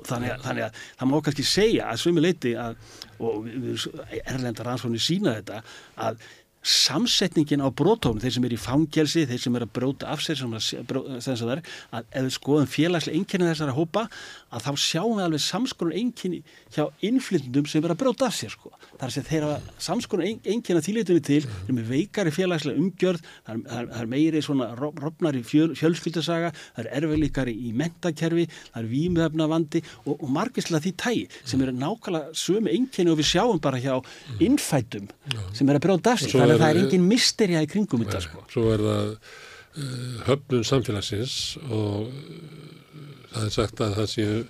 Og 0.00 0.08
þannig 0.08 0.32
að, 0.32 0.42
þannig 0.46 0.64
að 0.66 0.82
það 1.00 1.10
má 1.10 1.16
kannski 1.24 1.46
segja 1.48 1.88
að 1.90 2.02
svömi 2.02 2.22
leiti 2.24 2.52
að, 2.56 2.76
og 3.20 3.42
við, 3.44 3.64
við 3.66 4.20
erlenda 4.22 4.64
rannsóknir 4.64 5.04
sína 5.04 5.34
þetta, 5.40 5.62
að 6.06 6.22
samsetningin 6.60 7.64
á 7.64 7.68
brothófnum, 7.72 8.20
þeir 8.20 8.34
sem 8.36 8.46
er 8.46 8.54
í 8.54 8.60
fangelsi, 8.60 9.24
þeir 9.28 9.40
sem 9.40 9.56
er 9.56 9.64
að 9.64 9.72
bróta 9.78 10.10
af 10.12 10.20
sér, 10.24 10.36
sem 10.40 10.52
að, 10.52 10.66
sem 11.24 11.52
er, 11.54 11.62
ef 12.00 12.26
við 12.26 12.34
skoðum 12.36 12.68
félagslega 12.68 13.16
einnkynna 13.16 13.48
þessara 13.48 13.76
hópa, 13.76 14.06
að 14.50 14.66
þá 14.66 14.70
sjáum 14.84 15.16
við 15.16 15.24
alveg 15.24 15.42
samskonur 15.44 15.96
einnkynni 15.96 16.42
hjá 16.74 16.84
innflytndum 17.06 17.68
sem 17.70 17.84
er 17.86 17.94
að 17.94 18.00
bróta 18.02 18.28
af 18.28 18.36
sér 18.36 18.52
sko. 18.52 18.72
Er 18.98 19.06
að 19.06 19.14
segja 19.14 19.28
þeirra 19.30 19.54
samskonur 19.80 20.28
einnkynna 20.28 20.82
þýlitunni 20.84 21.24
til, 21.24 21.40
þeir 21.46 21.72
eru 21.72 21.86
veikari 21.88 22.34
félagslega 22.34 22.82
umgjörð, 22.82 23.24
það 23.46 23.54
er, 23.54 23.64
það 23.70 23.80
er, 23.80 23.90
er 24.02 24.10
meiri 24.14 24.44
svona 24.44 24.68
rofnari 24.76 25.42
fjöl, 25.46 25.70
fjölskyldasaga, 25.80 26.52
það 26.76 26.84
er 26.84 26.90
erfiðlikari 27.00 27.56
í 27.56 27.72
mentakerfi, 27.80 28.46
það 28.68 28.82
er 28.82 28.90
výmöfna 28.90 29.48
vandi 29.50 29.84
og, 30.04 30.12
og 30.18 30.28
margislega 30.34 30.84
því 30.84 30.94
tægi 31.00 31.24
sem 31.40 31.64
eru 31.64 31.76
nákvæmlega 31.78 32.36
sömu 32.36 32.72
einnkynni 32.74 33.14
og 33.14 33.20
við 33.20 33.30
sjáum 33.32 33.62
bara 33.62 33.80
hjá 33.80 33.96
innfætum 34.42 35.08
sem 35.56 35.70
er 35.70 35.78
að 35.78 35.84
bróta 35.86 36.14
af 36.14 36.22
sér. 36.24 36.49
Þannig 36.50 36.60
að 36.60 36.64
það 36.66 36.74
er 36.74 36.82
engin 36.84 37.06
misterja 37.10 37.62
í 37.64 37.70
kringum 37.70 38.04
þetta 38.04 38.22
sko. 38.26 38.44
Svo 38.50 38.66
er 38.74 38.84
það 38.86 39.12
uh, 39.14 40.16
höfnun 40.26 40.66
samfélagsins 40.66 41.36
og 41.68 42.10
uh, 42.10 43.04
það 43.30 43.46
er 43.46 43.54
sagt 43.56 43.84
að 43.86 43.96
það 44.00 44.10
séu 44.14 44.40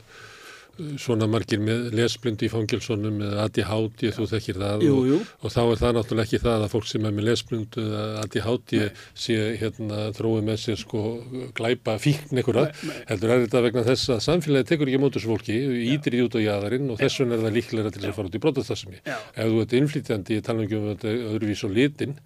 svona 1.00 1.28
margir 1.30 1.60
með 1.62 1.90
lesblind 1.96 2.42
í 2.44 2.50
fangilsonum 2.52 3.20
eða 3.26 3.46
ADHD, 3.46 4.04
þú 4.16 4.26
þekkir 4.34 4.60
það 4.60 4.84
Jú, 4.86 4.96
jú. 5.08 5.18
Og, 5.20 5.46
og 5.46 5.54
þá 5.54 5.60
er 5.62 5.80
það 5.80 5.96
náttúrulega 5.96 6.28
ekki 6.28 6.42
það 6.44 6.64
að 6.66 6.74
fólk 6.74 6.88
sem 6.90 7.08
er 7.08 7.16
með 7.16 7.26
lesblind 7.30 7.78
eða 7.84 8.04
ADHD 8.24 8.74
sé 9.24 9.38
hérna 9.60 10.02
þróið 10.18 10.46
með 10.50 10.60
sér 10.64 10.80
sko 10.80 11.02
glæpa 11.56 11.96
fíkn 12.02 12.40
einhverja, 12.40 12.66
heldur 13.10 13.34
er 13.34 13.44
þetta 13.46 13.64
vegna 13.66 13.86
þess 13.88 14.14
að 14.16 14.22
samfélagi 14.28 14.70
tekur 14.72 14.90
ekki 14.90 15.02
mótus 15.02 15.26
fólki, 15.28 15.58
ítir 15.94 16.18
í 16.18 16.22
út 16.26 16.38
á 16.38 16.40
jæðarinn 16.40 16.94
og 16.94 17.00
þess 17.00 17.22
vegna 17.22 17.38
er 17.38 17.44
það 17.46 17.58
líklega 17.58 17.94
til 17.94 18.04
þess 18.04 18.12
að 18.12 18.16
fara 18.20 18.30
út 18.30 18.38
í 18.38 18.44
brotastasmi. 18.46 19.02
Já. 19.04 19.18
Ef 19.34 19.50
þú 19.50 19.60
ert 19.64 19.76
innflytjandi, 19.80 20.40
ég 20.40 20.46
tala 20.46 20.64
ekki 20.66 20.80
um 20.80 20.88
þetta 20.92 21.14
öðruvís 21.30 21.66
og 21.66 21.76
litin, 21.76 22.16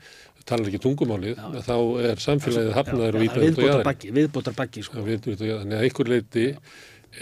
talar 0.49 0.69
ekki 0.69 0.81
tungumálið, 0.85 1.39
þá 1.65 1.77
er 2.05 2.21
samfélagið 2.21 2.75
hafnaður 2.77 3.19
og 3.19 3.27
ítið 3.27 3.47
út 3.47 3.61
á 3.61 3.65
jæðarinn. 3.65 3.87
baggi, 3.89 4.11
viðbótar 4.19 4.57
baggi 4.59 4.85
sko. 4.85 5.05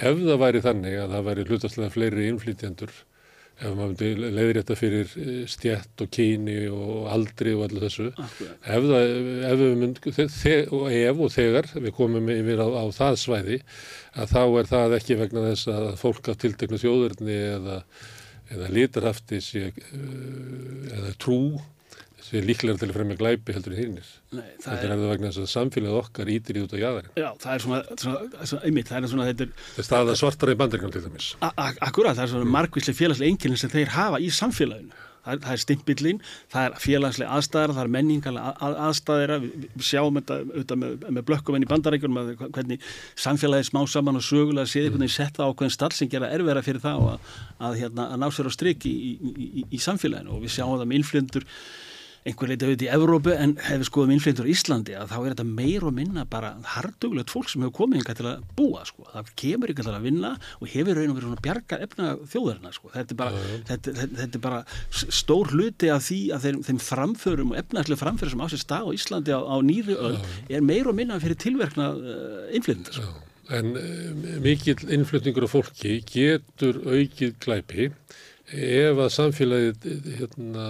Á 0.01 0.09
ef 0.09 0.21
það 0.21 0.39
væri 0.41 0.63
þannig 0.65 0.99
að 1.01 1.17
það 1.17 1.27
væri 1.29 1.49
hlutastlega 1.49 1.93
fleiri 1.93 2.29
innflytjendur, 2.31 2.93
ef 3.63 3.75
maður 3.77 4.23
leiðir 4.23 4.59
þetta 4.61 4.77
fyrir 4.79 5.13
eh, 5.21 5.43
stjætt 5.51 6.05
og 6.05 6.11
kyni 6.17 6.57
og 6.73 7.11
aldri 7.13 7.53
og 7.57 7.67
allir 7.67 7.85
þessu, 7.87 8.09
ef, 8.17 8.87
það, 8.89 9.13
ef 9.51 9.61
við 9.61 9.77
myndum, 9.83 10.17
og 10.79 10.97
ef 10.97 11.23
og 11.27 11.35
þegar 11.37 11.71
við 11.77 11.95
komum 11.99 12.33
yfir 12.33 12.65
á, 12.65 12.69
á 12.73 12.85
það 12.97 13.21
svæði, 13.27 13.61
að 14.17 14.33
þá 14.33 14.43
er 14.47 14.73
það 14.73 14.97
ekki 14.99 15.21
vegna 15.21 15.47
þess 15.51 15.73
að 15.75 15.93
fólk 16.01 16.33
af 16.33 16.41
tilteknu 16.43 16.81
þjóðurni 16.83 17.39
eða, 17.59 17.79
eða 18.57 18.73
litarhafti 18.73 19.43
sé, 19.45 19.69
uh, 19.71 20.97
eða 20.97 21.15
trú 21.21 21.43
sé 22.33 22.43
líklega 22.49 22.79
til 22.81 22.89
að 22.91 22.97
fremja 22.97 23.19
glæpi 23.21 23.55
heldur. 23.57 23.77
Nei, 23.77 24.49
það 24.57 24.65
Þetta 24.65 24.89
er, 24.89 24.95
það 24.97 25.13
vegna 25.13 25.31
þess 25.31 25.43
að 25.45 25.53
samfélagið 25.53 26.01
okkar 26.01 26.33
ítir 26.33 26.57
í 26.59 26.65
út 26.65 26.73
á 26.73 26.79
jæðarinn. 26.83 27.13
já, 27.21 27.29
það 27.45 27.55
er 27.55 27.65
svona, 27.67 28.59
einmitt, 28.65 28.89
það 28.91 28.99
er 29.05 29.13
svona, 29.13 29.29
þetta 29.31 29.47
er 29.47 29.55
Það 29.63 29.85
er 29.85 29.89
staða 29.91 30.19
svartara 30.23 30.57
í 30.57 30.61
bandaríkjum 30.65 30.93
til 30.97 31.05
dæmis. 31.07 31.31
a- 31.45 31.53
a- 31.57 31.79
akkurat, 31.89 32.17
það 32.17 32.25
er 32.27 32.33
svona 32.35 32.53
margvíslega 32.57 32.99
félagslega 33.03 33.31
einkennin 33.31 33.59
sem 33.61 33.71
þeir 33.71 33.89
hafa 34.01 34.19
í 34.19 34.31
samfélaginu. 34.33 34.93
Það 35.23 35.35
er, 35.37 35.39
það 35.39 35.53
er 35.55 35.61
stimpillin, 35.63 36.21
það 36.51 36.65
er 36.67 36.73
félagslega 36.83 37.31
aðstæðar, 37.37 37.73
það 37.77 37.85
er 37.85 37.91
menningarlega 37.95 38.55
að, 38.59 38.73
aðstæðira, 38.89 39.37
við, 39.45 39.69
sjáum 39.87 40.17
þetta 40.19 40.39
auðvitað 40.43 40.81
með, 40.83 40.97
með 41.15 41.23
blökkumenn 41.29 41.63
í 41.63 41.69
bandarækjunum 41.71 42.19
að 42.19 42.33
hvernig 42.57 42.81
samfélagið 43.23 43.69
smá 43.71 43.81
saman 43.87 44.19
og 44.19 44.25
sögulega 44.27 44.67
séð 44.67 44.89
einhvern 44.89 45.05
veginn 45.07 45.15
sett 45.15 45.39
það 45.39 45.47
á 45.47 45.57
hvern 45.63 45.71
stall 45.77 45.93
sem 45.95 46.11
gera 46.11 46.27
erfera 46.35 46.65
fyrir 46.67 46.83
það 46.83 47.07
að, 47.13 47.31
að, 47.63 47.79
hérna, 47.85 48.09
að 48.11 48.19
ná 48.19 48.27
sér 48.35 48.51
á 48.51 48.53
strik 48.59 48.83
í, 48.91 48.91
í, 48.91 49.13
í, 49.63 49.65
í 49.71 49.79
samfélaginu 49.79 50.35
og 50.35 50.43
við 50.43 50.57
sjáum 50.59 50.75
það 50.83 50.91
með 50.91 50.99
innflyndur 51.05 51.47
einhver 52.23 52.51
leiti 52.53 52.67
auðvitað 52.67 52.87
í 52.87 52.91
Evrópu 52.95 53.33
en 53.35 53.55
ef 53.59 53.81
við 53.81 53.89
skoðum 53.89 54.13
innflyndur 54.15 54.47
í 54.47 54.53
Íslandi 54.55 54.95
að 54.95 55.11
þá 55.11 55.17
er 55.19 55.33
þetta 55.33 55.47
meir 55.49 55.87
og 55.89 55.95
minna 55.97 56.23
bara 56.31 56.53
hardugulegt 56.77 57.33
fólk 57.33 57.51
sem 57.51 57.65
hefur 57.65 57.75
komið 57.81 58.01
hinga 58.03 58.15
til 58.19 58.29
að 58.31 58.45
búa 58.59 58.85
sko. 58.87 59.07
það 59.11 59.33
kemur 59.43 59.73
ykkur 59.73 59.89
til 59.89 59.95
að 59.97 60.07
vinna 60.07 60.31
og 60.61 60.71
hefur 60.71 61.01
raun 61.01 61.11
og 61.11 61.19
verið 61.19 61.27
svona 61.27 61.45
bjarga 61.49 61.81
efna 61.87 62.13
þjóðarina 62.31 62.75
sko. 62.77 62.93
þetta, 62.95 63.17
er 63.17 63.21
bara, 63.25 63.43
þetta, 63.73 63.97
þetta, 63.99 64.21
þetta 64.23 64.41
er 64.41 64.47
bara 64.47 64.63
stór 65.19 65.53
hluti 65.57 65.91
af 65.91 66.07
því 66.07 66.21
að 66.37 66.47
þeim, 66.47 66.63
þeim 66.71 66.81
framförum 66.87 67.53
og 67.55 67.61
efnaðslega 67.65 68.05
framförum 68.05 68.35
sem 68.37 68.47
á 68.47 68.49
sér 68.53 68.63
stað 68.63 68.87
á 68.87 68.91
Íslandi 68.95 69.35
á, 69.35 69.41
á 69.43 69.57
nýri 69.67 69.99
öll 69.99 70.17
er 70.47 70.63
meir 70.63 70.91
og 70.91 70.99
minna 70.99 71.19
fyrir 71.23 71.43
tilverkna 71.43 71.91
uh, 71.99 72.43
innflytjandi 72.55 73.01
sko. 73.01 73.15
En 73.53 73.75
uh, 73.75 74.37
mikill 74.45 74.87
innflutningur 74.95 75.49
af 75.49 75.57
fólki 75.57 75.99
getur 76.07 76.79
aukið 76.87 77.35
glæpi 77.43 77.91
ef 78.53 78.99
að 79.01 79.13
samfélagið 79.17 79.87
hérna, 80.19 80.67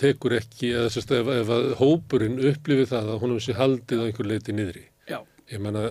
tekur 0.00 0.34
ekki, 0.38 0.72
eða 0.74 0.92
sérst, 0.94 1.12
ef, 1.14 1.30
ef 1.40 1.52
að 1.54 1.68
hópurinn 1.78 2.40
upplifir 2.50 2.88
það 2.90 3.12
að 3.14 3.20
honum 3.24 3.42
sé 3.42 3.54
haldið 3.58 4.02
á 4.02 4.06
einhver 4.08 4.30
leiti 4.30 4.54
niðri. 4.56 4.86
Já, 5.10 5.20
Ég 5.50 5.62
menna, 5.62 5.88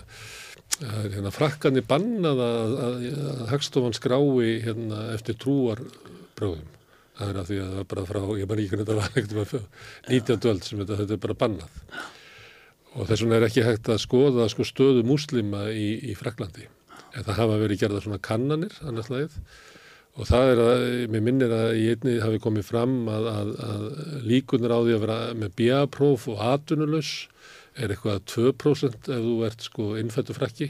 hérna, 0.79 1.31
frakkanir 1.35 1.83
bannað 1.87 2.43
að, 2.45 2.75
að, 2.85 3.07
að 3.33 3.41
hagstofan 3.51 3.95
skrái 3.97 4.59
hérna, 4.63 5.09
eftir 5.15 5.35
trúarbröðum. 5.41 6.69
Það 7.19 7.31
er 7.33 7.39
af 7.41 7.49
því 7.49 7.57
að 7.59 7.71
það 7.73 7.81
er 7.81 7.87
bara 7.91 8.05
frá, 8.07 8.21
ég 8.39 8.47
man 8.47 8.61
ekki 8.61 8.71
hvernig 8.71 8.87
þetta 8.87 8.99
var 9.01 9.17
ekkert 9.19 9.55
19. 10.07 10.45
öld 10.53 10.63
sem 10.63 10.79
þetta, 10.79 10.99
þetta 11.01 11.15
er 11.17 11.23
bara 11.25 11.39
bannað. 11.41 11.81
Og 12.95 13.09
þess 13.09 13.23
vegna 13.25 13.37
er 13.37 13.45
ekki 13.49 13.65
hægt 13.67 13.89
að 13.91 13.99
skoða 14.05 14.45
sko, 14.53 14.67
stöðu 14.67 15.03
múslima 15.05 15.65
í, 15.75 15.89
í 16.09 16.15
Fraklandi. 16.17 16.69
En 17.11 17.25
það 17.25 17.41
hafa 17.41 17.59
verið 17.59 17.83
gerða 17.83 18.03
svona 18.05 18.21
kannanir, 18.23 18.79
annars 18.87 19.11
lagið. 19.11 19.35
Og 20.19 20.27
það 20.27 20.49
er 20.51 20.61
að, 20.63 20.81
mér 21.13 21.23
minnir 21.23 21.53
að 21.55 21.77
í 21.79 21.85
einni 21.93 22.17
hafi 22.19 22.41
komið 22.43 22.65
fram 22.67 22.95
að, 23.07 23.27
að, 23.31 23.51
að 23.63 23.85
líkunar 24.27 24.73
á 24.75 24.79
því 24.83 24.95
að 24.95 25.03
vera 25.05 25.19
með 25.39 25.53
BA-próf 25.61 26.25
og 26.33 26.41
atunulus 26.43 27.13
er 27.79 27.93
eitthvað 27.93 28.25
2% 28.33 29.09
ef 29.15 29.23
þú 29.23 29.37
ert 29.47 29.63
sko 29.69 29.87
innfættu 30.01 30.35
frakki 30.35 30.69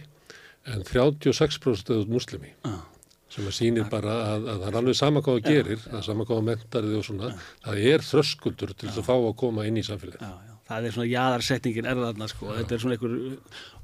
en 0.69 0.85
36% 0.85 1.73
ef 1.73 1.89
þú 1.89 1.99
ert 2.03 2.13
muslimi. 2.13 2.53
Ah. 2.69 2.83
Sem 3.29 3.45
að 3.45 3.57
sýnir 3.57 3.89
bara 3.89 4.13
að, 4.35 4.47
að 4.49 4.61
það 4.61 4.69
er 4.69 4.77
alveg 4.79 4.97
sama 4.97 5.21
hvað 5.25 5.35
það 5.39 5.51
gerir, 5.53 5.81
það 5.83 5.97
er 5.99 6.05
sama 6.05 6.25
hvað 6.25 6.39
það 6.39 6.47
mentar 6.47 6.87
þig 6.87 6.99
og 6.99 7.09
svona. 7.09 7.33
Það 7.65 7.83
er 7.91 8.05
þröskuldur 8.07 8.71
til 8.73 8.87
þess 8.89 9.01
að 9.01 9.09
fá 9.09 9.15
að 9.17 9.35
koma 9.41 9.65
inn 9.69 9.77
í 9.77 9.85
samfélagið. 9.85 10.48
Það 10.69 10.85
er 10.85 10.93
svona 10.95 11.09
jaðarsetningin 11.09 11.87
er 11.89 11.97
þarna 12.03 12.27
sko. 12.29 12.51
Þetta 12.59 12.75
er 12.77 12.81
svona 12.83 12.95
einhver 12.95 13.13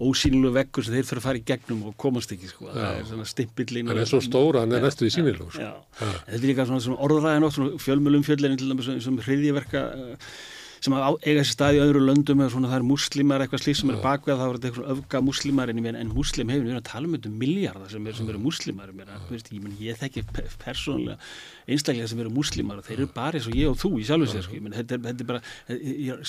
ósýnilu 0.05 0.51
vekkur 0.55 0.85
sem 0.85 0.93
þeir 0.97 1.07
fyrir 1.09 1.21
að 1.23 1.27
fara 1.27 1.39
í 1.41 1.45
gegnum 1.49 1.83
og 1.89 1.95
komast 2.01 2.33
ekki 2.35 2.49
sko. 2.51 2.67
Það 2.71 2.99
er 2.99 3.07
svona 3.09 3.25
stimpillin. 3.31 3.89
Hann 3.89 4.01
er 4.03 4.09
svo 4.11 4.21
stóra, 4.23 4.61
hann 4.65 4.75
er 4.77 4.85
næstu 4.85 5.07
í 5.09 5.13
sýnilegu. 5.15 5.47
Já, 5.57 5.71
Sko. 5.95 6.11
þetta 6.27 6.37
er 6.37 6.45
líka 6.49 6.67
svona, 6.69 6.83
svona 6.85 7.01
orðræðin 7.07 7.47
svona 7.57 7.79
fjölmjölum 7.81 8.27
fjöldlerin 8.27 8.59
til 8.61 8.69
dæmis 8.69 8.91
sem 9.07 9.17
hriðjiverka 9.25 9.81
uh, 9.95 10.29
sem 10.85 10.93
á- 10.93 11.17
eiga 11.25 11.39
þessi 11.41 11.55
stað 11.55 11.77
í 11.79 11.81
öðru 11.81 12.01
löndum 12.05 12.41
eða 12.43 12.51
svona 12.53 12.69
það 12.69 12.77
er 12.77 12.85
múslimar 12.91 13.41
eitthvað 13.41 13.61
slík 13.63 13.77
sem 13.79 13.89
er 13.95 14.01
bakveð 14.03 14.37
þá 14.37 14.45
er 14.45 14.57
þetta 14.59 14.69
eitthvað 14.69 14.91
öfga 14.93 15.21
múslimar 15.25 15.71
en, 15.73 15.79
en 15.89 16.11
múslim 16.13 16.51
hefur, 16.53 16.65
við 16.67 16.73
erum 16.75 16.81
að 16.83 16.89
tala 16.91 17.07
um 17.09 17.15
þetta 17.15 17.31
miljardar 17.41 17.89
sem, 17.95 18.05
er, 18.05 18.19
eru 18.29 18.41
þú 19.25 19.33
veist, 19.33 19.49
ég, 19.55 19.65
ég 19.87 19.97
þekki 20.03 20.25
pe- 20.35 20.45
persónulega 20.61 21.17
einstaklega 21.67 22.07
sem 22.11 22.19
eru 22.21 22.29
múslimar 22.33 22.79
og 22.81 22.85
þeir 22.87 22.99
eru 23.01 23.07
bara 23.15 23.39
eins 23.39 23.47
og 23.49 23.55
ég 23.57 23.69
og 23.71 23.77
þú 23.81 23.89
í 24.01 24.05
sjálfu 24.07 24.27
sér 24.31 24.43
sko. 24.45 24.59
Þetta, 24.75 24.99
þetta 25.05 25.23
er 25.23 25.29
bara 25.29 25.41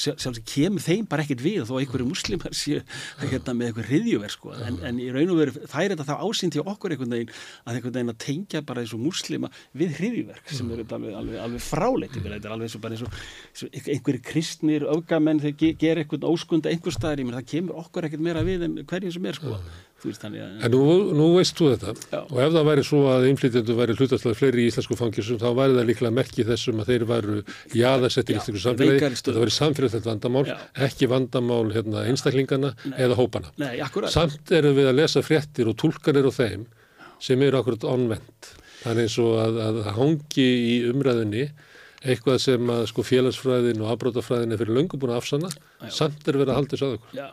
sjálf 0.01 0.23
sem 0.25 0.37
kemur 0.49 0.85
þeim 0.85 1.07
bara 1.11 1.25
ekkert 1.27 1.43
við 1.45 1.65
þó 1.69 1.75
einhverju 1.81 2.07
múslimar 2.09 2.55
séu 2.63 2.81
hérna, 3.21 3.55
með 3.57 3.71
eitthvað 3.71 3.91
hriðjuver 3.91 4.33
sko. 4.37 4.55
en, 4.57 4.79
en 4.89 5.01
í 5.03 5.09
raun 5.15 5.33
og 5.35 5.41
veru 5.43 5.55
það 5.67 5.85
er 5.87 5.95
þetta 5.97 6.07
þá 6.09 6.15
ásýnt 6.27 6.57
hjá 6.59 6.63
okkur 6.73 6.95
einhvern 6.97 7.15
veginn 7.17 7.33
að 7.67 7.79
einhvern 7.79 7.97
veginn 7.99 8.15
að 8.15 8.21
tengja 8.27 8.63
bara 8.71 8.85
eins 8.85 8.95
og 8.97 9.03
múslima 9.05 9.51
við 9.77 9.97
hriðjuverk 10.01 10.55
sem 10.57 10.71
eru 10.77 10.87
alveg, 10.89 11.17
alveg, 11.21 11.41
alveg 11.47 11.65
fráleitt 11.67 12.17
þetta 12.17 12.37
er 12.49 12.55
alveg 12.57 12.69
eins 12.71 12.79
og 12.79 12.85
bara 12.87 12.97
eins 12.97 13.05
og, 13.07 13.13
og 13.13 13.69
einhver- 13.77 13.95
einhverjir 13.97 14.25
kristnir 14.31 14.87
öfgamenn 14.97 15.43
þeir 15.45 15.57
ge, 15.61 15.73
gera 15.81 16.03
eitthvað 16.05 16.27
óskunda 16.31 16.73
einhver 16.73 16.95
staðar, 16.97 17.21
ég 17.23 17.29
menn 17.29 17.39
það 17.41 17.51
kemur 17.53 17.81
okkur 17.85 18.09
ekkert 18.09 18.25
meira 18.27 18.43
við 18.47 18.65
en 18.69 18.79
hverjum 18.87 19.15
sem 19.19 19.29
er 19.31 19.39
sko. 19.41 19.57
Veist 20.05 20.23
þannig 20.23 20.43
að 20.45 20.65
En 20.67 20.75
nú, 20.75 20.81
nú 21.17 21.27
veist 21.37 21.57
þú 21.57 21.69
þetta 21.73 21.93
Já. 22.13 22.19
og 22.21 22.41
ef 22.45 22.53
það 22.57 22.67
væri 22.69 22.85
svo 22.87 23.01
að 23.11 23.27
innflytjendur 23.31 23.79
væri 23.79 23.97
hlutastlega 23.97 24.39
fleiri 24.39 24.65
í 24.65 24.71
íslensku 24.71 24.99
fangisum 24.99 25.41
þá 25.41 25.47
væri 25.57 25.77
það 25.79 25.89
líklega 25.91 26.17
merki 26.19 26.47
þessum 26.47 26.83
að 26.83 26.91
þeir 26.93 27.07
væru 27.11 27.37
jaðarsettir 27.73 28.37
í 28.37 28.41
íslensku 28.41 28.63
samfélagi. 28.65 29.13
Þetta 29.17 29.45
væri 29.45 29.57
samfélagslegt 29.57 30.11
vandamál, 30.11 30.45
Já. 30.51 30.57
ekki 30.89 31.09
vandamál 31.11 31.73
hérna, 31.75 32.05
einstaklingana 32.11 32.75
eða 32.97 33.17
hópana. 33.19 33.53
Nei. 33.63 33.81
Samt 34.13 34.53
erum 34.53 34.77
við 34.77 34.91
að 34.93 35.01
lesa 35.01 35.25
fréttir 35.25 35.71
og 35.73 35.79
túlkanir 35.81 36.29
á 36.29 36.33
þeim 36.35 36.67
sem 37.23 37.43
eru 37.43 37.63
akkurat 37.63 37.89
ánvend. 37.89 38.53
Þannig 38.85 39.09
eins 39.09 39.17
og 39.23 39.39
að, 39.41 39.63
að 39.65 39.81
hangi 39.97 40.45
í 40.47 40.75
umræðinni 40.91 41.49
eitthvað 42.07 42.37
sem 42.43 42.71
að 42.71 42.85
sko 42.91 43.03
félagsfræðin 43.07 43.81
og 43.83 43.93
afbrótafræðin 43.95 44.55
er 44.55 44.61
fyrir 44.61 44.77
löngu 44.77 44.99
búin 45.01 45.15
að 45.15 45.23
afsanna, 45.23 45.51
samt 45.91 46.29
er 46.29 46.39
verið 46.39 46.53
að 46.53 46.59
halda 46.61 46.75
þessu 46.75 46.87
að 46.87 46.97
okkur. 46.99 47.17
Já, 47.17 47.27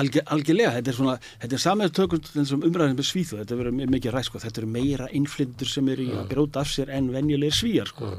algjör, 0.00 0.24
algjörlega, 0.36 0.72
þetta 0.78 0.92
er 0.92 0.98
svona, 0.98 1.16
þetta 1.42 1.58
er 1.58 1.62
samið 1.64 1.92
tökum 1.98 2.24
þessum 2.28 2.66
umræðin 2.68 2.98
með 2.98 3.08
svíðu, 3.08 3.38
þetta 3.42 3.60
verður 3.60 3.92
mikið 3.96 4.16
ræð, 4.16 4.26
sko, 4.28 4.42
þetta 4.46 4.62
eru 4.62 4.72
meira 4.78 5.10
innflyttur 5.18 5.72
sem 5.72 5.92
eru 5.94 6.08
í 6.08 6.16
að 6.16 6.26
bróta 6.32 6.62
af 6.62 6.72
sér 6.72 6.92
en 6.96 7.12
venjulegir 7.14 7.58
svíjar, 7.58 7.92
sko. 7.92 8.12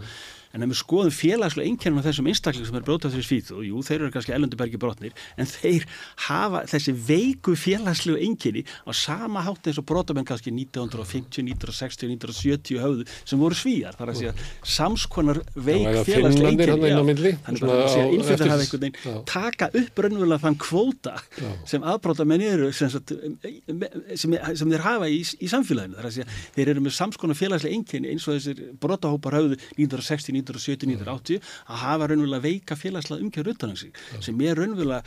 En 0.54 0.62
ef 0.62 0.70
við 0.70 0.78
skoðum 0.84 1.14
félagslega 1.18 1.66
einkennum 1.66 1.98
af 1.98 2.06
þessum 2.06 2.28
einstakling 2.30 2.68
sem 2.68 2.76
er 2.78 2.84
brótað 2.86 3.16
fyrir 3.16 3.26
svíðu, 3.26 3.64
jú, 3.66 3.80
þeir 3.88 4.04
eru 4.04 4.12
kannski 4.14 4.34
ellendubergi 4.36 4.78
brotnir, 4.78 5.16
en 5.42 5.48
þeir 5.50 5.86
hafa 6.28 6.60
þessi 6.70 6.94
veiku 7.08 7.56
félagslegu 7.58 8.20
einkenni 8.22 8.62
á 8.86 8.94
sama 8.94 9.42
hátt 9.48 9.66
eins 9.72 9.80
og 9.82 9.88
brotamenn 9.90 10.28
kannski 10.30 10.54
1950, 10.54 11.42
1960, 11.42 12.06
1970 12.14 12.78
höfðu 12.84 13.08
sem 13.26 13.42
voru 13.42 13.58
svíjar. 13.58 13.98
Það 13.98 14.06
er 14.06 14.12
að 14.14 14.20
segja 14.22 14.34
samskonar 14.76 15.40
veik 15.58 15.98
félagslega 16.06 17.02
á 17.02 17.04
milli, 17.10 17.34
Þannig 17.48 17.66
að 17.74 17.82
segja 17.90 18.06
á- 18.06 18.14
innflyttar 18.14 18.46
eftir- 18.46 18.54
hafa 18.54 18.64
einhvern 18.68 18.86
veginn 18.86 19.26
taka 19.34 19.72
upp 19.82 20.04
raunverulega 20.06 20.44
þann 20.46 20.60
kvóta 20.62 21.16
Já. 21.42 21.50
sem 21.74 21.82
aðbrótamenn 21.82 22.46
eru 22.46 22.70
sem, 22.72 22.94
sem, 22.94 24.38
sem 24.54 24.70
þeir 24.70 24.86
hafa 24.86 25.10
í, 25.10 25.20
í 25.42 25.50
samfélaginu. 25.50 25.98
Það 25.98 26.04
er 26.04 26.10
að 26.10 26.16
segja, 26.20 26.28
þeir 26.56 26.72
eru 26.76 26.86
með 26.86 26.96
samskona 27.02 27.38
félagslega 27.38 27.74
einkenni 27.78 28.14
eins 28.14 28.28
og 28.30 28.38
þessir 28.38 28.64
brotahópar 28.84 29.38
höfðu 29.40 29.58
1960, 29.82 30.43
1970, 30.44 30.92
1980 30.94 31.54
að 31.68 31.86
hafa 31.86 32.10
raunverulega 32.12 32.48
veika 32.48 32.80
félagslega 32.80 33.24
umkjör 33.26 33.54
utan 33.56 33.74
á 33.74 33.76
sig 33.80 33.96
sem 34.20 34.44
er 34.44 34.60
raunverulega 34.60 35.04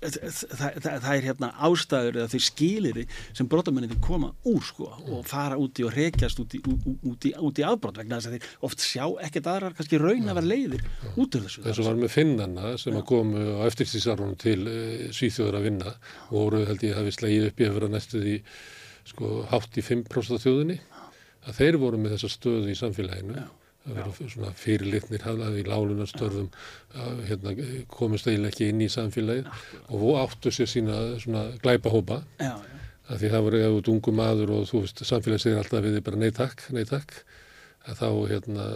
það, 0.00 0.76
það, 0.80 0.86
það 0.86 1.10
er 1.12 1.26
hérna 1.26 1.50
ástæður 1.66 2.18
eða 2.20 2.30
þau 2.32 2.42
skiliri 2.44 3.04
sem 3.36 3.48
brotamennin 3.50 4.00
koma 4.04 4.30
úr 4.48 4.62
sko 4.64 4.88
og 4.88 5.26
fara 5.28 5.58
úti 5.60 5.84
og 5.84 5.92
rekjast 5.94 6.40
úti, 6.42 6.60
út, 6.64 6.86
úti, 7.10 7.32
úti 7.36 7.66
afbrot 7.66 8.00
vegna 8.00 8.18
þess 8.18 8.30
að 8.30 8.36
þeir 8.36 8.66
oft 8.68 8.84
sjá 8.84 9.04
ekkert 9.26 9.50
aðrar 9.52 9.76
kannski 9.76 10.00
raun 10.00 10.30
að 10.30 10.40
vera 10.40 10.52
leiðir 10.54 10.84
út 11.12 11.36
úr 11.36 11.46
þessu. 11.46 11.64
og 11.66 11.82
var 11.90 12.00
með 12.00 12.14
finnana 12.16 12.74
sem 12.80 12.96
að 12.96 13.06
komu 13.12 13.46
á 13.60 13.62
eftirstísarunum 13.68 14.36
til 14.40 14.60
e, 14.64 14.78
Svíþjóður 15.16 15.60
að 15.60 15.68
vinna 15.68 15.94
og 16.30 16.36
voru 16.38 16.64
held 16.68 16.86
ég 16.86 16.96
hafi 16.96 17.16
slegið 17.16 17.50
upp 17.50 17.60
í 17.60 17.68
að 17.68 17.76
vera 17.78 17.92
næstu 17.92 18.24
því 18.24 18.36
sko 19.10 19.32
hátt 19.50 19.80
í 19.80 19.84
5% 19.84 20.36
af 20.36 20.44
þjóðinni. 20.44 20.80
Að 21.48 21.56
þeir 21.56 21.80
voru 21.80 21.98
með 22.00 22.16
þessa 22.16 22.28
stöðu 22.34 22.68
í 22.68 22.76
samfélaginu 22.76 23.48
að 23.90 24.00
vera 24.00 24.30
svona 24.34 24.52
fyrirlitnir 24.58 25.24
hafði 25.26 25.62
í 25.62 25.66
lálunarstörfum 25.68 26.48
að, 26.94 27.22
hérna, 27.28 27.54
komist 27.92 28.28
eiginlega 28.28 28.54
ekki 28.54 28.70
inn 28.72 28.84
í 28.84 28.90
samfélagið 28.92 29.50
og 29.96 30.20
áttu 30.22 30.52
sér 30.54 30.70
sína 30.70 31.00
svona 31.22 31.46
glæpahópa. 31.64 32.22
Já, 32.40 32.54
já. 32.54 32.76
því 33.10 33.32
það 33.34 33.46
voru 33.46 33.60
ef 33.60 33.70
þú 33.70 33.80
ert 33.82 33.92
ungu 33.94 34.16
maður 34.16 34.54
og 34.56 34.68
þú 34.70 34.84
veist 34.84 35.04
samfélagið 35.06 35.46
segir 35.46 35.62
alltaf 35.62 35.86
við 35.86 35.98
þig 35.98 36.06
bara 36.08 36.22
nei 36.22 36.30
takk, 36.36 36.66
nei 36.76 36.84
takk. 36.88 37.18
Að 37.88 38.02
þá 38.02 38.08
hérna 38.30 38.66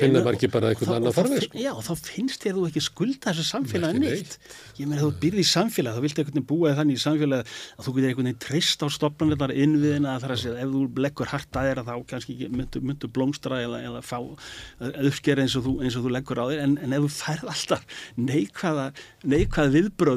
finna 0.00 0.22
bara 0.26 0.36
ekki 0.38 0.50
bara 0.52 0.72
þá 0.74 1.12
farveg, 1.16 1.38
fin- 1.40 1.48
sko. 1.48 1.58
Já, 1.64 1.70
og 1.74 1.84
þá 1.86 1.92
finnst 2.10 2.44
þér 2.44 2.56
þú 2.58 2.64
ekki 2.70 2.82
skulda 2.84 3.30
þessu 3.30 3.46
samfélagi 3.50 4.00
Ekki 4.00 4.04
neitt. 4.04 4.38
Ég 4.80 4.88
meina, 4.90 5.02
þú 5.04 5.10
byrði 5.22 5.44
í 5.44 5.48
samfélagi, 5.50 5.96
þá 5.96 6.04
viltu 6.06 6.24
veginn 6.24 6.46
búa 6.50 6.74
þannig 6.78 6.98
í 6.98 7.02
samfélagi 7.04 7.44
að 7.76 7.84
þú 7.86 7.94
getur 7.96 8.20
veginn 8.20 8.40
treyst 8.46 8.84
á 8.84 8.88
stopnarnar 8.90 9.54
innviðina 9.54 10.16
er 10.16 10.34
að 10.34 10.40
segja, 10.44 10.56
ef 10.64 10.72
þú 10.74 10.82
leggur 11.04 11.30
hart 11.30 11.58
að 11.60 11.68
þér 11.70 11.82
að 11.82 11.90
þá 11.90 12.06
kannski 12.14 12.36
myndu, 12.50 12.80
myndu 12.80 13.10
blómstra 13.12 13.60
eða, 13.64 13.82
eða 13.90 14.02
fá 14.06 14.18
uppskera 14.80 15.44
eins 15.44 15.56
eins 15.84 15.96
og 15.98 16.06
þú 16.06 16.12
leggur 16.14 16.40
á 16.40 16.46
þér, 16.50 16.62
en, 16.64 16.76
en 16.84 16.96
ef 16.96 17.04
þú 17.04 17.10
færð 17.20 17.50
alltaf 17.54 17.84
neikvæða, 18.20 18.86
neikvæða 19.30 19.70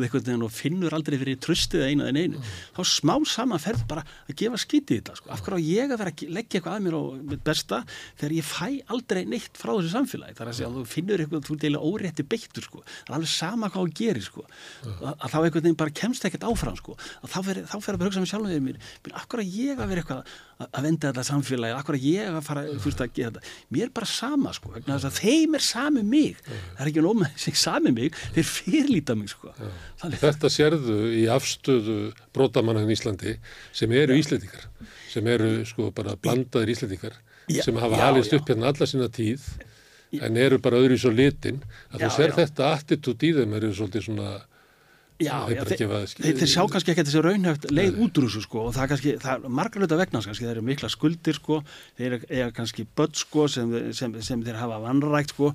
einhvern 0.07 0.25
veginn 0.27 0.45
og 0.47 0.53
finnur 0.53 0.95
aldrei 0.95 1.17
fyrir 1.21 1.39
tröstið 1.43 1.85
einu 1.89 2.07
en 2.07 2.19
einu, 2.19 2.41
þá 2.75 2.81
smá 2.87 3.15
saman 3.29 3.61
ferð 3.61 3.83
bara 3.89 4.03
að 4.29 4.37
gefa 4.39 4.59
skiti 4.61 4.97
í 4.97 5.01
þetta, 5.01 5.17
sko. 5.19 5.31
Af 5.33 5.43
hverju 5.45 5.59
á 5.59 5.67
ég 5.67 5.93
að 5.93 6.01
vera 6.03 6.13
að 6.13 6.33
leggja 6.37 6.59
eitthvað 6.59 6.77
að 6.77 6.85
mér 6.87 6.97
og 6.99 7.19
mitt 7.33 7.43
besta 7.45 7.81
þegar 8.19 8.35
ég 8.37 8.47
fæ 8.47 8.67
aldrei 8.93 9.23
neitt 9.29 9.42
frá 9.57 9.73
þessu 9.73 9.91
samfélagi. 9.93 10.37
Það 10.37 10.45
er 10.45 10.51
að 10.51 10.57
segja 10.59 10.69
að 10.69 10.77
þú 10.79 10.85
finnur 10.93 11.23
eitthvað, 11.23 11.43
þú 11.47 11.57
eiginlega 11.57 11.91
órétti 11.91 12.25
beittur 12.33 12.67
sko, 12.67 12.83
það 12.83 13.11
er 13.11 13.17
alveg 13.17 13.33
sama 13.33 13.69
hvað 13.73 13.83
þú 13.83 13.95
gerir 13.99 14.25
sko, 14.27 14.45
að, 14.83 15.13
að 15.13 15.33
þá 15.33 15.37
einhvern 15.41 15.65
veginn 15.67 15.79
bara 15.83 15.95
kemst 16.01 16.27
ekkert 16.29 16.47
áfram 16.49 16.79
sko, 16.79 16.97
að 17.21 17.33
þá 17.33 17.37
fer, 17.47 17.61
þá 17.69 17.77
fer 17.83 17.97
að 17.97 18.01
bara 18.03 18.11
hugsa 18.11 18.23
með 18.23 18.31
sjálfum 18.33 18.53
við 18.53 18.63
mér, 18.67 18.81
af 19.13 19.27
hverju 19.31 19.43
á 19.43 19.53
ég 19.53 19.83
að 19.83 19.93
vera 19.93 20.03
eitthvað 20.03 20.21
að, 20.23 20.67
að 20.69 20.87
venda 20.87 21.11
þetta 21.11 21.25
samfélagi, 21.29 21.83
hverju 21.87 22.03
á 22.03 22.09
ég 22.13 22.37
að 22.37 22.47
fara 22.47 22.63
veist 22.83 23.03
að 23.03 23.13
gera 23.17 23.33
þetta, 23.33 23.53
mér 23.73 23.87
er 23.87 23.93
bara 23.99 24.09
sama 24.09 24.53
sko, 24.55 24.73
vegna 24.73 24.97
þess 24.97 25.09
að 25.09 25.19
þeim 25.23 25.57
er 25.57 25.65
sami 25.65 26.03
mig. 26.07 26.41
Það 26.43 26.83
er 26.83 26.91
ekki 26.91 27.03
nóg 27.03 27.19
með 27.21 27.37
sig 27.43 27.59
sami 27.59 27.93
mig 27.95 28.17
þeir 28.35 28.49
fyrirlíta 28.49 29.17
mig 29.17 29.31
sko. 29.33 29.53
Þannig 30.01 30.23
Þetta 30.23 30.51
sérðu 30.53 30.97
í 31.17 31.25
afstöðu 31.31 31.97
brotamannan 32.35 32.89
í 32.89 32.95
Íslandi 32.97 33.35
sem 33.75 33.93
eru 33.97 34.17
Íslendingar, 34.19 34.67
sem 35.11 35.29
eru 35.33 35.53
sko 35.69 35.89
bara 35.95 36.15
blandaðir 36.19 36.73
Íslendingar, 36.75 37.17
Já, 37.51 37.63
sem 37.65 37.77
hafa 37.81 37.99
halist 37.99 38.33
upp 38.37 38.49
hérna 38.49 38.71
alla 38.71 38.87
sína 38.89 39.09
tíð, 39.11 39.43
en 40.23 40.39
eru 40.39 40.59
bara 40.63 40.79
öðru 40.79 40.97
í 40.97 41.01
svo 41.01 41.11
litin, 41.13 41.61
að 41.91 42.03
Já, 42.03 42.07
þú 42.07 42.15
sér 42.17 42.33
já. 42.33 42.35
þetta 42.41 42.73
attitút 42.77 43.23
í 43.25 43.31
þeim 43.37 43.55
eru 43.59 43.71
svolítið 43.75 44.05
svona, 44.07 44.33
þeir, 45.23 46.43
sjá 46.49 46.63
kannski 46.71 46.93
ekki 46.93 47.05
þessi 47.07 47.23
raunhæft 47.23 47.67
leið 47.71 47.99
út 48.03 48.19
úr 48.19 48.27
þessu 48.27 48.43
sko 48.45 48.67
og 48.67 48.75
það 48.75 48.83
er 48.83 48.91
kannski, 48.93 49.15
það 49.23 49.33
er 49.47 49.55
margar 49.59 49.83
hluta 49.83 49.99
vegna 49.99 50.21
kannski, 50.25 50.45
þeir 50.45 50.55
eru 50.55 50.65
mikla 50.67 50.89
skuldir 50.91 51.37
sko, 51.37 51.59
þeir 51.99 52.19
eru 52.27 52.51
kannski 52.57 52.85
börn 52.97 53.17
sko 53.17 53.47
sem, 53.51 53.73
sem, 53.95 54.15
sem 54.25 54.45
þeir 54.45 54.59
hafa 54.61 54.81
vannrækt 54.83 55.35
sko 55.35 55.53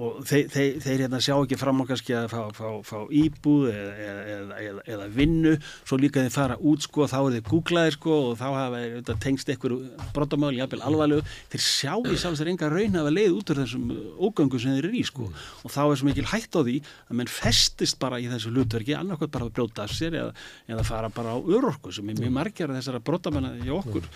og 0.00 0.20
þeir, 0.28 0.46
þeir, 0.52 0.76
þeir 0.80 1.02
hérna 1.04 1.20
sjá 1.20 1.34
ekki 1.36 1.58
fram 1.60 1.82
á 1.82 1.84
kannski 1.90 2.14
að 2.16 2.26
fá, 2.32 2.40
fá, 2.56 2.68
fá 2.86 2.96
íbúð 3.12 3.66
eða, 3.70 3.90
eða, 4.04 4.60
eða, 4.64 4.84
eða 4.94 5.08
vinnu. 5.16 5.52
Svo 5.84 5.98
líka 6.00 6.24
þeir 6.24 6.34
fara 6.34 6.56
út 6.70 6.86
sko 6.86 7.08
þá 7.10 7.16
er 7.20 7.36
þeir 7.36 7.46
googlaðir 7.50 7.96
sko 7.98 8.16
og 8.30 8.38
þá 8.40 8.46
hafa 8.46 8.80
auðvitað 8.80 9.20
tengst 9.26 9.52
einhverju 9.52 10.08
brotamáli, 10.16 10.60
jafnvel 10.62 10.82
alvarlegu. 10.88 11.36
Þeir 11.52 11.64
sjá 11.66 11.92
í 12.00 12.16
sjálfs 12.16 12.42
þeir 12.42 12.52
enga 12.54 12.72
raun 12.72 12.98
hafa 13.00 13.14
leið 13.14 13.36
út 13.36 13.54
úr 13.54 13.62
þessum 13.62 13.94
ógöngu 14.30 14.62
sem 14.62 14.76
þeir 14.76 14.88
eru 14.88 14.96
í 14.96 15.04
sko. 15.10 15.30
Og 15.64 15.74
þá 15.76 15.80
er 15.84 16.00
svo 16.00 16.10
mikil 16.10 16.28
hætt 16.32 16.56
á 16.56 16.60
því 16.64 16.76
að 16.80 17.20
menn 17.20 17.32
festist 17.36 18.00
bara 18.00 18.20
í 18.22 18.28
þessu 18.32 18.54
hlutverki 18.54 18.96
annarkvæmt 18.96 19.36
bara 19.36 19.50
að 19.50 19.54
brjóta 19.58 19.84
af 19.84 19.94
sér 19.96 20.16
eða, 20.24 20.34
eða 20.70 20.86
fara 20.88 21.12
bara 21.12 21.36
á 21.36 21.38
örorku 21.38 21.92
sem 21.92 22.08
er 22.08 22.20
mjög 22.20 22.36
margir 22.40 22.70
af 22.70 22.80
þessara 22.80 23.04
brotamanna 23.04 23.56
í 23.60 23.72
okkur 23.74 24.06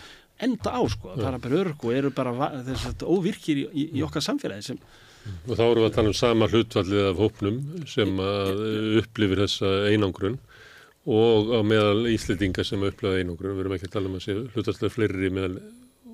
enda 0.43 0.75
á 0.75 0.83
sko, 0.91 1.13
að 1.15 1.25
fara 1.29 1.41
bara 1.43 1.55
á 1.55 1.61
örorku 1.63 1.91
og 1.91 1.97
eru 1.97 2.11
bara 2.15 2.51
þess 2.67 2.91
að 2.91 3.05
óvirkir 3.07 3.61
í, 3.61 3.67
í, 3.71 3.85
í 3.99 4.05
okkar 4.07 4.25
samfélagi 4.25 4.67
sem 4.73 4.81
og 5.25 5.55
þá 5.55 5.65
erum 5.65 5.83
við 5.83 5.89
að 5.89 5.95
tala 5.99 6.13
um 6.13 6.19
sama 6.19 6.49
hlutvallið 6.51 7.07
af 7.11 7.23
hópnum 7.23 7.63
sem 7.91 8.19
að 8.25 8.65
upplifir 9.03 9.45
þessa 9.45 9.73
einangrun 9.93 10.39
og 11.05 11.53
á 11.53 11.61
meðal 11.67 12.07
Íslendinga 12.09 12.65
sem 12.65 12.85
upplifa 12.85 13.21
einangrun, 13.21 13.57
við 13.57 13.65
erum 13.65 13.77
ekki 13.77 13.91
að 13.91 13.97
tala 13.99 14.11
um 14.11 14.19
að 14.19 14.27
sé 14.27 14.37
hlutvallið 14.55 14.95
fleiri 14.95 15.33
meðal 15.33 15.59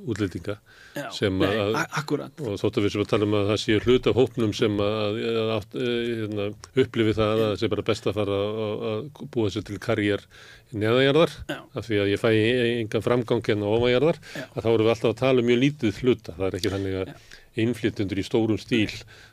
útlendinga 0.08 0.56
Já, 0.96 1.06
sem 1.14 1.42
að 1.44 1.76
og 1.76 2.56
þótt 2.58 2.78
að 2.78 2.84
við 2.84 2.94
sem 2.94 3.02
að 3.02 3.10
tala 3.12 3.26
um 3.26 3.34
að 3.38 3.50
það 3.50 3.58
sé 3.62 3.76
hlut 3.84 4.08
af 4.10 4.16
hópnum 4.18 4.54
sem 4.56 4.78
að, 4.82 5.18
að, 5.30 5.50
að, 5.54 5.76
hérna, 5.76 6.46
upplifi 6.84 7.14
það 7.18 7.34
að 7.34 7.42
það 7.44 7.58
sé 7.60 7.70
bara 7.74 7.84
best 7.90 8.08
að 8.08 8.16
fara 8.18 8.38
að, 8.46 8.86
að 8.90 9.28
búa 9.36 9.52
sér 9.52 9.66
til 9.68 9.78
karriér 9.82 10.24
neðajarðar 10.70 11.36
Já. 11.50 11.58
af 11.60 11.86
því 11.86 12.00
að 12.02 12.12
ég 12.14 12.22
fæ 12.22 12.28
engan 12.32 13.06
framgang 13.06 13.52
en 13.54 13.66
ofajarðar 13.70 14.20
Já. 14.24 14.46
að 14.48 14.64
þá 14.64 14.70
erum 14.72 14.86
við 14.86 14.92
alltaf 14.94 15.12
að 15.12 15.20
tala 15.22 15.44
um 15.44 15.50
mjög 15.50 15.62
lítið 15.66 16.02
hluta 16.02 16.36
það 16.38 16.48
er 16.48 16.58
ekki 16.60 16.74
þannig 16.74 16.98
að 17.02 17.14
innflytjendur 17.58 18.20
í 18.20 18.24
stórum 18.26 18.58
stíl 18.60 18.92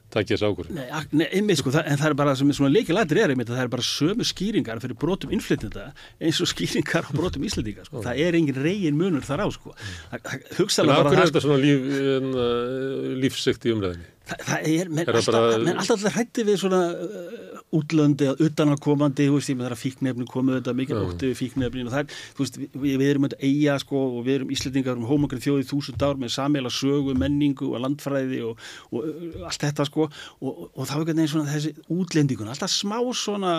takja 0.10 0.38
þessu 0.38 0.48
ákvörðun 0.50 0.78
Nei, 0.80 0.88
nei 1.20 1.26
einmitt 1.38 1.60
sko, 1.60 1.70
það, 1.76 1.90
en 1.92 2.00
það 2.02 2.10
er 2.10 2.16
bara 2.18 2.34
sem 2.40 2.50
er 2.50 2.58
svona 2.58 2.72
leikilættir 2.74 3.20
er 3.22 3.34
einmitt 3.34 3.52
að 3.52 3.60
það 3.60 3.66
er 3.68 3.72
bara 3.76 3.86
sömu 3.86 4.26
skýringar 4.26 4.82
fyrir 4.82 4.98
brotum 5.04 5.34
innflytjenda 5.38 5.88
eins 6.18 6.42
og 6.42 6.50
skýringar 6.50 7.06
á 7.06 7.12
brotum 7.14 7.46
íslendinga 7.48 7.86
sko. 7.86 8.02
það 8.08 8.22
er 8.26 8.40
engin 8.40 8.62
regin 8.64 8.98
munur 8.98 9.26
þar 9.28 9.46
á 9.46 9.48
sko. 9.54 9.76
Það- 10.12 10.24
það- 10.26 10.46
hugsaðlega 10.62 11.04
bara 11.04 11.14
hverju 11.14 11.26
er 11.28 11.32
þetta 11.32 11.46
svona 11.46 11.62
líf, 11.62 11.90
en, 12.18 12.30
uh, 12.34 13.10
lífsekt 13.22 13.68
í 13.70 13.76
umræðinni? 13.76 14.10
Það, 14.28 14.42
það 14.48 14.66
er, 14.74 14.90
menn 14.92 15.08
alltaf, 15.08 15.28
bara- 15.32 15.60
menn 15.64 15.78
alltaf 15.82 16.02
hrætti 16.18 16.44
við 16.48 16.58
svona 16.60 16.80
uh, 16.92 17.62
útlöndi 17.78 18.28
eða 18.28 18.48
utanakomandi, 18.48 19.28
þú 19.30 19.38
veist, 19.38 19.52
ég 19.54 19.58
með 19.60 19.68
það 19.70 19.76
að 19.76 19.82
fíknefni 19.84 20.28
komið 20.32 20.58
þetta 20.58 20.74
mikið 20.82 21.00
ótti 21.04 21.30
við 21.32 21.38
fíknefnin 21.42 21.88
og 21.90 21.94
það 21.96 22.04
er, 22.04 22.18
þú 22.38 22.44
veist, 22.44 22.60
við, 22.64 22.96
við 23.02 23.06
erum 23.08 23.28
þetta 23.28 23.40
eiga 23.48 23.78
sko 23.84 24.02
og 24.10 24.20
við 24.28 24.36
erum 24.40 24.54
Íslendingar 24.58 25.00
um 25.00 25.08
hómakri 25.08 25.40
þjóði 25.44 25.68
þúsund 25.72 26.04
ár 26.08 26.20
með 26.22 26.34
sammeila 26.36 26.72
sögu, 26.74 27.16
menningu 27.24 27.72
og 27.72 27.84
landfræði 27.86 28.42
og, 28.50 28.64
og 28.92 29.08
uh, 29.08 29.44
allt 29.48 29.64
þetta 29.68 29.88
sko 29.88 30.08
og, 30.08 30.18
og, 30.44 30.64
og 30.76 30.90
þá 30.92 30.96
er 30.98 31.04
einhvern 31.04 31.22
veginn 31.22 31.34
svona 31.36 31.54
þessi 31.56 31.76
útlendingun, 31.98 32.52
alltaf 32.52 32.74
smá 32.76 33.00
svona 33.16 33.56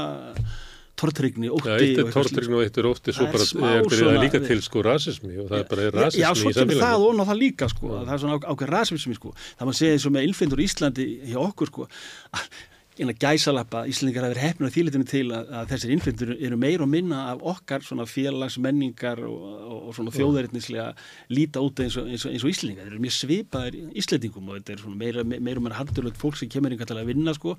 tortrygni, 0.99 1.51
ótti 1.55 1.69
Já, 1.71 1.75
eitt 1.79 1.83
er 1.83 2.05
eitthvað 2.05 2.13
slíkt, 2.13 2.17
tortrygn 2.19 2.57
og 2.59 2.63
eitt 2.67 2.79
er 2.83 2.89
ótti, 2.91 3.15
Það 3.19 3.29
er 3.29 3.39
er, 3.39 3.97
svona- 3.99 4.23
líka 4.25 4.41
til 4.47 4.63
sko 4.67 4.83
rasismi 4.87 5.35
og 5.39 5.51
það 5.51 5.59
er 5.63 5.69
bara 5.73 5.83
Já, 5.89 5.93
rasismi 5.99 6.25
já, 6.25 6.31
svo 6.43 6.55
kemur 6.59 6.83
það 6.83 7.07
og 7.09 7.29
það 7.29 7.39
líka 7.43 7.69
sko, 7.73 7.93
það 7.99 8.15
er 8.17 8.23
svona 8.25 8.41
ákveð 8.53 8.73
rasismi 8.75 9.15
sko, 9.19 9.35
það 9.59 9.65
maður 9.71 9.79
segja 9.81 9.93
eins 9.99 10.09
og 10.09 10.13
með 10.19 10.27
innflindur 10.29 10.59
í 10.63 10.67
Íslandi 10.69 11.07
hjá 11.33 11.39
okkur 11.45 11.73
sko, 11.73 11.89
að 12.35 12.51
eina 12.99 13.15
gæsalappa, 13.15 13.85
Íslandingar 13.91 14.25
hafa 14.27 14.35
verið 14.35 14.45
hefnir 14.45 14.71
á 14.71 14.75
þýlitinu 14.75 15.07
til 15.09 15.25
að, 15.35 15.51
að 15.59 15.69
þessir 15.73 15.93
innflindur 15.95 16.33
eru 16.35 16.59
meir 16.59 16.83
og 16.83 16.91
minna 16.91 17.21
af 17.33 17.45
okkar 17.53 17.85
svona 17.87 18.07
félags 18.11 18.59
menningar 18.63 19.23
og, 19.27 19.45
og, 19.59 19.79
og 19.89 19.97
svona 19.97 20.15
þjóðaritnislega 20.17 20.89
líta 21.31 21.63
út 21.65 21.83
eins 21.85 21.99
og, 22.01 22.09
eins 22.11 22.27
og, 22.27 22.35
eins 22.35 22.47
og 22.47 22.53
Íslandingar, 22.53 22.89
þeir 22.89 22.97
eru 22.97 23.05
mjög 23.05 23.17
svipaðir 23.19 23.79
Íslandingum 24.03 24.51
og 24.51 24.59
þetta 24.59 24.75
er 24.75 24.83
svona 24.83 25.01
meira, 25.05 25.25
meira 25.31 25.63
og 25.63 25.67
meira 25.67 25.79
handurlögt 25.79 26.21
fólk 26.21 26.41
sem 26.41 26.51
kemur 26.53 26.75
einhvern 26.75 26.91
til 26.91 26.99
að 26.99 27.13
vinna 27.13 27.35
sko. 27.37 27.55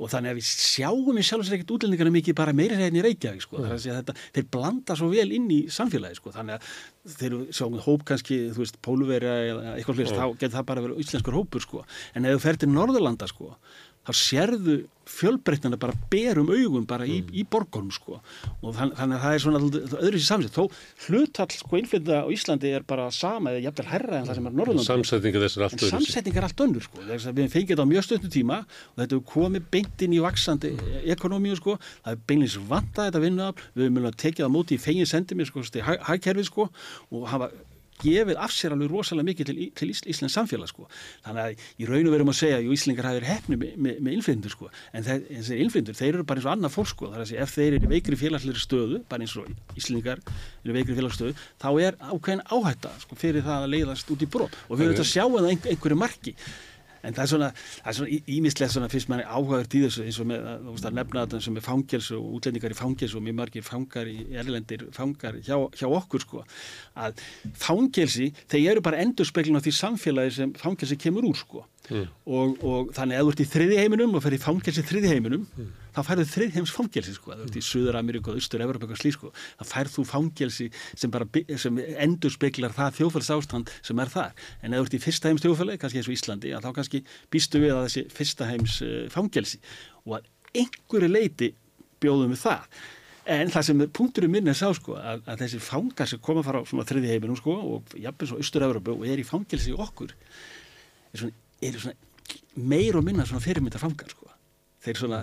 Og 0.00 0.12
þannig 0.12 0.34
að 0.34 0.40
við 0.40 0.48
sjáum 0.50 1.20
í 1.20 1.26
sjálf 1.26 1.44
og 1.44 1.48
sér 1.48 1.58
ekkert 1.58 1.74
útlendingarna 1.76 2.14
mikið 2.18 2.38
bara 2.40 2.56
meiri 2.56 2.78
reyðin 2.78 3.00
í 3.00 3.04
Reykjavík 3.08 3.46
sko, 3.46 3.64
segja 3.72 4.00
þetta, 4.00 4.16
þeir 4.36 4.48
blanda 4.52 4.96
svo 4.98 5.10
vel 5.12 5.28
inn 5.36 5.48
í 5.52 5.60
samfélagi 5.72 6.20
sko, 6.20 6.34
þannig 6.36 6.58
að 6.58 7.16
þeir 7.16 7.36
sjáum 7.56 7.78
hóp 7.80 8.04
kannski, 8.08 8.40
þú 8.54 8.64
veist, 8.64 8.80
pólverja 8.84 9.36
eða 9.50 9.76
eitthvað 9.76 10.02
hlust, 10.02 10.16
þá 10.18 10.26
getur 10.34 10.56
það 10.58 10.66
bara 10.68 10.84
verið 10.84 11.04
íslenskur 11.04 11.38
hópur 11.38 11.64
sko, 11.64 11.84
en 12.14 12.28
ef 12.28 12.36
þú 12.36 12.42
fer 12.44 12.60
til 12.60 12.68
Norðurlanda 12.74 13.28
sko, 13.30 13.54
þá 14.06 14.12
sérðu 14.16 14.78
fjölbreytnana 15.10 15.74
bara 15.80 15.92
berum 16.10 16.48
augum 16.54 16.84
bara 16.86 17.02
í, 17.08 17.16
í 17.34 17.42
borgunum 17.50 17.90
sko 17.92 18.20
og 18.62 18.74
þann, 18.76 18.92
þannig 18.94 19.16
að 19.16 19.22
það 19.24 19.32
er 19.34 19.42
svona 19.42 19.60
öðru 19.98 20.20
sér 20.20 20.26
samsett 20.28 20.54
þó 20.54 20.68
hlutall 21.08 21.48
sko 21.56 21.80
innflytða 21.80 22.20
á 22.22 22.26
Íslandi 22.30 22.70
er 22.78 22.84
bara 22.86 23.08
sama 23.14 23.50
eða 23.50 23.64
jafnvel 23.66 23.88
herra 23.90 24.20
en 24.20 24.28
það 24.28 24.38
sem 24.38 24.46
er 24.50 24.54
Norðurlanda 24.60 24.86
Samsetninga 24.86 25.42
þess 25.42 25.58
er 25.58 25.64
allt 25.66 25.74
en 25.74 25.80
öðruvísi. 25.80 25.94
samsetning 25.96 26.38
er 26.38 26.46
allt 26.46 26.62
önnur 26.66 26.86
sko. 26.86 27.02
Við 27.10 27.50
fengið 27.56 27.72
þetta 27.74 27.86
á 27.86 27.92
mjög 27.92 28.06
stöttu 28.06 28.30
tíma 28.36 28.60
og 28.62 29.00
þetta 29.02 29.18
hefur 29.18 29.26
komið 29.34 29.66
beint 29.74 30.04
inn 30.06 30.14
í 30.14 30.22
vaksandi 30.22 30.70
ekonomíu 31.16 31.58
sko. 31.58 31.74
það 32.04 32.14
er 32.14 32.22
beinleins 32.30 32.58
vantað 32.70 33.10
þetta 33.10 33.24
vinnuafl 33.26 33.66
við 33.74 33.88
höfum 33.88 33.98
mjög 33.98 34.20
tekið 34.24 34.46
það 34.46 34.54
móti 34.54 34.78
í 34.78 34.84
fengið 34.86 35.10
sendimi 35.10 35.48
sko, 35.50 35.66
hag- 35.90 36.06
hagkerfið 36.06 36.46
sko, 36.52 36.70
og 37.10 37.26
hafa 37.34 37.50
gefið 38.02 38.40
af 38.40 38.54
sér 38.54 38.74
alveg 38.74 38.90
rosalega 38.92 39.28
mikið 39.30 39.50
til, 39.50 39.66
til 39.78 39.90
Ís, 39.92 40.02
Íslands 40.12 40.36
samfélag 40.36 40.70
sko. 40.70 40.88
þannig 41.26 41.42
að 41.44 41.64
í 41.80 41.88
raun 41.90 42.08
og 42.08 42.14
verum 42.14 42.32
að 42.32 42.38
segja 42.40 42.60
að 42.60 42.70
Íslingar 42.76 43.08
hafi 43.08 43.20
verið 43.20 43.32
hefni 43.34 43.58
með, 43.60 43.74
með, 43.76 44.00
með 44.00 44.16
innflyndur 44.18 44.54
sko. 44.54 44.70
en 44.92 45.06
þessi 45.06 45.60
innflyndur, 45.64 45.98
þeir 45.98 46.14
eru 46.14 46.26
bara 46.28 46.40
eins 46.40 46.48
og 46.48 46.54
annað 46.54 46.74
fólk 46.76 46.92
sko. 46.94 47.10
er 47.10 47.24
að 47.24 47.34
ef 47.44 47.54
þeir 47.56 47.78
eru 47.78 47.92
veikri 47.92 48.20
félagsleiri 48.20 48.64
stöðu 48.64 49.02
bara 49.10 49.26
eins 49.26 49.36
og 49.40 49.78
Íslingar 49.78 50.24
eru 50.64 50.76
veikri 50.76 50.96
félagsstöðu 50.98 51.36
þá 51.60 51.70
er 51.86 52.00
ákveðin 52.00 52.44
áhætta 52.48 52.94
sko, 53.04 53.20
fyrir 53.20 53.46
það 53.46 53.66
að 53.66 53.72
leiðast 53.76 54.10
út 54.14 54.24
í 54.24 54.30
brot 54.30 54.58
og 54.68 54.76
við 54.76 54.90
höfum 54.90 54.96
þetta 54.96 55.06
að 55.06 55.12
sjá 55.14 55.24
einhver, 55.24 55.70
einhverju 55.74 56.00
marki 56.00 56.36
En 57.02 57.16
það 57.16 57.22
er 57.22 57.30
svona, 57.32 57.50
það 57.80 57.90
er 57.92 57.98
svona 57.98 58.34
ímislegt 58.36 58.74
svona 58.74 58.90
fyrst 58.92 59.10
manni 59.10 59.26
áhugaður 59.26 59.68
í 59.70 59.82
þessu 59.86 60.04
eins 60.04 60.20
og 60.20 60.30
með, 60.30 60.46
þú 60.66 60.74
veist, 60.74 60.88
að 60.90 60.98
nefna 60.98 61.24
þetta 61.24 61.42
sem 61.46 61.56
er 61.56 61.66
fangels 61.66 62.10
og 62.16 62.28
útlendingar 62.38 62.74
í 62.74 62.78
fangels 62.80 63.16
og 63.16 63.24
mjög 63.26 63.38
margir 63.40 63.66
fangar 63.66 64.10
í 64.10 64.16
erlendir 64.42 64.86
fangar 64.96 65.40
hjá, 65.40 65.56
hjá 65.80 65.86
okkur 65.88 66.26
sko. 66.26 66.44
Að 67.00 67.24
fangelsi, 67.64 68.30
þeir 68.52 68.74
eru 68.74 68.84
bara 68.84 69.00
endurspeglun 69.04 69.60
á 69.60 69.64
því 69.64 69.76
samfélagi 69.80 70.36
sem 70.38 70.56
fangelsi 70.60 71.00
kemur 71.00 71.30
úr 71.30 71.40
sko 71.40 71.64
og, 71.90 72.56
og 72.62 72.90
þannig 72.96 73.18
að 73.18 73.26
þú 73.26 73.32
ert 73.32 73.42
í 73.42 73.46
þriði 73.50 73.78
heiminum 73.80 74.16
og 74.16 74.22
fer 74.24 74.36
í 74.36 74.40
fangelsi 74.40 74.84
þriði 74.86 75.12
heiminum 75.14 75.46
þá 75.94 76.00
færðu 76.06 76.26
þriði 76.30 76.56
heims 76.58 76.74
fangelsi 76.74 77.14
sko. 77.16 77.32
Að 77.34 77.40
þú 77.42 77.48
ert 77.48 77.58
í 77.58 77.62
Suður 77.66 77.98
Ameríku 78.00 78.32
og 78.32 78.40
Östur 78.40 78.62
Evropa 78.64 78.86
eitthvað 78.86 79.00
slí 79.02 79.12
sko 79.14 79.32
þá 79.32 79.64
færð 79.72 79.96
þú 79.96 80.04
fangelsi 80.10 80.68
sem 80.92 81.14
bara 81.14 81.26
sem 81.64 81.80
endurspeglar 82.06 82.76
það 82.76 83.00
þjófælsástand 83.00 83.74
sem 83.80 84.04
er 84.04 84.12
þar. 84.12 84.38
En 84.62 84.76
ef 84.76 84.84
þú 84.84 84.86
ert 84.86 84.98
í 85.00 85.02
fyrsta 85.06 85.32
heims 85.32 85.44
þjófæli 85.46 85.78
kannski 85.80 86.02
eins 86.02 86.10
og 86.10 86.16
Íslandi 86.16 86.54
að 86.54 86.68
þá 86.68 86.70
kannski 86.78 87.02
býstu 87.32 87.64
við 87.64 87.74
að 87.74 87.84
þessi 87.88 88.06
fyrsta 88.20 88.48
heims 88.50 88.78
uh, 88.86 89.02
fangelsi. 89.10 89.60
Og 90.06 90.20
að 90.20 90.30
einhverju 90.62 91.10
leiti 91.10 91.52
bjóðum 92.00 92.34
við 92.34 92.42
það. 92.44 92.80
En 93.30 93.50
það 93.52 93.66
sem 93.66 93.82
punkturinn 93.94 94.32
minn 94.32 94.48
er 94.50 94.56
sá 94.58 94.70
sko 94.74 94.96
að, 94.98 95.20
að 95.28 95.44
þessi 95.44 95.60
fangar 95.62 96.08
sem 96.08 96.22
koma 96.22 96.42
fara 96.42 96.62
á 96.64 96.66
þriði 96.66 97.12
heiminum 97.12 97.38
sko 97.38 97.52
og 97.76 97.92
jafnvel 98.00 98.30
svo 98.30 98.40
Östur-Európa 98.42 98.94
og 98.96 99.04
er 99.06 99.20
í 99.20 99.26
fangelsi 99.26 99.74
í 99.74 99.76
okkur 99.76 100.14
er 101.12 101.22
svona, 101.22 101.36
er 101.62 101.78
svona 101.80 101.96
meir 102.56 102.98
og 102.98 103.06
minna 103.06 103.26
svona 103.28 103.42
fyrirmyndar 103.44 103.82
fangar 103.82 104.10
sko. 104.10 104.26
Þeir 104.80 104.96
svona, 104.96 105.20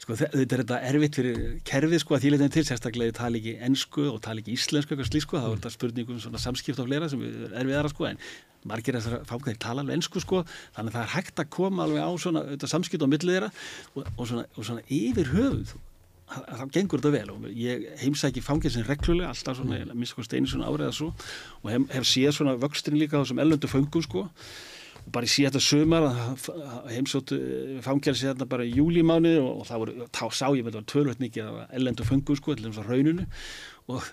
sko 0.00 0.16
þe- 0.16 0.30
þetta 0.32 0.56
er 0.56 0.62
þetta 0.62 0.80
erfitt 0.88 1.18
fyrir 1.18 1.40
kerfið 1.68 2.00
sko 2.00 2.16
að 2.16 2.24
þýleitin 2.24 2.54
til 2.54 2.64
sérstaklega 2.64 3.12
þið 3.12 3.18
tala 3.18 3.40
ekki 3.40 3.54
ensku 3.68 4.06
og 4.08 4.20
tala 4.24 4.40
ekki 4.40 4.56
íslensku 4.56 4.94
eitthvað 4.94 5.10
slík 5.10 5.26
sko, 5.26 5.40
þá 5.42 5.48
er 5.50 5.58
þetta 5.58 5.72
spurningum 5.74 6.20
svona 6.24 6.40
samskipt 6.40 6.80
og 6.80 6.88
fleira 6.88 7.10
sem 7.12 7.24
er 7.26 7.56
erfiðara 7.60 7.92
sko 7.92 8.08
en 8.08 8.22
margir 8.64 8.96
þessar 8.96 9.26
fangar 9.28 9.52
þeir 9.52 9.60
tala 9.60 9.84
alveg 9.84 9.98
ensku 10.00 10.22
sko 10.24 10.44
þannig 10.48 10.88
að 10.88 10.94
það 10.96 11.02
er 11.02 11.12
hægt 11.18 11.42
að 11.42 11.50
koma 11.52 11.84
alveg 11.84 12.00
á 12.00 12.10
svona 12.16 12.44
samskipt 12.72 13.04
á 13.04 13.08
millið 13.12 13.34
þeirra 13.36 13.50
og, 13.92 14.06
og, 14.16 14.24
svona, 14.30 14.46
og 14.56 14.68
svona 14.70 14.86
yfir 14.88 15.32
höfuð 15.34 15.74
þá 16.34 16.64
gengur 16.72 17.02
þetta 17.02 17.12
vel 17.12 17.32
og 17.34 17.48
ég 17.52 17.84
heimsæki 18.00 18.40
fangelsin 18.40 18.86
reglulega 18.88 19.28
alltaf 19.34 19.58
svona, 19.58 19.82
mm. 19.84 19.92
minnst 19.92 20.16
hvað 20.16 20.30
steinu 20.30 20.48
svona 20.48 20.70
árið 20.72 21.02
og 21.04 21.68
hef, 21.68 21.84
hef 21.92 22.08
séð 22.08 22.32
svona 22.38 22.56
vöxtrin 22.56 22.96
líka 22.96 23.20
á 23.20 23.22
þessum 23.22 23.42
ellöndu 23.44 23.68
föngum 23.68 24.06
sko 24.06 24.24
bara 25.12 25.28
sé 25.28 25.44
þetta 25.46 25.60
sömar 25.62 26.06
að 26.08 26.48
heimsóttu 26.94 27.38
fangelsi 27.84 28.28
þetta 28.30 28.48
bara 28.48 28.66
í 28.66 28.72
júlímáni 28.78 29.36
og, 29.40 29.60
og 29.60 29.68
þá, 29.68 29.74
voru, 29.82 30.08
þá 30.08 30.24
sá 30.32 30.46
ég 30.56 30.64
með 30.64 30.78
þetta 30.78 30.92
tölvöld 30.94 31.22
mikið 31.22 31.62
ellendu 31.76 32.08
föngum 32.08 32.38
sko, 32.40 32.56
til 32.56 32.70
þess 32.70 32.82
að 32.82 32.92
rauninu 32.92 33.26
og 33.92 34.06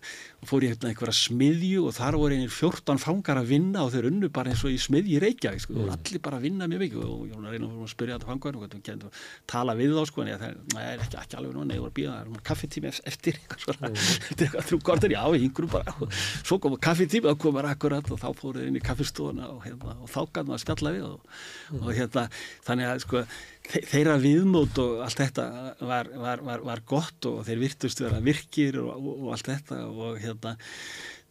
fór 0.49 0.63
ég 0.65 0.71
hérna 0.73 0.89
einhverja 0.89 1.13
smiðju 1.13 1.83
og 1.85 1.93
þar 1.93 2.15
voru 2.17 2.33
einir 2.37 2.49
14 2.49 2.97
fangar 3.01 3.37
að 3.37 3.51
vinna 3.51 3.83
og 3.85 3.91
þeir 3.93 4.07
unnu 4.09 4.29
bara 4.33 4.49
eins 4.53 4.63
og 4.65 4.73
í 4.73 4.79
smiðju 4.81 5.17
í 5.17 5.21
Reykjavík 5.21 5.61
sko, 5.67 5.75
og 5.83 5.91
allir 5.93 6.21
bara 6.25 6.39
að 6.39 6.45
vinna 6.47 6.67
mjög 6.71 6.81
mikið. 6.85 7.03
Og 7.05 7.27
ég 7.29 7.35
var 7.37 7.51
reyna 7.53 7.69
að 7.69 7.91
spyrja 7.93 8.17
þetta 8.17 8.29
fangar 8.31 8.57
og 8.57 9.19
tala 9.51 9.75
við 9.77 9.93
þá 9.93 10.01
sko 10.09 10.23
en 10.25 10.31
ég, 10.31 10.45
er 10.81 11.03
ekki, 11.05 11.19
ekki 11.21 11.37
alveg 11.37 11.53
nú, 11.55 11.65
nei, 11.69 11.75
ég 11.77 11.83
voru 11.83 11.91
að 11.91 11.97
býða 11.99 12.15
það 12.15 12.33
er 12.39 12.45
kaffetími 12.49 12.91
eftir 13.11 13.37
eitthvað 13.37 14.67
þrjú 14.71 14.81
kortur, 14.85 15.13
já, 15.13 15.21
yngur 15.37 15.67
bara. 15.71 15.95
Svo 16.41 16.57
kom 16.63 16.75
kaffetími, 16.81 17.29
þá 17.29 17.37
komur 17.45 17.67
akkurat 17.69 18.11
og 18.11 18.19
þá 18.21 18.27
fóruð 18.41 18.61
þeir 18.63 18.71
inn 18.71 18.79
í 18.81 18.83
kaffestofuna 18.85 19.49
og, 19.53 19.61
hérna, 19.65 19.95
og 20.01 20.09
þá 20.11 20.19
gætum 20.33 20.53
að 20.55 20.63
spjalla 20.65 20.93
við 20.97 21.07
og, 21.09 21.41
og 21.81 21.89
hérna, 21.97 22.25
þannig 22.67 22.89
að 22.91 23.03
sko 23.05 23.23
þe- 23.71 23.83
þeirra 23.91 24.17
viðmót 24.23 24.81
og 24.83 25.01
allt 25.05 25.21
þetta 25.21 25.45
var, 25.85 26.09
var, 26.25 26.43
var, 26.49 26.65
var 26.71 26.83
gott 26.89 27.29
og 27.29 27.41
þeir 27.47 27.61
virtust 27.67 28.01
vera 28.03 28.21
virkir 28.25 28.79
og, 28.81 28.91
og 29.15 29.29
allt 29.35 29.51
þetta 29.51 29.81
og 29.91 30.17
hérna 30.21 30.30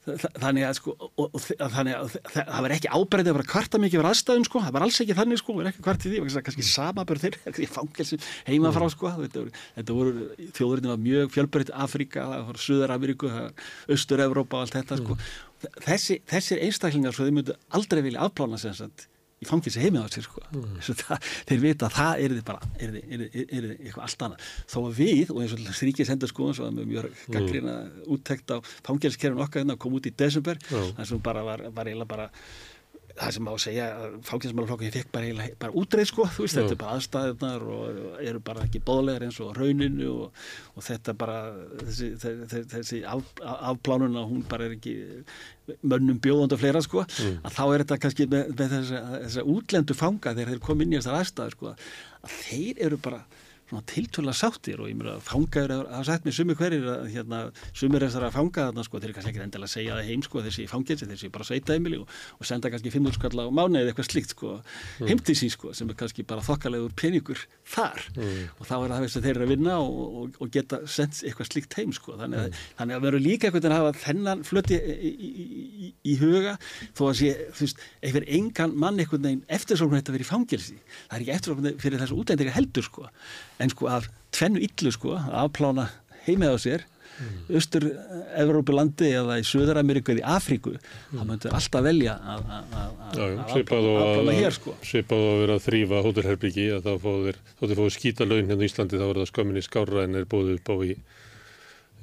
þa- 0.06 0.30
þannig 0.40 0.64
að 0.64 0.74
sko 0.78 0.94
og, 0.96 1.26
og, 1.36 1.42
þannig 1.60 1.96
að 1.98 2.14
það 2.32 2.62
var 2.64 2.74
ekki 2.76 2.90
ábreyðið 2.96 3.30
að 3.30 3.36
vera 3.38 3.48
kvarta 3.50 3.80
mikið 3.82 4.00
verið 4.00 4.10
aðstæðum 4.14 4.46
sko, 4.48 4.62
það 4.64 4.74
var 4.76 4.84
alls 4.86 5.00
ekki 5.04 5.16
þannig 5.18 5.40
sko, 5.40 5.56
var 5.58 5.68
ekki 5.70 5.84
kvart 5.84 6.06
í 6.06 6.12
því, 6.12 6.22
kannski 6.46 6.66
samabörð 6.70 7.26
þeir 7.26 7.60
í 7.60 7.68
fangelsi 7.70 8.18
heima 8.48 8.72
frá 8.74 8.86
sko. 8.94 9.12
Þetta 9.20 9.44
voru, 9.44 9.54
þetta 9.76 9.98
voru 10.00 10.14
þjóðurinn 10.56 10.90
var 10.94 11.02
mjög 11.04 11.34
fjölbreytt 11.36 11.74
Afríka, 11.84 12.24
það 12.32 12.32
það 12.32 12.48
var 12.50 12.62
Östur-Evrópa 13.96 14.56
og 14.60 14.66
allt 14.66 14.78
þetta 14.80 15.00
sko. 15.02 15.18
Þessi, 15.84 16.20
þessir 16.32 16.64
einstaklingar 16.64 17.12
svo 17.16 17.28
þeir 17.28 17.36
myndu 17.36 17.56
aldrei 17.76 18.00
vilja 18.08 18.24
afplána 18.24 18.56
sem 18.60 18.72
sagt 18.78 19.06
í 19.40 19.48
fangilsi 19.48 19.80
heimið 19.80 20.04
á 20.04 20.08
sér 20.12 20.26
sko. 20.26 20.42
mm. 20.52 20.80
það, 21.00 21.28
þeir 21.48 21.60
vita 21.62 21.88
að 21.88 21.94
það 21.96 22.24
er 22.24 22.34
þið 22.36 22.42
bara 22.50 22.70
er 22.76 22.94
þið, 22.94 23.04
er 23.16 23.22
þið, 23.22 23.44
er 23.44 23.66
þið 23.66 23.72
eitthvað 23.76 24.02
allt 24.06 24.24
annað 24.26 24.48
þó 24.72 24.78
að 24.82 24.98
við, 25.00 25.32
og 25.32 25.40
eins 25.44 25.54
og 25.54 25.84
Ríkis 25.88 26.12
hendur 26.12 26.32
sko 26.32 26.50
svo 26.56 26.66
að 26.66 26.74
með 26.76 26.90
mjög 26.90 27.22
gaggrina 27.36 27.76
úttekt 28.16 28.52
á 28.52 28.56
fangilskerfin 28.86 29.44
okkar 29.46 29.64
hérna 29.64 29.78
kom 29.80 29.96
út 29.96 30.10
í 30.10 30.12
desember 30.12 30.60
Já. 30.66 30.82
það 30.98 31.08
sem 31.08 31.22
bara 31.24 31.46
var, 31.46 31.64
var 31.72 31.88
eiginlega 31.88 32.12
bara 32.12 32.28
það 33.18 33.30
sem 33.36 33.44
má 33.46 33.50
segja 33.60 33.86
að 33.96 34.16
fangilsmálaflokkin 34.28 34.92
fekk 34.94 35.08
bara, 35.14 35.26
eiginlega- 35.28 35.56
bara 35.64 35.72
útreið 35.80 36.06
sko, 36.10 36.26
þú 36.36 36.44
veist, 36.46 36.56
þetta 36.58 36.74
er 36.76 36.80
bara 36.82 36.96
aðstæðunar 36.98 37.64
og 37.76 38.20
eru 38.30 38.40
bara 38.50 38.64
ekki 38.66 38.82
bóðlegar 38.86 39.24
eins 39.26 39.40
og 39.44 39.56
rauninu 39.58 40.10
og, 40.26 40.44
og 40.76 40.86
þetta 40.86 41.14
bara 41.18 41.38
þessi, 41.82 42.10
þessi, 42.22 42.62
þessi 42.74 43.00
af, 43.10 43.24
afplánun 43.72 44.16
að 44.20 44.28
hún 44.30 44.44
bara 44.50 44.68
er 44.68 44.76
ekki 44.78 44.94
mönnum 45.86 46.18
bjóðandi 46.22 46.56
og 46.56 46.62
fleira 46.62 46.80
sko. 46.82 47.04
Að 47.46 47.52
þá 47.54 47.62
er 47.74 47.84
þetta 47.84 48.00
kannski 48.04 48.26
með, 48.30 48.48
með 48.58 48.72
þessa, 48.76 49.02
þessa 49.26 49.44
útlendu 49.56 49.94
fanga 49.98 50.32
þegar 50.34 50.54
þeir 50.54 50.64
kom 50.66 50.80
inn 50.82 50.94
í 50.94 50.98
þessar 51.00 51.20
aðstæður 51.20 51.56
sko. 51.58 51.74
Að 52.26 52.38
þeir 52.44 52.82
eru 52.88 52.98
bara 53.04 53.20
svona 53.70 53.84
tiltöla 53.86 54.32
sáttir 54.36 54.80
og 54.82 54.88
ég 54.90 54.96
meina 54.98 55.16
fangaður 55.22 55.86
hafa 55.88 56.04
sagt 56.10 56.24
mér 56.26 56.34
sumi 56.34 56.56
hverjir 56.58 56.84
að 56.90 57.04
hérna, 57.14 57.38
sumir 57.72 58.02
þessar 58.04 58.26
að 58.28 58.34
fanga 58.36 58.66
þarna 58.68 58.84
sko, 58.86 58.98
þeir 59.00 59.08
eru 59.12 59.16
kannski 59.16 59.30
ekki 59.32 59.42
endilega 59.46 59.68
að 59.70 59.74
segja 59.76 59.96
það 59.96 60.08
heim 60.10 60.24
sko, 60.26 60.42
þessi 60.46 60.66
fangelsi, 60.70 61.08
þessi 61.10 61.30
bara 61.32 61.46
sveita 61.46 61.76
heimili 61.76 62.00
og, 62.02 62.10
og 62.40 62.48
senda 62.50 62.70
kannski 62.74 62.90
500 62.92 63.16
skall 63.20 63.40
á 63.40 63.46
mánu 63.54 63.78
eða 63.80 63.92
eitthvað 63.94 64.10
slíkt 64.10 64.34
sko, 64.36 64.56
Mm. 65.00 65.06
heim 65.08 65.20
til 65.24 65.34
sín 65.38 65.50
sko, 65.54 65.70
sem 65.76 65.88
er 65.88 65.96
kannski 65.96 66.24
bara 66.26 66.42
þokkalegur 66.44 66.92
peningur 66.98 67.38
þar 67.64 68.02
Mm. 68.16 68.48
og 68.58 68.66
þá 68.66 68.74
er 68.84 68.90
það 68.90 69.00
veist 69.06 69.16
að 69.20 69.24
þeir 69.28 69.36
eru 69.36 69.44
að 69.46 69.52
vinna 69.54 69.76
og, 69.80 70.00
og, 70.20 70.34
og 70.42 70.50
geta 70.52 70.80
sendt 70.90 71.20
eitthvað 71.24 71.48
slíkt 71.52 71.76
heim 71.78 71.92
sko, 71.96 72.16
þannig 72.18 72.40
Mm. 72.40 72.50
að, 72.50 72.64
þannig 72.80 72.96
að 72.98 73.04
veru 73.06 73.20
líka 73.22 73.46
einhvern 73.48 73.62
veginn 73.62 73.76
að 73.76 73.84
hafa 73.84 74.02
þennan 74.04 74.42
flöti 74.50 74.76
í, 74.80 75.10
í, 75.10 75.30
í, 75.86 75.92
í 76.10 76.16
huga 76.20 76.56
þó 76.98 77.02
að 77.10 77.14
sé, 77.20 77.30
þú 77.54 77.64
veist, 77.68 77.84
einhver 78.02 78.26
engan 78.40 78.74
mann 78.76 78.98
einhvern 79.00 79.22
veginn 79.28 79.44
eftirsókn 79.48 79.96
þetta 80.00 80.14
verið 80.16 80.26
í 80.26 80.30
fangelsi 80.30 80.76
það 80.80 81.14
er 81.16 81.24
ekki 81.24 81.34
eftirsókn 81.38 81.80
fyrir 81.84 82.02
þessu 82.02 82.18
útlendinga 82.20 82.56
heldur 82.56 82.86
sko, 82.86 83.06
en 83.60 83.70
sko 83.72 83.86
af 83.92 84.08
tvennu 84.34 84.60
illu 84.66 84.92
sko, 84.94 85.16
að 85.20 85.36
afplána 85.44 85.88
heimið 86.26 86.56
á 86.56 86.58
sér 86.66 86.86
Mm. 87.20 87.52
austur 87.52 87.84
Evrópu 88.40 88.72
landi 88.72 89.10
eða 89.12 89.34
í 89.36 89.42
Suður-Ameríku 89.44 90.14
eða 90.14 90.22
í 90.22 90.28
Afríku 90.38 90.70
þá 91.12 91.18
myndur 91.28 91.52
alltaf 91.52 91.82
velja 91.84 92.14
að 92.16 92.46
Mm. 93.20 93.40
Afplána 93.50 94.32
hér 94.38 94.54
sko 94.56 94.72
svipað 94.80 95.20
og 95.20 95.32
að 95.34 95.40
vera 95.42 95.56
að 95.58 95.64
þrýfa 95.66 96.00
hótelherbyggi 96.06 96.66
þá 96.80 96.90
fóðu 97.02 97.26
þeir, 97.26 97.38
þó 97.58 97.62
þeir 97.66 97.80
fóðu 97.82 97.92
skýta 97.98 98.28
laun 98.30 98.48
hérna 98.48 98.64
í 98.64 98.70
Íslandi 98.70 98.96
þá 99.00 99.04
var 99.10 99.20
það 99.20 99.30
skömminni 99.34 99.64
skárra 99.66 100.04
en 100.06 100.16
er 100.20 100.24
búið 100.32 100.54
upp 100.56 100.72
á 100.72 100.76
í, 100.86 100.96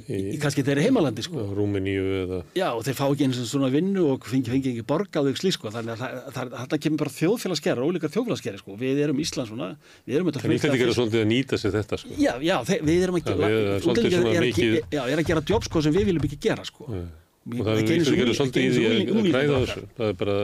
í, 0.05 0.37
kannski 0.41 0.63
þeirri 0.67 0.83
heimalandi 0.85 1.23
sko. 1.25 1.41
Rúmeníu 1.57 2.03
eða 2.23 2.39
Já, 2.55 2.67
og 2.77 2.83
þeir 2.85 2.97
fá 2.99 3.05
ekki 3.09 3.25
eins 3.27 3.39
og 3.41 3.47
svona 3.49 3.69
vinnu 3.73 4.03
og 4.13 4.27
fengi, 4.29 4.51
fengi 4.53 4.71
ekki 4.73 4.85
borgað 4.87 5.29
og 5.31 5.39
slí 5.41 5.51
sko, 5.55 5.71
þannig 5.73 5.95
að 5.95 6.01
það- 6.03 6.19
það- 6.37 6.51
þarna 6.57 6.79
kemur 6.85 7.01
bara 7.03 7.13
þjóðfélagsgerðar, 7.17 7.85
ólíkar 7.89 8.13
þjóðfélagsgerðar 8.15 8.61
sko, 8.63 8.77
við 8.77 9.01
erum 9.07 9.21
Ísland 9.25 9.47
svona, 9.51 9.69
við 10.07 10.15
erum 10.19 10.29
þetta 10.31 10.43
en 10.45 10.55
Íslendingar 10.57 10.87
eru 10.87 10.97
svolítið 10.99 11.21
að 11.23 11.29
nýta 11.33 11.59
sér 11.61 11.71
þetta 11.79 11.97
sko. 12.03 12.09
Já, 12.17 12.33
já, 12.41 12.55
þeir, 12.69 12.81
við 12.91 13.03
erum 13.07 13.19
ekki, 13.21 13.33
svolítið 13.81 14.11
svona 14.13 14.33
er, 14.33 14.41
að 14.41 14.47
mikið- 14.47 14.81
já, 14.91 15.01
er 15.07 15.17
að 15.17 15.27
gera 15.31 15.41
jobb 15.53 15.63
sko 15.63 15.81
sem 15.81 15.93
við 15.93 16.05
viljum 16.11 16.27
ekki 16.29 16.39
gera 16.47 16.63
sko. 16.65 16.83
og 16.87 17.07
Við- 17.47 17.63
það 17.63 17.77
er 17.77 18.35
svolítið 18.35 18.63
að, 18.77 19.17
að 19.17 19.31
græða 19.31 19.59
þessu? 19.65 19.83
Það 19.97 20.07
er 20.09 20.13
bara 20.13 20.37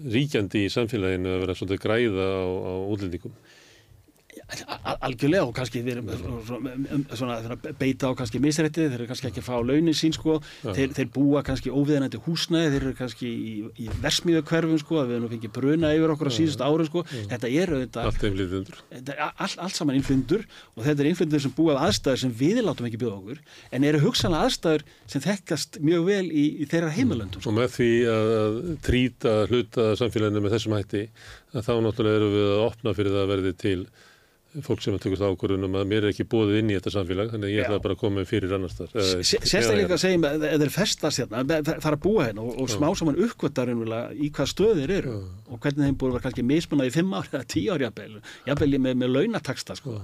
ríkjandi 0.00 0.62
í 0.64 0.68
samfélaginu 0.72 1.28
að 1.34 1.40
vera 1.44 1.54
svolítið 1.58 1.76
að 1.76 1.84
græða 1.84 2.26
á, 2.40 2.44
á 2.48 2.72
útlendingum 2.88 3.34
algjörlega 5.00 5.44
og 5.46 5.54
kannski 5.56 5.82
svona 7.18 7.56
beita 7.78 8.10
á 8.10 8.12
kannski 8.18 8.40
misrættið, 8.42 8.90
þeir 8.90 8.98
eru 8.98 9.08
kannski 9.10 9.30
ekki 9.30 9.42
að 9.42 9.48
fá 9.48 9.56
launin 9.62 9.96
sín 9.96 10.14
sko, 10.14 10.38
þeir, 10.64 10.94
þeir 10.96 11.10
búa 11.14 11.42
kannski 11.46 11.72
óviðanandi 11.72 12.20
húsnæði, 12.24 12.72
þeir 12.74 12.86
eru 12.88 12.96
kannski 12.98 13.30
í, 13.30 13.54
í 13.84 13.88
versmiðu 14.02 14.42
hverfum 14.50 14.80
sko, 14.82 15.04
við 15.08 15.18
erum 15.18 15.32
fengið 15.32 15.54
bruna 15.56 15.92
yfir 15.96 16.14
okkur 16.14 16.30
á 16.30 16.36
síðust 16.36 16.64
árum 16.64 16.88
sko, 16.88 17.04
þetta 17.30 17.52
eru 17.62 17.82
þetta, 17.84 18.06
er 19.14 19.22
allt, 19.30 19.76
saman 19.76 19.98
innflyndur 19.98 20.46
og 20.76 20.84
þetta 20.86 21.04
er 21.04 21.10
innflyndur 21.12 21.44
sem 21.44 21.54
búa 21.56 21.76
af 21.76 21.88
aðstæður 21.88 22.22
sem 22.24 22.34
við 22.40 22.62
látum 22.66 22.88
ekki 22.88 23.00
bjóða 23.00 23.20
okkur 23.20 23.42
en 23.76 23.88
eru 23.90 24.02
hugsanlega 24.04 24.48
aðstæður 24.48 24.86
sem 25.10 25.24
þekkast 25.24 25.80
mjög 25.84 26.06
vel 26.10 26.26
í, 26.28 26.46
í 26.62 26.68
þeirra 26.70 26.92
heimalöndum 26.94 27.42
sko. 27.42 27.52
og 27.52 27.58
með 27.60 27.74
því 27.78 27.90
að, 28.10 28.30
að 28.40 28.60
trýta 28.86 29.34
hluta 29.50 29.88
samfélaginu 30.00 30.44
með 30.44 30.56
þessum 30.56 30.76
hætti 30.76 31.04
að 31.54 31.66
þá 31.66 31.72
náttúrulega 31.86 32.20
eru 32.20 32.30
við 32.34 32.48
að 32.50 32.64
opna 32.66 32.94
fyrir 32.96 33.16
það 33.16 33.24
að 33.24 33.32
verði 33.34 33.52
til 33.60 33.80
fólk 34.66 34.82
sem 34.82 34.94
að 34.96 35.04
tökast 35.04 35.22
ákvörðunum 35.22 35.76
að 35.78 35.84
mér 35.90 36.04
er 36.06 36.10
ekki 36.10 36.24
búið 36.30 36.56
inn 36.58 36.72
í 36.72 36.76
þetta 36.78 36.92
samfélag 36.96 37.28
þannig 37.30 37.46
að 37.46 37.52
ég 37.54 37.68
ætla 37.68 37.82
bara 37.84 37.94
að 37.94 38.00
koma 38.00 38.24
fyrir 38.26 38.54
annars 38.56 38.74
þar 38.78 38.96
Sérstaklega 39.22 39.94
að 39.94 40.02
segja 40.02 40.22
með 40.24 40.46
eða 40.48 40.58
þeir 40.64 40.72
festast 40.74 41.22
hérna, 41.22 41.60
fara 41.70 41.94
að 41.94 42.02
búa 42.02 42.26
hérna 42.26 42.42
og, 42.42 42.56
og 42.64 42.72
smá 42.72 42.88
saman 42.98 43.20
uppkvötar 43.26 43.70
í 43.70 44.32
hvað 44.34 44.50
stöðir 44.50 44.94
eru 44.96 45.14
og 45.46 45.62
hvernig 45.62 45.86
þeim 45.86 46.00
búið 46.00 46.10
að 46.10 46.16
vera 46.16 46.26
kannski 46.26 46.46
mismunað 46.50 46.90
í 46.90 46.94
fimm 46.98 47.14
ár 47.14 47.30
eða 47.30 47.46
tíu 47.54 47.76
ár 47.76 47.86
jafnvel, 47.86 48.18
jafnvel 48.50 48.70
með, 48.78 48.98
með 49.04 49.14
launataksta 49.14 49.78
sko 49.78 50.00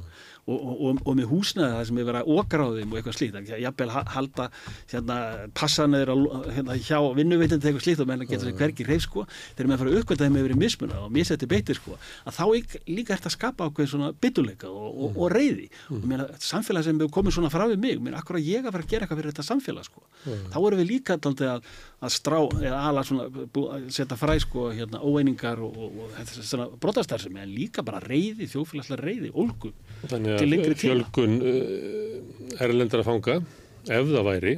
og, 0.47 0.59
og, 0.87 1.01
og, 1.03 1.15
með 1.19 1.27
húsnaði 1.33 1.73
það 1.75 1.87
sem 1.89 1.99
er 1.99 2.07
verið 2.07 2.21
að 2.23 2.31
þeim 2.77 2.93
og 2.93 2.99
eitthvað 3.01 3.17
slíkt, 3.19 3.37
jafnvel 3.65 3.89
ha- 3.91 4.05
halda 4.15 4.45
hérna, 4.93 5.17
passanir 5.59 6.13
hérna, 6.55 6.77
hjá 6.87 6.99
vinnuveitandi 7.17 7.67
eitthvað 7.71 7.85
slíkt 7.87 8.03
og 8.05 8.11
menn 8.11 8.23
getur 8.27 8.47
sér 8.51 8.59
hvergi 8.61 8.87
hreif 8.87 9.03
sko, 9.07 9.25
þegar 9.57 9.71
með 9.73 9.81
fara 9.83 9.91
að 9.91 9.99
uppkvöta 10.01 10.27
þeim 10.29 10.39
hefur 10.39 10.49
verið 10.51 10.61
mismunað 10.63 11.07
og 11.09 11.11
misetti 11.17 11.49
beitir 11.51 11.79
sko, 11.81 11.97
að 12.27 12.39
þá 12.39 12.45
líka- 12.55 12.83
líka 12.87 13.15
er 13.17 13.19
þetta 13.21 13.31
að 13.33 13.37
skapa 13.37 13.67
ákveð 13.71 13.91
svona 13.91 14.13
byttuleika 14.23 14.71
og, 14.71 14.89
og, 15.07 15.19
og 15.27 15.33
reyði 15.35 15.67
og 15.91 16.07
mér 16.13 16.25
samfélag 16.39 16.87
sem 16.87 17.01
hefur 17.03 17.13
komið 17.19 17.37
svona 17.41 17.51
frá 17.51 17.67
við 17.73 17.83
mig 17.83 17.99
mér 18.07 18.19
akkur 18.21 18.39
að 18.39 18.47
ég 18.53 18.67
að 18.71 18.77
fara 18.77 18.87
að 18.87 18.91
gera 18.95 19.07
eitthvað 19.07 19.21
fyrir 19.23 19.35
þetta 19.35 19.47
samfélag 19.51 19.89
sko. 19.91 20.05
þá 20.27 20.57
erum 20.63 20.81
við 20.81 20.89
líka 20.93 21.17
daldið 21.27 21.51
að, 21.57 21.67
að 22.07 22.15
strá 22.15 22.39
eða 22.63 22.81
ala 22.91 23.03
svona 23.07 23.27
að 23.27 23.91
setja 23.95 24.17
fræ 24.19 24.39
sko, 24.43 24.69
hérna, 24.75 25.01
óeiningar 25.03 25.61
og, 25.65 25.75
og, 25.77 25.99
og 26.07 26.15
þetta 26.17 26.39
er 26.41 26.49
svona 26.53 26.67
brotastarfsemi 26.83 27.43
en 27.43 27.53
líka 27.55 27.83
bara 27.87 28.01
reyði, 28.03 28.47
þjófélagslega 28.53 29.03
reyði, 29.07 29.31
ólgu. 29.35 29.73
Þannig 30.07 30.36
til 30.43 30.51
lengri 30.53 30.73
að 30.73 30.81
tíma. 30.81 30.95
fjölgun 30.95 31.37
uh, 31.43 32.65
erlendara 32.67 33.05
fanga 33.07 33.41
ef 33.87 34.09
það 34.15 34.27
væri 34.33 34.57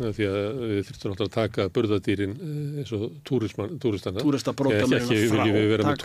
því 0.00 0.26
að 0.30 0.36
við 0.70 0.84
þurftum 0.86 1.10
náttúrulega 1.10 1.26
að 1.26 1.32
taka 1.34 1.64
burðadýrin 1.74 2.34
uh, 2.38 2.78
eins 2.80 2.92
og 2.94 3.00
túrisman, 3.26 3.72
túristana. 3.82 4.22
Túrista 4.22 4.52
brota 4.56 4.76
ekki, 4.78 4.90
með 4.92 5.00
ekki 5.02 5.16
hérna 5.18 5.32
frá, 5.34 5.42
viljum 5.42 5.56
við 5.58 5.66
vera 5.72 5.86
með 5.90 6.04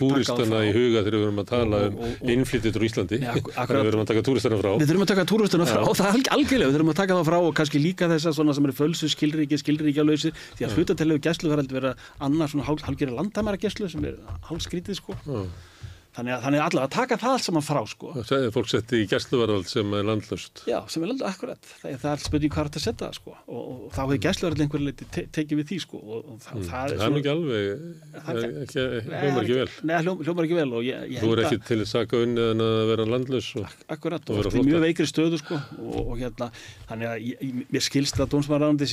frá. 0.50 0.58
í 0.66 0.72
huga 0.74 1.04
þegar 1.06 1.16
við 1.16 1.22
verum 1.26 1.42
að 1.44 1.48
tala 1.52 1.82
um 1.86 2.32
innflyttir 2.34 2.80
úr 2.80 2.86
Íslandi. 2.90 3.20
Að 3.30 3.74
við 3.76 3.86
verum 3.86 4.02
að 4.02 4.10
taka 4.10 4.24
túristana 4.26 4.58
frá. 4.60 4.72
Við 4.82 4.90
þurfum 4.90 5.06
að 5.06 5.12
taka 5.14 5.26
túristuna 5.32 5.68
frá, 5.70 5.84
það 5.86 6.10
er 6.10 6.18
alg- 6.18 6.32
algjörlega, 6.36 6.72
við 6.72 6.76
þurfum 6.80 6.92
að 6.95 7.00
taka 7.00 7.20
það 7.20 7.30
frá 7.30 7.38
og 7.45 7.54
kannski 7.62 7.84
líka 7.86 8.10
þess 8.12 8.26
að 8.32 8.36
svona 8.40 8.58
sem 8.58 8.68
eru 8.68 8.76
fölsu, 8.82 9.12
skilríki, 9.14 9.62
skilríkjalausi, 9.62 10.34
því 10.58 10.66
að 10.66 10.76
hlutatellegu 10.80 11.24
gæslu 11.30 11.54
verður 11.54 11.64
heldur 11.64 11.80
vera 11.80 11.94
annað 12.26 12.52
svona 12.56 12.68
hál, 12.68 12.78
hálgeri 12.90 13.16
landamæra 13.16 13.62
gæslu 13.62 13.88
sem 13.94 14.10
er 14.10 14.18
hálskrítið 14.50 14.98
sko. 14.98 15.16
Þannig 16.16 16.32
að, 16.35 16.42
þannig 16.45 16.60
að 16.61 16.66
allavega 16.69 16.85
að 16.88 16.94
taka 16.95 17.16
það 17.19 17.32
allt 17.35 17.44
saman 17.45 17.64
frá 17.66 17.80
sko. 17.92 18.08
Og 18.16 18.24
það 18.30 18.44
er 18.45 18.52
fólk 18.56 18.69
setti 18.72 18.95
í 19.03 19.08
gæsluvarvald 19.11 19.68
sem 19.68 19.88
er 20.00 20.03
landlöst 20.08 20.61
Já, 20.69 20.77
sem 20.88 21.03
er 21.03 21.10
alveg 21.11 21.27
akkurat, 21.27 21.60
það, 21.82 21.98
það 22.06 22.11
er 22.14 22.19
spurning 22.24 22.52
hvað 22.56 22.61
er 22.61 22.69
þetta 22.69 22.80
að 22.80 22.85
setja 22.85 23.03
það 23.10 23.16
sko. 23.19 23.32
og, 23.52 23.61
og 23.76 23.90
þá 23.92 24.00
hefur 24.06 24.19
gæsluverðin 24.26 24.64
einhver 24.66 24.82
leiti 24.85 25.03
te 25.11 25.22
tekið 25.35 25.56
við 25.60 25.66
því 25.74 25.77
sko. 25.84 25.98
og, 26.00 26.19
og 26.32 26.38
það, 26.45 26.56
það 26.56 26.88
Það 26.95 27.03
er 27.06 27.19
ekki 27.19 27.32
alveg, 27.35 27.64
Það 28.16 28.35
er 28.35 28.48
ekki, 28.64 28.80
hljómar 29.11 29.44
ekki 29.44 29.58
vel 29.60 29.69
Nei, 29.90 29.95
hljóm, 30.06 30.18
hljómar 30.26 30.44
ekki 30.48 30.58
vel 30.61 30.72
og 30.72 30.82
ég, 30.88 30.95
ég 31.11 31.19
Þú 31.19 31.27
er 31.27 31.35
held 31.35 31.45
ekki 31.50 31.60
að 31.60 31.68
til 31.68 31.80
að 31.84 31.90
saka 31.92 32.14
unnið 32.24 32.45
en 32.56 32.60
að 32.66 32.80
vera 32.94 33.06
landlaus 33.11 33.50
og 33.60 33.66
akkurat 33.95 34.24
og 34.26 34.35
og 34.35 34.40
í 34.40 34.48
flótta. 34.56 34.66
mjög 34.72 34.82
veikri 34.85 35.08
stöðu 35.11 35.38
sko. 35.44 35.56
og, 35.84 36.00
og 36.06 36.16
hérna, 36.24 36.48
þannig 36.90 37.08
að 37.11 37.18
ég, 37.26 37.35
ég- 37.44 37.68
mér 37.76 37.84
skilst 37.90 38.18
að 38.24 38.32
dómsmaðurráðandi 38.35 38.85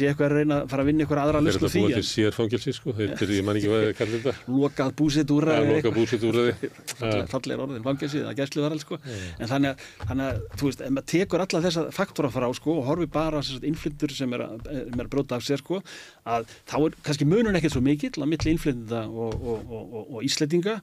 aðra 7.13 7.55
er 7.55 7.63
orðin 7.67 7.87
fangelsið 7.87 8.29
að 8.29 8.39
gæslu 8.41 8.65
var 8.65 8.77
alls 8.77 8.87
sko. 8.87 8.99
en 9.39 9.51
þannig 9.51 9.73
að, 9.73 9.87
þannig 10.09 10.27
að 10.27 10.41
þú 10.61 10.69
veist, 10.69 10.83
ef 10.83 10.95
maður 10.97 11.09
tekur 11.13 11.45
alla 11.45 11.63
þessa 11.67 11.85
faktora 11.95 12.31
frá 12.33 12.49
sko, 12.57 12.77
og 12.81 12.89
horfi 12.89 13.09
bara 13.13 13.41
á 13.41 13.43
innflyttur 13.43 14.15
sem 14.17 14.33
er 14.37 14.45
að, 14.47 14.67
er 14.73 15.05
að 15.05 15.11
bróta 15.13 15.39
af 15.39 15.47
sér 15.47 15.63
sko, 15.63 15.83
að 16.25 16.49
þá 16.71 16.77
er 16.79 16.97
kannski 17.07 17.29
munun 17.29 17.59
ekkert 17.59 17.77
svo 17.77 17.83
mikill 17.85 18.13
að 18.19 18.31
milli 18.33 18.55
innflyttinda 18.55 19.05
og, 19.09 19.37
og, 19.37 19.67
og, 19.69 19.83
og, 19.83 20.13
og 20.17 20.27
íslendinga. 20.27 20.79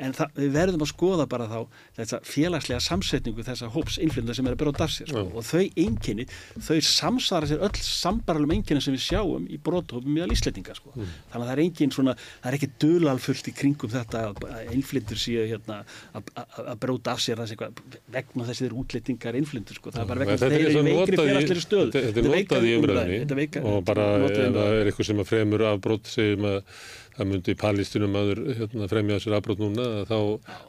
En 0.00 0.14
það, 0.16 0.36
við 0.40 0.54
verðum 0.56 0.84
að 0.86 0.92
skoða 0.92 1.26
bara 1.30 1.48
þá 1.50 1.58
þessa 1.98 2.20
félagslega 2.26 2.84
samsetningu 2.84 3.46
þessa 3.46 3.70
hóps 3.74 3.98
innflyttinda 4.00 4.36
sem 4.36 4.48
er 4.48 4.56
að 4.56 4.62
bróta 4.64 4.86
af 4.86 4.94
sér 4.94 5.12
sko, 5.12 5.26
og 5.34 5.46
þau 5.46 5.64
einkenni, 5.84 6.26
þau 6.58 6.78
samsara 6.86 7.50
sér 7.50 7.64
öll 7.66 7.84
sambaralum 7.84 8.54
einkenni 8.56 8.82
sem 8.84 8.96
við 8.96 9.04
sjáum 9.06 9.46
í 9.50 9.58
bróthópum 9.62 10.10
meðal 10.14 10.34
íslendinga 10.34 10.76
sko. 10.78 10.94
þannig 11.32 11.44
að 11.44 11.50
það 11.50 11.62
er 11.86 11.94
svona, 11.94 12.14
það 12.40 12.50
er 12.50 12.56
ekki 12.58 12.70
dulalfullt 12.82 13.50
í 13.50 13.54
kringum 13.56 13.92
þetta 13.92 14.22
að 14.30 14.74
innflyttur 14.74 15.20
séu 15.20 15.46
hérna 15.50 15.69
að- 15.70 16.30
að 16.72 16.78
bróta 16.84 17.12
af 17.14 17.20
sér 17.24 17.40
vegna 17.40 18.46
þessi 18.48 18.64
þeir 18.66 18.76
útlendingar 18.82 19.38
innflyndur 19.40 19.78
sko. 19.80 19.90
það 19.90 20.02
er 20.02 20.08
bara 20.10 20.20
vegna 20.24 20.36
Þetta 20.36 20.40
þess 20.40 20.46
að 20.46 20.54
þeir 20.54 20.60
eru 20.60 20.70
í 20.70 20.76
svo 20.76 20.82
veikri 20.88 21.16
félagsleiri 21.20 21.64
stöðu 21.66 21.90
þetta- 21.90 22.20
er 22.20 22.30
notað 22.30 22.64
í 22.70 22.72
umræðinni 22.80 23.64
og 23.74 23.84
bara 23.84 24.06
ef 24.16 24.34
það 24.56 24.80
er 24.80 24.90
eitthvað 24.90 25.06
sem 25.10 25.22
að 25.24 25.30
fremur 25.32 25.66
afbrót 25.70 26.04
segjum 26.16 26.48
að 26.50 26.62
það 27.20 27.30
myndi 27.30 27.54
palestinum 27.60 28.16
aður 28.20 28.40
hérna, 28.58 28.88
fremja 28.90 29.18
sér 29.20 29.36
afbrót 29.36 29.60
núna 29.60 29.86
að 30.00 30.10
þá 30.10 30.18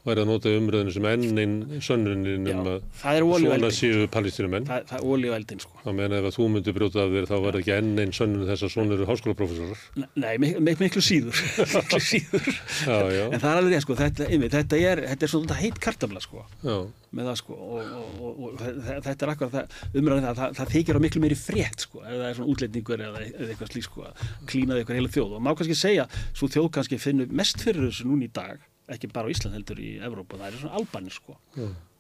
væri 0.07 0.21
það 0.21 0.30
notað 0.31 0.55
í 0.55 0.61
umræðinu 0.61 0.95
sem 0.95 1.07
enn 1.11 1.41
einn 1.43 1.55
sönnunin 1.88 2.49
um 2.51 2.71
að 2.73 2.80
er 3.13 3.27
svona 3.31 3.71
séu 3.75 4.07
palestinumenn 4.11 4.67
það, 4.67 4.88
það 4.91 4.99
er 4.99 5.09
olíueldin 5.15 5.63
sko. 5.63 5.80
þá 5.85 5.89
meina 5.97 6.19
ef 6.19 6.30
að 6.30 6.38
þú 6.38 6.49
myndi 6.55 6.75
brjóta 6.75 7.05
af 7.05 7.15
þér 7.15 7.30
þá 7.31 7.35
það 7.38 7.59
ekki 7.61 7.75
enn 7.77 8.03
einn 8.03 8.15
sönnun 8.15 8.49
þess 8.49 8.67
að 8.67 8.73
svona 8.75 8.97
eru 8.97 9.09
háskólaprófessorar 9.09 9.85
nei, 10.19 10.33
mik 10.41 10.59
mik 10.67 10.83
miklu 10.83 11.05
síður 11.05 11.43
miklu 11.77 12.01
síður 12.03 12.49
Já, 12.51 12.97
já. 13.13 13.25
en 13.30 13.39
það 13.39 13.51
er 13.51 13.61
alveg 13.61 13.75
rétt 13.75 13.85
sko, 13.85 13.97
þetta, 13.99 14.27
einmitt, 14.27 14.55
þetta 14.55 14.81
er, 14.91 15.03
þetta 15.13 15.27
er 15.27 15.31
svona 15.31 15.57
heitt 15.61 15.80
kartabla 15.83 16.21
sko. 16.23 16.43
Já, 16.65 16.75
með 17.11 17.27
það 17.31 17.38
sko 17.41 17.56
og, 17.59 17.91
og, 17.91 18.17
og, 18.23 18.41
og 18.48 18.61
þe- 18.61 18.98
þetta 19.07 19.25
er 19.27 19.31
akkur 19.33 19.56
umræðin 20.01 20.27
það, 20.30 20.40
það, 20.41 20.56
það 20.61 20.73
þykir 20.75 20.99
á 20.99 21.03
miklu 21.06 21.23
meiri 21.25 21.38
frétt 21.41 21.85
sko 21.88 22.03
ef 22.06 22.15
það 22.15 22.25
er 22.30 22.38
svona 22.40 22.51
útlendingur 22.56 23.06
eða, 23.07 23.23
eða 23.27 23.49
eitthvað 23.51 23.72
slík 23.75 23.88
sko 23.90 24.06
að 24.07 24.25
klínaði 24.51 24.83
eitthvað 24.85 24.99
heila 25.01 25.14
þjóð. 25.17 25.38
Og 25.38 25.43
má 25.43 25.51
kannski 25.59 25.75
segja 25.81 26.07
svo 26.31 26.48
þjóð 26.56 26.69
kannski 26.80 27.01
finnur 27.03 27.31
mest 27.41 27.64
fyrir 27.65 27.90
þessu 27.90 28.07
núna 28.07 28.27
í 28.30 28.33
dag 28.35 28.67
ekki 28.91 29.07
bara 29.14 29.30
á 29.30 29.31
Ísland 29.31 29.56
heldur 29.56 29.80
í 29.80 29.91
Evrópa 30.03 30.35
það 30.40 30.48
er 30.49 30.56
svona 30.59 30.80
Albanir 30.81 31.14
sko 31.15 31.35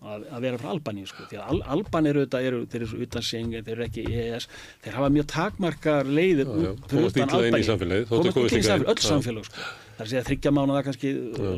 að, 0.01 0.23
að 0.33 0.41
vera 0.43 0.57
frá 0.59 0.71
Albaníu 0.73 1.07
sko 1.07 1.27
því 1.29 1.37
að 1.39 1.51
Al 1.53 1.59
Albanir 1.75 2.17
auðvitað 2.19 2.47
eru 2.49 2.59
þeir 2.65 2.79
eru 2.81 2.87
svo 2.89 2.99
utan 3.05 3.23
Schengen, 3.27 3.63
þeir 3.67 3.75
eru 3.77 3.85
ekki 3.85 4.03
EES 4.09 4.47
þeir 4.83 4.97
hafa 4.97 5.11
mjög 5.13 5.27
takmarkar 5.31 6.09
leiðir 6.09 6.49
Já, 6.49 6.57
já. 6.65 6.71
út 6.73 6.89
fyrir 6.89 7.05
Komast 7.05 7.21
utan 7.21 7.31
þótt 7.31 8.25
þeir 8.25 8.35
komast 8.35 8.57
illa 8.57 8.57
inn 8.57 8.65
í 8.65 8.65
samfélagið, 8.65 8.91
öll 8.91 8.97
Já. 8.97 9.07
samfélag 9.07 9.47
sko 9.47 9.69
það 10.01 10.05
er 10.05 10.07
að 10.07 10.11
segja 10.11 10.27
þryggja 10.27 10.53
mánuða 10.55 10.81
kannski 10.87 11.11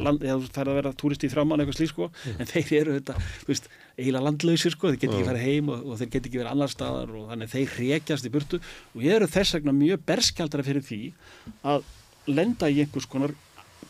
land, 0.03 0.23
þú 0.23 0.49
færð 0.55 0.71
að 0.71 0.77
vera 0.79 0.91
túristi 0.99 1.29
í 1.29 1.31
þrjá 1.31 1.45
mánuða 1.47 1.63
eitthvað 1.63 1.79
slík 1.79 1.91
sko, 1.93 2.09
en 2.33 2.49
þeir 2.49 2.73
eru 2.79 2.97
þetta, 2.97 3.15
þú 3.43 3.51
veist, 3.53 3.69
eiginlega 3.97 4.27
landlausir 4.27 4.75
sko, 4.75 4.91
þeir 4.91 4.99
geta 5.03 5.17
ekki 5.17 5.29
farið 5.29 5.47
heim 5.47 5.71
og, 5.73 5.85
og 5.87 6.01
þeir 6.01 6.11
geta 6.15 6.29
ekki 6.29 6.41
verið 6.41 6.51
annar 6.51 6.73
staðar 6.73 7.15
og 7.19 7.31
þannig 7.31 7.53
þeir 7.53 7.77
rekjast 7.79 8.27
í 8.27 8.33
burtu. 8.33 8.59
Og 8.93 9.05
ég 9.05 9.17
eru 9.17 9.29
þess 9.31 9.57
vegna 9.57 9.75
mjög 9.77 10.05
berskjaldara 10.09 10.67
fyrir 10.67 10.85
því 10.87 11.01
að 11.73 11.89
lenda 12.33 12.71
í 12.71 12.83
einhvers 12.83 13.09
konar 13.11 13.35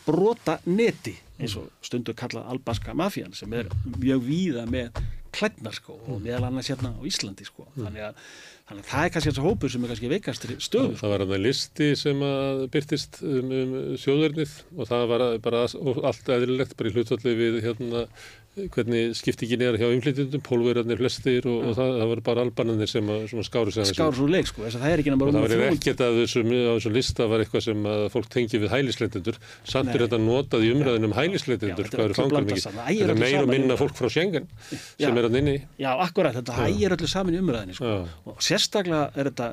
brota 0.04 0.58
neti 0.68 1.14
eins 1.40 1.56
og 1.58 1.70
stundu 1.84 2.14
kallað 2.16 2.50
albanska 2.52 2.94
mafían 2.96 3.34
sem 3.34 3.52
er 3.56 3.70
mjög 3.98 4.26
víða 4.26 4.66
með 4.70 4.94
klædnar 5.34 5.76
sko 5.76 5.96
og 5.98 6.20
meðal 6.22 6.48
annars 6.48 6.70
hérna 6.72 6.92
á 6.94 7.00
Íslandi 7.08 7.46
sko. 7.48 7.66
Þannig 7.76 8.06
að, 8.08 8.22
þannig 8.68 8.84
að 8.84 8.90
það 8.90 9.06
er 9.06 9.12
kannski 9.14 9.30
þessi 9.32 9.44
hópur 9.44 9.74
sem 9.74 9.84
er 9.84 9.92
kannski 9.92 10.12
veikastri 10.12 10.56
stöðu 10.58 10.92
sko. 10.92 11.00
Það 11.02 11.12
var 11.14 11.24
hann 11.24 11.44
listi 11.44 11.90
sem 12.00 12.24
að 12.28 12.62
byrtist 12.74 13.20
um, 13.26 13.52
um 13.60 13.74
sjóðurnið 14.04 14.54
og 14.76 14.90
það 14.92 15.04
var 15.12 15.26
bara 15.48 15.66
allt 16.10 16.32
eðlilegt 16.38 16.78
bara 16.78 16.92
í 16.92 16.96
hlutvalli 16.96 17.36
við 17.42 17.60
hérna 17.66 18.06
hvernig 18.54 19.16
skiptingin 19.18 19.62
er 19.66 19.76
hjá 19.80 19.88
inflytjundum, 19.90 20.42
pólverjarnir 20.46 20.98
flestir 21.00 21.46
og, 21.50 21.70
og 21.70 21.76
það, 21.78 21.88
það 21.98 22.10
var 22.12 22.20
bara 22.28 22.44
albananir 22.46 22.90
sem, 22.90 23.08
að, 23.10 23.24
sem 23.32 23.42
skáru 23.48 23.74
sig 23.74 23.88
skáru 23.90 24.14
svo 24.20 24.28
leik 24.30 24.46
sko, 24.50 24.62
þess 24.62 24.78
að 24.78 24.84
það 24.84 24.94
er 24.94 25.02
ekki 25.02 25.14
náttúrulega 25.14 25.40
og 25.40 25.50
það 25.50 25.62
var 25.64 25.74
ekkert 25.78 26.04
að 26.06 26.18
þessum, 26.20 26.52
á 26.54 26.72
þessum 26.76 26.94
lista 26.94 27.26
var 27.32 27.44
eitthvað 27.44 27.66
sem 27.66 27.88
að 27.90 28.04
fólk 28.14 28.30
tengi 28.36 28.62
við 28.62 28.74
hælisleitundur 28.76 29.40
samt 29.74 29.90
er 29.94 30.06
þetta 30.06 30.22
notað 30.22 30.68
í 30.68 30.70
umræðin 30.76 31.08
um 31.08 31.16
hælisleitundur 31.18 31.90
hvað 31.90 32.06
eru 32.06 32.18
fangur 32.20 32.46
mikið, 32.46 32.68
þetta 32.70 33.10
er 33.10 33.22
meira 33.24 33.42
og 33.42 33.50
minna 33.50 33.78
fólk 33.80 33.98
frá 33.98 34.10
Schengen 34.14 34.48
sem 34.70 35.18
er 35.18 35.28
að 35.28 35.38
nynni 35.40 35.58
Já, 35.82 35.90
akkurat, 36.06 36.38
þetta 36.38 36.58
hægir 36.62 36.94
öllu 36.94 37.10
saman 37.10 37.34
í 37.34 37.42
umræðin 37.42 37.74
sko. 37.74 37.94
og 38.30 38.42
sérstaklega 38.44 39.08
er 39.18 39.32
þetta, 39.32 39.52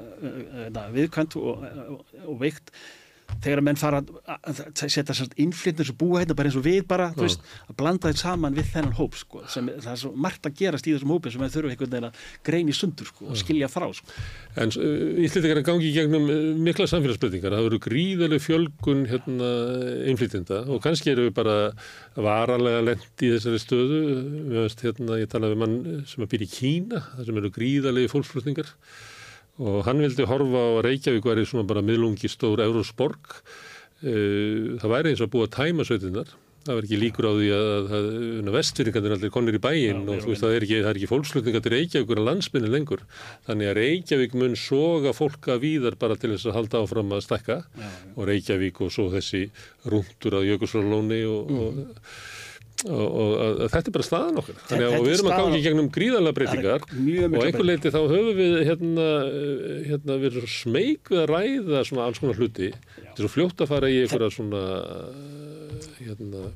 þetta 0.68 0.88
viðkvæmt 0.94 1.40
og, 1.42 1.70
og 2.28 2.42
veikt 2.42 2.74
þegar 3.42 3.62
að 3.62 3.66
menn 3.68 3.80
fara 3.80 4.02
að 4.02 4.62
setja 4.82 5.28
innflytnir 5.42 5.88
sem 5.90 5.98
búa 5.98 6.22
hérna 6.22 6.36
bara 6.38 6.52
eins 6.52 6.58
og 6.60 6.66
við 6.66 6.82
bara 6.90 7.10
ja. 7.12 7.20
veist, 7.20 7.44
að 7.68 7.78
blanda 7.80 8.12
þetta 8.12 8.24
saman 8.24 8.58
við 8.58 8.70
þennan 8.74 8.98
hóp 8.98 9.18
sko, 9.20 9.44
sem, 9.52 9.70
það 9.82 9.92
er 9.94 10.02
svo 10.04 10.12
margt 10.26 10.50
að 10.50 10.58
gerast 10.62 10.90
í 10.90 10.96
þessum 10.96 11.14
hópi 11.16 11.34
sem 11.34 11.44
við 11.44 11.56
þurfum 11.56 11.74
einhvern 11.74 11.94
veginn 11.96 12.10
að 12.10 12.26
grein 12.50 12.72
í 12.72 12.76
sundur 12.76 13.10
sko, 13.10 13.30
og 13.32 13.40
skilja 13.40 13.70
frá 13.72 13.88
sko. 13.98 14.18
En 14.62 14.74
uh, 14.76 15.22
Íslandingar 15.26 15.62
er 15.62 15.68
gangið 15.68 15.96
gegnum 16.00 16.28
uh, 16.28 16.42
mikla 16.70 16.90
samfélagsbreytingar, 16.92 17.56
það 17.58 17.70
eru 17.70 17.82
gríðarlega 17.88 18.46
fjölgun 18.46 19.06
hérna, 19.12 19.54
innflytjenda 20.12 20.64
og 20.72 20.84
kannski 20.84 21.14
eru 21.14 21.30
við 21.30 21.38
bara 21.40 21.58
varalega 22.18 22.84
lendi 22.92 23.30
í 23.30 23.34
þessari 23.36 23.62
stöðu 23.62 24.02
veist, 24.52 24.84
hérna, 24.86 25.22
ég 25.22 25.32
talaði 25.32 25.56
við 25.56 25.64
mann 25.64 26.06
sem 26.10 26.26
að 26.26 26.34
býr 26.36 26.46
í 26.46 26.52
Kína, 26.52 27.06
sem 27.22 27.42
eru 27.42 27.54
gríðarlega 27.56 28.12
fólksflutningar 28.12 28.76
og 29.60 29.82
hann 29.88 30.00
vildi 30.04 30.28
horfa 30.30 30.62
á 30.62 30.84
Reykjavík 30.86 31.28
væri 31.28 31.48
svona 31.48 31.68
bara 31.68 31.84
miðlungi 31.86 32.32
stór 32.32 32.64
Eurósborg 32.64 33.36
eh, 34.06 34.78
það 34.82 34.94
væri 34.96 35.12
eins 35.12 35.26
og 35.26 35.34
búið 35.34 35.50
að 35.50 35.58
tæma 35.58 35.88
sveitinnar 35.88 36.32
það 36.62 36.78
var 36.78 36.86
ekki 36.86 37.00
líkur 37.02 37.26
á 37.26 37.34
því 37.34 37.48
að, 37.56 37.70
að, 37.98 38.08
að 38.46 38.56
vestfyringarnir 38.56 39.16
allir 39.16 39.34
konir 39.34 39.58
í 39.58 39.62
bæinn 39.62 40.04
og 40.04 40.28
veist, 40.28 40.44
það 40.44 40.56
er 40.56 40.66
ekki, 40.68 40.82
ekki 40.92 41.10
fólkslutninga 41.10 41.62
til 41.64 41.74
Reykjavík 41.74 42.14
en 42.14 42.22
landsminni 42.28 42.70
lengur. 42.70 43.02
Þannig 43.48 43.72
að 43.72 43.78
Reykjavík 43.80 44.36
mun 44.38 44.54
soga 44.60 45.14
fólka 45.18 45.58
víðar 45.62 45.98
bara 46.02 46.18
til 46.22 46.36
þess 46.36 46.52
að 46.52 46.60
halda 46.60 46.84
áfram 46.86 47.16
að 47.18 47.26
já. 47.32 47.58
og 48.14 48.30
Reykjavík 48.30 48.84
og 48.86 48.94
svo 48.94 49.08
þessi 49.16 49.48
rúndur 49.90 50.38
að 50.38 50.52
Jökulsvárlóni 50.52 51.24
og, 51.32 51.50
mm. 51.50 51.66
og 51.66 52.06
og, 52.88 53.04
og, 53.06 53.32
og 53.38 53.68
þetta 53.70 53.92
er 53.92 53.96
bara 53.98 54.08
staðan 54.08 54.42
okkar. 54.42 54.58
Þannig 54.70 54.88
að 54.88 55.06
við 55.06 55.14
erum 55.16 55.30
að 55.30 55.42
gangi 55.42 55.62
gegnum 55.66 55.92
gríðanlega 55.98 56.38
breytingar 56.40 56.88
og 56.88 57.46
einhver 57.46 57.68
leiti 57.68 57.94
þá 57.94 58.00
höfum 58.02 58.34
við 58.40 58.58
hérna, 58.70 59.08
hérna 59.92 60.18
við 60.24 60.28
erum 60.32 60.52
smeg 60.56 61.14
við 61.14 61.22
að 61.22 61.32
ræða 61.36 61.86
svona 61.90 62.08
alls 62.08 62.24
konar 62.24 62.42
hluti. 62.42 62.72
Þetta 62.98 63.14
er 63.14 63.24
svo 63.24 63.32
fljótt 63.36 63.64
að 63.64 63.72
fara 63.76 63.92
í 63.92 64.02
einhverja 64.02 64.34
svona 64.38 64.66
hérna 66.02 66.50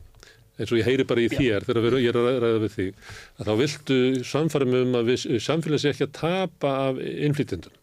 eins 0.56 0.72
og 0.72 0.80
ég 0.80 0.88
heyri 0.88 1.06
bara 1.08 1.24
í 1.24 1.32
þér 1.32 1.66
þegar 1.68 1.84
við, 1.84 1.98
ég 2.06 2.14
er 2.14 2.20
að 2.20 2.38
ræða 2.44 2.60
við 2.64 2.76
þig 2.76 3.00
að 3.36 3.50
þá 3.50 3.56
viltu 3.62 3.98
samfærum 4.30 4.78
um 4.80 5.00
að 5.02 5.10
samfélagi 5.44 5.84
sé 5.84 5.92
ekki 5.92 6.08
að 6.08 6.14
tapa 6.16 6.76
af 6.86 7.02
innflytjendum 7.02 7.76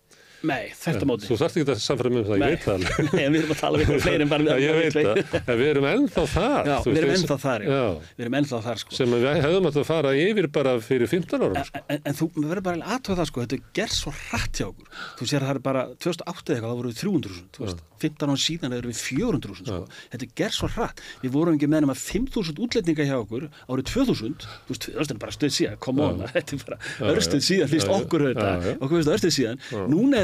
Nei, 0.43 0.73
þetta 0.75 1.07
móti. 1.07 1.29
Þú 1.29 1.37
þarfst 1.39 1.59
ekki 1.61 1.73
að 1.73 1.81
samfæra 1.83 2.11
með 2.13 2.25
það, 2.27 2.41
ég 2.43 2.53
veit 2.53 2.65
það. 2.67 2.79
Nei, 3.17 3.27
við 3.31 3.39
erum 3.43 3.53
að 3.55 3.61
tala 3.61 3.79
um 3.79 3.83
eitthvað 3.83 4.03
fleiri 4.03 4.25
en 4.25 4.31
bara 4.33 4.43
við. 4.43 4.51
Já, 4.53 4.57
ég 4.63 4.75
veit 4.79 4.95
það, 4.97 5.41
en 5.43 5.59
við 5.61 5.69
erum 5.73 5.87
ennþá 5.93 6.25
þar. 6.33 6.63
Já, 6.67 6.77
við 6.87 6.99
erum 7.03 7.13
ennþá 7.17 7.37
þar, 7.43 7.61
já. 7.69 7.83
Við 8.17 8.25
erum 8.27 8.37
ennþá 8.41 8.59
þar, 8.67 8.77
sko. 8.83 8.91
Sem 8.99 9.09
við 9.15 9.27
hefðum 9.43 9.69
að 9.71 9.79
fara 9.87 10.11
yfir 10.19 10.47
bara 10.57 10.73
fyrir 10.83 11.07
15 11.13 11.47
árum, 11.47 11.55
sko. 11.69 11.83
En, 11.87 12.01
en 12.11 12.15
þú 12.19 12.27
verður 12.41 12.65
bara 12.67 12.91
aðtöða 12.97 13.19
það, 13.23 13.29
sko, 13.31 13.39
þetta 13.47 13.59
ger 13.79 13.91
svo 13.95 14.11
hratt 14.19 14.55
hjá 14.59 14.67
okkur. 14.67 14.87
Þú 15.21 15.25
sér 15.31 15.41
að 15.43 15.47
það 15.53 15.55
er 15.55 15.63
bara 15.71 15.83
2008 16.03 16.57
eitthvað, 16.57 16.71
þá 16.73 16.77
voru 16.83 16.89
við 16.91 16.99
300.000, 17.03 17.79
15 18.03 18.33
án 18.33 18.41
síðan 18.43 18.75
erum 18.75 18.91
við 18.91 18.99
400.000, 18.99 19.63
sko. 19.63 19.83
Þetta 20.11 20.27
ger 20.43 20.53
svo 20.57 20.67
hratt. 20.75 20.99
Við 21.23 21.31
vorum 21.37 21.55
ekki 21.55 21.69
með 21.71 21.81
nema 21.87 21.95
5.000 21.95 22.59
útlendinga 22.67 23.07
hjá 23.07 23.15
okkur 23.21 23.47
árið 23.71 23.87
2000, 23.93 24.43
þú 24.67 24.75
veist, 24.75 24.85
það 24.91 25.15
er 25.15 25.21
bara 25.23 25.35
stöð 25.37 25.53
síðan, 25.55 25.79
come 25.83 26.03
on, 26.03 26.17
þetta 26.35 26.51
er 26.57 26.65
bara 26.67 26.79
örstuð 27.13 27.43
síðan, 27.47 27.71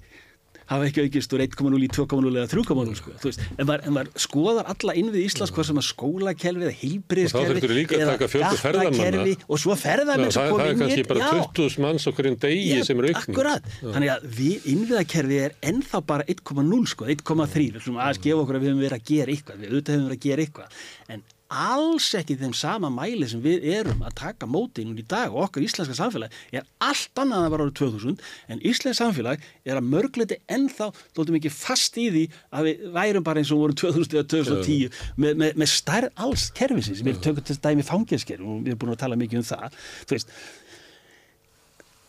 hafa 0.72 0.88
ekki 0.88 1.06
aukist 1.06 1.36
úr 1.36 1.44
1,0 1.46 1.86
í 1.86 1.90
2,0 1.96 2.32
eða 2.32 2.48
3,0 2.52 2.96
sko. 2.98 3.32
en 3.58 3.70
maður 3.70 4.10
skoðar 4.26 4.70
alla 4.72 4.96
innvið 5.02 5.26
Íslands 5.26 5.54
hvað 5.54 5.68
sem 5.70 5.82
að 5.82 5.86
skólakerfi 5.88 6.66
eða 6.66 6.76
heilbriðskerfi 6.82 7.86
eða 7.98 8.16
gatakerfi 8.22 9.36
og 9.48 9.62
svo 9.62 9.78
ferðarmenn 9.78 10.34
sem 10.34 10.50
kom 10.50 10.62
inn 10.62 10.62
það 10.62 10.72
er 10.72 10.80
kannski 10.82 11.08
bara 11.12 11.30
20.000 11.40 11.84
manns 11.86 12.08
okkur 12.10 12.30
í 12.30 12.34
degi 12.46 12.64
já, 12.72 12.84
sem 12.88 13.02
eru 13.02 13.12
aukning 13.12 13.36
akkurat, 13.36 13.70
þannig 13.82 14.14
að 14.16 14.26
við 14.38 14.70
innviðakerfi 14.72 15.40
er 15.46 15.56
ennþá 15.72 16.02
bara 16.08 16.26
1,0 16.28 16.82
sko, 16.92 17.08
1,3 17.12 17.72
við 17.72 17.80
höfum 17.80 18.00
aðeins 18.00 18.22
gefa 18.22 18.42
okkur 18.42 18.58
að 18.58 18.64
við 18.64 18.72
höfum 18.72 18.82
verið 18.86 18.98
að 18.98 19.06
gera 19.10 19.34
eitthvað. 19.34 19.60
Við 19.62 19.72
auðvitað 19.72 19.96
höfum 19.96 20.08
verið 20.08 20.18
að 20.18 20.26
gera 20.26 20.44
eitthvað. 20.46 20.82
En 21.12 21.24
alls 21.52 22.08
ekki 22.16 22.36
þeim 22.40 22.54
sama 22.56 22.90
mæli 22.92 23.28
sem 23.28 23.42
við 23.44 23.66
erum 23.76 24.02
að 24.06 24.16
taka 24.22 24.48
móti 24.48 24.84
núna 24.86 25.02
í 25.02 25.06
dag 25.08 25.32
og 25.32 25.46
okkar 25.46 25.66
íslenska 25.66 25.96
samfélag 25.98 26.32
er 26.54 26.64
allt 26.82 27.22
annað 27.22 27.46
að 27.46 27.54
vera 27.54 27.66
árið 27.66 27.76
2000 27.82 28.24
en 28.54 28.64
íslensk 28.72 28.98
samfélag 29.00 29.44
er 29.68 29.78
að 29.78 29.90
mörgleiti 29.92 30.40
ennþá 30.52 30.90
þóttum 31.16 31.38
ekki 31.38 31.52
fast 31.54 31.98
í 32.00 32.08
því 32.14 32.24
að 32.52 32.68
við 32.68 32.86
værum 32.96 33.26
bara 33.26 33.42
eins 33.42 33.52
og 33.52 33.62
vorum 33.62 33.78
2000 33.82 34.16
eða 34.16 34.26
2010 34.32 34.98
með, 35.16 35.38
með, 35.44 35.60
með 35.62 35.72
stærð 35.72 36.24
alls 36.26 36.48
kerfisins, 36.56 37.04
við 37.04 37.20
tökum 37.24 37.46
til 37.46 37.58
dæmi 37.62 37.86
fangilskerf 37.86 38.42
og 38.42 38.60
við 38.64 38.74
erum 38.74 38.82
búin 38.82 38.96
að 38.96 39.02
tala 39.04 39.20
mikið 39.20 39.42
um 39.42 39.48
það. 39.52 39.80
Þú 40.06 40.18
veist 40.18 40.36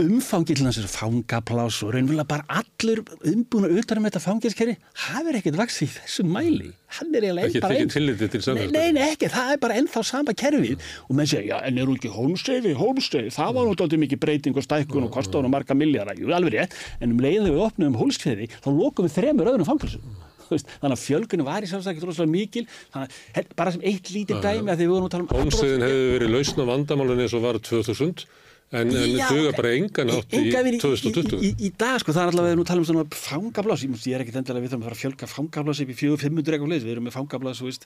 umfangi 0.02 0.56
til 0.58 0.66
þessar 0.66 0.88
fangaplás 0.90 1.76
og 1.86 1.92
raunverulega 1.94 2.26
bara 2.26 2.62
allur 2.62 3.04
umbúin 3.30 3.68
og 3.68 3.76
utanum 3.78 4.08
þetta 4.08 4.22
fangilskerri 4.24 4.74
hafið 5.04 5.38
ekkert 5.38 5.60
vaksið 5.60 5.86
í 5.86 5.92
þessum 6.00 6.32
mæli. 6.34 6.72
Hann 6.98 7.14
er 7.14 7.28
eiginlega 7.28 7.62
bara 7.62 7.78
einn 7.78 7.92
nei, 7.94 8.66
nei, 8.74 8.88
nei, 8.98 9.04
ekki, 9.12 9.30
það 9.34 9.54
er 9.54 9.62
bara 9.62 9.78
ennþá 9.78 10.04
sama 10.10 10.34
kerfið. 10.38 10.82
Og 11.08 11.18
menn 11.18 11.30
segja, 11.30 11.46
já, 11.54 11.70
en 11.70 11.80
eru 11.84 11.94
ekki 11.98 12.12
homestayði 12.14 12.74
homestayði, 12.80 13.34
það 13.38 13.56
var 13.60 13.70
náttúrulega 13.70 14.04
mikið 14.08 14.24
breyting 14.26 14.58
og 14.58 14.66
stækkun 14.66 15.08
og 15.08 15.14
kostáðun 15.14 15.50
og 15.50 15.56
marga 15.60 15.78
miljardar, 15.78 16.18
jú, 16.18 16.34
alveg 16.34 16.58
rétt. 16.58 16.78
En 17.00 17.14
um 17.14 17.22
leiðið 17.22 17.52
við 17.52 17.66
opnum 17.68 17.94
um 17.94 18.00
hólskveði 18.02 18.50
þá 18.56 18.70
lókum 18.74 19.08
við 19.08 19.18
þremur 19.20 19.54
öðrum 19.54 19.70
fangilsum 19.70 20.22
þannig 20.54 20.94
að 20.94 21.02
fjölgunum 21.02 21.48
var 21.48 21.66
í 21.66 21.70
samstaklega 21.70 22.10
rosalega 22.10 22.34
mikil. 22.34 22.66
Þannig, 22.94 23.54
bara 23.58 23.74
sem 23.74 23.86
eitt 23.90 24.12
lítið 24.14 24.42
dæmi 24.44 24.70
að 24.74 24.82
því 24.82 24.86
við 24.86 24.92
vorum 24.94 25.08
að 25.08 25.14
tala 25.16 25.24
um 25.24 25.32
Homestayðin 25.40 25.86
hefur 25.88 26.12
verið 26.14 26.34
lausna 26.36 26.66
vandamálun 26.68 27.24
eins 27.24 27.34
og 27.34 27.46
var 27.48 27.58
2000 27.64 28.26
En 28.74 28.90
það 28.90 29.34
duga 29.38 29.52
bara 29.54 29.72
engan 29.78 30.12
átt 30.16 30.34
í 30.34 30.42
2020. 30.82 31.36
Í, 31.38 31.50
í, 31.52 31.68
í 31.68 31.70
dag 31.78 32.00
sko, 32.02 32.14
það 32.16 32.32
er 32.32 32.48
við 32.48 32.56
nú 32.58 32.66
tala 32.66 32.82
um 32.82 32.88
svona 32.88 33.04
fangablás, 33.14 33.84
ég, 33.86 34.16
er 34.16 34.24
ekki 34.24 34.34
þendilega 34.34 34.64
við 34.64 34.72
þurfum 34.74 34.82
að 34.82 34.88
fara 34.88 34.98
að 34.98 35.04
fjölga 35.04 35.30
fangablás 35.30 35.82
upp 35.84 35.92
í 35.94 35.98
400-500 36.00 36.58
eitthvað 36.58 36.74
leys, 36.74 36.86
við 36.88 36.94
erum 36.96 37.06
með 37.08 37.16
fangablás, 37.18 37.62
þú 37.62 37.68
veist, 37.70 37.86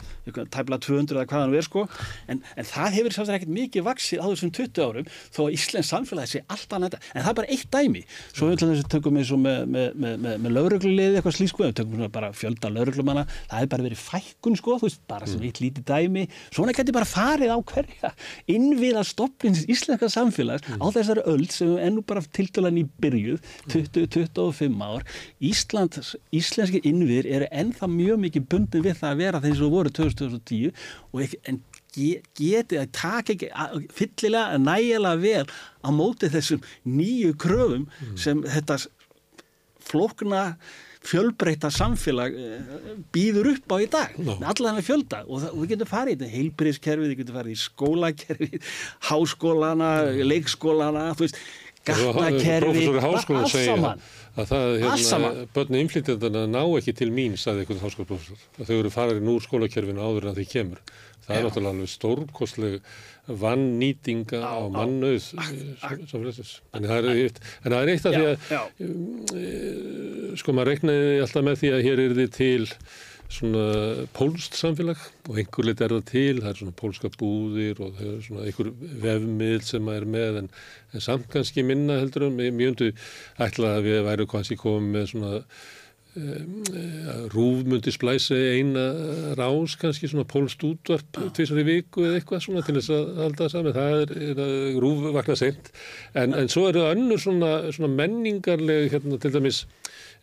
tæmla 0.56 0.80
200 0.86 1.18
eða 1.18 1.28
hvaðan 1.28 1.52
við 1.52 1.60
er 1.60 1.68
sko, 1.68 1.84
en, 2.32 2.42
en 2.56 2.70
það 2.72 2.96
hefur 2.96 3.18
sátt 3.18 3.34
ekkert 3.36 3.54
mikið 3.58 3.86
vaksið 3.88 4.24
á 4.24 4.28
þessum 4.32 4.54
20 4.56 4.86
árum 4.88 5.12
þó 5.36 5.42
að 5.44 5.58
Íslands 5.58 5.92
samfélagi 5.92 6.32
sé 6.32 6.44
alltaf 6.56 6.84
næta, 6.84 7.02
en 7.12 7.26
það 7.26 7.32
er 7.34 7.38
bara 7.42 7.52
eitt 7.58 7.68
dæmi. 7.76 8.04
Svo 8.32 8.48
við 8.48 8.56
ætlum 8.58 8.72
þess 8.72 8.88
að 8.88 8.92
tökum 8.96 9.20
við 9.20 9.34
með, 9.44 9.60
með, 9.76 10.00
með, 10.24 10.40
með 10.46 10.56
lauruglulegði 10.56 11.20
eitthvað 11.20 11.38
slík 11.38 11.52
sko, 11.52 11.66
við 11.68 11.78
tökum 11.82 12.06
bara 12.16 12.32
fjölda 12.36 12.72
lauruglumanna, 12.72 13.26
það 13.50 13.62
hefur 13.62 13.74
bara 13.76 13.88
verið 13.88 14.04
fækkun 14.06 14.58
sko, 14.60 14.78
þú 14.80 14.88
veist, 14.88 15.04
bara 15.10 15.30
sem 15.30 15.44
eitt 15.48 15.62
lítið 15.64 15.88
dæmi, 15.88 16.26
svona 16.54 16.76
getur 16.78 16.96
bara 16.96 17.10
farið 17.10 17.54
á 17.54 17.60
hverja 17.68 18.14
innviða 18.54 19.04
stopplins 19.08 19.66
íslenska 19.68 20.10
samfélags 20.12 20.77
á 20.82 20.88
þessari 20.96 21.24
öll 21.34 21.48
sem 21.54 21.74
er 21.82 21.94
nú 21.96 22.04
bara 22.08 22.24
tiltalan 22.38 22.80
í 22.82 22.86
byrjuð 23.02 23.42
20-25 23.74 24.84
ár 24.84 25.06
Ísland, 25.44 26.00
íslenski 26.36 26.82
innviðir 26.88 27.30
eru 27.38 27.50
ennþá 27.52 27.90
mjög 27.92 28.22
mikið 28.26 28.48
bundin 28.52 28.86
við 28.86 29.02
það 29.02 29.14
að 29.14 29.24
vera 29.24 29.44
þeir 29.44 29.58
sem 29.60 29.74
voru 29.74 29.94
2010 30.00 30.72
og 31.12 31.26
ekki, 31.26 31.42
en 31.50 31.62
getið 32.38 32.82
að 32.82 32.92
taka 32.94 33.34
ekki 33.34 33.88
fyllilega 33.98 34.60
nægilega 34.62 35.22
vel 35.24 35.46
á 35.82 35.90
móti 35.94 36.30
þessum 36.34 36.66
nýju 36.86 37.34
kröfum 37.42 37.88
mm. 37.88 38.18
sem 38.20 38.44
þetta 38.46 38.80
flókna 39.88 40.44
fjölbreyta 41.08 41.72
samfélag 41.74 42.36
eh, 42.38 42.74
býður 43.16 43.54
upp 43.54 43.76
á 43.76 43.78
í 43.80 43.88
dag 43.92 44.18
Já. 44.18 44.34
með 44.34 44.48
alla 44.52 44.72
þennan 44.72 44.88
fjölda 44.88 45.22
og, 45.26 45.40
það, 45.44 45.54
og 45.54 45.62
við 45.62 45.72
getum 45.74 45.92
farið 45.92 46.12
í 46.12 46.18
þetta 46.18 46.34
heilbriðskerfið, 46.36 47.14
við 47.14 47.22
getum 47.22 47.40
farið 47.40 47.56
í 47.56 47.62
skólakerfið 47.64 48.74
háskólana, 49.10 49.92
leikskólana 50.28 51.08
þú 51.16 51.28
veist, 51.28 51.42
gatnakerfið 51.88 53.00
háskólan 53.04 53.46
allt 53.46 53.56
saman. 53.56 54.06
að 54.38 54.50
það, 54.52 54.74
hérna, 54.84 55.32
börni 55.56 55.84
innflytjandana 55.84 56.46
ná 56.52 56.62
ekki 56.66 56.96
til 56.98 57.10
mín, 57.14 57.38
sagði 57.40 57.64
einhvern 57.64 57.84
háskólaprofessor, 57.86 58.48
að 58.60 58.72
þau 58.72 58.78
eru 58.78 58.94
farin 58.94 59.32
úr 59.34 59.46
skólakerfinu 59.46 60.04
áður 60.04 60.32
en 60.32 60.38
því 60.38 60.48
kemur. 60.52 60.84
Það 61.28 61.38
er 61.38 61.46
náttúrulega 61.46 61.74
alveg 61.76 61.92
stórkostleg 61.92 62.78
vannýtinga 63.42 64.40
á 64.40 64.60
mannauð 64.72 65.20
samfélagsins. 65.28 66.54
En 66.72 66.88
það 66.88 67.10
er 67.12 67.22
eitt, 67.26 67.42
en 67.64 67.74
það 67.74 67.82
er 67.82 67.92
eitt 67.92 68.08
af 68.08 68.16
því 68.16 68.24
að 68.30 68.36
já, 68.56 68.62
sko 70.40 70.56
maður 70.56 70.72
reiknaði 70.72 71.20
alltaf 71.26 71.48
með 71.50 71.62
því 71.62 71.72
að 71.76 71.86
hér 71.88 72.04
er 72.06 72.18
þið 72.22 72.34
til 72.38 72.66
svona 73.28 74.06
pólst 74.16 74.56
samfélag 74.56 75.02
og 75.28 75.40
einhver 75.42 75.68
lit 75.68 75.82
er 75.84 75.92
það 75.98 76.06
til, 76.08 76.38
það 76.40 76.52
er 76.52 76.60
svona 76.62 76.76
pólska 76.80 77.12
búðir 77.20 77.82
og 77.84 77.98
það 77.98 78.14
er 78.14 78.22
svona 78.24 78.46
einhver 78.48 78.70
vefmiðl 79.04 79.66
sem 79.68 79.84
maður 79.84 80.06
er 80.06 80.14
með 80.14 80.40
en, 80.42 80.48
en 80.94 81.04
samt 81.04 81.28
kannski 81.34 81.66
minna 81.68 82.00
heldur 82.00 82.30
um, 82.30 82.40
mjög 82.40 82.72
undu 82.72 82.90
ætla 83.44 83.74
að 83.76 83.90
við 83.90 84.00
væru 84.08 84.30
kannski 84.32 84.60
komið 84.62 84.96
með 84.96 85.12
svona 85.12 85.34
rúfmundi 87.34 87.92
splæsi 87.94 88.38
eina 88.58 88.86
rás 89.38 89.76
kannski 89.80 90.10
svona 90.10 90.26
pólst 90.30 90.64
útvarp 90.66 91.20
tvisar 91.38 91.62
í 91.62 91.66
viku 91.68 92.06
eða 92.08 92.20
eitthvað 92.20 92.44
svona 92.46 92.64
til 92.66 92.78
þess 92.80 92.94
að 92.96 93.22
halda 93.22 93.44
það 93.44 93.54
saman, 93.54 93.76
það 93.78 93.98
er, 94.02 94.14
er 94.30 94.42
að 94.46 94.80
rúf 94.84 95.04
vakna 95.18 95.38
seint. 95.40 95.72
En, 96.18 96.34
en 96.38 96.52
svo 96.52 96.68
eru 96.72 96.86
önnur 96.88 97.22
svona, 97.22 97.52
svona 97.76 97.92
menningarleg 97.94 98.92
hérna 98.94 99.20
til 99.22 99.34
dæmis 99.36 99.64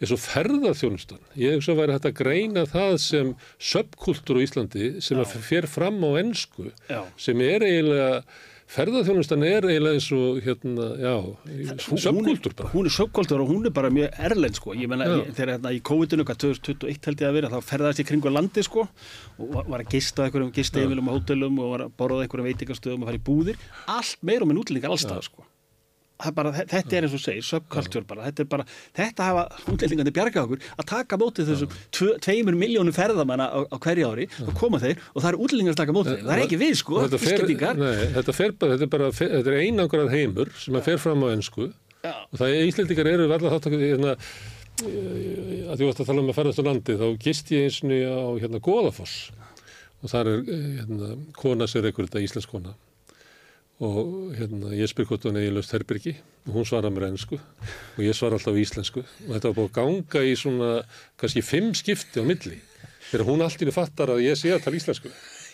eins 0.00 0.14
og 0.14 0.22
ferðarþjónustan. 0.24 1.22
Ég 1.38 1.58
hugsa 1.58 1.74
að 1.74 1.82
væri 1.82 1.94
hægt 1.96 2.08
að 2.10 2.16
greina 2.18 2.64
það 2.70 2.96
sem 3.04 3.30
subkultúr 3.62 4.42
á 4.42 4.44
Íslandi 4.44 4.90
sem 5.04 5.20
að 5.22 5.36
fer 5.46 5.68
fram 5.70 6.02
á 6.02 6.10
ennsku 6.20 6.72
sem 7.20 7.44
er 7.44 7.64
eiginlega 7.66 8.24
ferðarþjónustan 8.72 9.42
er 9.46 9.66
eiginlega 9.68 9.98
eins 9.98 10.06
og 10.16 10.38
hérna, 10.44 10.86
já, 10.98 11.12
subkultúr 12.00 12.54
bara. 12.56 12.70
hún 12.72 12.88
er 12.88 12.94
subkultúr 12.94 13.42
og 13.44 13.50
hún 13.52 13.66
er 13.68 13.74
bara 13.76 13.90
mjög 13.92 14.16
erlend 14.28 14.56
sko, 14.58 14.72
ég 14.74 14.88
menna 14.90 15.04
þegar 15.36 15.52
hérna 15.58 15.72
í 15.76 15.80
COVID-19 15.84 16.24
hvað 16.24 16.40
2021 16.46 17.08
held 17.10 17.24
ég 17.24 17.28
að 17.28 17.36
vera, 17.38 17.50
þá 17.52 17.60
ferðast 17.70 18.00
ég 18.02 18.08
kringu 18.08 18.32
landi 18.32 18.64
sko 18.64 18.86
og 19.38 19.54
var- 19.68 19.84
að 19.84 19.90
gista 19.94 20.24
á 20.24 20.26
einhverjum 20.26 20.52
gisteifilum 20.56 21.08
og 21.12 21.20
hótelum 21.20 21.58
og 21.60 21.70
var 21.74 21.86
að 21.86 21.92
borða 21.98 22.20
á 22.20 22.22
einhverjum 22.24 22.48
veitingastöðum 22.50 23.02
og 23.04 23.10
fara 23.12 23.20
í 23.20 23.26
búðir, 23.28 23.56
allt 23.86 24.16
meira 24.22 24.42
og 24.42 24.48
minn 24.48 24.62
útlendingar 24.64 24.90
allstað 24.96 25.22
sko 25.28 25.44
bara, 26.32 26.52
þetta 26.56 26.96
er 26.96 27.06
eins 27.06 27.12
og 27.12 27.20
þú 27.20 27.22
segir, 27.24 27.46
subkultúr 27.48 28.06
bara, 28.08 28.24
þetta 28.28 28.44
er 28.44 28.48
bara, 28.54 28.66
þetta 28.96 29.28
hafa 29.28 29.44
útlendingandi 29.72 30.14
bjarga 30.14 30.44
okkur 30.44 30.64
að 30.78 30.88
taka 30.90 31.18
mótið 31.20 31.50
þessum 31.52 31.76
tveimur 32.24 32.58
miljónum 32.58 32.96
ferðamanna 32.96 33.46
á, 33.52 33.58
á 33.68 33.76
hverju 33.76 34.10
ári 34.10 34.28
og 34.46 34.52
koma 34.58 34.80
þeir 34.82 34.98
og 35.12 35.20
það 35.20 35.30
eru 35.32 35.44
útlendingar 35.46 35.76
að 35.76 35.80
taka 35.82 35.96
mótið 35.96 36.16
þeir, 36.16 36.26
það 36.26 36.34
er 36.36 36.44
ekki 36.46 36.60
við 36.64 36.74
sko, 36.80 37.00
Þetta 37.04 37.22
fer, 37.22 37.46
nei, 37.80 38.04
þetta 38.16 38.36
fer 38.40 38.56
bara, 38.58 38.74
þetta 38.74 38.88
er 38.88 38.92
bara, 38.96 39.12
þetta 39.20 39.52
er 39.52 39.60
einangrað 39.60 40.12
heimur 40.14 40.52
sem 40.58 40.78
að 40.78 40.88
fer 40.88 41.00
fram 41.02 41.24
á 41.24 41.28
ennsku 41.34 41.70
Já. 42.04 42.12
og 42.28 42.36
það 42.40 42.50
er 42.52 42.68
Íslendingar 42.68 43.08
eru 43.08 43.28
varla 43.30 43.52
þáttakandi 43.54 43.90
hérna, 43.94 44.16
eh, 44.84 45.64
að 45.72 45.78
því 45.78 45.88
varst 45.88 46.02
að 46.02 46.10
tala 46.10 46.24
um 46.24 46.32
að 46.32 46.38
ferðast 46.40 46.60
á 46.60 46.64
landi 46.68 46.96
þá 47.00 47.06
gist 47.22 47.52
ég 47.54 47.68
eins 47.68 47.80
og 47.84 47.94
á 48.04 48.28
hérna 48.42 48.60
Góðafoss 48.64 49.14
og 50.04 50.12
þar 50.12 50.30
er 50.34 50.42
eh, 50.44 50.66
hérna, 50.82 51.14
kona 51.38 51.68
sér 51.70 51.88
einhver 51.88 52.08
þetta 52.10 52.24
íslensk 52.26 52.52
kona 52.52 52.74
og 53.82 54.34
hérna 54.38 54.70
ég 54.76 54.90
spyr 54.90 55.08
hvort 55.08 55.24
hún 55.26 55.40
eigi 55.40 55.50
löst 55.54 55.74
herbyrgi 55.74 56.14
og 56.46 56.58
hún 56.58 56.68
svarar 56.68 56.92
mér 56.94 57.08
ennsku 57.08 57.38
og 57.38 58.02
ég 58.04 58.14
svara 58.14 58.38
alltaf 58.38 58.54
íslensku. 58.54 59.02
Og 59.26 59.32
þetta 59.34 59.50
var 59.50 59.56
búið 59.58 59.70
að 59.70 59.76
ganga 59.80 60.22
í 60.22 60.34
svona 60.38 60.70
kannski 61.18 61.42
fimm 61.42 61.72
skipti 61.74 62.22
á 62.22 62.24
milli 62.24 62.60
þegar 63.10 63.26
hún 63.26 63.42
allt 63.42 63.58
í 63.58 63.64
henni 63.64 63.74
fattar 63.74 64.14
að 64.14 64.24
ég 64.28 64.38
sé 64.38 64.54
að 64.54 64.62
tala 64.66 64.78
íslensku 64.78 65.10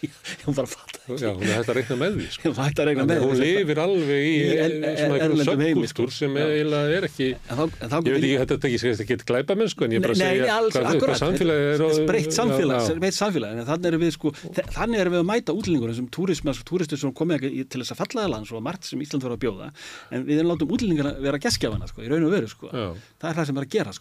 hún 0.47 0.57
bara 0.57 0.71
fatt 0.71 0.99
Já, 1.11 1.31
hún 1.35 1.43
er 1.43 1.57
hægt 1.59 1.73
að 1.73 1.79
reikna 1.81 1.97
með 2.01 2.19
því 2.21 2.27
sko. 2.37 2.51
hún 2.51 2.59
að 2.81 2.91
með 3.01 3.17
að 3.17 3.25
hún 3.27 3.41
lifir 3.41 3.81
alveg 3.83 4.27
í, 4.27 4.35
Í 4.41 4.51
er- 4.63 4.77
svona 5.01 5.67
heimi, 5.67 5.87
subkultúr 5.89 5.91
sko. 5.91 6.07
sem 6.15 6.37
eiginlega 6.41 6.99
er 7.01 7.07
ekki 7.09 7.29
En 7.51 7.61
en 7.81 7.91
þá 7.91 7.97
ég 7.99 8.15
veit 8.15 8.25
ekki, 8.25 8.37
þetta 8.41 8.55
er 8.55 8.61
ekki 8.61 8.81
ekki 9.05 9.17
glæpa 9.31 9.57
menn 9.59 9.71
sko, 9.73 9.87
en 9.87 9.95
ég 9.97 10.05
bara 10.05 10.15
að 10.15 10.21
segja 10.21 10.59
hvað, 10.71 11.17
samfélagi 11.21 11.67
er 11.71 12.07
breytt 12.11 12.37
samfélag, 12.37 12.85
samfélag. 13.17 13.59
En 13.61 13.69
þannig 13.69 13.91
erum 13.91 14.05
við 14.05 14.13
sko, 14.17 14.33
þannig 14.77 15.03
erum 15.03 15.17
við 15.17 15.23
að 15.23 15.29
mæta 15.31 15.57
útlendingur 15.57 15.95
túrismi, 16.15 16.55
túristur 16.69 17.01
sem 17.01 17.15
komið 17.17 17.39
ekki 17.41 17.65
til 17.73 17.83
þess 17.83 17.95
að 17.95 18.01
fallaða 18.03 18.33
lands 18.35 18.53
og 18.55 18.65
margt 18.65 18.89
sem 18.89 19.03
Ísland 19.03 19.27
var 19.27 19.37
að 19.37 19.43
bjóða. 19.45 19.71
En 20.15 20.27
við 20.29 20.41
erum 20.43 20.53
látum 20.55 20.75
útlendingar 20.77 21.11
vera 21.25 21.41
geskjafana 21.43 21.91
sko, 21.91 22.05
í 22.05 22.11
raun 22.11 22.29
og 22.29 22.35
veru 22.35 22.51
sko, 22.51 22.71
það 22.71 23.29
er 23.33 23.41
það 23.41 23.51
sem 23.51 23.61
er 23.61 23.67
að 23.67 23.75
gera 23.77 23.97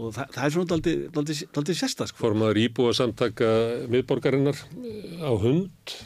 og 0.00 0.14
það, 0.16 0.36
er 0.44 0.54
svona 0.54 0.70
daldi 0.72 1.74
sérsta 1.76 2.06
formaður 2.16 2.60
íbúa 2.62 2.92
samtaka 2.96 3.48
miðborgarinnar 3.92 4.56
eh, 4.56 5.24
á 5.30 5.34
hund. 5.38 5.98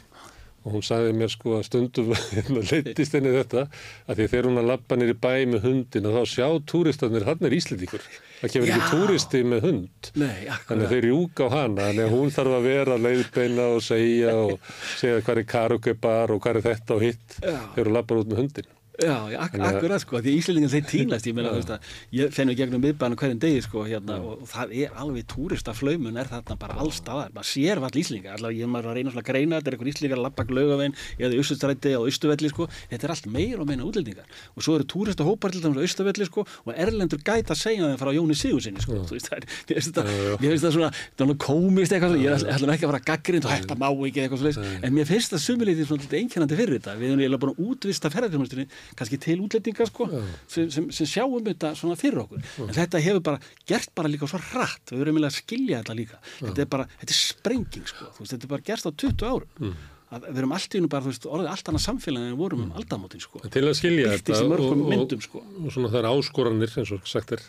Og 0.65 0.73
hún 0.73 0.81
sagði 0.81 1.11
mér 1.13 1.29
sko 1.29 1.59
að 1.59 1.67
stundum 1.67 2.07
leittist 2.71 3.13
henni 3.13 3.29
þetta 3.35 3.67
að 3.69 4.15
því 4.17 4.23
að 4.25 4.31
þegar 4.31 4.47
hún 4.49 4.61
að 4.63 4.69
lappa 4.71 4.97
nýri 4.97 5.13
bæ 5.21 5.33
með 5.51 5.67
hundin 5.67 6.07
og 6.09 6.15
þá 6.15 6.31
sjá 6.31 6.47
túristarnir, 6.71 7.25
hann 7.27 7.45
er 7.45 7.53
Íslendingur. 7.53 8.07
Það 8.39 8.53
kemur 8.55 8.71
ekki 8.71 8.81
Já. 8.81 8.87
túristi 8.95 9.41
með 9.45 9.67
hund. 9.67 10.09
Nei, 10.17 10.47
Þannig 10.65 10.87
að 10.87 10.95
þeir 10.95 11.05
rjúka 11.05 11.45
á 11.45 11.49
hana, 11.53 11.85
þannig 11.91 12.07
að 12.07 12.15
hún 12.15 12.33
þarf 12.33 12.57
að 12.57 12.65
vera 12.65 12.97
leiðbeina 12.97 13.67
og 13.75 13.85
segja 13.85 14.33
og 14.41 14.71
segja 14.97 15.21
hvað 15.21 15.43
er 15.43 15.47
karaoke 15.53 15.95
bar 16.07 16.33
og 16.33 16.41
hvað 16.41 16.57
er 16.63 16.67
þetta 16.71 16.97
og 16.97 17.05
hitt 17.05 17.37
þegar 17.43 17.85
hún 17.85 17.97
lappar 17.99 18.23
út 18.23 18.33
með 18.33 18.41
hundin. 18.41 18.73
Já, 18.95 19.27
já, 19.27 19.37
ak 19.43 19.53
að- 19.57 19.65
akkurat 19.75 19.99
sko, 20.01 20.19
því 20.23 20.33
Íslandingar 20.39 20.71
þeir 20.71 20.85
týnast, 20.87 21.25
ég 21.27 21.35
meina, 21.35 21.49
þú 21.51 21.59
veist 21.59 21.71
að 21.75 21.79
ég 22.15 22.29
fennu 22.31 22.53
gegnum 22.55 22.81
miðbæðan 22.85 23.15
hverjum 23.19 23.39
degi 23.43 23.61
sko, 23.65 23.83
hérna, 23.83 24.19
og, 24.23 24.41
og 24.41 24.47
það 24.47 24.71
er 24.85 24.93
alveg 25.01 25.25
túristaflaumun 25.33 26.19
er 26.21 26.29
þarna 26.31 26.55
bara 26.61 26.77
allstaðar, 26.79 27.33
maður 27.35 27.49
sér 27.49 27.81
vall 27.83 27.99
Íslinga, 27.99 28.35
allavega 28.37 28.61
ég 28.63 28.69
maður 28.71 28.91
að 28.91 28.95
reyna 28.99 29.11
svona 29.11 29.23
að 29.25 29.29
greina, 29.31 29.59
þetta 29.59 29.67
er 29.71 29.75
einhver 29.75 29.89
Íslingar 29.91 30.17
að 30.19 30.23
lappa 30.25 30.45
glögavein 30.47 30.95
eða 31.19 31.35
í 31.35 31.41
Östustræti 31.43 31.91
eða 31.91 32.07
Östuvelli 32.11 32.51
sko, 32.53 32.67
þetta 32.93 33.03
er 33.09 33.13
allt 33.15 33.27
meira 33.35 33.59
og 33.59 33.67
meina 33.67 33.83
útlendingar. 33.83 34.25
Og 34.55 34.63
svo 34.63 34.77
eru 34.79 34.87
túristahópar 34.87 35.51
til 35.51 35.61
dæmis 35.65 35.79
á 35.79 35.85
Östuvelli 35.89 36.25
sko 36.29 36.45
og 36.45 36.71
erlendur 36.75 37.19
gæta 37.19 37.51
að 37.51 37.59
segja 37.65 37.89
þeim 37.91 37.99
frá 37.99 38.13
Jóni 38.15 38.35
Sigursinni 38.39 38.79
sko, 38.83 39.01
þú 39.03 39.17
veist, 39.17 39.27
það 39.27 39.43
mér 40.39 40.55
finnst 40.55 40.65
það 40.65 40.75
svona, 40.77 40.91
svona 41.19 41.35
komist 41.43 41.91
eitthvað, 41.91 42.15
svona, 42.15 42.23
ég 42.23 42.55
ætla 42.55 42.73
ekki 42.75 42.87
að 42.87 42.93
fara 42.93 43.03
gaggrind 43.11 43.45
og 43.45 43.51
þetta 43.55 43.75
má 43.79 43.87
ekki 44.07 44.23
eitthvað 44.23 44.39
svoleiðis, 44.43 44.59
en 44.87 44.95
mér 44.95 45.09
finnst 45.09 45.35
það 45.35 45.43
sumilítið 45.45 45.89
svona 45.89 46.09
einkennandi 46.19 46.55
fyrir 46.59 46.79
þetta, 46.79 46.95
við 46.99 47.09
erum 47.11 47.23
eiginlega 47.25 47.41
búin 47.45 47.53
að 47.55 47.63
útvista 47.65 48.11
ferðarþjónustinni, 48.13 48.67
kannski 48.99 49.19
til 49.25 49.39
útlendinga 49.45 49.87
sko, 49.89 50.09
sem, 50.47 50.69
sem, 50.73 50.91
sem 50.93 51.09
sjáum 51.15 51.41
þetta 51.45 51.73
svona 51.79 51.97
fyrir 51.99 52.23
okkur, 52.25 52.45
en 52.67 52.75
þetta 52.77 53.01
hefur 53.07 53.25
bara 53.31 53.41
gert 53.67 53.91
bara 53.97 54.11
líka 54.11 54.29
svo 54.29 54.39
hratt, 54.51 54.93
við 54.93 55.07
eiginlega 55.07 55.33
að 55.33 55.39
skilja 55.41 55.81
þetta 55.81 55.97
líka, 55.97 56.21
þetta 56.39 56.65
er 56.65 56.71
bara, 56.77 56.87
þetta 57.01 57.17
er 57.17 57.19
sprenging 57.23 57.91
sko, 57.91 58.09
veist, 58.19 58.31
þetta 58.35 58.47
er 58.49 58.55
bara 58.55 58.65
gerst 58.71 58.89
á 58.89 58.91
20 58.93 59.29
árum. 59.33 59.75
Að 60.15 60.27
við 60.29 60.37
erum 60.37 60.51
allt 60.53 60.75
í 60.75 60.77
hennu 60.77 60.87
bara, 60.93 61.01
þú 61.01 61.11
veist, 61.11 61.23
orðið 61.25 61.47
allt 61.49 61.69
annað 61.71 61.81
samfélagi 61.81 62.27
en 62.27 62.35
við 62.35 62.41
vorum 62.43 62.59
um 62.67 62.75
aldamótin 62.77 63.23
sko. 63.23 63.39
En 63.41 63.51
til 63.51 63.63
að 63.65 63.73
skilja 63.79 64.11
þetta 64.13 64.37
mörgum 64.51 64.83
og, 64.85 64.91
myndum, 64.93 65.23
sko. 65.25 65.41
og, 65.41 65.55
og 65.65 65.73
svona 65.73 65.89
þær 65.91 66.07
áskoranir 66.11 66.75
eins 66.77 66.91
og 66.93 67.09
sagt 67.09 67.33
er 67.35 67.41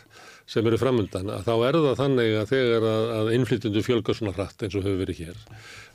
sem 0.49 0.67
eru 0.67 0.79
framundan 0.81 1.29
að 1.35 1.45
þá 1.45 1.53
er 1.67 1.77
það 1.83 1.97
þannig 2.01 2.33
að 2.41 2.49
þegar 2.53 2.87
að, 2.89 3.05
að 3.17 3.31
innflytjundu 3.37 3.83
fjölgar 3.85 4.17
svona 4.17 4.33
hratt 4.35 4.65
eins 4.65 4.77
og 4.79 4.85
hefur 4.87 5.01
verið 5.03 5.21
hér 5.21 5.41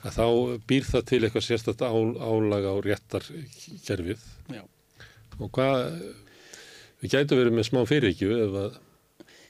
að 0.07 0.17
þá 0.17 0.25
býr 0.71 0.87
það 0.87 1.05
til 1.11 1.19
eitthvað 1.23 1.45
sérstætt 1.49 1.83
ál, 1.83 2.13
álag 2.21 2.67
á 2.69 2.73
réttarkerfið. 2.87 4.25
Já. 4.53 4.63
Og 5.43 5.51
hvað 5.55 5.77
við 7.03 7.15
gætu 7.15 7.39
verið 7.39 7.57
með 7.57 7.67
smá 7.69 7.81
fyririkju 7.89 8.37
ef, 8.45 8.57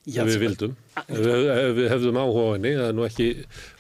ef 0.09 0.29
við 0.31 0.39
vildum 0.41 0.75
við- 1.09 1.73
við 1.77 1.87
hefðum 1.93 2.17
áhuga 2.21 2.43
á 2.43 2.53
henni 2.55 2.71
það 2.77 2.87
er 2.89 2.95
nú 2.97 3.05
ekki 3.07 3.27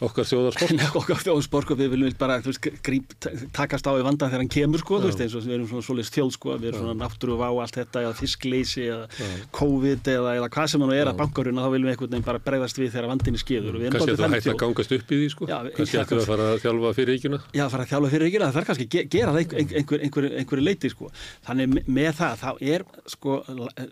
okkar 0.07 0.27
þjóðarsport 0.29 0.73
Nei, 0.77 0.85
okkar 1.01 1.21
þjóðspor, 1.23 1.67
sko, 1.67 1.77
við 1.79 1.91
viljum 1.93 2.15
bara 2.19 2.37
þú 2.43 2.53
gríp, 2.85 3.13
takast 3.53 3.85
á 3.87 3.91
í 3.93 4.03
vandan 4.05 4.31
þegar 4.31 4.43
hann 4.43 4.51
kemur 4.55 4.81
sko, 4.83 4.99
þú 5.03 5.09
veist, 5.11 5.21
eins 5.25 5.35
og 5.37 5.45
við 5.45 5.55
erum 5.57 5.67
svona 5.69 5.85
svoleiðis 5.87 6.13
þjóð 6.15 6.31
sko, 6.37 6.55
við 6.57 6.71
erum 6.71 6.83
svona 6.87 6.97
náttúru 7.03 7.37
vá 7.39 7.47
allt 7.51 7.77
þetta 7.77 8.03
eða 8.07 8.15
fiskleysi 8.17 8.87
eða 8.89 9.29
COVID 9.59 10.09
eða, 10.13 10.33
eða 10.39 10.49
hvað 10.53 10.71
sem 10.73 10.85
hann 10.85 10.93
er 10.97 11.11
að 11.13 11.19
bankaruna 11.21 11.65
þá 11.65 11.69
viljum 11.73 11.87
við 11.89 11.93
einhvern 11.93 12.13
veginn 12.15 12.27
bara 12.27 12.41
bregðast 12.47 12.81
við 12.81 12.91
þegar 12.95 13.09
vandinni 13.13 13.41
og 13.43 13.49
við 13.53 13.87
erum 13.87 13.93
kannski 13.93 14.13
dálítið 14.13 14.23
að 14.23 14.33
það 14.33 14.53
að 14.53 14.59
gangast 14.63 14.93
upp 14.97 15.11
í 15.13 15.19
því 15.21 15.27
sko. 15.33 15.47
Já, 15.49 15.57
kannski 15.77 15.99
ættum 16.01 16.17
við 16.17 16.23
að 16.23 16.29
fara 16.33 16.47
að 16.53 16.61
þjálfa 16.63 16.91
fyriríkjuna 16.97 17.39
Já, 17.53 17.63
fara 17.73 17.83
að 17.85 17.91
þjálfa 17.93 18.11
fyrir 18.13 18.27
ekki, 18.29 18.41
það 18.43 18.55
þarf 18.57 18.67
kannski 18.69 18.85
að 18.87 18.93
ge- 18.93 19.05
gera 19.13 19.33
það 19.33 19.41
einhver, 19.43 19.77
einhver, 19.83 20.03
einhver, 20.07 20.27
einhver 20.41 20.63
leiti 20.63 20.91
sko. 20.93 21.09
Þannig 21.47 21.71
me- 21.73 21.83
með 21.97 22.11
það, 22.19 22.33
þá 22.43 22.49
er 22.73 22.85
sko 23.13 23.37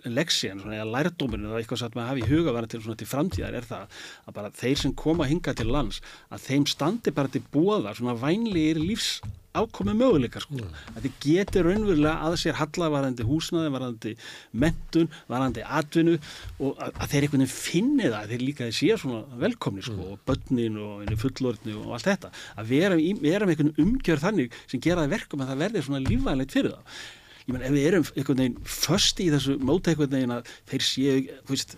leksían, 0.06 0.62
svona, 0.64 0.78
eða 0.80 0.90
lærdóminu 0.96 1.52
eða 1.52 1.62
eitthvað 1.62 1.82
sem 1.84 1.96
maður 1.98 2.12
hafi 2.12 2.24
í 2.26 2.30
huga 2.32 2.54
framtíðar 3.12 3.60
er 3.60 3.68
það 3.68 4.00
að 4.26 4.40
bara 4.40 4.56
þeir 4.62 4.82
sem 4.86 4.96
koma 5.04 5.30
hinga 5.30 5.54
til 5.58 5.70
lands, 5.72 6.02
að 6.32 6.48
þeim 6.48 6.66
standi 6.72 7.14
bara 7.16 7.32
til 7.32 7.44
bóða 7.54 7.96
svona 7.98 8.18
vænlegir 8.20 8.82
lífs 8.82 9.20
ákomi 9.52 9.94
möguleikar 10.00 10.44
sko. 10.46 10.64
að 10.96 11.06
þið 11.06 11.16
getur 11.26 11.68
raunverulega 11.68 12.14
að 12.24 12.36
sér 12.40 12.58
halla 12.60 12.88
varandi 12.94 13.26
húsnaði, 13.28 13.72
varandi 13.74 14.14
mentun, 14.64 15.10
varandi 15.28 15.66
atvinnu 15.66 16.14
og 16.60 16.78
að, 16.80 16.94
að 16.94 17.12
þeir 17.12 17.26
einhvern 17.28 17.44
veginn 17.44 17.52
finni 17.52 18.06
það, 18.06 18.20
að 18.22 18.32
þeir 18.32 18.46
líka 18.48 18.68
þeir 18.70 18.78
séu 18.80 19.00
svona 19.02 19.42
velkomni 19.44 19.84
sko, 19.84 20.14
og 20.14 20.22
börnin 20.28 20.80
og 20.80 21.16
fullorðni 21.26 21.76
og 21.82 21.98
allt 21.98 22.08
þetta, 22.08 22.32
að 22.56 22.72
vera, 22.72 23.02
vera 23.26 23.50
með 23.50 23.58
einhvern 23.58 23.84
umgjörð 23.86 24.28
þannig 24.28 24.62
sem 24.64 24.84
gera 24.84 25.04
það 25.04 25.18
verkum 25.18 25.44
að 25.44 25.52
það 25.52 25.66
verði 25.66 25.84
svona 25.88 26.06
lífvænlegt 26.08 26.56
fyrir 26.56 26.78
það 26.78 27.04
ég 27.42 27.54
menn 27.56 27.68
ef 27.68 27.76
við 27.76 27.88
erum 27.90 28.10
einhvern 28.16 28.42
veginn 28.46 28.72
föst 28.80 29.20
í 29.20 29.30
þessu 29.34 29.60
móta 29.60 29.92
einhvern 29.92 30.16
veginn 30.16 30.36
að 30.38 30.52
þeir 30.72 30.88
séu, 30.88 31.22
þú 31.44 31.56
veist 31.58 31.78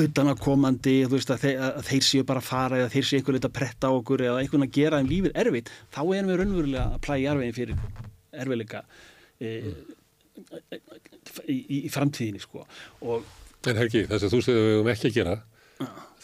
utanakomandi, 0.00 0.94
þú 1.04 1.18
veist 1.18 1.32
að 1.34 1.42
þeir, 1.44 1.58
að 1.66 1.82
þeir 1.90 2.06
séu 2.08 2.26
bara 2.28 2.40
að 2.40 2.48
fara 2.48 2.78
eða 2.80 2.92
þeir 2.94 3.08
séu 3.08 3.18
einhvern 3.20 3.38
veit 3.38 3.48
að 3.48 3.56
pretta 3.58 3.90
okkur 3.92 4.24
eða 4.28 4.38
einhvern 4.40 4.66
að 4.66 4.76
gera 4.78 5.00
en 5.02 5.10
lífið 5.10 5.36
erfitt, 5.44 5.72
þá 5.92 6.00
erum 6.04 6.30
við 6.32 6.40
raunverulega 6.40 6.86
að 6.86 7.02
plæja 7.06 7.26
jarvegin 7.26 7.58
fyrir 7.58 7.84
erfiðleika 8.32 8.82
e, 9.36 9.52
í, 11.44 11.56
í, 11.58 11.82
í 11.82 11.92
framtíðinni 11.92 12.40
sko 12.42 12.64
og 13.04 13.28
En 13.62 13.78
Helgi, 13.78 14.06
þess 14.10 14.26
að 14.26 14.32
þú 14.32 14.38
segir 14.42 14.58
að 14.58 14.64
við 14.64 14.72
höfum 14.74 14.88
ekki 14.90 15.08
að 15.08 15.16
gera, 15.20 15.34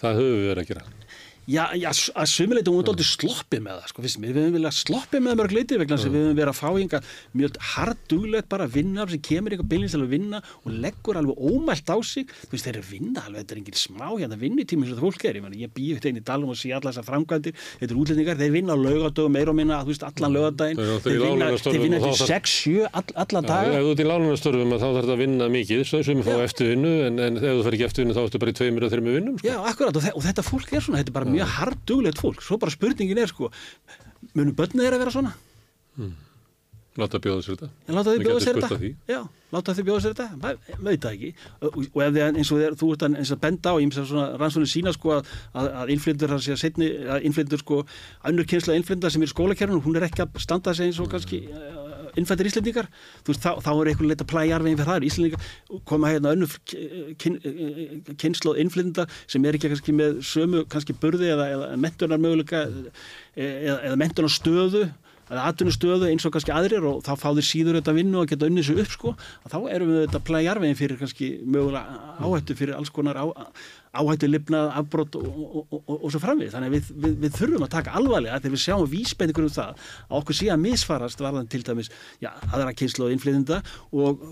það 0.01 0.17
höfum 0.19 0.33
við 0.33 0.49
verið 0.49 0.63
að 0.65 0.71
gera. 0.73 0.98
Já, 1.49 1.63
já, 1.81 1.89
að 2.13 2.27
sumuleita 2.29 2.69
hún 2.69 2.83
er 2.83 2.87
doldið 2.91 3.07
sloppið 3.09 3.63
með 3.65 3.77
það, 3.79 3.85
sko, 3.89 4.03
finnst 4.05 4.19
mér, 4.21 4.33
við 4.37 4.43
höfum 4.43 4.57
viljað 4.59 4.75
sloppið 4.77 5.23
með 5.25 5.37
mörg 5.41 5.53
leiti 5.57 5.79
vegna 5.81 5.97
að 5.97 6.03
við 6.05 6.17
höfum 6.19 6.35
verið 6.37 6.51
að 6.53 6.59
fá 6.59 6.69
yngar 6.83 7.07
mjög 7.41 7.57
harduglegt 7.71 8.49
bara 8.53 8.67
að 8.69 8.75
vinna 8.75 9.07
sem 9.09 9.23
kemur 9.25 9.57
ykkur 9.57 9.69
beinleins 9.71 9.95
til 9.95 10.03
að 10.03 10.13
vinna 10.13 10.43
og 10.61 10.77
leggur 10.85 11.17
alveg 11.17 11.41
ómælt 11.41 11.89
á 11.89 11.97
sig, 12.05 12.29
þú 12.29 12.53
veist, 12.53 12.67
þeir 12.69 12.75
eru 12.75 12.85
að 12.85 12.91
vinna 12.93 13.25
alveg, 13.25 13.41
þetta 13.41 13.57
er 13.57 13.61
engin 13.63 13.79
smá 13.81 14.05
hérna 14.11 14.39
vinnitími 14.43 14.85
sem 14.85 14.93
þetta 14.93 15.07
fólk 15.07 15.25
er, 15.25 15.41
ég, 15.41 15.57
ég 15.63 15.73
býð 15.79 15.97
þetta 15.97 16.11
einn 16.13 16.21
í 16.21 16.25
dalum 16.29 16.53
og 16.53 16.61
sé 16.61 16.75
alla 16.77 16.93
þessar 16.93 17.09
framkvæmdir, 17.09 17.57
þetta 17.81 17.89
eru 17.89 18.05
útlendingar, 18.05 18.37
þeir 18.43 18.53
vinna 18.59 18.77
á 18.77 18.79
laugadögum 18.85 19.37
meira 19.39 19.55
og 19.55 19.57
minna, 19.57 19.81
þú 19.89 19.95
veist, 19.95 20.05
allan 20.05 20.37
þeir 21.01 21.25
vinna, 21.25 21.49
þeir 21.65 21.81
vinna 21.81 22.03
til 22.05 22.13
6-7 22.29 22.93
all, 22.93 23.09
alla 23.25 23.45
daga. 23.49 23.73
Ef 23.73 23.89
þú 23.89 23.95
ert 23.95 24.05
í 24.05 24.09
lánunarstörfum 24.13 24.77
þá 24.77 24.85
þarf 24.85 25.01
þetta 25.01 25.17
að 25.17 25.23
vinna 25.25 25.49
mikið, 25.57 25.85
sem 25.89 26.23
fá 26.27 26.33
eftirvinnu, 26.45 26.95
en, 27.09 27.21
en 27.25 27.41
ef 27.41 27.49
þú 27.49 27.67
fer 27.67 27.79
ekki 27.79 27.89
eftirvinnu 27.89 28.17
þá 28.19 28.23
ertu 28.27 28.43
bara 28.43 28.53
í 28.53 28.59
tveimur 28.59 28.87
og 28.89 28.93
þreimur 28.93 29.19
vinnum. 29.19 29.39
Sko. 29.39 29.49
Já, 29.49 29.57
akkurat, 29.71 30.01
og 30.13 30.27
þetta 30.27 30.45
fólk 30.47 30.75
er 30.75 30.85
svona, 30.85 31.03
þetta 31.03 31.13
er 31.13 31.19
bara 31.19 31.38
mjög 31.39 31.53
harduglegt 31.57 32.23
fólk, 32.23 32.45
svo 32.45 32.61
bara 32.61 32.75
spurningin 32.75 33.23
er 33.23 33.31
sko, 33.31 33.53
munum 34.35 34.57
börnið 34.59 34.87
þeirra 34.87 35.03
vera 35.05 35.15
svona? 35.15 35.37
Hmm. 35.99 36.17
Láta 36.99 37.21
bjóða 37.23 37.43
sér 37.47 37.59
þetta. 37.59 37.69
Já, 37.87 37.93
láta 37.95 38.11
þið 38.11 38.25
bjóða 38.25 38.41
sér 38.43 38.57
þetta. 38.59 39.19
láta 39.55 39.75
þið 39.77 39.87
bjóða 39.87 40.03
sér 40.03 40.15
þetta. 40.19 40.27
Maður 40.83 40.97
það 41.05 41.13
ekki. 41.13 41.29
Og, 41.61 41.77
og 41.85 42.01
ef 42.03 42.17
þið 42.17 42.25
eins 42.27 42.51
og 42.51 42.63
þér, 42.63 42.77
þú 42.81 42.89
ert 42.95 43.05
eins 43.09 43.31
að 43.35 43.43
benda 43.45 43.71
á, 43.71 43.75
ég 43.79 43.87
myndi 43.87 44.01
að 44.03 44.09
svona 44.11 44.25
rannsóknir 44.41 44.73
sína 44.73 44.95
sko 44.97 45.13
að, 45.15 45.31
að, 45.53 45.69
að 45.83 45.93
innflindur, 45.95 46.33
það 46.35 46.43
sé 46.43 46.57
að 46.57 46.61
setni, 46.65 46.89
að 47.15 47.29
innflindur 47.29 47.63
sko, 47.63 47.79
önnur 48.33 48.49
kynsla 48.51 48.79
innflinda 48.81 49.13
sem 49.15 49.23
er 49.23 49.31
í 49.31 49.35
skólakerfinu, 49.35 49.83
hún 49.85 50.01
er 50.01 50.09
ekki 50.09 50.25
að 50.27 50.41
standa 50.43 50.75
sig 50.75 50.91
eins 50.91 50.99
og 51.05 51.11
kannski 51.13 51.45
uh, 51.47 51.88
innfættir 52.19 52.51
Íslendingar, 52.51 52.89
veist, 53.27 53.43
þá, 53.45 53.61
þá 53.65 53.71
er 53.73 53.91
einhvern 53.93 54.13
leita 54.13 54.27
plæja 54.29 54.53
jarvegin 54.55 54.79
fyrir 54.81 54.93
það, 54.93 55.09
Íslendingar 55.09 55.83
koma 55.89 56.13
hérna 56.13 56.35
önnur 56.37 56.55
kyn, 57.23 57.41
kynsloð 58.21 58.63
innflinda 58.63 59.09
sem 59.27 59.45
er 59.45 59.59
ekki 59.59 59.73
kannski 59.73 59.97
með 59.97 60.23
sömu 60.27 60.65
kannski 60.71 60.97
burði 60.99 61.33
eða, 61.35 61.51
eða 61.57 61.69
mentunar 61.81 62.23
möguleika 62.23 62.65
eða, 63.37 63.79
eða 63.79 64.01
mentunar 64.01 64.33
stöðu 64.33 64.89
eða 65.29 65.47
atvinnustöðu 65.51 66.09
eins 66.09 66.27
og 66.27 66.35
kannski 66.35 66.55
aðrir 66.55 66.87
og 66.89 67.03
þá 67.07 67.13
fá 67.21 67.29
þeir 67.37 67.47
síður 67.49 67.79
þetta 67.79 67.95
vinnu 67.97 68.23
og 68.23 68.31
geta 68.31 68.49
unnið 68.49 68.69
sér 68.69 68.83
upp 68.85 68.93
sko 68.95 69.13
og 69.15 69.53
þá 69.53 69.59
erum 69.75 69.93
við 69.93 70.03
þetta 70.07 70.23
plæja 70.29 70.49
jarvegin 70.49 70.79
fyrir 70.79 71.01
kannski 71.01 71.31
mögulega 71.45 72.17
áhættu 72.19 72.59
fyrir 72.59 72.77
alls 72.79 72.93
konar 72.95 73.21
á, 73.21 73.27
áhættu 73.99 74.31
lifnað, 74.31 74.71
afbrott 74.83 75.19
og, 75.21 75.29
og, 75.29 75.65
og, 75.79 75.95
og 75.99 76.13
svo 76.13 76.21
framvið. 76.23 76.53
Þannig 76.55 76.71
að 76.71 76.77
við, 76.77 76.93
við, 77.05 77.17
við 77.25 77.39
þurfum 77.39 77.67
að 77.67 77.75
taka 77.77 77.97
alvarlega 77.99 78.43
þegar 78.43 78.57
við 78.57 78.65
sjáum 78.65 78.93
vísbendingur 78.93 79.49
um 79.49 79.57
það 79.57 79.73
að 79.73 80.21
okkur 80.21 80.39
sé 80.41 80.53
að 80.53 80.63
misfarast 80.67 81.25
varðan 81.25 81.51
til 81.51 81.65
dæmis 81.67 81.91
já, 82.23 82.31
aðra 82.53 82.77
kynslu 82.77 83.09
og 83.09 83.17
innflytjenda 83.17 83.63
og 83.93 84.25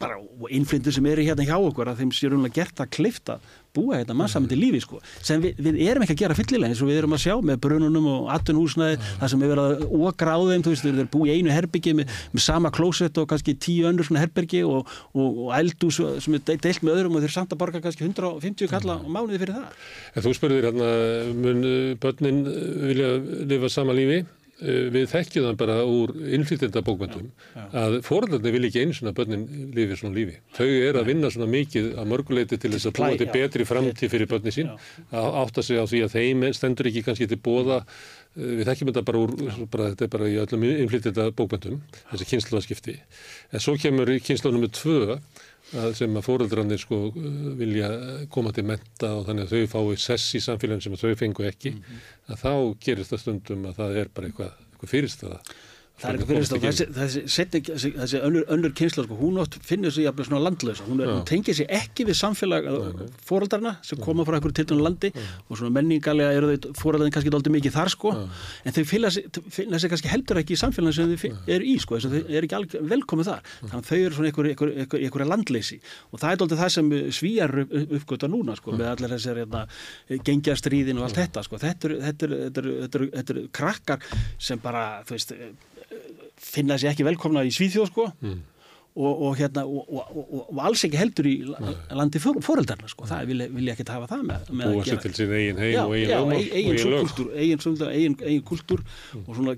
bara 0.00 0.18
og 0.20 0.50
innflyndur 0.52 0.94
sem 0.94 1.06
eru 1.08 1.24
hérna 1.24 1.46
hjá 1.46 1.56
okkur 1.56 1.90
að 1.90 2.02
þeim 2.02 2.12
sé 2.14 2.28
rúnlega 2.30 2.60
gert 2.60 2.82
að 2.82 2.92
klifta 2.98 3.38
búa 3.76 4.00
hérna 4.00 4.16
mannsamandi 4.18 4.58
lífi 4.58 4.82
sko 4.84 5.00
sem 5.20 5.42
við, 5.44 5.60
við 5.62 5.80
erum 5.90 6.06
ekki 6.06 6.16
að 6.16 6.22
gera 6.24 6.38
fyllilega 6.38 6.72
eins 6.72 6.82
og 6.82 6.90
við 6.90 7.00
erum 7.02 7.16
að 7.16 7.24
sjá 7.26 7.34
með 7.50 7.60
brununum 7.66 8.08
og 8.12 8.30
atvinnhúsnaði 8.36 9.00
það 9.04 9.32
sem 9.32 9.44
er 9.44 9.52
verið 9.52 9.66
að 9.66 10.06
okra 10.10 10.36
á 10.36 10.40
þeim 10.50 10.66
þú 10.66 10.74
veist 10.74 10.86
þeir 10.86 10.94
eru 10.94 11.08
búið 11.16 11.32
í 11.32 11.36
einu 11.36 11.54
herbyggi 11.54 11.96
með, 12.00 12.16
með 12.32 12.46
sama 12.46 12.72
klósett 12.74 13.20
og 13.20 13.28
kannski 13.30 13.56
tíu 13.66 13.88
önnur 13.90 14.08
svona 14.08 14.24
herbyggi 14.24 14.62
og, 14.66 14.90
og, 15.12 15.42
og 15.46 15.52
eldús 15.58 16.00
sem 16.24 16.38
er 16.38 16.44
deilt 16.46 16.82
með 16.86 17.00
öðrum 17.00 17.18
og 17.18 17.26
þeir 17.26 17.36
samt 17.36 17.54
að 17.54 17.62
borga 17.62 17.82
kannski 17.84 18.06
150 18.06 18.70
kalla 18.72 18.98
á 19.00 19.06
mánuði 19.06 19.40
fyrir 19.42 19.58
það. 19.58 19.84
En 20.14 20.26
þú 20.26 20.34
spurðir 20.36 20.68
hérna, 20.70 20.90
mun 21.36 21.62
börnin 22.02 22.42
uh, 22.46 22.58
vilja 22.90 23.12
lifa 23.52 23.72
sama 23.72 23.96
lífi? 23.96 24.24
Uh, 24.56 24.86
Við 24.88 25.10
þekkjum 25.12 25.44
það 25.50 25.56
bara 25.60 25.74
úr 25.84 26.12
innflytjenda 26.32 26.80
bókmyndum 26.86 27.26
að 27.76 27.98
foreldrarnir 28.06 28.54
vil 28.54 28.68
ekki 28.70 28.84
eins 28.86 29.02
og 29.02 29.10
að 29.10 29.18
börnin 29.18 29.42
lifi 29.76 29.98
svona 30.00 30.16
lífi. 30.16 30.38
Þau 30.56 30.68
eru 30.68 31.02
að 31.02 31.10
vinna 31.10 31.30
svona 31.34 31.48
mikið 31.52 31.90
að 32.00 32.08
mörguleiti 32.12 32.58
til 32.62 32.70
þess 32.72 32.88
að 32.88 32.94
búa 32.96 33.10
til 33.20 33.28
betri 33.34 33.66
framtíð 33.68 34.14
fyrir 34.14 34.30
börnin 34.30 34.56
sín, 34.56 34.70
að 35.12 35.36
átta 35.42 35.64
sig 35.66 35.76
á 35.76 35.84
því 35.84 36.00
að 36.06 36.16
þeim 36.16 36.46
stendur 36.56 36.88
ekki 36.88 37.04
kannski 37.04 37.28
til 37.28 37.40
bóða 37.44 37.82
við 38.36 38.64
þekkjum 38.68 38.92
þetta 38.92 39.04
bara 39.10 39.20
úr, 39.26 39.34
bara, 39.72 39.90
þetta 39.92 40.06
er 40.06 40.12
bara 40.12 40.30
í 40.32 40.38
öllum 40.40 40.64
innflytjenda 40.70 41.28
bókmyndum, 41.36 41.78
þessi 42.14 42.30
kynsluðaskipti. 42.32 42.96
En 43.52 43.64
svo 43.64 43.76
kemur 43.80 44.12
kynsluð 44.24 44.56
nummið 44.56 44.74
tvö 44.76 45.18
að 45.74 45.94
sem 45.98 46.18
að 46.18 46.26
fóreldrarnir 46.28 46.78
sko 46.78 46.98
vilja 47.58 47.88
koma 48.32 48.52
til 48.54 48.66
menta 48.68 49.10
og 49.16 49.24
þannig 49.26 49.46
að 49.46 49.54
þau 49.54 49.72
fái 49.74 50.02
sess 50.04 50.36
í 50.38 50.42
samfélagin 50.44 50.84
sem 50.84 50.98
þau 51.00 51.16
fengu 51.18 51.46
ekki, 51.48 51.72
að 52.30 52.42
þá 52.44 52.52
gerist 52.86 53.14
það 53.14 53.22
stundum 53.24 53.66
að 53.70 53.80
það 53.80 53.98
er 54.02 54.12
bara 54.14 54.30
eitthvað, 54.30 54.52
eitthvað 54.70 54.92
fyrirstaða. 54.92 55.40
Það 55.96 56.10
er 56.10 56.16
ekki 56.18 56.26
fyrir 56.28 56.42
þess 56.42 56.52
að 56.52 56.64
þessi, 56.66 56.84
þessi, 56.92 57.20
þessi, 57.24 57.60
þessi, 57.66 57.90
þessi 57.96 58.18
önnur, 58.26 58.42
önnur 58.52 58.72
kynsla, 58.76 59.04
sko, 59.06 59.16
hún 59.16 59.38
oft 59.40 59.54
finnur 59.64 59.92
sig 59.94 60.04
jafnlega 60.04 60.28
svona 60.28 60.40
landlösa, 60.44 60.84
hún, 60.84 60.98
er, 61.00 61.08
hún 61.08 61.22
tengir 61.28 61.56
sig 61.56 61.70
ekki 61.72 62.04
við 62.04 62.18
samfélag 62.18 62.66
fóraldarna 63.24 63.72
sem 63.86 64.02
koma 64.04 64.26
frá 64.28 64.36
einhverju 64.36 64.58
tiltunum 64.58 64.84
landi 64.84 65.08
og 65.16 65.54
svona 65.56 65.72
menningalega 65.78 66.34
eru 66.36 66.50
þau 66.52 66.74
fóraldarinn 66.76 67.14
kannski 67.14 67.32
doldið 67.32 67.54
mikið 67.54 67.76
þar 67.78 67.92
sko, 67.94 68.12
en 68.12 68.76
þau 68.76 68.82
finna 68.92 69.12
sig, 69.14 69.88
kannski 69.94 70.12
heldur 70.12 70.42
ekki 70.42 70.52
í 70.52 70.60
samfélagin 70.60 70.98
sem 70.98 71.14
þau 71.16 71.54
eru 71.56 71.64
í 71.64 71.78
sko, 71.80 71.96
þess 71.96 72.10
að 72.10 72.18
þau 72.18 72.36
eru 72.42 72.50
ekki 72.50 72.82
velkomið 72.92 73.30
þar, 73.30 73.48
þannig 73.62 73.78
að 73.80 73.88
þau 73.88 73.96
eru 74.02 74.18
svona 74.18 74.30
einhverju 74.32 74.52
einhver, 74.52 74.74
einhver, 74.84 75.06
einhver 75.08 75.26
landleysi. 75.32 75.80
Og 76.12 76.20
það 76.20 76.34
er 76.34 76.42
doldið 76.42 76.60
það 76.60 76.74
sem 76.76 76.92
svíjar 77.22 77.56
uppgöta 77.62 78.28
núna 78.28 78.58
sko, 78.60 78.76
með 78.76 78.92
allir 78.92 79.16
þessar 79.16 79.40
hérna, 79.40 79.64
gengjastriðin 80.28 81.00
og 81.00 81.08
allt 81.08 81.22
þetta 81.22 81.46
sko, 81.48 81.62
þetta 81.64 82.28
eru 82.60 82.76
þetta 83.16 83.48
krakkar 83.56 84.04
sem 84.36 84.60
bara, 84.60 84.86
þú 85.08 85.16
veist 85.16 85.34
finna 86.56 86.78
sér 86.80 86.94
ekki 86.94 87.06
velkomna 87.06 87.44
í 87.46 87.52
Svíþjóð 87.54 87.90
sko 87.90 88.06
mm. 88.12 88.40
og, 88.96 89.12
og 89.28 89.36
hérna 89.40 89.64
og, 89.68 89.92
og, 89.92 90.34
og 90.46 90.62
alls 90.68 90.84
ekki 90.88 91.00
heldur 91.00 91.28
í 91.30 91.36
landi 91.46 92.22
fóröldarna 92.22 92.90
sko, 92.90 93.08
það 93.10 93.30
vil, 93.32 93.46
vil 93.58 93.70
ég 93.70 93.76
ekki 93.76 93.88
hafa 93.92 94.10
það 94.14 94.26
með, 94.30 94.50
með 94.60 94.74
Búa 94.74 94.88
sér 94.88 95.02
til 95.04 95.14
sín 95.18 95.36
eigin 95.36 95.62
heim 95.62 95.74
já, 95.74 95.82
og 95.84 95.96
eigin 95.96 96.10
já, 96.10 96.18
lögmál 96.20 96.40
eigin, 96.40 96.76
eigin 96.80 97.62
kultúr 97.62 97.86
eigin, 97.92 98.18
eigin, 98.24 98.44
kultúr 98.52 98.84
mm. 98.86 99.24
og 99.26 99.40
svona 99.40 99.56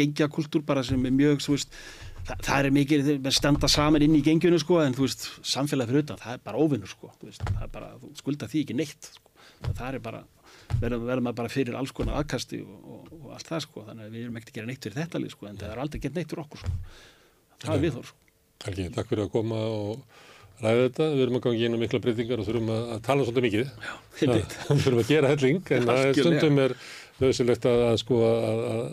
gengja 0.00 0.30
kultúr 0.32 0.66
bara 0.66 0.84
sem 0.86 1.06
er 1.06 1.14
mjög 1.14 1.44
veist, 1.46 1.80
það, 2.26 2.44
það 2.46 2.58
er 2.58 2.76
mikið 2.78 3.14
með 3.24 3.36
standa 3.36 3.70
saman 3.70 4.06
inn 4.06 4.18
í 4.18 4.24
gengjunu 4.26 4.60
sko 4.62 4.82
en 4.84 4.96
þú 4.96 5.06
veist 5.06 5.26
samfélag 5.54 5.90
fyrir 5.90 6.06
utan, 6.06 6.20
það 6.20 6.36
er 6.36 6.44
bara 6.50 6.62
óvinnur 6.62 6.90
sko 6.90 7.12
veist, 7.24 7.42
það 7.46 7.64
er 7.66 7.72
bara, 7.74 7.94
þú 8.02 8.12
skulda 8.18 8.50
því 8.50 8.66
ekki 8.66 8.78
neitt 8.78 9.10
sko. 9.14 9.34
það 9.70 9.88
er 9.92 10.04
bara 10.04 10.22
verðum 10.80 11.06
verð 11.08 11.24
maður 11.26 11.38
bara 11.40 11.52
fyrir 11.52 11.78
alls 11.78 11.92
konar 11.96 12.20
aðkasti 12.20 12.62
og, 12.64 12.80
og, 12.94 13.12
og 13.20 13.36
allt 13.36 13.50
það 13.50 13.62
sko, 13.66 13.84
þannig 13.88 14.06
að 14.06 14.16
við 14.16 14.24
erum 14.24 14.40
ekkert 14.40 14.52
að 14.52 14.58
gera 14.58 14.70
neitt 14.70 14.86
fyrir 14.86 14.98
þetta 15.00 15.22
lið 15.22 15.34
sko, 15.34 15.48
en 15.50 15.60
það 15.60 15.74
er 15.74 15.82
aldrei 15.84 16.02
gett 16.04 16.18
neitt 16.18 16.32
fyrir 16.32 16.44
okkur 16.44 16.62
sko. 16.64 16.72
það 17.64 17.74
er 17.76 17.84
við 17.84 17.96
þór 17.96 18.10
sko. 18.10 18.20
Helgi, 18.66 18.88
takk 18.96 19.10
fyrir 19.10 19.24
að 19.26 19.32
koma 19.34 19.60
og 19.72 20.20
ræða 20.60 20.84
þetta, 20.86 21.08
við 21.14 21.24
erum 21.24 21.38
að 21.38 21.44
gangi 21.46 21.66
inn 21.66 21.76
á 21.76 21.80
mikla 21.80 22.02
breytingar 22.04 22.42
og 22.42 22.48
þurfum 22.48 22.72
að, 22.74 22.94
tala 23.06 23.26
svolítið 23.26 23.46
mikið. 23.46 23.70
Já, 23.86 23.94
það, 24.20 24.56
þurfum 24.84 25.02
að 25.02 25.10
gera 25.14 25.32
helling 25.32 25.72
en 25.76 25.92
er 25.94 26.12
stundum 26.18 26.62
er 26.66 26.76
nöðsilegt 27.20 27.68
að, 27.70 27.84
að 27.88 27.98
sko 28.04 28.20
að, 28.28 28.62
að 28.74 28.84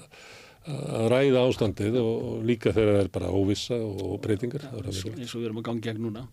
að 0.68 1.06
ræða 1.14 1.44
ástandið 1.48 1.98
og, 2.02 2.40
líka 2.48 2.74
þegar 2.76 2.98
það 2.98 3.02
er 3.04 3.10
bara 3.14 3.32
óvissa 3.32 3.78
og 3.78 4.18
breytingar 4.24 4.66
eins 4.68 5.04
og 5.06 5.40
við 5.40 5.46
erum 5.48 5.62
að 5.62 5.68
gangi 5.70 5.84
gegn 5.86 6.02
núna. 6.04 6.24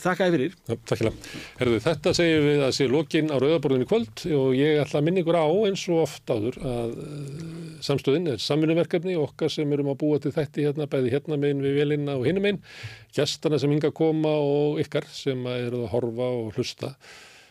Þakka 0.00 0.28
Takk 0.90 1.04
Herðu, 1.60 1.78
Þetta 1.84 2.12
segjum 2.16 2.46
við 2.46 2.64
að 2.66 2.74
sé 2.76 2.88
lokin 2.90 3.32
á 3.32 3.36
Rauðaborðinu 3.40 3.88
kvöld 3.88 4.24
og 4.36 4.52
ég 4.58 4.82
ætla 4.82 5.00
að 5.00 5.06
minna 5.08 5.24
ykkur 5.24 5.40
á 5.40 5.48
eins 5.48 5.86
og 5.88 6.02
oft 6.04 6.34
áður 6.34 6.60
að 6.60 6.94
uh, 7.04 7.40
samstöðin 7.84 8.34
er 8.34 8.44
samvinuverkefni 8.44 9.16
okkar 9.20 9.52
sem 9.52 9.72
erum 9.72 9.92
að 9.94 10.00
búa 10.04 10.20
til 10.20 10.34
þætti 10.36 10.68
hérna 10.68 10.88
bæði 10.90 11.14
hérna 11.16 11.40
meginn 11.40 11.64
við 11.64 11.80
velinna 11.80 12.18
og 12.20 12.28
hinum 12.28 12.46
meginn 12.46 12.62
gæstana 13.16 13.58
sem 13.60 13.72
hinga 13.72 13.90
að 13.90 13.98
koma 14.02 14.36
og 14.44 14.80
ykkar 14.84 15.08
sem 15.12 15.40
eru 15.56 15.84
að 15.86 15.92
horfa 15.94 16.30
og 16.36 16.54
hlusta 16.58 16.94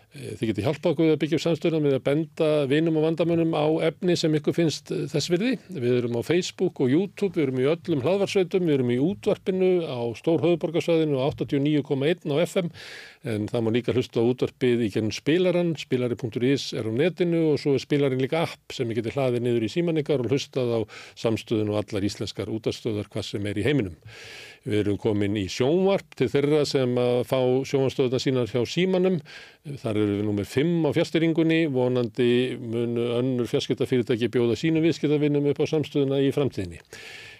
Þið 0.09 0.47
getur 0.49 0.65
hjálpað 0.65 0.93
okkur 0.95 1.11
að 1.13 1.19
byggja 1.21 1.38
upp 1.38 1.43
samstöðuna 1.43 1.79
með 1.85 1.95
að 1.99 2.05
benda 2.07 2.45
vinum 2.71 2.95
og 2.97 3.03
vandamönnum 3.05 3.51
á 3.53 3.65
efni 3.91 4.15
sem 4.17 4.33
ykkur 4.39 4.55
finnst 4.57 4.89
þess 5.11 5.29
virði. 5.29 5.51
Við 5.69 5.97
erum 5.99 6.17
á 6.17 6.21
Facebook 6.25 6.81
og 6.81 6.89
YouTube, 6.89 7.35
við 7.38 7.45
erum 7.45 7.61
í 7.61 7.67
öllum 7.69 8.01
hlaðvarsveitum, 8.01 8.65
við 8.65 8.77
erum 8.79 8.89
í 8.89 8.97
útvarpinu 9.05 9.69
á 9.85 10.01
Stór 10.17 10.41
höfuborgarsvæðinu 10.47 11.21
89,1 11.21 12.25
á 12.25 12.35
FM 12.41 12.73
en 13.29 13.47
það 13.51 13.65
má 13.65 13.71
líka 13.75 13.93
hlusta 13.93 14.23
á 14.23 14.29
útvarpið 14.31 14.85
í 14.85 14.91
gennum 14.95 15.13
spilaran, 15.13 15.73
spilari.is 15.77 16.69
er 16.73 16.88
á 16.88 16.91
netinu 16.95 17.45
og 17.51 17.61
svo 17.61 17.75
er 17.75 17.83
spilarin 17.83 18.21
líka 18.23 18.45
app 18.47 18.73
sem 18.73 18.89
getur 18.95 19.13
hlaðið 19.13 19.43
niður 19.45 19.65
í 19.67 19.73
símaningar 19.73 20.23
og 20.23 20.31
hlustað 20.31 20.71
á 20.73 20.79
samstöðun 21.19 21.73
og 21.73 21.81
allar 21.83 22.07
íslenskar 22.07 22.49
útastöðar 22.49 23.11
hvað 23.11 23.27
sem 23.33 23.49
er 23.51 23.59
í 23.59 23.65
heiminum. 23.67 23.97
Við 24.67 24.81
erum 24.81 24.97
komin 24.99 25.38
í 25.39 25.45
sjónvarp 25.51 26.17
til 26.19 26.27
þeirra 26.31 26.65
sem 26.67 26.97
að 26.99 27.21
fá 27.29 27.39
sjónvarstöðuna 27.69 28.19
sínar 28.19 28.51
hjá 28.51 28.59
símanum. 28.67 29.19
Þar 29.79 30.01
eru 30.01 30.17
við 30.17 30.27
nú 30.27 30.35
með 30.35 30.51
fimm 30.51 30.83
á 30.83 30.91
fjárstyringunni, 30.97 31.61
vonandi 31.71 32.29
munu 32.59 33.07
önnur 33.19 33.49
fjarskiptafyrirtæki 33.51 34.31
bjóða 34.33 34.59
sínu 34.59 34.83
viðskiptavinnum 34.83 35.47
upp 35.53 35.63
á 35.63 35.65
samstöðuna 35.71 36.19
í 36.25 36.33
framtíðinni. 36.35 36.83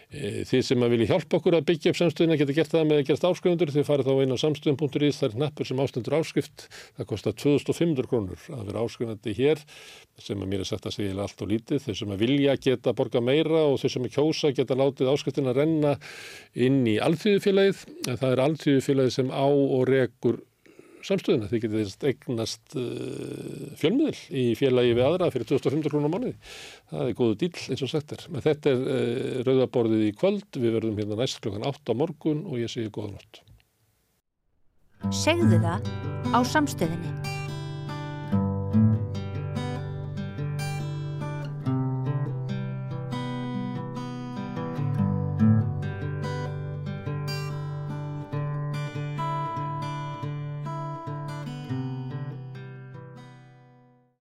E, 0.10 0.42
Þið 0.50 0.64
sem 0.66 0.84
að 0.86 0.94
vilja 0.96 1.08
hjálpa 1.12 1.38
okkur 1.38 1.56
að 1.60 1.66
byggja 1.68 1.92
upp 1.94 1.98
samstöðina 2.00 2.38
geta 2.40 2.54
gert 2.58 2.72
það 2.74 2.88
með 2.90 3.00
að 3.00 3.04
gerast 3.10 3.26
áskrifundur. 3.30 3.72
Þið 3.76 3.86
farið 3.86 4.08
þá 4.10 4.24
inn 4.24 4.34
á 4.34 4.38
samstöðum.is, 4.42 5.20
það 5.20 5.28
er 5.28 5.36
hnappur 5.36 5.70
sem 5.70 5.82
ástendur 5.84 6.16
áskrift. 6.18 6.66
Það 6.98 7.10
kostar 7.12 7.36
2500 7.38 8.10
krónur 8.10 8.48
að 8.58 8.64
vera 8.72 8.86
áskrifandi 8.88 9.36
hér 9.38 9.62
sem 10.20 10.42
að 10.42 10.50
mér 10.50 10.66
er 10.66 10.70
sagt 10.72 10.90
að 10.90 10.98
segja 10.98 11.14
allt 11.22 11.46
og 11.46 11.52
lítið. 11.54 11.86
Þau 11.86 12.00
sem 12.02 12.16
að 12.16 12.26
vilja 12.26 12.58
geta 12.66 12.96
borga 12.98 13.22
meira 13.22 13.64
og 13.70 13.78
þau 13.84 13.94
sem 13.94 14.10
að 14.10 14.16
kjósa 14.18 14.54
geta 14.58 14.80
látið 14.82 15.14
áskriftina 15.14 15.54
renna 15.54 15.96
inn 16.58 16.82
í 16.90 16.98
alþjóðufélagið. 17.06 17.86
Það 18.10 18.30
er 18.34 18.46
alþjóðufélagið 18.48 19.18
sem 19.20 19.30
á 19.30 19.46
og 19.46 19.86
rekur 19.94 20.42
samstöðuna. 21.06 21.50
Þið 21.52 21.64
getið 21.66 22.06
eignast 22.10 22.76
uh, 22.80 23.70
fjölmiðil 23.80 24.20
í 24.42 24.46
félagi 24.60 24.96
við 24.98 25.06
aðra 25.06 25.32
fyrir 25.34 25.50
2500 25.54 25.94
krónum 25.94 26.16
mánuði. 26.16 26.36
Það 26.92 27.06
er 27.06 27.18
góðu 27.20 27.40
dýl 27.44 27.66
eins 27.70 27.86
og 27.86 27.94
sagt 27.94 28.16
er. 28.16 28.26
Men 28.34 28.46
þetta 28.46 28.74
er 28.74 28.86
uh, 28.86 29.42
rauðaborðið 29.48 30.06
í 30.10 30.14
kvöld. 30.20 30.50
Við 30.60 30.78
verðum 30.78 31.02
hérna 31.02 31.20
næst 31.22 31.42
klokkan 31.44 31.68
8 31.70 31.96
á 31.96 32.00
morgun 32.04 32.46
og 32.50 32.62
ég 32.62 32.72
segi 32.72 32.92
góða 32.94 33.16
nótt. 33.18 33.44
Segðu 35.16 35.62
það 35.64 35.92
á 36.36 36.40
samstöðinni. 36.44 37.39